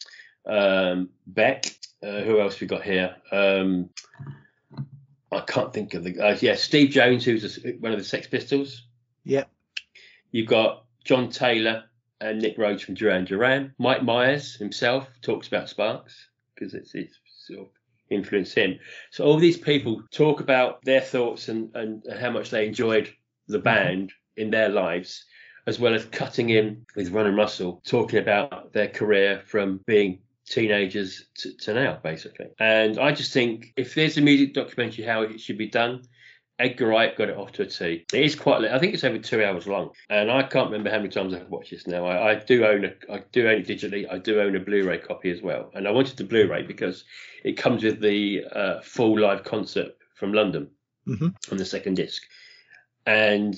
um, 0.45 1.09
Beck. 1.25 1.65
Uh, 2.03 2.21
who 2.21 2.39
else 2.39 2.59
we 2.61 2.67
got 2.67 2.83
here? 2.83 3.15
Um, 3.31 3.89
I 5.31 5.39
can't 5.39 5.73
think 5.73 5.95
of 5.95 6.03
the. 6.03 6.19
Uh, 6.19 6.37
yeah, 6.39 6.53
Steve 6.53 6.91
Jones, 6.91 7.25
who's 7.25 7.65
a, 7.65 7.71
one 7.71 7.91
of 7.91 7.97
the 7.97 8.05
Sex 8.05 8.27
Pistols. 8.27 8.83
Yep. 9.23 9.49
You've 10.31 10.47
got 10.47 10.85
John 11.05 11.31
Taylor 11.31 11.85
and 12.21 12.39
Nick 12.39 12.59
Rhodes 12.59 12.83
from 12.83 12.93
Duran 12.93 13.25
Duran. 13.25 13.73
Mike 13.79 14.03
Myers 14.03 14.55
himself 14.57 15.07
talks 15.23 15.47
about 15.47 15.69
Sparks 15.69 16.27
because 16.53 16.75
it's, 16.75 16.93
it's 16.93 17.15
sort 17.47 17.61
of 17.61 17.67
influenced 18.09 18.55
him. 18.55 18.79
So 19.11 19.25
all 19.25 19.37
these 19.37 19.57
people 19.57 20.03
talk 20.11 20.39
about 20.39 20.83
their 20.83 21.01
thoughts 21.01 21.49
and, 21.49 21.75
and 21.75 22.03
how 22.19 22.31
much 22.31 22.49
they 22.49 22.67
enjoyed 22.67 23.13
the 23.47 23.57
mm-hmm. 23.57 23.63
band 23.63 24.13
in 24.35 24.51
their 24.51 24.69
lives, 24.69 25.25
as 25.65 25.79
well 25.79 25.93
as 25.93 26.05
cutting 26.05 26.49
in 26.49 26.85
with 26.95 27.11
Ron 27.11 27.27
and 27.27 27.37
Russell, 27.37 27.81
talking 27.85 28.19
about 28.19 28.73
their 28.73 28.87
career 28.87 29.41
from 29.45 29.81
being 29.85 30.19
teenagers 30.45 31.25
to, 31.35 31.55
to 31.57 31.73
now, 31.73 31.99
basically. 32.03 32.47
And 32.59 32.99
I 32.99 33.11
just 33.11 33.33
think 33.33 33.73
if 33.75 33.95
there's 33.95 34.17
a 34.17 34.21
music 34.21 34.53
documentary 34.53 35.03
how 35.03 35.23
it 35.23 35.41
should 35.41 35.57
be 35.57 35.67
done, 35.67 36.03
Edgar 36.59 36.87
Wright 36.87 37.15
got 37.15 37.29
it 37.29 37.37
off 37.37 37.51
to 37.53 37.61
a 37.63 37.65
T. 37.67 38.05
It 38.13 38.23
is 38.23 38.35
quite. 38.35 38.63
I 38.65 38.79
think 38.79 38.93
it's 38.93 39.03
over 39.03 39.19
two 39.19 39.43
hours 39.43 39.67
long, 39.67 39.91
and 40.09 40.31
I 40.31 40.41
can't 40.43 40.71
remember 40.71 40.89
how 40.89 40.97
many 40.97 41.09
times 41.09 41.33
I've 41.33 41.49
watched 41.49 41.69
this 41.71 41.85
now. 41.85 42.05
I, 42.05 42.31
I 42.31 42.35
do 42.35 42.65
own 42.65 42.85
a. 42.85 42.93
I 43.13 43.23
do 43.31 43.47
own 43.47 43.59
it 43.61 43.67
digitally. 43.67 44.11
I 44.11 44.17
do 44.17 44.41
own 44.41 44.55
a 44.55 44.59
Blu-ray 44.59 44.97
copy 44.99 45.29
as 45.29 45.41
well, 45.41 45.69
and 45.75 45.87
I 45.87 45.91
wanted 45.91 46.17
the 46.17 46.23
Blu-ray 46.23 46.63
because 46.63 47.03
it 47.43 47.53
comes 47.57 47.83
with 47.83 48.01
the 48.01 48.43
uh, 48.51 48.81
full 48.81 49.19
live 49.19 49.43
concert 49.43 49.95
from 50.15 50.33
London 50.33 50.67
Mhm. 51.07 51.35
on 51.51 51.57
the 51.57 51.65
second 51.65 51.93
disc. 51.95 52.23
And 53.05 53.55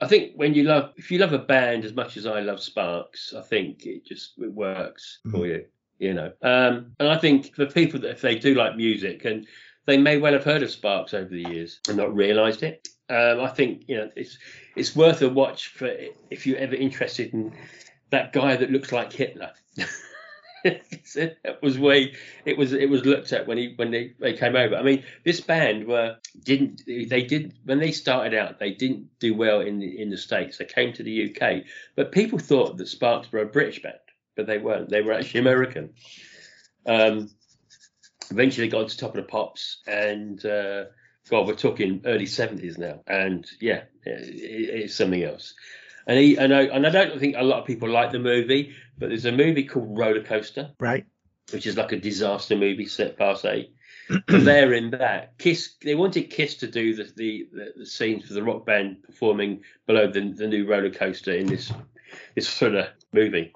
I 0.00 0.06
think 0.06 0.32
when 0.36 0.54
you 0.54 0.62
love, 0.62 0.92
if 0.96 1.10
you 1.10 1.18
love 1.18 1.32
a 1.32 1.38
band 1.38 1.84
as 1.84 1.92
much 1.92 2.16
as 2.16 2.24
I 2.24 2.40
love 2.40 2.62
Sparks, 2.62 3.34
I 3.36 3.42
think 3.42 3.84
it 3.84 4.06
just 4.06 4.38
it 4.38 4.52
works 4.52 5.18
for 5.30 5.46
you. 5.46 5.64
You 5.98 6.14
know, 6.14 6.32
um, 6.42 6.92
and 7.00 7.08
I 7.08 7.18
think 7.18 7.56
for 7.56 7.66
people 7.66 7.98
that 8.02 8.10
if 8.12 8.20
they 8.20 8.38
do 8.38 8.54
like 8.54 8.76
music 8.76 9.24
and 9.24 9.48
they 9.88 9.96
may 9.96 10.18
well 10.18 10.34
have 10.34 10.44
heard 10.44 10.62
of 10.62 10.70
Sparks 10.70 11.14
over 11.14 11.30
the 11.30 11.48
years 11.48 11.80
and 11.88 11.96
not 11.96 12.14
realised 12.14 12.62
it. 12.62 12.86
Um, 13.08 13.40
I 13.40 13.48
think 13.48 13.84
you 13.88 13.96
know 13.96 14.10
it's 14.16 14.36
it's 14.76 14.94
worth 14.94 15.22
a 15.22 15.30
watch 15.30 15.68
for 15.68 15.90
if 16.28 16.46
you're 16.46 16.58
ever 16.58 16.74
interested 16.74 17.32
in 17.32 17.54
that 18.10 18.34
guy 18.34 18.54
that 18.54 18.70
looks 18.70 18.92
like 18.92 19.14
Hitler. 19.14 19.50
it 20.64 21.58
was 21.62 21.78
way 21.78 22.12
it 22.44 22.58
was 22.58 22.74
it 22.74 22.90
was 22.90 23.06
looked 23.06 23.32
at 23.32 23.46
when 23.46 23.56
he 23.56 23.72
when 23.76 23.90
they, 23.90 24.12
they 24.20 24.34
came 24.34 24.56
over. 24.56 24.76
I 24.76 24.82
mean, 24.82 25.04
this 25.24 25.40
band 25.40 25.86
were 25.86 26.16
didn't 26.44 26.82
they 26.86 27.22
did 27.22 27.54
when 27.64 27.78
they 27.78 27.92
started 27.92 28.38
out 28.38 28.58
they 28.58 28.72
didn't 28.72 29.08
do 29.20 29.34
well 29.34 29.62
in 29.62 29.78
the 29.78 30.02
in 30.02 30.10
the 30.10 30.18
states. 30.18 30.58
They 30.58 30.66
came 30.66 30.92
to 30.92 31.02
the 31.02 31.34
UK, 31.34 31.64
but 31.96 32.12
people 32.12 32.38
thought 32.38 32.76
that 32.76 32.88
Sparks 32.88 33.32
were 33.32 33.40
a 33.40 33.46
British 33.46 33.80
band, 33.80 33.96
but 34.36 34.46
they 34.46 34.58
weren't. 34.58 34.90
They 34.90 35.00
were 35.00 35.14
actually 35.14 35.40
American. 35.40 35.94
Um, 36.84 37.30
eventually 38.30 38.66
they 38.66 38.70
got 38.70 38.88
to 38.88 38.96
top 38.96 39.10
of 39.10 39.16
the 39.16 39.22
pops 39.22 39.80
and 39.86 40.44
uh, 40.46 40.84
god 41.30 41.46
we're 41.46 41.54
talking 41.54 42.02
early 42.04 42.24
70s 42.24 42.78
now 42.78 43.00
and 43.06 43.46
yeah 43.60 43.82
it, 44.04 44.34
it's 44.34 44.94
something 44.94 45.22
else. 45.22 45.54
And, 46.06 46.18
he, 46.18 46.38
and, 46.38 46.54
I, 46.54 46.62
and 46.62 46.86
I 46.86 46.90
don't 46.90 47.20
think 47.20 47.36
a 47.36 47.42
lot 47.42 47.60
of 47.60 47.66
people 47.66 47.90
like 47.90 48.12
the 48.12 48.18
movie 48.18 48.74
but 48.98 49.10
there's 49.10 49.26
a 49.26 49.32
movie 49.32 49.64
called 49.64 49.98
roller 49.98 50.22
coaster. 50.22 50.70
Right. 50.80 51.04
which 51.50 51.66
is 51.66 51.76
like 51.76 51.92
a 51.92 52.00
disaster 52.00 52.56
movie 52.56 52.86
set 52.86 53.18
passe 53.18 53.70
and 54.28 54.46
they're 54.46 54.72
in 54.72 54.90
that. 54.92 55.36
Kiss 55.38 55.74
they 55.82 55.94
wanted 55.94 56.30
kiss 56.30 56.54
to 56.56 56.66
do 56.66 56.94
the, 56.94 57.04
the, 57.16 57.48
the, 57.52 57.72
the 57.78 57.86
scenes 57.86 58.26
for 58.26 58.32
the 58.32 58.42
rock 58.42 58.64
band 58.64 59.02
performing 59.02 59.60
below 59.86 60.10
the, 60.10 60.32
the 60.32 60.46
new 60.46 60.66
roller 60.66 60.90
coaster 60.90 61.32
in 61.32 61.46
this 61.46 61.70
this 62.34 62.48
sort 62.48 62.74
of 62.74 62.86
movie 63.12 63.52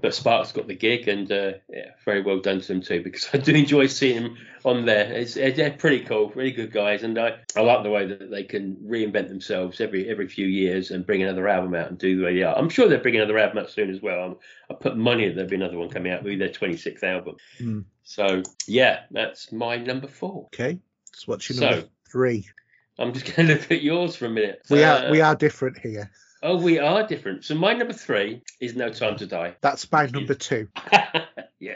but 0.00 0.14
Sparks 0.14 0.52
got 0.52 0.66
the 0.66 0.74
gig, 0.74 1.08
and 1.08 1.30
uh, 1.30 1.52
yeah, 1.68 1.90
very 2.04 2.22
well 2.22 2.40
done 2.40 2.60
to 2.60 2.66
them 2.68 2.80
too. 2.82 3.02
Because 3.02 3.28
I 3.34 3.38
do 3.38 3.54
enjoy 3.54 3.86
seeing 3.86 4.22
them 4.22 4.36
on 4.64 4.84
there. 4.86 5.10
It's, 5.12 5.34
they're 5.34 5.70
pretty 5.72 6.00
cool, 6.00 6.30
really 6.34 6.50
good 6.52 6.72
guys, 6.72 7.02
and 7.02 7.18
I, 7.18 7.36
I 7.56 7.60
like 7.60 7.82
the 7.82 7.90
way 7.90 8.06
that 8.06 8.30
they 8.30 8.44
can 8.44 8.76
reinvent 8.76 9.28
themselves 9.28 9.80
every 9.80 10.08
every 10.08 10.28
few 10.28 10.46
years 10.46 10.90
and 10.90 11.06
bring 11.06 11.22
another 11.22 11.48
album 11.48 11.74
out 11.74 11.88
and 11.88 11.98
do 11.98 12.18
the 12.18 12.24
way 12.24 12.34
they 12.34 12.42
are. 12.42 12.56
I'm 12.56 12.68
sure 12.68 12.88
they'll 12.88 13.00
bring 13.02 13.16
another 13.16 13.38
album 13.38 13.58
out 13.58 13.70
soon 13.70 13.90
as 13.90 14.00
well. 14.02 14.22
I'm, 14.24 14.36
I 14.70 14.74
put 14.74 14.96
money 14.96 15.26
that 15.28 15.34
there'll 15.34 15.50
be 15.50 15.56
another 15.56 15.78
one 15.78 15.90
coming 15.90 16.12
out, 16.12 16.22
maybe 16.24 16.36
their 16.36 16.48
26th 16.48 17.02
album. 17.02 17.36
Hmm. 17.58 17.80
So 18.04 18.42
yeah, 18.66 19.00
that's 19.10 19.52
my 19.52 19.76
number 19.76 20.08
four. 20.08 20.46
Okay. 20.54 20.78
So 21.14 21.24
what's 21.26 21.48
your 21.48 21.58
So- 21.58 21.70
number 21.70 21.88
three? 22.10 22.46
I'm 23.00 23.12
just 23.12 23.26
going 23.36 23.46
to 23.48 23.54
look 23.54 23.70
at 23.70 23.82
yours 23.82 24.16
for 24.16 24.26
a 24.26 24.30
minute. 24.30 24.62
We 24.70 24.82
Uh, 24.82 25.06
are 25.06 25.10
we 25.12 25.20
are 25.20 25.36
different 25.36 25.78
here. 25.78 26.10
Oh, 26.42 26.56
we 26.56 26.78
are 26.78 27.06
different. 27.06 27.44
So 27.44 27.54
my 27.54 27.72
number 27.74 27.92
three 27.92 28.42
is 28.60 28.76
No 28.76 28.90
Time 28.90 29.16
to 29.16 29.26
Die. 29.26 29.56
That's 29.60 29.90
my 29.90 30.06
number 30.06 30.34
two. 30.34 30.68
yeah. 31.58 31.74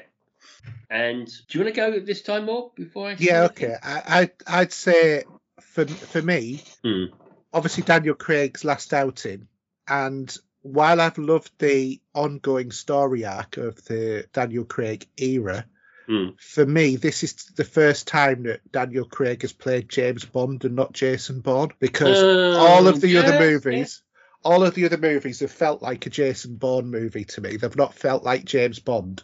And 0.89 1.27
do 1.27 1.59
you 1.59 1.65
want 1.65 1.75
to 1.75 1.81
go 1.81 2.01
this 2.01 2.23
time 2.23 2.45
more 2.47 2.71
before 2.77 3.09
I? 3.09 3.17
Yeah, 3.19 3.45
okay. 3.45 3.75
I, 3.83 4.31
I 4.47 4.61
I'd 4.61 4.73
say 4.73 5.25
for 5.61 5.87
for 5.87 6.23
me, 6.23 6.63
Hmm. 6.85 7.05
obviously 7.53 7.83
Daniel 7.83 8.15
Craig's 8.15 8.65
last 8.65 8.93
outing, 8.95 9.49
and 9.89 10.35
while 10.61 11.01
I've 11.01 11.19
loved 11.19 11.51
the 11.59 12.01
ongoing 12.15 12.71
story 12.71 13.25
arc 13.25 13.57
of 13.57 13.83
the 13.87 14.27
Daniel 14.33 14.65
Craig 14.65 15.07
era, 15.17 15.65
Hmm. 16.07 16.31
for 16.39 16.67
me 16.67 16.97
this 16.97 17.23
is 17.25 17.35
the 17.57 17.65
first 17.65 18.07
time 18.07 18.43
that 18.45 18.61
Daniel 18.71 19.07
Craig 19.07 19.43
has 19.43 19.53
played 19.53 19.89
James 19.89 20.25
Bond 20.25 20.65
and 20.65 20.77
not 20.77 20.93
Jason 20.93 21.41
Bourne 21.41 21.73
because 21.81 22.23
all 22.23 22.87
of 22.87 23.01
the 23.01 23.17
Um, 23.19 23.25
other 23.25 23.39
movies. 23.41 24.03
All 24.45 24.65
of 24.65 24.75
the 24.75 24.85
other 24.87 24.99
movies 24.99 25.41
have 25.41 25.53
felt 25.53 25.83
like 25.83 26.07
a 26.07 26.11
Jason 26.11 26.57
Bourne 26.57 26.91
movie 26.91 27.25
to 27.25 27.41
me. 27.41 27.57
They've 27.57 27.77
not 27.77 27.95
felt 27.95 28.25
like 28.25 28.45
James 28.45 28.79
Bond. 28.79 29.23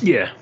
Yeah. 0.00 0.32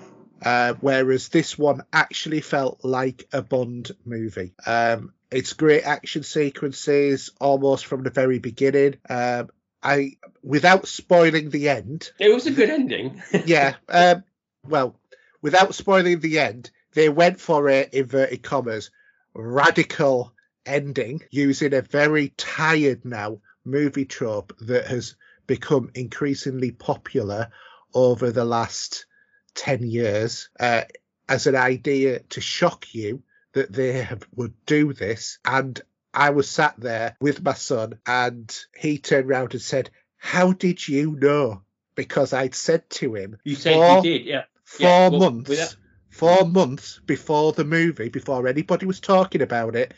Uh, 0.42 0.74
whereas 0.80 1.28
this 1.28 1.58
one 1.58 1.82
actually 1.92 2.40
felt 2.40 2.84
like 2.84 3.26
a 3.32 3.42
Bond 3.42 3.90
movie. 4.04 4.54
Um, 4.66 5.12
it's 5.30 5.52
great 5.52 5.82
action 5.82 6.22
sequences 6.22 7.30
almost 7.40 7.86
from 7.86 8.02
the 8.02 8.10
very 8.10 8.38
beginning. 8.38 8.96
Um, 9.08 9.48
I, 9.82 10.16
without 10.42 10.88
spoiling 10.88 11.50
the 11.50 11.68
end, 11.68 12.10
It 12.18 12.32
was 12.32 12.46
a 12.46 12.50
good 12.50 12.70
ending. 12.70 13.22
yeah. 13.46 13.74
Um, 13.88 14.24
well, 14.64 14.98
without 15.40 15.74
spoiling 15.74 16.20
the 16.20 16.38
end, 16.38 16.70
they 16.94 17.08
went 17.08 17.40
for 17.40 17.68
a 17.68 17.88
inverted 17.92 18.42
commas 18.42 18.90
radical 19.34 20.32
ending 20.66 21.22
using 21.30 21.74
a 21.74 21.82
very 21.82 22.28
tired 22.36 23.04
now 23.04 23.40
movie 23.68 24.04
trope 24.04 24.52
that 24.60 24.86
has 24.86 25.16
become 25.46 25.90
increasingly 25.94 26.70
popular 26.72 27.48
over 27.94 28.30
the 28.30 28.44
last 28.44 29.06
10 29.54 29.82
years 29.82 30.50
uh, 30.60 30.82
as 31.28 31.46
an 31.46 31.56
idea 31.56 32.20
to 32.30 32.40
shock 32.40 32.94
you 32.94 33.22
that 33.54 33.72
they 33.72 33.92
have, 34.02 34.22
would 34.34 34.54
do 34.66 34.92
this. 34.92 35.38
And 35.44 35.80
i 36.14 36.30
was 36.30 36.48
sat 36.48 36.74
there 36.78 37.16
with 37.20 37.42
my 37.44 37.52
son 37.52 37.98
and 38.06 38.56
he 38.74 38.96
turned 38.98 39.28
round 39.28 39.52
and 39.52 39.60
said 39.62 39.90
how 40.16 40.52
did 40.52 40.88
you 40.88 41.14
know? 41.20 41.62
Because 41.94 42.32
i'd 42.32 42.54
said 42.54 42.88
to 42.90 43.14
him 43.14 43.36
You 43.44 43.56
said 43.56 43.74
four, 43.74 43.96
you 43.96 44.02
did, 44.02 44.24
yeah. 44.26 44.44
four 44.64 44.86
Yeah, 44.88 45.08
well, 45.08 45.20
months 45.20 45.50
without- 45.50 45.76
four 46.08 46.44
months 46.46 47.00
before 47.06 47.52
the 47.52 47.64
movie 47.64 48.08
before 48.08 48.48
anybody 48.48 48.86
was 48.86 49.00
talking 49.00 49.42
about 49.42 49.76
it 49.76 49.92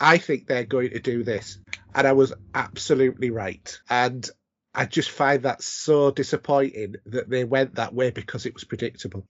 i 0.00 0.18
think 0.18 0.46
they're 0.46 0.64
going 0.64 0.90
to 0.90 1.00
do 1.00 1.22
this 1.22 1.58
and 1.94 2.06
i 2.06 2.12
was 2.12 2.32
absolutely 2.54 3.30
right 3.30 3.80
and 3.88 4.28
i 4.74 4.84
just 4.84 5.10
find 5.10 5.42
that 5.42 5.62
so 5.62 6.10
disappointing 6.10 6.96
that 7.06 7.28
they 7.28 7.44
went 7.44 7.74
that 7.76 7.94
way 7.94 8.10
because 8.10 8.46
it 8.46 8.54
was 8.54 8.64
predictable 8.64 9.26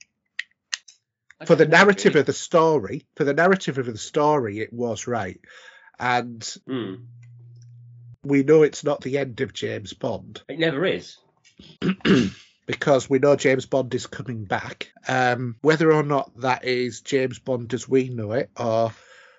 for 1.46 1.54
the 1.56 1.66
narrative 1.66 2.14
of 2.16 2.26
the 2.26 2.32
story 2.32 3.06
for 3.16 3.24
the 3.24 3.34
narrative 3.34 3.78
of 3.78 3.86
the 3.86 3.98
story 3.98 4.60
it 4.60 4.72
was 4.72 5.06
right 5.06 5.40
and 5.98 6.56
Hmm. 6.66 6.94
we 8.22 8.42
know 8.42 8.62
it's 8.62 8.84
not 8.84 9.00
the 9.00 9.18
end 9.18 9.40
of 9.40 9.52
james 9.52 9.92
bond 9.92 10.42
It 10.48 10.58
never 10.58 10.84
is. 10.86 11.18
because 12.66 13.10
we 13.10 13.18
know 13.18 13.36
James 13.36 13.66
Bond 13.66 13.94
is 13.94 14.06
coming 14.06 14.44
back. 14.44 14.92
Um, 15.08 15.56
whether 15.62 15.92
or 15.92 16.02
not 16.02 16.30
that 16.40 16.64
is 16.64 17.00
James 17.00 17.38
Bond 17.38 17.72
as 17.74 17.88
we 17.88 18.08
know 18.08 18.32
it, 18.32 18.50
or 18.56 18.92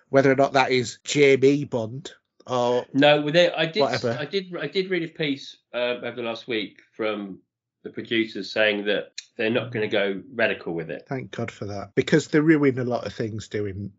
whether 0.10 0.32
or 0.32 0.36
not 0.36 0.54
that 0.54 0.72
is 0.72 1.00
Jamie 1.04 1.64
Bond, 1.64 2.12
or 2.48 2.86
No, 2.94 3.22
with 3.22 3.36
it, 3.36 3.53
I 3.56 3.65
did. 3.65 3.82
Whatever. 3.82 4.18
I 4.20 4.26
did. 4.26 4.56
I 4.60 4.68
did 4.68 4.90
read 4.90 5.03
a 5.03 5.07
piece 5.07 5.57
uh, 5.74 5.78
over 6.03 6.15
the 6.15 6.24
last 6.24 6.48
week 6.48 6.82
from 6.95 7.40
the 7.84 7.90
producers 7.90 8.52
saying 8.52 8.86
that 8.86 9.11
they're 9.38 9.49
not 9.49 9.72
going 9.72 9.90
to 9.90 9.91
go 9.91 10.22
radical 10.34 10.74
with 10.74 10.90
it. 10.90 11.06
thank 11.07 11.32
God 11.32 11.52
for 11.52 11.65
that, 11.65 11.95
because 11.95 12.28
they 12.28 12.40
ruin 12.40 12.80
a 12.80 12.84
lot 12.84 13.06
of 13.06 13.14
things 13.14 13.48
doing 13.48 13.91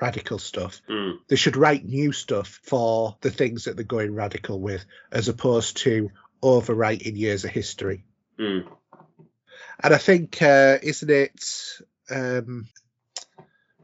radical 0.00 0.38
stuff. 0.38 0.80
Mm. 0.88 1.18
They 1.28 1.36
should 1.36 1.56
write 1.56 1.84
new 1.84 2.12
stuff 2.12 2.60
for 2.62 3.16
the 3.20 3.30
things 3.30 3.64
that 3.64 3.76
they're 3.76 3.84
going 3.84 4.14
radical 4.14 4.60
with, 4.60 4.84
as 5.12 5.28
opposed 5.28 5.78
to 5.78 6.10
overwriting 6.42 7.16
years 7.16 7.44
of 7.44 7.50
history. 7.50 8.04
Mm. 8.38 8.66
And 9.80 9.94
I 9.94 9.98
think, 9.98 10.42
uh, 10.42 10.78
isn't 10.82 11.10
it, 11.10 11.44
um, 12.10 12.66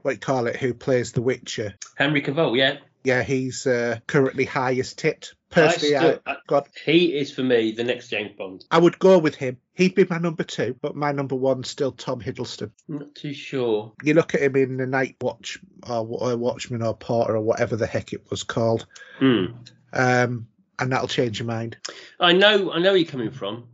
what 0.02 0.10
do 0.12 0.14
you 0.14 0.20
call 0.20 0.46
it, 0.46 0.56
who 0.56 0.74
plays 0.74 1.12
The 1.12 1.22
Witcher? 1.22 1.74
Henry 1.96 2.22
Cavill, 2.22 2.56
yeah. 2.56 2.78
Yeah, 3.04 3.22
he's 3.22 3.66
uh, 3.66 3.98
currently 4.06 4.44
highest 4.46 4.98
tipped. 4.98 5.34
Personally, 5.50 5.94
I, 5.96 6.00
still- 6.00 6.20
I- 6.26 6.36
God, 6.46 6.68
he 6.84 7.16
is 7.16 7.30
for 7.32 7.42
me 7.42 7.72
the 7.72 7.84
next 7.84 8.08
James 8.08 8.32
Bond. 8.36 8.64
I 8.70 8.78
would 8.78 8.98
go 8.98 9.18
with 9.18 9.34
him. 9.34 9.58
He'd 9.74 9.94
be 9.94 10.06
my 10.08 10.18
number 10.18 10.42
two, 10.42 10.74
but 10.80 10.96
my 10.96 11.12
number 11.12 11.34
one's 11.34 11.68
still 11.68 11.92
Tom 11.92 12.20
Hiddleston. 12.20 12.70
Not 12.88 13.14
too 13.14 13.34
sure. 13.34 13.92
You 14.02 14.14
look 14.14 14.34
at 14.34 14.40
him 14.42 14.56
in 14.56 14.76
the 14.78 14.86
Night 14.86 15.16
Watch 15.20 15.58
or, 15.88 16.06
or 16.08 16.36
Watchman 16.36 16.82
or 16.82 16.96
Porter 16.96 17.36
or 17.36 17.40
whatever 17.42 17.76
the 17.76 17.86
heck 17.86 18.12
it 18.12 18.30
was 18.30 18.42
called, 18.42 18.86
Hmm. 19.18 19.44
um, 19.92 20.48
and 20.78 20.90
that'll 20.92 21.06
change 21.08 21.38
your 21.38 21.46
mind. 21.46 21.76
I 22.18 22.32
know. 22.32 22.72
I 22.72 22.78
know 22.78 22.90
where 22.90 22.96
you're 22.96 23.08
coming 23.10 23.30
from. 23.30 23.68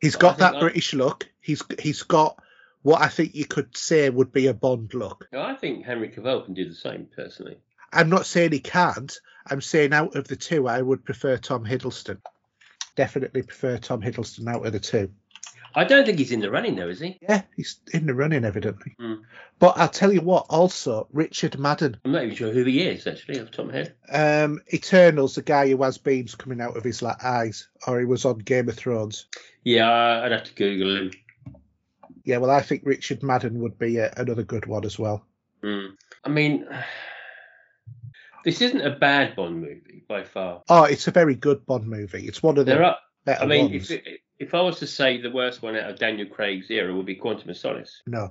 He's 0.00 0.16
got 0.16 0.38
that 0.38 0.56
I- 0.56 0.60
British 0.60 0.94
look. 0.94 1.28
He's 1.40 1.62
he's 1.80 2.02
got 2.04 2.40
what 2.82 3.02
I 3.02 3.08
think 3.08 3.34
you 3.34 3.44
could 3.46 3.76
say 3.76 4.08
would 4.08 4.32
be 4.32 4.46
a 4.46 4.54
Bond 4.54 4.94
look. 4.94 5.28
I 5.36 5.54
think 5.54 5.84
Henry 5.84 6.08
Cavill 6.08 6.44
can 6.44 6.54
do 6.54 6.68
the 6.68 6.74
same 6.74 7.06
personally. 7.14 7.58
I'm 7.92 8.10
not 8.10 8.26
saying 8.26 8.52
he 8.52 8.60
can't. 8.60 9.18
I'm 9.48 9.60
saying 9.60 9.92
out 9.92 10.16
of 10.16 10.28
the 10.28 10.36
two, 10.36 10.68
I 10.68 10.82
would 10.82 11.04
prefer 11.04 11.36
Tom 11.36 11.64
Hiddleston. 11.64 12.18
Definitely 12.96 13.42
prefer 13.42 13.78
Tom 13.78 14.02
Hiddleston 14.02 14.48
out 14.48 14.66
of 14.66 14.72
the 14.72 14.80
two. 14.80 15.10
I 15.74 15.84
don't 15.84 16.06
think 16.06 16.18
he's 16.18 16.32
in 16.32 16.40
the 16.40 16.50
running 16.50 16.74
though, 16.74 16.88
is 16.88 17.00
he? 17.00 17.18
Yeah, 17.20 17.42
he's 17.54 17.80
in 17.92 18.06
the 18.06 18.14
running, 18.14 18.46
evidently. 18.46 18.96
Mm. 18.98 19.20
But 19.58 19.76
I'll 19.76 19.90
tell 19.90 20.10
you 20.10 20.22
what, 20.22 20.46
also, 20.48 21.06
Richard 21.12 21.58
Madden, 21.58 21.98
I'm 22.02 22.12
not 22.12 22.24
even 22.24 22.34
sure 22.34 22.50
who 22.50 22.64
he 22.64 22.80
is 22.80 23.06
actually, 23.06 23.40
off 23.40 23.50
the 23.50 23.52
top 23.52 23.66
of 23.66 23.72
my 23.72 23.76
head. 23.76 23.94
um, 24.10 24.60
Eternals, 24.72 25.34
the 25.34 25.42
guy 25.42 25.68
who 25.68 25.82
has 25.82 25.98
beams 25.98 26.34
coming 26.34 26.62
out 26.62 26.78
of 26.78 26.82
his 26.82 27.02
like, 27.02 27.22
eyes, 27.22 27.68
or 27.86 27.98
he 28.00 28.06
was 28.06 28.24
on 28.24 28.38
Game 28.38 28.70
of 28.70 28.74
Thrones. 28.74 29.26
Yeah, 29.64 30.22
I'd 30.24 30.32
have 30.32 30.44
to 30.44 30.54
Google 30.54 30.96
him. 30.96 31.10
Yeah, 32.24 32.38
well, 32.38 32.50
I 32.50 32.62
think 32.62 32.82
Richard 32.84 33.22
Madden 33.22 33.60
would 33.60 33.78
be 33.78 33.98
a, 33.98 34.12
another 34.16 34.44
good 34.44 34.64
one 34.64 34.86
as 34.86 34.98
well. 34.98 35.26
Mm. 35.62 35.90
I 36.24 36.28
mean, 36.30 36.66
this 38.46 38.60
isn't 38.60 38.80
a 38.80 38.90
bad 38.90 39.34
Bond 39.34 39.60
movie 39.60 40.04
by 40.08 40.22
far. 40.22 40.62
Oh, 40.68 40.84
it's 40.84 41.08
a 41.08 41.10
very 41.10 41.34
good 41.34 41.66
Bond 41.66 41.88
movie. 41.88 42.28
It's 42.28 42.44
one 42.44 42.56
of 42.58 42.64
the 42.64 42.80
are. 42.80 42.96
better 43.24 43.42
I 43.42 43.46
mean, 43.46 43.72
ones. 43.72 43.90
if 43.90 44.02
if 44.38 44.54
I 44.54 44.60
was 44.60 44.78
to 44.78 44.86
say 44.86 45.20
the 45.20 45.32
worst 45.32 45.62
one 45.62 45.74
out 45.74 45.90
of 45.90 45.98
Daniel 45.98 46.28
Craig's 46.28 46.70
era 46.70 46.94
would 46.94 47.06
be 47.06 47.16
Quantum 47.16 47.50
of 47.50 47.56
Solace. 47.56 48.02
No, 48.06 48.30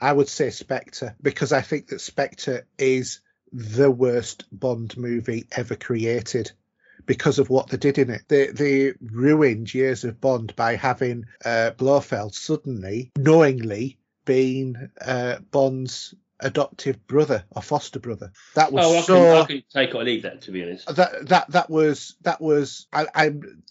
I 0.00 0.12
would 0.12 0.28
say 0.28 0.50
Spectre 0.50 1.14
because 1.22 1.52
I 1.52 1.60
think 1.60 1.86
that 1.88 2.00
Spectre 2.00 2.66
is 2.76 3.20
the 3.52 3.88
worst 3.88 4.46
Bond 4.50 4.96
movie 4.96 5.46
ever 5.52 5.76
created 5.76 6.50
because 7.06 7.38
of 7.38 7.48
what 7.48 7.68
they 7.68 7.76
did 7.76 7.98
in 7.98 8.10
it. 8.10 8.22
They 8.26 8.48
they 8.48 8.94
ruined 9.00 9.72
years 9.72 10.02
of 10.02 10.20
Bond 10.20 10.56
by 10.56 10.74
having 10.74 11.26
uh, 11.44 11.70
Blofeld 11.70 12.34
suddenly, 12.34 13.12
knowingly, 13.16 13.98
being 14.24 14.90
uh, 15.00 15.38
Bond's 15.52 16.16
adoptive 16.40 17.06
brother 17.06 17.44
or 17.50 17.62
foster 17.62 17.98
brother. 17.98 18.32
That 18.54 18.72
was 18.72 18.84
Oh, 18.84 18.98
I 18.98 19.00
so 19.02 19.14
can, 19.14 19.42
I 19.42 19.46
can 19.46 19.62
take 19.72 19.94
or 19.94 20.04
leave 20.04 20.22
that 20.22 20.42
to 20.42 20.50
be 20.50 20.62
honest. 20.62 20.94
that 20.94 21.28
that 21.28 21.50
that 21.50 21.70
was 21.70 22.16
that 22.22 22.40
was 22.40 22.86
I, 22.92 23.06
I'm 23.14 23.62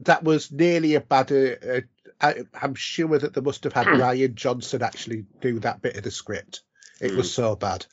that 0.00 0.24
was 0.24 0.50
nearly 0.50 0.94
a 0.94 1.00
bad. 1.00 1.32
Uh, 1.32 1.54
uh, 1.66 1.80
I, 2.20 2.34
I'm 2.60 2.74
sure 2.74 3.18
that 3.18 3.34
they 3.34 3.40
must 3.40 3.64
have 3.64 3.72
had 3.72 3.86
Rian 3.88 4.34
Johnson 4.34 4.82
actually 4.82 5.26
do 5.40 5.58
that 5.60 5.82
bit 5.82 5.96
of 5.96 6.04
the 6.04 6.10
script. 6.10 6.62
It 7.00 7.16
was 7.16 7.32
so 7.32 7.56
bad. 7.56 7.86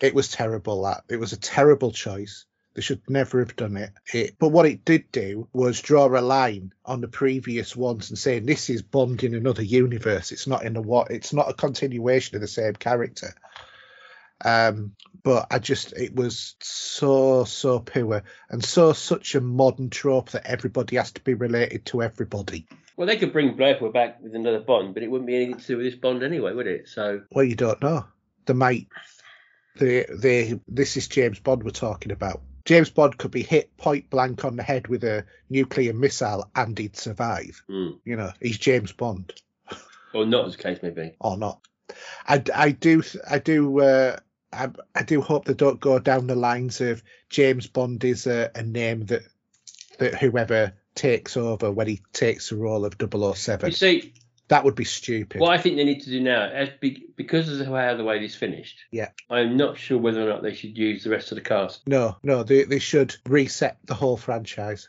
It 0.00 0.14
was 0.14 0.30
terrible. 0.30 0.82
That 0.82 1.02
it 1.08 1.16
was 1.16 1.32
a 1.32 1.38
terrible 1.38 1.90
choice. 1.90 2.44
They 2.74 2.82
should 2.82 3.02
never 3.08 3.40
have 3.40 3.56
done 3.56 3.76
it. 3.76 3.90
it. 4.12 4.36
But 4.38 4.50
what 4.50 4.66
it 4.66 4.84
did 4.84 5.10
do 5.10 5.48
was 5.52 5.80
draw 5.80 6.06
a 6.06 6.20
line 6.20 6.72
on 6.84 7.00
the 7.00 7.08
previous 7.08 7.74
ones 7.74 8.10
and 8.10 8.18
saying 8.18 8.46
this 8.46 8.70
is 8.70 8.82
Bond 8.82 9.24
in 9.24 9.34
another 9.34 9.62
universe. 9.62 10.30
It's 10.30 10.46
not 10.46 10.64
in 10.64 10.74
the 10.74 10.82
what. 10.82 11.10
It's 11.10 11.32
not 11.32 11.50
a 11.50 11.54
continuation 11.54 12.36
of 12.36 12.40
the 12.40 12.48
same 12.48 12.74
character. 12.74 13.34
Um, 14.44 14.92
but 15.24 15.48
I 15.50 15.58
just 15.58 15.92
it 15.94 16.14
was 16.14 16.54
so 16.60 17.44
so 17.44 17.80
poor 17.80 18.22
and 18.50 18.64
so 18.64 18.92
such 18.92 19.34
a 19.34 19.40
modern 19.40 19.90
trope 19.90 20.30
that 20.30 20.46
everybody 20.46 20.96
has 20.96 21.10
to 21.12 21.20
be 21.20 21.34
related 21.34 21.84
to 21.86 22.02
everybody. 22.02 22.68
Well, 22.96 23.06
they 23.06 23.16
could 23.16 23.32
bring 23.32 23.56
Blofeld 23.56 23.92
back 23.92 24.20
with 24.20 24.34
another 24.34 24.60
Bond, 24.60 24.94
but 24.94 25.02
it 25.02 25.10
wouldn't 25.10 25.26
be 25.26 25.36
anything 25.36 25.58
to 25.58 25.66
do 25.66 25.76
with 25.76 25.86
this 25.86 25.94
Bond 25.94 26.22
anyway, 26.22 26.52
would 26.52 26.66
it? 26.66 26.88
So 26.88 27.22
Well, 27.30 27.44
you 27.44 27.54
don't 27.56 27.82
know. 27.82 28.04
They 28.46 28.54
might. 28.54 28.88
They, 29.76 30.04
they, 30.12 30.58
this 30.66 30.96
is 30.96 31.06
James 31.06 31.38
Bond 31.38 31.62
we're 31.62 31.70
talking 31.70 32.10
about. 32.10 32.42
James 32.68 32.90
Bond 32.90 33.16
could 33.16 33.30
be 33.30 33.42
hit 33.42 33.74
point 33.78 34.10
blank 34.10 34.44
on 34.44 34.56
the 34.56 34.62
head 34.62 34.88
with 34.88 35.02
a 35.02 35.24
nuclear 35.48 35.94
missile 35.94 36.50
and 36.54 36.76
he'd 36.76 36.96
survive. 36.96 37.62
hmm. 37.66 37.92
You 38.04 38.16
know, 38.16 38.30
he's 38.42 38.58
James 38.58 38.92
Bond 38.92 39.32
or 40.12 40.26
not, 40.26 40.48
as 40.48 40.56
the 40.58 40.62
case 40.62 40.82
may 40.82 40.90
be. 40.90 41.14
or 41.18 41.38
not. 41.38 41.60
I, 42.26 42.42
I 42.54 42.72
do, 42.72 43.02
I 43.30 43.38
do, 43.38 43.80
uh, 43.80 44.18
I, 44.52 44.68
I 44.94 45.02
do 45.02 45.22
hope 45.22 45.46
they 45.46 45.54
don't 45.54 45.80
go 45.80 45.98
down 45.98 46.26
the 46.26 46.34
lines 46.34 46.82
of 46.82 47.02
James 47.30 47.66
Bond 47.66 48.04
is 48.04 48.26
a, 48.26 48.50
a 48.54 48.62
name 48.62 49.06
that 49.06 49.22
that 49.96 50.16
whoever 50.16 50.74
takes 50.94 51.38
over 51.38 51.72
when 51.72 51.86
he 51.86 52.02
takes 52.12 52.50
the 52.50 52.56
role 52.56 52.84
of 52.84 52.96
007. 53.00 53.70
You 53.70 53.74
see, 53.74 54.12
That 54.48 54.64
would 54.64 54.74
be 54.74 54.84
stupid. 54.84 55.40
what 55.40 55.50
I 55.52 55.58
think 55.60 55.76
they 55.76 55.84
need 55.84 56.00
to 56.02 56.10
do 56.10 56.20
now, 56.20 56.44
as 56.48 56.70
be, 56.80 57.04
because 57.16 57.48
of 57.60 57.66
how 57.66 57.94
the 57.94 58.04
way 58.04 58.18
this 58.18 58.34
finished, 58.34 58.78
Yeah. 58.90 59.10
I'm 59.28 59.56
not 59.56 59.76
sure 59.76 59.98
whether 59.98 60.22
or 60.22 60.28
not 60.28 60.42
they 60.42 60.54
should 60.54 60.76
use 60.76 61.04
the 61.04 61.10
rest 61.10 61.30
of 61.32 61.36
the 61.36 61.42
cast. 61.42 61.86
No, 61.86 62.16
no, 62.22 62.42
they, 62.42 62.64
they 62.64 62.78
should 62.78 63.14
reset 63.26 63.76
the 63.84 63.94
whole 63.94 64.16
franchise. 64.16 64.88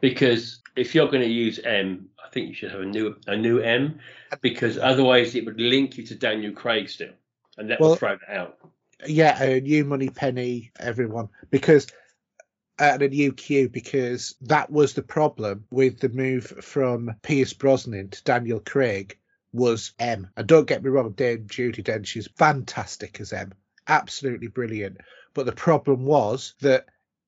Because 0.00 0.60
if 0.76 0.94
you're 0.94 1.08
going 1.08 1.22
to 1.22 1.28
use 1.28 1.58
M, 1.58 2.08
I 2.24 2.28
think 2.30 2.48
you 2.48 2.54
should 2.54 2.70
have 2.70 2.80
a 2.80 2.86
new 2.86 3.16
a 3.26 3.36
new 3.36 3.58
M, 3.58 3.98
because 4.40 4.78
otherwise 4.78 5.34
it 5.34 5.44
would 5.44 5.60
link 5.60 5.98
you 5.98 6.04
to 6.06 6.14
Daniel 6.14 6.52
Craig 6.52 6.88
still, 6.88 7.12
and 7.58 7.70
that 7.70 7.80
Well- 7.80 7.90
would 7.90 7.98
throw 7.98 8.16
that 8.26 8.36
out. 8.36 8.58
Yeah, 9.04 9.42
a 9.42 9.60
new 9.60 9.84
money 9.84 10.10
penny, 10.10 10.70
everyone, 10.78 11.28
because 11.50 11.88
and 12.78 13.02
a 13.02 13.08
new 13.08 13.32
Q 13.32 13.68
because 13.68 14.34
that 14.42 14.70
was 14.70 14.94
the 14.94 15.02
problem 15.02 15.64
with 15.70 16.00
the 16.00 16.08
move 16.08 16.46
from 16.46 17.14
Pierce 17.22 17.52
Brosnan 17.52 18.10
to 18.10 18.24
Daniel 18.24 18.60
Craig 18.60 19.18
was 19.52 19.92
M. 19.98 20.30
And 20.36 20.46
don't 20.46 20.66
get 20.66 20.82
me 20.82 20.90
wrong, 20.90 21.12
Dame 21.12 21.46
Judi 21.46 21.82
Dench 21.82 22.16
is 22.16 22.28
fantastic 22.36 23.20
as 23.20 23.32
M, 23.32 23.52
absolutely 23.86 24.48
brilliant. 24.48 24.98
But 25.34 25.46
the 25.46 25.52
problem 25.52 26.04
was 26.04 26.54
that 26.60 26.86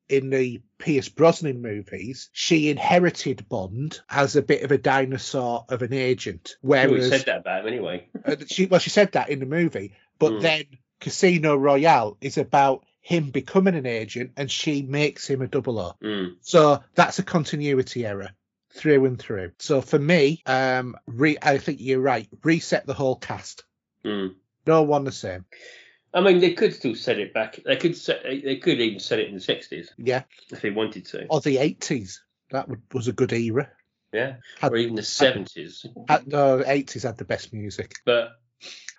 in 0.08 0.30
the 0.30 0.60
Pierce 0.78 1.08
Brosnan 1.08 1.62
movies, 1.62 2.28
she 2.32 2.68
inherited 2.70 3.48
Bond 3.48 4.00
as 4.08 4.36
a 4.36 4.42
bit 4.42 4.62
of 4.62 4.70
a 4.70 4.78
dinosaur 4.78 5.64
of 5.68 5.82
an 5.82 5.92
agent, 5.92 6.56
whereas 6.60 7.08
said 7.08 7.24
that 7.26 7.38
about 7.38 7.60
him 7.62 7.68
anyway. 7.68 8.08
uh, 8.24 8.36
she 8.46 8.66
well 8.66 8.80
she 8.80 8.90
said 8.90 9.12
that 9.12 9.30
in 9.30 9.40
the 9.40 9.46
movie 9.46 9.94
but 10.18 10.32
Mm. 10.34 10.40
then 10.40 10.64
casino 11.00 11.56
royale 11.56 12.16
is 12.20 12.38
about 12.38 12.84
him 13.04 13.30
becoming 13.30 13.74
an 13.74 13.84
agent 13.84 14.32
and 14.38 14.50
she 14.50 14.80
makes 14.80 15.28
him 15.28 15.42
a 15.42 15.46
double 15.46 15.78
o 15.78 15.94
Mm. 16.02 16.36
so 16.40 16.82
that's 16.94 17.18
a 17.18 17.22
continuity 17.22 18.06
error 18.06 18.30
through 18.72 19.04
and 19.04 19.18
through 19.18 19.52
so 19.58 19.80
for 19.82 19.98
me 19.98 20.42
um 20.46 20.96
re- 21.06 21.36
i 21.42 21.58
think 21.58 21.78
you're 21.80 22.00
right 22.00 22.26
reset 22.42 22.86
the 22.86 22.94
whole 22.94 23.16
cast 23.16 23.64
Mm. 24.04 24.34
no 24.66 24.82
one 24.82 25.04
the 25.04 25.12
same 25.12 25.44
I 26.16 26.20
mean, 26.20 26.38
they 26.38 26.52
could 26.54 26.72
still 26.72 26.94
set 26.94 27.18
it 27.18 27.34
back. 27.34 27.58
They 27.64 27.74
could 27.74 27.96
set. 27.96 28.22
They 28.22 28.58
could 28.58 28.80
even 28.80 29.00
set 29.00 29.18
it 29.18 29.26
in 29.26 29.34
the 29.34 29.40
sixties 29.40 29.90
yeah 29.98 30.22
if 30.52 30.60
they 30.60 30.70
wanted 30.70 31.06
to. 31.06 31.26
or 31.26 31.40
the 31.40 31.56
80s 31.56 32.20
that 32.52 32.68
would, 32.68 32.82
was 32.92 33.08
a 33.08 33.12
good 33.12 33.32
era 33.32 33.68
Yeah, 34.12 34.36
Had- 34.60 34.72
or 34.72 34.76
even 34.76 34.94
the 34.94 35.02
seventies. 35.02 35.84
No, 36.26 36.58
the 36.58 36.64
80s 36.64 37.02
had 37.02 37.18
the 37.18 37.24
best 37.24 37.52
music 37.52 37.96
But 38.04 38.28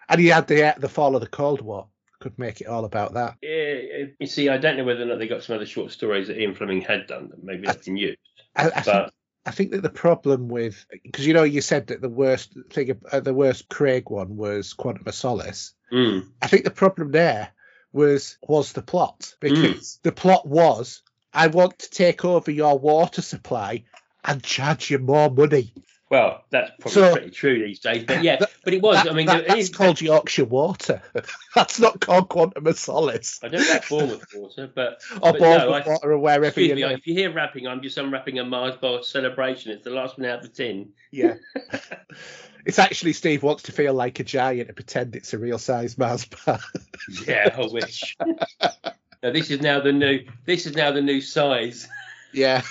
and 0.10 0.19
he 0.19 0.27
had 0.27 0.48
the 0.48 0.76
the 0.77 0.90
fall 0.90 1.15
of 1.15 1.22
the 1.22 1.27
cold 1.27 1.61
war 1.61 1.88
could 2.26 2.39
make 2.39 2.60
it 2.60 2.68
all 2.68 2.85
about 2.85 3.14
that 3.14 3.35
yeah, 3.43 4.06
you 4.19 4.26
see, 4.26 4.49
I 4.49 4.57
don't 4.57 4.77
know 4.77 4.84
whether 4.84 5.03
or 5.03 5.06
not 5.06 5.19
they 5.19 5.27
got 5.27 5.43
some 5.43 5.56
other 5.56 5.68
short 5.68 5.91
stories 5.91 6.27
that 6.27 6.39
Ian 6.39 6.56
Fleming 6.56 6.81
had 6.81 7.06
done 7.06 7.30
that 7.30 7.43
maybe 7.43 7.68
that's 7.68 7.85
been 7.85 7.97
used. 7.97 8.18
I, 8.56 8.68
I 8.68 8.69
think 8.69 8.85
But 8.85 9.14
I 9.45 9.52
think 9.52 9.72
that 9.72 9.84
the 9.84 9.89
problem 9.89 10.47
with 10.47 10.84
because 11.03 11.27
you 11.27 11.35
know 11.35 11.43
you 11.43 11.61
said 11.61 11.88
that 11.88 12.02
the 12.02 12.10
worst 12.10 12.57
thing, 12.72 12.99
uh, 13.11 13.19
the 13.19 13.34
worst 13.34 13.69
Craig 13.69 14.10
one 14.10 14.35
was 14.35 14.73
Quantum 14.73 15.07
of 15.07 15.14
Solace. 15.14 15.73
mm, 15.93 16.27
I 16.41 16.47
think 16.47 16.64
the 16.64 16.72
problem 16.72 17.11
there 17.11 17.49
was 17.93 18.39
was 18.41 18.73
the 18.73 18.81
plot 18.81 19.35
because 19.39 19.99
the 20.02 20.11
plot 20.11 20.47
was 20.47 21.03
I 21.31 21.47
want 21.47 21.77
to 21.80 21.89
take 21.91 22.26
over 22.26 22.49
your 22.49 22.80
water 22.80 23.22
supply 23.22 23.84
and 24.23 24.41
charge 24.41 24.89
you 24.89 24.97
more 24.97 25.30
money. 25.30 25.72
Well, 26.15 26.43
that's 26.49 26.71
probably 26.79 26.91
So- 26.93 27.11
pretty 27.11 27.31
true 27.31 27.59
these 27.67 27.79
days. 27.79 28.05
But 28.05 28.23
yeah, 28.23 28.37
That- 28.37 28.51
but 28.63 28.73
it 28.73 28.81
was. 28.81 29.03
That- 29.03 29.11
I 29.11 29.15
mean, 29.15 29.25
that- 29.25 29.47
that's 29.47 29.67
called 29.69 29.99
Yorkshire 29.99 30.45
water. 30.45 31.01
that's 31.55 31.77
not 31.77 31.99
called 31.99 32.29
Quantum 32.29 32.65
of 32.65 32.79
Solace 32.79 33.39
I 33.43 33.49
don't 33.49 33.59
know 33.61 33.69
about 33.71 33.89
Bournemouth 33.89 34.25
water, 34.33 34.71
but 34.73 35.01
or 35.21 35.33
but 35.33 35.39
no, 35.41 35.73
I- 35.73 35.87
water 35.87 36.11
or 36.13 36.17
wherever 36.17 36.45
excuse 36.45 36.69
you 36.69 36.75
me. 36.87 36.93
If 36.93 37.05
you 37.05 37.13
hear 37.13 37.33
rapping, 37.33 37.67
I'm 37.67 37.81
just 37.81 37.97
unwrapping 37.97 38.39
a 38.39 38.45
Mars 38.45 38.75
bar 38.77 39.03
celebration. 39.03 39.73
It's 39.73 39.83
the 39.83 39.89
last 39.89 40.17
one 40.17 40.25
out 40.27 40.37
of 40.39 40.43
the 40.43 40.49
tin. 40.49 40.93
Yeah. 41.11 41.35
it's 42.65 42.79
actually 42.79 43.11
Steve 43.13 43.43
wants 43.43 43.63
to 43.63 43.73
feel 43.73 43.93
like 43.93 44.19
a 44.21 44.23
giant 44.23 44.69
and 44.69 44.75
pretend 44.75 45.15
it's 45.17 45.33
a 45.33 45.37
real 45.37 45.59
size 45.59 45.97
Mars 45.97 46.25
bar. 46.25 46.59
Yeah, 47.27 47.53
I 47.55 47.67
wish. 47.71 48.15
now, 48.19 49.31
this 49.31 49.51
is 49.51 49.59
now 49.61 49.81
the 49.81 49.91
new. 49.91 50.25
This 50.45 50.65
is 50.65 50.75
now 50.75 50.91
the 50.91 51.01
new 51.01 51.19
size. 51.21 51.87
yeah. 52.33 52.61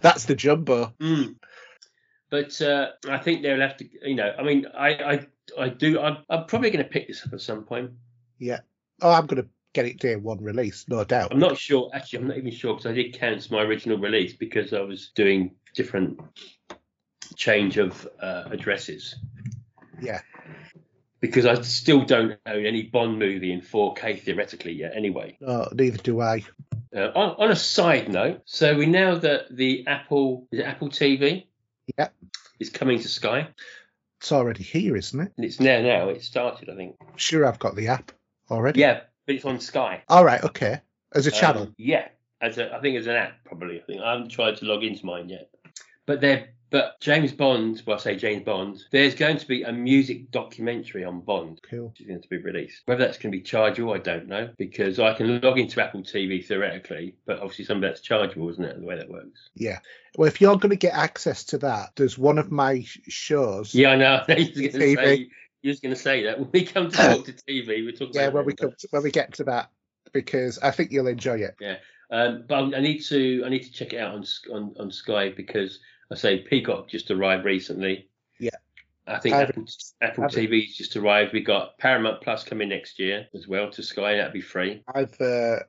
That's 0.00 0.24
the 0.24 0.34
jumbo. 0.34 0.92
Mm. 1.00 1.36
But 2.30 2.60
uh, 2.60 2.88
I 3.08 3.18
think 3.18 3.42
they'll 3.42 3.60
have 3.60 3.76
to. 3.78 3.88
You 4.02 4.16
know, 4.16 4.32
I 4.38 4.42
mean, 4.42 4.66
I, 4.76 4.88
I, 4.88 5.26
I 5.58 5.68
do. 5.68 6.00
I'm, 6.00 6.18
I'm 6.28 6.46
probably 6.46 6.70
going 6.70 6.84
to 6.84 6.90
pick 6.90 7.06
this 7.08 7.24
up 7.24 7.32
at 7.32 7.40
some 7.40 7.64
point. 7.64 7.92
Yeah. 8.38 8.60
Oh, 9.00 9.12
I'm 9.12 9.26
going 9.26 9.42
to 9.42 9.48
get 9.74 9.86
it 9.86 9.98
day 10.00 10.16
one 10.16 10.42
release, 10.42 10.86
no 10.88 11.04
doubt. 11.04 11.32
I'm 11.32 11.38
not 11.38 11.56
sure. 11.58 11.90
Actually, 11.94 12.20
I'm 12.20 12.28
not 12.28 12.38
even 12.38 12.50
sure 12.50 12.74
because 12.74 12.86
I 12.90 12.94
did 12.94 13.12
cancel 13.14 13.56
my 13.56 13.62
original 13.62 13.98
release 13.98 14.32
because 14.32 14.72
I 14.72 14.80
was 14.80 15.10
doing 15.14 15.52
different 15.74 16.18
change 17.36 17.76
of 17.76 18.08
uh, 18.20 18.44
addresses. 18.50 19.14
Yeah. 20.00 20.20
Because 21.20 21.46
I 21.46 21.60
still 21.62 22.04
don't 22.04 22.38
own 22.46 22.66
any 22.66 22.82
Bond 22.84 23.18
movie 23.18 23.52
in 23.52 23.60
4K 23.60 24.20
theoretically 24.20 24.72
yet. 24.72 24.92
Anyway, 24.96 25.36
neither 25.40 25.98
do 25.98 26.20
I. 26.20 26.44
uh, 26.94 27.10
on, 27.14 27.36
on 27.38 27.50
a 27.50 27.56
side 27.56 28.08
note, 28.08 28.42
so 28.46 28.76
we 28.76 28.86
know 28.86 29.16
that 29.18 29.54
the 29.54 29.86
Apple 29.86 30.46
is 30.50 30.60
it 30.60 30.64
Apple 30.64 30.88
TV. 30.88 31.46
Yeah. 31.98 32.08
Is 32.58 32.70
coming 32.70 32.98
to 33.00 33.08
Sky, 33.08 33.48
It's 34.20 34.32
already 34.32 34.62
here, 34.62 34.96
isn't 34.96 35.20
it? 35.20 35.32
it's 35.36 35.56
there 35.56 35.82
now. 35.82 36.08
It 36.08 36.22
started, 36.22 36.70
I 36.70 36.76
think. 36.76 36.96
Sure, 37.16 37.46
I've 37.46 37.58
got 37.58 37.76
the 37.76 37.88
app 37.88 38.12
already. 38.50 38.80
Yeah, 38.80 39.00
but 39.26 39.34
it's 39.34 39.44
on 39.44 39.60
Sky. 39.60 40.02
All 40.08 40.24
right. 40.24 40.42
Okay. 40.42 40.80
As 41.14 41.26
a 41.26 41.30
channel. 41.30 41.62
Um, 41.62 41.74
yeah, 41.78 42.08
as 42.40 42.58
a, 42.58 42.74
I 42.74 42.80
think 42.80 42.96
as 42.96 43.06
an 43.06 43.16
app 43.16 43.44
probably. 43.44 43.80
I 43.80 43.84
think 43.84 44.00
I 44.00 44.12
haven't 44.12 44.30
tried 44.30 44.56
to 44.58 44.64
log 44.64 44.84
into 44.84 45.04
mine 45.06 45.28
yet. 45.28 45.50
But 46.06 46.20
there, 46.20 46.48
but 46.76 47.00
James 47.00 47.32
Bond. 47.32 47.82
Well, 47.86 47.96
I 47.96 48.00
say 48.00 48.16
James 48.16 48.44
Bond. 48.44 48.84
There's 48.90 49.14
going 49.14 49.38
to 49.38 49.46
be 49.46 49.62
a 49.62 49.72
music 49.72 50.30
documentary 50.30 51.04
on 51.04 51.20
Bond. 51.20 51.58
cool. 51.70 51.88
Which 51.88 52.02
is 52.02 52.06
going 52.06 52.20
to 52.20 52.28
be 52.28 52.36
released. 52.36 52.82
Whether 52.84 53.02
that's 53.02 53.16
going 53.16 53.32
to 53.32 53.38
be 53.38 53.42
chargeable, 53.42 53.94
I 53.94 53.98
don't 53.98 54.28
know, 54.28 54.50
because 54.58 55.00
I 55.00 55.14
can 55.14 55.40
log 55.40 55.58
into 55.58 55.82
Apple 55.82 56.02
TV 56.02 56.44
theoretically, 56.44 57.16
but 57.24 57.38
obviously 57.38 57.64
some 57.64 57.78
of 57.78 57.82
that's 57.82 58.02
chargeable, 58.02 58.50
isn't 58.50 58.62
it? 58.62 58.78
The 58.78 58.84
way 58.84 58.98
that 58.98 59.08
works. 59.08 59.48
Yeah. 59.54 59.78
Well, 60.18 60.28
if 60.28 60.38
you're 60.38 60.58
going 60.58 60.68
to 60.68 60.76
get 60.76 60.92
access 60.92 61.44
to 61.44 61.58
that, 61.58 61.92
there's 61.96 62.18
one 62.18 62.36
of 62.36 62.52
my 62.52 62.84
shows. 63.08 63.74
Yeah, 63.74 63.92
I 63.92 63.96
know. 63.96 64.22
I 64.28 64.34
was 64.34 64.50
going 64.50 64.72
to 64.72 64.78
TV. 64.78 64.96
say. 64.96 65.30
You 65.62 65.70
was 65.70 65.80
going 65.80 65.94
to 65.94 66.00
say 66.00 66.24
that 66.24 66.38
when 66.38 66.50
we 66.52 66.66
come 66.66 66.90
to 66.90 66.96
talk 66.96 67.24
to 67.24 67.32
TV, 67.32 67.86
we're 67.86 67.92
talking. 67.92 68.10
Yeah, 68.12 68.24
about 68.24 68.34
when 68.34 68.44
we 68.44 68.54
come 68.54 68.74
to, 68.78 68.88
when 68.90 69.02
we 69.02 69.10
get 69.10 69.32
to 69.34 69.44
that, 69.44 69.70
because 70.12 70.58
I 70.58 70.72
think 70.72 70.92
you'll 70.92 71.06
enjoy 71.06 71.38
it. 71.38 71.56
Yeah, 71.58 71.76
um, 72.10 72.44
but 72.46 72.74
I 72.74 72.80
need 72.80 72.98
to 73.04 73.44
I 73.46 73.48
need 73.48 73.62
to 73.62 73.72
check 73.72 73.94
it 73.94 73.98
out 73.98 74.14
on 74.14 74.24
on, 74.52 74.74
on 74.78 74.90
Sky 74.90 75.30
because 75.30 75.80
I 76.10 76.14
say 76.14 76.38
Peacock 76.38 76.88
just 76.88 77.10
arrived 77.10 77.44
recently. 77.44 78.08
Yeah. 78.38 78.50
I 79.06 79.18
think 79.18 79.34
Apple, 79.34 79.64
Apple 80.02 80.22
haven't- 80.24 80.38
TV's 80.38 80.76
just 80.76 80.96
arrived. 80.96 81.32
We 81.32 81.40
got 81.40 81.78
Paramount 81.78 82.20
Plus 82.22 82.44
coming 82.44 82.68
next 82.68 82.98
year 82.98 83.26
as 83.34 83.46
well 83.48 83.70
to 83.70 83.82
Sky. 83.82 84.16
That'd 84.16 84.32
be 84.32 84.40
free. 84.40 84.82
I've, 84.92 85.20
uh, 85.20 85.60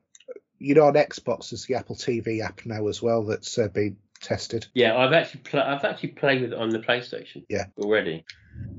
you 0.59 0.75
know, 0.75 0.85
on 0.87 0.93
Xbox 0.93 1.49
there's 1.51 1.65
the 1.65 1.75
Apple 1.75 1.95
TV 1.95 2.41
app 2.43 2.65
now 2.65 2.87
as 2.87 3.01
well 3.01 3.23
that's 3.23 3.57
uh, 3.57 3.67
been 3.67 3.97
tested. 4.21 4.65
Yeah, 4.73 4.97
I've 4.97 5.13
actually 5.13 5.41
pl- 5.41 5.59
I've 5.61 5.83
actually 5.85 6.09
played 6.09 6.41
with 6.41 6.53
it 6.53 6.57
on 6.59 6.69
the 6.69 6.79
PlayStation. 6.79 7.45
Yeah. 7.49 7.65
Already. 7.77 8.25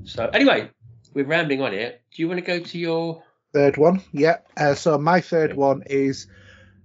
So 0.03 0.25
anyway, 0.27 0.69
we're 1.13 1.25
rambling 1.25 1.61
on 1.61 1.71
here. 1.71 1.95
Do 2.13 2.21
you 2.21 2.27
want 2.27 2.39
to 2.39 2.45
go 2.45 2.59
to 2.59 2.77
your? 2.77 3.23
Third 3.53 3.77
one, 3.77 4.01
yeah. 4.11 4.39
Uh, 4.57 4.75
so 4.75 4.97
my 4.97 5.21
third 5.21 5.55
one 5.55 5.81
is 5.87 6.27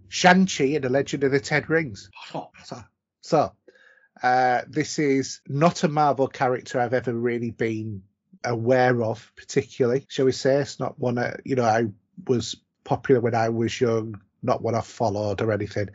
Shang-Chi 0.09 0.65
and 0.65 0.85
the 0.85 0.89
Legend 0.89 1.25
of 1.25 1.33
the 1.33 1.41
Ten 1.41 1.65
Rings. 1.69 2.09
So, 2.65 2.81
so 3.21 3.53
uh, 4.23 4.63
this 4.69 4.99
is 4.99 5.41
not 5.49 5.85
a 5.85 5.89
Marvel 5.89 6.29
character 6.29 6.81
I've 6.81 6.95
ever 6.95 7.13
really 7.13 7.51
been 7.51 8.03
aware 8.45 9.03
of, 9.03 9.33
particularly, 9.37 10.07
shall 10.09 10.27
we 10.27 10.33
say. 10.33 10.57
It's 10.57 10.79
not 10.79 10.99
one, 10.99 11.19
uh, 11.19 11.37
you 11.45 11.57
know, 11.57 11.65
I 11.65 11.87
was 12.27 12.57
popular 12.85 13.21
when 13.21 13.35
I 13.35 13.49
was 13.49 13.81
young, 13.81 14.21
not 14.43 14.63
one 14.63 14.75
I 14.75 14.81
followed 14.83 15.41
or 15.41 15.53
anything. 15.53 15.91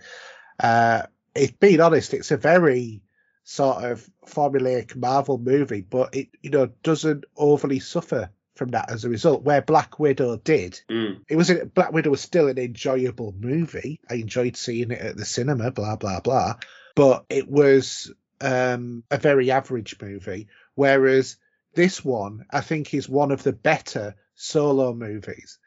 Uh, 0.60 1.04
it, 1.36 1.60
being 1.60 1.80
honest, 1.80 2.14
it's 2.14 2.32
a 2.32 2.38
very 2.38 3.02
sort 3.44 3.84
of 3.84 4.08
formulaic 4.28 4.96
Marvel 4.96 5.38
movie, 5.38 5.82
but 5.82 6.16
it, 6.16 6.30
you 6.42 6.50
know, 6.50 6.70
doesn't 6.84 7.26
overly 7.38 7.80
suffer 7.80 8.30
from 8.56 8.70
that 8.70 8.92
as 8.92 9.06
a 9.06 9.10
result. 9.10 9.44
Where 9.44 9.62
Black 9.62 10.00
Widow 10.00 10.38
did, 10.38 10.82
Mm, 10.90 11.22
it 11.30 11.36
was 11.36 11.50
a, 11.50 11.66
Black 11.66 11.94
Widow 11.94 12.10
was 12.10 12.22
still 12.22 12.48
an 12.48 12.58
enjoyable 12.58 13.34
movie. 13.40 14.02
I 14.10 14.16
enjoyed 14.16 14.58
seeing 14.58 14.92
it 14.92 15.00
at 15.00 15.18
the 15.18 15.26
cinema, 15.26 15.72
blah 15.72 15.96
blah 15.96 16.20
blah. 16.20 16.56
But 17.00 17.26
it 17.30 17.50
was 17.50 18.12
um, 18.42 19.06
a 19.10 19.18
very 19.18 19.52
average 19.52 19.96
movie, 20.02 20.50
whereas 20.76 21.38
this 21.74 22.04
one 22.04 22.46
I 22.52 22.60
think 22.60 22.94
is 22.94 23.08
one 23.08 23.32
of 23.32 23.42
the 23.42 23.54
better 23.54 24.16
solo 24.36 24.94
movies. 24.94 25.60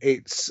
It's 0.00 0.50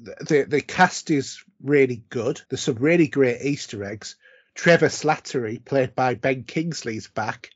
the 0.00 0.44
the 0.48 0.60
cast 0.60 1.12
is 1.12 1.44
really 1.62 2.02
good. 2.10 2.40
There's 2.48 2.62
some 2.62 2.76
really 2.76 3.06
great 3.06 3.42
Easter 3.42 3.84
eggs. 3.84 4.16
Trevor 4.56 4.88
Slattery, 4.88 5.64
played 5.64 5.94
by 5.94 6.14
Ben 6.14 6.42
Kingsley, 6.42 6.96
is 6.96 7.06
back 7.06 7.50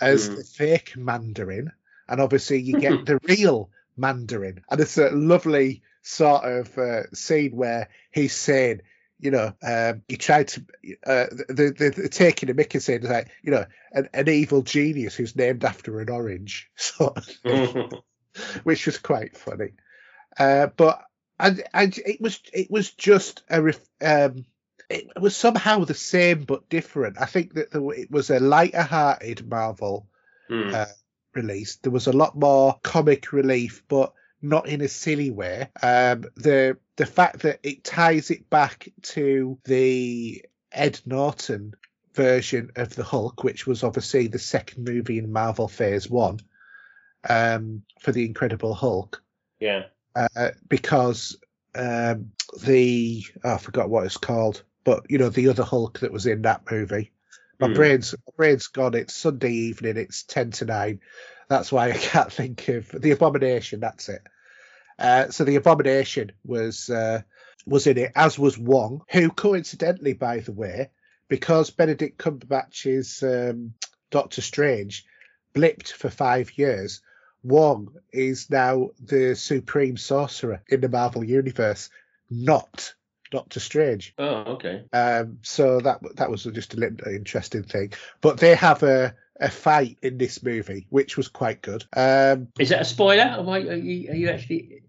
as 0.00 0.28
Mm. 0.28 0.36
the 0.38 0.44
fake 0.44 0.96
Mandarin, 0.96 1.70
and 2.08 2.20
obviously 2.20 2.58
you 2.60 2.80
get 2.80 3.06
the 3.06 3.20
real 3.28 3.70
Mandarin, 3.96 4.64
and 4.68 4.80
it's 4.80 4.98
a 4.98 5.10
lovely 5.10 5.82
sort 6.02 6.42
of 6.42 6.76
uh, 6.76 7.02
scene 7.12 7.54
where 7.54 7.90
he's 8.10 8.34
saying. 8.34 8.80
You 9.20 9.30
know, 9.30 9.52
um, 9.62 10.02
he 10.08 10.16
tried 10.16 10.48
to. 10.48 10.60
Uh, 11.06 11.26
the, 11.48 11.74
the, 11.76 12.02
the 12.02 12.08
taking 12.08 12.50
a 12.50 12.54
mickey 12.54 12.78
saying 12.78 13.02
like, 13.02 13.30
you 13.42 13.50
know, 13.50 13.66
an, 13.92 14.08
an 14.14 14.28
evil 14.28 14.62
genius 14.62 15.14
who's 15.14 15.36
named 15.36 15.64
after 15.64 16.00
an 16.00 16.10
orange, 16.10 16.70
sort 16.76 17.16
of 17.18 17.24
thing 17.24 17.90
which 18.62 18.86
was 18.86 18.98
quite 18.98 19.36
funny. 19.36 19.72
Uh, 20.38 20.68
but 20.76 21.02
and 21.38 21.62
and 21.74 21.98
it 21.98 22.20
was 22.20 22.40
it 22.52 22.70
was 22.70 22.90
just 22.90 23.42
a 23.50 23.62
ref, 23.62 23.80
um, 24.00 24.44
it 24.88 25.06
was 25.20 25.36
somehow 25.36 25.84
the 25.84 25.94
same 25.94 26.44
but 26.44 26.68
different. 26.68 27.20
I 27.20 27.26
think 27.26 27.54
that 27.54 27.70
the, 27.70 27.86
it 27.88 28.10
was 28.10 28.30
a 28.30 28.40
lighter-hearted 28.40 29.48
Marvel 29.48 30.06
Mm. 30.50 30.74
uh, 30.74 30.86
release. 31.32 31.76
There 31.76 31.92
was 31.92 32.08
a 32.08 32.12
lot 32.12 32.36
more 32.36 32.76
comic 32.82 33.32
relief, 33.32 33.84
but 33.86 34.12
not 34.42 34.66
in 34.66 34.80
a 34.80 34.88
silly 34.88 35.30
way. 35.30 35.68
Um, 35.80 36.24
the 36.34 36.76
the 37.00 37.06
fact 37.06 37.38
that 37.40 37.60
it 37.62 37.82
ties 37.82 38.30
it 38.30 38.50
back 38.50 38.86
to 39.00 39.58
the 39.64 40.44
Ed 40.70 41.00
Norton 41.06 41.72
version 42.12 42.72
of 42.76 42.94
the 42.94 43.04
Hulk, 43.04 43.42
which 43.42 43.66
was 43.66 43.82
obviously 43.82 44.26
the 44.26 44.38
second 44.38 44.84
movie 44.84 45.16
in 45.16 45.32
Marvel 45.32 45.66
Phase 45.66 46.10
One 46.10 46.40
um, 47.26 47.84
for 48.00 48.12
the 48.12 48.26
Incredible 48.26 48.74
Hulk, 48.74 49.22
yeah. 49.58 49.84
uh, 50.14 50.50
because 50.68 51.38
um, 51.74 52.32
the 52.60 53.24
oh, 53.44 53.54
I 53.54 53.56
forgot 53.56 53.88
what 53.88 54.04
it's 54.04 54.18
called, 54.18 54.62
but 54.84 55.06
you 55.08 55.16
know 55.16 55.30
the 55.30 55.48
other 55.48 55.64
Hulk 55.64 56.00
that 56.00 56.12
was 56.12 56.26
in 56.26 56.42
that 56.42 56.70
movie. 56.70 57.12
My 57.58 57.68
Hmm. 57.68 57.72
brain's 57.72 58.12
my 58.12 58.32
brain's 58.36 58.66
gone. 58.66 58.92
It's 58.92 59.16
Sunday 59.16 59.52
evening. 59.52 59.96
It's 59.96 60.22
ten 60.24 60.50
to 60.50 60.66
nine. 60.66 61.00
That's 61.48 61.72
why 61.72 61.92
I 61.92 61.96
can't 61.96 62.30
think 62.30 62.68
of 62.68 62.90
the 62.90 63.12
Abomination. 63.12 63.80
That's 63.80 64.10
it. 64.10 64.20
Uh, 65.00 65.30
so 65.30 65.44
the 65.44 65.56
Abomination 65.56 66.32
was 66.44 66.90
uh, 66.90 67.22
was 67.66 67.86
in 67.86 67.98
it, 67.98 68.12
as 68.14 68.38
was 68.38 68.58
Wong, 68.58 69.02
who 69.10 69.30
coincidentally, 69.30 70.12
by 70.12 70.40
the 70.40 70.52
way, 70.52 70.90
because 71.28 71.70
Benedict 71.70 72.18
Cumberbatch's 72.18 73.22
um, 73.22 73.74
Doctor 74.10 74.42
Strange 74.42 75.04
blipped 75.54 75.92
for 75.92 76.10
five 76.10 76.56
years, 76.58 77.00
Wong 77.42 77.94
is 78.12 78.50
now 78.50 78.90
the 79.02 79.34
supreme 79.34 79.96
sorcerer 79.96 80.62
in 80.68 80.80
the 80.80 80.88
Marvel 80.88 81.24
universe, 81.24 81.88
not 82.30 82.94
Doctor 83.30 83.60
Strange. 83.60 84.14
Oh, 84.18 84.54
okay. 84.54 84.84
Um, 84.92 85.38
so 85.42 85.80
that 85.80 86.00
that 86.16 86.30
was 86.30 86.44
just 86.44 86.74
a 86.74 86.76
little 86.76 87.08
interesting 87.08 87.62
thing. 87.62 87.92
But 88.20 88.38
they 88.38 88.54
have 88.54 88.82
a 88.82 89.14
a 89.40 89.50
fight 89.50 89.96
in 90.02 90.18
this 90.18 90.42
movie, 90.42 90.86
which 90.90 91.16
was 91.16 91.28
quite 91.28 91.62
good. 91.62 91.84
Um, 91.96 92.48
Is 92.58 92.68
that 92.68 92.82
a 92.82 92.84
spoiler? 92.84 93.24
Are 93.24 93.58
you, 93.58 94.10
are 94.10 94.14
you 94.14 94.28
actually? 94.28 94.82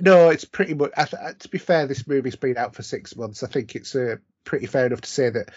No, 0.00 0.30
it's 0.30 0.44
pretty 0.44 0.74
much. 0.74 0.92
I 0.96 1.32
To 1.38 1.48
be 1.48 1.58
fair, 1.58 1.86
this 1.86 2.06
movie's 2.06 2.36
been 2.36 2.56
out 2.56 2.74
for 2.74 2.82
six 2.82 3.16
months. 3.16 3.42
I 3.42 3.48
think 3.48 3.74
it's 3.74 3.94
uh, 3.94 4.16
pretty 4.44 4.66
fair 4.66 4.86
enough 4.86 5.02
to 5.02 5.10
say 5.10 5.30
that 5.30 5.50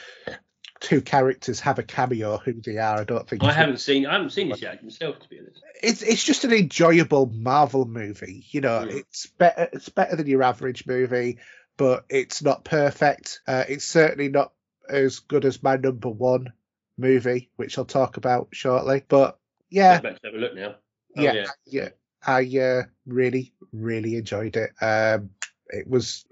two 0.79 1.01
characters 1.01 1.59
have 1.61 1.79
a 1.79 1.83
cameo. 1.83 2.37
Who 2.37 2.53
they 2.53 2.77
are, 2.77 2.99
I 2.99 3.03
don't 3.03 3.27
think. 3.27 3.43
I 3.43 3.51
haven't 3.51 3.79
seen. 3.79 4.05
I 4.05 4.13
haven't 4.13 4.31
seen 4.31 4.49
this 4.49 4.61
yet 4.61 4.83
myself, 4.83 5.19
to 5.19 5.29
be 5.29 5.39
honest. 5.39 5.61
it's 5.81 6.01
it's 6.01 6.23
just 6.23 6.43
an 6.43 6.53
enjoyable 6.53 7.27
Marvel 7.33 7.85
movie. 7.85 8.45
You 8.49 8.61
know, 8.61 8.85
Mm. 8.85 8.95
it's 8.99 9.27
better 9.27 9.69
it's 9.73 9.89
better 9.89 10.15
than 10.15 10.27
your 10.27 10.43
average 10.43 10.85
movie, 10.85 11.39
but 11.77 12.05
it's 12.09 12.41
not 12.41 12.63
perfect. 12.65 13.41
Uh, 13.47 13.63
it's 13.67 13.85
certainly 13.85 14.29
not 14.29 14.53
as 14.89 15.19
good 15.19 15.45
as 15.45 15.61
my 15.63 15.77
number 15.77 16.09
one 16.09 16.53
movie, 16.97 17.49
which 17.55 17.77
I'll 17.77 17.85
talk 17.85 18.17
about 18.17 18.49
shortly. 18.51 19.03
But 19.07 19.37
yeah, 19.69 19.99
to 19.99 20.07
have 20.23 20.33
a 20.33 20.37
look 20.37 20.55
now. 20.55 20.75
Oh, 21.17 21.21
yeah, 21.21 21.33
yeah. 21.33 21.45
yeah, 21.65 21.89
I 22.25 22.41
uh, 22.57 22.83
really 23.05 23.53
really 23.73 24.15
enjoyed 24.15 24.55
it. 24.57 24.71
Um, 24.81 25.29
it 25.69 25.87
was. 25.87 26.25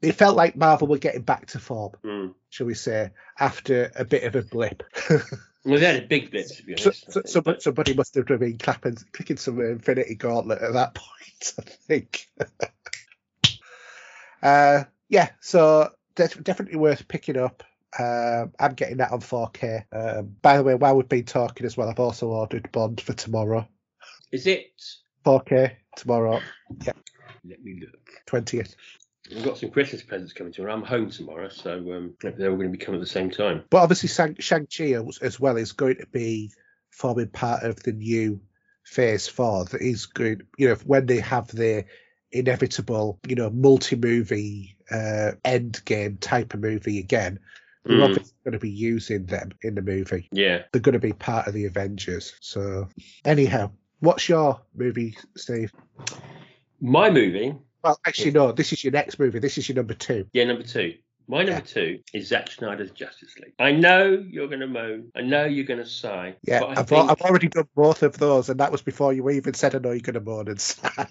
It 0.00 0.12
felt 0.12 0.36
like 0.36 0.54
Marvel 0.54 0.86
were 0.86 0.98
getting 0.98 1.22
back 1.22 1.46
to 1.46 1.58
form, 1.58 1.92
Mm. 2.04 2.34
shall 2.50 2.68
we 2.68 2.74
say, 2.74 3.10
after 3.40 3.90
a 3.96 4.04
bit 4.04 4.22
of 4.24 4.36
a 4.36 4.42
blip. 4.42 4.82
Well, 5.64 5.78
they 5.80 5.86
had 5.86 6.04
a 6.04 6.06
big 6.06 6.30
blip, 6.30 6.46
to 6.46 6.62
be 6.62 6.74
honest. 6.74 7.12
So, 7.12 7.20
think, 7.20 7.28
somebody, 7.28 7.54
but- 7.56 7.62
somebody 7.62 7.94
must 7.94 8.14
have 8.14 8.26
been 8.26 8.56
clapping, 8.58 8.96
clicking 9.12 9.36
some 9.36 9.60
Infinity 9.60 10.14
Gauntlet 10.14 10.62
at 10.62 10.72
that 10.72 10.94
point, 10.94 11.52
I 11.58 11.62
think. 11.62 12.28
uh, 14.42 14.84
yeah, 15.08 15.30
so 15.40 15.90
def- 16.14 16.42
definitely 16.42 16.78
worth 16.78 17.08
picking 17.08 17.36
up. 17.36 17.64
Um, 17.98 18.52
I'm 18.58 18.74
getting 18.74 18.98
that 18.98 19.10
on 19.12 19.20
4K. 19.20 19.84
Um, 19.92 20.36
by 20.42 20.56
the 20.56 20.62
way, 20.62 20.74
while 20.74 20.96
we've 20.96 21.08
been 21.08 21.24
talking 21.24 21.66
as 21.66 21.76
well, 21.76 21.88
I've 21.90 22.00
also 22.00 22.28
ordered 22.28 22.70
Bond 22.72 23.00
for 23.00 23.12
tomorrow. 23.12 23.66
Is 24.32 24.46
it? 24.46 24.70
4K 25.24 25.72
tomorrow, 25.96 26.40
Yeah. 26.84 26.92
Let 27.44 27.62
me 27.62 27.80
look. 27.80 28.10
20th. 28.26 28.74
We've 29.30 29.44
got 29.44 29.58
some 29.58 29.70
Christmas 29.70 30.02
presents 30.02 30.32
coming 30.32 30.52
to. 30.54 30.62
her. 30.62 30.70
I'm 30.70 30.82
home 30.82 31.10
tomorrow, 31.10 31.48
so 31.48 31.72
um, 31.92 32.14
they're 32.22 32.50
all 32.50 32.56
going 32.56 32.72
to 32.72 32.78
be 32.78 32.82
coming 32.82 33.00
at 33.00 33.04
the 33.06 33.10
same 33.10 33.30
time. 33.30 33.64
But 33.70 33.82
obviously, 33.82 34.08
Shang- 34.08 34.36
Shang-Chi 34.38 34.92
as- 34.92 35.18
as 35.20 35.40
well 35.40 35.56
is 35.56 35.72
going 35.72 35.96
to 35.96 36.06
be 36.06 36.50
forming 36.90 37.28
part 37.28 37.62
of 37.62 37.82
the 37.82 37.92
new 37.92 38.40
Phase 38.84 39.28
4 39.28 39.66
that 39.66 39.82
is 39.82 40.06
good. 40.06 40.46
You 40.56 40.68
know, 40.68 40.74
when 40.86 41.06
they 41.06 41.20
have 41.20 41.48
their 41.48 41.84
inevitable, 42.32 43.18
you 43.28 43.34
know, 43.34 43.50
multi-movie 43.50 44.76
uh, 44.90 45.32
end 45.44 45.82
game 45.84 46.16
type 46.18 46.54
of 46.54 46.60
movie 46.60 46.98
again, 46.98 47.38
they're 47.84 47.98
Mm. 47.98 48.04
obviously 48.04 48.34
going 48.44 48.52
to 48.52 48.58
be 48.58 48.70
using 48.70 49.26
them 49.26 49.50
in 49.62 49.74
the 49.74 49.82
movie. 49.82 50.28
Yeah. 50.32 50.62
They're 50.72 50.80
going 50.82 50.94
to 50.94 50.98
be 50.98 51.12
part 51.12 51.46
of 51.46 51.54
the 51.54 51.66
Avengers. 51.66 52.34
So, 52.40 52.88
anyhow, 53.24 53.72
what's 54.00 54.28
your 54.28 54.60
movie, 54.74 55.16
Steve? 55.36 55.72
My 56.80 57.10
movie, 57.10 57.54
Well, 57.82 57.98
actually, 58.06 58.30
no. 58.32 58.52
This 58.52 58.72
is 58.72 58.84
your 58.84 58.92
next 58.92 59.18
movie. 59.18 59.38
This 59.38 59.58
is 59.58 59.68
your 59.68 59.76
number 59.76 59.94
two. 59.94 60.26
yeah, 60.32 60.44
number 60.44 60.62
two. 60.62 60.94
My 61.30 61.42
number 61.42 61.60
two 61.60 61.98
is 62.14 62.28
Zack 62.28 62.50
Snyder's 62.50 62.90
Justice 62.92 63.34
League. 63.38 63.52
I 63.58 63.72
know 63.72 64.24
you're 64.30 64.46
going 64.46 64.60
to 64.60 64.66
moan. 64.66 65.12
I 65.14 65.20
know 65.20 65.44
you're 65.44 65.66
going 65.66 65.80
to 65.80 65.86
sigh. 65.86 66.36
Yeah, 66.42 66.62
I 66.64 66.80
I've, 66.80 66.88
think, 66.88 67.10
I've 67.10 67.20
already 67.20 67.48
done 67.48 67.68
both 67.74 68.02
of 68.02 68.16
those, 68.16 68.48
and 68.48 68.60
that 68.60 68.72
was 68.72 68.80
before 68.80 69.12
you 69.12 69.28
even 69.28 69.52
said 69.52 69.74
I 69.74 69.78
know 69.78 69.90
you're 69.90 70.00
going 70.00 70.14
to 70.14 70.20
moan 70.20 70.48
and 70.48 70.58
sigh. 70.58 71.06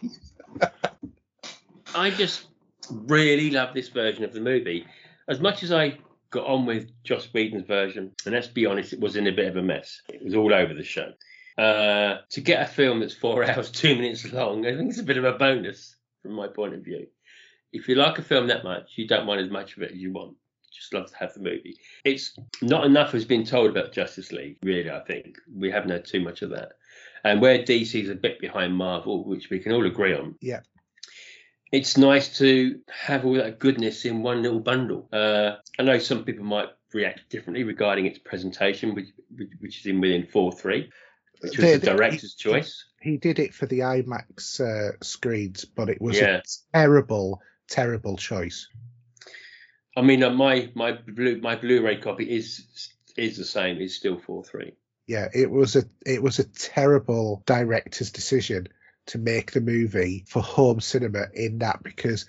I 1.95 2.09
just 2.09 2.47
really 2.89 3.51
love 3.51 3.75
this 3.75 3.89
version 3.89 4.23
of 4.23 4.33
the 4.33 4.39
movie. 4.41 4.87
As 5.27 5.39
much 5.39 5.61
as 5.61 5.71
I 5.71 5.99
got 6.31 6.47
on 6.47 6.65
with 6.65 6.89
Joss 7.03 7.27
Whedon's 7.33 7.67
version, 7.67 8.11
and 8.25 8.33
let's 8.33 8.47
be 8.47 8.65
honest, 8.65 8.93
it 8.93 8.99
was 8.99 9.17
in 9.17 9.27
a 9.27 9.31
bit 9.31 9.47
of 9.47 9.55
a 9.57 9.61
mess. 9.61 10.01
It 10.09 10.23
was 10.23 10.33
all 10.35 10.53
over 10.53 10.73
the 10.73 10.83
show. 10.83 11.11
Uh, 11.57 12.17
to 12.29 12.41
get 12.41 12.61
a 12.61 12.71
film 12.71 12.99
that's 12.99 13.15
four 13.15 13.43
hours, 13.49 13.71
two 13.71 13.95
minutes 13.95 14.31
long, 14.31 14.65
I 14.65 14.75
think 14.75 14.89
it's 14.89 14.99
a 14.99 15.03
bit 15.03 15.17
of 15.17 15.23
a 15.23 15.33
bonus 15.33 15.95
from 16.21 16.33
my 16.33 16.47
point 16.47 16.73
of 16.75 16.81
view. 16.83 17.07
If 17.73 17.87
you 17.87 17.95
like 17.95 18.19
a 18.19 18.23
film 18.23 18.47
that 18.47 18.63
much, 18.63 18.91
you 18.95 19.07
don't 19.07 19.25
want 19.27 19.41
as 19.41 19.49
much 19.49 19.75
of 19.75 19.83
it 19.83 19.91
as 19.91 19.97
you 19.97 20.11
want. 20.13 20.31
You 20.31 20.69
just 20.73 20.93
love 20.93 21.09
to 21.09 21.17
have 21.17 21.33
the 21.33 21.39
movie. 21.41 21.77
It's 22.05 22.37
not 22.61 22.85
enough 22.85 23.11
has 23.11 23.25
been 23.25 23.43
told 23.45 23.71
about 23.71 23.91
Justice 23.91 24.31
League, 24.31 24.57
really, 24.63 24.91
I 24.91 24.99
think. 25.01 25.37
We 25.53 25.71
haven't 25.71 25.89
had 25.89 26.05
too 26.05 26.21
much 26.21 26.41
of 26.43 26.51
that. 26.51 26.73
And 27.23 27.41
where 27.41 27.59
DC's 27.59 28.09
a 28.09 28.15
bit 28.15 28.39
behind 28.39 28.75
Marvel, 28.75 29.25
which 29.25 29.49
we 29.49 29.59
can 29.59 29.71
all 29.73 29.85
agree 29.85 30.13
on, 30.13 30.35
Yeah. 30.41 30.59
it's 31.71 31.97
nice 31.97 32.37
to 32.37 32.79
have 32.89 33.25
all 33.25 33.33
that 33.33 33.59
goodness 33.59 34.05
in 34.05 34.21
one 34.21 34.43
little 34.43 34.59
bundle. 34.59 35.09
Uh, 35.11 35.53
I 35.79 35.83
know 35.83 35.97
some 35.97 36.23
people 36.23 36.45
might 36.45 36.69
react 36.93 37.29
differently 37.29 37.63
regarding 37.63 38.05
its 38.05 38.19
presentation, 38.19 38.95
which, 38.95 39.07
which, 39.35 39.49
which 39.59 39.79
is 39.79 39.85
in 39.87 39.99
within 39.99 40.25
4 40.27 40.51
3, 40.53 40.89
which 41.41 41.57
was 41.57 41.71
the 41.73 41.77
they- 41.77 41.85
director's 41.95 42.35
choice. 42.35 42.85
He 43.01 43.17
did 43.17 43.39
it 43.39 43.53
for 43.53 43.67
the 43.67 43.79
IMAX 43.79 44.59
uh, 44.59 44.97
screens, 45.01 45.65
but 45.65 45.89
it 45.89 46.01
was 46.01 46.17
Yeah. 46.17 46.37
a 46.37 46.41
terrible, 46.73 47.41
terrible 47.69 48.17
choice. 48.17 48.67
I 49.95 50.01
mean, 50.01 50.23
uh, 50.23 50.29
my 50.31 50.71
my 50.75 50.91
blue 50.93 51.39
my 51.41 51.55
Blu-ray 51.55 51.97
copy 51.97 52.23
is 52.29 52.93
is 53.15 53.37
the 53.37 53.45
same. 53.45 53.77
It's 53.81 53.95
still 53.95 54.17
4 54.19 54.43
3. 54.43 54.73
Yeah, 55.07 55.27
it 55.33 55.49
was 55.49 55.75
a 55.75 55.83
it 56.05 56.21
was 56.21 56.39
a 56.39 56.43
terrible 56.43 57.43
director's 57.45 58.11
decision 58.11 58.67
to 59.07 59.17
make 59.17 59.51
the 59.53 59.61
movie 59.61 60.25
for 60.27 60.41
home 60.41 60.81
cinema 60.81 61.27
in 61.33 61.59
that 61.59 61.81
because 61.81 62.25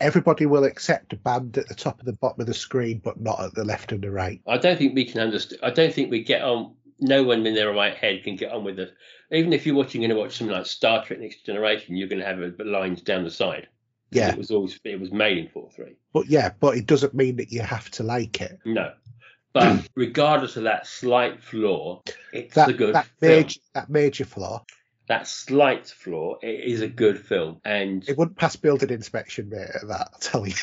everybody 0.00 0.46
will 0.46 0.64
accept 0.64 1.12
a 1.12 1.16
band 1.16 1.56
at 1.58 1.66
the 1.68 1.74
top 1.74 1.98
and 1.98 2.06
the 2.08 2.12
bottom 2.12 2.40
of 2.42 2.46
the 2.46 2.54
screen, 2.54 3.00
but 3.02 3.20
not 3.20 3.40
at 3.40 3.54
the 3.54 3.64
left 3.64 3.92
and 3.92 4.02
the 4.02 4.10
right. 4.10 4.40
I 4.46 4.58
don't 4.58 4.76
think 4.78 4.94
we 4.94 5.04
can 5.06 5.20
understand. 5.20 5.60
I 5.62 5.70
don't 5.70 5.92
think 5.92 6.10
we 6.10 6.22
get 6.22 6.42
on. 6.42 6.74
No 7.00 7.22
one 7.22 7.46
in 7.46 7.54
their 7.54 7.72
right 7.72 7.94
head 7.96 8.22
can 8.24 8.36
get 8.36 8.52
on 8.52 8.64
with 8.64 8.78
it. 8.78 8.92
Even 9.32 9.52
if 9.52 9.64
you're 9.66 9.74
watching 9.76 10.04
and 10.04 10.16
watch 10.16 10.36
something 10.36 10.54
like 10.56 10.66
Star 10.66 11.04
Trek: 11.04 11.20
Next 11.20 11.44
Generation, 11.46 11.96
you're 11.96 12.08
going 12.08 12.20
to 12.20 12.26
have 12.26 12.40
a, 12.40 12.52
lines 12.64 13.02
down 13.02 13.24
the 13.24 13.30
side. 13.30 13.68
Yeah, 14.10 14.30
It 14.32 14.38
was 14.38 14.50
always 14.50 14.78
it 14.84 14.98
was 14.98 15.12
made 15.12 15.38
in 15.38 15.48
four 15.48 15.70
three. 15.70 15.96
but 16.12 16.26
yeah, 16.26 16.50
but 16.58 16.76
it 16.76 16.86
doesn't 16.86 17.14
mean 17.14 17.36
that 17.36 17.52
you 17.52 17.62
have 17.62 17.88
to 17.92 18.02
like 18.02 18.40
it. 18.40 18.58
No, 18.64 18.92
But 19.52 19.88
regardless 19.94 20.56
of 20.56 20.64
that 20.64 20.86
slight 20.88 21.40
flaw, 21.42 22.02
it's 22.32 22.54
That 22.56 22.70
a 22.70 22.72
good 22.72 22.94
that 22.96 23.06
film. 23.20 23.32
major 23.38 23.60
that 23.74 23.88
major 23.88 24.24
flaw, 24.24 24.64
That 25.06 25.28
slight 25.28 25.86
flaw, 25.86 26.38
it 26.42 26.64
is 26.64 26.80
a 26.80 26.88
good 26.88 27.20
film. 27.24 27.60
And 27.64 28.06
it 28.08 28.18
wouldn't 28.18 28.36
pass 28.36 28.56
building 28.56 28.90
inspection, 28.90 29.48
mate. 29.48 29.68
At 29.80 29.86
that, 29.86 30.08
I'll 30.12 30.18
tell 30.18 30.44
you, 30.44 30.54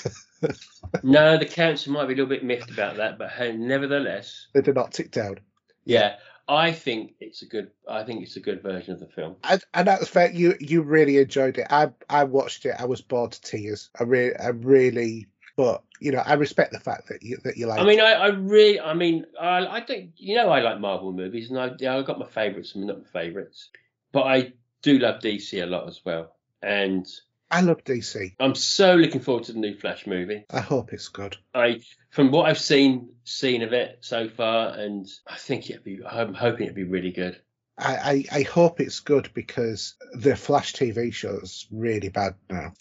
no, 1.04 1.38
the 1.38 1.46
council 1.46 1.94
might 1.94 2.08
be 2.08 2.14
a 2.14 2.18
little 2.18 2.30
bit 2.30 2.44
miffed 2.44 2.70
about 2.72 2.98
that, 2.98 3.18
but 3.18 3.32
nevertheless, 3.56 4.48
they 4.54 4.62
did 4.62 4.76
not 4.76 4.92
tick 4.92 5.12
down. 5.12 5.40
yeah, 5.86 6.18
I 6.50 6.72
think 6.72 7.16
it's 7.20 7.42
a 7.42 7.46
good. 7.46 7.72
I 7.90 8.04
think 8.04 8.24
it's 8.24 8.38
a 8.38 8.40
good 8.40 8.62
version 8.64 8.94
of 8.94 9.00
the 9.00 9.08
film. 9.08 9.36
And, 9.44 9.64
and 9.74 9.88
that's 9.88 10.08
fair. 10.08 10.32
You 10.32 10.56
you 10.60 10.82
really 10.82 11.18
enjoyed 11.18 11.58
it. 11.58 11.68
I 11.70 11.92
I 12.10 12.24
watched 12.24 12.66
it. 12.66 12.76
I 12.80 12.86
was 12.86 13.02
bored 13.02 13.34
to 13.34 13.42
tears. 13.42 13.90
I 14.00 14.04
really 14.04 14.36
I 14.38 14.50
really. 14.50 15.28
But 15.58 15.84
you 16.00 16.12
know, 16.12 16.22
I 16.26 16.36
respect 16.36 16.72
the 16.72 16.80
fact 16.80 17.10
that 17.10 17.24
you 17.24 17.38
that 17.44 17.58
you 17.58 17.66
like. 17.66 17.80
I 17.80 17.84
mean, 17.84 18.00
I, 18.00 18.14
I 18.14 18.28
really, 18.28 18.80
I 18.80 18.94
mean, 18.94 19.26
I, 19.42 19.66
I 19.66 19.80
don't, 19.80 20.12
you 20.16 20.36
know, 20.36 20.50
I 20.50 20.62
like 20.62 20.80
Marvel 20.80 21.12
movies, 21.12 21.50
and 21.50 21.60
I, 21.60 21.98
I 21.98 22.02
got 22.04 22.20
my 22.20 22.28
favourites 22.28 22.76
and 22.76 22.86
not 22.86 23.00
my 23.00 23.22
favourites, 23.22 23.70
but 24.12 24.22
I 24.22 24.54
do 24.84 25.00
love 25.00 25.20
DC 25.20 25.62
a 25.62 25.66
lot 25.66 25.88
as 25.88 26.02
well, 26.06 26.36
and 26.62 27.08
I 27.50 27.62
love 27.62 27.84
DC. 27.84 28.36
I'm 28.40 28.56
so 28.56 28.96
looking 28.96 29.22
forward 29.22 29.46
to 29.46 29.54
the 29.54 29.60
new 29.60 29.76
Flash 29.76 30.06
movie. 30.06 30.46
I 30.52 30.60
hope 30.60 30.92
it's 30.92 31.08
good. 31.08 31.38
I, 31.54 31.80
from 32.10 32.32
what 32.32 32.48
I've 32.50 32.60
seen, 32.60 33.10
seen 33.24 33.62
of 33.62 33.74
it 33.74 34.00
so 34.02 34.28
far, 34.28 34.70
and 34.74 35.08
I 35.26 35.36
think 35.38 35.70
it'd 35.70 35.84
be, 35.84 36.00
I'm 36.06 36.34
hoping 36.34 36.64
it'd 36.64 36.76
be 36.76 36.84
really 36.84 37.12
good. 37.12 37.40
I, 37.78 38.26
I, 38.32 38.40
I 38.40 38.42
hope 38.44 38.80
it's 38.80 39.00
good 39.02 39.30
because 39.34 39.96
the 40.14 40.36
Flash 40.36 40.74
TV 40.74 41.14
show 41.14 41.38
is 41.42 41.68
really 41.72 42.10
bad 42.10 42.36
now. 42.50 42.74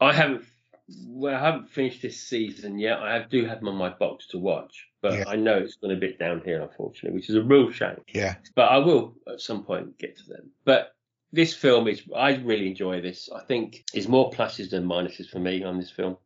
I 0.00 0.12
haven't, 0.12 0.44
well, 1.06 1.34
I 1.34 1.38
haven't 1.40 1.70
finished 1.70 2.02
this 2.02 2.20
season 2.20 2.78
yet. 2.78 2.98
I 2.98 3.14
have, 3.14 3.30
do 3.30 3.46
have 3.46 3.60
them 3.60 3.68
on 3.68 3.76
my 3.76 3.90
box 3.90 4.26
to 4.28 4.38
watch, 4.38 4.88
but 5.00 5.14
Yeah. 5.14 5.24
I 5.28 5.36
know 5.36 5.56
it's 5.58 5.76
gone 5.76 5.92
a 5.92 5.96
bit 5.96 6.18
down 6.18 6.42
here, 6.44 6.60
unfortunately, 6.60 7.14
which 7.16 7.30
is 7.30 7.36
a 7.36 7.42
real 7.42 7.70
shame. 7.70 8.02
Yeah. 8.12 8.34
but 8.54 8.70
I 8.70 8.78
will 8.78 9.14
at 9.32 9.40
some 9.40 9.64
point 9.64 9.96
get 9.98 10.18
to 10.18 10.24
them. 10.28 10.50
But 10.64 10.93
this 11.34 11.52
film 11.54 11.88
is, 11.88 12.02
I 12.14 12.36
really 12.36 12.68
enjoy 12.68 13.00
this. 13.00 13.28
I 13.34 13.40
think 13.44 13.84
there's 13.92 14.08
more 14.08 14.30
pluses 14.30 14.70
than 14.70 14.86
minuses 14.86 15.28
for 15.28 15.38
me 15.40 15.64
on 15.64 15.78
this 15.78 15.90
film. 15.90 16.16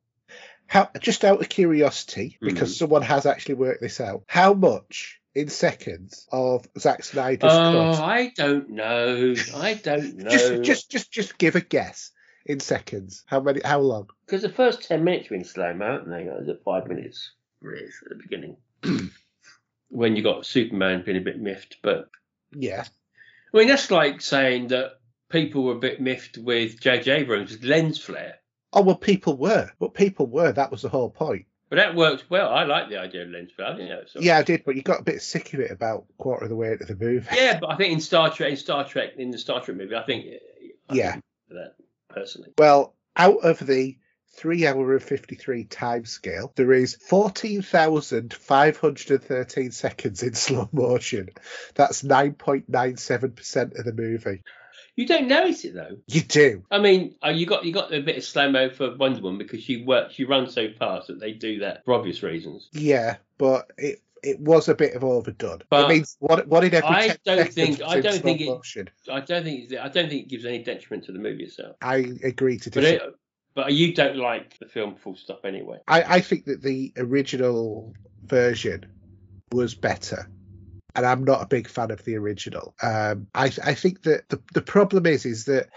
How 0.67 0.91
just 1.01 1.25
out 1.25 1.41
of 1.41 1.49
curiosity, 1.49 2.37
because 2.43 2.75
Mhm. 2.75 2.79
someone 2.79 3.03
has 3.03 3.25
actually 3.25 3.55
worked 3.55 3.81
this 3.81 4.01
out, 4.01 4.25
how 4.27 4.53
much 4.53 5.19
in 5.35 5.49
seconds 5.49 6.27
of 6.31 6.69
Zack 6.79 7.05
Snyder's 7.05 7.51
Oh, 7.53 7.91
cut? 7.93 8.01
I 8.05 8.33
don't 8.37 8.69
know. 8.71 9.35
I 9.55 9.75
don't 9.75 10.17
know. 10.19 10.31
Just 10.31 10.63
just 10.63 10.91
just 10.91 11.11
just 11.13 11.39
give 11.39 11.57
a 11.57 11.61
guess 11.63 12.11
in 12.45 12.61
seconds. 12.61 13.25
How 13.27 13.41
many? 13.41 13.61
How 13.65 13.81
long? 13.81 14.09
because 14.27 14.43
the 14.43 14.51
first 14.51 14.83
ten 14.83 15.05
minutes 15.05 15.31
were 15.31 15.37
in 15.37 15.45
slow 15.45 15.73
mo, 15.73 15.87
aren't 15.87 16.09
they? 16.09 16.25
It 16.25 16.39
was 16.39 16.49
at 16.51 16.63
five 16.65 16.87
minutes 16.87 17.33
really, 17.63 17.87
at 17.87 18.09
the 18.11 18.23
beginning. 18.23 18.57
when 19.89 20.17
you 20.17 20.23
got 20.23 20.45
Superman 20.45 21.03
being 21.03 21.17
a 21.17 21.21
bit 21.23 21.41
miffed, 21.41 21.79
but 21.83 22.11
Yeah. 22.53 22.85
I 23.55 23.57
mean 23.57 23.69
that's 23.69 23.91
like 23.91 24.21
saying 24.21 24.69
that 24.69 24.98
people 25.31 25.65
were 25.65 25.75
a 25.75 25.79
bit 25.79 26.01
miffed 26.01 26.39
with 26.39 26.81
J.J. 26.81 27.11
Abrams' 27.11 27.63
lens 27.63 27.99
flare. 27.99 28.37
Oh 28.73 28.81
well, 28.83 28.97
people 28.97 29.37
were, 29.37 29.71
but 29.79 29.95
people 29.95 30.27
were. 30.27 30.53
That 30.53 30.71
was 30.71 30.83
the 30.83 30.89
whole 30.89 31.11
point. 31.11 31.45
But 31.71 31.77
that 31.77 31.95
worked 31.95 32.31
well. 32.31 32.49
I 32.49 32.65
like 32.65 32.89
the 32.89 32.99
idea 32.99 33.23
of 33.25 33.29
lens 33.31 33.51
flare. 33.55 33.69
I 33.69 33.73
was 33.73 33.89
sort 34.13 34.17
of- 34.17 34.23
Yeah, 34.25 34.39
I 34.39 34.43
did, 34.43 34.65
but 34.65 34.75
you 34.77 34.83
got 34.83 35.01
a 35.01 35.05
bit 35.05 35.21
sick 35.23 35.53
of 35.55 35.61
it 35.61 35.71
about 35.71 36.07
quarter 36.17 36.45
of 36.45 36.51
the 36.51 36.57
way 36.57 36.73
into 36.73 36.87
the 36.87 36.97
movie. 36.97 37.27
Yeah, 37.35 37.59
but 37.61 37.71
I 37.71 37.77
think 37.77 37.93
in 37.93 38.01
Star 38.01 38.31
Trek, 38.31 38.51
in 38.51 38.57
Star 38.57 38.85
Trek, 38.87 39.15
in 39.19 39.31
the 39.31 39.39
Star 39.39 39.61
Trek 39.61 39.77
movie, 39.77 39.95
I 39.95 40.03
think, 40.05 40.27
I 40.89 40.95
Yeah. 40.95 41.13
think 41.13 41.25
that 41.51 41.75
personally. 42.09 42.53
Well, 42.57 42.95
out 43.17 43.45
of 43.45 43.59
the 43.59 43.99
three 44.37 44.67
hour 44.67 44.93
and 44.93 45.03
53 45.03 45.65
time 45.65 46.05
scale, 46.07 46.53
there 46.57 46.73
is 46.73 46.97
14,513 47.09 49.71
seconds 49.73 50.23
in 50.23 50.35
slow 50.35 50.69
motion. 50.73 51.29
That's 51.75 52.03
9.97% 52.03 53.79
of 53.79 53.85
the 53.85 53.93
movie. 53.93 54.43
You 54.99 55.07
don't 55.07 55.29
notice 55.29 55.65
it 55.65 55.75
though. 55.75 55.97
You 56.09 56.23
do. 56.23 56.65
I 56.73 56.81
mean, 56.81 57.15
uh, 57.25 57.29
you 57.29 57.47
got 57.47 57.65
you 57.65 57.73
got 57.73 57.95
a 57.95 58.01
bit 58.01 58.17
of 58.17 58.25
slow 58.25 58.51
mo 58.51 58.69
for 58.69 58.97
Wonder 58.97 59.21
Woman 59.23 59.39
because 59.39 59.63
she 59.63 59.85
works, 59.85 60.15
she 60.15 60.25
runs 60.25 60.53
so 60.53 60.73
fast 60.77 61.07
that 61.07 61.21
they 61.21 61.31
do 61.31 61.61
that 61.61 61.85
for 61.85 61.95
obvious 61.95 62.25
reasons. 62.25 62.69
Yeah, 62.73 63.19
but 63.39 63.71
it 63.79 64.01
it 64.25 64.41
was 64.41 64.69
a 64.69 64.75
bit 64.75 64.95
of 64.97 65.05
overdone. 65.05 65.63
But 65.71 65.85
it 65.85 65.95
means 65.95 66.17
what 66.19 66.49
what 66.49 66.65
in 66.65 66.75
every 66.75 66.89
I 66.89 67.07
10 67.11 67.17
don't 67.25 67.53
think- 67.53 67.81
I 67.81 68.01
don't 68.01 68.21
think 68.21 68.41
it- 68.41 68.47
motion. 68.47 68.91
I 69.09 69.21
don't 69.21 69.45
think 69.45 69.73
I 69.73 69.89
don't 69.89 70.09
think 70.09 70.25
it 70.25 70.29
gives 70.29 70.45
any 70.45 70.65
detriment 70.65 71.05
to 71.05 71.13
the 71.13 71.21
movie 71.21 71.45
itself. 71.45 71.77
I 71.81 71.99
agree 72.25 72.59
to 72.59 72.71
But 72.71 72.81
disagree. 72.81 73.07
it, 73.07 73.15
but 73.55 73.73
you 73.73 73.95
don't 73.95 74.17
like 74.17 74.59
the 74.59 74.67
film 74.67 74.97
full 74.97 75.15
stop 75.15 75.45
anyway. 75.45 75.79
I, 75.87 76.03
I 76.17 76.21
think 76.23 76.47
that 76.47 76.61
the 76.61 76.93
original 76.97 77.95
version 78.25 78.85
was 79.53 79.77
better. 79.77 80.29
And 80.99 81.07
I'm 81.07 81.23
not 81.23 81.43
a 81.43 81.47
big 81.47 81.69
fan 81.69 81.93
of 81.93 82.05
the 82.05 82.17
original. 82.17 82.75
Um, 82.83 83.29
I, 83.33 83.53
I 83.65 83.75
think 83.75 84.03
that 84.03 84.29
the, 84.29 84.43
the 84.53 84.63
problem 84.63 85.07
is 85.07 85.27
is 85.27 85.45
that 85.45 85.69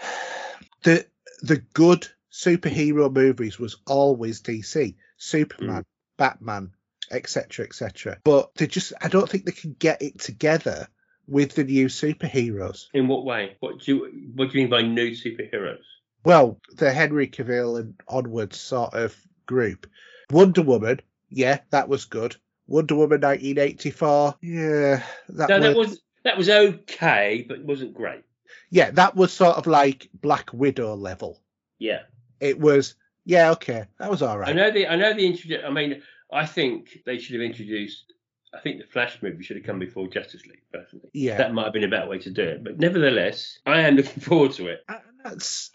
the 0.82 1.06
the 1.42 1.58
good 1.58 2.08
superhero 2.32 3.12
movies 3.12 3.56
was 3.56 3.76
always 3.86 4.42
DC, 4.42 4.96
Superman, 5.16 5.84
Batman, 6.16 6.72
etc., 7.12 7.66
etc. 7.66 8.18
But 8.24 8.52
they 8.56 8.66
just 8.66 8.94
I 9.00 9.06
don't 9.06 9.28
think 9.28 9.44
they 9.44 9.52
can 9.52 9.76
get 9.78 10.02
it 10.02 10.18
together 10.18 10.88
with 11.28 11.54
the 11.54 11.62
new 11.62 11.86
superheroes. 11.86 12.86
In 12.92 13.06
what 13.06 13.24
way? 13.24 13.56
What 13.60 13.78
do 13.78 13.94
you 13.94 14.32
what 14.34 14.50
do 14.50 14.58
you 14.58 14.64
mean 14.64 14.70
by 14.70 14.82
new 14.82 15.12
superheroes? 15.12 15.84
well, 16.24 16.58
the 16.72 16.92
Henry 16.92 17.28
Cavill 17.28 17.78
and 17.78 17.94
onwards 18.08 18.58
sort 18.58 18.94
of 18.94 19.16
group. 19.46 19.88
Wonder 20.30 20.62
Woman, 20.62 21.00
yeah, 21.28 21.60
that 21.70 21.88
was 21.88 22.06
good. 22.06 22.34
Wonder 22.66 22.94
Woman 22.94 23.20
1984, 23.20 24.36
yeah, 24.42 25.02
that 25.30 25.48
no, 25.48 25.58
was, 25.58 25.62
that 25.62 25.76
was 25.76 26.00
that 26.24 26.38
was 26.38 26.48
okay, 26.50 27.44
but 27.48 27.58
it 27.58 27.64
wasn't 27.64 27.94
great. 27.94 28.22
yeah, 28.70 28.90
that 28.92 29.16
was 29.16 29.32
sort 29.32 29.56
of 29.56 29.66
like 29.66 30.08
Black 30.14 30.50
Widow 30.52 30.94
level. 30.94 31.40
Yeah. 31.78 32.02
It 32.40 32.58
was, 32.58 32.94
yeah, 33.24 33.50
okay, 33.52 33.84
that 33.98 34.10
was 34.10 34.22
all 34.22 34.38
right. 34.38 34.48
I 34.48 34.52
know 34.52 34.70
the 34.70 34.86
I 34.86 34.96
know 34.96 35.12
the 35.14 35.26
introduce. 35.26 35.62
I 35.64 35.70
mean, 35.70 36.02
I 36.32 36.46
think 36.46 36.98
they 37.06 37.18
should 37.18 37.34
have 37.34 37.42
introduced. 37.42 38.12
I 38.54 38.60
think 38.60 38.80
the 38.80 38.86
Flash 38.86 39.20
movie 39.22 39.42
should 39.42 39.56
have 39.56 39.64
come 39.66 39.78
before 39.78 40.08
Justice 40.08 40.44
League. 40.46 40.62
Personally, 40.72 41.08
Yeah, 41.12 41.38
that 41.38 41.54
might 41.54 41.64
have 41.64 41.72
been 41.72 41.84
a 41.84 41.88
better 41.88 42.08
way 42.08 42.18
to 42.18 42.30
do 42.30 42.42
it. 42.42 42.62
But 42.64 42.78
nevertheless, 42.78 43.58
I 43.66 43.80
am 43.80 43.96
looking 43.96 44.20
forward 44.22 44.52
to 44.52 44.66
it. 44.68 44.84
and 44.88 45.00
that's 45.24 45.70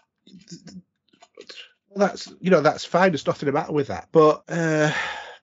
well, 1.88 2.08
that's 2.08 2.32
you 2.40 2.50
know 2.50 2.60
that's 2.60 2.84
fine. 2.84 3.10
There's 3.12 3.26
nothing 3.26 3.46
the 3.46 3.52
matter 3.52 3.72
with 3.72 3.88
that. 3.88 4.08
But 4.12 4.44
uh, 4.48 4.92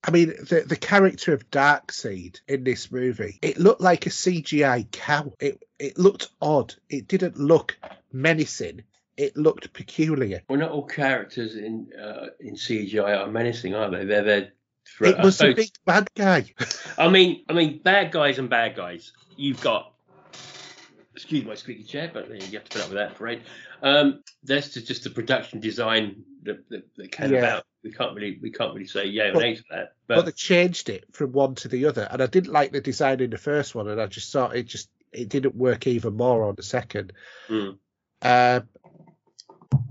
I 0.08 0.12
mean, 0.12 0.28
the 0.30 0.64
the 0.68 0.76
character 0.76 1.34
of 1.34 1.50
Darkseid 1.50 2.40
in 2.48 2.64
this 2.64 2.92
movie, 2.92 3.40
it 3.42 3.58
looked 3.58 3.82
like 3.82 4.06
a 4.06 4.10
CGI 4.10 4.90
cow. 4.92 5.34
It 5.40 5.64
it 5.80 5.98
looked 5.98 6.30
odd. 6.42 6.76
It 6.90 7.08
didn't 7.08 7.38
look 7.38 7.78
menacing. 8.14 8.84
It 9.18 9.36
looked 9.36 9.74
peculiar. 9.74 10.42
Well, 10.48 10.60
not 10.60 10.72
all 10.72 10.86
characters 10.86 11.56
in 11.56 11.90
uh, 12.00 12.28
in 12.40 12.56
CGI 12.56 13.18
are 13.18 13.28
menacing, 13.32 13.74
are 13.74 13.90
they? 13.90 14.06
They're 14.06 14.24
there. 14.24 14.50
For, 14.86 15.06
It 15.08 15.16
I 15.16 15.24
was 15.24 15.38
suppose- 15.38 15.56
big 15.56 15.70
bad 15.86 16.08
guy. 16.16 16.54
I 16.98 17.10
mean, 17.10 17.44
I 17.50 17.54
mean, 17.54 17.82
bad 17.82 18.12
guys 18.12 18.38
and 18.38 18.50
bad 18.50 18.76
guys. 18.76 19.12
You've 19.36 19.62
got. 19.62 19.92
Excuse 21.16 21.46
my 21.46 21.56
squeaky 21.56 21.84
chair, 21.84 22.12
but 22.14 22.30
you 22.30 22.60
have 22.60 22.66
to 22.66 22.78
put 22.78 22.82
up 22.82 22.90
with 22.90 22.98
that, 22.98 23.16
parade. 23.16 23.44
Um, 23.82 24.22
that's 24.44 24.74
just 24.74 25.06
the 25.06 25.10
production 25.10 25.62
design 25.62 26.26
that, 26.46 26.70
that, 26.70 26.96
that 26.96 27.12
came 27.12 27.32
Yeah. 27.32 27.40
about. 27.40 27.64
We 27.84 27.92
can't 27.92 28.16
really 28.16 28.40
we 28.42 28.52
can't 28.52 28.74
really 28.74 28.88
say 28.88 29.06
yeah 29.06 29.30
or 29.30 29.42
nay 29.42 29.56
to 29.56 29.64
that. 29.70 29.94
but 30.08 30.16
But 30.16 30.26
they 30.26 30.32
changed 30.32 30.90
it 30.90 31.06
from 31.12 31.32
one 31.34 31.56
to 31.56 31.68
the 31.68 31.86
other, 31.86 32.08
and 32.10 32.22
I 32.22 32.26
didn't 32.26 32.52
like 32.54 32.72
the 32.72 32.82
design 32.82 33.20
in 33.20 33.30
the 33.30 33.38
first 33.38 33.76
one, 33.76 33.88
and 33.88 34.02
I 34.02 34.08
just 34.08 34.32
thought 34.34 34.56
it 34.56 34.64
just 34.64 34.90
it 35.12 35.30
didn't 35.30 35.56
work 35.56 35.86
even 35.88 36.16
more 36.16 36.44
on 36.48 36.56
the 36.56 36.64
second. 36.64 37.14
Mm. 37.48 37.78
Uh, 38.22 38.62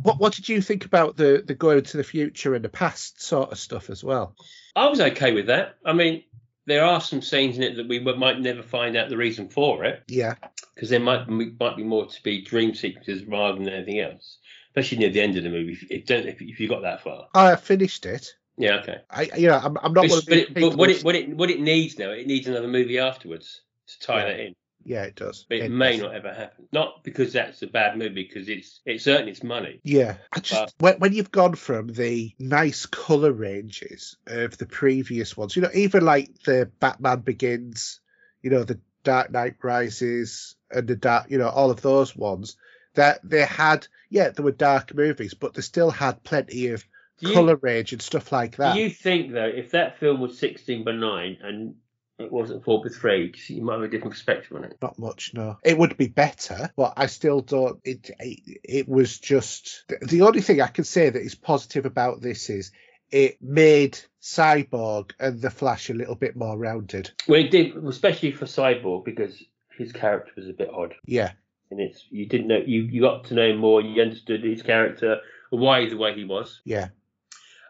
what 0.03 0.19
what 0.19 0.35
did 0.35 0.49
you 0.49 0.61
think 0.61 0.85
about 0.85 1.17
the 1.17 1.43
the 1.47 1.55
going 1.55 1.83
to 1.83 1.97
the 1.97 2.05
future 2.05 2.55
and 2.55 2.65
the 2.65 2.69
past 2.69 3.23
sort 3.23 3.53
of 3.53 3.59
stuff 3.59 3.91
as 3.91 4.03
well? 4.03 4.35
I 4.75 4.89
was 4.89 5.01
okay 5.01 5.33
with 5.33 5.47
that. 5.47 5.77
I 5.85 5.93
mean, 5.93 6.25
there 6.67 6.85
are 6.85 7.01
some 7.01 7.23
scenes 7.23 7.57
in 7.57 7.63
it 7.63 7.77
that 7.77 7.89
we 7.89 8.01
might 8.01 8.41
never 8.41 8.63
find 8.63 8.97
out 8.97 9.09
the 9.09 9.17
reason 9.17 9.49
for 9.49 9.85
it. 9.85 10.03
Yeah, 10.09 10.35
because 10.75 10.91
there 10.91 11.01
might 11.01 11.29
might 11.29 11.77
be 11.77 11.85
more 11.85 12.07
to 12.07 12.23
be 12.23 12.43
dream 12.43 12.75
sequences 12.75 13.25
rather 13.25 13.59
than 13.59 13.69
anything 13.69 14.01
else. 14.01 14.39
Especially 14.77 14.99
near 14.99 15.11
the 15.11 15.21
end 15.21 15.37
of 15.37 15.45
the 15.45 15.51
movie, 15.51 15.73
if, 15.73 15.91
if, 15.91 16.07
don't- 16.07 16.27
if, 16.27 16.43
if 16.43 16.59
you 16.59 16.69
got 16.69 16.83
that 16.83 17.03
far. 17.03 17.29
I 17.35 17.55
finished 17.57 18.07
it. 18.07 18.35
Yeah, 18.57 18.77
okay. 18.81 18.99
I 19.11 19.23
you 19.37 19.49
know 19.49 19.57
I'm, 19.59 19.77
I'm 19.83 19.93
not 19.93 20.09
but, 20.09 20.29
it, 20.29 20.55
but 20.55 20.77
what 20.77 20.91
it 20.91 21.03
what 21.05 21.15
it 21.17 21.37
what 21.37 21.51
it 21.51 21.61
needs 21.61 21.99
now, 21.99 22.11
it 22.11 22.27
needs 22.27 22.47
another 22.47 22.69
movie 22.69 22.99
afterwards 22.99 23.63
to 23.89 24.07
tie 24.07 24.19
Yeah. 24.19 24.25
that 24.27 24.41
in. 24.41 24.55
yeah 24.85 25.03
it 25.03 25.17
does. 25.17 25.47
But 25.49 25.59
it, 25.59 25.71
may 25.73 25.93
does. 25.93 26.03
not 26.03 26.15
ever 26.15 26.33
happen. 26.33 26.69
Not 26.73 27.03
because 27.03 27.33
that's 27.33 27.63
a 27.63 27.67
bad 27.67 27.99
movie, 27.99 28.23
because 28.29 28.49
it's 28.49 28.81
it's 28.87 29.09
earned 29.09 29.29
its 29.29 29.43
money. 29.43 29.81
Yeah, 29.83 30.17
I 30.33 30.39
just 30.41 30.79
But- 30.79 31.01
when 31.01 31.13
you've 31.13 31.33
gone 31.33 31.57
from 31.57 31.89
the 31.89 32.33
nice 32.39 32.87
color 32.87 33.33
ranges 33.33 34.17
of 34.29 34.57
the 34.57 34.67
previous 34.67 35.37
ones, 35.37 35.57
you 35.57 35.63
know, 35.63 35.71
even 35.75 36.05
like 36.05 36.31
the 36.45 36.71
Batman 36.79 37.21
Begins, 37.21 38.01
you 38.43 38.51
know, 38.51 38.63
the 38.63 38.79
Dark 39.03 39.33
Knight 39.33 39.57
Rises, 39.63 40.55
and 40.71 40.87
the 40.87 40.97
dark, 40.97 41.29
you 41.29 41.39
know, 41.39 41.49
all 41.49 41.71
of 41.71 41.83
those 41.83 42.15
ones, 42.17 42.57
that 42.95 43.21
they 43.23 43.45
had, 43.45 43.87
yeah, 44.11 44.31
there 44.31 44.45
were 44.45 44.53
dark 44.53 44.95
movies, 44.95 45.35
but 45.35 45.55
they 45.55 45.63
still 45.63 45.91
had 45.91 46.23
plenty 46.25 46.69
of 46.69 46.85
you, 47.21 47.33
color 47.33 47.57
range 47.57 47.93
and 47.93 48.03
stuff 48.03 48.33
like 48.33 48.57
that. 48.57 48.75
do 48.75 48.81
you 48.81 48.91
think 48.91 49.33
though, 49.33 49.47
if 49.47 49.71
that 49.73 49.99
film 49.99 50.21
was 50.21 50.39
sixteen 50.39 50.85
by 50.85 50.93
nine 50.93 51.39
and 51.43 51.77
it 52.19 52.31
wasn't 52.31 52.65
four 52.65 52.83
by 52.83 52.89
three, 52.91 53.33
you 53.49 53.63
might 53.63 53.75
have 53.75 53.83
a 53.83 53.89
different 53.89 54.13
perspective 54.13 54.57
on 54.57 54.65
it. 54.65 54.77
Not 54.81 54.99
much, 54.99 55.33
no. 55.35 55.59
It 55.65 55.77
would 55.77 55.97
be 55.97 56.07
better, 56.07 56.71
but 56.77 56.95
I 56.97 57.07
still 57.07 57.41
don't. 57.41 57.81
It 57.85 58.11
it, 58.21 58.61
it 58.65 58.89
was 58.89 59.19
just 59.19 59.85
the- 59.89 60.07
the 60.07 60.23
only 60.23 60.41
thing 60.41 60.61
I 60.61 60.69
can 60.69 60.85
say 60.85 61.11
that 61.11 61.21
is 61.23 61.35
positive 61.35 61.87
about 61.87 62.21
this 62.21 62.51
is 62.51 62.71
it 63.11 63.39
made 63.41 63.99
Cyborg 64.23 65.13
and 65.21 65.41
the 65.41 65.51
Flash 65.51 65.91
a 65.91 65.95
little 65.95 66.15
bit 66.15 66.35
more 66.37 66.57
rounded. 66.57 67.11
Well, 67.29 67.41
it 67.41 67.51
did, 67.51 67.77
especially 67.85 68.33
for 68.33 68.47
Cyborg, 68.47 69.05
because 69.05 69.43
his 69.77 69.93
character 69.93 70.33
was 70.37 70.49
a 70.49 70.53
bit 70.53 70.71
odd. 70.73 70.95
Yeah, 71.07 71.33
And 71.75 71.91
it's 71.91 72.07
you 72.11 72.27
didn't 72.27 72.47
know 72.47 72.63
you, 72.65 72.83
you 72.83 73.01
got 73.01 73.25
to 73.25 73.35
know 73.35 73.57
more, 73.57 73.81
you 73.81 74.01
understood 74.01 74.45
his 74.45 74.63
character, 74.63 75.19
and 75.51 75.61
why 75.61 75.89
the 75.89 75.97
way 75.97 76.15
he 76.15 76.25
was. 76.25 76.61
yeah, 76.65 76.89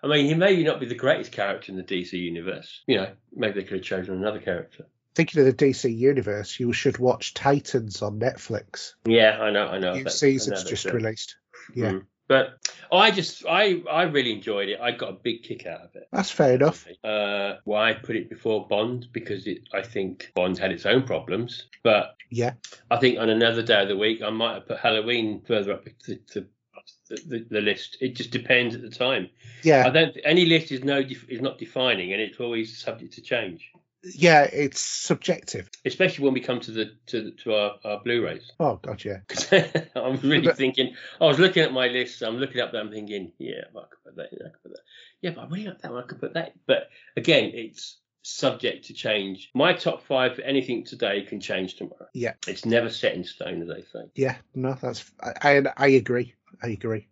I 0.02 0.08
mean, 0.08 0.26
he 0.26 0.34
may 0.34 0.62
not 0.62 0.78
be 0.78 0.86
the 0.86 0.94
greatest 0.94 1.32
character 1.32 1.72
in 1.72 1.78
the 1.78 1.82
DC 1.82 2.12
universe. 2.12 2.82
You 2.86 2.96
know, 2.98 3.12
maybe 3.34 3.60
they 3.60 3.66
could 3.66 3.78
have 3.78 3.86
chosen 3.86 4.14
another 4.14 4.40
character. 4.40 4.84
Thinking 5.14 5.40
of 5.40 5.46
the 5.46 5.64
DC 5.66 5.96
universe, 5.96 6.60
you 6.60 6.74
should 6.74 6.98
watch 6.98 7.32
Titans 7.32 8.02
on 8.02 8.20
Netflix. 8.20 8.92
Yeah, 9.06 9.38
I 9.40 9.50
know, 9.50 9.66
I 9.66 9.78
know. 9.78 9.94
New 9.94 10.08
season's 10.10 10.64
just 10.64 10.84
it. 10.84 10.92
released. 10.92 11.36
Yeah, 11.74 11.92
Mm. 11.92 12.06
But 12.26 12.68
I 12.90 13.10
just, 13.10 13.44
I, 13.46 13.82
I 13.90 14.04
really 14.04 14.32
enjoyed 14.32 14.68
it. 14.68 14.80
I 14.80 14.92
got 14.92 15.10
a 15.10 15.14
big 15.14 15.42
kick 15.42 15.66
out 15.66 15.82
of 15.82 15.94
it. 15.94 16.08
that's 16.12 16.30
fair 16.30 16.54
enough. 16.54 16.86
Uh, 17.02 17.56
why 17.64 17.90
I 17.90 17.92
put 17.94 18.16
it 18.16 18.30
before 18.30 18.66
Bond? 18.66 19.08
Because 19.12 19.46
it, 19.46 19.68
I 19.72 19.82
think 19.82 20.32
Bond 20.34 20.58
had 20.58 20.72
its 20.72 20.86
own 20.86 21.02
problems. 21.02 21.66
But 21.82 22.16
Yeah, 22.30 22.52
I 22.90 22.96
think 22.96 23.18
on 23.18 23.28
another 23.28 23.62
day 23.62 23.82
of 23.82 23.88
the 23.88 23.96
week, 23.96 24.22
I 24.22 24.30
might 24.30 24.54
have 24.54 24.68
put 24.68 24.78
Halloween 24.78 25.42
further 25.46 25.72
up 25.72 25.84
the, 25.84 26.18
the, 26.32 26.46
the, 27.26 27.46
the 27.50 27.60
list. 27.60 27.98
It 28.00 28.16
just 28.16 28.30
depends 28.30 28.74
at 28.74 28.82
the 28.82 28.90
time. 28.90 29.28
Yeah, 29.62 29.84
I 29.86 29.90
don't. 29.90 30.16
Any 30.24 30.46
list 30.46 30.72
is 30.72 30.84
no 30.84 30.98
is 30.98 31.40
not 31.40 31.58
defining, 31.58 32.12
and 32.12 32.22
it's 32.22 32.40
always 32.40 32.78
subject 32.78 33.14
to 33.14 33.22
change. 33.22 33.70
Yeah. 34.14 34.42
It's 34.44 34.80
subjective. 34.80 35.70
Especially 35.84 36.24
when 36.24 36.34
we 36.34 36.40
come 36.40 36.60
to 36.60 36.70
the 36.72 36.92
to, 37.06 37.30
to 37.42 37.54
our, 37.54 37.74
our 37.84 38.00
Blu-rays. 38.02 38.50
Oh 38.60 38.76
god, 38.82 39.04
yeah, 39.04 39.20
I'm 39.96 40.16
really 40.20 40.46
But- 40.46 40.56
thinking. 40.56 40.94
I 41.20 41.24
was 41.26 41.38
looking 41.38 41.62
at 41.62 41.72
my 41.72 41.88
list. 41.88 42.22
I'm 42.22 42.36
looking 42.36 42.60
up 42.60 42.72
there. 42.72 42.80
I'm 42.80 42.90
thinking, 42.90 43.32
yeah, 43.38 43.62
I 43.70 43.80
could 43.88 44.04
put 44.04 44.16
that. 44.16 44.32
in, 44.32 44.38
I 44.46 44.50
could 44.50 44.62
put 44.62 44.72
that. 44.72 44.82
Yeah, 45.20 45.30
but 45.30 45.42
I 45.42 45.46
really 45.48 45.66
like 45.66 45.80
that 45.82 45.92
one. 45.92 46.02
I 46.02 46.06
could 46.06 46.20
put 46.20 46.34
that. 46.34 46.52
But 46.66 46.90
again, 47.16 47.50
it's 47.54 47.98
subject 48.22 48.86
to 48.86 48.94
change. 48.94 49.50
My 49.54 49.72
top 49.74 50.02
five 50.02 50.36
for 50.36 50.42
anything 50.42 50.84
today 50.84 51.22
can 51.22 51.40
change 51.40 51.76
tomorrow. 51.76 52.06
Yeah. 52.14 52.34
It's 52.46 52.64
never 52.64 52.88
set 52.90 53.14
in 53.14 53.24
stone, 53.24 53.62
as 53.62 53.68
they 53.68 53.82
say. 53.92 54.06
yeah. 54.14 54.36
No, 54.54 54.74
that's 54.80 55.10
I 55.20 55.58
I, 55.58 55.62
I 55.76 55.86
agree. 55.88 56.34
I 56.62 56.68
agree. 56.68 57.08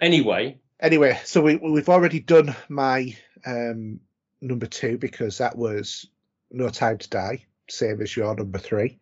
Anyway, 0.00 0.58
Anyway, 0.80 1.18
so 1.24 1.40
we 1.40 1.56
we've 1.56 1.88
already 1.88 2.20
done 2.20 2.54
my 2.68 3.16
um 3.46 4.00
number 4.44 4.66
two 4.66 4.98
because 4.98 5.38
that 5.38 5.56
was 5.56 6.06
No 6.50 6.68
Time 6.68 6.98
to 6.98 7.08
Die, 7.08 7.44
same 7.68 8.00
as 8.00 8.16
your 8.16 8.34
number 8.34 8.58
three. 8.58 8.98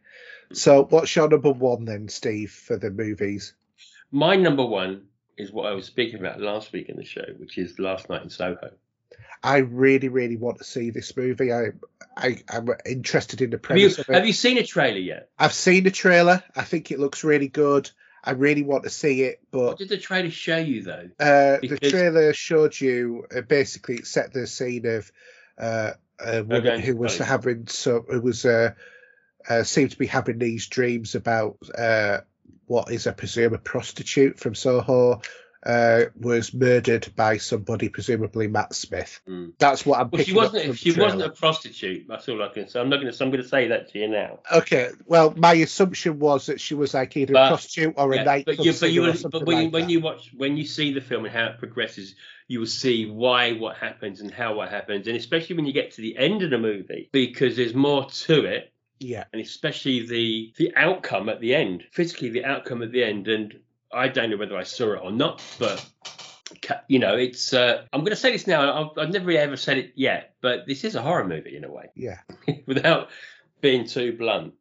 So 0.52 0.84
what's 0.84 1.14
your 1.16 1.28
number 1.28 1.50
one 1.52 1.84
then, 1.84 2.08
Steve, 2.08 2.50
for 2.52 2.76
the 2.76 2.90
movies? 2.90 3.54
my 4.10 4.36
number 4.36 4.64
one 4.64 5.06
is 5.38 5.50
what 5.50 5.64
I 5.66 5.72
was 5.72 5.86
speaking 5.86 6.20
about 6.20 6.38
last 6.40 6.72
week 6.72 6.90
in 6.90 6.96
the 6.96 7.04
show, 7.04 7.24
which 7.38 7.56
is 7.56 7.78
Last 7.78 8.10
Night 8.10 8.22
in 8.22 8.28
Soho. 8.28 8.70
I 9.42 9.58
really, 9.58 10.08
really 10.08 10.36
want 10.36 10.58
to 10.58 10.64
see 10.64 10.90
this 10.90 11.16
movie. 11.16 11.52
I, 11.52 11.68
I 12.16 12.42
I'm 12.48 12.68
interested 12.86 13.40
in 13.40 13.50
the 13.50 13.56
Have 13.56 13.78
you 13.78 13.88
premise 13.88 13.98
of 13.98 14.08
it. 14.10 14.14
have 14.14 14.26
you 14.26 14.32
seen 14.34 14.58
a 14.58 14.62
trailer 14.62 14.98
yet? 14.98 15.30
I've 15.38 15.54
seen 15.54 15.84
the 15.84 15.90
trailer. 15.90 16.44
I 16.54 16.62
think 16.62 16.90
it 16.90 17.00
looks 17.00 17.24
really 17.24 17.48
good. 17.48 17.90
I 18.24 18.32
really 18.32 18.62
want 18.62 18.84
to 18.84 18.90
see 18.90 19.22
it, 19.22 19.40
but 19.50 19.60
What 19.60 19.78
did 19.78 19.88
the 19.88 19.98
trailer 19.98 20.30
show 20.30 20.58
you 20.58 20.82
though? 20.82 21.10
uh, 21.18 21.58
the 21.60 21.78
trailer 21.80 22.32
showed 22.32 22.80
you 22.80 23.26
uh, 23.34 23.40
basically 23.40 23.96
it 23.96 24.06
set 24.06 24.32
the 24.32 24.46
scene 24.46 24.86
of 24.86 25.10
uh, 25.58 25.92
a 26.24 26.42
woman 26.44 26.66
Okay, 26.66 26.80
who 26.80 26.96
was 26.96 27.18
having 27.18 27.66
so 27.66 28.04
who 28.08 28.20
was 28.20 28.44
uh, 28.44 28.74
uh, 29.48 29.64
seemed 29.64 29.90
to 29.90 29.98
be 29.98 30.06
having 30.06 30.38
these 30.38 30.68
dreams 30.68 31.14
about 31.16 31.58
uh, 31.76 32.18
what 32.66 32.92
is 32.92 33.06
I 33.06 33.12
presume 33.12 33.54
a 33.54 33.58
prostitute 33.58 34.38
from 34.38 34.54
Soho 34.54 35.20
uh, 35.64 36.04
was 36.18 36.52
murdered 36.52 37.12
by 37.14 37.36
somebody, 37.36 37.88
presumably 37.88 38.48
Matt 38.48 38.74
Smith. 38.74 39.20
Hmm. 39.26 39.50
That's 39.58 39.86
what 39.86 40.00
I'm. 40.00 40.10
Well, 40.10 40.22
she 40.22 40.32
up 40.32 40.36
wasn't. 40.36 40.64
If 40.66 40.78
she 40.78 40.92
wasn't 40.92 41.22
a 41.22 41.30
prostitute, 41.30 42.06
that's 42.08 42.28
all 42.28 42.42
I 42.42 42.48
can 42.48 42.68
say. 42.68 42.80
I'm 42.80 42.88
not 42.88 43.00
going 43.00 43.12
to. 43.12 43.24
I'm 43.24 43.30
going 43.30 43.42
to 43.42 43.48
say 43.48 43.68
that 43.68 43.90
to 43.92 43.98
you 43.98 44.08
now. 44.08 44.40
Okay, 44.52 44.90
well, 45.06 45.32
my 45.36 45.54
assumption 45.54 46.18
was 46.18 46.46
that 46.46 46.60
she 46.60 46.74
was 46.74 46.94
like 46.94 47.16
either 47.16 47.34
But- 47.34 47.46
a 47.46 47.48
prostitute 47.48 47.94
or 47.96 48.12
a 48.12 48.16
Yeah, 48.16 48.22
night 48.24 48.46
but 48.46 48.64
you, 48.64 48.72
but 48.72 48.90
you, 48.90 49.12
but 49.30 49.46
when, 49.46 49.64
like 49.64 49.72
when 49.72 49.88
you 49.88 50.00
watch, 50.00 50.30
when 50.36 50.56
you 50.56 50.64
see 50.64 50.92
the 50.92 51.00
film 51.00 51.24
and 51.24 51.34
how 51.34 51.46
it 51.46 51.58
progresses, 51.58 52.14
you 52.48 52.58
will 52.58 52.66
see 52.66 53.06
why 53.06 53.52
what 53.52 53.76
happens 53.76 54.20
and 54.20 54.32
how 54.32 54.54
what 54.54 54.68
happens, 54.68 55.06
and 55.06 55.16
especially 55.16 55.56
when 55.56 55.66
you 55.66 55.72
get 55.72 55.92
to 55.92 56.00
the 56.00 56.16
end 56.18 56.42
of 56.42 56.50
the 56.50 56.58
movie, 56.58 57.08
because 57.12 57.56
there's 57.56 57.74
more 57.74 58.06
to 58.10 58.44
it, 58.46 58.72
yeah, 58.98 59.24
and 59.32 59.40
especially 59.40 60.06
the 60.06 60.52
the 60.56 60.74
outcome 60.76 61.28
at 61.28 61.40
the 61.40 61.54
end, 61.54 61.84
physically 61.92 62.30
the 62.30 62.44
outcome 62.44 62.82
at 62.82 62.90
the 62.92 63.04
end, 63.04 63.28
and 63.28 63.54
I 63.92 64.08
don't 64.08 64.30
know 64.30 64.36
whether 64.36 64.56
I 64.56 64.64
saw 64.64 64.94
it 64.94 65.00
or 65.02 65.12
not, 65.12 65.42
but. 65.58 65.84
You 66.86 66.98
know, 66.98 67.16
it's. 67.16 67.54
Uh, 67.54 67.86
I'm 67.94 68.00
going 68.00 68.10
to 68.10 68.16
say 68.16 68.30
this 68.30 68.46
now. 68.46 68.90
I've, 68.90 68.98
I've 68.98 69.10
never 69.10 69.30
ever 69.30 69.56
said 69.56 69.78
it 69.78 69.92
yet, 69.96 70.34
but 70.42 70.66
this 70.66 70.84
is 70.84 70.94
a 70.94 71.00
horror 71.00 71.26
movie 71.26 71.56
in 71.56 71.64
a 71.64 71.72
way. 71.72 71.86
yeah, 71.96 72.18
without 72.66 73.08
being 73.62 73.86
too 73.86 74.14
blunt. 74.18 74.52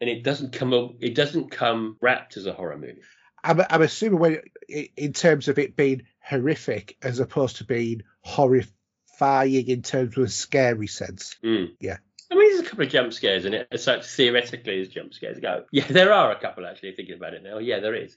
And 0.00 0.10
it 0.10 0.24
doesn't 0.24 0.52
come 0.52 0.96
it 1.00 1.14
doesn't 1.14 1.52
come 1.52 1.96
wrapped 2.00 2.36
as 2.36 2.46
a 2.46 2.52
horror 2.52 2.76
movie. 2.76 3.02
I'm, 3.44 3.60
I'm 3.70 3.82
assuming 3.82 4.18
when 4.18 4.40
in 4.68 5.12
terms 5.12 5.46
of 5.48 5.58
it 5.58 5.76
being 5.76 6.02
horrific 6.20 6.96
as 7.02 7.20
opposed 7.20 7.56
to 7.56 7.64
being 7.64 8.02
horrifying 8.22 9.68
in 9.68 9.82
terms 9.82 10.16
of 10.16 10.24
a 10.24 10.28
scary 10.28 10.86
sense. 10.86 11.36
Mm. 11.44 11.70
Yeah. 11.80 11.98
I 12.30 12.34
mean, 12.34 12.50
there's 12.50 12.66
a 12.66 12.68
couple 12.68 12.84
of 12.84 12.90
jump 12.90 13.12
scares 13.12 13.46
in 13.46 13.54
it, 13.54 13.68
as 13.70 13.82
such 13.82 14.04
theoretically 14.04 14.80
as 14.82 14.88
jump 14.88 15.14
scares 15.14 15.38
go. 15.38 15.64
Yeah, 15.72 15.86
there 15.88 16.12
are 16.12 16.30
a 16.30 16.38
couple 16.38 16.66
actually. 16.66 16.92
Thinking 16.92 17.16
about 17.16 17.34
it 17.34 17.42
now, 17.42 17.58
yeah, 17.58 17.80
there 17.80 17.94
is. 17.94 18.16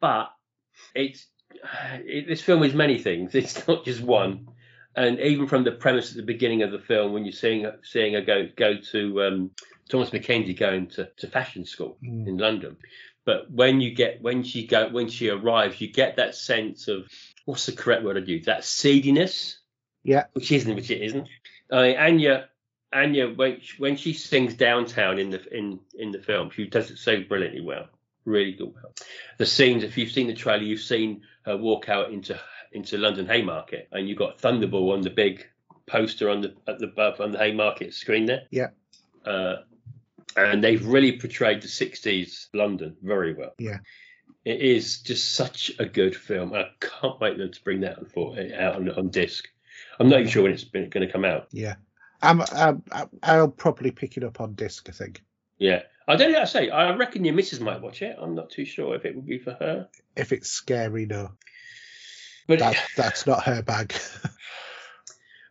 But 0.00 0.30
it's 0.94 1.26
it, 2.04 2.26
this 2.28 2.42
film 2.42 2.62
is 2.62 2.74
many 2.74 2.98
things. 2.98 3.34
It's 3.34 3.66
not 3.66 3.84
just 3.84 4.00
one. 4.00 4.48
And 4.96 5.20
even 5.20 5.46
from 5.46 5.62
the 5.64 5.72
premise 5.72 6.10
at 6.10 6.16
the 6.16 6.22
beginning 6.22 6.62
of 6.62 6.72
the 6.72 6.78
film, 6.78 7.12
when 7.12 7.24
you're 7.24 7.32
seeing 7.32 7.64
her- 7.64 7.78
seeing 7.82 8.14
her 8.14 8.20
go 8.22 8.48
go 8.56 8.76
to 8.92 9.22
um, 9.22 9.50
Thomasin 9.90 10.20
McKenzie 10.20 10.58
going 10.58 10.88
to, 10.88 11.08
to 11.18 11.26
fashion 11.28 11.64
school 11.64 11.98
Mm. 12.02 12.26
in 12.28 12.36
London, 12.38 12.76
but 13.24 13.50
when 13.50 13.80
you 13.80 13.94
get 13.94 14.20
when 14.22 14.42
she 14.42 14.66
go 14.66 14.88
when 14.88 15.08
she 15.08 15.28
arrives, 15.28 15.80
you 15.80 15.92
get 15.92 16.16
that 16.16 16.34
sense 16.34 16.88
of 16.88 17.06
what's 17.44 17.66
the 17.66 17.72
correct 17.72 18.02
word 18.04 18.16
I'd 18.16 18.28
use? 18.28 18.46
That 18.46 18.64
seediness. 18.64 19.58
Yeah. 20.04 20.24
Which 20.32 20.50
isn't, 20.52 20.74
which 20.74 20.90
it 20.90 21.02
isn't. 21.02 21.28
I 21.70 21.82
mean, 21.82 21.96
Anya, 21.98 22.48
Anya, 22.92 23.28
when 23.28 23.60
she, 23.60 23.76
when 23.82 23.96
she 23.96 24.12
sings 24.14 24.54
downtown 24.54 25.18
in 25.18 25.30
the 25.30 25.40
in 25.56 25.80
in 25.98 26.10
the 26.12 26.20
film, 26.22 26.50
she 26.50 26.66
does 26.66 26.90
it 26.90 26.98
so 26.98 27.20
brilliantly 27.22 27.60
well, 27.60 27.88
really 28.28 28.52
good. 28.52 28.74
Well, 28.74 28.92
the 29.38 29.46
scenes. 29.46 29.82
If 29.82 29.98
you've 29.98 30.12
seen 30.12 30.26
the 30.26 30.34
trailer, 30.34 30.62
you've 30.62 30.80
seen 30.80 31.22
her 31.44 31.56
walk 31.56 31.88
out 31.88 32.12
into 32.12 32.38
into 32.72 32.98
London 32.98 33.26
Haymarket, 33.26 33.88
and 33.92 34.08
you've 34.08 34.18
got 34.18 34.38
Thunderball 34.38 34.92
on 34.92 35.00
the 35.00 35.10
big 35.10 35.46
poster 35.86 36.28
on 36.28 36.42
the 36.42 36.54
at 36.66 36.78
the 36.78 36.86
above 36.86 37.20
on 37.20 37.32
the 37.32 37.38
Haymarket 37.38 37.94
screen 37.94 38.26
there. 38.26 38.42
Yeah. 38.50 38.68
Uh, 39.24 39.56
and 40.36 40.62
they've 40.62 40.86
really 40.86 41.18
portrayed 41.18 41.62
the 41.62 41.68
60s 41.68 42.48
London 42.52 42.96
very 43.02 43.34
well. 43.34 43.54
Yeah. 43.58 43.78
It 44.44 44.60
is 44.60 45.00
just 45.00 45.34
such 45.34 45.72
a 45.78 45.84
good 45.84 46.14
film. 46.14 46.54
I 46.54 46.68
can't 46.80 47.20
wait 47.20 47.38
them 47.38 47.50
to 47.50 47.64
bring 47.64 47.80
that 47.80 47.98
out 47.98 48.76
on, 48.76 48.88
on 48.90 49.08
disc. 49.08 49.48
I'm 49.98 50.08
not 50.08 50.20
even 50.20 50.30
sure 50.30 50.44
when 50.44 50.52
it's 50.52 50.64
going 50.64 50.90
to 50.90 51.10
come 51.10 51.24
out. 51.24 51.48
Yeah. 51.50 51.74
I'm, 52.22 52.42
I'm, 52.52 52.82
I'll 53.22 53.48
probably 53.48 53.90
pick 53.90 54.16
it 54.16 54.24
up 54.24 54.40
on 54.40 54.54
disc, 54.54 54.88
I 54.88 54.92
think. 54.92 55.22
Yeah. 55.58 55.82
I 56.08 56.16
don't 56.16 56.32
know 56.32 56.38
how 56.38 56.44
to 56.44 56.50
say. 56.50 56.70
I 56.70 56.94
reckon 56.96 57.24
your 57.24 57.34
missus 57.34 57.60
might 57.60 57.80
watch 57.82 58.02
it. 58.02 58.16
I'm 58.20 58.34
not 58.34 58.50
too 58.50 58.64
sure 58.64 58.94
if 58.94 59.04
it 59.04 59.14
would 59.14 59.26
be 59.26 59.38
for 59.38 59.52
her. 59.52 59.88
If 60.16 60.32
it's 60.32 60.48
scary, 60.48 61.06
no. 61.06 61.32
But 62.46 62.60
That, 62.60 62.76
that's 62.96 63.26
not 63.26 63.44
her 63.44 63.62
bag. 63.62 63.94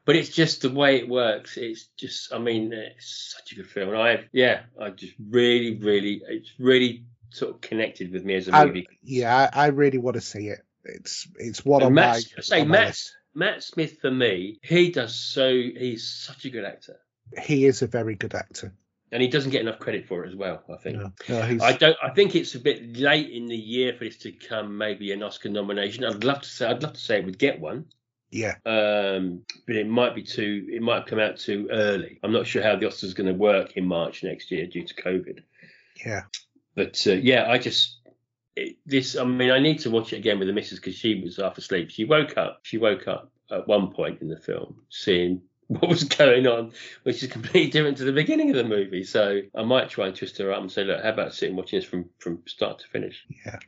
but 0.05 0.15
it's 0.15 0.29
just 0.29 0.61
the 0.63 0.69
way 0.71 0.97
it 0.97 1.07
works. 1.07 1.57
It's 1.57 1.87
just, 1.97 2.33
I 2.33 2.39
mean, 2.39 2.73
it's 2.73 3.35
such 3.37 3.51
a 3.51 3.55
good 3.55 3.67
film. 3.69 3.89
And 3.89 3.97
I, 3.99 4.25
yeah, 4.33 4.61
I 4.81 4.89
just 4.89 5.13
really, 5.29 5.77
really, 5.77 6.21
it's 6.27 6.51
really 6.57 7.05
sort 7.29 7.53
of 7.55 7.61
connected 7.61 8.11
with 8.11 8.23
me 8.25 8.35
as 8.35 8.47
a 8.47 8.55
I- 8.55 8.65
movie. 8.65 8.87
yeah, 9.03 9.49
I, 9.53 9.65
I 9.65 9.67
really 9.67 9.97
want 9.99 10.15
to 10.15 10.21
see 10.21 10.47
it. 10.47 10.59
It's 10.85 11.27
it's 11.35 11.65
what 11.65 11.83
I'm 11.83 11.93
Matt- 11.95 12.23
my, 12.37 12.41
say 12.41 12.63
Matt- 12.63 12.97
Matt 13.35 13.61
Smith 13.61 13.99
for 13.99 14.09
me, 14.09 14.57
he 14.63 14.89
does 14.89 15.13
so. 15.15 15.51
He's 15.53 16.07
such 16.09 16.45
a 16.45 16.49
good 16.49 16.63
actor, 16.63 16.95
He 17.43 17.65
is 17.65 17.81
a 17.81 17.87
very 17.87 18.15
good 18.15 18.33
actor. 18.33 18.73
And 19.11 19.21
he 19.21 19.27
doesn't 19.27 19.51
get 19.51 19.61
enough 19.61 19.79
credit 19.79 20.07
for 20.07 20.25
it 20.25 20.29
as 20.29 20.35
well. 20.35 20.63
I 20.73 20.77
think. 20.77 20.97
No, 20.97 21.11
no, 21.29 21.57
I 21.63 21.73
don't. 21.73 21.97
I 22.03 22.09
think 22.09 22.35
it's 22.35 22.55
a 22.55 22.59
bit 22.59 22.97
late 22.97 23.29
in 23.31 23.47
the 23.47 23.55
year 23.55 23.93
for 23.93 24.03
this 24.03 24.17
to 24.19 24.31
come. 24.31 24.77
Maybe 24.77 25.11
an 25.11 25.23
Oscar 25.23 25.49
nomination. 25.49 26.03
I'd 26.03 26.23
love 26.23 26.41
to 26.41 26.49
say. 26.49 26.67
I'd 26.67 26.83
love 26.83 26.93
to 26.93 26.99
say 26.99 27.19
it 27.19 27.25
would 27.25 27.39
get 27.39 27.59
one. 27.59 27.85
yeah, 28.31 28.55
Um, 28.65 29.43
but 29.65 29.75
it 29.77 29.87
might 29.87 30.15
be 30.15 30.23
too. 30.23 30.67
It 30.69 30.81
might 30.81 30.99
have 30.99 31.05
come 31.05 31.19
out 31.19 31.37
too 31.37 31.67
early. 31.71 32.19
I'm 32.23 32.33
not 32.33 32.47
sure 32.47 32.61
how 32.61 32.75
the 32.75 32.85
Oscars 32.87 33.15
going 33.15 33.27
to 33.27 33.33
work 33.33 33.77
in 33.77 33.85
March 33.85 34.23
next 34.23 34.51
year 34.51 34.67
due 34.67 34.83
to 34.83 34.93
COVID. 34.95 35.39
yeah, 36.05 36.23
But 36.75 37.01
uh, 37.07 37.13
yeah, 37.13 37.49
I 37.49 37.57
just 37.57 37.99
it, 38.57 38.75
this. 38.85 39.15
I 39.15 39.23
mean, 39.23 39.51
I 39.51 39.59
need 39.59 39.79
to 39.79 39.89
watch 39.89 40.11
it 40.11 40.17
again 40.17 40.39
with 40.39 40.47
the 40.49 40.53
missus 40.53 40.79
because 40.79 40.95
she 40.95 41.21
was 41.21 41.37
half 41.37 41.57
asleep. 41.57 41.89
She 41.91 42.03
woke 42.03 42.37
up. 42.37 42.59
She 42.63 42.77
woke 42.77 43.07
up 43.07 43.31
at 43.49 43.67
one 43.67 43.91
point 43.91 44.21
in 44.21 44.27
the 44.27 44.37
film, 44.39 44.81
seeing 44.89 45.41
what 45.67 45.89
was 45.89 46.03
going 46.03 46.47
on, 46.47 46.73
which 47.03 47.23
is 47.23 47.31
completely 47.31 47.69
different 47.69 47.97
to 47.97 48.05
the 48.05 48.13
beginning 48.13 48.49
of 48.49 48.55
the 48.55 48.63
movie. 48.63 49.03
So 49.03 49.41
I 49.55 49.63
might 49.63 49.89
try 49.89 50.07
and 50.07 50.15
twist 50.15 50.37
her 50.37 50.51
arm 50.53 50.63
and 50.63 50.71
say, 50.71 50.83
look, 50.83 51.03
how 51.03 51.09
about 51.09 51.33
sitting 51.33 51.55
watching 51.55 51.79
this 51.79 51.87
from 51.87 52.09
from 52.19 52.43
start 52.45 52.79
to 52.79 52.87
finish? 52.87 53.25
Yeah. 53.45 53.59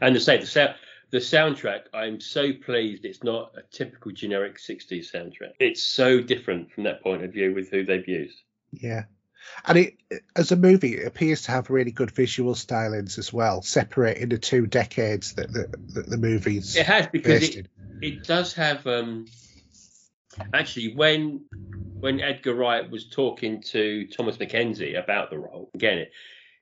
And 0.00 0.14
to 0.14 0.20
say 0.20 0.38
the 0.38 0.46
sound. 0.46 0.74
The 1.10 1.18
soundtrack, 1.18 1.84
I'm 1.94 2.20
so 2.20 2.52
pleased 2.52 3.06
it's 3.06 3.24
not 3.24 3.54
a 3.56 3.62
typical 3.74 4.12
generic 4.12 4.58
60s 4.58 5.10
soundtrack. 5.10 5.52
It's 5.58 5.82
so 5.82 6.20
different 6.20 6.70
from 6.70 6.84
that 6.84 7.02
point 7.02 7.24
of 7.24 7.32
view 7.32 7.54
with 7.54 7.70
who 7.70 7.82
they've 7.82 8.06
used. 8.06 8.36
Yeah. 8.72 9.04
And 9.64 9.78
it, 9.78 9.96
as 10.36 10.52
a 10.52 10.56
movie, 10.56 10.98
it 10.98 11.06
appears 11.06 11.42
to 11.42 11.52
have 11.52 11.70
really 11.70 11.92
good 11.92 12.10
visual 12.10 12.54
stylings 12.54 13.18
as 13.18 13.32
well, 13.32 13.62
separating 13.62 14.28
the 14.28 14.36
two 14.36 14.66
decades 14.66 15.32
that 15.34 15.50
the, 15.50 15.74
that 15.94 16.10
the 16.10 16.18
movie's 16.18 16.76
It 16.76 16.84
has 16.84 17.06
because 17.06 17.56
it, 17.56 17.68
it 18.02 18.24
does 18.24 18.52
have 18.54 18.86
um 18.86 19.26
actually 20.54 20.94
when 20.94 21.44
when 22.00 22.20
Edgar 22.20 22.54
Wright 22.54 22.88
was 22.88 23.08
talking 23.08 23.60
to 23.62 24.06
Thomasin 24.16 24.48
McKenzie 24.48 25.02
about 25.02 25.30
the 25.30 25.38
role 25.38 25.70
again 25.74 26.06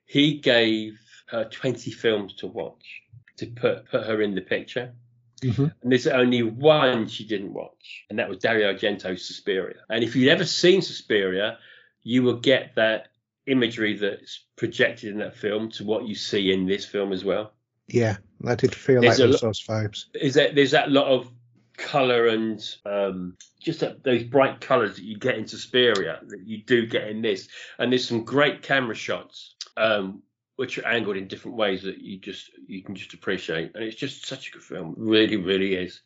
he 0.05 0.37
gave 0.39 0.99
her 1.27 1.45
20 1.45 1.91
films 1.91 2.33
to 2.35 2.47
watch 2.47 3.01
to 3.37 3.45
put 3.47 3.89
put 3.89 4.05
her 4.05 4.21
in 4.21 4.35
the 4.35 4.41
picture 4.41 4.93
Mhm. 5.41 5.71
and 5.83 5.91
there's 5.91 6.07
only 6.07 6.41
one 6.41 7.07
she 7.07 7.23
didn't 7.25 7.53
watch 7.53 8.05
and 8.09 8.17
that 8.17 8.27
was 8.27 8.39
Dario 8.39 8.73
Argento's 8.73 9.25
Suspiria 9.27 9.75
and 9.89 10.03
if 10.03 10.15
you'd 10.15 10.29
ever 10.29 10.45
seen 10.45 10.81
Suspiria 10.81 11.59
you 12.03 12.23
will 12.23 12.37
get 12.39 12.73
that 12.75 13.09
imagery 13.45 13.95
that's 13.95 14.45
projected 14.55 15.11
in 15.11 15.19
that 15.19 15.35
film 15.35 15.69
to 15.71 15.83
what 15.85 16.07
you 16.07 16.15
see 16.15 16.51
in 16.51 16.65
this 16.65 16.85
film 16.85 17.13
as 17.13 17.23
well 17.23 17.53
Yeah, 17.87 18.17
that 18.41 18.57
did 18.59 18.73
feel 18.75 19.01
There's 19.01 19.19
like 19.19 19.29
those, 19.39 19.43
lo- 19.43 19.51
vibes. 19.51 20.05
is 20.19 20.33
that 20.33 20.55
there's 20.55 20.71
that 20.71 20.91
lot 20.91 21.07
of 21.07 21.31
color 21.77 22.27
and 22.27 22.63
um, 22.85 23.37
just 23.59 23.79
that, 23.79 24.03
those 24.03 24.23
bright 24.23 24.59
colors 24.59 24.95
that 24.95 25.03
you 25.03 25.17
get 25.17 25.37
in 25.37 25.47
Suspiria 25.47 26.19
that 26.27 26.45
you 26.45 26.63
do 26.63 26.85
get 26.85 27.07
in 27.07 27.21
this, 27.21 27.47
and 27.79 27.91
there's 27.91 28.07
some 28.07 28.23
great 28.23 28.61
camera 28.61 28.95
shots 28.95 29.55
um, 29.77 30.21
which 30.55 30.77
are 30.77 30.87
angled 30.87 31.17
in 31.17 31.27
different 31.27 31.55
ways 31.55 31.83
that 31.83 31.99
you 31.99 32.17
just 32.17 32.51
you 32.67 32.83
can 32.83 32.95
just 32.95 33.13
appreciate, 33.13 33.71
and 33.75 33.83
it's 33.83 33.95
just 33.95 34.25
such 34.25 34.49
a 34.49 34.51
good 34.51 34.63
film, 34.63 34.95
really, 34.97 35.37
really 35.37 35.75
is. 35.75 36.01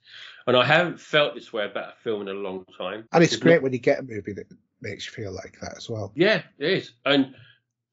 And 0.48 0.58
I 0.58 0.66
haven't 0.66 1.00
felt 1.00 1.36
this 1.36 1.54
way 1.54 1.66
about 1.66 1.94
a 1.94 2.02
film 2.04 2.22
in 2.24 2.28
a 2.28 2.34
long 2.34 2.66
time. 2.78 3.08
And 3.14 3.24
it's 3.24 3.36
great 3.36 3.56
not- 3.56 3.64
when 3.64 3.74
you 3.74 3.80
get 3.80 4.00
a 4.00 4.04
movie 4.04 4.34
that 4.34 4.48
makes 4.82 5.06
you 5.06 5.12
feel 5.12 5.32
like 5.32 5.60
that 5.62 5.78
as 5.78 5.90
well. 5.90 6.12
yeah, 6.16 6.42
it 6.58 6.72
is. 6.72 6.92
And 7.06 7.36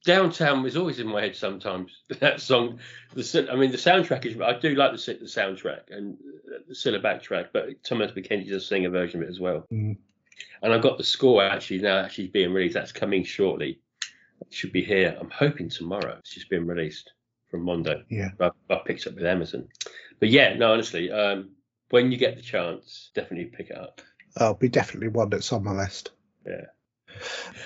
Downtown 0.08 0.64
is 0.64 0.74
always 0.74 1.00
in 1.00 1.06
my 1.06 1.20
head 1.20 1.36
sometimes. 1.36 2.00
That 2.20 2.40
song, 2.40 2.78
the 3.12 3.48
I 3.52 3.56
mean, 3.56 3.70
the 3.70 3.76
soundtrack 3.76 4.24
is. 4.24 4.40
I 4.40 4.58
do 4.58 4.74
like 4.74 4.92
the, 4.92 5.14
the 5.14 5.26
soundtrack 5.26 5.90
and 5.90 6.16
the 6.66 6.72
Cilla 6.72 6.98
backtrack, 6.98 7.48
but 7.52 7.82
Thomasin 7.82 8.16
McKenzie 8.16 8.48
does 8.48 8.66
sing 8.66 8.86
a 8.86 8.90
version 8.90 9.22
of 9.22 9.28
it 9.28 9.30
as 9.30 9.38
well. 9.38 9.66
Mm. 9.70 9.98
And 10.62 10.72
I've 10.72 10.80
got 10.80 10.96
the 10.96 11.04
score 11.04 11.44
actually 11.44 11.80
now 11.80 11.98
actually 11.98 12.28
being 12.28 12.54
released. 12.54 12.72
That's 12.72 12.90
coming 12.90 13.22
shortly. 13.22 13.80
It 14.40 14.54
should 14.54 14.72
be 14.72 14.82
here. 14.82 15.14
I'm 15.20 15.28
hoping 15.28 15.68
tomorrow. 15.68 16.16
It's 16.20 16.32
just 16.32 16.48
been 16.48 16.66
released 16.66 17.12
from 17.50 17.64
Mondo. 17.64 18.02
Yeah. 18.08 18.30
I, 18.40 18.50
I 18.70 18.80
picked 18.86 19.02
it 19.02 19.08
up 19.08 19.16
with 19.16 19.26
Amazon. 19.26 19.68
But 20.20 20.30
yeah, 20.30 20.54
no, 20.54 20.72
honestly, 20.72 21.12
um, 21.12 21.50
when 21.90 22.10
you 22.10 22.16
get 22.16 22.36
the 22.36 22.42
chance, 22.42 23.10
definitely 23.14 23.50
pick 23.50 23.68
it 23.68 23.76
up. 23.76 24.00
I'll 24.38 24.54
be 24.54 24.70
definitely 24.70 25.08
one 25.08 25.28
that's 25.28 25.52
on 25.52 25.64
my 25.64 25.72
list. 25.72 26.12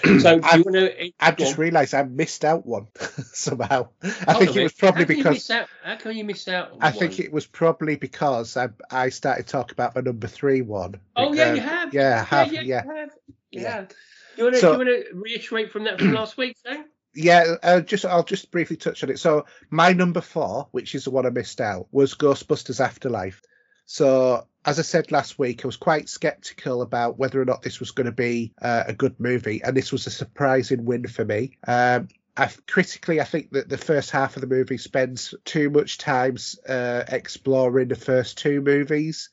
So 0.05 0.39
do 0.39 0.41
I've- 0.45 0.59
you 0.59 0.65
want 0.65 0.75
to? 0.77 1.13
I've 1.21 1.37
just 1.37 1.59
realised 1.59 1.95
I 1.95 2.03
missed 2.03 2.45
out 2.45 2.67
one 2.67 2.89
somehow. 3.33 3.89
I 4.03 4.35
think 4.35 4.51
on 4.51 4.59
it 4.59 4.63
was 4.65 4.73
probably 4.73 5.21
how 5.23 5.31
because? 5.31 5.49
How 5.83 5.97
can 5.97 6.17
you 6.17 6.25
miss 6.25 6.49
out? 6.49 6.73
On 6.73 6.79
I 6.81 6.91
think 6.91 7.21
it 7.21 7.33
was 7.33 7.47
probably 7.47 7.97
because 7.97 8.57
I 8.57 8.69
I 8.91 9.11
started 9.11 9.47
talking 9.47 9.73
about 9.73 9.95
the 9.95 10.03
number 10.03 10.27
three 10.27 10.63
one. 10.63 10.97
Oh 11.17 11.33
yeah, 11.33 11.55
you 11.55 11.61
have. 11.61 11.95
Yeah, 11.95 12.27
I 12.31 12.35
have. 12.37 12.53
yeah, 12.53 12.61
Yeah, 12.63 12.83
you 12.85 12.91
have. 12.97 13.11
Yeah. 13.51 13.81
Do 13.83 13.95
you 14.39 14.45
want 14.45 14.55
to? 14.57 14.61
So- 14.61 14.81
you 14.83 15.05
reiterate 15.15 15.71
from 15.71 15.85
that 15.85 15.99
from 15.99 16.13
last 16.15 16.37
week, 16.37 16.57
then? 16.65 16.87
yeah. 17.15 17.55
Uh, 17.63 17.81
just 17.81 18.05
I'll 18.05 18.25
just 18.25 18.51
briefly 18.51 18.77
touch 18.77 19.03
on 19.05 19.11
it. 19.11 19.19
So 19.19 19.47
my 19.71 19.93
number 19.93 20.21
four, 20.21 20.69
which 20.73 20.95
is 20.95 21.05
the 21.05 21.11
one 21.11 21.27
I 21.27 21.31
missed 21.31 21.61
out, 21.61 21.87
was 21.93 22.15
Ghostbusters 22.15 22.81
Afterlife. 22.85 23.41
So 23.85 24.47
as 24.65 24.79
I 24.79 24.83
said 24.83 25.11
last 25.11 25.39
week, 25.39 25.65
I 25.65 25.69
was 25.69 25.77
quite 25.77 26.09
skeptical 26.09 26.83
about 26.83 27.19
whether 27.19 27.41
or 27.41 27.45
not 27.45 27.63
this 27.63 27.81
was 27.81 27.91
going 27.91 28.07
to 28.07 28.13
be 28.13 28.53
uh, 28.61 28.85
a 28.87 28.93
good 28.93 29.19
movie, 29.19 29.63
and 29.63 29.77
this 29.77 29.93
was 29.93 30.07
a 30.07 30.11
surprising 30.11 30.85
win 30.85 31.07
for 31.09 31.25
me. 31.25 31.59
Um, 31.67 32.09
I, 32.37 32.51
critically, 32.67 33.21
I 33.21 33.25
think 33.25 33.51
that 33.51 33.69
the 33.69 33.77
first 33.77 34.11
half 34.11 34.37
of 34.37 34.41
the 34.41 34.47
movie 34.47 34.79
spends 34.79 35.35
too 35.45 35.69
much 35.69 35.99
time 35.99 36.37
uh, 36.69 37.05
exploring 37.09 37.89
the 37.89 37.97
first 37.97 38.39
two 38.39 38.61
movies. 38.61 39.31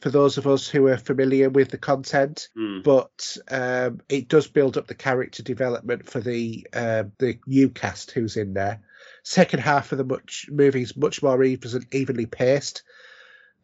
For 0.00 0.10
those 0.10 0.36
of 0.36 0.46
us 0.46 0.68
who 0.68 0.88
are 0.88 0.98
familiar 0.98 1.48
with 1.48 1.70
the 1.70 1.78
content, 1.78 2.50
Hmm. 2.54 2.80
but 2.82 3.38
um, 3.50 4.02
it 4.10 4.28
does 4.28 4.46
build 4.46 4.76
up 4.76 4.86
the 4.86 4.94
character 4.94 5.42
development 5.42 6.04
for 6.10 6.20
the 6.20 6.66
uh, 6.74 7.04
the 7.18 7.38
new 7.46 7.70
cast 7.70 8.10
who's 8.10 8.36
in 8.36 8.52
there. 8.52 8.80
Second 9.22 9.60
half 9.60 9.92
of 9.92 9.98
the 9.98 10.04
much 10.04 10.48
movie 10.50 10.82
is 10.82 10.96
much 10.96 11.22
more 11.22 11.42
even, 11.42 11.86
evenly 11.92 12.26
paced. 12.26 12.82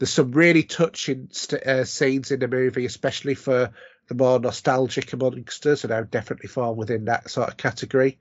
There's 0.03 0.11
some 0.11 0.33
really 0.33 0.65
touching 0.65 1.29
st- 1.31 1.63
uh, 1.63 1.85
scenes 1.85 2.33
in 2.33 2.41
the 2.41 2.49
movie, 2.49 2.87
especially 2.87 3.37
for 3.37 3.71
the 4.09 4.15
more 4.17 4.41
nostalgic 4.41 5.13
amongst 5.13 5.65
us, 5.65 5.85
and 5.85 5.93
I 5.93 6.01
would 6.01 6.11
definitely 6.11 6.49
fall 6.49 6.75
within 6.75 7.05
that 7.05 7.31
sort 7.31 7.51
of 7.51 7.57
category. 7.57 8.19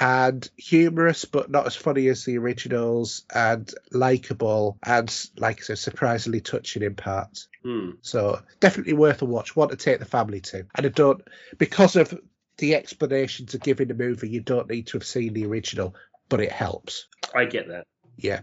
And 0.00 0.50
humorous, 0.56 1.24
but 1.24 1.52
not 1.52 1.68
as 1.68 1.76
funny 1.76 2.08
as 2.08 2.24
the 2.24 2.38
originals, 2.38 3.22
and 3.32 3.72
likable, 3.92 4.76
and 4.82 5.08
like 5.36 5.60
I 5.60 5.62
said, 5.62 5.78
surprisingly 5.78 6.40
touching 6.40 6.82
in 6.82 6.96
parts. 6.96 7.46
Hmm. 7.62 7.90
So 8.00 8.42
definitely 8.58 8.94
worth 8.94 9.22
a 9.22 9.24
watch. 9.24 9.54
One 9.54 9.68
to 9.68 9.76
take 9.76 10.00
the 10.00 10.04
family 10.04 10.40
to. 10.40 10.66
And 10.74 10.84
I 10.84 10.88
don't 10.88 11.22
because 11.58 11.94
of 11.94 12.12
the 12.56 12.74
explanations 12.74 13.54
are 13.54 13.58
given 13.58 13.88
in 13.88 13.96
the 13.96 14.04
movie, 14.04 14.30
you 14.30 14.40
don't 14.40 14.68
need 14.68 14.88
to 14.88 14.98
have 14.98 15.06
seen 15.06 15.32
the 15.32 15.46
original, 15.46 15.94
but 16.28 16.40
it 16.40 16.50
helps. 16.50 17.06
I 17.32 17.44
get 17.44 17.68
that. 17.68 17.86
Yeah. 18.16 18.40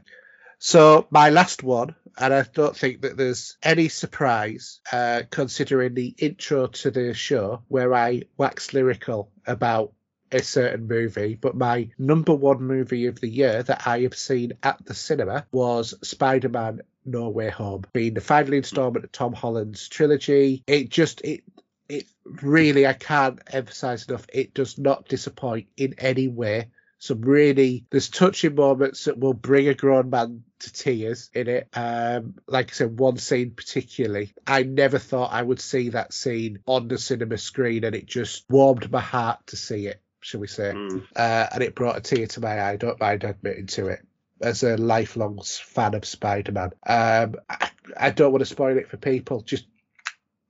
So 0.58 1.08
my 1.12 1.32
last 1.32 1.62
one, 1.64 1.96
and 2.18 2.34
I 2.34 2.44
don't 2.54 2.76
think 2.76 3.02
that 3.02 3.18
there's 3.18 3.58
any 3.62 3.90
surprise, 3.90 4.80
uh, 4.92 5.24
considering 5.30 5.94
the 5.94 6.14
intro 6.18 6.68
to 6.68 6.92
the 6.92 7.14
show 7.14 7.64
where 7.68 7.94
I 7.94 8.24
wax 8.38 8.74
lyrical 8.74 9.32
about 9.46 9.94
a 10.32 10.42
certain 10.42 10.88
movie, 10.88 11.36
but 11.36 11.56
my 11.56 11.90
number 11.98 12.34
one 12.34 12.62
movie 12.62 13.06
of 13.06 13.20
the 13.22 13.30
year 13.30 13.64
that 13.64 13.88
I 13.88 14.02
have 14.02 14.16
seen 14.16 14.54
at 14.64 14.84
the 14.86 14.94
cinema 14.94 15.46
was 15.52 15.94
Spider-Man 16.04 16.82
No 17.06 17.30
Way 17.30 17.50
Home, 17.50 17.86
being 17.94 18.14
the 18.14 18.22
final 18.22 18.54
installment 18.54 19.06
of 19.06 19.12
Tom 19.12 19.34
Holland's 19.34 19.88
trilogy. 19.88 20.64
It 20.68 20.90
just 20.90 21.22
it 21.22 21.44
it 21.88 22.06
really 22.26 22.88
I 22.88 22.94
can't 22.94 23.40
emphasize 23.48 24.08
enough. 24.08 24.26
It 24.34 24.54
does 24.54 24.78
not 24.78 25.08
disappoint 25.08 25.68
in 25.78 25.96
any 26.00 26.28
way 26.28 26.70
some 27.06 27.22
really 27.22 27.86
there's 27.92 28.10
touching 28.10 28.56
moments 28.56 29.06
that 29.06 29.20
will 29.20 29.34
bring 29.34 29.68
a 29.68 29.76
grown 29.76 30.10
man 30.10 30.44
to 30.60 30.74
tears 30.74 31.30
in 31.34 31.48
it. 31.48 31.70
Um, 31.74 32.36
like 32.48 32.72
I 32.72 32.74
said, 32.74 33.00
one 33.00 33.18
scene 33.18 33.52
particularly, 33.52 34.34
I 34.48 34.64
never 34.64 34.98
thought 34.98 35.32
I 35.32 35.42
would 35.42 35.60
see 35.60 35.90
that 35.90 36.14
scene 36.14 36.60
on 36.66 36.88
the 36.88 36.98
cinema 36.98 37.38
screen, 37.38 37.84
and 37.84 37.96
it 37.96 38.08
just 38.08 38.46
warmed 38.50 38.92
my 38.92 39.02
heart 39.02 39.46
to 39.48 39.56
see 39.56 39.88
it, 39.88 40.02
shall 40.20 40.40
we 40.40 40.48
say? 40.48 40.72
Hmm. 40.72 41.00
Uh, 41.16 41.48
and 41.54 41.64
it 41.64 41.76
brought 41.76 41.98
a 41.98 42.02
tear 42.02 42.26
to 42.28 42.42
my 42.42 42.60
eye. 42.60 42.72
I 42.72 42.76
don't 42.78 43.00
mind 43.00 43.24
admitting 43.24 43.68
to 43.68 43.88
it. 43.88 44.06
As 44.42 44.64
a 44.64 44.76
lifelong 44.76 45.40
fan 45.44 45.94
of 45.94 46.04
Spider-Man, 46.04 46.72
um, 46.86 47.36
I, 47.50 47.70
I 47.96 48.10
don't 48.10 48.34
want 48.34 48.42
to 48.42 48.46
spoil 48.46 48.78
it 48.78 48.90
for 48.90 48.98
people. 48.98 49.42
Just 49.42 49.66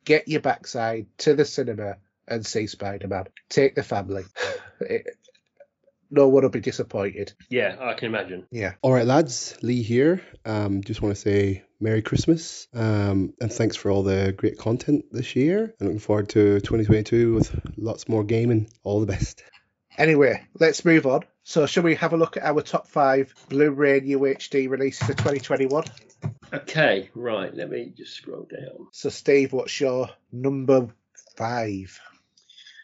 get 0.05 0.27
your 0.27 0.41
backside 0.41 1.05
to 1.19 1.35
the 1.35 1.45
cinema 1.45 1.97
and 2.27 2.43
see 2.45 2.65
Spider-Man. 2.65 3.25
Take 3.49 3.75
the 3.75 3.83
family. 3.83 4.23
It, 4.81 5.07
no 6.09 6.27
one 6.27 6.43
will 6.43 6.49
be 6.49 6.59
disappointed. 6.59 7.33
Yeah, 7.49 7.75
I 7.79 7.93
can 7.93 8.07
imagine. 8.07 8.47
Yeah. 8.51 8.73
All 8.81 8.93
right, 8.93 9.05
lads, 9.05 9.57
Lee 9.61 9.81
here. 9.81 10.21
Um, 10.45 10.83
just 10.83 11.01
want 11.01 11.15
to 11.15 11.21
say 11.21 11.63
Merry 11.79 12.01
Christmas 12.01 12.67
um, 12.73 13.33
and 13.41 13.51
thanks 13.51 13.75
for 13.75 13.91
all 13.91 14.03
the 14.03 14.33
great 14.35 14.57
content 14.57 15.05
this 15.11 15.35
year. 15.35 15.73
I'm 15.79 15.87
looking 15.87 15.99
forward 15.99 16.29
to 16.29 16.59
2022 16.61 17.33
with 17.33 17.59
lots 17.77 18.07
more 18.07 18.23
gaming. 18.23 18.69
All 18.83 18.99
the 18.99 19.05
best. 19.05 19.43
Anyway, 19.97 20.43
let's 20.59 20.83
move 20.83 21.05
on. 21.05 21.21
So, 21.43 21.65
shall 21.67 21.83
we 21.83 21.95
have 21.95 22.11
a 22.11 22.17
look 22.17 22.37
at 22.37 22.43
our 22.43 22.61
top 22.61 22.87
five 22.87 23.33
Blu-ray 23.49 23.99
and 23.99 24.07
UHD 24.07 24.69
releases 24.69 25.09
of 25.09 25.15
2021? 25.15 25.85
Okay, 26.51 27.09
right. 27.13 27.53
Let 27.53 27.69
me 27.69 27.93
just 27.95 28.13
scroll 28.13 28.47
down. 28.49 28.87
So, 28.91 29.09
Steve, 29.09 29.53
what's 29.53 29.79
your 29.79 30.09
number 30.31 30.89
five? 31.37 31.99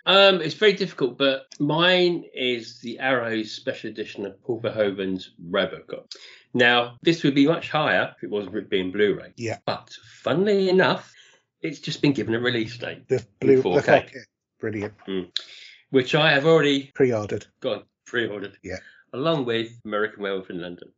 Um, 0.05 0.41
it's 0.41 0.55
very 0.55 0.73
difficult, 0.73 1.17
but 1.17 1.45
mine 1.59 2.23
is 2.33 2.79
the 2.79 2.99
Arrow's 2.99 3.51
special 3.51 3.89
edition 3.89 4.25
of 4.25 4.41
Paul 4.43 4.59
Verhoeven's 4.61 5.31
Robocop. 5.49 6.11
Now, 6.53 6.97
this 7.01 7.23
would 7.23 7.35
be 7.35 7.47
much 7.47 7.69
higher 7.69 8.13
if 8.17 8.23
it 8.23 8.29
wasn't 8.29 8.69
being 8.69 8.91
Blu-ray. 8.91 9.33
Yeah. 9.37 9.59
But 9.65 9.89
funnily 10.21 10.69
enough, 10.69 11.13
it's 11.61 11.79
just 11.79 12.01
been 12.01 12.13
given 12.13 12.33
a 12.33 12.39
release 12.39 12.77
date, 12.77 13.07
The 13.07 13.25
blue, 13.39 13.57
the 13.57 13.61
4K. 13.69 13.83
4K. 13.83 14.11
Brilliant. 14.59 14.93
which 15.91 16.13
I 16.15 16.31
have 16.31 16.45
already 16.45 16.91
Pre-ordered. 16.95 17.45
got 17.61 17.85
pre-ordered. 18.05 18.57
Yeah. 18.63 18.77
Along 19.13 19.45
with 19.45 19.71
American 19.85 20.23
Werewolf 20.23 20.49
in 20.49 20.61
London. 20.61 20.89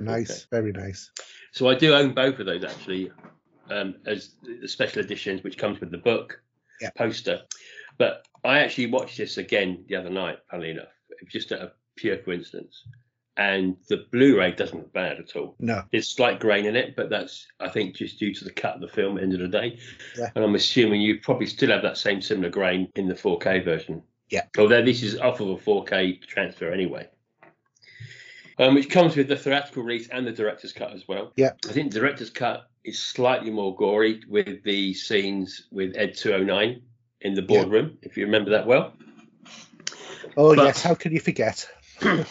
Nice. 0.00 0.30
Okay. 0.30 0.44
Very 0.50 0.72
nice. 0.72 1.10
So 1.52 1.68
I 1.68 1.74
do 1.74 1.94
own 1.94 2.12
both 2.14 2.38
of 2.38 2.46
those 2.46 2.64
actually, 2.64 3.10
um, 3.70 3.96
as 4.06 4.34
the 4.42 4.66
special 4.68 5.02
editions, 5.02 5.42
which 5.44 5.56
comes 5.58 5.80
with 5.80 5.90
the 5.90 5.98
book, 5.98 6.40
Yeah. 6.80 6.90
poster. 6.96 7.42
But 7.98 8.26
I 8.44 8.60
actually 8.60 8.86
watched 8.86 9.18
this 9.18 9.38
again 9.38 9.84
the 9.88 9.96
other 9.96 10.10
night, 10.10 10.38
funnily 10.50 10.70
enough, 10.70 10.88
just 11.28 11.52
of 11.52 11.72
pure 11.96 12.16
coincidence. 12.16 12.84
And 13.38 13.76
the 13.88 14.06
Blu-ray 14.12 14.52
doesn't 14.52 14.78
look 14.78 14.92
bad 14.94 15.18
at 15.18 15.36
all. 15.36 15.56
No. 15.58 15.82
it's 15.92 16.08
slight 16.08 16.40
grain 16.40 16.64
in 16.64 16.74
it, 16.74 16.96
but 16.96 17.10
that's 17.10 17.46
I 17.60 17.68
think 17.68 17.94
just 17.94 18.18
due 18.18 18.32
to 18.32 18.44
the 18.44 18.50
cut 18.50 18.76
of 18.76 18.80
the 18.80 18.88
film 18.88 19.16
at 19.16 19.20
the 19.20 19.24
end 19.24 19.34
of 19.34 19.40
the 19.40 19.48
day. 19.48 19.78
Yeah. 20.16 20.30
And 20.34 20.42
I'm 20.42 20.54
assuming 20.54 21.02
you 21.02 21.20
probably 21.20 21.46
still 21.46 21.70
have 21.70 21.82
that 21.82 21.98
same 21.98 22.22
similar 22.22 22.48
grain 22.48 22.90
in 22.94 23.08
the 23.08 23.14
4K 23.14 23.62
version. 23.64 24.02
Yeah. 24.30 24.46
Although 24.56 24.82
this 24.82 25.02
is 25.02 25.18
off 25.18 25.40
of 25.40 25.48
a 25.48 25.56
4K 25.56 26.22
transfer 26.26 26.72
anyway. 26.72 27.08
Um, 28.58 28.74
which 28.74 28.88
comes 28.88 29.16
with 29.16 29.28
the 29.28 29.36
theatrical 29.36 29.82
release 29.82 30.08
and 30.08 30.26
the 30.26 30.32
director's 30.32 30.72
cut 30.72 30.92
as 30.94 31.06
well. 31.06 31.32
Yeah. 31.36 31.50
I 31.68 31.72
think 31.72 31.92
the 31.92 32.00
director's 32.00 32.30
cut 32.30 32.70
is 32.84 32.98
slightly 32.98 33.50
more 33.50 33.76
gory 33.76 34.22
with 34.28 34.62
the 34.62 34.94
scenes 34.94 35.66
with 35.70 35.94
Ed 35.94 36.16
209 36.16 36.80
in 37.20 37.34
the 37.34 37.40
Yeah. 37.42 37.46
boardroom, 37.46 37.98
if 38.02 38.16
you 38.16 38.24
remember 38.26 38.50
that 38.50 38.66
well. 38.66 38.92
Oh 40.36 40.54
But- 40.54 40.64
yes, 40.64 40.82
how 40.82 40.94
can 40.94 41.12
you 41.12 41.20
forget? 41.20 41.68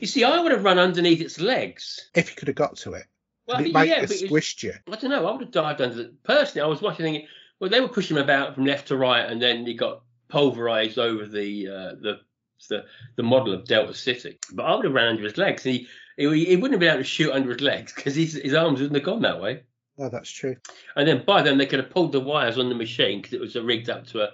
You 0.00 0.06
see, 0.06 0.22
I 0.22 0.38
would 0.40 0.52
have 0.52 0.64
run 0.64 0.78
underneath 0.78 1.20
its 1.22 1.40
legs. 1.40 2.10
If 2.14 2.28
you 2.28 2.36
could 2.36 2.48
have 2.48 2.54
got 2.54 2.76
to 2.78 2.92
it, 2.92 3.04
Well, 3.46 3.64
it 3.64 3.72
might 3.72 3.88
yeah, 3.88 4.00
have 4.00 4.10
squished 4.10 4.62
you. 4.62 4.74
I 4.86 4.96
don't 4.96 5.10
know. 5.10 5.26
I 5.26 5.32
would 5.32 5.40
have 5.40 5.50
dived 5.50 5.80
under. 5.80 5.94
The, 5.94 6.14
personally, 6.24 6.64
I 6.64 6.68
was 6.68 6.82
watching 6.82 7.06
thinking, 7.06 7.26
well, 7.58 7.70
they 7.70 7.80
were 7.80 7.88
pushing 7.88 8.16
him 8.18 8.22
about 8.22 8.54
from 8.54 8.66
left 8.66 8.88
to 8.88 8.96
right, 8.98 9.24
and 9.24 9.40
then 9.40 9.64
he 9.66 9.72
got 9.72 10.02
pulverized 10.28 10.98
over 10.98 11.24
the 11.24 11.68
uh, 11.68 11.94
the 12.02 12.20
the 12.68 12.84
the 13.16 13.22
model 13.22 13.54
of 13.54 13.64
Delta 13.64 13.94
City. 13.94 14.38
But 14.52 14.64
I 14.66 14.74
would 14.74 14.84
have 14.84 14.92
ran 14.94 15.08
under 15.08 15.22
his 15.24 15.38
legs. 15.38 15.62
He 15.62 15.88
he, 16.18 16.44
he 16.44 16.56
wouldn't 16.56 16.72
have 16.74 16.80
been 16.80 16.90
able 16.90 17.00
to 17.00 17.04
shoot 17.04 17.32
under 17.32 17.50
his 17.50 17.62
legs 17.62 17.92
because 17.94 18.14
his 18.14 18.34
his 18.34 18.52
arms 18.54 18.80
wouldn't 18.80 18.96
have 18.96 19.06
gone 19.06 19.22
that 19.22 19.40
way. 19.40 19.62
Oh, 19.98 20.08
that's 20.08 20.30
true. 20.30 20.56
And 20.94 21.08
then 21.08 21.24
by 21.26 21.42
then 21.42 21.58
they 21.58 21.66
could 21.66 21.80
have 21.80 21.90
pulled 21.90 22.12
the 22.12 22.20
wires 22.20 22.58
on 22.58 22.68
the 22.68 22.74
machine 22.74 23.20
because 23.20 23.34
it 23.34 23.40
was 23.40 23.56
rigged 23.56 23.90
up 23.90 24.06
to 24.08 24.22
a, 24.22 24.28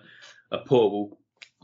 a 0.51 0.59
portable 0.59 1.19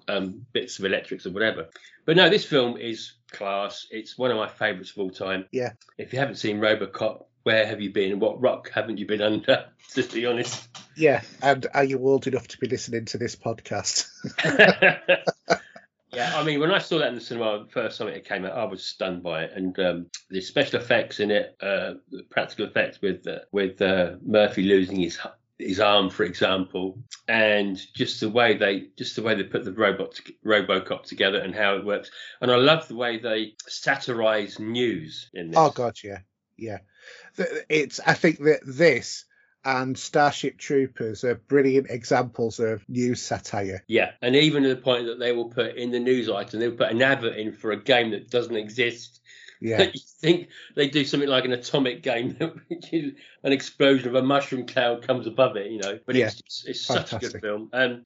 um, 0.08 0.46
bits 0.52 0.78
of 0.78 0.84
electrics 0.84 1.26
or 1.26 1.30
whatever. 1.30 1.68
But 2.06 2.16
no, 2.16 2.28
this 2.30 2.44
film 2.44 2.76
is 2.76 3.12
class. 3.30 3.86
It's 3.90 4.16
one 4.16 4.30
of 4.30 4.36
my 4.36 4.48
favourites 4.48 4.90
of 4.92 4.98
all 4.98 5.10
time. 5.10 5.46
Yeah. 5.52 5.72
If 5.98 6.12
you 6.12 6.18
haven't 6.18 6.36
seen 6.36 6.58
RoboCop, 6.58 7.24
where 7.42 7.66
have 7.66 7.80
you 7.80 7.92
been? 7.92 8.18
What 8.20 8.40
rock 8.40 8.70
haven't 8.72 8.98
you 8.98 9.06
been 9.06 9.22
under? 9.22 9.66
To 9.94 10.04
be 10.04 10.24
honest. 10.24 10.68
Yeah, 10.94 11.22
and 11.42 11.66
are 11.74 11.82
you 11.82 11.98
old 11.98 12.28
enough 12.28 12.46
to 12.46 12.58
be 12.58 12.68
listening 12.68 13.06
to 13.06 13.18
this 13.18 13.34
podcast? 13.34 14.06
yeah, 16.12 16.32
I 16.34 16.44
mean, 16.44 16.60
when 16.60 16.72
I 16.72 16.78
saw 16.78 16.98
that 16.98 17.08
in 17.08 17.14
the 17.14 17.20
cinema 17.20 17.64
the 17.64 17.70
first 17.70 17.98
time 17.98 18.08
it 18.08 18.26
came 18.26 18.44
out, 18.44 18.56
I 18.56 18.64
was 18.64 18.84
stunned 18.84 19.22
by 19.22 19.44
it, 19.44 19.52
and 19.54 19.78
um, 19.78 20.06
the 20.28 20.40
special 20.40 20.80
effects 20.80 21.20
in 21.20 21.30
it, 21.30 21.56
uh, 21.60 21.94
the 22.10 22.24
practical 22.30 22.66
effects 22.66 23.00
with 23.00 23.26
uh, 23.26 23.40
with 23.52 23.80
uh, 23.80 24.16
Murphy 24.24 24.62
losing 24.62 25.00
his 25.00 25.18
his 25.58 25.78
arm, 25.78 26.10
for 26.10 26.24
example, 26.24 26.98
and 27.28 27.78
just 27.94 28.20
the 28.20 28.28
way 28.28 28.56
they 28.56 28.88
just 28.96 29.14
the 29.16 29.22
way 29.22 29.34
they 29.34 29.44
put 29.44 29.64
the 29.64 29.72
robot 29.72 30.20
RoboCop 30.44 31.04
together 31.04 31.38
and 31.38 31.54
how 31.54 31.76
it 31.76 31.84
works, 31.84 32.10
and 32.40 32.50
I 32.50 32.56
love 32.56 32.88
the 32.88 32.96
way 32.96 33.18
they 33.18 33.54
satirize 33.66 34.58
news 34.58 35.30
in 35.32 35.50
this. 35.50 35.58
oh 35.58 35.70
God, 35.70 35.96
yeah, 36.02 36.18
yeah. 36.56 36.78
It's. 37.68 38.00
I 38.00 38.14
think 38.14 38.38
that 38.40 38.60
this 38.64 39.24
and 39.64 39.98
Starship 39.98 40.58
Troopers 40.58 41.24
are 41.24 41.34
brilliant 41.34 41.88
examples 41.90 42.60
of 42.60 42.88
news 42.88 43.20
satire. 43.22 43.84
Yeah, 43.88 44.12
and 44.22 44.34
even 44.36 44.62
to 44.62 44.68
the 44.70 44.80
point 44.80 45.06
that 45.06 45.18
they 45.18 45.32
will 45.32 45.50
put 45.50 45.76
in 45.76 45.90
the 45.90 46.00
news 46.00 46.28
item, 46.28 46.60
they'll 46.60 46.72
put 46.76 46.90
an 46.90 47.02
advert 47.02 47.36
in 47.36 47.52
for 47.52 47.72
a 47.72 47.82
game 47.82 48.10
that 48.12 48.30
doesn't 48.30 48.56
exist. 48.56 49.20
Yeah, 49.60 49.82
you 49.94 50.00
think 50.20 50.48
they 50.74 50.88
do 50.88 51.04
something 51.04 51.28
like 51.28 51.44
an 51.44 51.52
atomic 51.52 52.02
game, 52.02 52.36
which 52.68 52.92
is 52.92 53.12
an 53.42 53.52
explosion 53.52 54.08
of 54.08 54.14
a 54.14 54.22
mushroom 54.22 54.66
cloud 54.66 55.02
comes 55.06 55.26
above 55.26 55.56
it, 55.56 55.70
you 55.70 55.78
know. 55.78 55.98
But 56.06 56.16
Yeah, 56.16 56.26
it's 56.28 56.64
it's 56.66 56.86
such 56.86 57.12
a 57.12 57.18
good 57.18 57.40
film. 57.40 57.68
Um, 57.72 58.04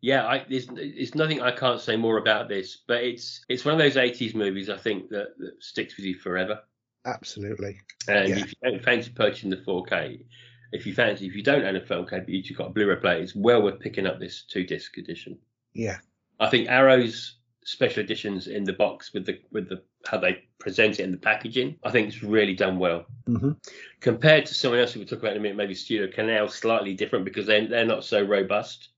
yeah, 0.00 0.26
I, 0.26 0.44
there's, 0.48 0.66
there's 0.66 1.14
nothing 1.14 1.40
I 1.40 1.52
can't 1.52 1.80
say 1.80 1.96
more 1.96 2.18
about 2.18 2.48
this, 2.48 2.78
but 2.88 3.04
it's 3.04 3.44
it's 3.48 3.64
one 3.64 3.74
of 3.74 3.78
those 3.78 3.96
80s 3.96 4.34
movies 4.34 4.68
I 4.68 4.76
think 4.76 5.10
that, 5.10 5.28
that 5.38 5.62
sticks 5.62 5.96
with 5.96 6.06
you 6.06 6.16
forever. 6.18 6.60
absolutely. 7.04 7.80
And 8.08 8.28
Yeah. 8.28 8.38
if 8.38 8.48
you 8.48 8.70
don't 8.70 8.82
fancy 8.82 9.10
purchasing 9.10 9.50
the 9.50 9.56
4K, 9.58 10.24
if 10.72 10.86
you 10.86 10.94
fancy, 10.94 11.26
if 11.26 11.34
you 11.34 11.42
don't 11.42 11.64
own 11.64 11.76
a 11.76 11.80
4K, 11.80 12.10
but 12.10 12.28
you've 12.28 12.58
got 12.58 12.68
a 12.68 12.72
Blu-ray 12.72 12.96
player, 12.96 13.18
it's 13.18 13.36
well 13.36 13.62
worth 13.62 13.78
picking 13.78 14.06
up 14.06 14.18
this 14.18 14.42
two 14.42 14.64
disc 14.64 14.96
edition. 14.98 15.38
Yeah, 15.74 15.98
I 16.40 16.48
think 16.48 16.68
Arrow's 16.68 17.36
special 17.64 18.02
editions 18.02 18.48
in 18.48 18.64
the 18.64 18.72
box 18.72 19.12
with 19.14 19.26
the 19.26 19.38
with 19.52 19.68
the 19.68 19.82
how 20.06 20.18
they 20.18 20.42
present 20.58 20.98
it 20.98 21.04
in 21.04 21.12
the 21.12 21.16
packaging, 21.16 21.76
I 21.84 21.90
think 21.90 22.08
it's 22.08 22.22
really 22.22 22.54
done 22.54 22.78
well. 22.78 23.06
Mhm. 23.28 23.56
Compared 24.00 24.46
to 24.46 24.54
someone 24.54 24.80
else 24.80 24.92
who 24.92 25.00
we'll 25.00 25.08
talk 25.08 25.20
about 25.20 25.32
in 25.32 25.38
a 25.38 25.40
minute, 25.40 25.56
maybe 25.56 25.74
Studio 25.74 26.08
Canal, 26.12 26.48
slightly 26.48 26.94
different 26.94 27.24
because 27.24 27.46
they 27.46 27.66
they're 27.66 27.86
not 27.86 28.04
so 28.04 28.22
robust. 28.22 28.88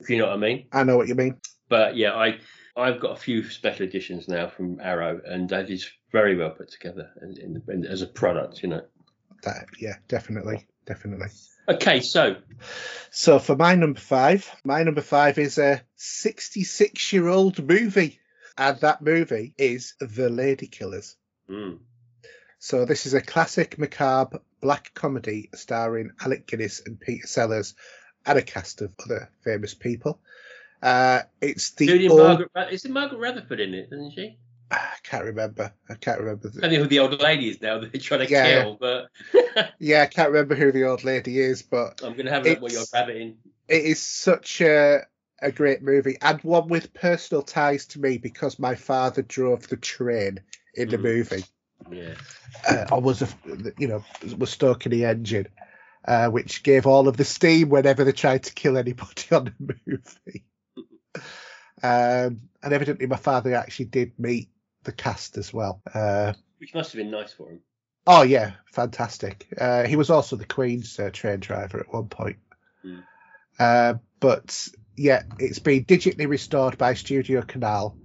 If 0.00 0.10
you 0.10 0.18
know 0.18 0.26
what 0.26 0.34
I 0.34 0.38
mean. 0.38 0.66
I 0.72 0.82
know 0.82 0.96
what 0.96 1.08
you 1.08 1.14
mean. 1.14 1.36
But 1.68 1.96
yeah, 1.96 2.14
I 2.14 2.38
I've 2.76 3.00
got 3.00 3.12
a 3.12 3.20
few 3.20 3.48
special 3.48 3.86
editions 3.86 4.28
now 4.28 4.48
from 4.48 4.80
Arrow, 4.80 5.20
and 5.24 5.48
that 5.50 5.70
is 5.70 5.88
very 6.10 6.36
well 6.36 6.50
put 6.50 6.70
together 6.70 7.10
as 7.88 8.02
a 8.02 8.06
product, 8.06 8.62
you 8.62 8.68
know. 8.68 8.82
That. 9.44 9.66
Yeah, 9.80 9.96
definitely, 10.08 10.66
definitely. 10.86 11.28
Okay, 11.68 12.00
so 12.00 12.36
So 13.10 13.38
for 13.38 13.56
my 13.56 13.74
number 13.74 14.00
five, 14.00 14.50
my 14.64 14.82
number 14.82 15.00
five 15.00 15.38
is 15.38 15.56
a 15.58 15.82
66 15.96 17.12
year 17.12 17.28
old 17.28 17.66
movie, 17.66 18.20
and 18.58 18.78
that 18.80 19.02
movie 19.02 19.54
is 19.56 19.94
The 20.00 20.28
Ladykillers. 20.28 21.16
mm, 21.48 21.78
So 22.58 22.84
this 22.84 23.06
is 23.06 23.14
a 23.14 23.20
classic 23.22 23.78
macabre 23.78 24.40
black 24.60 24.92
comedy 24.94 25.50
starring 25.54 26.10
Alec 26.20 26.46
Guinness 26.46 26.82
and 26.84 26.98
Peter 27.00 27.26
Sellers 27.26 27.74
and 28.26 28.38
a 28.38 28.42
cast 28.42 28.80
of 28.82 28.92
other 29.04 29.30
famous 29.42 29.74
people. 29.74 30.20
Uh, 30.82 31.22
it's 31.40 31.70
the 31.72 32.08
old- 32.08 32.20
Margaret, 32.20 32.72
is 32.72 32.84
it 32.84 32.90
Margaret 32.90 33.18
Rutherford 33.18 33.60
in 33.60 33.72
it, 33.74 33.88
isn't 33.92 34.12
she? 34.12 34.38
I 34.70 34.94
can't 35.02 35.24
remember. 35.24 35.72
I 35.88 35.94
can't 35.94 36.20
remember. 36.20 36.50
I 36.56 36.60
don't 36.62 36.72
know 36.72 36.78
who 36.80 36.86
the 36.86 36.98
old 37.00 37.20
lady 37.20 37.48
is 37.48 37.60
now. 37.60 37.78
They're 37.80 38.00
trying 38.00 38.20
to 38.20 38.26
Yeah, 38.26 38.60
kill, 38.60 38.76
but 38.80 39.10
Yeah, 39.78 40.02
I 40.02 40.06
can't 40.06 40.30
remember 40.30 40.54
who 40.54 40.72
the 40.72 40.84
old 40.84 41.04
lady 41.04 41.38
is, 41.38 41.62
but 41.62 42.00
I'm 42.02 42.14
going 42.14 42.26
to 42.26 42.32
have 42.32 42.44
a 42.44 42.48
look 42.48 42.62
what 42.62 42.72
you're 42.72 42.86
rabbiting. 42.92 43.36
it 43.68 43.84
is 43.84 44.00
such 44.04 44.60
a 44.60 45.02
a 45.42 45.52
great 45.52 45.82
movie 45.82 46.16
and 46.22 46.40
one 46.42 46.68
with 46.68 46.94
personal 46.94 47.42
ties 47.42 47.86
to 47.86 48.00
me 48.00 48.16
because 48.18 48.58
my 48.58 48.74
father 48.74 49.20
drove 49.22 49.68
the 49.68 49.76
train 49.76 50.40
in 50.74 50.88
the 50.88 50.96
Mhm. 50.96 51.02
movie. 51.02 51.44
Yeah. 51.92 52.14
uh, 52.68 52.84
or 52.92 53.00
was 53.00 53.20
a, 53.22 53.28
you 53.78 53.88
know 53.88 54.02
was 54.38 54.50
stoking 54.50 54.90
the 54.90 55.04
engine, 55.04 55.48
uh, 56.06 56.28
which 56.30 56.62
gave 56.62 56.86
all 56.86 57.08
of 57.08 57.16
the 57.16 57.24
steam 57.24 57.68
whenever 57.68 58.04
they 58.04 58.12
tried 58.12 58.44
to 58.44 58.54
kill 58.54 58.78
anybody 58.78 59.24
on 59.32 59.44
the 59.58 59.78
movie. 59.86 60.44
um, 61.82 62.40
and 62.62 62.72
evidently, 62.72 63.06
my 63.06 63.16
father 63.16 63.54
actually 63.54 63.86
did 63.86 64.18
meet 64.18 64.48
the 64.84 64.92
cast 64.92 65.36
as 65.38 65.52
well. 65.52 65.80
Uh, 65.92 66.32
Which 66.58 66.74
must 66.74 66.92
have 66.92 66.98
been 66.98 67.10
nice 67.10 67.32
for 67.32 67.50
him. 67.50 67.60
oh 68.06 68.22
yeah, 68.22 68.52
fantastic. 68.72 69.46
Uh, 69.58 69.84
he 69.84 69.96
was 69.96 70.10
also 70.10 70.36
the 70.36 70.44
Queen's 70.46 70.98
uh, 70.98 71.10
train 71.12 71.40
driver 71.40 71.80
at 71.80 71.92
one 71.92 72.08
point. 72.08 72.36
Hmm. 72.82 73.00
Uh, 73.58 73.94
but 74.20 74.68
yeah, 74.96 75.22
it's 75.38 75.58
been 75.58 75.84
digitally 75.84 76.28
restored 76.28 76.78
by 76.78 76.94
Studio 76.94 77.42
Canal. 77.42 77.96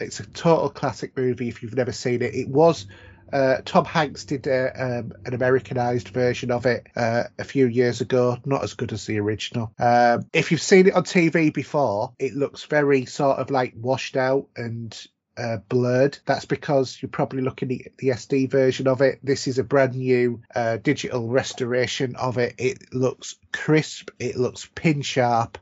It's 0.00 0.20
a 0.20 0.26
total 0.26 0.70
classic 0.70 1.16
movie 1.16 1.48
if 1.48 1.62
you've 1.62 1.76
never 1.76 1.92
seen 1.92 2.22
it. 2.22 2.34
It 2.34 2.48
was 2.48 2.86
uh, 3.32 3.58
Tom 3.64 3.84
Hanks 3.84 4.24
did 4.24 4.46
uh, 4.46 4.70
um, 4.76 5.12
an 5.24 5.34
Americanized 5.34 6.08
version 6.08 6.50
of 6.50 6.66
it 6.66 6.86
uh, 6.94 7.24
a 7.38 7.44
few 7.44 7.66
years 7.66 8.00
ago, 8.00 8.36
not 8.44 8.62
as 8.62 8.74
good 8.74 8.92
as 8.92 9.06
the 9.06 9.18
original. 9.18 9.72
Um, 9.78 10.26
if 10.32 10.50
you've 10.50 10.60
seen 10.60 10.88
it 10.88 10.94
on 10.94 11.04
TV 11.04 11.52
before, 11.52 12.12
it 12.18 12.34
looks 12.34 12.64
very 12.64 13.06
sort 13.06 13.38
of 13.38 13.50
like 13.50 13.72
washed 13.74 14.16
out 14.16 14.48
and 14.56 14.94
uh, 15.36 15.58
blurred. 15.68 16.18
That's 16.26 16.44
because 16.44 17.00
you're 17.00 17.08
probably 17.08 17.42
looking 17.42 17.82
at 17.84 17.96
the 17.98 18.08
SD 18.08 18.50
version 18.50 18.86
of 18.86 19.00
it. 19.00 19.20
This 19.22 19.46
is 19.48 19.58
a 19.58 19.64
brand 19.64 19.94
new 19.94 20.42
uh, 20.54 20.76
digital 20.76 21.28
restoration 21.28 22.16
of 22.16 22.38
it. 22.38 22.54
It 22.58 22.94
looks 22.94 23.36
crisp, 23.52 24.10
it 24.18 24.36
looks 24.36 24.68
pin 24.74 25.02
sharp. 25.02 25.58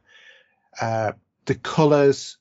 Uh, 0.81 1.13
the 1.47 1.55
colours, 1.55 2.39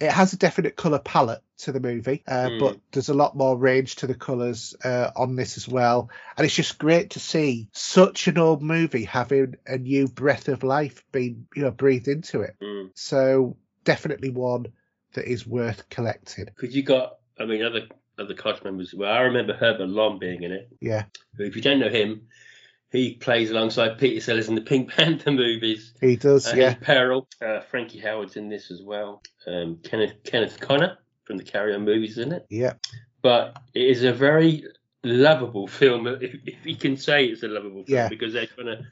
it 0.00 0.10
has 0.10 0.32
a 0.32 0.36
definite 0.36 0.76
colour 0.76 0.98
palette 0.98 1.42
to 1.58 1.72
the 1.72 1.80
movie, 1.80 2.22
uh, 2.26 2.48
Mm. 2.48 2.58
but 2.58 2.80
there's 2.90 3.08
a 3.08 3.14
lot 3.14 3.36
more 3.36 3.56
range 3.56 3.96
to 3.96 4.06
the 4.06 4.14
colours 4.14 4.74
uh, 4.84 5.10
on 5.14 5.36
this 5.36 5.56
as 5.56 5.68
well. 5.68 6.10
And 6.36 6.44
it's 6.44 6.56
just 6.56 6.78
great 6.78 7.10
to 7.10 7.20
see 7.20 7.68
such 7.72 8.26
an 8.26 8.36
old 8.36 8.62
movie 8.62 9.04
having 9.04 9.56
a 9.66 9.78
new 9.78 10.08
breath 10.08 10.48
of 10.48 10.64
life 10.64 11.04
being, 11.12 11.46
you 11.54 11.62
know, 11.62 11.70
breathed 11.70 12.08
into 12.08 12.40
it. 12.40 12.56
Mm. 12.60 12.90
So 12.94 13.56
definitely 13.84 14.30
one 14.30 14.66
that 15.14 15.26
is 15.30 15.46
worth 15.46 15.88
collecting. 15.88 16.46
Because 16.46 16.74
you 16.74 16.82
got, 16.82 17.16
I 17.38 17.44
mean, 17.44 17.62
other 17.62 17.82
other 18.18 18.34
cast 18.34 18.62
members. 18.64 18.94
Well, 18.94 19.12
I 19.12 19.20
remember 19.20 19.54
Herbert 19.54 19.88
Lom 19.88 20.18
being 20.18 20.42
in 20.42 20.52
it. 20.52 20.68
Yeah, 20.80 21.04
Who, 21.36 21.44
if 21.44 21.56
you 21.56 21.62
don't 21.62 21.80
know 21.80 21.88
him, 21.88 22.22
he 22.90 23.14
plays 23.14 23.50
alongside 23.50 23.98
Peter 23.98 24.20
Sellers 24.20 24.48
in 24.48 24.54
the 24.54 24.60
Pink 24.60 24.90
Panther 24.96 25.30
movies. 25.32 25.94
he 26.00 26.16
does. 26.16 26.46
Uh, 26.46 26.56
yeah, 26.56 26.74
Peril. 26.74 27.26
Uh, 27.40 27.60
Frankie 27.62 27.98
Howerd's 28.00 28.36
in 28.36 28.48
this 28.48 28.70
as 28.70 28.82
well. 28.82 29.22
Um, 29.46 29.78
Kenneth 29.82 30.14
Kenneth 30.24 30.60
Connor 30.60 30.98
from 31.24 31.36
the 31.38 31.44
Carry 31.44 31.74
On 31.74 31.84
movies, 31.84 32.18
isn't 32.18 32.32
it? 32.32 32.46
yeah, 32.50 32.74
But 33.22 33.56
it 33.74 33.82
is 33.88 34.02
a 34.04 34.12
very 34.12 34.64
lovable 35.04 35.66
film. 35.66 36.06
If, 36.20 36.34
if 36.44 36.66
you 36.66 36.76
can 36.76 36.96
say 36.96 37.26
it's 37.26 37.42
a 37.42 37.48
lovable 37.48 37.84
film, 37.84 37.96
Yeah. 37.96 38.08
because 38.08 38.32
they're 38.34 38.46
trying 38.46 38.66
to 38.66 38.86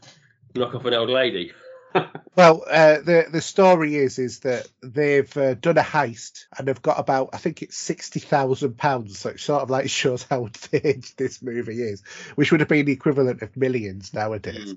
knock 0.55 0.75
off 0.75 0.85
an 0.87 0.95
old 0.95 1.11
lady. 1.11 1.53
Well, 2.37 2.65
uh, 2.71 3.01
the 3.01 3.27
the 3.31 3.41
story 3.43 3.97
is 3.97 4.19
is 4.19 4.41
that 4.41 4.67
they've 4.83 5.37
uh, 5.37 5.55
done 5.55 5.77
a 5.79 5.83
heist 5.83 6.45
and 6.57 6.67
they've 6.69 6.81
got 6.83 6.99
about 6.99 7.31
I 7.35 7.39
think 7.39 7.63
it's 7.63 7.77
sixty 7.77 8.21
thousand 8.21 8.79
pounds. 8.79 9.19
So 9.19 9.31
it 9.31 9.41
sort 9.41 9.63
of 9.63 9.71
like 9.71 9.91
shows 9.91 10.23
how 10.25 10.49
staged 10.55 11.19
this 11.19 11.43
movie 11.43 11.83
is, 11.83 12.03
which 12.37 12.51
would 12.53 12.61
have 12.61 12.69
been 12.69 12.87
the 12.87 12.93
equivalent 12.93 13.43
of 13.43 13.57
millions 13.57 14.15
nowadays. 14.15 14.75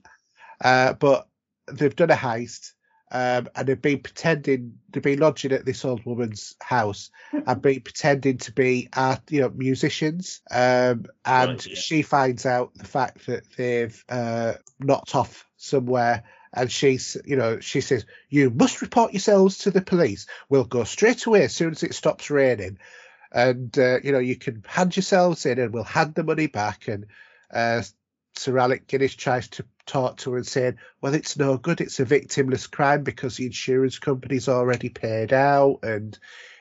Uh, 0.64 0.94
but 0.94 1.27
they've 1.72 1.95
done 1.95 2.11
a 2.11 2.15
heist. 2.15 2.73
Um, 3.11 3.48
and 3.56 3.68
they've 3.68 3.81
been 3.81 3.99
pretending 4.02 4.80
they've 4.90 5.03
been 5.03 5.19
lodging 5.19 5.52
at 5.52 5.65
this 5.65 5.85
old 5.85 6.03
woman's 6.03 6.56
house 6.60 7.11
and 7.45 7.61
been 7.61 7.81
pretending 7.81 8.40
to 8.40 8.52
be 8.52 8.90
art, 8.95 9.22
you 9.30 9.41
know, 9.41 9.52
musicians. 9.52 10.41
Um, 10.49 11.06
and 11.23 11.64
Right, 11.64 11.68
yeah. 11.68 11.76
she 11.76 12.02
finds 12.02 12.48
out 12.48 12.73
the 12.76 12.85
fact 12.85 13.27
that 13.27 13.44
they've 13.56 14.03
uh, 14.10 14.53
knocked 14.80 15.14
off 15.15 15.48
somewhere 15.57 16.23
and 16.54 16.72
she's 16.72 17.18
you 17.26 17.36
know 17.36 17.60
she 17.60 17.82
says 17.82 18.06
you 18.30 18.50
must 18.50 18.82
report 18.82 19.14
yourselves 19.14 19.60
to 19.60 19.72
the 19.72 19.82
police. 19.82 20.28
We'll 20.50 20.64
go 20.64 20.84
straight 20.84 21.26
away 21.26 21.44
as 21.44 21.56
soon 21.56 21.72
as 21.72 21.84
it 21.84 21.96
stops 21.96 22.30
raining. 22.30 22.78
And 23.32 23.78
uh, 23.78 24.00
you 24.04 24.12
know 24.12 24.20
you 24.20 24.36
can 24.36 24.64
hand 24.68 24.96
yourselves 24.96 25.46
in 25.46 25.60
and 25.60 25.74
we'll 25.74 25.84
hand 25.84 26.14
the 26.14 26.24
money 26.24 26.48
back. 26.48 26.88
And 26.88 27.08
uh, 27.52 27.82
sir 28.36 28.58
alec 28.58 28.88
guinness 28.88 29.16
tries 29.16 29.48
to 29.48 29.66
talk 29.86 30.18
to 30.18 30.32
her 30.32 30.38
and 30.38 30.48
saying 30.48 30.78
well 31.02 31.16
it's 31.16 31.38
no 31.38 31.58
good. 31.58 31.82
It's 31.82 32.00
a 32.00 32.06
victimless 32.06 32.70
crime 32.70 33.04
because 33.04 33.38
the 33.38 33.48
insurance 33.48 33.98
company's 33.98 34.48
already 34.48 34.90
paid 34.90 35.34
out. 35.34 35.80
And 35.82 36.18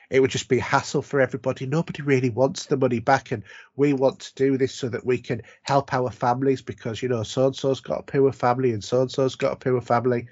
it 0.09 0.19
would 0.19 0.31
just 0.31 0.49
be 0.49 0.59
a 0.59 0.63
hassle 0.63 1.01
for 1.01 1.19
everybody. 1.21 1.65
Nobody 1.65 2.01
really 2.01 2.29
wants 2.29 2.65
the 2.65 2.77
money 2.77 2.99
back 2.99 3.31
and 3.31 3.43
we 3.75 3.93
want 3.93 4.19
to 4.19 4.35
do 4.35 4.57
this 4.57 4.73
so 4.73 4.89
that 4.89 5.05
we 5.05 5.17
can 5.17 5.41
help 5.63 5.93
our 5.93 6.11
families 6.11 6.61
because 6.61 7.01
you 7.01 7.09
know 7.09 7.23
so 7.23 7.47
and 7.47 7.55
so's 7.55 7.81
got 7.81 8.01
a 8.01 8.03
poor 8.03 8.31
family 8.31 8.71
and 8.71 8.83
so 8.83 9.01
and 9.01 9.11
so's 9.11 9.35
got 9.35 9.53
a 9.53 9.55
poor 9.55 9.81
family. 9.81 10.27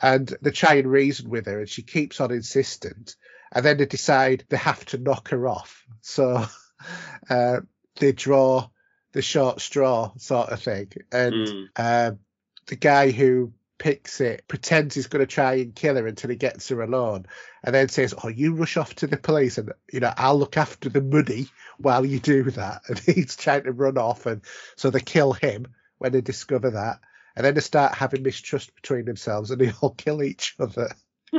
And 0.00 0.34
they 0.42 0.50
try 0.50 0.74
and 0.74 0.90
reason 0.90 1.30
with 1.30 1.46
her 1.46 1.60
and 1.60 1.68
she 1.68 1.82
keeps 1.82 2.20
on 2.20 2.32
insistent. 2.32 3.16
And 3.52 3.64
then 3.64 3.76
they 3.76 3.86
decide 3.86 4.44
they 4.48 4.56
have 4.56 4.84
to 4.86 4.98
knock 4.98 5.28
her 5.30 5.46
off. 5.46 5.84
So 6.00 6.44
uh, 7.30 7.60
they 7.96 8.12
draw 8.12 8.68
the 9.12 9.22
short 9.22 9.60
straw 9.60 10.12
sort 10.16 10.48
of 10.48 10.62
thing. 10.62 10.88
And 11.12 11.34
Mm. 11.34 11.68
um, 11.76 12.18
the 12.66 12.76
guy 12.76 13.10
who 13.10 13.52
picks 13.78 14.20
it 14.20 14.46
pretends 14.46 14.94
he's 14.94 15.08
going 15.08 15.24
to 15.24 15.26
try 15.26 15.54
and 15.54 15.74
kill 15.74 15.96
her 15.96 16.06
until 16.06 16.30
he 16.30 16.36
gets 16.36 16.68
her 16.68 16.82
alone 16.82 17.26
and 17.64 17.74
then 17.74 17.88
says 17.88 18.14
oh 18.22 18.28
you 18.28 18.54
rush 18.54 18.76
off 18.76 18.94
to 18.94 19.06
the 19.06 19.16
police 19.16 19.58
and 19.58 19.72
you 19.92 19.98
know 19.98 20.12
i'll 20.16 20.38
look 20.38 20.56
after 20.56 20.88
the 20.88 21.00
money 21.00 21.48
while 21.82 22.06
you 22.06 22.18
do 22.18 22.44
that. 22.44 22.82
And 22.88 22.98
he's 22.98 23.36
trying 23.36 23.64
to 23.64 23.72
run 23.72 23.98
off 23.98 24.26
and 24.26 24.42
so 24.76 24.90
they 24.90 25.00
kill 25.00 25.32
him 25.32 25.66
when 25.98 26.12
they 26.12 26.20
discover 26.20 26.70
that 26.70 27.00
and 27.36 27.44
then 27.44 27.54
they 27.54 27.60
start 27.60 27.94
having 27.94 28.22
mistrust 28.22 28.74
between 28.74 29.04
themselves 29.04 29.50
and 29.50 29.60
they 29.60 29.72
all 29.80 29.90
kill 29.90 30.22
each 30.22 30.54
other. 30.58 30.94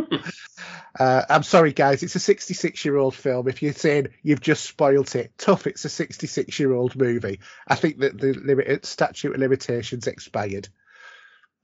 Uh, 1.00 1.24
i'm 1.28 1.42
sorry 1.42 1.74
guys 1.74 2.04
it's 2.04 2.14
a 2.14 2.20
66 2.20 2.86
year 2.86 2.98
old 2.98 3.16
film. 3.16 3.48
If 3.48 3.64
you're 3.64 3.74
saying 3.74 4.10
you've 4.22 4.42
just 4.42 4.64
spoilt 4.64 5.16
it 5.16 5.34
tough 5.40 5.66
it's 5.66 5.86
a 5.86 5.90
66 5.90 6.60
year 6.60 6.72
old 6.72 6.96
movie. 6.96 7.40
I 7.68 7.74
think 7.74 8.00
that 8.00 8.20
the 8.20 8.34
limit 8.34 8.86
statute 8.86 9.34
of 9.34 9.40
limitations 9.40 10.06
expired 10.06 10.70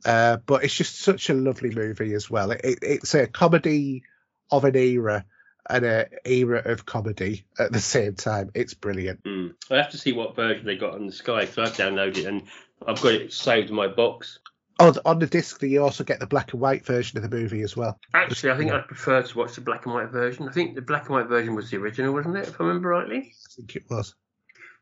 uh, 0.05 0.37
but 0.45 0.63
it's 0.63 0.75
just 0.75 0.99
such 1.01 1.29
a 1.29 1.33
lovely 1.33 1.69
movie 1.71 2.13
as 2.13 2.29
well 2.29 2.51
it, 2.51 2.61
it, 2.63 2.79
it's 2.81 3.13
a 3.13 3.27
comedy 3.27 4.03
of 4.51 4.63
an 4.65 4.75
era 4.75 5.25
and 5.69 5.85
an 5.85 6.05
era 6.25 6.61
of 6.65 6.85
comedy 6.85 7.45
at 7.59 7.71
the 7.71 7.79
same 7.79 8.15
time 8.15 8.49
it's 8.53 8.73
brilliant 8.73 9.21
Mm. 9.23 9.53
I 9.69 9.75
have 9.77 9.91
to 9.91 9.97
see 9.97 10.13
what 10.13 10.35
version 10.35 10.65
they 10.65 10.77
got 10.77 10.93
on 10.95 11.05
the 11.05 11.11
Sky 11.11 11.41
because 11.41 11.57
I've 11.57 11.77
downloaded 11.77 12.17
it 12.19 12.25
and 12.25 12.43
I've 12.87 13.01
got 13.01 13.13
it 13.13 13.33
saved 13.33 13.69
in 13.69 13.75
my 13.75 13.87
box. 13.87 14.39
oh 14.79 14.93
on 15.05 15.19
the 15.19 15.27
disc 15.27 15.61
you 15.61 15.83
also 15.83 16.03
get 16.05 16.19
the 16.19 16.25
black 16.27 16.53
and 16.53 16.61
white 16.61 16.85
version 16.85 17.17
of 17.17 17.29
the 17.29 17.35
movie 17.37 17.61
as 17.61 17.75
well 17.75 17.99
Actually, 18.13 18.51
I 18.51 18.57
think 18.57 18.71
I'd 18.71 18.87
prefer 18.87 19.21
to 19.21 19.37
watch 19.37 19.55
the 19.55 19.61
black 19.61 19.85
and 19.85 19.93
white 19.93 20.09
version. 20.09 20.47
I 20.47 20.51
think 20.53 20.75
the 20.75 20.81
black 20.81 21.03
and 21.07 21.11
white 21.15 21.27
version 21.27 21.53
was 21.55 21.69
the 21.69 21.77
original, 21.77 22.13
wasn't 22.13 22.37
it? 22.37 22.47
If 22.47 22.59
I 22.59 22.63
remember 22.63 22.89
rightly. 22.89 23.17
i 23.17 23.49
think 23.55 23.75
it 23.75 23.83
was 23.89 24.15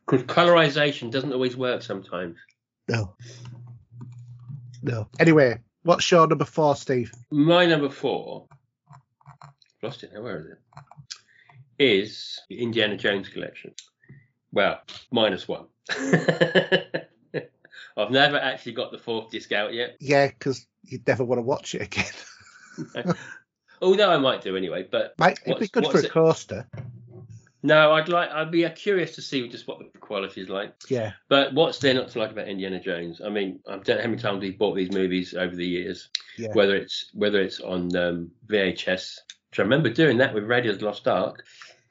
Because 0.06 0.24
colorization 0.28 1.12
doesn't 1.12 1.34
always 1.34 1.58
work 1.58 1.82
sometimes. 1.82 2.38
no 2.88 3.16
no 4.88 5.08
anyway 5.20 5.60
what's 5.84 6.10
your 6.12 6.28
number 6.28 6.46
four 6.46 6.76
steve 6.76 7.12
My 7.32 7.66
number 7.66 7.90
four, 7.90 8.48
lost 9.82 10.04
it 10.04 10.12
now, 10.14 10.22
where 10.22 10.40
is 10.40 10.46
it? 10.48 10.58
Is 11.80 12.42
the 12.50 12.60
Indiana 12.60 12.98
Jones 12.98 13.30
collection. 13.30 13.74
Well, 14.52 14.82
minus 15.12 15.48
one. 15.48 15.66
I've 17.98 18.12
never 18.12 18.38
actually 18.38 18.72
got 18.74 18.92
the 18.92 18.98
fourth 18.98 19.30
disc 19.32 19.52
out 19.52 19.74
yet, 19.74 19.98
yeah 20.00 20.28
because 20.28 20.66
you'd 20.84 21.06
never 21.08 21.24
want 21.24 21.40
to 21.40 21.44
watch 21.44 21.76
it 21.76 21.82
again 21.82 22.14
although 23.82 24.12
I 24.12 24.18
might 24.18 24.42
do 24.42 24.56
anyway. 24.56 24.88
But 24.90 25.14
Might, 25.18 25.40
it'd 25.46 25.60
be 25.60 25.68
good 25.68 25.88
for 25.88 26.00
a 26.00 26.04
it- 26.04 26.12
coaster 26.12 26.68
no, 27.64 27.94
I'd 27.94 28.10
like, 28.10 28.30
I'd 28.30 28.52
be 28.52 28.68
curious 28.70 29.16
to 29.16 29.22
see 29.22 29.48
just 29.48 29.68
what 29.68 29.80
the 29.80 29.86
quality 30.00 30.42
is 30.42 30.50
like. 30.50 30.74
yeah 30.90 31.14
But 31.28 31.54
what's 31.54 31.80
there 31.80 31.94
not 31.94 32.10
to 32.10 32.20
like 32.20 32.32
about 32.32 32.48
Indiana 32.48 32.80
Jones? 32.80 33.22
I 33.24 33.30
mean, 33.30 33.60
I 33.68 33.78
don't 33.78 33.88
know 33.88 34.02
how 34.02 34.10
many 34.10 34.22
times 34.22 34.42
we've 34.42 34.58
bought 34.58 34.76
these 34.76 34.92
movies 34.92 35.34
over 35.34 35.56
the 35.56 35.66
years. 35.66 36.10
Yeah. 36.38 36.54
Whether 36.54 36.76
it's 36.76 37.10
whether 37.14 37.42
it's 37.42 37.60
on 37.60 37.96
um, 37.96 38.32
VHS, 38.48 39.18
which 39.50 39.60
I 39.60 39.64
remember 39.64 39.90
doing 39.90 40.18
that 40.18 40.34
with 40.34 40.44
Raiders 40.44 40.82
Lost 40.82 41.08
Ark. 41.08 41.44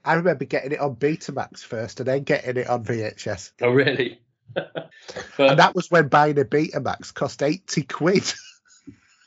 I 0.05 0.15
remember 0.15 0.45
getting 0.45 0.73
it 0.73 0.81
on 0.81 0.95
Betamax 0.95 1.65
first 1.65 1.99
and 1.99 2.07
then 2.07 2.23
getting 2.23 2.57
it 2.57 2.69
on 2.69 2.85
VHS. 2.85 3.51
Oh, 3.61 3.71
really? 3.71 4.21
but 4.55 4.91
And 5.39 5.59
that 5.59 5.75
was 5.75 5.91
when 5.91 6.07
buying 6.07 6.39
a 6.39 6.45
Betamax 6.45 7.13
cost 7.13 7.43
80 7.43 7.83
quid. 7.83 8.33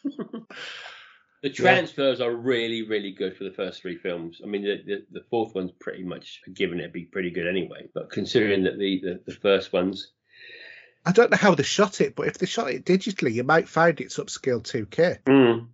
the 1.42 1.50
transfers 1.50 2.20
are 2.20 2.34
really, 2.34 2.84
really 2.84 3.12
good 3.12 3.38
for 3.38 3.44
the 3.46 3.52
first 3.52 3.82
three 3.82 3.98
films. 3.98 4.42
I 4.44 4.48
mean, 4.48 4.64
the, 4.64 4.82
the, 4.86 5.06
the 5.20 5.26
fourth 5.30 5.56
one's 5.56 5.72
pretty 5.80 6.04
much 6.04 6.42
given 6.54 6.80
it'd 6.80 6.92
be 6.92 7.06
pretty 7.06 7.32
good 7.32 7.48
anyway. 7.48 7.88
But 7.94 8.12
considering 8.12 8.64
that 8.64 8.78
the, 8.78 9.00
the, 9.02 9.22
the 9.26 9.32
first 9.32 9.72
ones, 9.72 10.12
I 11.06 11.12
don't 11.14 11.32
know 11.32 11.38
how 11.38 11.56
they 11.56 11.64
shot 11.64 12.02
it, 12.02 12.16
but 12.16 12.28
if 12.28 12.38
they 12.38 12.46
shot 12.46 12.72
it 12.72 12.86
digitally, 12.86 13.34
you 13.34 13.44
might 13.44 13.70
find 13.70 14.00
it's 14.02 14.18
upscale 14.18 14.62
2K 14.62 15.24
Mm. 15.24 15.68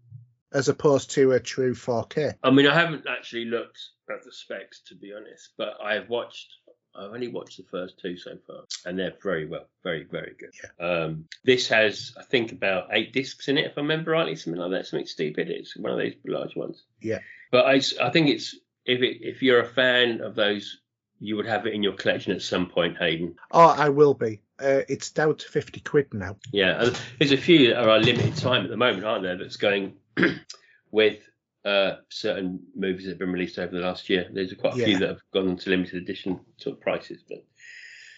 as 0.54 0.70
opposed 0.70 1.12
to 1.12 1.32
a 1.32 1.40
true 1.40 1.74
4K. 1.74 2.36
I 2.44 2.52
mean, 2.52 2.68
I 2.68 2.76
haven't 2.76 3.08
actually 3.10 3.46
looked 3.46 3.80
at 4.10 4.24
the 4.24 4.32
specs 4.32 4.82
to 4.88 4.96
be 4.96 5.14
honest, 5.14 5.50
but 5.58 5.78
I 5.84 5.96
have 5.96 6.10
watched. 6.10 6.54
I've 6.98 7.12
only 7.12 7.28
watched 7.28 7.58
the 7.58 7.64
first 7.70 8.00
two 8.00 8.18
so 8.18 8.38
far, 8.48 8.64
and 8.86 8.98
they're 8.98 9.14
very 9.22 9.46
well, 9.46 9.68
very, 9.84 10.04
very 10.04 10.36
good. 10.38 10.84
Um, 10.84 11.26
this 11.44 11.68
has, 11.70 12.14
I 12.20 12.24
think, 12.24 12.52
about 12.52 12.90
eight 12.92 13.14
discs 13.14 13.48
in 13.48 13.58
it, 13.58 13.66
if 13.66 13.78
I 13.78 13.82
remember 13.82 14.12
rightly, 14.12 14.36
something 14.36 14.62
like 14.62 14.72
that, 14.72 14.88
something 14.88 15.08
stupid. 15.08 15.50
It's 15.50 15.76
one 15.78 15.92
of 15.92 15.98
those 15.98 16.14
large 16.26 16.56
ones. 16.56 16.84
Yeah. 17.02 17.20
But 17.52 17.66
I, 17.66 17.82
I 18.02 18.10
think 18.10 18.30
it's 18.30 18.56
if 18.86 19.02
it, 19.02 19.18
if 19.22 19.42
you're 19.42 19.62
a 19.62 19.68
fan 19.68 20.22
of 20.22 20.36
those, 20.36 20.80
you 21.20 21.36
would 21.38 21.48
have 21.48 21.66
it 21.66 21.74
in 21.74 21.84
your 21.84 21.94
collection 21.94 22.32
at 22.34 22.42
some 22.42 22.68
point, 22.68 22.98
Hayden. 22.98 23.36
Oh, 23.52 23.68
I 23.68 23.90
will 23.90 24.14
be. 24.14 24.42
Uh, 24.60 24.82
it's 24.88 25.12
down 25.12 25.36
to 25.36 25.50
50 25.50 25.82
quid 25.82 26.14
now. 26.14 26.38
Yeah, 26.52 26.90
there's 27.20 27.32
a 27.32 27.38
few 27.38 27.70
that 27.70 27.78
are 27.78 28.00
limited 28.00 28.38
time 28.38 28.64
at 28.64 28.70
the 28.70 28.78
moment, 28.78 29.04
aren't 29.04 29.24
there? 29.24 29.38
That's 29.38 29.58
going 29.58 29.96
with 30.92 31.20
uh, 31.66 31.96
certain 32.10 32.60
movies 32.76 33.06
that 33.06 33.12
have 33.12 33.20
been 33.20 33.34
released 33.34 33.58
over 33.60 33.76
the 33.76 33.82
last 33.82 34.10
year. 34.10 34.30
There's 34.32 34.54
quite 34.54 34.76
a 34.76 34.78
Yeah. 34.78 34.86
few 34.86 35.00
that 35.00 35.10
have 35.10 35.22
gone 35.34 35.50
on 35.50 35.58
to 35.58 35.70
limited 35.70 36.02
edition 36.02 36.40
sort 36.58 36.78
of 36.78 36.82
prices, 36.82 37.24
but 37.28 37.44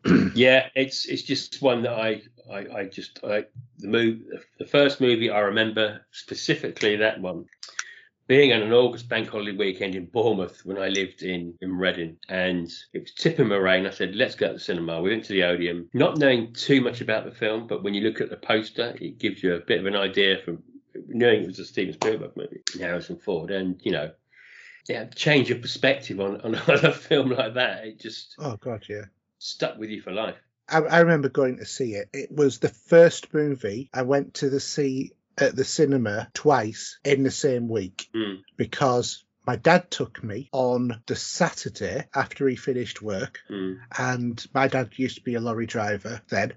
yeah, 0.35 0.67
it's 0.75 1.05
it's 1.05 1.23
just 1.23 1.61
one 1.61 1.81
that 1.83 1.93
I 1.93 2.21
I, 2.51 2.57
I 2.79 2.85
just 2.85 3.19
I 3.23 3.45
the 3.79 3.87
move 3.87 4.21
the 4.59 4.65
first 4.65 5.01
movie 5.01 5.29
I 5.29 5.39
remember 5.39 6.05
specifically 6.11 6.97
that 6.97 7.19
one 7.21 7.45
being 8.27 8.51
on 8.51 8.61
an 8.61 8.73
August 8.73 9.07
bank 9.07 9.29
holiday 9.29 9.55
weekend 9.55 9.95
in 9.95 10.05
Bournemouth 10.05 10.59
when 10.65 10.77
I 10.77 10.89
lived 10.89 11.23
in, 11.23 11.53
in 11.61 11.71
Reading. 11.77 12.17
And 12.27 12.69
it 12.93 12.99
was 12.99 13.13
tipping 13.13 13.47
with 13.47 13.61
rain. 13.61 13.85
I 13.85 13.89
said, 13.89 14.15
let's 14.15 14.35
go 14.35 14.47
to 14.47 14.53
the 14.55 14.59
cinema. 14.59 15.01
We 15.01 15.11
went 15.11 15.23
to 15.25 15.33
the 15.33 15.43
Odeon, 15.43 15.89
not 15.93 16.17
knowing 16.17 16.53
too 16.53 16.81
much 16.81 16.99
about 16.99 17.23
the 17.23 17.31
film, 17.31 17.67
but 17.67 17.83
when 17.83 17.93
you 17.93 18.01
look 18.01 18.19
at 18.19 18.29
the 18.29 18.35
poster, 18.35 18.93
it 18.99 19.17
gives 19.17 19.41
you 19.41 19.55
a 19.55 19.61
bit 19.61 19.79
of 19.79 19.85
an 19.85 19.95
idea 19.95 20.39
from 20.43 20.61
knowing 21.07 21.43
it 21.43 21.47
was 21.47 21.59
a 21.59 21.65
Steven 21.65 21.93
Spielberg 21.93 22.35
movie, 22.35 22.61
and 22.73 22.81
Harrison 22.81 23.17
Ford. 23.17 23.51
And, 23.51 23.79
you 23.83 23.91
know, 23.91 24.11
yeah, 24.87 25.05
change 25.05 25.49
your 25.49 25.59
perspective 25.59 26.19
on, 26.19 26.41
on, 26.41 26.55
on 26.67 26.85
a 26.85 26.91
film 26.93 27.29
like 27.31 27.55
that. 27.55 27.85
It 27.85 27.99
just 27.99 28.35
Oh, 28.39 28.57
God, 28.57 28.83
yeah. 28.89 29.05
stuck 29.39 29.77
with 29.77 29.89
you 29.89 30.01
for 30.01 30.11
life. 30.11 30.35
I, 30.69 30.79
I 30.79 30.99
remember 30.99 31.29
going 31.29 31.57
to 31.57 31.65
see 31.65 31.93
it. 31.93 32.09
It 32.13 32.31
was 32.31 32.59
the 32.59 32.69
first 32.69 33.33
movie 33.33 33.89
I 33.93 34.01
went 34.03 34.35
to 34.35 34.49
the 34.49 34.59
see 34.59 35.11
at 35.37 35.55
the 35.55 35.63
cinema 35.63 36.29
twice 36.33 36.99
in 37.05 37.23
the 37.23 37.31
same 37.31 37.69
week 37.69 38.09
Mm. 38.15 38.41
because 38.57 39.23
my 39.45 39.55
dad 39.55 39.89
took 39.91 40.21
me 40.23 40.49
on 40.51 41.01
the 41.05 41.15
Saturday 41.15 42.05
after 42.13 42.47
he 42.49 42.55
finished 42.57 43.01
work, 43.01 43.39
Mm. 43.49 43.77
and 43.97 44.45
my 44.53 44.67
dad 44.67 44.89
used 44.97 45.17
to 45.17 45.23
be 45.23 45.35
a 45.35 45.39
lorry 45.39 45.67
driver 45.67 46.21
then. 46.29 46.53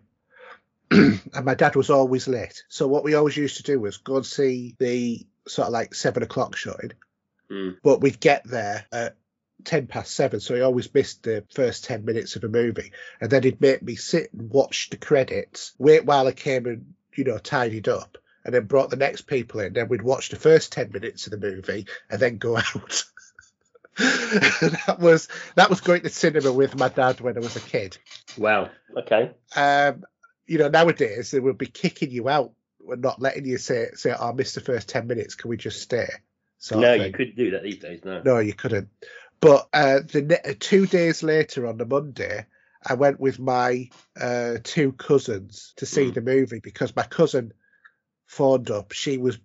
and 1.35 1.45
my 1.45 1.55
dad 1.55 1.77
was 1.77 1.91
always 1.91 2.27
late. 2.27 2.65
So 2.69 2.89
what 2.89 3.05
we 3.05 3.15
always 3.15 3.37
used 3.37 3.59
to 3.59 3.62
do 3.62 3.79
was 3.79 3.99
go 3.99 4.17
and 4.17 4.27
see 4.27 4.75
the 4.79 5.25
sort 5.47 5.67
of 5.67 5.73
like 5.73 5.95
seven 5.95 6.23
o'clock 6.23 6.57
showing. 6.57 6.93
Mm. 7.51 7.77
But 7.83 8.01
we'd 8.01 8.19
get 8.19 8.45
there 8.45 8.87
at 8.91 9.17
ten 9.65 9.87
past 9.87 10.12
seven, 10.12 10.41
so 10.41 10.55
he 10.55 10.62
always 10.62 10.93
missed 10.93 11.23
the 11.23 11.45
first 11.55 11.85
ten 11.85 12.05
minutes 12.05 12.37
of 12.37 12.45
a 12.45 12.49
movie. 12.49 12.93
And 13.21 13.31
then 13.31 13.45
he'd 13.45 13.61
make 13.61 13.83
me 13.83 13.95
sit 13.95 14.33
and 14.33 14.51
watch 14.51 14.91
the 14.91 14.97
credits, 14.97 15.75
wait 15.79 16.05
while 16.05 16.27
I 16.27 16.33
came 16.33 16.67
and, 16.67 16.95
you 17.15 17.25
know, 17.25 17.39
tidied 17.39 17.89
up, 17.89 18.19
and 18.45 18.53
then 18.53 18.65
brought 18.65 18.91
the 18.91 18.97
next 18.97 19.23
people 19.23 19.61
in. 19.61 19.73
Then 19.73 19.89
we'd 19.89 20.03
watch 20.03 20.31
the 20.31 20.37
first 20.37 20.73
10 20.73 20.91
minutes 20.93 21.27
of 21.27 21.33
the 21.33 21.39
movie 21.39 21.87
and 22.11 22.21
then 22.21 22.39
go 22.39 22.57
out. 22.57 23.05
that 23.97 24.97
was 24.99 25.29
that 25.57 25.69
was 25.69 25.81
going 25.81 26.03
to 26.03 26.09
cinema 26.09 26.53
with 26.53 26.77
my 26.77 26.89
dad 26.89 27.21
when 27.21 27.37
I 27.37 27.41
was 27.41 27.57
a 27.57 27.61
kid. 27.61 27.99
Wow. 28.39 28.71
Okay. 28.97 29.33
Um, 29.55 30.05
you 30.51 30.59
know, 30.59 30.68
nowadays 30.68 31.31
they 31.31 31.39
would 31.39 31.59
be 31.59 31.66
kicking 31.66 32.10
you 32.10 32.28
out 32.28 32.51
and 32.89 33.01
not 33.01 33.22
letting 33.22 33.47
you 33.47 33.56
say 33.56 33.90
say, 33.94 34.12
"Oh, 34.18 34.31
I 34.31 34.32
missed 34.32 34.56
the 34.56 34.60
first 34.60 34.89
ten 34.89 35.06
minutes. 35.06 35.36
Can 35.36 35.48
we 35.48 35.56
just 35.56 35.81
stay?" 35.81 36.09
sort 36.59 36.82
no, 36.82 36.94
you 36.94 37.12
couldn't 37.12 37.36
do 37.36 37.52
that 37.52 37.62
these 37.62 37.78
days. 37.78 38.01
No. 38.05 38.20
No, 38.22 38.39
you 38.40 38.52
couldn't. 38.52 38.89
But 39.40 39.68
uh, 39.72 40.01
the 40.01 40.22
ne- 40.22 40.55
two 40.55 40.89
days 40.89 41.22
later 41.22 41.68
on 41.68 41.78
the 41.78 41.86
Monday, 41.86 42.47
I 42.85 42.94
went 42.94 43.20
with 43.20 43.39
my 43.39 43.90
uh, 44.20 44.56
two 44.64 44.90
cousins 44.90 45.72
to 45.77 45.86
see 45.86 46.10
Mm. 46.10 46.14
the 46.14 46.20
movie 46.20 46.60
because 46.60 46.97
my 46.97 47.05
cousin 47.05 47.52
phoned 48.27 48.72
up. 48.72 48.90
She 48.90 49.18
was 49.18 49.39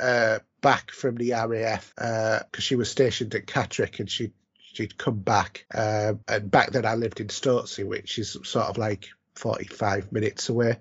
uh, 0.00 0.40
back 0.60 0.90
from 0.90 1.14
the 1.14 1.34
RAF 1.34 1.92
because 1.94 2.64
she 2.64 2.74
was 2.74 2.90
stationed 2.90 3.32
at 3.36 3.46
Catterick 3.46 4.00
and 4.00 4.10
she 4.10 4.32
she'd 4.56 4.98
come 4.98 5.20
back. 5.20 5.66
Um, 5.72 6.18
and 6.26 6.50
back 6.50 6.72
then 6.72 6.84
I 6.84 6.96
lived 6.96 7.20
in 7.20 7.28
Stokesley, 7.28 7.84
which 7.86 8.18
is 8.18 8.36
sort 8.42 8.66
of 8.66 8.76
like 8.76 9.08
45 9.38 10.12
minutes 10.12 10.48
away. 10.48 10.76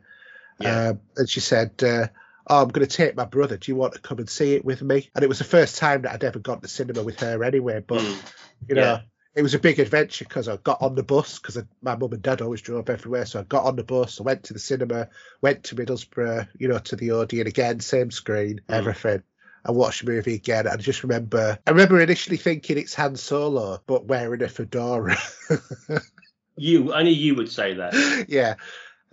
Yeah. 0.59 0.89
Um, 0.89 0.99
and 1.15 1.29
she 1.29 1.39
said, 1.39 1.71
uh, 1.83 2.07
Oh, 2.49 2.61
I'm 2.61 2.69
going 2.69 2.87
to 2.87 2.95
take 2.95 3.15
my 3.15 3.25
brother. 3.25 3.57
Do 3.57 3.69
you 3.71 3.75
want 3.75 3.93
to 3.93 3.99
come 3.99 4.19
and 4.19 4.29
see 4.29 4.53
it 4.55 4.63
with 4.63 4.81
me? 4.81 5.09
And 5.13 5.21
it 5.23 5.27
was 5.27 5.37
the 5.39 5.43
first 5.43 5.77
time 5.77 6.03
that 6.03 6.13
I'd 6.13 6.23
ever 6.23 6.39
gone 6.39 6.61
to 6.61 6.67
cinema 6.69 7.03
with 7.03 7.19
her 7.19 7.43
anyway. 7.43 7.83
But, 7.85 7.99
Mm. 7.99 8.31
you 8.69 8.75
know, 8.75 8.81
Yeah. 8.81 9.01
it 9.35 9.41
was 9.41 9.53
a 9.53 9.59
big 9.59 9.79
adventure 9.79 10.23
because 10.23 10.47
I 10.47 10.55
got 10.55 10.81
on 10.81 10.95
the 10.95 11.03
bus 11.03 11.39
because 11.39 11.61
my 11.81 11.97
mum 11.97 12.13
and 12.13 12.21
dad 12.21 12.41
always 12.41 12.61
drove 12.61 12.89
everywhere. 12.89 13.25
So 13.25 13.41
I 13.41 13.43
got 13.43 13.65
on 13.65 13.75
the 13.75 13.83
bus, 13.83 14.21
I 14.21 14.23
went 14.23 14.43
to 14.45 14.53
the 14.53 14.59
cinema, 14.59 15.09
went 15.41 15.65
to 15.65 15.75
Middlesbrough, 15.75 16.47
you 16.57 16.69
know, 16.69 16.79
to 16.79 16.95
the 16.95 17.11
Odeon 17.11 17.47
again, 17.47 17.81
same 17.81 18.11
screen, 18.11 18.61
Mm. 18.69 18.75
everything. 18.75 19.23
I 19.65 19.71
watched 19.71 20.05
the 20.05 20.11
movie 20.13 20.35
again. 20.35 20.67
I 20.69 20.77
just 20.77 21.03
remember, 21.03 21.59
I 21.67 21.69
remember 21.71 21.99
initially 21.99 22.37
thinking 22.37 22.77
it's 22.77 22.93
Han 22.93 23.17
Solo, 23.17 23.81
but 23.85 24.05
wearing 24.05 24.41
a 24.41 24.47
fedora. 24.47 25.17
You 26.57 26.93
only 26.93 27.11
you 27.11 27.35
would 27.35 27.51
say 27.51 27.75
that. 27.75 28.25
yeah. 28.27 28.55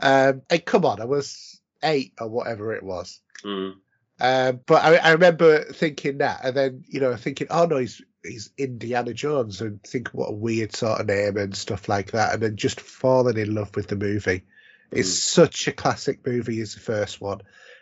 Um, 0.02 0.42
and 0.50 0.64
come 0.64 0.84
on, 0.84 1.00
I 1.00 1.04
was 1.04 1.60
eight 1.82 2.14
or 2.20 2.28
whatever 2.28 2.74
it 2.74 2.82
was. 2.82 3.20
Mm. 3.44 3.74
Um, 4.20 4.60
but 4.66 4.82
I, 4.84 4.96
I 4.96 5.12
remember 5.12 5.64
thinking 5.64 6.18
that, 6.18 6.40
and 6.44 6.56
then 6.56 6.84
you 6.88 7.00
know 7.00 7.16
thinking, 7.16 7.48
oh 7.50 7.66
no, 7.66 7.76
he's 7.78 8.00
he's 8.22 8.50
Indiana 8.56 9.12
Jones, 9.12 9.60
and 9.60 9.82
think 9.82 10.08
what 10.08 10.30
a 10.30 10.34
weird 10.34 10.74
sort 10.74 11.00
of 11.00 11.06
name 11.06 11.36
and 11.36 11.54
stuff 11.54 11.88
like 11.88 12.12
that, 12.12 12.34
and 12.34 12.42
then 12.42 12.56
just 12.56 12.80
falling 12.80 13.36
in 13.36 13.54
love 13.54 13.74
with 13.76 13.88
the 13.88 13.96
movie. 13.96 14.44
It's 14.90 15.10
Mm. 15.10 15.22
such 15.22 15.68
a 15.68 15.72
classic 15.72 16.24
movie 16.26 16.60
as 16.60 16.74
the 16.74 16.80
first 16.80 17.20
one. 17.20 17.40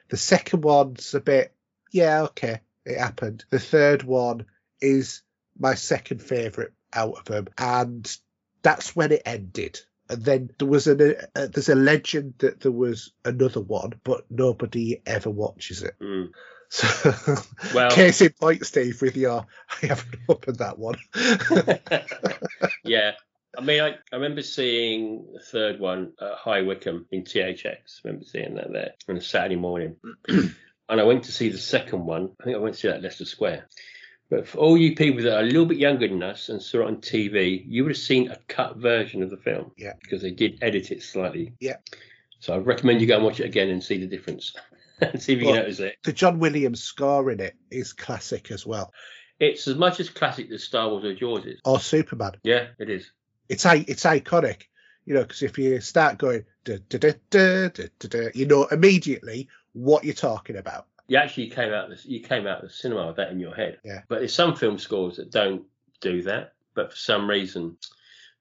The 0.09 0.17
second 0.17 0.63
one's 0.65 1.15
a 1.15 1.21
bit, 1.21 1.55
yeah, 1.91 2.23
okay, 2.25 2.61
it 2.87 2.99
happened. 2.99 3.45
The 3.51 3.59
third 3.59 4.03
one 4.03 4.47
is 4.81 5.23
my 5.59 5.75
second 5.75 6.23
favourite 6.23 6.71
out 6.95 7.19
of 7.19 7.25
them, 7.27 7.49
and 7.59 8.17
that's 8.63 8.95
when 8.97 9.13
it 9.13 9.23
ended. 9.27 9.81
And 10.09 10.25
then 10.25 10.51
there 10.59 10.69
was 10.69 10.87
a 10.87 10.93
uh, 11.37 11.47
there's 11.47 11.69
a 11.69 11.75
legend 11.75 12.35
that 12.39 12.61
there 12.61 12.73
was 12.73 13.13
another 13.25 13.61
one, 13.61 13.95
but 14.05 14.25
nobody 14.31 15.01
ever 15.07 15.31
watches 15.31 15.83
it. 15.83 15.95
Mm. 16.01 16.31
So, 16.69 17.13
Well- 17.75 17.91
case 17.91 18.21
in 18.21 18.31
point, 18.31 18.67
Steve, 18.67 19.01
with 19.01 19.17
your 19.17 19.47
I 19.83 19.87
haven't 19.87 20.17
opened 20.29 20.59
that 20.59 20.79
one. 20.79 20.97
yeah. 22.85 23.13
I 23.57 23.61
mean, 23.61 23.83
I, 23.83 23.91
I 24.11 24.17
remember 24.17 24.43
seeing 24.43 25.27
the 25.35 25.41
third 25.41 25.79
one 25.79 26.13
at 26.21 26.35
High 26.39 26.63
Wycombe 26.63 27.07
in 27.11 27.25
THX. 27.25 27.67
I 27.67 27.79
remember 28.05 28.25
seeing 28.25 28.55
that 28.55 28.73
there 28.73 28.93
on 29.09 29.19
a 29.19 29.21
Saturday 29.21 29.57
morning. 29.57 29.97
and 30.29 30.55
I 30.89 31.03
went 31.03 31.25
to 31.25 31.33
see 31.33 31.51
the 31.51 31.59
second 31.59 32.07
one. 32.07 32.31
I 32.41 32.45
think 32.45 32.57
I 32.57 32.61
went 32.61 32.77
to 32.77 32.81
see 32.81 32.89
that 32.89 32.97
at 32.97 33.03
Leicester 33.03 33.27
Square. 33.27 33.69
But 34.33 34.49
for 34.49 34.57
all 34.61 34.79
you 34.79 34.95
people 34.95 35.23
that 35.25 35.37
are 35.37 35.41
a 35.43 35.47
little 35.47 35.67
bit 35.67 35.77
younger 35.77 36.09
than 36.09 36.23
us 36.23 36.49
and 36.49 36.63
saw 36.63 36.81
it 36.81 36.87
on 36.87 36.97
TV, 37.03 37.65
you 37.69 37.85
would 37.85 37.91
have 37.93 37.99
seen 37.99 38.31
a 38.31 38.39
cut 38.49 38.79
version 38.79 39.23
of 39.23 39.29
the 39.29 39.37
film. 39.37 39.73
Yeah. 39.77 39.93
Because 40.01 40.23
they 40.23 40.31
did 40.31 40.57
edit 40.63 40.91
it 40.91 41.03
slightly. 41.03 41.53
Yeah. 41.61 41.77
So 42.41 42.55
I 42.55 42.57
recommend 42.57 43.03
you 43.03 43.07
go 43.07 43.17
and 43.17 43.25
watch 43.27 43.41
it 43.41 43.45
again 43.45 43.69
and 43.69 43.85
see 43.85 43.99
the 43.99 44.07
difference. 44.07 44.55
and 45.03 45.23
see 45.23 45.35
if 45.35 45.41
you 45.41 45.49
Well- 45.49 45.57
can 45.57 45.63
notice 45.65 45.81
it. 45.81 45.97
the 46.03 46.15
John 46.15 46.39
Williams 46.39 46.83
score 46.83 47.31
in 47.31 47.41
it 47.41 47.57
is 47.71 47.93
classic 47.93 48.51
as 48.51 48.65
well, 48.65 48.95
It's 49.39 49.69
as 49.69 49.77
much 49.77 50.01
as 50.01 50.09
classic 50.09 50.51
as 50.51 50.65
Star 50.65 50.89
Wars 50.89 51.05
or 51.05 51.15
Jaws 51.15 51.45
is. 51.45 51.61
or 51.67 51.79
Superman. 51.79 52.33
Yeah, 52.43 52.69
it 52.79 52.89
is. 52.89 53.11
It's 53.51 53.67
it's 53.67 54.05
iconic, 54.05 54.63
you 55.05 55.13
know, 55.13 55.25
because 55.25 55.43
if 55.43 55.59
you 55.59 55.79
start 55.83 56.17
going, 56.17 56.47
da, 56.65 56.79
da, 56.89 56.99
da, 56.99 57.13
da, 57.29 57.69
da, 57.69 58.09
da, 58.09 58.29
you 58.35 58.47
know 58.47 58.65
immediately 58.69 59.51
what 59.75 60.05
you're 60.05 60.15
talking 60.15 60.57
about. 60.57 60.87
You 61.09 61.19
actually 61.19 61.51
came 61.51 61.73
out 61.73 61.91
of 61.91 62.03
the, 62.03 62.09
you 62.09 62.21
came 62.21 62.47
out 62.47 62.63
of 62.63 62.69
the 62.69 62.75
cinema 62.75 63.07
with 63.09 63.17
that 63.17 63.33
in 63.33 63.41
your 63.41 63.55
head. 63.55 63.79
Yeah. 63.85 64.03
But 64.09 64.21
there's 64.21 64.35
some 64.35 64.57
film 64.57 64.79
scores 64.79 65.17
that 65.17 65.31
don't 65.31 65.65
do 66.01 66.23
that, 66.23 66.55
but 66.75 66.91
for 66.91 66.97
some 66.97 67.29
reason, 67.29 67.77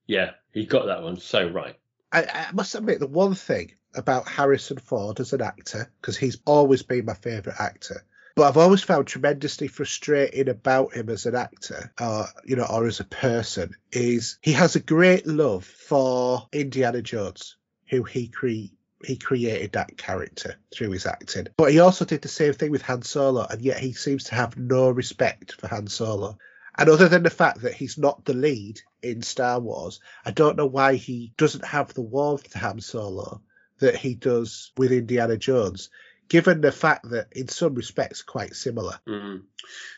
yeah, 0.07 0.31
he 0.53 0.65
got 0.65 0.85
that 0.85 1.03
one 1.03 1.19
so 1.19 1.47
right. 1.49 1.77
I, 2.11 2.23
I 2.23 2.51
must 2.53 2.75
admit 2.75 2.99
the 2.99 3.07
one 3.07 3.35
thing 3.35 3.73
about 3.95 4.27
Harrison 4.27 4.77
Ford 4.77 5.19
as 5.19 5.33
an 5.33 5.41
actor, 5.41 5.91
because 5.99 6.17
he's 6.17 6.37
always 6.45 6.83
been 6.83 7.05
my 7.05 7.13
favourite 7.13 7.59
actor, 7.59 8.05
but 8.35 8.47
I've 8.47 8.57
always 8.57 8.81
found 8.81 9.07
tremendously 9.07 9.67
frustrating 9.67 10.47
about 10.47 10.93
him 10.93 11.09
as 11.09 11.25
an 11.25 11.35
actor, 11.35 11.91
or 11.99 12.25
you 12.45 12.55
know, 12.55 12.65
or 12.65 12.87
as 12.87 12.99
a 12.99 13.05
person, 13.05 13.75
is 13.91 14.37
he 14.41 14.53
has 14.53 14.75
a 14.75 14.79
great 14.79 15.27
love 15.27 15.65
for 15.65 16.47
Indiana 16.53 17.01
Jones, 17.01 17.57
who 17.89 18.03
he 18.03 18.27
cre- 18.27 18.73
he 19.05 19.17
created 19.17 19.73
that 19.73 19.97
character 19.97 20.55
through 20.73 20.91
his 20.91 21.05
acting. 21.05 21.47
But 21.57 21.71
he 21.71 21.79
also 21.79 22.05
did 22.05 22.21
the 22.21 22.27
same 22.27 22.53
thing 22.53 22.71
with 22.71 22.81
Han 22.83 23.01
Solo, 23.01 23.45
and 23.49 23.61
yet 23.61 23.79
he 23.79 23.93
seems 23.93 24.25
to 24.25 24.35
have 24.35 24.57
no 24.57 24.89
respect 24.89 25.53
for 25.53 25.67
Han 25.67 25.87
Solo. 25.87 26.37
And 26.77 26.89
other 26.89 27.09
than 27.09 27.23
the 27.23 27.29
fact 27.29 27.61
that 27.61 27.73
he's 27.73 27.97
not 27.97 28.23
the 28.25 28.33
lead 28.33 28.79
in 29.01 29.21
Star 29.21 29.59
Wars, 29.59 29.99
I 30.25 30.31
don't 30.31 30.57
know 30.57 30.67
why 30.67 30.95
he 30.95 31.33
doesn't 31.37 31.65
have 31.65 31.93
the 31.93 32.01
warmth 32.01 32.49
to 32.51 32.59
Han 32.59 32.79
Solo 32.79 33.41
that 33.79 33.95
he 33.95 34.15
does 34.15 34.71
with 34.77 34.91
Indiana 34.91 35.37
Jones, 35.37 35.89
given 36.29 36.61
the 36.61 36.71
fact 36.71 37.09
that 37.09 37.27
in 37.33 37.47
some 37.49 37.75
respects 37.75 38.21
quite 38.21 38.55
similar. 38.55 38.99
Mm. 39.07 39.43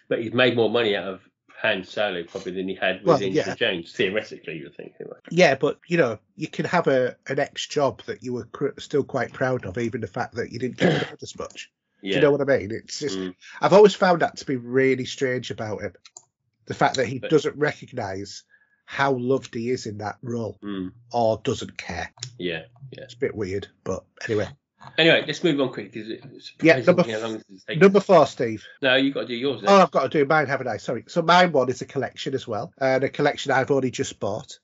But 0.10 0.22
he's 0.24 0.34
made 0.34 0.56
more 0.56 0.70
money 0.70 0.96
out 0.96 1.08
of 1.08 1.30
Han 1.64 1.84
Solo 1.86 2.24
probably 2.24 2.52
than 2.52 2.68
he 2.68 2.76
had 2.76 2.98
with 2.98 3.06
Well, 3.08 3.22
Indiana 3.22 3.50
yeah. 3.52 3.56
Jones, 3.56 3.94
theoretically, 3.94 4.58
you 4.58 4.70
think. 4.70 4.94
Anyway. 5.00 5.18
Yeah, 5.32 5.56
but 5.56 5.80
you 5.88 5.98
know, 5.98 6.20
you 6.36 6.48
can 6.48 6.66
have 6.66 6.88
a 6.88 7.16
an 7.28 7.40
ex 7.40 7.66
job 7.68 8.02
that 8.06 8.22
you 8.24 8.34
were 8.34 8.46
cr- 8.46 8.80
still 8.80 9.04
quite 9.04 9.32
proud 9.34 9.66
of, 9.66 9.78
even 9.78 10.02
the 10.02 10.08
fact 10.08 10.36
that 10.36 10.52
you 10.52 10.60
didn't 10.60 10.78
get 10.78 11.04
paid 11.10 11.18
as 11.24 11.38
much. 11.40 11.72
Yeah. 12.02 12.12
Do 12.12 12.16
you 12.18 12.22
know 12.24 12.32
what 12.32 12.42
I 12.42 12.58
mean? 12.58 12.72
It's 12.72 13.00
just 13.00 13.18
Mm. 13.18 13.34
I've 13.62 13.72
always 13.74 13.96
found 13.96 14.22
that 14.22 14.38
to 14.38 14.46
be 14.46 14.58
really 14.58 15.06
strange 15.06 15.52
about 15.52 15.82
him. 15.82 15.94
The 16.66 16.74
fact 16.74 16.98
that 16.98 17.08
he 17.08 17.20
But- 17.20 17.30
doesn't 17.30 17.56
recognise 17.58 18.44
how 18.86 19.14
loved 19.14 19.54
he 19.56 19.70
is 19.70 19.86
in 19.86 20.00
that 20.00 20.18
role, 20.22 20.60
Mm. 20.62 20.92
or 21.14 21.40
doesn't 21.46 21.78
care. 21.78 22.12
Yeah, 22.38 22.64
yeah. 22.92 23.04
It's 23.06 23.14
a 23.14 23.18
bit 23.18 23.34
weird, 23.36 23.68
but 23.86 24.04
anyway. 24.28 24.50
Anyway, 24.98 25.24
let's 25.26 25.44
move 25.44 25.60
on 25.60 25.72
quick 25.72 25.92
because 25.92 26.10
it's 26.10 26.54
Yeah, 26.62 26.80
number 26.80 27.04
how 27.04 27.20
long 27.20 27.34
this 27.34 27.50
is 27.50 27.64
taking. 27.64 27.82
Number 27.82 28.00
four, 28.00 28.28
Steve. 28.28 28.64
No, 28.82 28.96
you've 28.96 29.14
got 29.14 29.22
to 29.22 29.28
do 29.28 29.36
yours. 29.36 29.62
Then. 29.62 29.70
Oh, 29.70 29.82
I've 29.82 29.92
got 29.92 30.04
to 30.04 30.10
do 30.10 30.26
mine, 30.26 30.48
haven't 30.48 30.68
I? 30.68 30.78
Sorry. 30.78 31.04
So 31.08 31.22
mine 31.22 31.52
one 31.52 31.70
is 31.70 31.82
a 31.82 31.86
collection 31.86 32.34
as 32.34 32.48
well, 32.48 32.74
and 32.78 33.04
a 33.04 33.10
collection 33.10 33.52
I've 33.52 33.72
only 33.72 33.92
just 33.92 34.20
bought, 34.20 34.60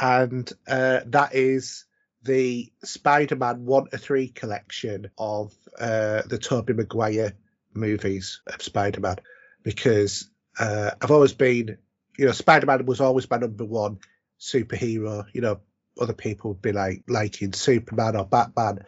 and 0.00 0.50
uh, 0.68 1.00
that 1.06 1.34
is 1.34 1.86
the 2.22 2.72
Spider-Man 2.82 3.64
one 3.64 3.88
to 3.90 3.98
three 3.98 4.28
collection 4.28 5.10
of 5.18 5.52
uh, 5.78 6.22
the 6.26 6.38
Tobey 6.38 6.72
Maguire 6.72 7.34
movies 7.74 8.40
of 8.46 8.62
Spider-Man, 8.62 9.16
because 9.62 10.28
uh, 10.58 10.92
I've 11.02 11.10
always 11.10 11.32
been, 11.34 11.78
you 12.16 12.26
know, 12.26 12.32
Spider-Man 12.32 12.86
was 12.86 13.00
always 13.00 13.28
my 13.28 13.38
number 13.38 13.64
one 13.64 13.98
superhero. 14.40 15.26
You 15.32 15.40
know, 15.40 15.60
other 16.00 16.12
people 16.12 16.52
would 16.52 16.62
be 16.62 16.72
like 16.72 17.04
liking 17.08 17.52
Superman 17.52 18.16
or 18.16 18.24
Batman. 18.24 18.84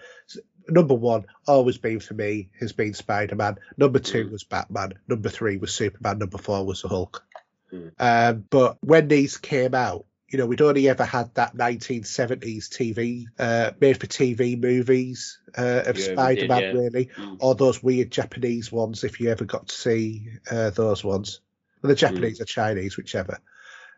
Number 0.68 0.94
one, 0.94 1.26
always 1.46 1.78
been 1.78 2.00
for 2.00 2.14
me, 2.14 2.48
has 2.60 2.72
been 2.72 2.94
Spider 2.94 3.36
Man. 3.36 3.56
Number 3.76 3.98
two 3.98 4.26
Mm. 4.26 4.30
was 4.32 4.44
Batman. 4.44 4.94
Number 5.08 5.28
three 5.28 5.56
was 5.58 5.72
Superman. 5.72 6.18
Number 6.18 6.38
four 6.38 6.64
was 6.66 6.82
the 6.82 6.88
Hulk. 6.88 7.24
Mm. 7.72 7.92
Um, 7.98 8.44
but 8.50 8.78
when 8.80 9.08
these 9.08 9.36
came 9.36 9.74
out, 9.74 10.06
you 10.28 10.38
know, 10.38 10.46
we'd 10.46 10.60
only 10.60 10.88
ever 10.88 11.04
had 11.04 11.32
that 11.34 11.54
1970s 11.56 12.68
TV, 12.68 13.26
uh, 13.38 13.70
made 13.80 14.00
for 14.00 14.06
TV 14.08 14.56
movies 14.60 15.38
uh, 15.56 15.82
of 15.86 15.96
Yeah, 15.98 16.12
Spider 16.12 16.48
Man, 16.48 16.62
yeah. 16.62 16.72
really, 16.72 17.06
Mm. 17.16 17.36
or 17.40 17.54
those 17.54 17.80
weird 17.82 18.10
Japanese 18.10 18.72
ones, 18.72 19.04
if 19.04 19.20
you 19.20 19.30
ever 19.30 19.44
got 19.44 19.68
to 19.68 19.74
see 19.74 20.28
uh, 20.50 20.70
those 20.70 21.04
ones. 21.04 21.40
Well, 21.82 21.88
the 21.90 21.94
Japanese 21.94 22.40
or 22.40 22.44
Chinese, 22.44 22.96
whichever. 22.96 23.38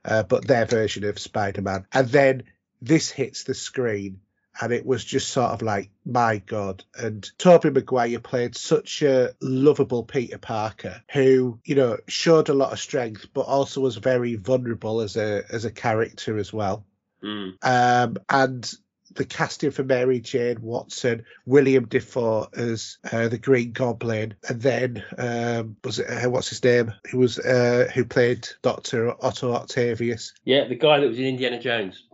Uh, 0.04 0.22
but 0.22 0.46
their 0.46 0.66
version 0.66 1.04
of 1.04 1.18
Spider 1.18 1.62
Man. 1.62 1.86
And 1.92 2.08
then 2.08 2.42
this 2.82 3.10
hits 3.10 3.44
the 3.44 3.54
screen, 3.54 4.20
and 4.60 4.72
it 4.72 4.84
was 4.84 5.04
just 5.04 5.28
sort 5.28 5.50
of 5.52 5.62
like, 5.62 5.90
my 6.04 6.38
God. 6.38 6.84
And 6.98 7.28
Tobey 7.38 7.70
Maguire 7.70 8.18
played 8.18 8.56
such 8.56 9.02
a 9.02 9.34
lovable 9.40 10.02
Peter 10.02 10.38
Parker, 10.38 11.02
who, 11.12 11.60
you 11.64 11.74
know, 11.74 11.98
showed 12.08 12.48
a 12.48 12.54
lot 12.54 12.72
of 12.72 12.80
strength, 12.80 13.26
but 13.32 13.42
also 13.42 13.80
was 13.80 13.96
very 13.96 14.36
vulnerable 14.36 15.00
as 15.00 15.16
a 15.16 15.44
as 15.50 15.64
a 15.64 15.70
character 15.70 16.38
as 16.38 16.52
well. 16.52 16.84
Mm. 17.22 17.54
Um, 17.62 18.16
and 18.28 18.72
the 19.14 19.24
casting 19.24 19.70
for 19.70 19.84
Mary 19.84 20.20
Jane 20.20 20.60
Watson, 20.62 21.24
William 21.46 21.86
Dafoe 21.86 22.48
as 22.56 22.98
uh, 23.10 23.28
the 23.28 23.38
Green 23.38 23.72
Goblin, 23.72 24.34
and 24.48 24.62
then 24.62 25.04
um, 25.16 25.76
was 25.84 25.98
it 25.98 26.06
uh, 26.08 26.30
what's 26.30 26.48
his 26.48 26.62
name? 26.62 26.92
Who 27.10 27.18
was 27.18 27.38
uh, 27.38 27.90
who 27.94 28.04
played 28.04 28.48
Doctor 28.62 29.14
Otto 29.22 29.52
Octavius? 29.52 30.34
Yeah, 30.44 30.68
the 30.68 30.76
guy 30.76 31.00
that 31.00 31.08
was 31.08 31.18
in 31.18 31.26
Indiana 31.26 31.60
Jones. 31.60 32.04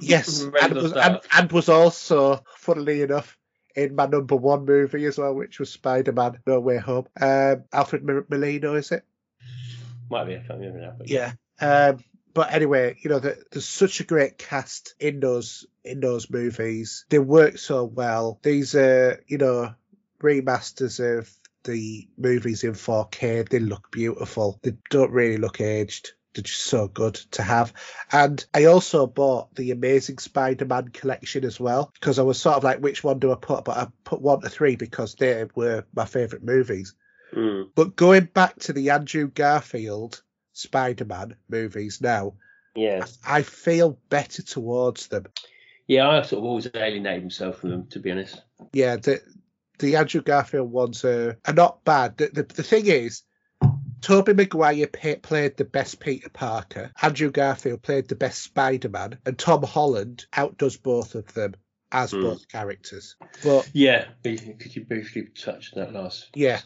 Yes, 0.00 0.42
and 0.62 0.74
was, 0.74 0.92
and, 0.92 1.20
and 1.32 1.52
was 1.52 1.68
also, 1.68 2.44
funnily 2.56 3.02
enough, 3.02 3.36
in 3.74 3.94
my 3.94 4.06
number 4.06 4.36
one 4.36 4.64
movie 4.64 5.04
as 5.06 5.18
well, 5.18 5.34
which 5.34 5.58
was 5.58 5.70
Spider 5.70 6.12
Man 6.12 6.38
No 6.46 6.60
Way 6.60 6.78
Home. 6.78 7.06
Um, 7.20 7.64
Alfred 7.72 8.04
Molina, 8.04 8.72
is 8.72 8.92
it? 8.92 9.04
Might 10.10 10.24
be, 10.24 10.34
I 10.34 10.38
can't 10.40 10.60
remember 10.60 10.80
now. 10.80 10.94
But 10.96 11.08
Yeah. 11.08 11.32
Um, 11.60 12.04
but 12.34 12.52
anyway, 12.52 12.96
you 13.00 13.10
know, 13.10 13.18
the, 13.18 13.42
there's 13.50 13.66
such 13.66 14.00
a 14.00 14.04
great 14.04 14.38
cast 14.38 14.94
in 14.98 15.20
those 15.20 15.66
in 15.84 16.00
those 16.00 16.30
movies. 16.30 17.04
They 17.08 17.18
work 17.18 17.58
so 17.58 17.84
well. 17.84 18.38
These 18.42 18.74
are, 18.74 19.22
you 19.26 19.38
know, 19.38 19.74
remasters 20.22 21.00
of 21.00 21.30
the 21.64 22.08
movies 22.16 22.64
in 22.64 22.72
4K. 22.72 23.48
They 23.48 23.58
look 23.58 23.90
beautiful. 23.90 24.58
They 24.62 24.74
don't 24.90 25.12
really 25.12 25.36
look 25.36 25.60
aged. 25.60 26.12
They're 26.34 26.42
just 26.42 26.64
so 26.64 26.88
good 26.88 27.14
to 27.32 27.42
have. 27.42 27.72
And 28.10 28.44
I 28.54 28.64
also 28.64 29.06
bought 29.06 29.54
the 29.54 29.70
Amazing 29.70 30.18
Spider-Man 30.18 30.88
collection 30.88 31.44
as 31.44 31.60
well 31.60 31.90
because 31.94 32.18
I 32.18 32.22
was 32.22 32.40
sort 32.40 32.56
of 32.56 32.64
like, 32.64 32.78
which 32.78 33.04
one 33.04 33.18
do 33.18 33.32
I 33.32 33.36
put? 33.36 33.64
But 33.64 33.76
I 33.76 33.86
put 34.04 34.22
one 34.22 34.40
to 34.40 34.48
three 34.48 34.76
because 34.76 35.14
they 35.14 35.46
were 35.54 35.84
my 35.94 36.06
favourite 36.06 36.44
movies. 36.44 36.94
Mm. 37.34 37.68
But 37.74 37.96
going 37.96 38.24
back 38.24 38.58
to 38.60 38.72
the 38.72 38.90
Andrew 38.90 39.28
Garfield 39.28 40.22
Spider-Man 40.52 41.36
movies 41.48 42.00
now, 42.00 42.34
Yeah. 42.74 43.04
I 43.26 43.42
feel 43.42 43.98
better 44.08 44.42
towards 44.42 45.08
them. 45.08 45.26
Yeah, 45.86 46.08
I 46.08 46.22
sort 46.22 46.38
of 46.38 46.44
always 46.44 46.68
alienate 46.74 47.22
myself 47.22 47.58
from 47.58 47.70
them, 47.70 47.86
to 47.88 47.98
be 47.98 48.10
honest. 48.10 48.40
Yeah, 48.72 48.96
the 48.96 49.20
the 49.78 49.96
Andrew 49.96 50.22
Garfield 50.22 50.70
ones 50.70 51.04
are, 51.04 51.38
are 51.44 51.54
not 51.54 51.84
bad. 51.84 52.16
The, 52.16 52.28
the, 52.28 52.42
the 52.44 52.62
thing 52.62 52.86
is, 52.86 53.22
Tobey 54.02 54.34
Maguire 54.34 54.86
pa 54.88 55.14
played 55.22 55.56
the 55.56 55.64
best 55.64 56.00
Peter 56.00 56.28
Parker, 56.28 56.90
Andrew 57.00 57.30
Garfield 57.30 57.82
played 57.82 58.08
the 58.08 58.14
best 58.16 58.42
Spider-Man, 58.42 59.18
and 59.24 59.38
Tom 59.38 59.62
Holland 59.62 60.26
outdoes 60.32 60.76
both 60.76 61.14
of 61.14 61.32
them 61.34 61.54
as 61.92 62.10
Hmm. 62.10 62.22
both 62.22 62.48
characters. 62.48 63.16
But 63.44 63.70
Yeah, 63.72 64.08
could 64.24 64.74
you 64.76 64.84
briefly 64.84 65.28
touch 65.38 65.72
on 65.74 65.80
that 65.84 65.92
last? 65.92 66.30
yeah, 66.34 66.60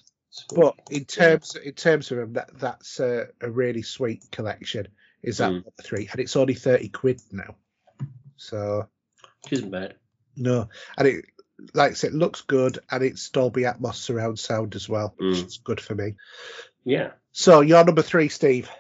but 0.55 0.75
in 0.91 1.05
terms 1.05 1.55
in 1.57 1.73
terms 1.75 2.11
of 2.11 2.19
them, 2.19 2.33
that 2.35 2.51
that's 2.59 3.01
a, 3.01 3.29
a 3.41 3.51
really 3.51 3.83
sweet 3.83 4.25
collection. 4.33 4.89
Is 5.23 5.39
that 5.39 5.51
Mm. 5.51 5.55
one 5.55 5.65
of 5.67 5.77
the 5.77 5.83
three? 5.83 6.09
And 6.11 6.21
it's 6.21 6.37
only 6.37 6.55
thirty 6.55 6.89
quid 6.89 7.21
now. 7.33 7.57
So 8.37 8.89
Which 9.45 9.55
isn't 9.55 9.71
bad. 9.71 9.97
no, 10.37 10.69
and 10.97 11.09
it 11.09 11.25
like 11.73 11.93
I 11.93 11.95
said, 11.95 12.13
looks 12.13 12.43
good, 12.43 12.79
and 12.91 13.03
it's 13.03 13.31
Dolby 13.31 13.63
Atmos 13.63 13.95
surround 13.95 14.39
sound 14.39 14.75
as 14.75 14.89
well, 14.91 15.15
which 15.17 15.39
Mm. 15.39 15.47
is 15.47 15.57
good 15.59 15.81
for 15.81 15.95
me. 15.95 16.15
Yeah. 16.85 17.13
So 17.39 17.61
you're 17.61 17.85
number 17.85 18.01
three, 18.01 18.31
Steve. 18.31 18.71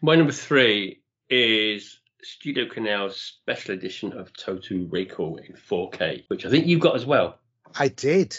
My 0.00 0.14
number 0.14 0.32
three 0.32 1.02
is 1.28 1.98
Studio 2.22 2.66
Canal's 2.72 3.20
special 3.20 3.74
edition 3.74 4.12
of 4.12 4.32
Total 4.32 4.86
Recall 4.86 5.38
in 5.38 5.56
4K, 5.56 6.26
which 6.28 6.46
I 6.46 6.50
think 6.50 6.66
you 6.66 6.78
got 6.78 6.94
as 6.94 7.04
well. 7.04 7.40
I 7.76 7.88
did. 7.88 8.38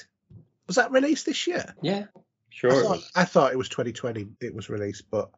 Was 0.67 0.77
that 0.77 0.91
released 0.91 1.25
this 1.25 1.45
year? 1.45 1.75
Yeah, 1.81 2.05
sure 2.49 2.71
I 2.71 2.77
it 2.77 2.89
was. 2.89 3.11
I 3.13 3.25
thought 3.25 3.51
it 3.51 3.57
was 3.57 3.67
2020. 3.67 4.27
It 4.39 4.55
was 4.55 4.69
released, 4.69 5.11
but 5.11 5.29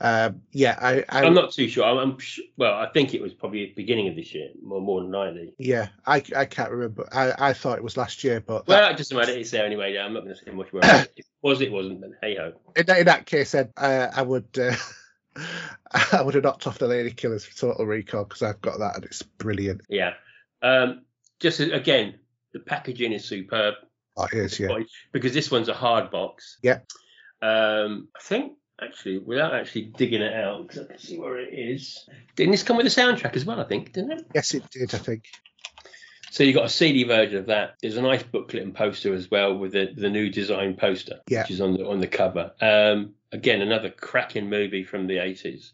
um, 0.00 0.42
yeah, 0.52 0.78
I, 0.80 1.04
I 1.08 1.24
I'm 1.24 1.34
not 1.34 1.52
too 1.52 1.68
sure. 1.68 1.84
I'm, 1.84 1.98
I'm 1.98 2.18
sh- 2.18 2.40
well. 2.56 2.74
I 2.74 2.88
think 2.88 3.12
it 3.14 3.20
was 3.20 3.34
probably 3.34 3.66
the 3.66 3.72
beginning 3.74 4.08
of 4.08 4.16
this 4.16 4.34
year, 4.34 4.48
more 4.62 4.80
more 4.80 5.02
than 5.02 5.10
likely. 5.10 5.54
yeah, 5.58 5.88
I, 6.06 6.22
I 6.34 6.46
can't 6.46 6.70
remember. 6.70 7.08
I, 7.12 7.50
I 7.50 7.52
thought 7.52 7.76
it 7.78 7.84
was 7.84 7.96
last 7.96 8.24
year, 8.24 8.40
but 8.40 8.66
that- 8.66 8.68
Well, 8.68 8.90
it 8.90 8.96
doesn't 8.96 9.16
matter. 9.16 9.32
It's 9.32 9.50
there 9.50 9.66
anyway. 9.66 9.96
I'm 9.98 10.14
not 10.14 10.24
going 10.24 10.34
to 10.34 10.42
say 10.44 10.50
much 10.52 10.72
more. 10.72 10.82
it. 10.84 11.26
Was, 11.42 11.60
it 11.60 11.70
wasn't. 11.70 12.00
Then 12.00 12.14
hey 12.22 12.36
ho. 12.36 12.52
in, 12.76 12.86
that, 12.86 12.98
in 12.98 13.06
that 13.06 13.26
case, 13.26 13.52
then 13.52 13.70
uh, 13.76 14.08
I 14.14 14.22
would 14.22 14.58
uh, 14.58 14.74
I 16.12 16.22
would 16.22 16.34
have 16.34 16.44
knocked 16.44 16.66
off 16.66 16.78
the 16.78 16.88
Lady 16.88 17.10
Killers 17.10 17.44
for 17.44 17.56
Total 17.56 17.86
Recall 17.86 18.24
because 18.24 18.42
I've 18.42 18.60
got 18.60 18.78
that 18.78 18.96
and 18.96 19.04
it's 19.04 19.22
brilliant. 19.22 19.82
Yeah. 19.88 20.14
Um, 20.62 21.02
just 21.40 21.60
again, 21.60 22.18
the 22.52 22.60
packaging 22.60 23.12
is 23.12 23.24
superb. 23.24 23.74
Oh, 24.16 24.24
it 24.24 24.34
is, 24.34 24.58
yeah. 24.60 24.68
Because 25.12 25.32
this 25.32 25.50
one's 25.50 25.68
a 25.68 25.74
hard 25.74 26.10
box. 26.10 26.58
Yeah. 26.62 26.80
Um, 27.42 28.08
I 28.14 28.20
think 28.20 28.52
actually, 28.82 29.18
without 29.18 29.54
actually 29.54 29.82
digging 29.96 30.22
it 30.22 30.32
out, 30.32 30.66
because 30.66 30.84
I 30.84 30.86
can 30.88 30.98
see 30.98 31.18
where 31.18 31.38
it 31.38 31.52
is. 31.52 32.08
Didn't 32.36 32.52
this 32.52 32.62
come 32.62 32.76
with 32.76 32.86
a 32.86 32.90
soundtrack 32.90 33.36
as 33.36 33.44
well? 33.44 33.60
I 33.60 33.64
think, 33.64 33.92
didn't 33.92 34.12
it? 34.12 34.26
Yes, 34.34 34.54
it 34.54 34.68
did. 34.70 34.94
I 34.94 34.98
think. 34.98 35.24
So 36.30 36.44
you 36.44 36.52
got 36.54 36.66
a 36.66 36.68
CD 36.68 37.02
version 37.04 37.38
of 37.38 37.46
that. 37.46 37.74
There's 37.82 37.96
a 37.96 38.02
nice 38.02 38.22
booklet 38.22 38.62
and 38.62 38.74
poster 38.74 39.12
as 39.14 39.28
well 39.30 39.56
with 39.58 39.72
the, 39.72 39.92
the 39.94 40.08
new 40.08 40.30
design 40.30 40.76
poster, 40.76 41.20
Yeah. 41.28 41.42
which 41.42 41.50
is 41.50 41.60
on 41.60 41.72
the 41.74 41.86
on 41.88 41.98
the 41.98 42.06
cover. 42.06 42.52
Um, 42.60 43.14
again, 43.32 43.60
another 43.62 43.90
cracking 43.90 44.48
movie 44.48 44.84
from 44.84 45.06
the 45.06 45.16
80s. 45.16 45.72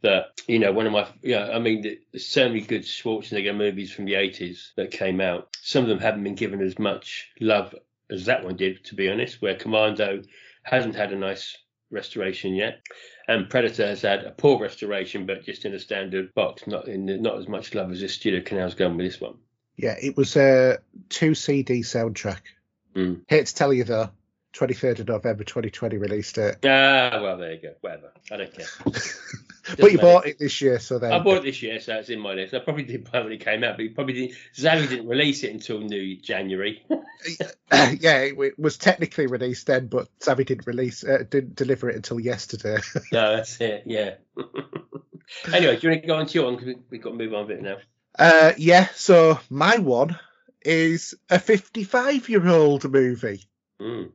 That 0.00 0.40
you 0.48 0.58
know, 0.58 0.72
one 0.72 0.86
of 0.86 0.92
my 0.92 1.06
yeah, 1.22 1.50
I 1.52 1.58
mean, 1.60 1.82
there's 2.10 2.26
so 2.26 2.48
many 2.48 2.62
good 2.62 2.82
Schwarzenegger 2.82 3.56
movies 3.56 3.92
from 3.92 4.06
the 4.06 4.14
80s 4.14 4.74
that 4.76 4.90
came 4.90 5.20
out. 5.20 5.56
Some 5.62 5.84
of 5.84 5.88
them 5.90 6.00
haven't 6.00 6.24
been 6.24 6.34
given 6.34 6.60
as 6.60 6.78
much 6.78 7.30
love 7.40 7.74
as 8.10 8.24
that 8.24 8.44
one 8.44 8.56
did, 8.56 8.84
to 8.86 8.94
be 8.96 9.08
honest. 9.08 9.40
Where 9.40 9.54
Commando 9.54 10.22
hasn't 10.64 10.96
had 10.96 11.12
a 11.12 11.16
nice 11.16 11.56
restoration 11.92 12.54
yet, 12.54 12.80
and 13.28 13.48
Predator 13.48 13.86
has 13.86 14.02
had 14.02 14.24
a 14.24 14.30
poor 14.30 14.58
restoration, 14.58 15.26
but 15.26 15.44
just 15.44 15.64
in 15.64 15.74
a 15.74 15.78
standard 15.78 16.34
box, 16.34 16.66
not 16.66 16.88
in 16.88 17.06
not 17.22 17.38
as 17.38 17.46
much 17.46 17.74
love 17.74 17.92
as 17.92 18.00
this 18.00 18.14
Studio 18.14 18.40
Canal's 18.40 18.74
gone 18.74 18.96
with 18.96 19.06
this 19.06 19.20
one. 19.20 19.34
Yeah, 19.76 19.96
it 20.00 20.16
was 20.16 20.36
a 20.36 20.78
two 21.08 21.34
CD 21.34 21.80
soundtrack. 21.80 22.40
Mm. 22.94 23.22
Hate 23.28 23.46
to 23.46 23.54
tell 23.54 23.72
you 23.72 23.84
though, 23.84 24.10
23rd 24.54 25.00
of 25.00 25.08
November 25.08 25.44
2020 25.44 25.96
released 25.96 26.38
it. 26.38 26.58
Ah, 26.64 27.20
well, 27.22 27.38
there 27.38 27.52
you 27.52 27.62
go. 27.62 27.74
Whatever. 27.80 28.12
I 28.30 28.36
don't 28.36 28.52
care. 28.52 28.66
but 29.78 29.92
you 29.92 29.98
bought 29.98 30.26
it 30.26 30.38
this 30.38 30.60
year, 30.60 30.78
so 30.78 30.98
then 30.98 31.12
I 31.12 31.18
bought 31.18 31.38
it 31.38 31.44
this 31.44 31.62
year, 31.62 31.80
so 31.80 31.94
it's 31.94 32.08
in 32.08 32.20
my 32.20 32.34
list. 32.34 32.54
I 32.54 32.58
probably 32.58 32.84
didn't 32.84 33.10
buy 33.10 33.20
it 33.20 33.24
when 33.24 33.32
it 33.32 33.44
came 33.44 33.62
out, 33.64 33.76
but 33.76 33.84
it 33.84 33.94
probably 33.94 34.14
didn't. 34.14 34.36
Zowie 34.56 34.88
didn't 34.88 35.08
release 35.08 35.44
it 35.44 35.52
until 35.52 35.80
New 35.80 36.16
January. 36.16 36.84
yeah, 37.70 38.18
it, 38.18 38.58
was 38.58 38.76
technically 38.76 39.26
released 39.26 39.66
then, 39.66 39.86
but 39.86 40.08
Zavvi 40.20 40.46
didn't 40.46 40.66
release, 40.66 41.04
uh, 41.04 41.24
didn't 41.28 41.54
deliver 41.56 41.88
it 41.90 41.96
until 41.96 42.18
yesterday. 42.18 42.78
no, 43.12 43.36
that's 43.36 43.60
it. 43.60 43.84
Yeah. 43.86 44.14
anyway, 45.52 45.76
do 45.76 45.86
you 45.86 45.90
want 45.90 46.02
to 46.02 46.06
go 46.06 46.14
on 46.16 46.26
to 46.26 46.34
your 46.34 46.52
one? 46.52 46.84
We've 46.90 47.02
got 47.02 47.10
to 47.10 47.16
move 47.16 47.34
on 47.34 47.44
a 47.44 47.46
bit 47.46 47.62
now. 47.62 47.76
uh, 48.18 48.52
yeah, 48.56 48.88
so 48.94 49.38
my 49.48 49.76
one 49.78 50.18
is 50.64 51.14
a 51.30 51.38
55 51.38 52.28
year 52.28 52.46
old 52.48 52.90
movie, 52.90 53.44
Mm. 53.80 54.12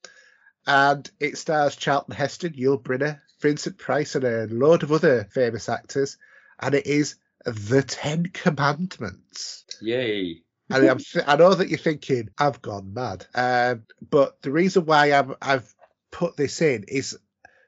and 0.66 1.12
it 1.20 1.38
stars 1.38 1.76
Charlton 1.76 2.16
Heston, 2.16 2.54
Yul 2.54 2.82
Brynner, 2.82 3.20
Vincent 3.40 3.78
Price, 3.78 4.16
and 4.16 4.24
a 4.24 4.48
load 4.48 4.84
of 4.84 4.92
other 4.92 5.28
famous 5.32 5.70
actors, 5.70 6.18
and 6.60 6.76
it 6.76 6.88
is 6.88 7.16
The 7.46 7.84
Ten 7.84 8.26
Commandments. 8.28 9.66
Yay. 9.82 10.42
And 10.70 10.90
I'm 10.90 10.98
th- 10.98 11.26
I 11.28 11.38
know 11.38 11.54
that 11.54 11.70
you're 11.70 11.78
thinking 11.78 12.30
I've 12.38 12.62
gone 12.62 12.94
mad, 12.94 13.26
um, 13.34 13.84
but 14.10 14.42
the 14.42 14.52
reason 14.52 14.86
why 14.86 15.14
I'm, 15.14 15.36
I've 15.42 15.74
put 16.12 16.36
this 16.36 16.62
in 16.62 16.84
is 16.88 17.18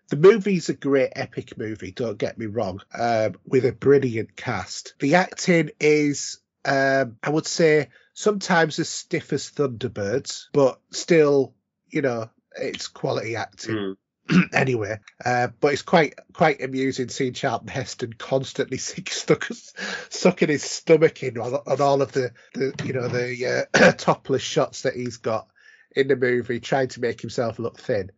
the 0.09 0.17
movie's 0.17 0.69
a 0.69 0.73
great 0.73 1.11
epic 1.15 1.57
movie. 1.57 1.91
Don't 1.91 2.17
get 2.17 2.37
me 2.37 2.47
wrong, 2.47 2.81
um, 2.97 3.35
with 3.45 3.65
a 3.65 3.71
brilliant 3.71 4.35
cast. 4.35 4.95
The 4.99 5.15
acting 5.15 5.69
is, 5.79 6.39
um, 6.65 7.17
I 7.23 7.29
would 7.29 7.47
say, 7.47 7.89
sometimes 8.13 8.79
as 8.79 8.89
stiff 8.89 9.31
as 9.31 9.49
Thunderbirds, 9.49 10.47
but 10.51 10.81
still, 10.91 11.53
you 11.87 12.01
know, 12.01 12.29
it's 12.57 12.87
quality 12.87 13.35
acting 13.37 13.75
Mm. 13.75 13.95
anyway. 14.53 14.99
Uh, 15.23 15.47
but 15.59 15.73
it's 15.73 15.81
quite 15.81 16.15
quite 16.33 16.61
amusing 16.61 17.09
seeing 17.09 17.33
Charlton 17.33 17.67
Heston 17.67 18.13
constantly 18.13 18.77
stuck, 18.77 19.47
sucking 20.09 20.49
his 20.49 20.63
stomach 20.63 21.23
in 21.23 21.37
on, 21.37 21.53
on 21.53 21.81
all 21.81 22.01
of 22.01 22.11
the, 22.11 22.31
the 22.53 22.73
you 22.83 22.93
know 22.93 23.07
the 23.07 23.67
uh, 23.73 23.91
topless 23.97 24.41
shots 24.41 24.83
that 24.83 24.95
he's 24.95 25.17
got 25.17 25.47
in 25.95 26.07
the 26.07 26.15
movie, 26.15 26.59
trying 26.59 26.89
to 26.89 27.01
make 27.01 27.21
himself 27.21 27.59
look 27.59 27.79
thin. 27.79 28.11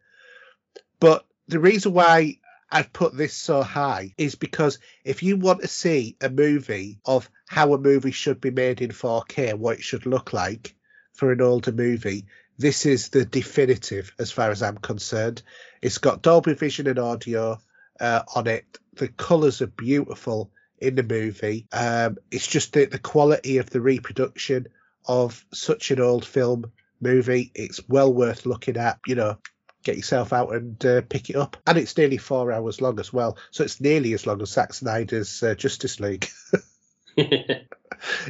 But 1.00 1.26
the 1.48 1.60
reason 1.60 1.94
why 1.94 2.38
I've 2.72 2.94
put 2.94 3.16
this 3.16 3.34
so 3.34 3.64
high 3.64 4.14
is 4.18 4.36
because 4.36 4.80
if 5.04 5.24
you 5.24 5.38
want 5.38 5.62
to 5.62 5.68
see 5.68 6.16
a 6.22 6.30
movie 6.30 7.00
of 7.06 7.30
how 7.48 7.74
a 7.74 7.78
movie 7.78 8.12
should 8.12 8.40
be 8.40 8.52
made 8.52 8.82
in 8.82 8.92
4K, 8.92 9.56
what 9.56 9.78
it 9.78 9.84
should 9.84 10.06
look 10.06 10.32
like 10.32 10.76
for 11.14 11.32
an 11.32 11.42
older 11.42 11.74
movie, 11.74 12.28
this 12.62 12.86
is 12.86 13.10
the 13.10 13.26
definitive 13.26 14.14
as 14.20 14.32
far 14.32 14.52
as 14.52 14.62
I'm 14.62 14.78
concerned. 14.78 15.42
It's 15.82 15.98
got 15.98 16.22
Dolby 16.22 16.54
Vision 16.54 16.88
and 16.88 17.00
audio 17.00 17.60
uh, 18.00 18.22
on 18.36 18.48
it. 18.48 18.78
The 18.94 19.08
colours 19.08 19.62
are 19.62 19.68
beautiful 19.68 20.52
in 20.78 20.96
the 20.96 21.04
movie. 21.04 21.68
Um, 21.72 22.18
it's 22.30 22.48
just 22.48 22.74
the, 22.74 22.86
the 22.86 23.00
quality 23.00 23.58
of 23.58 23.70
the 23.70 23.82
reproduction 23.82 24.68
of 25.08 25.44
such 25.52 25.90
an 25.90 26.00
old 26.00 26.24
film 26.24 26.72
movie. 27.00 27.52
It's 27.56 27.82
well 27.90 28.14
worth 28.14 28.46
looking 28.46 28.78
at. 28.78 29.00
You 29.08 29.16
know, 29.16 29.38
get 29.84 29.98
yourself 29.98 30.32
out 30.32 30.54
and 30.54 30.86
uh, 30.86 31.02
pick 31.02 31.32
it 31.32 31.36
up. 31.36 31.58
And 31.66 31.80
it's 31.80 31.98
nearly 31.98 32.18
four 32.18 32.52
hours 32.52 32.80
long 32.80 33.00
as 33.00 33.12
well. 33.12 33.38
So 33.50 33.64
it's 33.64 33.82
nearly 33.82 34.14
as 34.14 34.28
long 34.28 34.42
as 34.42 34.52
Zack 34.52 34.74
Snyder's 34.74 35.42
uh, 35.42 35.56
Justice 35.56 36.00
League. 36.00 36.28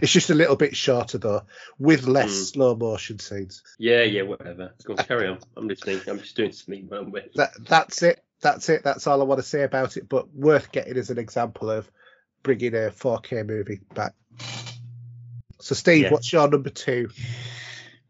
It's 0.01 0.11
just 0.11 0.29
a 0.29 0.35
little 0.35 0.57
bit 0.57 0.75
shorter 0.75 1.17
though, 1.17 1.43
with 1.79 2.05
less 2.05 2.31
Mm. 2.31 2.51
slow 2.53 2.75
motion 2.75 3.19
scenes. 3.19 3.63
yeah, 3.79 4.01
yeah, 4.03 4.23
whatever. 4.23 4.73
Go 4.83 4.93
on, 4.97 5.05
carry 5.05 5.27
on. 5.27 5.39
I'm 5.55 5.67
listening. 5.67 6.01
I'm 6.07 6.19
just 6.19 6.35
doing 6.35 6.51
something. 6.51 6.89
I'm 6.91 7.11
with- 7.11 7.31
That 7.35 7.51
that's 7.67 8.03
it. 8.03 8.21
That's 8.41 8.67
it. 8.69 8.83
That's 8.83 9.07
all 9.07 9.21
I 9.21 9.23
want 9.23 9.39
to 9.39 9.47
say 9.47 9.63
about 9.63 9.95
it. 9.95 10.09
But 10.09 10.33
worth 10.33 10.71
getting 10.73 10.97
as 10.97 11.09
an 11.09 11.19
example 11.19 11.69
of 11.71 11.89
bringing 12.43 12.73
a 12.73 12.89
4K 12.91 13.45
movie 13.47 13.79
back. 13.93 14.13
So, 15.61 15.75
Steve, 15.75 16.03
Yeah. 16.03 16.11
what's 16.11 16.33
your 16.33 16.49
number 16.49 16.69
two? 16.71 17.09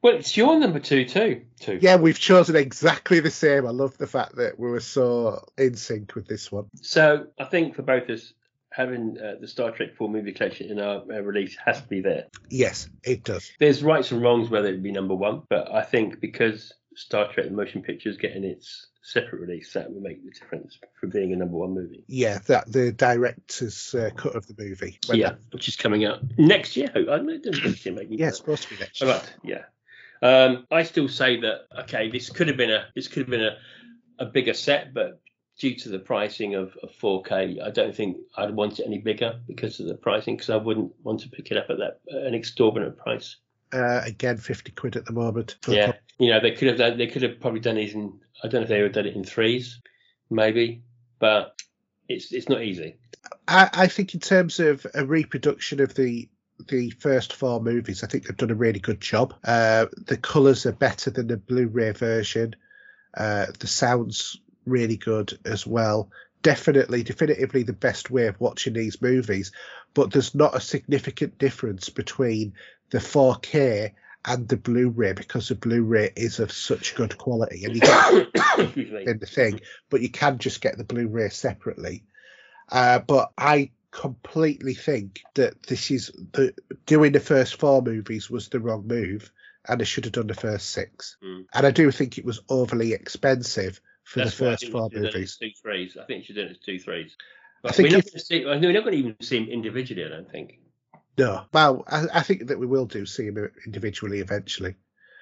Well, 0.01 0.15
it's 0.15 0.35
your 0.35 0.57
number 0.57 0.79
two 0.79 1.05
too. 1.05 1.41
Two. 1.59 1.77
Yeah, 1.79 1.97
we've 1.97 2.17
chosen 2.17 2.55
exactly 2.55 3.19
the 3.19 3.29
same. 3.29 3.67
I 3.67 3.71
love 3.71 3.97
the 3.99 4.07
fact 4.07 4.37
that 4.37 4.57
we 4.57 4.69
were 4.71 4.79
so 4.79 5.45
in 5.59 5.75
sync 5.75 6.15
with 6.15 6.27
this 6.27 6.51
one. 6.51 6.65
So 6.81 7.27
I 7.37 7.43
think 7.45 7.75
for 7.75 7.83
both 7.83 8.09
us, 8.09 8.33
having 8.71 9.17
uh, 9.19 9.35
the 9.39 9.47
Star 9.47 9.71
Trek 9.71 9.95
4 9.95 10.09
movie 10.09 10.31
collection 10.31 10.71
in 10.71 10.79
our 10.79 11.01
uh, 11.11 11.19
release 11.21 11.55
has 11.65 11.81
to 11.81 11.87
be 11.87 12.01
there. 12.01 12.27
Yes, 12.49 12.89
it 13.03 13.23
does. 13.23 13.51
There's 13.59 13.83
rights 13.83 14.11
and 14.11 14.21
wrongs 14.21 14.49
whether 14.49 14.67
it 14.69 14.71
would 14.73 14.83
be 14.83 14.91
number 14.91 15.15
one, 15.15 15.43
but 15.49 15.73
I 15.73 15.83
think 15.83 16.19
because 16.19 16.71
Star 16.95 17.31
Trek 17.31 17.45
the 17.47 17.51
Motion 17.51 17.81
Picture 17.81 18.09
is 18.09 18.17
getting 18.17 18.43
its 18.43 18.87
separate 19.03 19.41
release, 19.41 19.73
that 19.73 19.91
will 19.91 20.01
make 20.01 20.23
the 20.23 20.31
difference 20.31 20.77
for 20.99 21.07
being 21.07 21.33
a 21.33 21.35
number 21.35 21.57
one 21.57 21.73
movie. 21.73 22.03
Yeah, 22.07 22.39
that 22.47 22.71
the 22.71 22.91
director's 22.91 23.93
uh, 23.93 24.09
cut 24.15 24.35
of 24.35 24.47
the 24.47 24.55
movie. 24.57 24.99
Yeah, 25.11 25.29
that- 25.31 25.39
which 25.51 25.67
is 25.67 25.75
coming 25.75 26.05
out 26.05 26.19
next 26.37 26.75
year. 26.77 26.89
I 26.95 27.01
don't 27.01 27.25
know. 27.25 27.39
next 27.43 27.85
year, 27.85 27.95
maybe. 27.95 28.15
yeah, 28.15 28.29
it's 28.29 28.37
supposed 28.37 28.63
to 28.63 28.69
be 28.69 28.79
next 28.79 29.01
year. 29.01 29.11
right. 29.11 29.33
Yeah. 29.43 29.63
Um, 30.23 30.67
I 30.69 30.83
still 30.83 31.07
say 31.09 31.41
that 31.41 31.61
okay, 31.81 32.09
this 32.09 32.29
could 32.29 32.47
have 32.47 32.57
been 32.57 32.69
a 32.69 32.85
this 32.95 33.07
could 33.07 33.21
have 33.23 33.29
been 33.29 33.43
a, 33.43 33.57
a 34.19 34.25
bigger 34.27 34.53
set, 34.53 34.93
but 34.93 35.19
due 35.61 35.75
to 35.75 35.89
the 35.89 35.99
pricing 35.99 36.55
of, 36.55 36.75
of 36.81 36.91
4K, 36.99 37.61
I 37.61 37.69
don't 37.69 37.95
think 37.95 38.17
I'd 38.35 38.55
want 38.55 38.79
it 38.79 38.87
any 38.87 38.97
bigger 38.97 39.39
because 39.45 39.79
of 39.79 39.85
the 39.85 39.93
pricing. 39.93 40.35
Because 40.35 40.49
I 40.49 40.55
wouldn't 40.55 40.91
want 41.03 41.19
to 41.19 41.29
pick 41.29 41.51
it 41.51 41.57
up 41.57 41.69
at 41.69 41.77
that 41.77 41.99
an 42.07 42.33
exorbitant 42.33 42.97
price. 42.97 43.37
Uh, 43.71 44.01
again, 44.03 44.37
50 44.37 44.71
quid 44.71 44.95
at 44.95 45.05
the 45.05 45.13
moment. 45.13 45.57
for 45.61 45.69
the 45.69 45.77
Yeah, 45.77 45.93
you 46.17 46.31
know 46.31 46.39
they 46.39 46.51
could 46.51 46.67
have 46.67 46.77
done, 46.79 46.97
they 46.97 47.05
could 47.05 47.21
have 47.21 47.39
probably 47.39 47.59
done 47.59 47.75
these 47.75 47.93
in 47.93 48.19
I 48.43 48.47
don't 48.47 48.61
know 48.61 48.63
if 48.63 48.69
they 48.69 48.81
would 48.81 48.95
have 48.95 49.05
done 49.05 49.05
it 49.05 49.15
in 49.15 49.23
threes, 49.23 49.79
maybe, 50.31 50.81
but 51.19 51.61
it's 52.09 52.33
it's 52.33 52.49
not 52.49 52.63
easy. 52.63 52.97
I, 53.47 53.69
I 53.71 53.87
think 53.87 54.15
in 54.15 54.19
terms 54.19 54.59
of 54.59 54.85
a 54.95 55.05
reproduction 55.05 55.79
of 55.79 55.93
the 55.93 56.27
the 56.67 56.89
first 56.89 57.33
four 57.33 57.61
movies, 57.61 58.03
I 58.03 58.07
think 58.07 58.25
they've 58.25 58.35
done 58.35 58.49
a 58.49 58.55
really 58.55 58.79
good 58.79 58.99
job. 58.99 59.35
Uh, 59.43 59.85
the 59.95 60.17
colours 60.17 60.65
are 60.65 60.71
better 60.71 61.11
than 61.11 61.27
the 61.27 61.37
Blu-ray 61.37 61.91
version. 61.91 62.55
Uh, 63.15 63.45
the 63.59 63.67
sounds 63.67 64.40
really 64.65 64.97
good 64.97 65.37
as 65.45 65.65
well. 65.65 66.09
Definitely, 66.41 67.03
definitively 67.03 67.63
the 67.63 67.73
best 67.73 68.09
way 68.09 68.27
of 68.27 68.39
watching 68.39 68.73
these 68.73 69.01
movies. 69.01 69.51
But 69.93 70.11
there's 70.11 70.33
not 70.33 70.55
a 70.55 70.61
significant 70.61 71.37
difference 71.37 71.89
between 71.89 72.53
the 72.89 72.97
4K 72.97 73.93
and 74.25 74.47
the 74.47 74.57
Blu-ray 74.57 75.13
because 75.13 75.47
the 75.47 75.55
Blu-ray 75.55 76.13
is 76.15 76.39
of 76.39 76.51
such 76.51 76.95
good 76.95 77.17
quality, 77.17 77.65
and 77.65 77.75
you 77.75 77.81
get 77.81 78.13
in 79.07 79.19
the 79.19 79.29
thing, 79.29 79.61
but 79.89 80.01
you 80.01 80.09
can 80.09 80.37
just 80.37 80.61
get 80.61 80.77
the 80.77 80.83
Blu-ray 80.83 81.29
separately. 81.29 82.03
Uh, 82.69 82.99
but 82.99 83.31
I 83.37 83.71
completely 83.91 84.73
think 84.73 85.21
that 85.35 85.61
this 85.63 85.91
is 85.91 86.11
the 86.31 86.53
doing 86.85 87.11
the 87.11 87.19
first 87.19 87.59
four 87.59 87.81
movies 87.81 88.29
was 88.29 88.47
the 88.47 88.59
wrong 88.59 88.87
move, 88.87 89.31
and 89.67 89.81
they 89.81 89.85
should 89.85 90.05
have 90.05 90.13
done 90.13 90.27
the 90.27 90.33
first 90.33 90.69
six. 90.69 91.17
Mm. 91.23 91.45
And 91.53 91.67
I 91.67 91.71
do 91.71 91.91
think 91.91 92.17
it 92.17 92.25
was 92.25 92.41
overly 92.49 92.93
expensive 92.93 93.81
for 94.11 94.19
That's 94.19 94.31
the 94.31 94.45
first 94.45 94.61
think 94.63 94.71
four 94.73 94.89
you 94.91 94.97
should 94.97 95.05
have 95.05 95.13
done 95.13 95.13
it 95.13 95.15
movies. 95.15 95.37
Two 95.37 95.49
threes. 95.61 95.97
I 95.97 96.03
think 96.05 96.25
have 96.27 96.35
done 96.35 96.45
it 96.45 96.51
as 96.51 96.57
two 96.59 96.79
threes. 96.79 97.15
But 97.63 97.75
think 97.75 97.89
we're, 97.89 97.97
not 97.97 98.05
if- 98.05 98.11
going 98.11 98.19
to 98.19 98.25
see, 98.25 98.45
we're 98.45 98.59
not 98.73 98.83
going 98.83 98.91
to 98.91 98.97
even 98.97 99.15
see 99.21 99.39
them 99.39 99.47
individually. 99.49 100.05
I 100.05 100.09
don't 100.09 100.29
think. 100.29 100.59
No, 101.17 101.43
well, 101.53 101.83
I, 101.87 102.05
I 102.13 102.21
think 102.21 102.47
that 102.47 102.59
we 102.59 102.65
will 102.65 102.85
do 102.85 103.05
see 103.05 103.29
them 103.29 103.51
individually 103.65 104.19
eventually. 104.19 104.75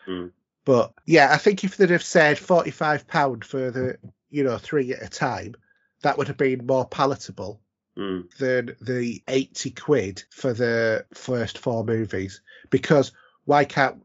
Mm. 0.07 0.31
But 0.65 0.93
yeah, 1.05 1.29
I 1.31 1.37
think 1.37 1.63
if 1.63 1.77
they'd 1.77 1.89
have 1.91 2.03
said 2.03 2.39
forty-five 2.39 3.07
pound 3.07 3.45
for 3.45 3.69
the 3.71 3.97
you 4.29 4.43
know 4.43 4.57
three 4.57 4.91
at 4.93 5.03
a 5.03 5.09
time, 5.09 5.55
that 6.01 6.17
would 6.17 6.27
have 6.27 6.37
been 6.37 6.65
more 6.65 6.87
palatable 6.87 7.61
Mm. 7.97 8.33
than 8.37 8.77
the 8.79 9.21
80 9.27 9.71
quid 9.71 10.23
for 10.29 10.53
the 10.53 11.05
first 11.13 11.57
four 11.57 11.83
movies 11.83 12.39
because 12.69 13.11
why 13.49 13.65
can't 13.65 14.01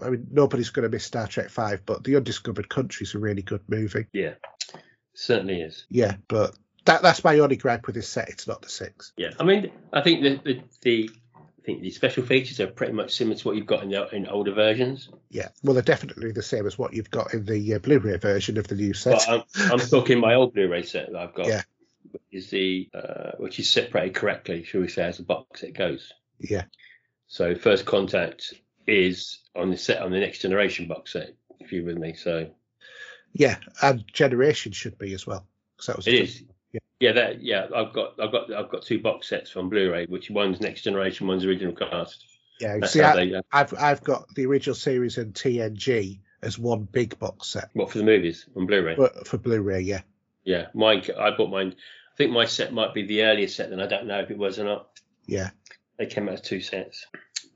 I 0.00 0.10
mean 0.10 0.28
nobody's 0.30 0.70
going 0.70 0.84
to 0.84 0.88
miss 0.88 1.04
Star 1.04 1.26
Trek 1.26 1.50
5 1.50 1.84
but 1.84 2.04
The 2.04 2.14
Undiscovered 2.16 2.68
Country 2.68 3.04
is 3.04 3.14
a 3.14 3.18
really 3.18 3.42
good 3.42 3.62
movie 3.68 4.06
Yeah, 4.12 4.34
certainly 5.14 5.60
is. 5.62 5.86
yeah 5.90 6.16
but 6.28 6.54
that 6.84 7.02
that's 7.02 7.24
my 7.24 7.38
only 7.40 7.56
gripe 7.56 7.86
with 7.86 7.96
this 7.96 8.08
set 8.08 8.28
it's 8.28 8.46
not 8.46 8.62
the 8.62 8.68
6 8.68 9.12
Yeah, 9.16 9.30
I 9.40 9.44
mean, 9.44 9.72
I 9.92 10.00
think 10.02 10.22
the 10.22 10.40
the, 10.44 10.60
the 10.82 11.10
I 11.36 11.62
think 11.66 11.80
the 11.80 11.90
special 11.90 12.22
features 12.24 12.60
are 12.60 12.66
pretty 12.66 12.92
much 12.92 13.14
similar 13.14 13.36
to 13.36 13.48
what 13.48 13.56
you've 13.56 13.66
got 13.66 13.82
in 13.82 13.88
the, 13.88 14.06
in 14.14 14.26
older 14.28 14.52
versions. 14.52 15.08
yeah 15.30 15.48
well 15.62 15.74
they're 15.74 15.82
definitely 15.82 16.30
the 16.32 16.42
same 16.42 16.66
as 16.66 16.78
what 16.78 16.92
you've 16.94 17.10
got 17.10 17.34
in 17.34 17.44
the 17.46 17.74
uh, 17.74 17.78
Blu-ray 17.80 18.18
version 18.18 18.58
of 18.58 18.68
the 18.68 18.74
new 18.76 18.92
set 18.94 19.24
But 19.26 19.46
I'm, 19.56 19.72
I'm 19.72 19.78
talking 19.80 20.20
my 20.20 20.34
old 20.34 20.54
Blu-ray 20.54 20.82
set 20.84 21.10
that 21.10 21.18
I've 21.18 21.34
got. 21.34 21.46
Yeah. 21.48 21.62
Which 22.12 22.22
is 22.30 22.50
the 22.50 22.88
uh, 22.94 23.32
which 23.38 23.58
is 23.58 23.68
separated 23.68 24.14
correctly, 24.14 24.62
shall 24.62 24.82
we 24.82 24.88
say, 24.88 25.02
as 25.04 25.18
a 25.18 25.24
box 25.24 25.62
set 25.62 25.72
goes. 25.74 26.12
yeah 26.38 26.64
So 27.26 27.54
first 27.56 27.86
contact 27.86 28.54
is 28.86 29.38
on 29.56 29.70
the 29.70 29.76
set 29.76 30.02
on 30.02 30.10
the 30.10 30.20
next 30.20 30.40
generation 30.40 30.86
box 30.88 31.12
set. 31.12 31.34
If 31.60 31.72
you're 31.72 31.84
with 31.84 31.98
me, 31.98 32.14
so 32.14 32.48
yeah 33.32 33.56
and 33.82 34.04
Generation 34.12 34.72
should 34.72 34.96
be 34.98 35.12
as 35.14 35.26
well 35.26 35.46
that 35.86 35.96
was 35.96 36.06
it 36.06 36.14
is. 36.14 36.42
yeah. 36.72 36.80
Yeah, 37.00 37.12
that 37.12 37.42
yeah. 37.42 37.66
I've 37.74 37.92
got 37.92 38.14
I've 38.20 38.30
got 38.32 38.52
I've 38.52 38.70
got 38.70 38.82
two 38.82 39.00
box 39.00 39.28
sets 39.28 39.50
from 39.50 39.68
Blu-ray, 39.68 40.06
which 40.06 40.30
one's 40.30 40.60
next 40.60 40.82
generation, 40.82 41.26
one's 41.26 41.44
original 41.44 41.74
cast. 41.74 42.24
yeah 42.60 42.78
That's 42.78 42.92
see 42.92 43.02
I, 43.02 43.14
they. 43.26 43.34
Uh, 43.34 43.42
I've 43.52 43.74
I've 43.74 44.02
got 44.04 44.32
the 44.34 44.46
original 44.46 44.74
series 44.74 45.18
and 45.18 45.34
TNG 45.34 46.20
as 46.42 46.58
one 46.58 46.84
big 46.92 47.18
box 47.18 47.48
set 47.48 47.70
what 47.72 47.90
for 47.90 47.98
the 47.98 48.04
movies 48.04 48.46
on 48.56 48.66
Blu-ray? 48.66 48.94
but 48.96 49.26
for 49.26 49.38
Blu-ray 49.38 49.80
yeah 49.80 50.02
Yeah, 50.44 50.66
mine. 50.74 51.02
I 51.18 51.30
bought 51.30 51.50
mine. 51.50 51.74
I 52.12 52.16
think 52.16 52.30
my 52.30 52.44
set 52.44 52.72
might 52.72 52.94
be 52.94 53.04
the 53.06 53.22
earliest 53.24 53.56
set, 53.56 53.70
then 53.70 53.80
I 53.80 53.86
don't 53.86 54.06
know 54.06 54.20
if 54.20 54.30
it 54.30 54.38
was 54.38 54.58
or 54.58 54.64
not. 54.64 54.88
yeah 55.26 55.50
They 55.98 56.06
came 56.06 56.28
out 56.28 56.34
as 56.34 56.40
two 56.42 56.60
sets, 56.60 57.06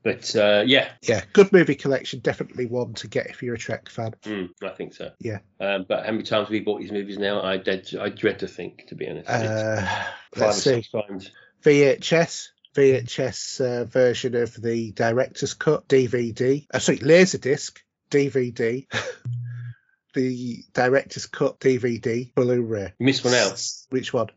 but 0.03 0.35
uh, 0.35 0.63
yeah, 0.65 0.89
yeah, 1.01 1.21
good 1.33 1.51
movie 1.51 1.75
collection. 1.75 2.19
Definitely 2.19 2.65
one 2.65 2.93
to 2.95 3.07
get 3.07 3.27
if 3.27 3.43
you're 3.43 3.55
a 3.55 3.59
Trek 3.59 3.89
fan. 3.89 4.15
mm, 4.23 4.49
I 4.63 4.69
think 4.69 4.93
so. 4.93 5.11
Yeah. 5.19 5.39
Um, 5.59 5.85
but 5.87 6.05
how 6.05 6.11
many 6.11 6.23
times 6.23 6.47
have 6.47 6.49
we 6.49 6.61
bought 6.61 6.79
these 6.79 6.91
movies 6.91 7.17
now? 7.17 7.41
I 7.41 7.57
dread, 7.57 7.89
I 7.99 8.09
dread 8.09 8.39
to 8.39 8.47
think, 8.47 8.87
to 8.87 8.95
be 8.95 9.09
honest. 9.09 9.29
Uh, 9.29 10.05
let's 10.35 10.63
see, 10.63 10.81
six 10.81 10.91
times. 10.91 11.31
VHS, 11.63 12.47
VHS 12.75 13.61
uh, 13.61 13.85
version 13.85 14.35
of 14.35 14.53
the 14.53 14.91
director's 14.91 15.53
cut 15.53 15.87
DVD. 15.87 16.65
Uh, 16.73 16.79
sorry, 16.79 16.99
Laserdisc 16.99 17.77
DVD. 18.09 18.87
the 20.13 20.63
director's 20.73 21.25
cut 21.25 21.59
DVD, 21.59 22.33
Blu-ray. 22.33 22.93
You 22.97 23.05
missed 23.05 23.25
one 23.25 23.33
out. 23.33 23.61
Which 23.89 24.13
one? 24.13 24.27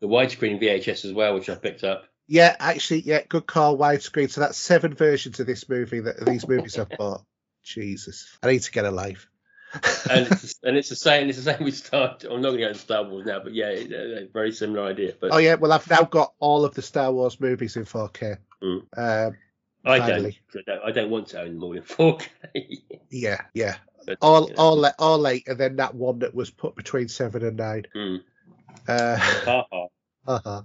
The 0.00 0.08
widescreen 0.08 0.60
VHS 0.62 1.04
as 1.04 1.12
well, 1.12 1.34
which 1.34 1.50
I 1.50 1.54
picked 1.54 1.84
up. 1.84 2.04
Yeah, 2.30 2.54
actually, 2.60 3.00
yeah, 3.00 3.22
good 3.28 3.44
call, 3.44 3.76
widescreen. 3.76 4.30
So 4.30 4.40
that's 4.40 4.56
seven 4.56 4.94
versions 4.94 5.40
of 5.40 5.48
this 5.48 5.68
movie 5.68 5.98
that 5.98 6.24
these 6.24 6.46
movies 6.46 6.78
I've 6.78 6.88
bought. 6.90 7.24
Jesus, 7.64 8.38
I 8.40 8.52
need 8.52 8.62
to 8.62 8.70
get 8.70 8.84
a 8.84 8.92
life. 8.92 9.28
And 10.08 10.28
it's, 10.28 10.54
and 10.62 10.76
it's 10.76 10.90
the 10.90 10.94
same. 10.94 11.28
It's 11.28 11.42
the 11.42 11.52
same 11.52 11.64
with 11.64 11.76
Star. 11.76 12.16
I'm 12.30 12.40
not 12.40 12.50
going 12.50 12.58
to 12.58 12.62
go 12.62 12.68
into 12.68 12.78
Star 12.78 13.02
Wars 13.02 13.26
now, 13.26 13.40
but 13.42 13.52
yeah, 13.52 13.70
it, 13.70 13.92
uh, 13.92 14.30
very 14.32 14.52
similar 14.52 14.86
idea. 14.86 15.12
But 15.20 15.32
oh 15.32 15.38
yeah, 15.38 15.56
well 15.56 15.72
I've 15.72 15.90
now 15.90 16.04
got 16.04 16.32
all 16.38 16.64
of 16.64 16.72
the 16.72 16.82
Star 16.82 17.12
Wars 17.12 17.40
movies 17.40 17.74
in 17.74 17.84
4K. 17.84 18.36
Mm. 18.62 18.82
Um, 18.96 19.36
I 19.84 19.98
don't. 19.98 20.26
I 20.26 20.34
don't. 20.64 20.84
I 20.84 20.90
don't 20.92 21.10
want 21.10 21.26
to 21.28 21.40
own 21.40 21.54
them 21.54 21.64
all 21.64 21.76
in 21.76 21.82
4K. 21.82 22.28
yeah, 23.10 23.40
yeah. 23.54 23.78
But, 24.06 24.18
all 24.22 24.46
you 24.46 24.54
know, 24.54 24.54
all 24.56 24.86
all 25.00 25.18
late, 25.18 25.48
and 25.48 25.58
then 25.58 25.74
that 25.76 25.96
one 25.96 26.20
that 26.20 26.32
was 26.32 26.50
put 26.50 26.76
between 26.76 27.08
seven 27.08 27.44
and 27.44 27.56
nine. 27.56 27.86
mm. 27.92 28.20
Uh, 28.86 29.16
Ha, 29.16 29.66
ha. 29.72 29.86
uh-huh. 30.28 30.62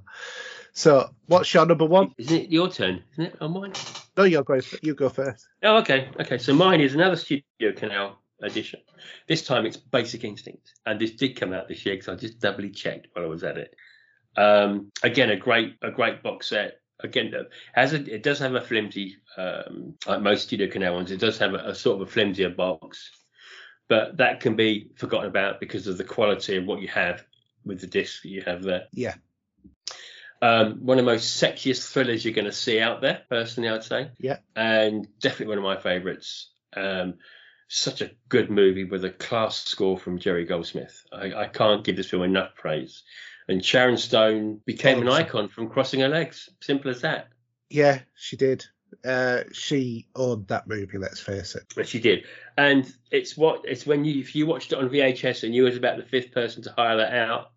So, 0.75 1.09
what's 1.27 1.53
your 1.53 1.65
number 1.65 1.85
one? 1.85 2.13
Isn't 2.17 2.35
it 2.35 2.51
your 2.51 2.69
turn? 2.69 3.01
Isn't 3.13 3.25
it? 3.27 3.35
Oh, 3.39 3.47
mine. 3.47 3.71
No, 4.17 4.25
you're 4.25 4.43
going. 4.43 4.61
You 4.81 4.93
go 4.93 5.07
first. 5.07 5.47
Oh, 5.63 5.77
okay. 5.77 6.09
Okay. 6.19 6.37
So 6.37 6.53
mine 6.53 6.81
is 6.81 6.93
another 6.93 7.15
Studio 7.15 7.71
Canal 7.75 8.19
edition. 8.41 8.81
This 9.25 9.45
time 9.45 9.65
it's 9.65 9.77
Basic 9.77 10.25
Instinct, 10.25 10.73
and 10.85 10.99
this 10.99 11.11
did 11.11 11.39
come 11.39 11.53
out 11.53 11.69
this 11.69 11.85
year 11.85 11.95
because 11.95 12.09
I 12.09 12.15
just 12.15 12.39
doubly 12.39 12.69
checked 12.69 13.07
while 13.13 13.23
I 13.23 13.27
was 13.29 13.43
at 13.45 13.57
it. 13.57 13.73
Um, 14.35 14.91
again, 15.01 15.29
a 15.29 15.37
great 15.37 15.75
a 15.81 15.91
great 15.91 16.21
box 16.21 16.47
set. 16.47 16.81
Again, 16.99 17.27
it 17.27 17.49
has 17.73 17.93
a, 17.93 18.13
it 18.13 18.23
does 18.23 18.39
have 18.39 18.55
a 18.55 18.61
flimsy, 18.61 19.15
um, 19.37 19.95
like 20.05 20.21
most 20.21 20.43
Studio 20.43 20.69
Canal 20.69 20.95
ones. 20.95 21.09
It 21.09 21.21
does 21.21 21.37
have 21.37 21.53
a, 21.53 21.69
a 21.69 21.75
sort 21.75 22.01
of 22.01 22.07
a 22.07 22.11
flimsier 22.11 22.49
box, 22.49 23.11
but 23.87 24.17
that 24.17 24.41
can 24.41 24.57
be 24.57 24.91
forgotten 24.95 25.29
about 25.29 25.61
because 25.61 25.87
of 25.87 25.97
the 25.97 26.03
quality 26.03 26.57
of 26.57 26.65
what 26.65 26.81
you 26.81 26.89
have 26.89 27.23
with 27.63 27.79
the 27.79 27.87
disc 27.87 28.23
that 28.23 28.29
you 28.29 28.41
have 28.41 28.61
there. 28.61 28.87
Yeah. 28.91 29.15
Um, 30.45 30.85
one 30.85 30.99
of 30.99 31.05
the 31.05 31.11
most 31.11 31.41
sexiest 31.41 31.91
thrillers 31.91 32.23
you're 32.23 32.33
going 32.33 32.45
to 32.45 32.51
see 32.51 32.79
out 32.79 33.01
there, 33.01 33.23
personally, 33.29 33.69
I'd 33.69 33.83
say. 33.83 34.11
Yeah. 34.19 34.37
And 34.55 35.07
definitely 35.19 35.47
one 35.47 35.57
of 35.57 35.63
my 35.63 35.77
favourites. 35.77 36.51
Um, 36.75 37.15
such 37.67 38.01
a 38.01 38.11
good 38.29 38.51
movie 38.51 38.83
with 38.83 39.03
a 39.05 39.09
class 39.09 39.63
score 39.63 39.97
from 39.97 40.19
Jerry 40.19 40.45
Goldsmith. 40.45 41.03
I, 41.11 41.33
I 41.33 41.47
can't 41.47 41.83
give 41.83 41.95
this 41.95 42.09
film 42.09 42.21
enough 42.21 42.53
praise. 42.55 43.01
And 43.47 43.65
Sharon 43.65 43.97
Stone 43.97 44.61
became 44.65 45.01
an 45.01 45.09
icon 45.09 45.49
from 45.49 45.69
crossing 45.69 46.01
her 46.01 46.09
legs. 46.09 46.47
Simple 46.61 46.91
as 46.91 47.01
that. 47.01 47.29
Yeah, 47.69 48.01
she 48.15 48.37
did. 48.37 48.65
Uh, 49.03 49.43
she 49.51 50.07
owned 50.15 50.47
that 50.47 50.67
movie. 50.67 50.99
Let's 50.99 51.19
face 51.19 51.55
it. 51.55 51.63
But 51.75 51.87
she 51.87 51.99
did, 51.99 52.23
and 52.57 52.91
it's 53.11 53.35
what 53.35 53.65
it's 53.65 53.85
when 53.85 54.05
you 54.05 54.19
if 54.19 54.35
you 54.35 54.45
watched 54.45 54.71
it 54.71 54.77
on 54.77 54.89
VHS 54.89 55.43
and 55.43 55.53
you 55.53 55.63
was 55.63 55.75
about 55.75 55.97
the 55.97 56.03
fifth 56.03 56.31
person 56.31 56.63
to 56.63 56.71
hire 56.71 56.97
that 56.97 57.13
out, 57.13 57.51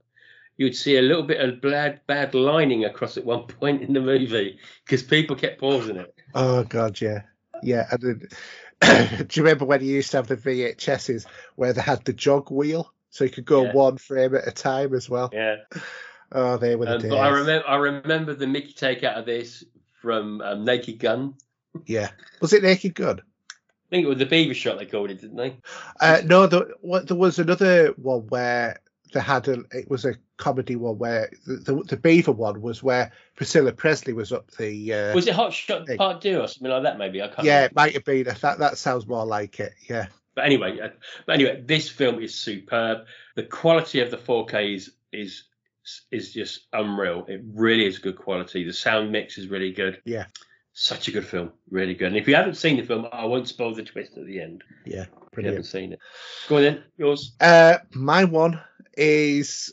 you'd 0.59 0.76
see 0.76 0.98
a 0.98 1.02
little 1.02 1.22
bit 1.22 1.40
of 1.40 1.62
bad 1.62 2.01
bad 2.06 2.35
lining 2.35 2.85
across 2.85 3.16
at 3.16 3.24
one 3.24 3.44
point 3.60 3.80
in 3.82 3.94
the 3.94 4.01
movie 4.01 4.59
because 4.85 5.02
people 5.02 5.35
kept 5.36 5.59
pausing 5.59 5.97
it. 5.97 6.14
Oh 6.35 6.64
God, 6.64 7.01
yeah, 7.01 7.22
yeah. 7.62 7.89
And 7.90 8.28
then, 8.80 9.26
do 9.26 9.40
you 9.40 9.43
remember 9.44 9.64
when 9.64 9.80
you 9.82 9.94
used 9.94 10.10
to 10.10 10.18
have 10.18 10.26
the 10.26 10.36
VHSs 10.36 11.24
where 11.56 11.72
they 11.72 11.80
had 11.80 12.05
the 12.05 12.12
jog 12.12 12.51
wheel, 12.51 12.93
so 13.09 13.24
you 13.24 13.30
could 13.30 13.47
go 13.47 13.62
Yeah. 13.64 13.72
one 13.72 13.97
frame 13.97 14.35
at 14.35 14.47
a 14.47 14.52
time 14.52 14.93
as 14.94 15.09
well? 15.09 15.30
Yeah, 15.32 15.56
Oh, 16.32 16.59
they 16.59 16.76
were 16.76 16.85
the 16.85 16.97
um, 16.97 17.01
days. 17.01 17.10
but 17.10 17.18
I 17.20 17.28
remember 17.30 17.66
I 17.68 17.76
remember 17.76 18.35
the 18.35 18.47
Mickey 18.47 18.74
take 18.74 19.02
out 19.02 19.16
of 19.16 19.24
this 19.24 19.64
from 20.02 20.43
um, 20.43 20.64
Naked 20.64 20.98
Gun. 20.98 21.35
Yeah, 21.86 22.10
was 22.40 22.52
it 22.52 22.62
Naked 22.62 22.94
Gun? 22.94 23.20
I 23.20 23.89
think 23.90 24.05
it 24.05 24.09
was 24.09 24.18
the 24.18 24.26
Beaver 24.26 24.52
shot 24.52 24.78
they 24.78 24.85
called 24.85 25.10
it, 25.10 25.22
didn't 25.22 25.36
they? 25.36 25.56
Uh, 25.98 26.20
no, 26.24 26.47
the, 26.47 26.74
what, 26.82 27.09
there 27.09 27.16
was 27.16 27.39
another 27.39 27.94
one 27.97 28.26
where 28.26 28.80
they 29.12 29.20
had 29.20 29.48
a. 29.48 29.64
It 29.72 29.89
was 29.90 30.05
a 30.05 30.14
comedy 30.36 30.76
one 30.76 30.98
where 30.98 31.30
the, 31.47 31.56
the, 31.56 31.74
the 31.85 31.97
Beaver 31.97 32.32
one 32.32 32.60
was 32.60 32.82
where 32.82 33.10
Priscilla 33.36 33.72
Presley 33.72 34.12
was 34.12 34.32
up 34.32 34.51
the. 34.52 34.93
Uh, 34.93 35.14
Was 35.14 35.26
it 35.26 35.35
Hot 35.35 35.52
Shot 35.52 35.89
Hey. 35.89 35.97
Part 35.97 36.20
Two 36.22 36.40
or 36.40 36.48
something 36.48 36.70
like 36.70 36.82
that? 36.85 36.98
Maybe 36.98 37.22
I 37.22 37.28
can't. 37.28 37.44
yeah, 37.44 37.55
remember. 37.55 37.70
it 37.72 37.76
might 37.76 37.93
have 37.94 38.05
been. 38.05 38.24
That 38.24 38.59
that 38.59 38.78
sounds 38.78 39.06
more 39.06 39.26
like 39.26 39.60
it. 39.60 39.72
Yeah, 39.89 40.06
But 40.35 40.44
anyway, 40.47 40.78
uh, 40.80 40.89
but 41.26 41.35
anyway, 41.35 41.62
this 41.66 41.89
film 41.89 42.20
is 42.22 42.35
superb. 42.35 43.06
The 43.36 43.44
quality 43.44 44.01
of 44.01 44.10
the 44.10 44.16
4K 44.18 44.74
is 44.74 44.93
is 45.12 45.44
is 46.10 46.32
just 46.32 46.66
unreal. 46.72 47.24
It 47.28 47.40
really 47.55 47.86
is 47.86 47.98
good 47.98 48.16
quality. 48.18 48.64
The 48.64 48.72
sound 48.72 49.10
mix 49.10 49.39
is 49.39 49.48
really 49.48 49.72
good. 49.72 50.01
Yeah. 50.05 50.26
Such 50.74 51.09
a 51.09 51.10
good 51.10 51.26
film, 51.26 51.51
really 51.70 51.94
good. 51.94 52.09
And 52.09 52.16
if 52.16 52.28
you 52.28 52.36
haven't 52.36 52.55
seen 52.55 52.76
the 52.76 52.85
film, 52.85 53.09
I 53.10 53.24
won't 53.24 53.48
spoil 53.48 53.74
the 53.74 53.82
twist 53.82 54.16
at 54.16 54.26
the 54.26 54.40
end. 54.40 54.62
yeah, 54.86 55.06
If 55.32 55.39
you 55.39 55.44
haven't 55.44 55.64
seen 55.64 55.94
it, 55.94 55.98
go 56.48 56.59
on 56.59 56.62
then. 56.62 56.85
Yours. 56.97 57.32
Uh, 57.40 57.78
my 57.94 58.22
one 58.22 58.60
is 58.99 59.73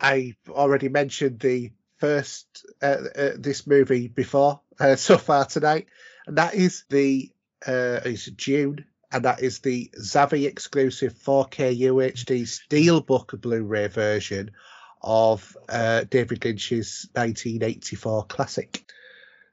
I 0.00 0.34
already 0.48 0.88
mentioned 0.88 1.40
the 1.40 1.72
first 1.98 2.66
uh, 2.82 2.98
uh, 3.16 3.30
this 3.36 3.66
movie 3.66 4.08
before 4.08 4.60
uh, 4.78 4.96
so 4.96 5.18
far 5.18 5.46
tonight, 5.46 5.86
and 6.26 6.38
that 6.38 6.54
is 6.54 6.84
the 6.90 7.30
uh, 7.66 8.00
is 8.04 8.26
Dune, 8.26 8.84
and 9.10 9.24
that 9.24 9.42
is 9.42 9.60
the 9.60 9.90
Zavvi 9.98 10.46
exclusive 10.46 11.14
4K 11.14 11.80
UHD 11.80 12.42
Steelbook 12.42 13.40
Blu-ray 13.40 13.88
version 13.88 14.50
of 15.00 15.56
uh, 15.68 16.04
David 16.08 16.44
Lynch's 16.44 17.08
1984 17.12 18.24
classic. 18.24 18.84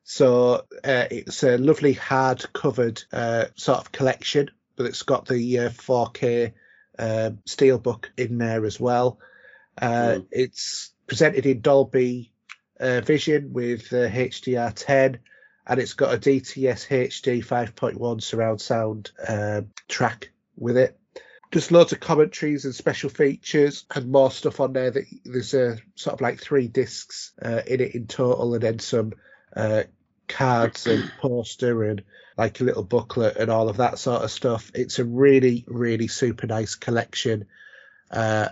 So 0.03 0.65
uh, 0.84 1.05
it's 1.11 1.43
a 1.43 1.57
lovely 1.57 1.93
hard 1.93 2.51
covered 2.53 3.03
uh, 3.13 3.45
sort 3.55 3.80
of 3.80 3.91
collection, 3.91 4.49
but 4.76 4.88
it's 4.88 5.03
got 5.03 5.27
the 5.27 5.59
uh, 5.59 5.69
4K 5.69 6.53
uh, 6.97 7.31
steelbook 7.47 8.05
in 8.18 8.38
there 8.38 8.65
as 8.65 8.80
well. 8.80 9.19
Uh, 9.81 10.19
Mm. 10.19 10.27
It's 10.31 10.93
presented 11.07 11.45
in 11.45 11.61
Dolby 11.61 12.31
uh, 12.80 13.01
Vision 13.01 13.53
with 13.53 13.93
uh, 13.93 14.09
HDR10, 14.09 15.19
and 15.68 15.80
it's 15.80 15.93
got 15.93 16.13
a 16.13 16.18
DTS 16.18 16.88
HD 16.88 17.45
5.1 17.45 18.22
surround 18.22 18.61
sound 18.61 19.11
uh, 19.26 19.61
track 19.88 20.31
with 20.57 20.77
it. 20.77 20.97
There's 21.51 21.72
loads 21.72 21.91
of 21.91 21.99
commentaries 21.99 22.63
and 22.63 22.73
special 22.73 23.09
features 23.09 23.85
and 23.93 24.09
more 24.09 24.31
stuff 24.31 24.61
on 24.61 24.73
there. 24.73 24.91
That 24.91 25.03
there's 25.26 25.53
a 25.53 25.77
sort 25.95 26.13
of 26.13 26.22
like 26.22 26.39
three 26.39 26.68
discs 26.68 27.34
uh, 27.41 27.61
in 27.68 27.81
it 27.81 27.93
in 27.93 28.07
total, 28.07 28.53
and 28.53 28.63
then 28.63 28.80
some 28.80 29.13
uh, 29.55 29.84
cards 30.27 30.88
and 30.88 31.11
poster 31.19 31.84
and 31.84 32.03
like 32.37 32.59
a 32.59 32.63
little 32.63 32.83
booklet 32.83 33.37
and 33.37 33.49
all 33.51 33.69
of 33.69 33.77
that 33.77 33.99
sort 33.99 34.23
of 34.23 34.31
stuff. 34.31 34.71
It's 34.73 34.99
a 34.99 35.05
really, 35.05 35.65
really 35.67 36.07
super 36.07 36.47
nice 36.47 36.75
collection. 36.75 37.45
Uh, 38.09 38.49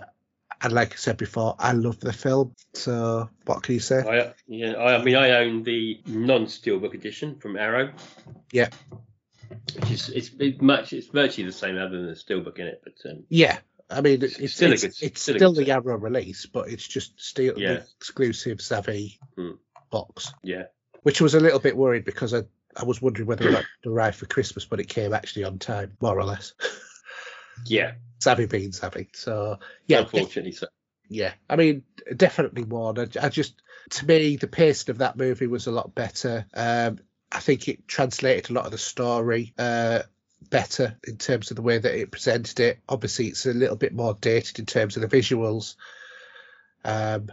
and 0.62 0.72
like 0.72 0.92
I 0.92 0.96
said 0.96 1.16
before, 1.16 1.56
I 1.58 1.72
love 1.72 2.00
the 2.00 2.12
film. 2.12 2.54
So 2.74 3.30
what 3.46 3.62
can 3.62 3.74
you 3.74 3.80
say? 3.80 4.00
I, 4.00 4.32
yeah, 4.46 4.72
I, 4.72 4.96
I 4.96 5.02
mean, 5.02 5.16
I 5.16 5.30
own 5.42 5.62
the 5.62 6.00
non-steelbook 6.06 6.94
edition 6.94 7.36
from 7.36 7.56
Arrow. 7.56 7.92
Yeah. 8.52 8.68
Which 9.74 9.90
is 9.90 10.08
it's, 10.10 10.30
it's 10.38 10.60
much 10.60 10.92
it's 10.92 11.08
virtually 11.08 11.46
the 11.46 11.52
same 11.52 11.76
other 11.76 11.96
than 11.96 12.06
the 12.06 12.12
steelbook 12.14 12.58
in 12.58 12.66
it, 12.68 12.82
but 12.84 13.10
um, 13.10 13.24
Yeah, 13.28 13.58
I 13.90 14.00
mean 14.00 14.22
it's 14.22 14.38
It's 14.38 14.54
still 14.54 14.70
a 14.70 14.74
it's, 14.74 14.82
good- 14.82 14.94
it's 15.02 15.22
still 15.22 15.34
still 15.36 15.52
the 15.54 15.70
Arrow 15.72 15.96
release, 15.98 16.46
but 16.46 16.68
it's 16.68 16.86
just 16.86 17.20
still 17.20 17.58
Yeah. 17.58 17.74
the 17.74 17.84
exclusive 17.96 18.58
Zavvi 18.58 19.18
Hmm. 19.36 19.52
box, 19.90 20.32
yeah, 20.44 20.64
which 21.02 21.20
was 21.20 21.34
a 21.34 21.40
little 21.40 21.58
bit 21.58 21.76
worried 21.76 22.04
because 22.04 22.32
I 22.32 22.42
I 22.76 22.84
was 22.84 23.02
wondering 23.02 23.26
whether 23.26 23.48
it 23.48 23.54
would 23.54 23.92
arrive 23.92 24.16
for 24.16 24.26
Christmas, 24.26 24.64
but 24.64 24.80
it 24.80 24.88
came 24.88 25.12
actually 25.12 25.44
on 25.44 25.58
time, 25.58 25.96
more 26.00 26.18
or 26.18 26.24
less. 26.24 26.54
yeah. 27.66 27.92
Zavvi 28.20 28.48
being 28.48 28.70
Zavvi, 28.70 29.08
so 29.14 29.58
yeah, 29.86 30.00
unfortunately, 30.00 30.52
so. 30.52 30.66
yeah. 31.08 31.32
I 31.48 31.56
mean, 31.56 31.82
definitely 32.14 32.64
one. 32.64 32.98
I, 32.98 33.06
I 33.20 33.28
just, 33.30 33.60
to 33.90 34.06
me, 34.06 34.36
the 34.36 34.46
pacing 34.46 34.90
of 34.90 34.98
that 34.98 35.16
movie 35.16 35.46
was 35.46 35.66
a 35.66 35.72
lot 35.72 35.94
better. 35.94 36.46
Um, 36.54 36.98
I 37.32 37.40
think 37.40 37.68
it 37.68 37.88
translated 37.88 38.50
a 38.50 38.52
lot 38.52 38.66
of 38.66 38.72
the 38.72 38.78
story 38.78 39.54
uh, 39.58 40.00
better 40.48 40.96
in 41.06 41.16
terms 41.16 41.50
of 41.50 41.56
the 41.56 41.62
way 41.62 41.78
that 41.78 41.98
it 41.98 42.10
presented 42.10 42.60
it. 42.60 42.78
Obviously, 42.88 43.28
it's 43.28 43.46
a 43.46 43.54
little 43.54 43.76
bit 43.76 43.94
more 43.94 44.16
dated 44.20 44.58
in 44.58 44.66
terms 44.66 44.96
of 44.96 45.02
the 45.02 45.16
visuals, 45.16 45.76
um, 46.84 47.30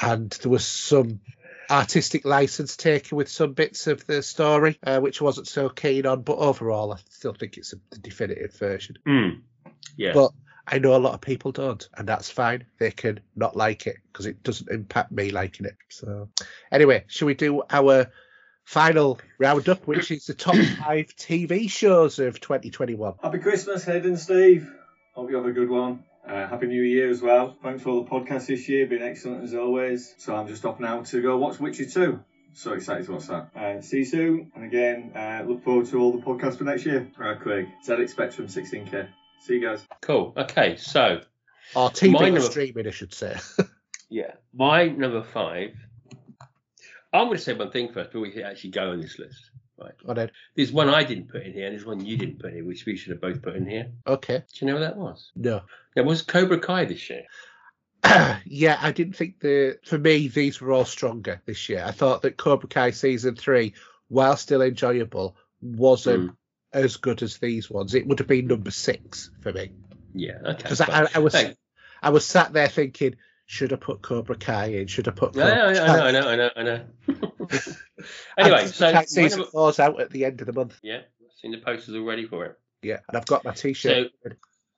and 0.00 0.30
there 0.30 0.50
was 0.50 0.64
some 0.64 1.20
artistic 1.70 2.24
license 2.24 2.76
taken 2.76 3.16
with 3.16 3.28
some 3.28 3.52
bits 3.52 3.86
of 3.86 4.06
the 4.06 4.22
story, 4.22 4.78
uh, 4.82 5.00
which 5.00 5.20
I 5.20 5.24
wasn't 5.24 5.48
so 5.48 5.68
keen 5.68 6.06
on. 6.06 6.22
But 6.22 6.38
overall, 6.38 6.92
I 6.92 6.98
still 7.10 7.34
think 7.34 7.56
it's 7.56 7.72
a, 7.72 7.76
the 7.90 7.98
definitive 7.98 8.54
version. 8.54 8.96
Mm. 9.06 9.42
Yeah. 9.96 10.12
But 10.14 10.32
I 10.66 10.78
know 10.78 10.94
a 10.94 10.98
lot 10.98 11.14
of 11.14 11.20
people 11.20 11.52
don't, 11.52 11.88
and 11.96 12.06
that's 12.06 12.30
fine. 12.30 12.66
They 12.78 12.90
can 12.90 13.20
not 13.34 13.56
like 13.56 13.86
it 13.86 13.96
because 14.12 14.26
it 14.26 14.42
doesn't 14.42 14.70
impact 14.70 15.12
me 15.12 15.30
liking 15.30 15.66
it. 15.66 15.76
So, 15.88 16.28
anyway, 16.70 17.04
shall 17.08 17.26
we 17.26 17.34
do 17.34 17.62
our 17.70 18.10
final 18.64 19.18
roundup, 19.38 19.86
which 19.86 20.10
is 20.10 20.26
the 20.26 20.34
top 20.34 20.56
five 20.84 21.06
TV 21.16 21.70
shows 21.70 22.18
of 22.18 22.40
2021? 22.40 23.14
Happy 23.22 23.38
Christmas, 23.38 23.88
Ed 23.88 24.04
and 24.04 24.18
Steve. 24.18 24.70
Hope 25.14 25.30
you 25.30 25.36
have 25.36 25.46
a 25.46 25.52
good 25.52 25.70
one. 25.70 26.04
Uh, 26.28 26.46
Happy 26.46 26.66
New 26.66 26.82
Year 26.82 27.08
as 27.10 27.22
well. 27.22 27.56
Thanks 27.62 27.82
for 27.82 27.88
all 27.90 28.02
the 28.04 28.10
podcasts 28.10 28.46
this 28.46 28.68
year. 28.68 28.86
Been 28.86 29.02
excellent 29.02 29.44
as 29.44 29.54
always. 29.54 30.14
So 30.18 30.36
I'm 30.36 30.46
just 30.46 30.64
off 30.66 30.78
now 30.78 31.00
to 31.02 31.22
go 31.22 31.38
watch 31.38 31.58
Witcher 31.58 31.86
2. 31.86 32.20
So 32.52 32.72
excited 32.74 33.06
to 33.06 33.12
watch 33.12 33.26
that. 33.28 33.50
Uh, 33.56 33.80
see 33.80 33.98
you 33.98 34.04
soon. 34.04 34.52
And 34.54 34.64
again, 34.64 35.12
uh, 35.14 35.44
look 35.46 35.64
forward 35.64 35.86
to 35.86 35.98
all 35.98 36.12
the 36.12 36.18
podcasts 36.22 36.58
for 36.58 36.64
next 36.64 36.84
year. 36.84 37.10
All 37.18 37.28
right, 37.28 37.40
Craig. 37.40 37.68
ZX 37.86 38.10
Spectrum 38.10 38.46
16K. 38.46 39.08
See 39.40 39.54
you 39.54 39.60
guys. 39.66 39.86
Cool. 40.02 40.34
Okay, 40.36 40.76
so 40.76 41.20
Or 41.74 41.88
TV 41.90 42.12
Mine 42.12 42.22
or 42.22 42.26
number- 42.32 42.40
streaming, 42.42 42.86
I 42.86 42.90
should 42.90 43.14
say. 43.14 43.36
yeah, 44.10 44.32
my 44.52 44.88
number 44.88 45.22
five. 45.22 45.74
I'm 47.12 47.26
going 47.28 47.38
to 47.38 47.42
say 47.42 47.54
one 47.54 47.70
thing 47.70 47.90
first 47.90 48.10
before 48.10 48.22
we 48.22 48.42
actually 48.42 48.70
go 48.70 48.90
on 48.90 49.00
this 49.00 49.18
list. 49.18 49.50
Right. 49.80 49.92
Go 50.02 50.10
on 50.10 50.16
then. 50.16 50.30
There's 50.56 50.72
one 50.72 50.88
I 50.88 51.04
didn't 51.04 51.28
put 51.30 51.42
in 51.42 51.52
here, 51.52 51.66
and 51.66 51.74
there's 51.74 51.86
one 51.86 52.04
you 52.04 52.16
didn't 52.16 52.40
put 52.40 52.50
in 52.50 52.56
here, 52.56 52.64
which 52.64 52.84
we 52.84 52.96
should 52.96 53.12
have 53.12 53.20
both 53.20 53.42
put 53.42 53.54
in 53.56 53.66
here. 53.68 53.92
Okay. 54.06 54.38
Do 54.38 54.44
you 54.60 54.66
know 54.66 54.74
what 54.74 54.80
that 54.80 54.96
was? 54.96 55.30
No. 55.36 55.62
That 55.94 56.04
was 56.04 56.22
Cobra 56.22 56.58
Kai 56.58 56.84
this 56.86 57.08
year. 57.10 57.22
yeah, 58.44 58.78
I 58.80 58.92
didn't 58.92 59.14
think 59.16 59.40
the 59.40 59.78
for 59.84 59.98
me 59.98 60.28
these 60.28 60.60
were 60.60 60.72
all 60.72 60.84
stronger 60.84 61.40
this 61.46 61.68
year. 61.68 61.84
I 61.86 61.90
thought 61.92 62.22
that 62.22 62.36
Cobra 62.36 62.68
Kai 62.68 62.90
season 62.92 63.34
three, 63.36 63.74
while 64.08 64.36
still 64.36 64.62
enjoyable, 64.62 65.36
wasn't 65.60 66.30
Mm. 66.30 66.36
as 66.72 66.96
good 66.96 67.22
as 67.22 67.38
these 67.38 67.68
ones. 67.70 67.94
It 67.94 68.06
would 68.06 68.18
have 68.20 68.28
been 68.28 68.46
number 68.46 68.70
six 68.70 69.30
for 69.40 69.52
me 69.52 69.70
Yeah. 70.14 70.38
Okay. 70.44 70.56
because. 70.62 70.80
I, 70.80 71.08
I 71.14 71.18
was 71.18 71.34
Hey. 71.34 71.54
I 72.02 72.10
was 72.10 72.24
sat 72.24 72.52
there 72.52 72.68
thinking, 72.68 73.16
should 73.46 73.72
I 73.72 73.76
put 73.76 74.02
Cobra 74.02 74.36
Kai 74.36 74.66
in? 74.66 74.86
Should 74.86 75.08
I 75.08 75.12
put 75.12 75.34
Yeah, 75.34 75.48
Cobra 75.50 75.74
yeah, 75.74 75.86
Kai? 75.86 76.08
I 76.08 76.10
know, 76.12 76.28
I 76.28 76.36
know, 76.36 76.50
I 76.56 76.62
know, 76.62 76.84
I 77.08 77.14
know. 77.16 77.27
Anyway, 78.38 78.66
so 78.66 78.92
my 78.92 79.04
season 79.04 79.44
four's 79.44 79.80
out 79.80 80.00
at 80.00 80.10
the 80.10 80.24
end 80.24 80.40
of 80.40 80.46
the 80.46 80.52
month. 80.52 80.78
yeah, 80.82 80.98
I've 80.98 81.38
seen 81.40 81.50
the 81.50 81.58
posters 81.58 81.94
already 81.96 82.26
for 82.26 82.44
it. 82.46 82.58
Yeah, 82.82 82.98
and 83.08 83.16
I've 83.16 83.26
got 83.26 83.44
my 83.44 83.52
T-shirt. 83.52 84.12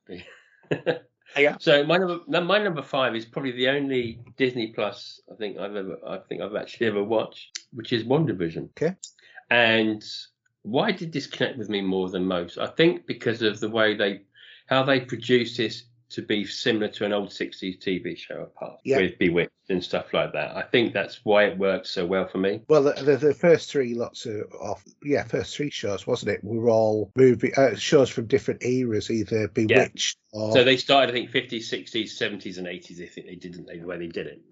Yeah. 1.38 1.56
So 1.60 1.84
my 1.84 1.96
number 1.96 2.18
my 2.26 2.58
number 2.58 2.82
five 2.82 3.14
is 3.14 3.24
probably 3.24 3.52
the 3.52 3.68
only 3.68 4.20
Disney 4.36 4.72
Plus 4.72 5.20
I 5.32 5.36
think 5.36 5.58
I've 5.58 5.76
ever 5.76 5.96
I 6.06 6.18
think 6.18 6.42
I've 6.42 6.56
actually 6.56 6.88
ever 6.88 7.04
watched, 7.04 7.60
which 7.72 7.92
is 7.92 8.04
WandaVision. 8.04 8.70
Okay. 8.70 8.96
And 9.48 10.04
why 10.62 10.92
did 10.92 11.12
this 11.12 11.26
connect 11.26 11.56
with 11.56 11.68
me 11.68 11.82
more 11.82 12.08
than 12.08 12.24
most? 12.26 12.58
I 12.58 12.66
think 12.66 13.06
because 13.06 13.42
of 13.42 13.60
the 13.60 13.70
way 13.70 13.94
they 13.94 14.22
how 14.66 14.82
they 14.82 15.00
produce 15.00 15.56
this 15.56 15.84
to 16.10 16.22
be 16.22 16.44
similar 16.44 16.88
to 16.88 17.04
an 17.04 17.12
old 17.12 17.28
60s 17.30 17.78
TV 17.78 18.16
show 18.16 18.42
apart 18.42 18.80
Yeah. 18.84 18.98
with 18.98 19.18
Bewitched 19.18 19.50
and 19.68 19.82
stuff 19.82 20.12
like 20.12 20.32
that. 20.32 20.56
I 20.56 20.62
think 20.62 20.92
that's 20.92 21.20
why 21.24 21.44
it 21.44 21.58
worked 21.58 21.86
so 21.86 22.04
well 22.04 22.26
for 22.26 22.38
me. 22.38 22.62
Well, 22.68 22.82
the, 22.82 22.92
the, 22.92 23.16
the 23.16 23.34
first 23.34 23.70
three 23.70 23.94
lots 23.94 24.26
of, 24.26 24.42
of 24.60 24.82
yeah, 25.02 25.24
first 25.24 25.56
three 25.56 25.70
shows 25.70 26.06
wasn't 26.06 26.32
it? 26.32 26.44
Were 26.44 26.68
all 26.68 27.12
movie 27.16 27.54
uh, 27.54 27.76
shows 27.76 28.10
from 28.10 28.26
different 28.26 28.64
eras, 28.64 29.10
either 29.10 29.48
Bewitched 29.48 30.18
or 30.32 30.52
So 30.52 30.64
they 30.64 30.76
started, 30.76 31.10
I 31.10 31.12
think, 31.12 31.30
50s, 31.30 31.60
60s, 31.60 32.10
70s, 32.18 32.58
and 32.58 32.66
80s. 32.66 33.02
I 33.02 33.06
think 33.06 33.26
they 33.26 33.36
didn't 33.36 33.66
they 33.66 33.78
the 33.78 33.86
way 33.86 33.98
they 33.98 34.08
did 34.08 34.26
it. 34.26 34.42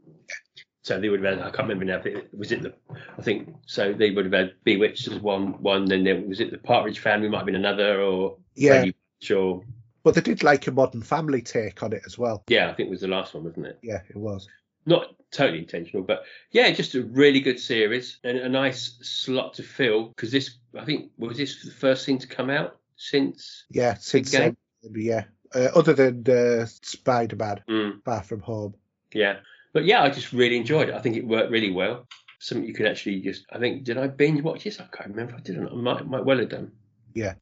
So 0.83 0.99
they 0.99 1.09
would 1.11 1.23
have 1.23 1.39
had. 1.39 1.47
I 1.47 1.51
can't 1.51 1.69
remember 1.69 1.85
now. 1.85 2.01
it- 2.05 2.31
Was 2.33 2.51
it 2.53 2.63
the? 2.63 2.73
I 3.19 3.21
think 3.23 3.55
so. 3.67 3.93
They 3.93 4.11
would 4.11 4.25
have 4.25 4.33
had 4.33 4.53
Bewitched 4.65 5.09
as 5.09 5.19
one. 5.19 5.61
One. 5.63 5.85
Then 5.85 6.05
there 6.05 6.21
was 6.21 6.41
it 6.41 6.51
the 6.51 6.57
Partridge 6.59 7.01
Family 7.01 7.29
might 7.29 7.39
have 7.39 7.47
been 7.47 7.57
another, 7.57 8.01
or 8.01 8.39
Yeah. 8.55 8.87
Or 9.35 9.63
But 10.03 10.15
they 10.15 10.21
did 10.21 10.43
like 10.43 10.67
a 10.67 10.71
modern 10.73 11.03
family 11.03 11.43
take 11.43 11.83
on 11.83 11.93
it 11.93 12.03
as 12.07 12.17
well. 12.19 12.45
yeah, 12.49 12.71
I 12.71 12.75
think 12.75 12.87
it 12.89 12.91
was 12.91 13.01
the 13.01 13.09
last 13.09 13.35
one, 13.35 13.45
wasn't 13.45 13.67
it? 13.67 13.79
Yeah, 13.83 14.01
it 14.09 14.17
was. 14.17 14.49
Not 14.87 15.15
totally 15.31 15.59
intentional, 15.59 16.03
but 16.03 16.23
yeah, 16.51 16.71
just 16.71 16.95
a 16.95 17.03
really 17.03 17.41
good 17.41 17.61
series 17.61 18.19
and 18.25 18.39
a 18.39 18.49
nice 18.49 18.97
slot 19.03 19.55
to 19.55 19.63
fill 19.63 20.09
because 20.09 20.31
this. 20.33 20.57
I 20.79 20.85
think 20.85 21.11
was 21.19 21.37
this 21.37 21.63
the 21.65 21.71
first 21.71 22.07
thing 22.07 22.19
to 22.21 22.27
come 22.27 22.49
out 22.49 22.79
since. 22.97 23.65
Yeah, 23.71 23.95
since 23.95 24.31
game. 24.31 24.57
yeah. 24.95 25.25
Uh, 25.55 25.69
other 25.75 25.95
than 25.95 26.25
uh, 26.29 26.67
Spider 26.67 27.37
Man, 27.37 27.63
Mm. 27.69 28.05
Far 28.05 28.23
From 28.23 28.41
Home. 28.41 28.75
Yeah, 29.13 29.39
but 29.73 29.85
yeah, 29.85 30.03
I 30.03 30.11
just 30.11 30.33
really 30.33 30.57
enjoyed 30.57 30.89
it. 30.91 30.95
I 30.95 31.01
think 31.01 31.17
it 31.17 31.27
worked 31.27 31.51
really 31.51 31.71
well. 31.73 32.07
Something 32.39 32.67
you 32.69 32.75
could 32.75 32.87
actually 32.87 33.21
just. 33.21 33.45
I 33.51 33.59
think 33.59 33.85
did 33.85 33.99
I 33.99 34.07
binge 34.07 34.43
watch 34.43 34.65
this? 34.65 34.79
I 34.81 34.85
can't 34.93 35.11
remember. 35.11 35.35
I 35.37 35.41
didn't. 35.41 35.69
I 35.69 35.75
might 35.75 36.07
might 36.07 36.25
well 36.25 36.39
have 36.39 36.51
done. 36.51 36.71
Yeah. 37.15 37.35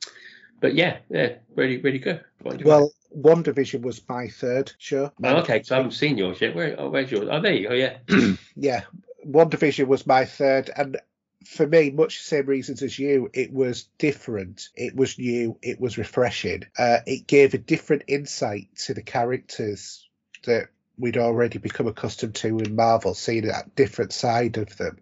But 0.60 0.74
yeah, 0.74 0.98
yeah, 1.10 1.34
really 1.54 1.78
really 1.78 1.98
good. 1.98 2.24
Well, 2.42 2.92
WandaVision 3.16 3.82
was 3.82 4.06
my 4.08 4.28
third 4.28 4.72
show. 4.78 5.12
oh, 5.22 5.36
okay. 5.36 5.62
So 5.62 5.74
I 5.74 5.78
haven't 5.78 5.92
seen 5.92 6.18
yours 6.18 6.40
yet. 6.40 6.54
Where? 6.54 6.76
Oh, 6.78 6.90
where's 6.90 7.10
yours? 7.10 7.28
Oh, 7.30 7.40
there 7.40 7.52
you 7.52 7.68
go. 7.68 7.74
Yeah. 7.74 7.98
yeah, 8.56 8.82
WandaVision 9.26 9.86
was 9.86 10.06
my 10.06 10.24
third, 10.24 10.70
and 10.74 10.98
for 11.46 11.66
me, 11.66 11.90
much 11.90 12.18
the 12.18 12.24
same 12.24 12.46
reasons 12.46 12.82
as 12.82 12.98
you, 12.98 13.30
it 13.32 13.52
was 13.52 13.88
different. 13.98 14.68
It 14.74 14.94
was 14.94 15.18
new. 15.18 15.58
It 15.62 15.80
was 15.80 15.98
refreshing. 15.98 16.64
Uh, 16.78 16.98
it 17.06 17.26
gave 17.26 17.54
a 17.54 17.58
different 17.58 18.04
insight 18.08 18.68
to 18.86 18.94
the 18.94 19.02
characters 19.02 20.08
that 20.44 20.68
we'd 20.98 21.18
already 21.18 21.58
become 21.58 21.86
accustomed 21.86 22.34
to 22.36 22.58
in 22.58 22.74
Marvel, 22.74 23.14
seeing 23.14 23.46
that 23.46 23.74
different 23.74 24.12
side 24.12 24.56
of 24.56 24.76
them. 24.76 24.98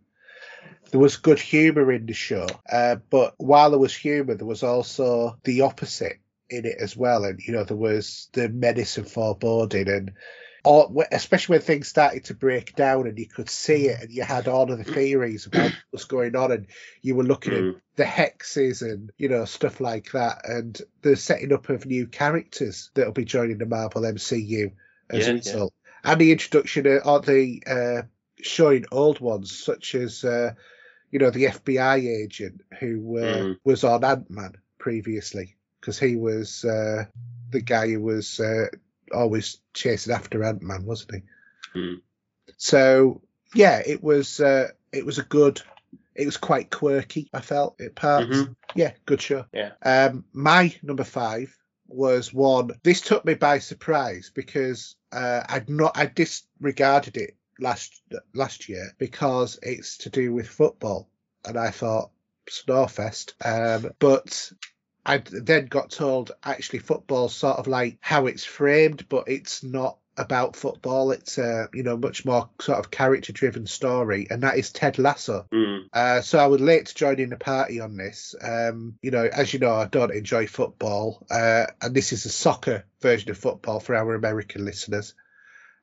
There 0.95 1.01
was 1.01 1.17
good 1.17 1.41
humour 1.41 1.91
in 1.91 2.07
the 2.07 2.13
show, 2.13 2.47
uh, 2.71 2.95
but 3.11 3.35
while 3.39 3.71
there 3.71 3.81
was 3.81 3.93
humour, 3.97 4.37
there 4.37 4.47
was 4.47 4.63
also 4.63 5.37
the 5.43 5.63
opposite 5.63 6.21
in 6.49 6.65
it 6.65 6.77
as 6.81 6.97
well. 6.97 7.25
And 7.25 7.41
you 7.41 7.53
know, 7.53 7.65
there 7.65 7.77
was 7.77 8.29
the 8.33 8.49
menace 8.49 8.97
and 8.97 9.11
foreboding, 9.11 9.89
and 9.89 10.13
or 10.65 11.05
especially 11.11 11.55
when 11.55 11.63
things 11.63 11.89
started 11.89 12.27
to 12.27 12.35
break 12.35 12.77
down 12.77 13.09
and 13.09 13.19
you 13.19 13.27
could 13.27 13.51
see 13.51 13.89
it 13.89 14.03
and 14.03 14.13
you 14.13 14.23
had 14.23 14.47
all 14.47 14.71
of 14.71 14.79
the 14.79 14.85
theories 14.85 15.47
about 15.47 15.65
what 15.65 15.75
was 15.91 16.05
going 16.05 16.37
on 16.37 16.53
and 16.53 16.67
you 17.03 17.17
were 17.17 17.25
looking 17.25 17.55
at 17.55 17.61
Mm. 17.61 17.81
the 17.97 18.05
hexes 18.05 18.83
and 18.89 19.11
you 19.19 19.29
know 19.29 19.47
stuff 19.47 19.81
like 19.81 20.13
that 20.13 20.49
and 20.49 20.81
the 21.03 21.17
setting 21.17 21.53
up 21.53 21.71
of 21.71 21.87
new 21.87 22.07
characters 22.07 22.93
that'll 22.95 23.13
be 23.13 23.25
joining 23.25 23.59
the 23.59 23.67
Marvel 23.67 24.03
MCU 24.03 24.71
as 25.11 25.27
Yeah, 25.27 25.31
a 25.31 25.33
yeah. 25.33 25.39
result 25.39 25.75
and 26.05 26.21
the 26.21 26.31
introduction 26.31 26.87
of 26.87 27.05
or 27.05 27.19
the 27.19 27.63
uh, 27.67 28.03
showing 28.41 28.85
old 28.93 29.19
ones 29.19 29.59
such 29.59 29.97
as 29.97 30.23
uh, 30.23 30.55
you 31.15 31.21
know 31.21 31.31
the 31.31 31.45
FBI 31.45 32.23
agent 32.25 32.61
who 32.81 33.19
uh, 33.19 33.37
Mm. 33.37 33.57
was 33.63 33.85
on 33.85 34.03
Ant 34.05 34.29
Man 34.29 34.57
previously 34.79 35.55
because 35.81 35.97
he 35.97 36.17
was 36.17 36.65
uh, 36.65 37.05
the 37.51 37.61
guy 37.61 37.89
who 37.91 38.01
was 38.01 38.41
uh, 38.41 38.67
always 39.15 39.61
chasing 39.75 40.13
after 40.13 40.43
Ant 40.43 40.61
Man, 40.61 40.85
wasn't 40.85 41.15
he? 41.15 41.79
Mm. 41.79 42.01
So 42.57 43.23
yeah, 43.55 43.81
it 43.87 44.03
was 44.03 44.41
uh, 44.41 44.71
it 44.93 45.07
was 45.07 45.19
a 45.19 45.23
good. 45.23 45.63
It 46.17 46.27
was 46.27 46.37
quite 46.37 46.71
quirky. 46.71 47.29
I 47.33 47.41
felt 47.41 47.77
it 47.81 47.95
parts. 47.95 48.27
Mhm. 48.37 48.57
Yeah, 48.75 48.93
good 49.07 49.21
show. 49.23 49.47
Yeah. 49.53 49.71
Um, 49.83 50.25
my 50.33 50.75
number 50.83 51.05
five 51.05 51.57
was 51.87 52.35
one. 52.35 52.71
This 52.83 53.01
took 53.01 53.25
me 53.25 53.35
by 53.35 53.61
surprise 53.61 54.33
because 54.35 54.97
uh, 55.13 55.43
I'd 55.49 55.71
not 55.71 55.97
I 55.97 56.07
disregarded 56.07 57.17
it 57.17 57.37
last 57.59 58.03
last 58.35 58.69
year 58.69 58.93
because 58.99 59.59
it's 59.63 59.99
to 59.99 60.11
do 60.11 60.33
with 60.33 60.49
football, 60.49 61.09
and 61.45 61.59
I 61.59 61.71
thought 61.71 62.11
Snorefest. 62.49 63.35
Um, 63.45 63.93
but 63.99 64.53
I 65.07 65.19
then 65.19 65.67
got 65.67 65.91
told 65.91 66.33
actually 66.43 66.81
football's 66.81 67.35
sort 67.35 67.59
of 67.59 67.67
like 67.67 67.99
how 68.01 68.27
it's 68.27 68.45
framed, 68.45 69.09
but 69.09 69.25
it's 69.29 69.63
not 69.63 69.99
about 70.17 70.57
football. 70.57 71.11
It's 71.11 71.39
a 71.39 71.69
you 71.75 71.83
know 71.83 71.97
much 71.97 72.25
more 72.25 72.49
sort 72.61 72.79
of 72.79 72.91
character 72.91 73.33
driven 73.33 73.67
story, 73.67 74.27
and 74.31 74.43
that 74.43 74.59
is 74.59 74.71
Ted 74.71 74.99
Lasso. 74.99 75.47
Mm. 75.53 75.89
Uh, 75.93 76.21
so 76.21 76.39
I 76.39 76.47
was 76.47 76.61
late 76.61 76.87
to 76.87 76.95
joining 76.95 77.31
the 77.31 77.37
party 77.37 77.81
on 77.81 77.97
this. 77.97 78.35
Um, 78.41 78.99
you 79.03 79.11
know, 79.11 79.25
as 79.25 79.53
you 79.53 79.59
know, 79.59 79.73
I 79.73 79.87
don't 79.87 80.13
enjoy 80.13 80.47
football, 80.47 81.27
uh, 81.31 81.67
and 81.81 81.95
this 81.95 82.13
is 82.13 82.25
a 82.27 82.31
soccer 82.31 82.85
version 83.01 83.31
of 83.31 83.39
football 83.39 83.81
for 83.81 83.95
our 83.95 84.15
American 84.15 84.65
listeners. 84.65 85.15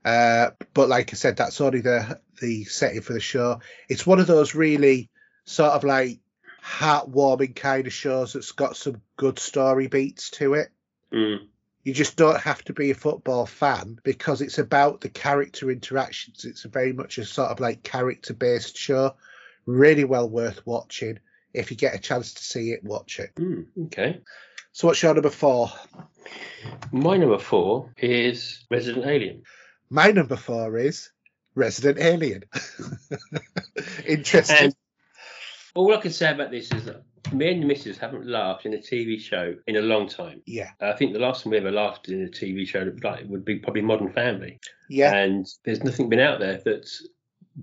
Uh, 0.04 0.52
but 0.74 0.90
like 0.90 1.14
I 1.14 1.16
said, 1.16 1.38
that's 1.38 1.62
only 1.62 1.82
the 1.82 2.20
the 2.40 2.64
setting 2.66 3.02
for 3.02 3.14
the 3.14 3.20
show. 3.20 3.60
It's 3.88 4.06
one 4.06 4.20
of 4.20 4.28
those 4.28 4.56
really 4.56 5.10
sort 5.46 5.72
of 5.72 5.84
like 5.84 6.20
heartwarming 6.64 7.56
kind 7.56 7.88
of 7.88 7.94
shows 7.94 8.34
that's 8.34 8.52
got 8.52 8.78
some 8.78 9.02
good 9.18 9.40
story 9.40 9.88
beats 9.88 10.32
to 10.32 10.56
it. 10.56 10.70
Mm. 11.14 11.48
You 11.84 11.94
just 11.94 12.16
don't 12.16 12.40
have 12.40 12.64
to 12.66 12.74
be 12.74 12.92
a 12.92 12.96
football 12.96 13.46
fan 13.46 14.00
because 14.04 14.42
it's 14.42 14.60
about 14.60 15.02
the 15.02 15.10
character 15.10 15.72
interactions. 15.72 16.46
It's 16.46 16.64
very 16.64 16.94
much 16.94 17.18
a 17.18 17.26
sort 17.26 17.50
of 17.50 17.60
like 17.60 17.84
character 17.84 18.34
based 18.34 18.78
show. 18.78 19.16
Really 19.66 20.04
well 20.04 20.30
worth 20.30 20.66
watching. 20.66 21.20
If 21.54 21.70
you 21.70 21.78
get 21.78 21.96
a 21.96 22.00
chance 22.00 22.34
to 22.36 22.44
see 22.44 22.72
it, 22.72 22.84
watch 22.84 23.20
it. 23.20 23.34
Mm. 23.36 23.66
Okay. 23.86 24.22
So, 24.72 24.88
what's 24.88 25.04
your 25.04 25.14
number 25.14 25.30
four? 25.30 25.72
My 26.92 27.18
number 27.18 27.40
four 27.40 27.94
is 27.98 28.64
Resident 28.70 29.06
Alien. 29.06 29.44
My 29.94 30.08
number 30.08 30.38
four 30.38 30.78
is 30.78 31.12
Resident 31.54 32.00
Alien. 32.00 32.44
Interesting. 34.08 34.58
And 34.68 34.76
all 35.76 35.94
I 35.94 35.98
can 36.00 36.12
say 36.14 36.32
about 36.32 36.50
this 36.50 36.72
is 36.72 36.86
that 36.86 37.04
me 37.34 37.52
and 37.52 37.62
the 37.62 37.68
missus 37.68 37.98
haven't 37.98 38.26
laughed 38.26 38.66
in 38.66 38.74
a 38.74 38.78
TV 38.78 39.20
show 39.20 39.54
in 39.68 39.76
a 39.76 39.82
long 39.82 40.08
time. 40.08 40.42
yeah, 40.46 40.70
uh, 40.82 40.92
I 40.92 40.96
think 40.96 41.12
the 41.12 41.20
last 41.20 41.44
time 41.44 41.52
we 41.52 41.58
ever 41.58 41.72
laughed 41.72 42.08
in 42.08 42.24
a 42.24 42.30
TV 42.30 42.66
show 42.66 42.90
like, 43.04 43.26
would 43.28 43.44
be 43.44 43.58
probably 43.60 43.82
Modern 43.82 44.14
Family. 44.14 44.62
yeah, 44.90 45.14
And 45.14 45.46
there's 45.66 45.84
nothing 45.84 46.08
been 46.08 46.22
out 46.22 46.40
there 46.40 46.62
that 46.64 46.90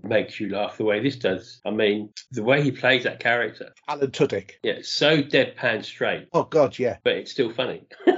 makes 0.02 0.38
you 0.38 0.50
laugh 0.50 0.76
the 0.76 0.84
way 0.84 1.00
this 1.00 1.16
does. 1.16 1.62
I 1.64 1.70
mean, 1.70 2.10
the 2.30 2.42
way 2.42 2.62
he 2.62 2.72
plays 2.72 3.04
that 3.04 3.20
character, 3.20 3.72
Alan 3.88 4.10
Tudyk. 4.10 4.50
yeah, 4.62 4.80
so 4.82 5.22
deadpan 5.22 5.82
straight, 5.82 6.28
Oh 6.34 6.44
God, 6.44 6.78
yeah, 6.78 6.98
but 7.04 7.14
it's 7.14 7.30
still 7.32 7.50
funny. 7.54 7.86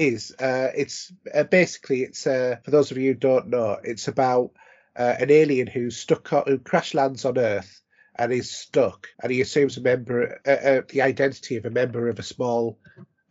is. 0.00 0.32
Uh, 0.32 0.68
it's 0.74 1.12
uh, 1.32 1.44
basically 1.44 2.02
it's 2.02 2.26
uh, 2.26 2.56
for 2.64 2.70
those 2.70 2.90
of 2.90 2.96
you 2.96 3.12
who 3.12 3.18
don't 3.18 3.48
know, 3.48 3.78
it's 3.82 4.08
about 4.08 4.52
uh, 4.96 5.14
an 5.18 5.30
alien 5.30 5.66
who's 5.66 5.96
stuck 5.96 6.28
who 6.28 6.58
crash 6.58 6.94
lands 6.94 7.24
on 7.24 7.38
Earth 7.38 7.80
and 8.16 8.32
is 8.32 8.50
stuck, 8.50 9.08
and 9.22 9.30
he 9.30 9.40
assumes 9.40 9.76
a 9.76 9.80
member, 9.80 10.40
uh, 10.46 10.50
uh, 10.50 10.82
the 10.88 11.02
identity 11.02 11.56
of 11.56 11.64
a 11.64 11.70
member 11.70 12.08
of 12.08 12.18
a 12.18 12.24
small 12.24 12.78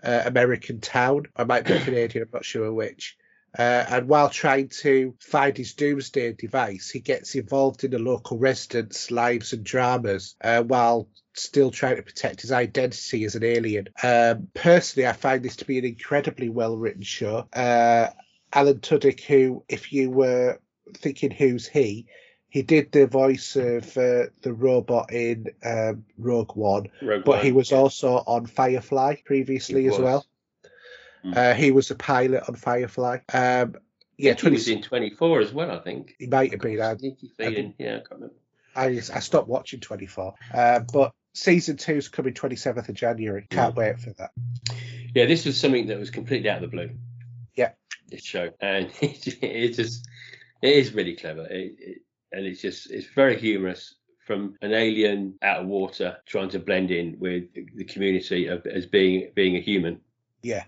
American 0.02 0.80
town. 0.80 1.24
I 1.36 1.44
might 1.44 1.66
be 1.66 1.78
Canadian, 1.80 2.24
I'm 2.24 2.30
not 2.32 2.46
sure 2.46 2.72
which. 2.72 3.18
Uh, 3.58 3.86
and 3.90 4.08
while 4.08 4.30
trying 4.30 4.70
to 4.70 5.16
find 5.20 5.58
his 5.58 5.74
doomsday 5.74 6.34
device, 6.34 6.90
he 6.90 7.00
gets 7.00 7.36
involved 7.36 7.84
in 7.84 7.92
the 7.92 8.00
local 8.00 8.38
residents' 8.38 9.12
lives 9.12 9.54
and 9.54 9.64
dramas 9.64 10.36
uh, 10.44 10.62
while 10.62 11.08
still 11.34 11.72
trying 11.72 11.96
to 11.96 12.04
protect 12.04 12.42
his 12.42 12.52
identity 12.52 13.24
as 13.24 13.36
an 13.36 13.44
alien. 13.44 13.88
Um, 14.04 14.48
personally, 14.54 15.08
I 15.08 15.14
find 15.14 15.44
this 15.44 15.58
to 15.58 15.66
be 15.66 15.80
an 15.80 15.86
incredibly 15.86 16.50
well 16.50 16.78
written 16.78 17.02
show. 17.02 17.48
Uh, 17.54 18.08
Alan 18.54 18.80
Tudyk, 18.80 19.22
who, 19.22 19.64
if 19.70 19.94
you 19.94 20.10
were 20.10 20.60
thinking 20.96 21.32
who's 21.32 21.68
he, 21.68 22.08
he 22.50 22.64
did 22.64 22.92
the 22.92 23.06
voice 23.06 23.56
of 23.56 23.96
uh, 23.96 24.26
the 24.42 24.54
robot 24.54 25.14
in 25.14 25.48
um, 25.64 26.06
Rogue 26.18 26.56
One, 26.56 26.88
Rogue 27.02 27.24
but 27.24 27.38
One. 27.38 27.46
he 27.46 27.52
was 27.52 27.72
also 27.72 28.24
on 28.26 28.48
Firefly 28.48 29.18
previously 29.24 29.88
as 29.88 30.00
well. 30.00 30.26
Mm. 31.26 31.36
Uh, 31.36 31.54
he 31.54 31.72
was 31.72 31.92
a 31.92 31.96
pilot 31.96 32.44
on 32.48 32.56
Firefly. 32.56 33.20
Um, 33.34 33.76
yeah, 34.18 34.34
he 34.34 34.50
was 34.50 34.68
in 34.68 34.82
24 34.82 35.40
as 35.40 35.54
well, 35.54 35.72
I 35.72 35.80
think. 35.80 36.16
he 36.20 36.28
might 36.28 36.52
have 36.52 36.60
been. 36.60 36.82
I, 36.82 36.96
feeling, 37.38 37.74
yeah, 37.78 37.88
I 37.88 38.00
can't 38.00 38.12
remember. 38.12 38.36
I, 38.76 38.86
I 38.88 39.20
stopped 39.20 39.48
watching 39.48 39.80
24. 39.80 40.36
Uh, 40.54 40.80
but 40.92 41.14
season 41.34 41.78
two's 41.78 42.10
coming 42.10 42.34
27th 42.34 42.90
of 42.90 42.96
January. 42.96 43.48
Can't 43.50 43.76
wait 43.76 44.00
for 44.00 44.12
that. 44.14 44.32
Yeah, 45.16 45.26
this 45.26 45.46
was 45.46 45.60
something 45.60 45.88
that 45.88 45.98
was 45.98 46.10
completely 46.10 46.50
out 46.50 46.64
of 46.64 46.70
the 46.70 46.76
blue. 46.76 46.92
Yeah. 47.56 47.72
This 48.10 48.24
show, 48.24 48.50
and 48.60 48.92
it, 49.02 49.44
it 49.44 49.74
just 49.74 50.08
it 50.62 50.70
is 50.70 50.94
really 50.94 51.16
clever, 51.16 51.46
it, 51.46 51.76
it, 51.80 51.98
and 52.32 52.46
it's 52.46 52.62
just 52.62 52.92
it's 52.92 53.08
very 53.08 53.40
humorous. 53.40 53.96
From 54.26 54.56
an 54.62 54.74
alien 54.74 55.40
out 55.42 55.62
of 55.62 55.68
water 55.68 56.18
trying 56.28 56.50
to 56.50 56.60
blend 56.60 56.92
in 56.92 57.18
with 57.18 57.46
the 57.54 57.84
community 57.84 58.46
of, 58.46 58.64
as 58.68 58.86
being 58.86 59.32
being 59.34 59.56
a 59.56 59.60
human. 59.60 60.02
Yeah. 60.44 60.66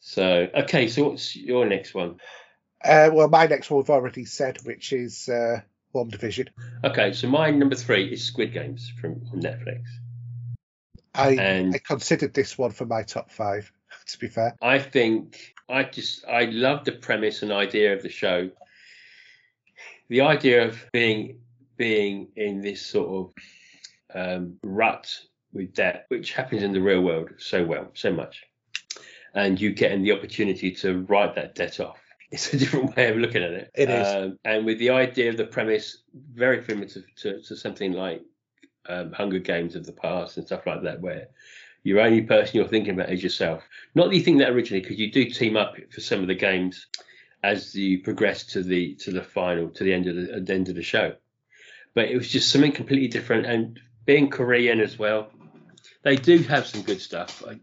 So 0.00 0.48
okay, 0.54 0.88
so 0.88 1.10
what's 1.10 1.36
your 1.36 1.66
next 1.66 1.94
one? 1.94 2.16
Uh, 2.84 3.10
well, 3.12 3.28
my 3.28 3.46
next 3.46 3.70
one 3.70 3.78
we've 3.78 3.90
already 3.90 4.24
said, 4.24 4.58
which 4.64 4.92
is 4.92 5.28
uh, 5.28 5.60
WandaVision. 5.94 6.48
Okay, 6.84 7.12
so 7.12 7.28
my 7.28 7.50
number 7.50 7.74
three 7.74 8.12
is 8.12 8.24
Squid 8.24 8.52
Games 8.52 8.92
from 9.00 9.20
on 9.32 9.42
Netflix, 9.42 9.82
I, 11.14 11.30
and 11.32 11.74
I 11.74 11.78
considered 11.78 12.34
this 12.34 12.56
one 12.56 12.70
for 12.70 12.86
my 12.86 13.02
top 13.02 13.30
five, 13.30 13.72
to 14.06 14.18
be 14.18 14.28
fair. 14.28 14.54
I 14.62 14.78
think 14.78 15.54
I 15.68 15.82
just 15.82 16.24
I 16.26 16.44
love 16.44 16.84
the 16.84 16.92
premise 16.92 17.42
and 17.42 17.52
idea 17.52 17.94
of 17.94 18.02
the 18.02 18.08
show. 18.08 18.50
the 20.08 20.20
idea 20.22 20.66
of 20.66 20.78
being 20.92 21.40
being 21.76 22.28
in 22.36 22.60
this 22.60 22.82
sort 22.84 23.08
of 23.08 23.34
um, 24.14 24.58
rut 24.62 25.20
with 25.52 25.74
debt, 25.74 26.06
which 26.08 26.32
happens 26.32 26.62
in 26.62 26.72
the 26.72 26.80
real 26.80 27.00
world 27.00 27.30
so 27.38 27.64
well, 27.64 27.90
so 27.94 28.12
much, 28.12 28.44
and 29.38 29.60
you 29.60 29.72
getting 29.72 30.02
the 30.02 30.10
opportunity 30.10 30.72
to 30.72 31.02
write 31.02 31.36
that 31.36 31.54
debt 31.54 31.80
off. 31.80 32.00
It's 32.30 32.52
a 32.52 32.58
different 32.58 32.94
way 32.94 33.08
of 33.08 33.16
looking 33.16 33.42
at 33.42 33.52
it. 33.52 33.70
It 33.74 33.88
is. 33.88 34.06
Um, 34.06 34.38
and 34.44 34.66
with 34.66 34.78
the 34.78 34.90
idea 34.90 35.30
of 35.30 35.38
the 35.38 35.46
premise, 35.46 36.02
very 36.34 36.58
primitive 36.58 37.04
to, 37.22 37.40
to 37.40 37.56
something 37.56 37.92
like 37.92 38.22
um, 38.86 39.12
Hunger 39.12 39.38
Games 39.38 39.74
of 39.74 39.86
the 39.86 39.92
past 39.92 40.36
and 40.36 40.44
stuff 40.44 40.66
like 40.66 40.82
that, 40.82 41.00
where 41.00 41.28
your 41.84 42.00
only 42.00 42.20
person 42.20 42.58
you're 42.58 42.68
thinking 42.68 42.92
about 42.92 43.10
is 43.10 43.22
yourself. 43.22 43.62
Not 43.94 44.10
that 44.10 44.16
you 44.16 44.20
think 44.20 44.40
that 44.40 44.50
originally, 44.50 44.82
because 44.82 44.98
you 44.98 45.10
do 45.10 45.30
team 45.30 45.56
up 45.56 45.76
for 45.90 46.02
some 46.02 46.20
of 46.20 46.26
the 46.26 46.34
games 46.34 46.86
as 47.42 47.74
you 47.74 48.02
progress 48.02 48.44
to 48.52 48.62
the 48.62 48.96
to 48.96 49.10
the 49.10 49.22
final, 49.22 49.70
to 49.70 49.84
the 49.84 49.94
end 49.94 50.06
of 50.06 50.16
the, 50.16 50.38
the 50.38 50.52
end 50.52 50.68
of 50.68 50.74
the 50.74 50.82
show. 50.82 51.14
But 51.94 52.10
it 52.10 52.16
was 52.16 52.28
just 52.28 52.52
something 52.52 52.72
completely 52.72 53.08
different. 53.08 53.46
And 53.46 53.80
being 54.04 54.28
Korean 54.28 54.80
as 54.80 54.98
well, 54.98 55.30
they 56.02 56.16
do 56.16 56.40
have 56.40 56.66
some 56.66 56.82
good 56.82 57.00
stuff. 57.00 57.42
I, 57.48 57.58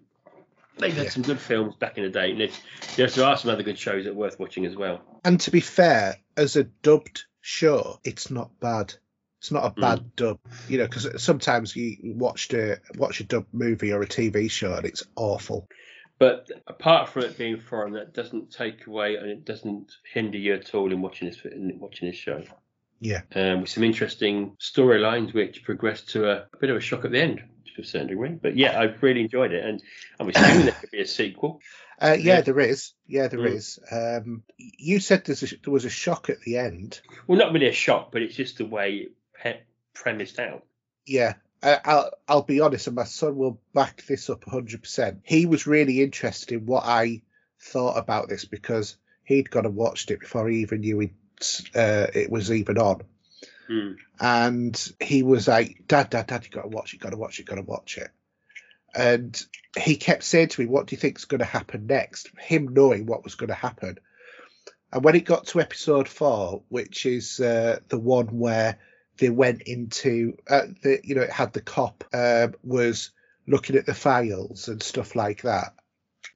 they've 0.77 0.93
had 0.93 1.05
Yeah. 1.05 1.09
some 1.09 1.23
good 1.23 1.39
films 1.39 1.75
back 1.75 1.97
in 1.97 2.03
the 2.03 2.09
day. 2.09 2.31
And 2.31 2.39
there's, 2.41 2.61
there's, 2.95 3.15
there 3.15 3.25
are 3.25 3.37
some 3.37 3.51
other 3.51 3.63
good 3.63 3.77
shows 3.77 4.05
that 4.05 4.11
are 4.11 4.15
worth 4.15 4.39
watching 4.39 4.65
as 4.65 4.75
well. 4.75 5.01
And 5.23 5.39
to 5.41 5.51
be 5.51 5.61
fair, 5.61 6.17
as 6.37 6.55
a 6.55 6.63
dubbed 6.63 7.23
show, 7.41 7.99
it's 8.03 8.29
not 8.29 8.59
bad. 8.59 8.93
It's 9.39 9.51
not 9.51 9.65
a 9.65 9.69
mm. 9.71 9.81
bad 9.81 10.15
dub, 10.15 10.39
you 10.67 10.77
know, 10.79 10.87
because 10.87 11.21
sometimes 11.21 11.75
you 11.75 11.97
watched 12.15 12.53
a 12.53 12.79
watch 12.97 13.19
a 13.19 13.23
dub 13.23 13.45
movie 13.51 13.91
or 13.91 14.01
a 14.01 14.07
TV 14.07 14.49
show 14.49 14.73
and 14.73 14.85
it's 14.85 15.03
awful. 15.15 15.67
But 16.17 16.49
apart 16.65 17.09
from 17.09 17.23
it 17.23 17.37
being 17.37 17.59
foreign, 17.59 17.93
that 17.93 18.13
doesn't 18.13 18.51
take 18.51 18.87
away 18.87 19.17
and 19.17 19.29
it 19.29 19.45
doesn't 19.45 19.91
hinder 20.11 20.37
you 20.37 20.53
at 20.53 20.73
all 20.73 20.91
in 20.91 21.01
watching 21.01 21.29
this 21.29 21.43
in 21.45 21.77
watching 21.79 22.09
this 22.09 22.17
show. 22.17 22.43
Yeah. 22.99 23.21
Um, 23.35 23.61
with 23.61 23.69
some 23.69 23.83
interesting 23.83 24.55
storylines 24.59 25.33
which 25.33 25.63
progressed 25.63 26.09
to 26.11 26.29
a, 26.29 26.35
a 26.53 26.57
bit 26.59 26.69
of 26.69 26.77
a 26.77 26.81
shock 26.81 27.05
at 27.05 27.11
the 27.11 27.19
end 27.21 27.41
to 27.75 27.81
a 27.81 27.85
certain 27.85 28.07
degree. 28.07 28.29
But 28.29 28.55
yeah, 28.57 28.79
I 28.79 28.83
really 29.01 29.21
enjoyed 29.21 29.51
it, 29.51 29.65
and 29.65 29.81
I'm 30.19 30.29
assuming 30.29 30.65
there 30.65 30.75
could 30.79 30.91
be 30.91 31.01
a 31.01 31.07
sequel. 31.07 31.61
Uh, 32.01 32.15
yeah, 32.19 32.35
Yeah. 32.35 32.41
there 32.41 32.59
is. 32.59 32.93
Yeah, 33.07 33.27
there 33.27 33.39
Mm. 33.39 33.53
is. 33.55 33.79
Um, 33.91 34.43
you 34.57 34.99
said 34.99 35.23
there's 35.25 35.43
a, 35.43 35.47
there 35.63 35.73
was 35.73 35.85
a 35.85 35.89
shock 35.89 36.29
at 36.29 36.41
the 36.41 36.57
end. 36.57 36.99
Well, 37.27 37.37
not 37.37 37.53
really 37.53 37.67
a 37.67 37.73
shock, 37.73 38.11
but 38.11 38.21
it's 38.21 38.35
just 38.35 38.57
the 38.57 38.65
way 38.65 38.95
it 38.95 39.11
pe- 39.41 39.61
premised 39.93 40.39
out. 40.39 40.65
Yeah, 41.05 41.33
I'll 41.63 42.11
I'll 42.27 42.43
be 42.43 42.61
honest, 42.61 42.87
and 42.87 42.95
my 42.95 43.03
son 43.05 43.35
will 43.35 43.61
back 43.73 44.03
this 44.07 44.29
up 44.29 44.43
100%. 44.45 45.19
He 45.23 45.45
was 45.45 45.67
really 45.67 46.01
interested 46.01 46.51
in 46.53 46.65
what 46.65 46.83
I 46.85 47.21
thought 47.61 47.97
about 47.97 48.29
this 48.29 48.45
because 48.45 48.97
he'd 49.23 49.49
gone 49.49 49.65
and 49.65 49.75
watched 49.75 50.11
it 50.11 50.19
before 50.19 50.47
he 50.49 50.59
even 50.61 50.81
knew 50.81 51.01
it, 51.01 51.11
uh, 51.75 52.07
it 52.13 52.29
was 52.29 52.51
even 52.51 52.77
on. 52.77 53.01
Hmm. 53.67 53.93
And 54.19 54.93
he 54.99 55.23
was 55.23 55.47
like, 55.47 55.83
Dad, 55.87 56.09
Dad, 56.09 56.27
Dad, 56.27 56.45
you 56.45 56.51
got 56.51 56.63
to 56.63 56.67
watch 56.67 56.93
it, 56.93 56.99
got 56.99 57.11
to 57.11 57.17
watch 57.17 57.39
it, 57.39 57.45
got 57.45 57.55
to 57.55 57.61
watch 57.61 57.97
it. 57.97 58.09
And 58.93 59.41
he 59.77 59.97
kept 59.97 60.23
saying 60.23 60.49
to 60.49 60.61
me, 60.61 60.67
What 60.67 60.87
do 60.87 60.95
you 60.95 60.99
think's 60.99 61.25
going 61.25 61.39
to 61.39 61.45
happen 61.45 61.87
next? 61.87 62.29
Him 62.39 62.69
knowing 62.73 63.05
what 63.05 63.23
was 63.23 63.35
going 63.35 63.49
to 63.49 63.53
happen. 63.53 63.97
And 64.93 65.03
when 65.03 65.15
it 65.15 65.25
got 65.25 65.47
to 65.47 65.59
episode 65.59 66.07
four, 66.07 66.63
which 66.69 67.05
is 67.05 67.39
uh, 67.39 67.79
the 67.89 67.99
one 67.99 68.27
where 68.27 68.77
they 69.17 69.29
went 69.29 69.63
into 69.63 70.37
uh, 70.49 70.67
the 70.81 70.99
you 71.03 71.15
know 71.15 71.21
it 71.21 71.29
had 71.29 71.53
the 71.53 71.61
cop 71.61 72.03
um, 72.13 72.55
was 72.63 73.11
looking 73.47 73.75
at 73.75 73.85
the 73.85 73.93
files 73.93 74.67
and 74.67 74.81
stuff 74.81 75.15
like 75.15 75.43
that 75.43 75.73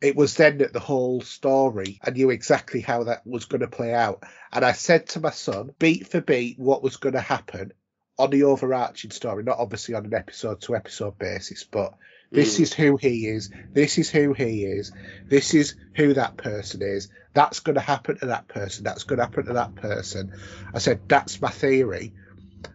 it 0.02 0.16
was 0.16 0.36
then 0.36 0.60
that 0.60 0.74
the 0.74 0.80
whole 0.80 1.22
story 1.22 2.00
i 2.04 2.10
knew 2.10 2.30
exactly 2.30 2.82
how 2.82 3.04
that 3.04 3.26
was 3.26 3.46
going 3.46 3.62
to 3.62 3.68
play 3.68 3.94
out. 3.94 4.24
And 4.52 4.64
i 4.64 4.72
said 4.72 5.08
to 5.10 5.20
my 5.20 5.32
son 5.32 5.72
beat 5.80 6.08
for 6.08 6.22
beat 6.22 6.58
what 6.60 6.84
was 6.84 6.98
going 6.98 7.14
to 7.16 7.22
happen 7.22 7.74
on 8.18 8.30
the 8.30 8.44
overarching 8.44 9.12
story 9.12 9.44
not 9.44 9.60
obviously 9.60 9.96
on 9.96 10.06
an 10.06 10.14
episode 10.14 10.62
to 10.62 10.76
episode 10.76 11.18
basis 11.18 11.64
but 11.64 11.94
this 12.32 12.58
Mm. 12.58 12.60
is 12.62 12.74
who 12.74 12.98
he 12.98 13.26
is 13.28 13.50
this 13.74 13.98
is 13.98 14.10
who 14.10 14.34
he 14.34 14.64
is 14.64 14.92
this 15.28 15.54
is 15.54 15.76
who 15.96 16.14
that 16.14 16.38
person 16.38 16.82
is 16.84 17.10
that's 17.34 17.60
going 17.60 17.76
to 17.76 17.82
happen 17.82 18.18
to 18.20 18.28
that 18.28 18.48
person 18.48 18.84
that's 18.84 19.04
going 19.04 19.18
to 19.18 19.26
happen 19.26 19.46
to 19.46 19.54
that 19.54 19.76
person. 19.76 20.34
I 20.74 20.80
said 20.80 21.08
that's 21.08 21.42
my 21.42 21.50
theory. 21.50 22.14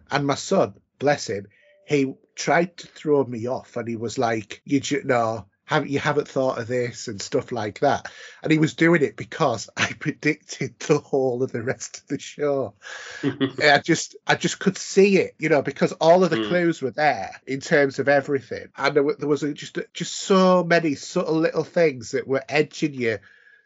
And 0.09 0.25
my 0.25 0.35
son, 0.35 0.75
bless 0.97 1.27
him, 1.27 1.47
he 1.85 2.15
tried 2.35 2.77
to 2.77 2.87
throw 2.87 3.23
me 3.23 3.47
off, 3.47 3.75
and 3.75 3.87
he 3.87 3.95
was 3.97 4.17
like, 4.17 4.61
"You 4.65 4.81
no, 5.03 5.45
haven't 5.65 5.89
you 5.89 5.99
haven't 5.99 6.27
thought 6.27 6.59
of 6.59 6.67
this 6.67 7.07
and 7.07 7.21
stuff 7.21 7.51
like 7.51 7.79
that." 7.79 8.11
And 8.41 8.51
he 8.51 8.57
was 8.57 8.73
doing 8.73 9.03
it 9.03 9.15
because 9.15 9.69
I 9.75 9.91
predicted 9.99 10.79
the 10.79 10.99
whole 10.99 11.43
of 11.43 11.51
the 11.51 11.63
rest 11.63 11.99
of 11.99 12.07
the 12.07 12.19
show. 12.19 12.73
I 13.61 13.79
just, 13.79 14.15
I 14.27 14.35
just 14.35 14.59
could 14.59 14.77
see 14.77 15.17
it, 15.17 15.35
you 15.39 15.49
know, 15.49 15.61
because 15.61 15.93
all 15.93 16.23
of 16.23 16.29
the 16.29 16.37
Mm. 16.37 16.47
clues 16.47 16.81
were 16.81 16.91
there 16.91 17.39
in 17.47 17.61
terms 17.61 17.99
of 17.99 18.09
everything, 18.09 18.67
and 18.77 18.95
there, 18.95 19.03
there 19.17 19.29
was 19.29 19.41
just, 19.53 19.79
just 19.93 20.13
so 20.13 20.63
many 20.63 20.95
subtle 20.95 21.39
little 21.39 21.63
things 21.63 22.11
that 22.11 22.27
were 22.27 22.43
edging 22.49 22.93
you 22.93 23.19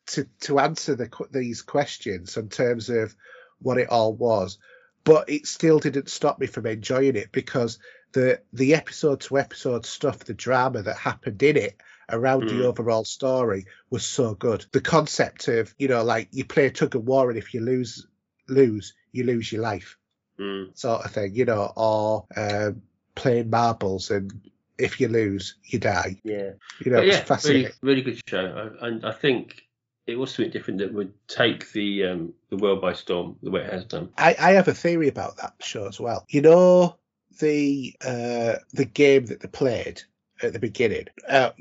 to 0.07 0.27
to 0.41 0.59
answer 0.59 0.95
the 0.95 1.09
these 1.31 1.61
questions 1.61 2.37
in 2.37 2.49
terms 2.49 2.89
of 2.89 3.15
what 3.61 3.77
it 3.77 3.89
all 3.89 4.13
was 4.13 4.57
but 5.03 5.29
it 5.29 5.47
still 5.47 5.79
didn't 5.79 6.09
stop 6.09 6.39
me 6.39 6.47
from 6.47 6.65
enjoying 6.65 7.15
it 7.15 7.31
because 7.31 7.79
the 8.13 8.41
the 8.53 8.75
episode 8.75 9.21
to 9.21 9.37
episode 9.37 9.85
stuff, 9.85 10.19
the 10.19 10.33
drama 10.33 10.81
that 10.81 10.97
happened 10.97 11.41
in 11.43 11.57
it 11.57 11.79
around 12.09 12.49
the 12.49 12.55
Mm. 12.55 12.65
overall 12.65 13.05
story 13.05 13.65
was 13.89 14.03
so 14.05 14.33
good. 14.33 14.65
The 14.71 14.81
concept 14.81 15.47
of 15.47 15.73
you 15.77 15.87
know 15.87 16.03
like 16.03 16.29
you 16.31 16.45
play 16.45 16.69
tug 16.69 16.95
of 16.95 17.03
war 17.05 17.29
and 17.29 17.37
if 17.37 17.53
you 17.53 17.61
lose 17.61 18.07
lose 18.47 18.93
you 19.11 19.23
lose 19.23 19.51
your 19.51 19.61
life 19.61 19.97
Hmm. 20.37 20.65
sort 20.73 21.03
of 21.05 21.11
thing, 21.11 21.35
you 21.35 21.43
know, 21.45 21.71
or 21.75 22.25
um, 22.37 22.81
playing 23.15 23.49
marbles 23.49 24.09
and 24.09 24.31
if 24.77 24.99
you 25.01 25.09
lose 25.09 25.55
you 25.65 25.79
die. 25.79 26.21
Yeah. 26.23 26.51
You 26.79 26.91
know, 26.91 27.01
yeah, 27.01 27.23
fascinating. 27.23 27.63
really, 27.63 27.73
really 27.81 28.01
good 28.01 28.21
show. 28.27 28.71
I, 28.81 28.87
and 28.87 29.05
I 29.05 29.11
think 29.11 29.63
it 30.07 30.17
was 30.17 30.31
something 30.31 30.51
different 30.51 30.79
that 30.79 30.93
would 30.93 31.13
take 31.27 31.71
the 31.73 32.05
um, 32.05 32.33
the 32.49 32.57
world 32.57 32.81
by 32.81 32.93
storm 32.93 33.35
the 33.43 33.51
way 33.51 33.61
it 33.61 33.73
has 33.73 33.85
done. 33.85 34.09
I, 34.17 34.35
I 34.39 34.51
have 34.53 34.67
a 34.69 34.73
theory 34.73 35.09
about 35.09 35.37
that 35.37 35.55
show 35.59 35.87
as 35.87 35.99
well. 35.99 36.25
You 36.29 36.41
know 36.41 36.98
the 37.39 37.95
uh, 38.01 38.55
the 38.73 38.85
game 38.85 39.27
that 39.27 39.41
they 39.41 39.47
played 39.47 40.01
at 40.41 40.53
the 40.53 40.59
beginning, 40.59 41.05
uh, 41.27 41.51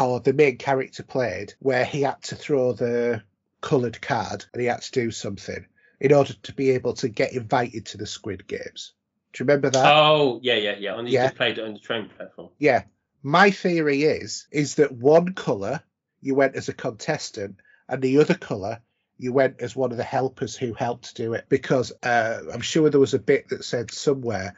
or 0.00 0.20
the 0.20 0.32
main 0.32 0.56
character 0.56 1.02
played, 1.02 1.54
where 1.58 1.84
he 1.84 2.02
had 2.02 2.22
to 2.22 2.36
throw 2.36 2.72
the 2.72 3.22
coloured 3.60 4.00
card 4.00 4.44
and 4.52 4.60
he 4.60 4.68
had 4.68 4.82
to 4.82 4.92
do 4.92 5.10
something 5.10 5.66
in 6.00 6.12
order 6.12 6.34
to 6.34 6.52
be 6.54 6.70
able 6.70 6.92
to 6.94 7.08
get 7.08 7.32
invited 7.32 7.86
to 7.86 7.98
the 7.98 8.06
Squid 8.06 8.46
Games. 8.46 8.92
Do 9.32 9.42
you 9.42 9.46
remember 9.46 9.70
that? 9.70 9.84
oh 9.86 10.40
yeah, 10.42 10.54
yeah, 10.54 10.76
yeah. 10.78 10.94
On 10.94 11.04
the, 11.04 11.10
Yeah. 11.10 11.30
Played 11.30 11.58
it 11.58 11.64
on 11.64 11.74
the 11.74 11.78
train 11.78 12.08
platform. 12.08 12.50
Yeah. 12.58 12.84
My 13.22 13.50
theory 13.50 14.04
is 14.04 14.46
is 14.50 14.76
that 14.76 14.92
one 14.92 15.34
colour 15.34 15.82
you 16.20 16.34
went 16.34 16.56
as 16.56 16.68
a 16.68 16.74
contestant 16.74 17.56
and 17.88 18.00
the 18.00 18.18
other 18.18 18.34
colour 18.34 18.80
you 19.18 19.32
went 19.32 19.60
as 19.60 19.74
one 19.74 19.90
of 19.90 19.96
the 19.96 20.04
helpers 20.04 20.56
who 20.56 20.74
helped 20.74 21.16
do 21.16 21.34
it 21.34 21.46
because 21.48 21.92
uh, 22.02 22.40
I'm 22.52 22.60
sure 22.60 22.90
there 22.90 23.00
was 23.00 23.14
a 23.14 23.18
bit 23.18 23.48
that 23.48 23.64
said 23.64 23.90
somewhere 23.90 24.54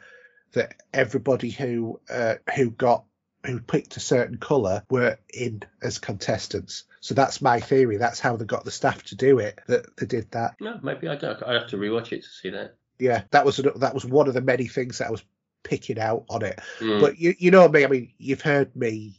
that 0.53 0.75
everybody 0.93 1.49
who 1.49 1.99
uh, 2.09 2.35
who 2.55 2.71
got 2.71 3.05
who 3.45 3.59
picked 3.59 3.95
a 3.97 4.01
certain 4.01 4.37
colour 4.37 4.83
were 4.89 5.17
in 5.33 5.63
as 5.81 5.97
contestants. 5.97 6.83
So 6.99 7.13
that's 7.13 7.41
my 7.41 7.59
theory. 7.59 7.97
That's 7.97 8.19
how 8.19 8.35
they 8.35 8.45
got 8.45 8.65
the 8.65 8.71
staff 8.71 9.03
to 9.05 9.15
do 9.15 9.39
it. 9.39 9.59
That 9.67 9.95
they 9.97 10.05
did 10.05 10.29
that. 10.31 10.55
No, 10.59 10.79
maybe 10.83 11.07
I 11.07 11.15
don't. 11.15 11.41
I 11.43 11.53
have 11.53 11.67
to 11.67 11.77
rewatch 11.77 12.11
it 12.11 12.23
to 12.23 12.29
see 12.29 12.49
that. 12.49 12.75
Yeah, 12.99 13.23
that 13.31 13.45
was 13.45 13.57
that 13.57 13.93
was 13.93 14.05
one 14.05 14.27
of 14.27 14.33
the 14.33 14.41
many 14.41 14.67
things 14.67 14.97
that 14.97 15.07
I 15.07 15.11
was 15.11 15.23
picking 15.63 15.99
out 15.99 16.25
on 16.29 16.43
it. 16.43 16.59
Hmm. 16.79 16.99
But 16.99 17.17
you, 17.17 17.33
you 17.37 17.51
know 17.51 17.67
me. 17.67 17.85
I 17.85 17.87
mean, 17.87 18.11
you've 18.17 18.41
heard 18.41 18.75
me, 18.75 19.15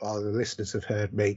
or 0.00 0.20
the 0.20 0.30
listeners 0.30 0.72
have 0.72 0.84
heard 0.84 1.12
me 1.12 1.36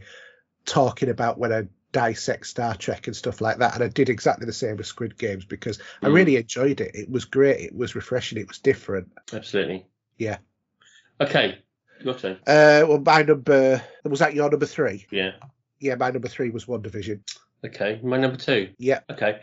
talking 0.66 1.10
about 1.10 1.38
when 1.38 1.52
I 1.52 1.68
dissect 1.92 2.46
Star 2.46 2.76
Trek 2.76 3.08
and 3.08 3.16
stuff 3.16 3.42
like 3.42 3.58
that, 3.58 3.76
and 3.76 3.84
I 3.84 3.88
did 3.88 4.10
exactly 4.10 4.46
the 4.46 4.54
same 4.54 4.78
with 4.78 4.86
Squid 4.86 5.18
Games 5.18 5.46
because 5.46 5.80
I 6.02 6.08
Mm. 6.08 6.14
really 6.14 6.36
enjoyed 6.38 6.82
it. 6.82 6.92
It 6.96 7.10
was 7.10 7.26
great. 7.26 7.60
It 7.62 7.76
was 7.76 7.96
refreshing. 7.96 8.38
It 8.38 8.48
was 8.48 8.60
different. 8.60 9.12
Absolutely. 9.34 9.86
Yeah. 10.18 10.38
Okay, 11.22 11.60
your 12.02 12.14
turn. 12.14 12.38
Uh, 12.48 12.86
well, 12.88 13.00
my 13.00 13.24
number 13.24 13.82
was 14.04 14.20
that 14.20 14.34
your 14.34 14.50
number 14.50 14.66
three? 14.66 15.06
Yeah. 15.12 15.32
Yeah, 15.80 15.96
my 15.96 16.12
number 16.12 16.28
three 16.28 16.50
was 16.50 16.66
WandaVision. 16.66 17.22
Okay, 17.66 18.00
my 18.04 18.18
number 18.18 18.38
two. 18.38 18.70
Yeah. 18.78 19.00
Okay, 19.10 19.42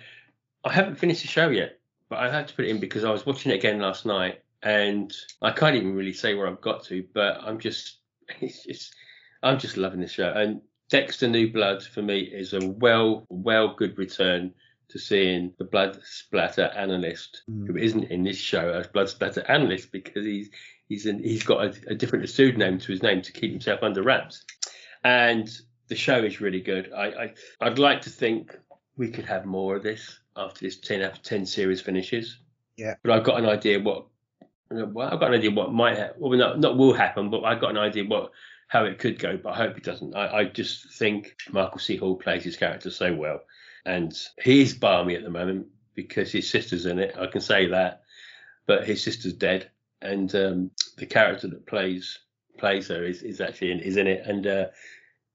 I 0.64 0.72
haven't 0.72 0.96
finished 0.96 1.22
the 1.22 1.28
show 1.28 1.48
yet, 1.48 1.78
but 2.08 2.18
I 2.18 2.30
had 2.30 2.48
to 2.48 2.54
put 2.54 2.64
it 2.64 2.68
in 2.70 2.80
because 2.80 3.04
I 3.04 3.10
was 3.10 3.26
watching 3.26 3.52
it 3.52 3.56
again 3.56 3.80
last 3.80 4.06
night, 4.06 4.42
and 4.62 5.12
I 5.42 5.50
can't 5.50 5.76
even 5.76 5.94
really 5.94 6.12
say 6.12 6.34
where 6.34 6.46
I've 6.46 6.60
got 6.60 6.84
to, 6.84 7.04
but 7.12 7.40
I'm 7.42 7.58
just, 7.58 7.98
it's 8.40 8.64
just, 8.64 8.94
I'm 9.42 9.58
just 9.58 9.76
loving 9.76 10.00
the 10.00 10.08
show. 10.08 10.32
And 10.32 10.60
Dexter 10.88 11.28
New 11.28 11.52
Blood 11.52 11.82
for 11.82 12.02
me 12.02 12.20
is 12.20 12.52
a 12.52 12.66
well, 12.66 13.26
well 13.28 13.74
good 13.74 13.98
return 13.98 14.52
to 14.88 14.98
seeing 14.98 15.52
the 15.58 15.64
blood 15.64 15.98
splatter 16.04 16.70
analyst 16.76 17.42
Mm. 17.50 17.66
who 17.66 17.76
isn't 17.76 18.04
in 18.04 18.22
this 18.22 18.36
show 18.38 18.70
as 18.70 18.86
blood 18.86 19.08
splatter 19.08 19.44
analyst 19.48 19.90
because 19.90 20.24
he's 20.24 20.50
he's 20.88 21.06
in, 21.06 21.22
he's 21.22 21.42
got 21.42 21.64
a, 21.64 21.90
a 21.90 21.94
different 21.94 22.28
pseudonym 22.28 22.78
to 22.78 22.92
his 22.92 23.02
name 23.02 23.20
to 23.22 23.32
keep 23.32 23.50
himself 23.50 23.82
under 23.82 24.02
wraps. 24.04 24.44
And 25.02 25.48
the 25.88 25.96
show 25.96 26.22
is 26.22 26.40
really 26.40 26.60
good. 26.60 26.92
I, 26.92 27.06
I 27.06 27.34
I'd 27.60 27.80
like 27.80 28.00
to 28.02 28.10
think 28.10 28.56
we 28.96 29.10
could 29.10 29.24
have 29.26 29.44
more 29.44 29.76
of 29.76 29.82
this 29.82 30.20
after 30.36 30.64
this 30.64 30.78
10 30.78 31.02
out 31.02 31.12
of 31.12 31.22
10 31.22 31.46
series 31.46 31.80
finishes. 31.80 32.38
Yeah. 32.76 32.94
But 33.02 33.12
I've 33.12 33.24
got 33.24 33.38
an 33.38 33.46
idea 33.46 33.80
what, 33.80 34.06
well, 34.70 35.08
I've 35.08 35.20
got 35.20 35.28
an 35.32 35.38
idea 35.38 35.50
what 35.50 35.72
might, 35.72 36.18
well, 36.18 36.36
not, 36.38 36.60
not 36.60 36.76
will 36.76 36.92
happen, 36.92 37.30
but 37.30 37.42
I've 37.44 37.60
got 37.60 37.70
an 37.70 37.78
idea 37.78 38.04
what 38.04 38.30
how 38.68 38.84
it 38.84 38.98
could 38.98 39.18
go, 39.18 39.36
but 39.36 39.50
I 39.50 39.56
hope 39.56 39.76
it 39.76 39.84
doesn't. 39.84 40.14
I, 40.16 40.38
I 40.38 40.44
just 40.44 40.92
think 40.94 41.36
Michael 41.50 41.78
C. 41.78 41.96
Hall 41.96 42.16
plays 42.16 42.44
his 42.44 42.56
character 42.56 42.90
so 42.90 43.14
well. 43.14 43.40
And 43.84 44.12
he's 44.42 44.74
balmy 44.74 45.14
at 45.14 45.22
the 45.22 45.30
moment 45.30 45.68
because 45.94 46.32
his 46.32 46.50
sister's 46.50 46.86
in 46.86 46.98
it. 46.98 47.14
I 47.18 47.26
can 47.26 47.40
say 47.40 47.68
that. 47.68 48.02
But 48.66 48.86
his 48.86 49.02
sister's 49.02 49.34
dead. 49.34 49.70
And 50.02 50.34
um, 50.34 50.70
the 50.96 51.06
character 51.06 51.46
that 51.48 51.66
plays 51.66 52.18
plays 52.58 52.88
her 52.88 53.04
is, 53.04 53.22
is 53.22 53.40
actually 53.40 53.70
in, 53.72 53.80
is 53.80 53.96
in 53.96 54.06
it. 54.06 54.26
And 54.26 54.46
uh, 54.46 54.66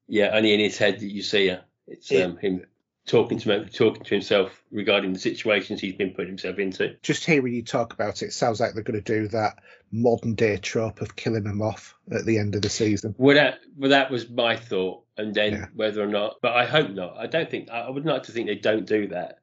yeah, 0.07 0.31
only 0.33 0.53
in 0.53 0.59
his 0.59 0.77
head 0.77 0.99
that 0.99 1.11
you 1.11 1.21
see 1.21 1.47
her. 1.47 1.63
It's 1.87 2.11
Yeah. 2.11 2.25
um, 2.25 2.37
him 2.37 2.65
talking 3.07 3.39
to 3.39 3.51
him, 3.51 3.67
talking 3.67 4.03
to 4.03 4.09
himself 4.15 4.61
regarding 4.71 5.13
the 5.13 5.19
situations 5.19 5.81
he's 5.81 5.95
been 5.95 6.11
putting 6.11 6.29
himself 6.29 6.59
into. 6.59 6.95
Just 7.01 7.25
hearing 7.25 7.53
you 7.53 7.63
talk 7.63 7.93
about 7.93 8.21
it, 8.21 8.27
it 8.27 8.33
sounds 8.33 8.59
like 8.59 8.73
they're 8.73 8.83
going 8.83 9.01
to 9.01 9.21
do 9.21 9.27
that 9.29 9.57
modern 9.91 10.35
day 10.35 10.57
trope 10.57 11.01
of 11.01 11.15
killing 11.15 11.45
him 11.45 11.61
off 11.61 11.95
at 12.11 12.25
the 12.25 12.37
end 12.37 12.55
of 12.55 12.61
the 12.61 12.69
season. 12.69 13.15
Well, 13.17 13.35
that 13.35 13.59
well, 13.77 13.89
that 13.89 14.11
was 14.11 14.29
my 14.29 14.55
thought, 14.55 15.03
and 15.17 15.33
then 15.33 15.53
Yeah. 15.53 15.65
whether 15.73 16.01
or 16.01 16.07
not, 16.07 16.37
but 16.41 16.53
I 16.53 16.65
hope 16.65 16.91
not. 16.91 17.17
I 17.17 17.27
don't 17.27 17.49
think 17.49 17.69
I 17.69 17.89
would 17.89 18.05
like 18.05 18.23
to 18.23 18.31
think 18.31 18.47
they 18.47 18.55
don't 18.55 18.85
do 18.85 19.07
that. 19.09 19.39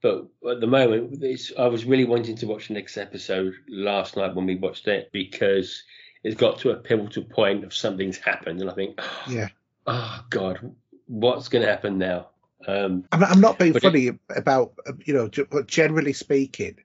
But 0.00 0.26
at 0.50 0.60
the 0.60 0.66
moment, 0.66 1.22
it's, 1.22 1.52
I 1.56 1.66
was 1.68 1.84
really 1.84 2.04
wanting 2.04 2.34
to 2.36 2.46
watch 2.46 2.66
the 2.68 2.74
next 2.74 2.96
episode 2.96 3.54
last 3.68 4.16
night 4.16 4.34
when 4.34 4.46
we 4.46 4.56
watched 4.56 4.88
it 4.88 5.10
because 5.12 5.84
it's 6.24 6.34
got 6.34 6.58
to 6.60 6.70
a 6.70 6.76
pivotal 6.76 7.22
point 7.22 7.62
of 7.62 7.72
something's 7.72 8.18
happened, 8.18 8.60
and 8.60 8.70
I 8.70 8.74
think, 8.74 9.00
Yeah. 9.28 9.48
oh 9.86 10.24
God, 10.30 10.74
what's 11.06 11.48
going 11.48 11.64
to 11.64 11.70
happen 11.70 11.98
now? 11.98 12.30
Um, 12.66 13.04
I'm, 13.12 13.24
I'm 13.24 13.40
not 13.40 13.58
being 13.58 13.72
But 13.72 13.84
it- 13.84 13.86
funny 13.86 14.10
about, 14.28 14.74
you 15.04 15.14
know, 15.14 15.28
but 15.50 15.66
generally 15.66 16.12
speaking, 16.12 16.76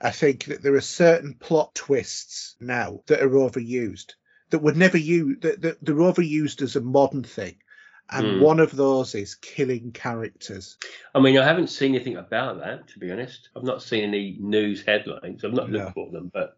I 0.00 0.10
think 0.10 0.44
that 0.46 0.62
there 0.62 0.74
are 0.74 0.80
certain 0.80 1.34
plot 1.34 1.74
twists 1.74 2.56
now 2.60 3.00
that 3.06 3.22
are 3.22 3.28
overused 3.30 4.12
that 4.50 4.58
would 4.60 4.76
never 4.76 4.98
use, 4.98 5.38
that, 5.40 5.62
that 5.62 5.84
they're 5.84 5.94
overused 5.96 6.62
as 6.62 6.76
a 6.76 6.80
modern 6.80 7.24
thing. 7.24 7.56
And 8.08 8.36
Mm. 8.36 8.38
one 8.38 8.60
of 8.60 8.70
those 8.76 9.16
is 9.16 9.34
killing 9.34 9.90
characters. 9.90 10.76
I 11.12 11.18
mean, 11.18 11.36
I 11.38 11.44
haven't 11.44 11.70
seen 11.70 11.94
anything 11.96 12.16
about 12.16 12.60
that, 12.60 12.86
to 12.88 13.00
be 13.00 13.10
honest. 13.10 13.48
I've 13.56 13.64
not 13.64 13.82
seen 13.82 14.04
any 14.04 14.36
news 14.38 14.84
headlines. 14.84 15.44
I've 15.44 15.52
not 15.52 15.70
No. 15.70 15.78
looked 15.80 15.94
for 15.94 16.10
them, 16.12 16.30
but 16.32 16.56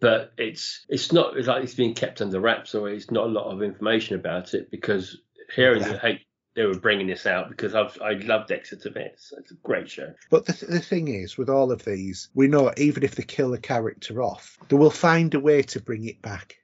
but 0.00 0.32
it's 0.38 0.84
it's 0.88 1.12
not 1.12 1.36
it's 1.36 1.48
like 1.48 1.62
it's 1.62 1.74
being 1.74 1.94
kept 1.94 2.22
under 2.22 2.40
wraps, 2.40 2.74
or 2.74 2.88
it's 2.88 3.10
not 3.10 3.24
a 3.26 3.30
lot 3.30 3.50
of 3.52 3.62
information 3.62 4.16
about 4.16 4.54
it 4.54 4.70
because 4.70 5.18
hearing 5.54 5.82
Yeah. 5.82 5.88
that 5.92 6.00
hey, 6.00 6.25
they 6.56 6.64
were 6.64 6.78
bringing 6.78 7.06
this 7.06 7.26
out 7.26 7.48
because 7.50 7.74
I've 7.74 7.96
I 8.02 8.12
love 8.14 8.48
Dexter 8.48 8.76
to 8.76 8.90
bits. 8.90 9.32
It's 9.38 9.52
a 9.52 9.54
great 9.56 9.88
show. 9.88 10.12
But 10.30 10.46
the, 10.46 10.54
th- 10.54 10.72
the 10.72 10.80
thing 10.80 11.08
is, 11.08 11.36
with 11.38 11.48
all 11.50 11.70
of 11.70 11.84
these, 11.84 12.28
we 12.34 12.48
know 12.48 12.72
even 12.76 13.02
if 13.04 13.14
they 13.14 13.22
kill 13.22 13.52
a 13.54 13.58
character 13.58 14.22
off, 14.22 14.58
they 14.68 14.76
will 14.76 14.90
find 14.90 15.34
a 15.34 15.40
way 15.40 15.62
to 15.62 15.80
bring 15.80 16.04
it 16.06 16.20
back 16.22 16.56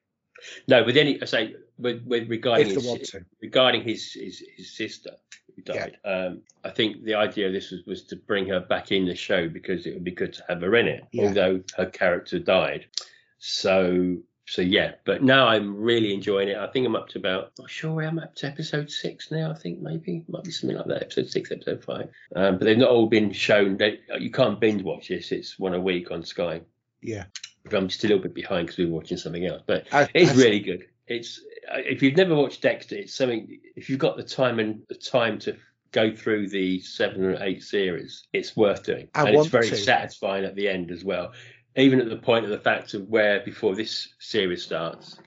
No, 0.67 0.83
with 0.83 0.97
any 0.97 1.21
I 1.23 1.27
say 1.27 1.55
with, 1.79 2.03
with 2.07 2.29
regarding 2.29 2.69
his, 2.71 2.85
want 2.87 3.05
to. 3.05 3.25
regarding 3.41 3.83
his 3.83 4.13
his, 4.13 4.43
his 4.57 4.75
sister 4.77 5.11
who 5.55 5.63
died. 5.63 5.99
Um, 6.05 6.41
I 6.65 6.71
think 6.71 7.05
the 7.05 7.15
idea 7.17 7.49
of 7.49 7.53
this 7.53 7.71
was, 7.71 7.81
was 7.87 8.05
to 8.05 8.17
bring 8.17 8.49
her 8.49 8.61
back 8.61 8.91
in 8.91 9.05
the 9.05 9.15
show 9.15 9.49
because 9.49 9.87
it 9.87 9.93
would 9.93 10.05
be 10.05 10.11
good 10.13 10.33
to 10.33 10.45
have 10.49 10.63
her 10.63 10.75
in 10.77 10.89
it, 10.89 11.05
Yeah. 11.13 11.25
although 11.27 11.61
her 11.77 11.87
character 11.87 12.39
died. 12.39 12.87
So 13.39 14.17
so 14.53 14.61
yeah, 14.61 14.93
but 15.07 15.23
now 15.23 15.49
I'm 15.49 15.75
really 15.75 16.13
enjoying 16.13 16.49
it. 16.49 16.59
I 16.59 16.67
think 16.67 16.87
I'm 16.87 16.95
up 16.95 17.09
to 17.09 17.19
about 17.19 17.45
I'm 17.45 17.63
not 17.63 17.71
sure 17.71 18.03
I'm 18.03 18.19
up 18.19 18.35
to 18.35 18.47
episode 18.47 18.91
six 18.91 19.31
now. 19.31 19.51
I 19.51 19.55
think 19.55 19.81
maybe 19.81 20.27
might 20.29 20.45
be 20.45 20.51
something 20.51 20.77
like 20.77 20.89
that. 20.89 21.05
Episode 21.05 21.31
six, 21.31 21.51
episode 21.51 21.83
five. 21.83 22.11
Um, 22.37 22.59
but 22.59 22.67
they've 22.67 22.77
not 22.77 22.91
all 22.91 23.07
been 23.07 23.33
shown. 23.33 23.79
They, 23.79 24.01
you 24.19 24.31
can't 24.31 24.61
binge 24.61 24.83
watch 24.83 25.09
this. 25.09 25.33
It's 25.33 25.59
one 25.59 25.73
a 25.73 25.81
week 25.81 26.11
on 26.11 26.23
Sky. 26.23 26.61
Yeah. 27.01 27.25
But 27.65 27.77
I'm 27.77 27.89
just 27.89 28.05
a 28.05 28.09
little 28.09 28.23
bit 28.23 28.35
behind 28.35 28.67
because 28.67 28.77
we 28.77 28.85
we're 28.85 28.97
watching 28.97 29.17
something 29.17 29.47
else. 29.47 29.63
But 29.67 29.87
I, 29.91 30.07
it's 30.13 30.33
I- 30.33 30.35
really 30.35 30.61
good. 30.61 30.85
It's 31.07 31.41
if 31.71 32.03
you've 32.03 32.19
never 32.19 32.35
watched 32.35 32.61
Dexter, 32.61 32.97
it's 32.97 33.15
something. 33.15 33.59
If 33.75 33.89
you've 33.89 33.99
got 34.01 34.19
the 34.19 34.23
time 34.23 34.59
and 34.59 34.83
the 34.91 34.97
time 34.97 35.39
to 35.41 35.57
go 35.93 36.15
through 36.15 36.51
the 36.51 36.79
seven 36.81 37.25
or 37.25 37.43
eight 37.43 37.63
series, 37.63 38.27
it's 38.35 38.55
worth 38.55 38.85
doing, 38.85 39.09
I 39.15 39.29
and 39.29 39.37
it's 39.37 39.47
very 39.49 39.71
to. 39.71 39.77
satisfying 39.77 40.45
at 40.45 40.57
the 40.57 40.69
end 40.69 40.91
as 40.91 41.05
well. 41.05 41.33
Even 41.77 42.01
at 42.01 42.09
the 42.09 42.17
point 42.17 42.45
of 42.45 42.51
the 42.51 42.59
fact 42.59 42.95
of 42.95 43.09
where 43.09 43.41
before 43.41 43.75
this 43.75 44.09
series 44.19 44.63
starts, 44.63 45.19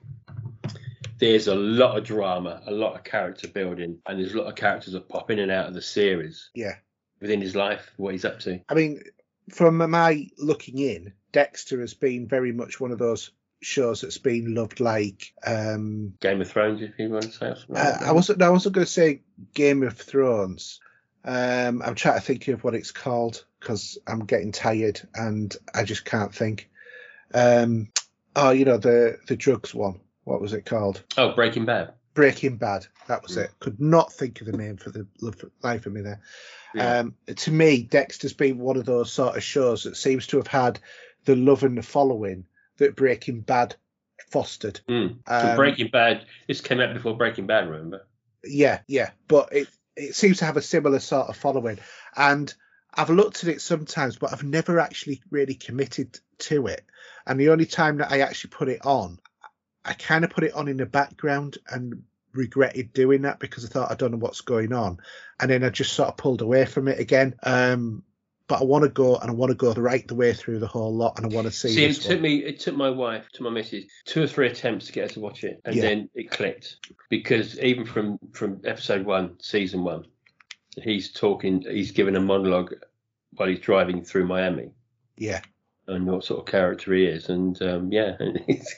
there's 1.18 1.48
a 1.48 1.54
lot 1.54 1.96
of 1.96 2.04
drama, 2.04 2.62
a 2.66 2.70
lot 2.70 2.94
of 2.94 3.04
character 3.04 3.48
building, 3.48 3.98
and 4.06 4.18
there's 4.20 4.34
a 4.34 4.38
lot 4.38 4.46
of 4.46 4.54
characters 4.54 4.92
that 4.92 5.08
pop 5.08 5.30
in 5.30 5.38
and 5.38 5.50
out 5.50 5.66
of 5.66 5.74
the 5.74 5.82
series 5.82 6.50
yeah. 6.54 6.74
within 7.20 7.40
his 7.40 7.56
life, 7.56 7.90
what 7.96 8.12
he's 8.12 8.24
up 8.24 8.38
to. 8.40 8.60
I 8.68 8.74
mean, 8.74 9.02
from 9.50 9.78
my 9.78 10.28
looking 10.38 10.78
in, 10.78 11.12
Dexter 11.32 11.80
has 11.80 11.94
been 11.94 12.26
very 12.26 12.52
much 12.52 12.80
one 12.80 12.92
of 12.92 12.98
those 12.98 13.30
shows 13.62 14.02
that's 14.02 14.18
been 14.18 14.54
loved 14.54 14.80
like 14.80 15.32
um 15.46 16.12
Game 16.20 16.40
of 16.40 16.50
Thrones, 16.50 16.82
if 16.82 16.98
you 16.98 17.08
want 17.08 17.24
to 17.24 17.32
say. 17.32 17.54
something 17.54 17.74
like 17.74 18.02
uh. 18.02 18.04
I 18.04 18.12
wasn't 18.12 18.42
I 18.42 18.50
wasn't 18.50 18.74
going 18.74 18.86
to 18.86 18.92
say 18.92 19.22
Game 19.54 19.82
of 19.82 19.96
Thrones. 19.96 20.80
Um 21.24 21.82
I'm 21.82 21.94
trying 21.94 22.16
to 22.16 22.20
think 22.20 22.48
of 22.48 22.62
what 22.62 22.74
it's 22.74 22.92
called 22.92 23.44
because 23.66 23.98
I'm 24.06 24.20
getting 24.26 24.52
tired 24.52 25.00
and 25.16 25.54
I 25.74 25.82
just 25.82 26.04
can't 26.04 26.32
think. 26.32 26.70
Um 27.34 27.88
oh, 28.36 28.50
you 28.50 28.64
know 28.64 28.76
the 28.76 29.18
the 29.26 29.34
drugs 29.36 29.74
one. 29.74 30.00
What 30.22 30.40
was 30.40 30.52
it 30.52 30.64
called? 30.66 31.02
Oh, 31.18 31.34
Breaking 31.34 31.64
Bad. 31.64 31.94
Breaking 32.14 32.58
Bad. 32.58 32.86
That 33.08 33.24
was 33.24 33.36
Mm. 33.36 33.44
it. 33.44 33.50
Could 33.58 33.80
not 33.80 34.12
think 34.12 34.40
of 34.40 34.46
the 34.46 34.56
name 34.56 34.76
for 34.76 34.90
the 34.90 35.06
life 35.62 35.86
of 35.86 35.92
me 35.92 36.02
there. 36.02 36.20
Yeah. 36.74 36.98
Um, 36.98 37.14
to 37.34 37.50
me, 37.50 37.82
Dexter's 37.82 38.32
been 38.34 38.58
one 38.58 38.76
of 38.76 38.84
those 38.84 39.12
sort 39.12 39.36
of 39.36 39.42
shows 39.42 39.82
that 39.82 39.96
seems 39.96 40.28
to 40.28 40.36
have 40.36 40.46
had 40.46 40.78
the 41.24 41.34
love 41.36 41.64
and 41.64 41.76
the 41.76 41.82
following 41.82 42.44
that 42.76 42.94
Breaking 42.96 43.40
Bad 43.40 43.74
fostered. 44.30 44.80
Mm. 44.88 45.18
Um, 45.26 45.56
Breaking 45.56 45.88
Bad. 45.88 46.24
This 46.46 46.60
came 46.60 46.80
out 46.80 46.94
before 46.94 47.16
Breaking 47.16 47.46
Bad. 47.48 47.68
Remember? 47.68 48.06
Yeah, 48.44 48.80
yeah, 48.86 49.10
but 49.26 49.48
it 49.52 49.68
it 49.96 50.14
seems 50.14 50.38
to 50.38 50.44
have 50.44 50.56
a 50.56 50.62
similar 50.62 51.00
sort 51.00 51.28
of 51.28 51.36
following, 51.36 51.78
and 52.16 52.52
I've 52.96 53.10
looked 53.10 53.44
at 53.44 53.50
it 53.50 53.60
sometimes, 53.60 54.16
but 54.16 54.32
I've 54.32 54.42
never 54.42 54.80
actually 54.80 55.22
really 55.30 55.54
committed 55.54 56.18
to 56.38 56.66
it. 56.66 56.84
And 57.26 57.38
the 57.38 57.50
only 57.50 57.66
time 57.66 57.98
that 57.98 58.10
I 58.10 58.20
actually 58.20 58.50
put 58.50 58.68
it 58.68 58.84
on, 58.84 59.18
I 59.84 59.92
kind 59.92 60.24
of 60.24 60.30
put 60.30 60.44
it 60.44 60.54
on 60.54 60.68
in 60.68 60.78
the 60.78 60.86
background 60.86 61.58
and 61.68 62.04
regretted 62.32 62.92
doing 62.92 63.22
that 63.22 63.38
because 63.38 63.64
I 63.64 63.68
thought 63.68 63.90
I 63.90 63.94
don't 63.94 64.12
know 64.12 64.18
what's 64.18 64.40
going 64.40 64.72
on, 64.72 64.98
and 65.40 65.50
then 65.50 65.64
I 65.64 65.70
just 65.70 65.92
sort 65.92 66.08
of 66.08 66.16
pulled 66.16 66.42
away 66.42 66.66
from 66.66 66.88
it 66.88 66.98
again. 66.98 67.34
Um, 67.42 68.02
but 68.48 68.60
I 68.60 68.64
want 68.64 68.84
to 68.84 68.90
go 68.90 69.16
and 69.16 69.30
I 69.30 69.34
want 69.34 69.50
to 69.50 69.56
go 69.56 69.72
right 69.72 70.06
the 70.06 70.14
way 70.14 70.32
through 70.32 70.60
the 70.60 70.66
whole 70.66 70.94
lot, 70.94 71.14
and 71.16 71.26
I 71.26 71.34
want 71.34 71.46
to 71.46 71.52
see. 71.52 71.68
See, 71.70 71.84
it 71.84 71.94
took 71.96 72.12
one. 72.12 72.22
me, 72.22 72.36
it 72.44 72.60
took 72.60 72.76
my 72.76 72.90
wife, 72.90 73.28
to 73.34 73.42
my 73.42 73.50
missus, 73.50 73.84
two 74.04 74.22
or 74.22 74.26
three 74.26 74.48
attempts 74.48 74.86
to 74.86 74.92
get 74.92 75.08
her 75.10 75.14
to 75.14 75.20
watch 75.20 75.44
it, 75.44 75.60
and 75.64 75.74
Yeah. 75.74 75.82
then 75.82 76.10
it 76.14 76.30
clicked. 76.30 76.76
Because 77.10 77.58
even 77.60 77.84
from 77.84 78.18
from 78.32 78.60
episode 78.64 79.04
one, 79.04 79.40
season 79.40 79.82
one, 79.82 80.06
he's 80.82 81.12
talking, 81.12 81.62
he's 81.62 81.90
giving 81.92 82.16
a 82.16 82.20
monologue 82.20 82.74
while 83.36 83.48
he's 83.48 83.60
driving 83.60 84.02
through 84.02 84.26
Miami, 84.26 84.70
Yeah, 85.16 85.40
and 85.86 86.06
what 86.06 86.24
sort 86.24 86.40
of 86.40 86.46
character 86.46 86.92
he 86.94 87.04
is, 87.04 87.28
and 87.28 87.60
um, 87.62 87.92
yeah, 87.92 88.16
it's, 88.20 88.74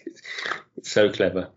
it's 0.76 0.90
so 0.90 1.10
clever, 1.10 1.48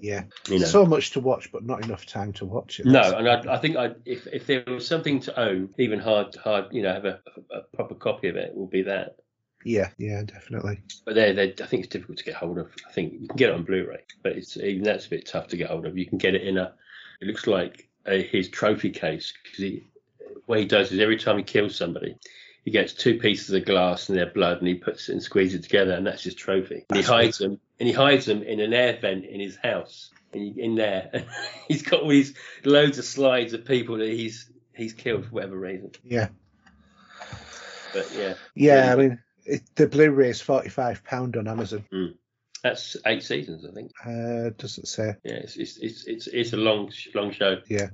yeah. 0.00 0.24
you 0.48 0.58
know. 0.58 0.66
So 0.66 0.84
much 0.84 1.10
to 1.12 1.20
watch, 1.20 1.52
but 1.52 1.64
not 1.64 1.84
enough 1.84 2.06
time 2.06 2.32
to 2.34 2.44
watch 2.44 2.80
it. 2.80 2.86
no, 2.86 3.00
and 3.16 3.28
I, 3.28 3.54
I 3.54 3.58
think 3.58 3.76
I, 3.76 3.92
if 4.04 4.26
if 4.26 4.46
there 4.46 4.64
was 4.66 4.86
something 4.86 5.20
to 5.20 5.40
own, 5.40 5.70
even 5.78 5.98
hard, 6.00 6.34
hard, 6.36 6.66
you 6.72 6.82
know, 6.82 6.92
have 6.92 7.04
a, 7.04 7.20
a 7.50 7.60
proper 7.76 7.94
copy 7.94 8.28
of 8.28 8.36
it, 8.36 8.50
it 8.50 8.56
will 8.56 8.66
be 8.66 8.82
that. 8.82 9.16
yeah, 9.64 9.90
yeah, 9.98 10.22
definitely. 10.22 10.80
But 11.04 11.14
they, 11.14 11.32
they, 11.32 11.54
I 11.62 11.66
think 11.66 11.84
it's 11.84 11.92
difficult 11.92 12.18
to 12.18 12.24
get 12.24 12.34
hold 12.34 12.58
of. 12.58 12.68
I 12.88 12.92
think 12.92 13.12
you 13.12 13.28
can 13.28 13.36
get 13.36 13.50
it 13.50 13.54
on 13.54 13.62
Blu-ray, 13.64 14.02
but 14.22 14.32
it's 14.32 14.56
even 14.56 14.82
that's 14.82 15.06
a 15.06 15.10
bit 15.10 15.26
tough 15.26 15.48
to 15.48 15.56
get 15.56 15.70
hold 15.70 15.86
of. 15.86 15.96
You 15.96 16.06
can 16.06 16.18
get 16.18 16.34
it 16.34 16.42
in 16.42 16.58
a. 16.58 16.74
It 17.20 17.28
looks 17.28 17.46
like 17.46 17.88
a, 18.06 18.20
his 18.20 18.48
trophy 18.48 18.90
case 18.90 19.32
because 19.42 19.58
he, 19.58 19.84
what 20.52 20.58
he 20.58 20.66
does 20.66 20.92
is 20.92 21.00
every 21.00 21.16
time 21.16 21.38
he 21.38 21.42
kills 21.42 21.74
somebody, 21.74 22.14
he 22.62 22.70
gets 22.70 22.92
two 22.92 23.18
pieces 23.18 23.54
of 23.54 23.64
glass 23.64 24.10
and 24.10 24.18
their 24.18 24.26
blood, 24.26 24.58
and 24.58 24.68
he 24.68 24.74
puts 24.74 25.08
it 25.08 25.12
and 25.12 25.22
squeezes 25.22 25.60
it 25.60 25.62
together, 25.62 25.94
and 25.94 26.06
that's 26.06 26.24
his 26.24 26.34
trophy. 26.34 26.84
And 26.90 26.98
he 26.98 27.02
hides 27.02 27.38
them, 27.38 27.58
and 27.80 27.88
he 27.88 27.94
hides 27.94 28.26
them 28.26 28.42
in 28.42 28.60
an 28.60 28.74
air 28.74 28.98
vent 29.00 29.24
in 29.24 29.40
his 29.40 29.56
house, 29.56 30.10
and 30.34 30.42
he, 30.42 30.62
in 30.62 30.74
there, 30.74 31.08
and 31.14 31.24
he's 31.68 31.80
got 31.80 32.02
all 32.02 32.08
these 32.10 32.34
loads 32.66 32.98
of 32.98 33.06
slides 33.06 33.54
of 33.54 33.64
people 33.64 33.96
that 33.96 34.10
he's 34.10 34.50
he's 34.74 34.92
killed 34.92 35.24
for 35.24 35.30
whatever 35.30 35.58
reason. 35.58 35.92
Yeah. 36.04 36.28
But 37.94 38.12
yeah, 38.14 38.34
Yeah, 38.54 38.92
I 38.92 38.96
mean, 38.96 39.22
it, 39.46 39.62
the 39.74 39.86
Blu-ray 39.86 40.28
is 40.28 40.42
forty-five 40.42 41.02
pound 41.02 41.38
on 41.38 41.48
Amazon. 41.48 41.86
Hmm. 41.90 42.08
That's 42.62 42.96
eight 43.06 43.22
seasons, 43.22 43.66
I 43.68 43.72
think. 43.72 43.90
Uh, 44.04 44.50
doesn't 44.56 44.86
say. 44.86 45.16
Yeah, 45.24 45.34
it's 45.34 45.56
it's 45.56 45.76
it's 45.78 46.06
it's, 46.06 46.26
it's 46.28 46.52
a 46.52 46.56
long 46.56 46.90
long 47.14 47.32
show. 47.32 47.60
Yeah, 47.68 47.88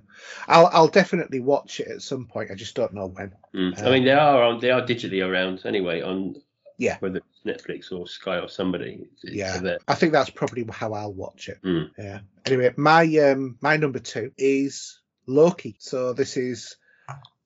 I'll 0.46 0.68
I'll 0.72 0.88
definitely 0.88 1.40
watch 1.40 1.80
it 1.80 1.88
at 1.88 2.02
some 2.02 2.26
point. 2.26 2.50
I 2.50 2.54
just 2.54 2.74
don't 2.74 2.92
know 2.94 3.06
when. 3.08 3.32
Mm. 3.54 3.82
Uh, 3.82 3.86
I 3.88 3.90
mean, 3.92 4.04
they 4.04 4.12
are 4.12 4.42
on 4.42 4.60
they 4.60 4.70
are 4.70 4.82
digitally 4.82 5.26
around 5.26 5.62
anyway 5.64 6.02
on 6.02 6.34
Yeah. 6.76 6.98
whether 7.00 7.18
it's 7.18 7.40
Netflix 7.64 7.92
or 7.92 8.06
Sky 8.06 8.38
or 8.38 8.48
somebody. 8.48 9.08
Yeah. 9.22 9.76
I 9.86 9.94
think 9.94 10.12
that's 10.12 10.30
probably 10.30 10.66
how 10.70 10.92
I'll 10.92 11.14
watch 11.14 11.48
it. 11.48 11.58
Mm. 11.62 11.90
Yeah. 11.98 12.20
Anyway, 12.44 12.74
my 12.76 13.04
um 13.18 13.56
my 13.62 13.76
number 13.78 14.00
two 14.00 14.32
is 14.36 15.00
Loki. 15.26 15.76
So 15.78 16.12
this 16.12 16.36
is 16.36 16.76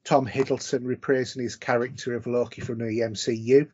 Tom 0.05 0.27
Hiddleston 0.27 0.83
reprising 0.83 1.43
his 1.43 1.55
character 1.57 2.15
of 2.17 2.27
Loki 2.27 2.61
from 2.63 2.79
the 2.79 3.01
MCU. 3.01 3.69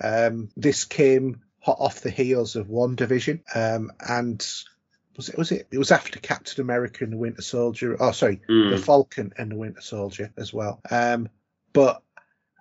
Um, 0.00 0.50
this 0.56 0.84
came 0.84 1.40
hot 1.68 1.76
off 1.80 2.00
the 2.00 2.10
heels 2.10 2.56
of 2.56 2.68
WandaVision, 2.68 3.40
um, 3.54 3.92
and 4.00 4.38
was 5.16 5.28
it 5.28 5.36
was 5.36 5.52
it 5.52 5.68
it 5.70 5.76
was 5.78 5.92
after 5.92 6.18
Captain 6.18 6.62
America 6.62 7.04
and 7.04 7.12
the 7.12 7.16
Winter 7.18 7.42
Soldier. 7.42 7.96
Oh, 8.00 8.12
sorry, 8.12 8.40
Mm. 8.48 8.70
the 8.70 8.78
Falcon 8.78 9.32
and 9.36 9.50
the 9.50 9.56
Winter 9.56 9.82
Soldier 9.82 10.32
as 10.38 10.50
well. 10.50 10.80
Um, 10.90 11.28
but 11.74 12.02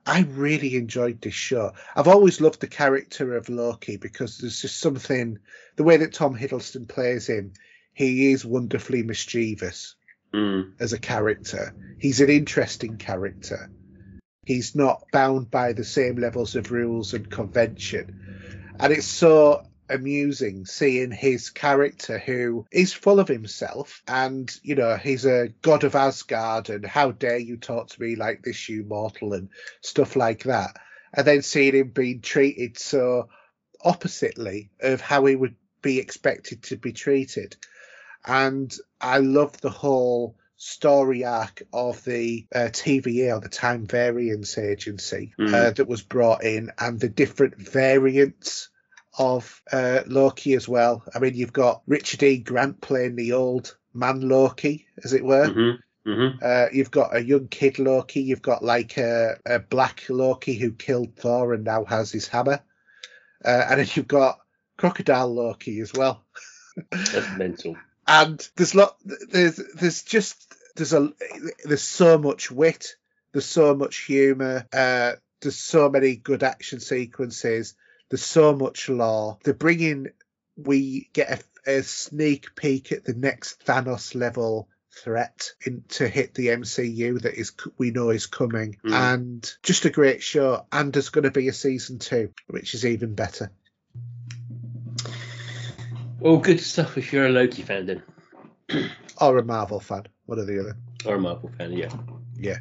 I 0.05 0.21
really 0.23 0.75
enjoyed 0.75 1.21
this 1.21 1.33
show. 1.33 1.71
I've 1.95 2.09
always 2.09 2.41
loved 2.41 2.59
the 2.59 2.67
character 2.67 3.37
of 3.37 3.47
Loki 3.47 3.95
because 3.95 4.37
there's 4.39 4.61
just 4.61 4.79
something 4.79 5.39
the 5.77 5.83
way 5.83 5.97
that 5.97 6.13
Tom 6.13 6.35
Hiddleston 6.37 6.87
plays 6.87 7.27
him. 7.27 7.53
He 7.93 8.31
is 8.31 8.43
wonderfully 8.45 9.03
mischievous 9.03 9.95
Mm. 10.33 10.73
as 10.81 10.91
a 10.91 10.99
character. 10.99 11.73
He's 11.97 12.19
an 12.19 12.29
interesting 12.29 12.97
character. 12.97 13.69
He's 14.45 14.75
not 14.75 15.03
bound 15.13 15.49
by 15.49 15.71
the 15.73 15.85
same 15.85 16.15
levels 16.17 16.55
of 16.57 16.71
rules 16.71 17.13
and 17.13 17.29
convention. 17.29 18.56
And 18.79 18.93
it's 18.93 19.07
so 19.07 19.63
amusing 19.89 20.65
seeing 20.65 21.11
his 21.11 21.49
character 21.49 22.17
who 22.17 22.65
is 22.71 22.93
full 22.93 23.19
of 23.19 23.27
himself 23.27 24.01
and 24.07 24.53
you 24.61 24.75
know 24.75 24.97
he's 24.97 25.25
a 25.25 25.47
god 25.61 25.85
of 25.85 25.95
asgard 25.95 26.69
and 26.69 26.85
how 26.85 27.11
dare 27.11 27.37
you 27.37 27.55
talk 27.55 27.87
to 27.87 28.01
me 28.01 28.15
like 28.17 28.43
this 28.43 28.67
you 28.67 28.83
mortal 28.83 29.33
and 29.33 29.49
stuff 29.81 30.15
like 30.15 30.43
that. 30.43 30.75
And 31.13 31.25
then 31.25 31.41
seeing 31.41 31.73
him 31.73 31.89
being 31.89 32.21
treated 32.21 32.77
so 32.77 33.29
oppositely 33.83 34.69
of 34.81 35.01
how 35.01 35.25
he 35.25 35.35
would 35.35 35.55
be 35.81 35.99
expected 35.99 36.63
to 36.63 36.75
be 36.75 36.91
treated. 36.91 37.55
And 38.25 38.75
I 38.99 39.19
love 39.19 39.59
the 39.61 39.69
whole 39.69 40.35
story 40.57 41.23
arc 41.23 41.61
of 41.71 42.03
the 42.03 42.45
uh, 42.53 42.69
TVA 42.71 43.35
or 43.35 43.39
the 43.39 43.49
Time 43.49 43.85
Variance 43.85 44.57
Agency 44.57 45.33
Mhm. 45.39 45.53
uh, 45.53 45.71
that 45.71 45.87
was 45.87 46.01
brought 46.01 46.43
in, 46.43 46.71
and 46.77 46.99
the 46.99 47.09
different 47.09 47.55
variants 47.57 48.69
of 49.17 49.61
uh, 49.71 50.01
Loki 50.07 50.53
as 50.53 50.67
well. 50.67 51.03
I 51.13 51.19
mean, 51.19 51.33
you've 51.35 51.53
got 51.53 51.81
Richard 51.87 52.23
E. 52.23 52.37
Grant 52.37 52.81
playing 52.81 53.15
the 53.15 53.33
old 53.33 53.75
man 53.93 54.27
Loki, 54.27 54.87
as 55.03 55.13
it 55.13 55.23
were. 55.23 55.47
Mm-hmm. 55.47 56.09
Mm-hmm. 56.09 56.37
Uh, 56.41 56.65
you've 56.71 56.91
got 56.91 57.15
a 57.15 57.23
young 57.23 57.47
kid 57.47 57.79
Loki. 57.79 58.21
You've 58.21 58.41
got 58.41 58.63
like 58.63 58.97
a, 58.97 59.37
a 59.45 59.59
black 59.59 60.03
Loki 60.09 60.53
who 60.55 60.71
killed 60.71 61.15
Thor 61.17 61.53
and 61.53 61.63
now 61.63 61.83
has 61.85 62.11
his 62.11 62.27
hammer. 62.27 62.61
Uh, 63.43 63.65
and 63.69 63.79
then 63.79 63.87
you've 63.93 64.07
got 64.07 64.39
Crocodile 64.77 65.33
Loki 65.33 65.79
as 65.79 65.91
well 65.93 66.23
That's 66.91 67.37
mental. 67.37 67.75
And 68.07 68.49
there's 68.55 68.75
lot 68.75 68.95
there's 69.31 69.57
there's 69.75 70.03
just 70.03 70.53
there's 70.75 70.93
a 70.93 71.11
there's 71.65 71.81
so 71.81 72.17
much 72.17 72.51
wit 72.51 72.95
there's 73.31 73.45
so 73.45 73.75
much 73.75 73.97
humor 74.05 74.65
uh 74.73 75.13
there's 75.41 75.57
so 75.57 75.89
many 75.89 76.15
good 76.15 76.43
action 76.43 76.79
sequences 76.79 77.75
there's 78.09 78.25
so 78.25 78.55
much 78.55 78.89
lore. 78.89 79.37
They're 79.43 79.53
bringing 79.53 80.07
we 80.55 81.09
get 81.13 81.43
a, 81.65 81.79
a 81.79 81.83
sneak 81.83 82.55
peek 82.55 82.91
at 82.91 83.03
the 83.03 83.13
next 83.13 83.65
thanos 83.65 84.15
level 84.15 84.69
threat 84.91 85.51
in, 85.63 85.83
to 85.87 86.07
hit 86.07 86.33
the 86.33 86.47
mcu 86.47 87.21
that 87.21 87.35
is 87.35 87.51
we 87.77 87.91
know 87.91 88.09
is 88.09 88.25
coming. 88.25 88.77
Mm. 88.83 89.13
and 89.13 89.53
just 89.61 89.85
a 89.85 89.89
great 89.89 90.23
show. 90.23 90.65
And 90.71 90.91
there's 90.91 91.09
going 91.09 91.25
to 91.25 91.31
be 91.31 91.47
a 91.49 91.53
season 91.53 91.99
two 91.99 92.31
which 92.47 92.73
is 92.73 92.85
even 92.85 93.13
better 93.13 93.51
All 96.21 96.37
good 96.37 96.59
stuff 96.59 96.97
if 96.97 97.13
you're 97.13 97.27
a 97.27 97.29
Loki 97.29 97.61
fan, 97.61 97.85
then, 97.85 98.03
or 99.21 99.37
a 99.37 99.43
marvel 99.43 99.79
fan 99.79 100.07
one 100.25 100.39
or 100.39 100.45
the 100.45 100.59
other 100.59 100.77
or 101.05 101.15
a 101.15 101.19
Marvel 101.19 101.51
fan. 101.57 101.73
Yeah. 101.73 101.89
Yeah. 102.37 102.57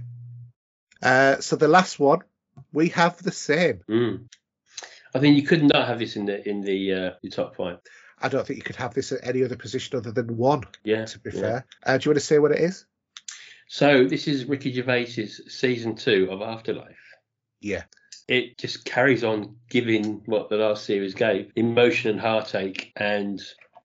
Uh, 1.02 1.40
so 1.40 1.56
the 1.56 1.68
last 1.68 1.98
one, 1.98 2.20
we 2.72 2.88
have 2.90 3.22
the 3.22 3.32
same. 3.32 3.80
Mm. 3.88 4.28
I 5.14 5.18
think 5.18 5.36
you 5.36 5.42
could 5.42 5.62
not 5.62 5.86
have 5.86 5.98
this 5.98 6.16
in 6.16 6.26
the 6.26 6.48
in 6.48 6.62
the 6.62 6.92
uh, 6.92 7.10
your 7.22 7.30
top 7.30 7.56
five. 7.56 7.78
I 8.18 8.28
don't 8.28 8.46
think 8.46 8.56
you 8.56 8.62
could 8.62 8.76
have 8.76 8.94
this 8.94 9.12
at 9.12 9.26
any 9.26 9.44
other 9.44 9.56
position 9.56 9.98
other 9.98 10.12
than 10.12 10.36
one. 10.36 10.64
Yeah. 10.84 11.04
To 11.04 11.18
be 11.18 11.30
yeah. 11.34 11.40
fair, 11.40 11.66
uh, 11.84 11.98
do 11.98 12.06
you 12.06 12.10
want 12.10 12.20
to 12.20 12.26
say 12.26 12.38
what 12.38 12.52
it 12.52 12.60
is? 12.60 12.86
So 13.68 14.04
this 14.04 14.28
is 14.28 14.44
Ricky 14.44 14.72
Gervais's 14.72 15.40
season 15.48 15.96
two 15.96 16.28
of 16.30 16.40
Afterlife. 16.40 16.96
Yeah, 17.60 17.82
It 18.28 18.58
just 18.58 18.84
carries 18.84 19.22
on 19.22 19.56
giving 19.68 20.22
what 20.26 20.48
the 20.48 20.56
last 20.56 20.84
series 20.84 21.14
gave 21.14 21.52
emotion 21.54 22.10
and 22.10 22.20
heartache. 22.20 22.92
And 22.96 23.40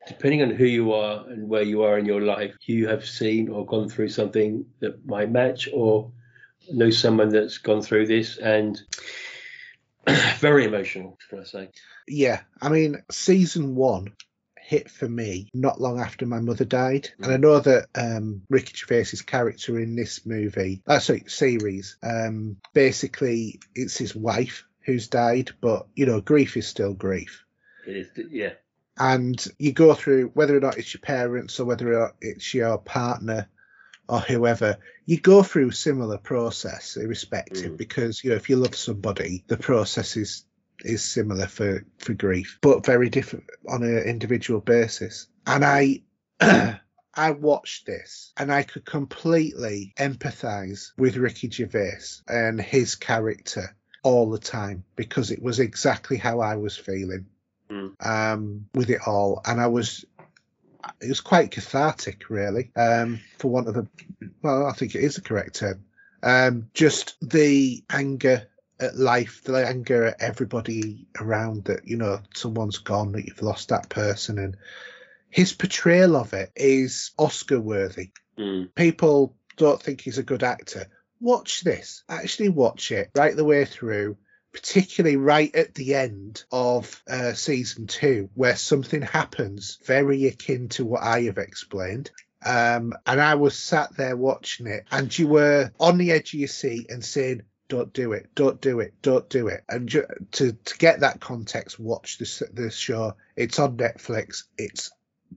depending 0.08 0.42
on 0.42 0.50
who 0.50 0.66
you 0.66 0.94
are 0.94 1.28
and 1.28 1.48
where 1.48 1.62
you 1.62 1.84
are 1.84 1.98
in 2.00 2.06
your 2.06 2.22
life, 2.22 2.56
you 2.66 2.88
have 2.88 3.06
seen 3.06 3.50
or 3.50 3.66
gone 3.66 3.90
through 3.90 4.10
something 4.10 4.66
that 4.80 5.06
might 5.06 5.30
match 5.30 5.70
or 5.72 6.12
know 6.72 6.90
someone 6.90 7.30
that's 7.30 7.60
gone 7.60 7.82
through 7.82 8.08
this. 8.08 8.38
And 8.38 8.82
very 10.40 10.66
emotional, 10.66 11.18
should 11.30 11.40
I 11.40 11.44
say. 11.44 11.70
yeah. 12.08 12.42
I 12.62 12.70
mean, 12.70 13.04
season 13.12 13.76
one 13.76 14.14
hit 14.72 14.90
for 14.90 15.08
me 15.10 15.50
not 15.54 15.82
long 15.82 16.00
after 16.00 16.26
my 16.26 16.40
mother 16.40 16.64
died, 16.64 17.10
and 17.20 17.30
I 17.32 17.36
know 17.36 17.60
that 17.60 17.88
um, 17.94 18.44
Ricky 18.50 18.74
Gervais's 18.78 19.22
character 19.22 19.78
in 19.78 19.98
this 19.98 20.26
movie, 20.26 20.82
uh, 20.88 21.00
sorry, 21.00 21.26
series, 21.28 21.98
um, 22.02 22.56
basically 22.74 23.60
it's 23.76 23.98
his 23.98 24.16
wife 24.16 24.66
who's 24.86 25.10
died, 25.10 25.52
but 25.60 25.88
you 25.94 26.06
know, 26.06 26.22
grief 26.22 26.56
is 26.56 26.68
still 26.68 26.94
grief. 26.94 27.44
It 27.86 27.98
is, 27.98 28.08
yeah. 28.32 28.54
and 28.98 29.46
you 29.60 29.74
go 29.74 29.94
through 29.94 30.32
whether 30.36 30.56
or 30.56 30.62
not 30.62 30.78
it's 30.78 30.94
your 30.94 31.02
parents 31.02 31.60
or 31.60 31.66
whether 31.66 31.92
or 31.94 32.00
not 32.00 32.16
it's 32.22 32.54
your 32.54 32.78
partner 32.78 33.50
or 34.08 34.20
whoever 34.20 34.78
you 35.06 35.20
go 35.20 35.44
through 35.44 35.70
a 35.70 35.74
similar 35.74 36.18
process 36.18 36.98
irrespective 36.98 37.72
Mm. 37.74 37.78
because 37.78 38.24
you 38.24 38.30
know 38.30 38.36
if 38.36 38.50
you 38.50 38.56
love 38.58 38.76
somebody 38.76 39.44
the 39.48 39.58
process 39.58 40.18
is 40.18 40.46
is 40.86 41.04
similar 41.04 41.48
for 41.48 41.86
for 41.98 42.14
grief 42.14 42.60
but 42.62 42.86
very 42.86 43.10
different 43.10 43.46
on 43.70 43.84
an 43.84 44.00
individual 44.00 44.60
basis 44.60 45.28
and 45.46 45.64
i 45.66 46.02
I 47.14 47.32
watched 47.32 47.86
this 47.86 48.32
and 48.38 48.54
I 48.54 48.64
could 48.64 48.86
completely 48.86 49.94
empathize 50.00 50.94
with 50.98 51.18
Ricky 51.18 51.50
Gervais 51.50 52.22
and 52.26 52.60
his 52.60 52.96
character 52.96 53.76
all 54.02 54.30
the 54.30 54.40
time 54.40 54.86
because 54.96 55.30
it 55.30 55.42
was 55.42 55.60
exactly 55.60 56.16
how 56.16 56.40
I 56.40 56.56
was 56.56 56.78
feeling 56.78 57.26
um, 58.00 58.68
with 58.74 58.90
it 58.90 59.02
all, 59.08 59.42
and 59.46 59.60
I 59.60 59.68
was. 59.68 60.06
It 61.00 61.10
was 61.10 61.22
quite 61.22 61.52
cathartic, 61.52 62.30
really, 62.30 62.72
um, 62.76 63.20
for 63.38 63.50
want 63.50 63.68
of 63.68 63.78
a. 63.78 63.88
Well, 64.42 64.66
I 64.66 64.74
think 64.74 64.96
it 64.96 65.04
is 65.04 65.16
the 65.16 65.22
correct 65.22 65.56
term. 65.56 65.86
Um, 66.24 66.70
just 66.74 67.16
the 67.22 67.84
anger 67.90 68.48
at 68.82 68.98
life, 68.98 69.44
the 69.44 69.66
anger 69.68 70.06
at 70.06 70.22
everybody 70.22 71.08
around 71.20 71.66
that 71.66 71.88
you 71.88 71.98
know 71.98 72.20
someone's 72.34 72.80
gone, 72.80 73.14
that 73.14 73.26
you've 73.26 73.42
lost 73.42 73.70
that 73.70 73.90
person, 73.90 74.40
and 74.40 74.58
his 75.30 75.54
portrayal 75.54 76.16
of 76.16 76.34
it 76.34 76.52
is 76.56 77.12
Oscar 77.18 77.60
worthy. 77.60 78.12
Mm. 78.38 78.74
People 78.76 79.36
don't 79.58 79.82
think 79.82 80.02
he's 80.02 80.18
a 80.18 80.24
good 80.24 80.44
actor. 80.44 80.88
Watch 81.20 81.62
this. 81.62 82.04
Actually, 82.10 82.50
watch 82.50 82.92
it 82.92 83.12
right 83.16 83.36
the 83.36 83.46
way 83.46 83.66
through 83.66 84.18
particularly 84.54 85.18
right 85.18 85.56
at 85.56 85.74
the 85.76 85.96
end 85.96 86.44
of 86.52 87.02
uh, 87.10 87.34
season 87.34 87.88
two, 87.88 88.30
where 88.34 88.56
something 88.56 89.02
happens 89.02 89.80
very 89.86 90.26
akin 90.26 90.70
to 90.70 90.86
what 90.86 91.02
I 91.02 91.22
have 91.24 91.38
explained. 91.38 92.12
Um, 92.44 92.94
and 93.06 93.22
I 93.22 93.36
was 93.36 93.58
sat 93.58 93.96
there 93.96 94.18
watching 94.18 94.68
it, 94.68 94.86
and 94.92 95.18
you 95.18 95.28
were 95.28 95.72
on 95.80 95.98
the 95.98 96.12
edge 96.12 96.34
of 96.34 96.40
your 96.40 96.48
seat 96.48 96.90
and 96.90 97.04
saying, 97.04 97.44
"Don't 97.72 97.94
do 97.94 98.12
it! 98.12 98.30
Don't 98.36 98.60
do 98.62 98.80
it! 98.82 98.94
Don't 99.02 99.30
do 99.30 99.48
it!" 99.48 99.64
And 99.70 99.88
ju- 99.88 100.06
to 100.34 100.52
to 100.52 100.78
get 100.78 101.00
that 101.00 101.20
context, 101.22 101.80
watch 101.80 102.18
this 102.18 102.44
this 102.52 102.76
show. 102.76 103.16
It's 103.36 103.60
on 103.60 103.78
Netflix. 103.78 104.44
It's 104.58 104.92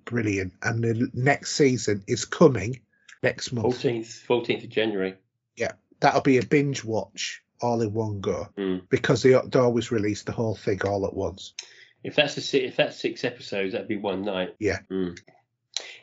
brilliant, 0.05 0.53
and 0.63 0.83
the 0.83 1.11
next 1.15 1.53
season 1.57 2.03
is 2.09 2.25
coming 2.25 2.81
next 3.23 3.53
month. 3.53 3.67
14th, 3.83 4.27
14th 4.27 4.65
of 4.65 4.71
January. 4.71 5.15
Yeah, 5.57 5.73
that'll 6.01 6.23
be 6.23 6.39
a 6.39 6.45
binge 6.45 6.85
watch 6.85 7.43
all 7.61 7.81
in 7.81 7.93
one 7.95 8.21
go 8.21 8.49
Mm. 8.59 8.83
because 8.91 9.23
they, 9.23 9.31
they 9.31 9.59
always 9.61 9.93
release 9.93 10.25
the 10.25 10.33
whole 10.33 10.57
thing 10.57 10.83
all 10.85 11.07
at 11.07 11.15
once. 11.15 11.55
If 12.03 12.17
that's 12.17 12.37
a 12.55 12.65
if 12.67 12.77
that's 12.77 12.99
six 13.01 13.25
episodes, 13.25 13.73
that'd 13.73 13.87
be 13.89 13.97
one 13.97 14.23
night. 14.23 14.57
Yeah. 14.59 14.81
Mm. 14.91 15.19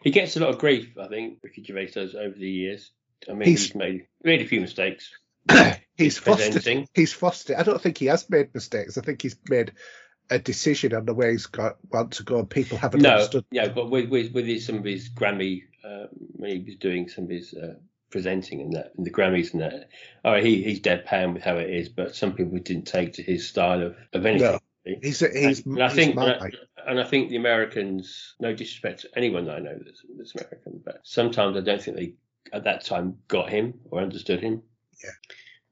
He 0.02 0.12
gets 0.12 0.36
a 0.38 0.40
lot 0.40 0.50
of 0.52 0.58
grief, 0.60 0.98
I 0.98 1.08
think. 1.10 1.40
Ricky 1.44 1.64
Gervais 1.64 1.92
does 1.94 2.16
over 2.16 2.34
the 2.38 2.50
years. 2.50 2.92
I 3.30 3.34
mean, 3.34 3.50
He's- 3.50 3.66
he's, 3.66 3.76
made 3.76 4.08
made 4.24 4.42
a 4.42 4.48
few 4.48 4.62
mistakes. 4.62 5.12
he's 6.04 6.18
fostered. 6.18 6.54
presenting. 6.54 6.88
He's 6.94 7.14
fostered. 7.14 7.56
I 7.58 7.64
don't 7.64 7.82
think 7.82 7.98
he 7.98 8.08
has 8.08 8.30
made 8.30 8.54
mistakes. 8.54 8.98
I 8.98 9.02
think 9.02 9.22
he's 9.22 9.38
made 9.50 9.74
a 10.30 10.40
decision 10.40 10.94
on 10.94 11.06
the 11.06 11.14
way 11.14 11.32
he's 11.32 11.46
got 11.46 11.78
want 11.90 12.14
to 12.14 12.24
go, 12.24 12.40
and 12.40 12.50
people 12.50 12.78
haven't 12.78 13.02
No, 13.02 13.12
understood. 13.12 13.46
yeah, 13.52 13.68
but 13.70 13.90
with 13.90 14.10
with, 14.10 14.34
with 14.34 14.46
his, 14.46 14.66
some 14.66 14.78
of 14.78 14.86
his 14.86 15.10
Grammy, 15.10 15.64
uh, 15.84 16.08
when 16.12 16.52
he 16.52 16.64
was 16.64 16.76
doing 16.76 17.10
some 17.10 17.26
of 17.26 17.30
his 17.30 17.54
uh, 17.54 17.76
presenting 18.10 18.62
and 18.62 18.74
that, 18.74 18.94
and 18.98 19.06
the 19.06 19.12
Grammys 19.12 19.54
and 19.54 19.62
that. 19.62 19.90
All 20.24 20.34
right, 20.34 20.44
he 20.44 20.64
he's 20.64 20.80
deadpan 20.80 21.34
with 21.34 21.44
how 21.44 21.58
it 21.58 21.70
is, 21.70 21.90
but 21.90 22.16
some 22.16 22.34
people 22.34 22.58
didn't 22.60 22.86
take 22.86 23.14
to 23.14 23.24
his 23.24 23.48
style 23.48 23.82
of 23.82 23.96
of 24.14 24.26
anything. 24.26 24.52
No. 24.52 24.60
He's 24.84 25.20
he's, 25.20 25.64
and 25.66 25.84
I 25.84 25.90
he's 25.90 25.96
think, 25.96 26.16
and 26.16 26.24
I, 26.24 26.50
and 26.88 27.00
I 27.00 27.04
think 27.04 27.30
the 27.30 27.36
Americans, 27.36 28.34
no 28.40 28.52
disrespect 28.52 29.02
to 29.02 29.10
anyone 29.16 29.46
that 29.46 29.58
I 29.58 29.60
know 29.60 29.78
that's, 29.78 30.04
that's 30.18 30.34
American, 30.34 30.82
but 30.84 31.02
sometimes 31.04 31.56
I 31.56 31.62
don't 31.62 31.80
think 31.80 31.98
they 31.98 32.14
at 32.52 32.64
that 32.64 32.84
time 32.84 33.18
got 33.28 33.50
him 33.52 33.76
or 33.92 34.02
understood 34.02 34.40
him. 34.40 34.64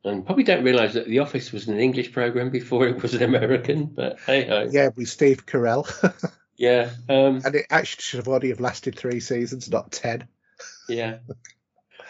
And 0.03 0.25
probably 0.25 0.43
don't 0.45 0.63
realise 0.63 0.93
that 0.93 1.07
The 1.07 1.19
Office 1.19 1.51
was 1.51 1.67
an 1.67 1.79
English 1.79 2.11
program 2.13 2.49
before 2.51 2.87
it 2.87 3.01
was 3.01 3.13
an 3.15 3.23
American. 3.23 3.85
But 3.85 4.19
hey 4.25 4.47
ho. 4.47 4.67
Yeah, 4.71 4.89
with 4.95 5.09
Steve 5.09 5.45
Carell. 5.45 5.85
Yeah. 6.59 6.89
Um, 7.07 7.41
and 7.45 7.55
it 7.55 7.67
actually 7.69 8.01
should 8.01 8.17
have 8.17 8.27
already 8.27 8.49
have 8.49 8.59
lasted 8.59 8.97
three 8.99 9.21
seasons, 9.21 9.71
not 9.71 9.93
ten. 9.93 10.27
yeah. 10.89 11.19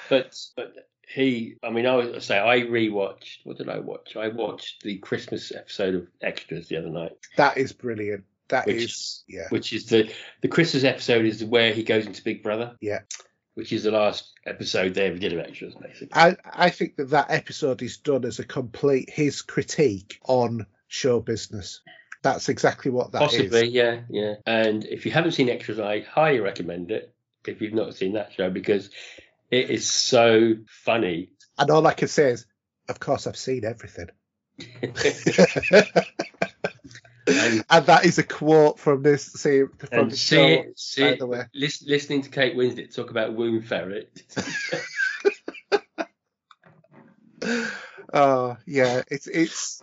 But 0.10 0.36
but 0.58 0.74
he, 1.08 1.58
I 1.64 1.70
mean, 1.70 1.86
I 1.86 1.96
would 1.96 2.24
say 2.24 2.40
I 2.40 2.62
rewatched. 2.62 3.38
What 3.44 3.60
did 3.60 3.70
I 3.70 3.78
watch? 3.78 4.16
I 4.16 4.30
watched 4.30 4.82
the 4.82 4.98
Christmas 4.98 5.52
episode 5.52 5.94
of 5.94 6.08
Extras 6.20 6.68
the 6.68 6.78
other 6.78 6.90
night. 6.90 7.12
That 7.38 7.60
is 7.60 7.74
brilliant. 7.74 8.24
That 8.48 8.66
Which- 8.66 8.84
is, 8.86 9.24
yeah, 9.28 9.46
which 9.50 9.72
is 9.72 9.86
the 9.86 10.12
the 10.42 10.48
Christmas 10.48 10.84
episode 10.84 11.26
is 11.28 11.46
where 11.46 11.72
he 11.72 11.84
goes 11.84 12.08
into 12.08 12.24
Big 12.24 12.42
Brother. 12.42 12.76
Yeah. 12.82 13.02
Which 13.60 13.74
is 13.74 13.84
the 13.84 13.92
last 13.92 14.32
episode 14.46 14.94
they 14.94 15.08
ever 15.08 15.18
did 15.18 15.34
of 15.34 15.40
extras, 15.40 15.76
basically. 15.76 16.14
I 16.14 16.38
I 16.46 16.70
think 16.70 16.96
that 16.96 17.10
that 17.10 17.30
episode 17.30 17.82
is 17.82 17.98
done 17.98 18.24
as 18.24 18.40
a 18.40 18.46
complete 18.46 19.10
his 19.10 19.42
critique 19.42 20.18
on 20.24 20.66
show 20.88 21.20
business. 21.20 21.82
That's 22.22 22.48
exactly 22.48 22.90
what 22.90 23.12
that 23.12 23.22
is. 23.22 23.38
Possibly, 23.38 23.68
yeah, 23.68 24.04
yeah. 24.10 24.36
And 24.46 24.86
if 24.86 25.06
you 25.06 25.12
haven't 25.12 25.34
seen 25.34 25.50
extras, 25.50 25.78
I 25.78 26.00
highly 26.00 26.40
recommend 26.40 26.90
it. 26.92 27.14
If 27.46 27.60
you've 27.60 27.74
not 27.74 27.96
seen 27.96 28.14
that 28.14 28.32
show, 28.32 28.50
because 28.50 28.92
it 29.52 29.70
is 29.70 29.92
so 29.92 30.54
funny. 30.66 31.32
And 31.58 31.70
all 31.70 31.86
I 31.86 31.94
can 31.94 32.08
say 32.08 32.32
is, 32.32 32.46
of 32.88 33.02
course, 33.02 33.28
I've 33.28 33.36
seen 33.36 33.66
everything. 33.66 34.08
and 37.30 37.64
and 37.70 37.86
that 37.86 38.06
is 38.06 38.18
a 38.18 38.24
quote 38.24 38.80
from 38.80 39.02
this 39.04 39.26
see 39.26 39.64
from 39.92 40.04
and 40.04 40.12
the 40.12 40.18
see 40.18 40.36
show. 40.36 40.48
it, 40.48 40.80
see 40.80 41.02
by 41.02 41.08
it, 41.10 41.20
the 41.20 41.28
way. 41.28 41.44
lis- 41.54 41.84
listening 41.86 42.22
to 42.24 42.30
Kate 42.30 42.56
Winslet 42.56 42.94
talk 42.94 43.10
about 43.10 43.34
Womb 43.34 43.62
Ferret. 43.62 44.24
Oh 48.12 48.58
yeah, 48.66 49.04
it's 49.10 49.28
it's. 49.28 49.82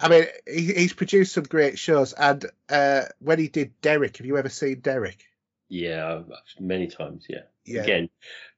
I 0.00 0.08
mean, 0.08 0.26
he, 0.46 0.74
he's 0.74 0.92
produced 0.92 1.32
some 1.32 1.44
great 1.44 1.78
shows, 1.78 2.12
and 2.12 2.44
uh, 2.68 3.02
when 3.20 3.38
he 3.38 3.48
did 3.48 3.80
Derek, 3.80 4.16
have 4.18 4.26
you 4.26 4.36
ever 4.36 4.48
seen 4.48 4.80
Derek? 4.80 5.24
yeah, 5.68 6.20
many 6.60 6.88
times, 6.88 7.26
yeah. 7.28 7.42
Yeah, 7.64 7.82
Again, 7.82 8.10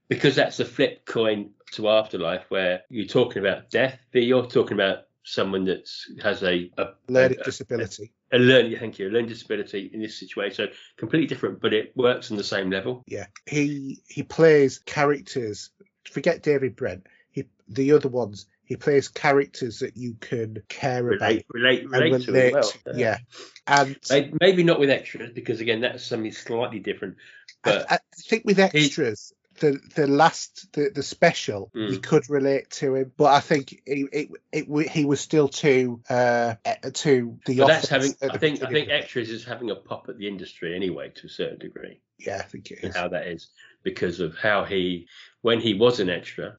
because 0.08 0.34
that's 0.34 0.60
a 0.60 0.64
flip 0.64 1.04
coin 1.06 1.50
to 1.72 1.88
afterlife, 1.88 2.44
where 2.48 2.82
you're 2.88 3.06
talking 3.06 3.40
about 3.44 3.70
death, 3.70 3.98
but 4.12 4.22
you're 4.22 4.46
talking 4.46 4.76
about 4.76 5.04
someone 5.22 5.64
that 5.66 5.88
has 6.22 6.42
a 6.42 6.70
a, 6.76 6.88
learning 7.08 7.38
a, 7.40 7.44
disability. 7.44 8.12
A 8.32 8.38
learning 8.38 8.76
thank 8.78 8.98
you 8.98 9.08
a 9.08 9.10
learning 9.10 9.28
disability 9.28 9.90
in 9.92 10.00
this 10.00 10.18
situation 10.18 10.68
so 10.68 10.76
completely 10.96 11.26
different 11.26 11.60
but 11.60 11.72
it 11.72 11.92
works 11.96 12.30
on 12.30 12.36
the 12.36 12.44
same 12.44 12.70
level 12.70 13.04
Yeah, 13.06 13.26
he 13.46 14.02
he 14.08 14.22
plays 14.22 14.78
characters. 14.78 15.70
Forget 16.04 16.42
David 16.42 16.76
Brent. 16.76 17.06
He 17.30 17.44
the 17.68 17.92
other 17.92 18.08
ones. 18.08 18.46
He 18.64 18.76
plays 18.76 19.08
characters 19.08 19.78
that 19.78 19.96
you 19.96 20.14
can 20.20 20.62
care 20.68 21.04
relate 21.04 21.44
about 21.48 21.54
relate 21.54 21.82
and 21.82 21.92
relate 21.92 22.22
to 22.22 22.50
well. 22.52 22.72
Yeah, 22.94 23.18
and 23.66 23.96
May- 24.10 24.32
maybe 24.40 24.64
not 24.64 24.80
with 24.80 24.90
extras 24.90 25.30
because 25.32 25.60
again 25.60 25.80
that's 25.80 26.04
something 26.04 26.32
slightly 26.32 26.80
different 26.80 27.16
but 27.62 27.90
I, 27.90 27.96
I 27.96 27.98
think 28.28 28.44
with 28.44 28.58
extras, 28.58 29.32
the 29.58 29.80
the 29.94 30.06
last 30.06 30.72
the 30.72 30.90
the 30.94 31.02
special, 31.02 31.70
Mm. 31.74 31.90
you 31.90 31.98
could 31.98 32.28
relate 32.30 32.70
to 32.70 32.94
him, 32.94 33.12
but 33.16 33.32
I 33.32 33.40
think 33.40 33.72
it 33.86 34.08
it, 34.12 34.30
it, 34.68 34.88
he 34.90 35.04
was 35.04 35.20
still 35.20 35.48
too 35.48 36.00
uh 36.08 36.54
too 36.92 37.38
the. 37.46 37.58
but 37.58 37.66
that's 37.68 37.88
having 37.88 38.14
i 38.22 38.38
think 38.38 38.62
i 38.62 38.70
think 38.70 38.88
extras 38.88 39.30
is 39.30 39.44
having 39.44 39.70
a 39.70 39.74
pop 39.74 40.08
at 40.08 40.18
the 40.18 40.28
industry 40.28 40.74
anyway 40.74 41.10
to 41.14 41.26
a 41.26 41.30
certain 41.30 41.58
degree 41.58 42.00
Yeah, 42.18 42.38
I 42.38 42.42
think 42.42 42.70
it 42.70 42.78
is. 42.82 42.96
how 42.96 43.08
that 43.08 43.26
is 43.26 43.48
because 43.82 44.20
of 44.20 44.36
how 44.36 44.64
he 44.64 45.06
when 45.42 45.60
he 45.60 45.74
was 45.74 46.00
an 46.00 46.08
extra 46.10 46.56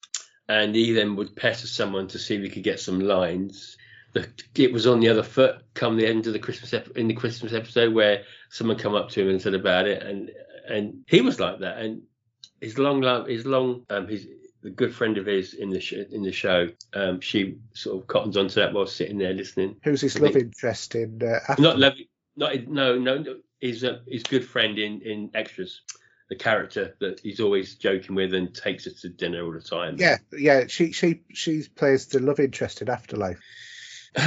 and 0.50 0.74
he 0.76 0.93
then 0.93 1.16
would 1.16 1.35
pester 1.35 1.67
someone 1.67 2.08
to 2.09 2.19
see 2.19 2.35
if 2.35 2.43
he 2.43 2.50
could 2.50 2.64
get 2.64 2.80
some 2.80 3.00
lines 3.00 3.77
the, 4.14 4.27
it 4.56 4.72
was 4.72 4.88
on 4.88 5.00
the 5.00 5.09
other 5.09 5.24
foot 5.24 5.61
come 5.74 5.98
the 5.98 6.08
end 6.08 6.27
of 6.27 6.34
the 6.34 6.40
christmas 6.40 6.74
ep- 6.74 6.95
in 6.98 7.08
the 7.08 7.14
christmas 7.14 7.53
episode 7.53 7.93
where 7.93 8.24
someone 8.50 8.77
come 8.77 8.95
up 8.95 9.09
to 9.09 9.22
him 9.22 9.30
and 9.30 9.42
said 9.42 9.53
about 9.53 9.88
it 9.88 10.01
and 10.03 10.32
and 10.67 11.03
he 11.08 11.22
was 11.22 11.40
like 11.40 11.59
that 11.59 11.77
and 11.80 12.01
his 12.61 12.77
long 12.77 13.02
love 13.02 13.27
his 13.27 13.45
long 13.45 13.86
um 13.90 14.08
his 14.08 14.27
the 14.64 14.69
good 14.69 14.94
friend 14.94 15.18
of 15.18 15.26
his 15.26 15.53
in 15.53 15.69
the 15.69 15.80
sh- 15.80 15.94
in 16.11 16.24
the 16.24 16.32
show 16.32 16.68
um 16.94 17.19
she 17.22 17.58
sort 17.74 18.02
of 18.02 18.08
cottons 18.08 18.38
onto 18.38 18.56
that 18.56 18.74
while 18.74 18.88
sitting 18.88 19.18
there 19.18 19.34
listening 19.34 19.76
Who's 19.84 20.02
his 20.02 20.19
love 20.19 20.36
interest 20.36 20.95
in? 20.95 21.22
Uh, 21.22 21.56
not 21.60 21.77
love 21.77 21.94
not 22.36 22.53
no 22.68 22.98
no 22.98 23.18
no 23.18 23.36
his 23.60 23.84
uh, 23.84 24.00
his 24.08 24.24
good 24.24 24.45
friend 24.45 24.77
in 24.77 25.02
in 25.02 25.30
extras 25.34 25.82
the 26.30 26.36
character 26.36 26.95
that 27.00 27.19
he's 27.22 27.40
always 27.40 27.76
joking 27.76 28.16
with 28.16 28.34
and 28.34 28.53
takes 28.53 28.86
us 28.86 29.02
to 29.02 29.10
dinner 29.10 29.44
all 29.45 29.53
the 29.53 29.61
time 29.61 29.95
Yeah, 29.98 30.18
yeah. 30.38 30.68
She 30.68 30.92
she 30.92 31.22
she 31.34 31.64
plays 31.74 32.08
the 32.08 32.19
love 32.19 32.40
interest 32.40 32.82
in 32.82 32.90
Afterlife. 32.90 33.40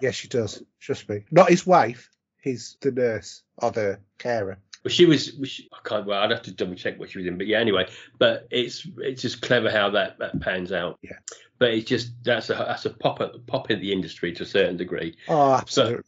Yeah, 0.00 0.10
she 0.10 0.28
does. 0.28 0.62
Trust 0.80 1.08
me. 1.08 1.24
Not 1.30 1.48
his 1.48 1.66
wife. 1.66 2.10
He's 2.42 2.76
the 2.80 2.90
nurse 2.90 3.42
or 3.56 3.70
the 3.70 4.00
carer. 4.18 4.58
Well 4.84 4.90
she 4.92 5.06
was 5.06 5.32
she, 5.44 5.68
i 5.72 5.88
can't 5.88 6.06
well 6.06 6.22
i'd 6.22 6.30
have 6.30 6.42
to 6.42 6.52
double 6.52 6.74
check 6.74 6.98
what 6.98 7.10
she 7.10 7.18
was 7.18 7.26
in 7.26 7.38
but 7.38 7.46
yeah 7.46 7.58
anyway 7.58 7.88
but 8.18 8.46
it's 8.50 8.86
it's 8.98 9.22
just 9.22 9.40
clever 9.42 9.70
how 9.70 9.90
that 9.90 10.18
that 10.18 10.38
pans 10.40 10.72
out 10.72 10.98
Yeah. 11.02 11.16
but 11.58 11.70
it's 11.72 11.88
just 11.88 12.12
that's 12.22 12.50
a 12.50 12.54
that's 12.54 12.84
a 12.84 12.90
pop 12.90 13.20
at 13.20 13.46
pop 13.46 13.70
in 13.70 13.80
the 13.80 13.92
industry 13.92 14.32
to 14.34 14.42
a 14.42 14.46
certain 14.46 14.76
degree 14.76 15.16
Oh, 15.28 15.52
absolutely. 15.54 16.04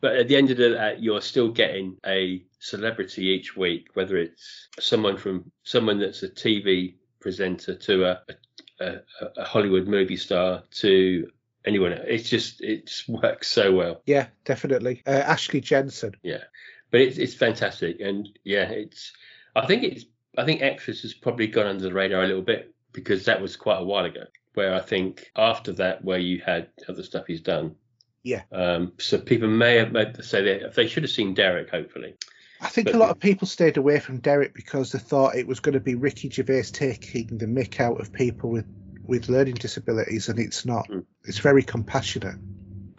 But 0.00 0.16
at 0.16 0.26
the 0.26 0.34
end 0.34 0.50
of 0.50 0.56
the 0.56 0.70
day, 0.70 0.96
you're 0.98 1.20
still 1.20 1.48
getting 1.52 1.96
a 2.04 2.42
celebrity 2.58 3.26
each 3.26 3.56
week, 3.56 3.86
whether 3.94 4.16
it's 4.16 4.66
someone 4.80 5.16
from 5.16 5.52
someone 5.62 6.00
that's 6.00 6.24
a 6.24 6.28
TV 6.28 6.96
presenter 7.20 7.76
to 7.76 8.04
a 8.06 8.20
a, 8.80 8.96
a 9.36 9.44
Hollywood 9.44 9.86
movie 9.86 10.16
star 10.16 10.64
to 10.80 11.30
anyone. 11.64 11.92
It's 11.92 12.28
just 12.28 12.62
it 12.62 12.88
just 12.88 13.08
works 13.22 13.46
so 13.46 13.70
well. 13.70 14.02
Yeah, 14.04 14.26
definitely. 14.44 15.02
Uh, 15.06 15.10
Ashley 15.10 15.60
Jensen. 15.60 16.16
Yeah, 16.24 16.42
but 16.92 17.00
it's 17.00 17.18
it's 17.18 17.34
fantastic, 17.34 18.00
and 18.00 18.28
yeah, 18.44 18.68
it's. 18.70 19.12
I 19.56 19.66
think 19.66 19.82
it's. 19.82 20.04
I 20.38 20.44
think 20.44 20.62
Extras 20.62 21.02
has 21.02 21.12
probably 21.14 21.48
gone 21.48 21.66
under 21.66 21.82
the 21.82 21.92
radar 21.92 22.22
a 22.22 22.26
little 22.26 22.42
bit 22.42 22.72
because 22.92 23.24
that 23.24 23.42
was 23.42 23.56
quite 23.56 23.80
a 23.80 23.84
while 23.84 24.04
ago. 24.04 24.24
Where 24.54 24.74
I 24.74 24.80
think 24.80 25.30
after 25.34 25.72
that, 25.72 26.04
where 26.04 26.18
you 26.18 26.40
had 26.44 26.68
other 26.88 27.02
stuff 27.02 27.26
he's 27.26 27.40
done. 27.40 27.74
Yeah. 28.22 28.42
Um, 28.52 28.92
so 28.98 29.18
people 29.18 29.48
may 29.48 29.76
have 29.76 29.90
made 29.90 30.22
say 30.22 30.42
that 30.60 30.74
they 30.74 30.86
should 30.86 31.02
have 31.02 31.10
seen 31.10 31.34
Derek. 31.34 31.70
Hopefully. 31.70 32.14
I 32.60 32.68
think 32.68 32.86
But- 32.86 32.94
a 32.94 32.98
lot 32.98 33.10
of 33.10 33.18
people 33.18 33.48
stayed 33.48 33.76
away 33.78 33.98
from 33.98 34.20
Derek 34.20 34.54
because 34.54 34.92
they 34.92 34.98
thought 35.00 35.34
it 35.34 35.48
was 35.48 35.58
going 35.58 35.72
to 35.72 35.80
be 35.80 35.96
Ricky 35.96 36.30
Gervais 36.30 36.62
taking 36.72 37.38
the 37.38 37.46
mick 37.46 37.80
out 37.80 38.00
of 38.00 38.12
people 38.12 38.50
with 38.50 38.66
with 39.04 39.28
learning 39.28 39.54
disabilities, 39.54 40.28
and 40.28 40.38
it's 40.38 40.64
not. 40.64 40.88
Mm. 40.88 41.04
It's 41.24 41.38
very 41.38 41.62
compassionate. 41.62 42.36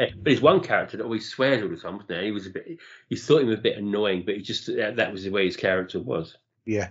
Yeah, 0.03 0.09
but 0.21 0.31
he's 0.31 0.41
one 0.41 0.59
character 0.61 0.97
that 0.97 1.03
always 1.03 1.29
swears 1.29 1.63
all 1.63 1.69
the 1.69 1.77
time, 1.77 1.97
wasn't 1.97 2.19
he? 2.19 2.25
He 2.25 2.31
was 2.31 2.47
a 2.47 2.49
bit. 2.49 2.77
You 3.09 3.17
thought 3.17 3.41
him 3.41 3.51
a 3.51 3.57
bit 3.57 3.77
annoying, 3.77 4.23
but 4.25 4.35
he 4.35 4.41
just 4.41 4.67
that, 4.67 4.97
that 4.97 5.11
was 5.11 5.23
the 5.23 5.29
way 5.29 5.45
his 5.45 5.55
character 5.57 5.99
was. 5.99 6.35
Yeah, 6.65 6.89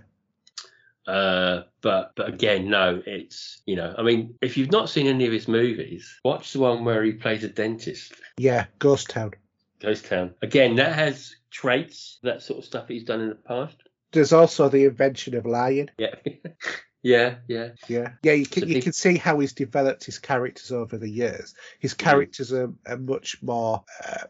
Uh, 1.07 1.63
but 1.81 2.13
but 2.15 2.29
again, 2.29 2.69
no, 2.69 3.01
it's 3.05 3.61
you 3.65 3.75
know, 3.75 3.93
I 3.97 4.03
mean, 4.03 4.35
if 4.41 4.57
you've 4.57 4.71
not 4.71 4.89
seen 4.89 5.07
any 5.07 5.25
of 5.25 5.33
his 5.33 5.47
movies, 5.47 6.19
watch 6.23 6.53
the 6.53 6.59
one 6.59 6.85
where 6.85 7.03
he 7.03 7.11
plays 7.13 7.43
a 7.43 7.49
dentist, 7.49 8.13
yeah. 8.37 8.65
Ghost 8.79 9.09
Town. 9.09 9.31
Ghost 9.79 10.05
Town. 10.05 10.33
Again, 10.41 10.75
that 10.77 10.93
has 10.93 11.35
traits, 11.51 12.19
that 12.23 12.41
sort 12.41 12.59
of 12.59 12.65
stuff 12.65 12.87
he's 12.87 13.03
done 13.03 13.21
in 13.21 13.29
the 13.29 13.35
past. 13.35 13.75
There's 14.11 14.31
also 14.33 14.69
the 14.69 14.85
invention 14.85 15.35
of 15.35 15.45
lying. 15.45 15.89
Yeah, 15.97 16.15
yeah, 17.03 17.35
yeah. 17.47 17.69
Yeah, 17.87 18.13
yeah. 18.23 18.31
You 18.31 18.45
can 18.45 18.67
you 18.69 18.81
can 18.81 18.93
see 18.93 19.17
how 19.17 19.37
he's 19.39 19.53
developed 19.53 20.05
his 20.05 20.19
characters 20.19 20.71
over 20.71 20.97
the 20.97 21.09
years. 21.09 21.53
His 21.79 21.93
characters 21.93 22.53
are, 22.53 22.73
are 22.87 22.97
much 22.97 23.43
more 23.43 23.83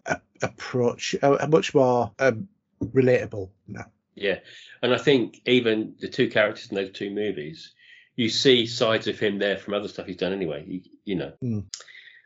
uh, 0.08 0.16
approach, 0.42 1.16
are 1.22 1.48
much 1.48 1.76
more 1.76 2.12
um, 2.18 2.50
relatable 2.84 3.52
now. 3.68 3.86
Yeah, 4.16 4.40
and 4.82 4.94
I 4.94 4.98
think 4.98 5.42
even 5.46 5.96
the 6.00 6.10
two 6.10 6.30
characters 6.30 6.70
in 6.70 6.76
those 6.76 6.92
two 6.92 7.12
movies, 7.12 7.74
you 8.16 8.30
see 8.30 8.66
sides 8.66 9.08
of 9.08 9.20
him 9.20 9.38
there 9.38 9.58
from 9.58 9.76
other 9.76 9.88
stuff 9.88 10.08
he's 10.08 10.18
done 10.18 10.34
anyway. 10.34 10.66
You, 10.68 10.82
you 11.06 11.16
know, 11.16 11.34
Mm. 11.44 11.66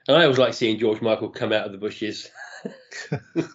and 0.08 0.18
I 0.18 0.24
always 0.24 0.38
like 0.38 0.54
seeing 0.54 0.80
George 0.80 1.02
Michael 1.02 1.30
come 1.30 1.52
out 1.52 1.66
of 1.66 1.74
the 1.74 1.78
bushes. 1.78 2.32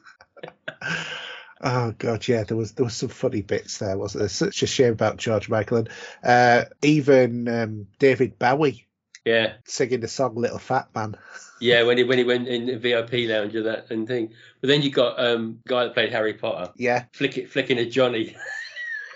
Oh 1.63 1.93
god, 1.97 2.27
yeah, 2.27 2.43
there 2.45 2.57
was 2.57 2.73
there 2.73 2.85
was 2.85 2.95
some 2.97 3.09
funny 3.09 3.43
bits 3.43 3.79
there, 3.79 3.97
wasn't 3.97 4.21
there? 4.23 4.29
Such 4.29 4.63
a 4.63 4.67
shame 4.67 4.93
about 4.93 5.17
George 5.17 5.49
Michael 5.49 5.79
and 5.79 5.89
uh, 6.25 6.65
even 6.83 7.47
um, 7.47 7.87
David 8.01 8.39
Bowie 8.39 8.87
Yeah, 9.25 9.55
singing 9.65 10.01
the 10.01 10.09
song 10.09 10.35
"Little 10.35 10.59
Fat 10.59 10.89
Man." 10.95 11.17
yeah. 11.61 11.85
When 11.85 11.99
he 11.99 12.05
when 12.05 12.19
he 12.19 12.25
went 12.33 12.49
in 12.49 12.67
the 12.67 12.79
VIP 12.79 13.29
lounge 13.29 13.55
and 13.55 13.67
that 13.67 13.91
and 13.91 14.09
thing, 14.09 14.33
but 14.61 14.69
then 14.69 14.83
you 14.83 14.91
got 14.91 15.25
um 15.25 15.61
guy 15.67 15.85
that 15.85 15.95
played 15.95 16.11
Harry 16.11 16.35
Potter, 16.35 16.73
Yeah, 16.77 17.05
flick 17.13 17.39
it, 17.39 17.51
flicking 17.51 17.79
a 17.79 17.89
Johnny. 17.89 18.37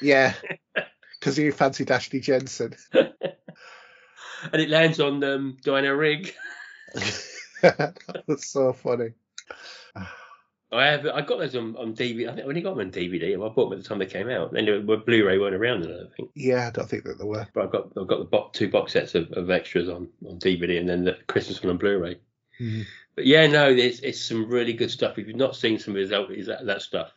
yeah, 0.00 0.34
because 1.18 1.36
he 1.36 1.50
fancied 1.50 1.90
Ashley 1.90 2.20
Jensen. 2.20 2.76
and 2.92 3.12
it 4.52 4.68
lands 4.68 5.00
on 5.00 5.22
um, 5.24 5.56
Diana 5.64 5.96
Rigg. 5.96 6.32
that 7.62 8.22
was 8.28 8.46
so 8.46 8.72
funny. 8.72 9.14
I 10.76 10.86
have. 10.86 11.06
I 11.06 11.20
got 11.22 11.38
those 11.38 11.54
on, 11.56 11.76
on 11.76 11.94
DVD. 11.94 12.28
I 12.30 12.34
think 12.34 12.46
I 12.46 12.48
only 12.48 12.60
got 12.62 12.76
them 12.76 12.86
on 12.86 12.92
DVD. 12.92 13.34
I 13.34 13.48
bought 13.54 13.70
them 13.70 13.78
at 13.78 13.82
the 13.82 13.88
time 13.88 13.98
they 13.98 14.06
came 14.06 14.28
out. 14.28 14.52
Then 14.52 14.64
they 14.66 14.78
were 14.78 14.96
Blu-ray 14.98 15.38
weren't 15.38 15.54
around 15.54 15.82
then, 15.82 16.08
I 16.10 16.16
think. 16.16 16.30
Yeah, 16.34 16.68
I 16.68 16.70
don't 16.70 16.88
think 16.88 17.04
that 17.04 17.18
there 17.18 17.26
were. 17.26 17.46
But 17.54 17.64
I've 17.64 17.72
got 17.72 17.84
I've 17.98 18.06
got 18.08 18.18
the 18.18 18.24
bo- 18.24 18.50
two 18.52 18.68
box 18.68 18.92
sets 18.92 19.14
of, 19.14 19.30
of 19.32 19.50
extras 19.50 19.88
on, 19.88 20.08
on 20.28 20.38
DVD 20.38 20.78
and 20.78 20.88
then 20.88 21.04
the 21.04 21.16
Christmas 21.28 21.62
one 21.62 21.70
on 21.70 21.78
Blu-ray. 21.78 22.18
Mhm. 22.60 22.84
But 23.14 23.26
yeah, 23.26 23.46
no, 23.46 23.68
it's 23.70 24.00
it's 24.00 24.20
some 24.20 24.48
really 24.48 24.72
good 24.72 24.90
stuff. 24.90 25.18
If 25.18 25.26
you've 25.26 25.36
not 25.36 25.56
seen 25.56 25.78
some 25.78 25.94
of 25.96 26.00
his, 26.00 26.10
that, 26.46 26.66
that 26.66 26.82
stuff, 26.82 27.12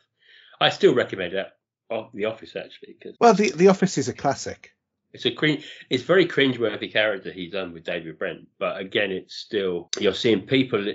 I 0.62 0.70
still 0.70 0.94
recommend 0.96 1.34
that. 1.36 1.58
of 1.90 2.10
The 2.14 2.26
Office 2.26 2.56
actually 2.56 2.96
because 3.00 3.18
Well, 3.20 3.34
the 3.34 3.52
the 3.52 3.68
Office 3.68 3.98
is 3.98 4.08
a 4.10 4.14
classic. 4.14 4.74
it's 5.14 5.26
a 5.26 5.32
cringe. 5.32 5.66
It's 5.90 6.04
very 6.04 6.26
cringeworthy 6.28 6.92
character 6.92 7.32
he's 7.32 7.52
done 7.52 7.74
with 7.74 7.84
David 7.84 8.18
Brent. 8.20 8.48
But 8.60 8.80
again, 8.80 9.12
it's 9.12 9.36
still 9.36 9.90
you're 10.00 10.14
seeing 10.14 10.46
people 10.46 10.86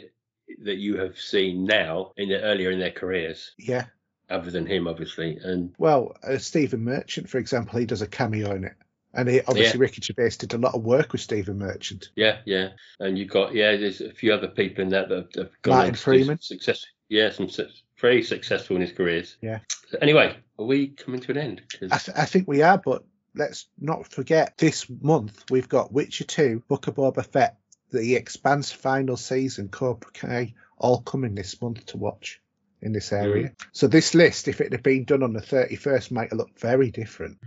that, 0.64 0.76
you 0.76 0.98
have 0.98 1.18
seen 1.18 1.64
now 1.64 2.12
in 2.16 2.28
the 2.28 2.40
earlier 2.42 2.70
in 2.70 2.78
their 2.78 2.90
careers, 2.90 3.52
Yeah. 3.58 3.86
other 4.30 4.50
than 4.50 4.66
him, 4.66 4.86
obviously. 4.88 5.36
And 5.42 5.74
Well, 5.78 6.16
uh, 6.22 6.38
Stephen 6.38 6.84
Merchant, 6.84 7.28
for 7.28 7.38
example, 7.38 7.78
he 7.78 7.86
does 7.86 8.02
a 8.02 8.06
cameo 8.06 8.54
in 8.54 8.64
it, 8.64 8.74
and 9.12 9.28
he, 9.28 9.40
obviously 9.42 9.78
Ricky 9.78 10.00
Gervais 10.02 10.36
did 10.38 10.54
a 10.54 10.58
lot 10.58 10.74
of 10.74 10.82
work 10.84 11.12
with 11.12 11.20
Stephen 11.20 11.58
Merchant. 11.58 12.10
yeah, 12.16 12.38
yeah, 12.44 12.70
and 13.00 13.18
you've 13.18 13.30
got 13.30 13.54
yeah, 13.54 13.76
there's 13.76 14.00
a 14.00 14.12
few 14.12 14.32
other 14.32 14.48
people 14.48 14.82
in 14.82 14.90
that 14.90 15.08
that 15.08 15.34
have, 15.36 15.50
gone 15.62 15.74
Martin 15.76 15.88
on 15.90 15.92
to 15.94 15.98
do 15.98 16.02
Freeman. 16.02 16.40
success. 16.40 16.84
Yeah, 17.08 17.30
some 17.30 17.48
su- 17.50 17.68
very 18.00 18.22
successful 18.22 18.76
in 18.76 18.82
his 18.82 18.92
careers. 18.92 19.36
Yeah. 19.40 19.60
Anyway, 20.00 20.36
are 20.58 20.64
we 20.64 20.88
coming 20.88 21.20
to 21.20 21.30
an 21.32 21.38
end? 21.38 21.62
I, 21.90 21.98
th- 21.98 22.16
I 22.16 22.24
think 22.24 22.48
we 22.48 22.62
are, 22.62 22.78
but 22.78 23.04
let's 23.36 23.66
not 23.78 24.08
forget 24.10 24.56
this 24.58 24.86
month 25.00 25.44
we've 25.50 25.68
got 25.68 25.92
Witcher 25.92 26.24
2, 26.24 26.62
Book 26.66 26.86
of 26.88 26.94
Boba 26.96 27.24
Fett, 27.24 27.58
The 27.94 28.16
Expanse 28.16 28.70
final 28.70 29.16
season, 29.16 29.68
Cobra 29.68 30.10
Kai, 30.12 30.54
all 30.76 31.00
coming 31.00 31.34
this 31.34 31.60
month 31.60 31.86
to 31.86 31.96
watch 31.96 32.40
in 32.82 32.92
this 32.92 33.12
area. 33.12 33.52
So 33.72 33.86
this 33.86 34.14
list, 34.14 34.48
if 34.48 34.60
it 34.60 34.72
had 34.72 34.82
been 34.82 35.04
done 35.04 35.22
on 35.22 35.32
the 35.32 35.40
31st, 35.40 36.10
might 36.10 36.30
have 36.30 36.38
looked 36.38 36.60
very 36.60 36.90
different. 36.90 37.38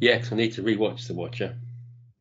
yeah, 0.00 0.22
I 0.30 0.34
need 0.34 0.54
to 0.54 0.62
rewatch 0.62 1.06
The 1.06 1.14
Watcher. 1.14 1.56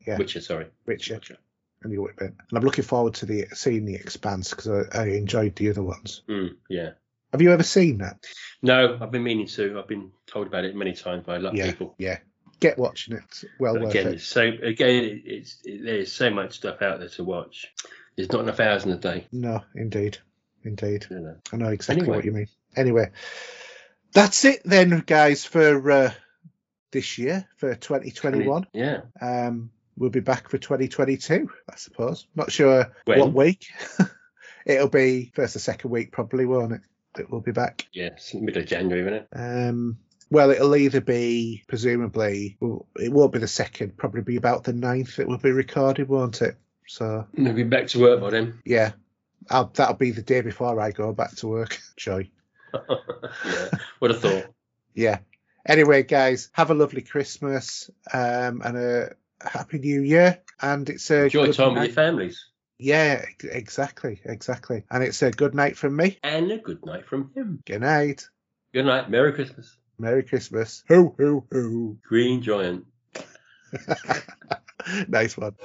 Yeah. 0.06 0.17
Witcher, 0.17 0.42
sorry. 0.42 0.67
Witcher. 0.85 1.16
Watcher. 1.16 1.38
And 1.84 1.92
you 1.92 2.09
be. 2.17 2.26
And 2.26 2.35
I'm 2.53 2.64
looking 2.64 2.84
forward 2.84 3.16
to 3.16 3.26
the 3.26 3.48
seeing 3.53 3.85
the 3.85 3.95
Expanse 3.95 4.51
because 4.51 4.67
I, 4.67 5.03
I 5.03 5.06
enjoyed 5.09 5.56
the 5.56 5.69
other 5.69 5.84
ones. 5.84 6.24
Mm, 6.30 6.56
yeah. 6.69 6.92
Have 7.32 7.42
you 7.42 7.51
ever 7.51 7.64
seen 7.64 8.00
that? 8.00 8.26
No, 8.61 8.98
I've 9.01 9.11
been 9.11 9.24
meaning 9.24 9.48
to. 9.48 9.77
I've 9.77 9.88
been 9.88 10.11
told 10.27 10.48
about 10.48 10.64
it 10.64 10.76
many 10.76 10.93
times 10.93 11.26
by 11.26 11.35
a 11.35 11.40
lot 11.40 11.53
of 11.53 11.56
yeah, 11.58 11.66
people. 11.66 11.93
yeah. 11.98 12.19
Get 12.60 12.77
watching 12.77 13.16
it. 13.16 13.44
Well 13.60 13.74
But 13.74 13.84
worth 13.84 13.92
again, 13.95 14.14
it. 14.16 14.22
so 14.22 14.42
again, 14.42 15.22
it's 15.26 15.58
it, 15.64 15.84
there's 15.84 16.11
so 16.11 16.30
much 16.30 16.56
stuff 16.56 16.82
out 16.82 17.00
there 17.00 17.10
to 17.10 17.24
watch. 17.24 17.68
There's 18.16 18.32
not 18.32 18.42
enough 18.42 18.60
hours 18.60 18.84
in 18.86 18.92
a 18.92 18.98
day. 18.98 19.27
No, 19.32 19.64
indeed, 19.76 20.18
indeed. 20.64 21.06
You 21.10 21.19
know. 21.19 21.36
I 21.53 21.58
know 21.58 21.69
exactly 21.69 22.02
Anyway. 22.03 22.16
what 22.18 22.26
you 22.26 22.32
mean. 22.32 22.48
Anyway, 22.76 23.11
that's 24.11 24.44
it 24.45 24.61
then, 24.66 25.03
guys, 25.06 25.45
for 25.45 25.92
uh, 25.92 26.11
this 26.92 27.18
year 27.19 27.48
for 27.58 27.76
2021. 27.76 28.66
Yeah. 28.74 29.02
Um, 29.22 29.69
we'll 29.98 30.10
be 30.10 30.19
back 30.19 30.50
for 30.50 30.58
2022, 30.58 31.50
I 31.72 31.76
suppose. 31.76 32.26
Not 32.36 32.52
sure 32.52 32.92
When? 33.06 33.19
what 33.19 33.34
week. 33.34 33.68
It'll 34.66 34.90
be 34.90 35.32
first 35.36 35.56
or 35.56 35.60
second 35.60 35.92
week, 35.92 36.11
probably, 36.11 36.45
won't 36.45 36.74
it? 36.74 36.82
That 37.16 37.32
we'll 37.32 37.42
be 37.42 37.52
back. 37.52 37.88
Yeah. 37.94 38.10
Middle 38.34 38.61
of 38.64 38.68
January, 38.68 39.02
isn't 39.02 39.14
it? 39.14 39.27
Um, 39.34 39.98
well, 40.30 40.52
it'll 40.52 40.76
either 40.76 41.02
be 41.02 41.64
presumably, 41.68 42.58
it 42.98 43.12
won't 43.12 43.34
be 43.34 43.40
the 43.40 43.48
second, 43.48 43.98
probably 43.98 44.22
be 44.22 44.36
about 44.36 44.64
the 44.64 44.74
ninth 44.74 45.20
It 45.20 45.28
will 45.28 45.38
be 45.38 45.52
recorded, 45.52 46.10
won't 46.10 46.42
it? 46.42 46.58
So 46.88 47.28
be 47.34 47.64
back 47.64 47.88
to 47.88 48.00
work 48.00 48.22
by 48.22 48.30
then. 48.30 48.60
yeah, 48.66 48.92
I'll, 49.50 49.68
that'll 49.74 49.96
be 49.96 50.12
the 50.12 50.22
day 50.22 50.42
before 50.42 50.80
I 50.80 50.92
go 50.92 51.14
back 51.14 51.36
to 51.38 51.48
work. 51.48 51.80
Joy. 51.98 52.30
yeah. 52.74 53.70
What 54.00 54.12
a 54.12 54.14
thought. 54.14 54.46
Yeah. 54.94 55.20
Anyway, 55.66 56.04
guys, 56.04 56.50
have 56.54 56.72
a 56.72 56.74
lovely 56.74 57.02
Christmas 57.02 57.90
um, 58.14 58.62
and 58.64 58.78
a 58.78 59.16
happy 59.42 59.80
New 59.80 60.02
Year. 60.02 60.40
And 60.62 60.90
it's 60.90 61.12
a 61.12 61.26
Enjoy 61.26 61.52
time 61.52 61.74
with 61.74 61.84
your 61.84 61.94
families. 61.94 62.46
Yeah, 62.80 63.26
exactly, 63.44 64.22
exactly. 64.24 64.84
And 64.90 65.04
it's 65.04 65.22
a 65.22 65.32
good 65.32 65.56
night 65.56 65.78
from 65.78 65.96
me. 65.96 66.20
And 66.24 66.52
a 66.52 66.58
good 66.58 66.86
night 66.86 67.06
from 67.06 67.32
him. 67.36 67.62
Good 67.66 67.82
night. 67.82 68.30
Good 68.74 68.86
night. 68.86 69.10
Merry 69.10 69.34
Christmas. 69.34 69.76
Merry 70.00 70.24
Christmas. 70.24 70.84
Ho 70.90 71.16
ho 71.19 71.45
ho. 71.51 71.98
Green 72.08 72.42
Giant. 72.42 72.85
nice 75.08 75.35
one. 75.38 75.56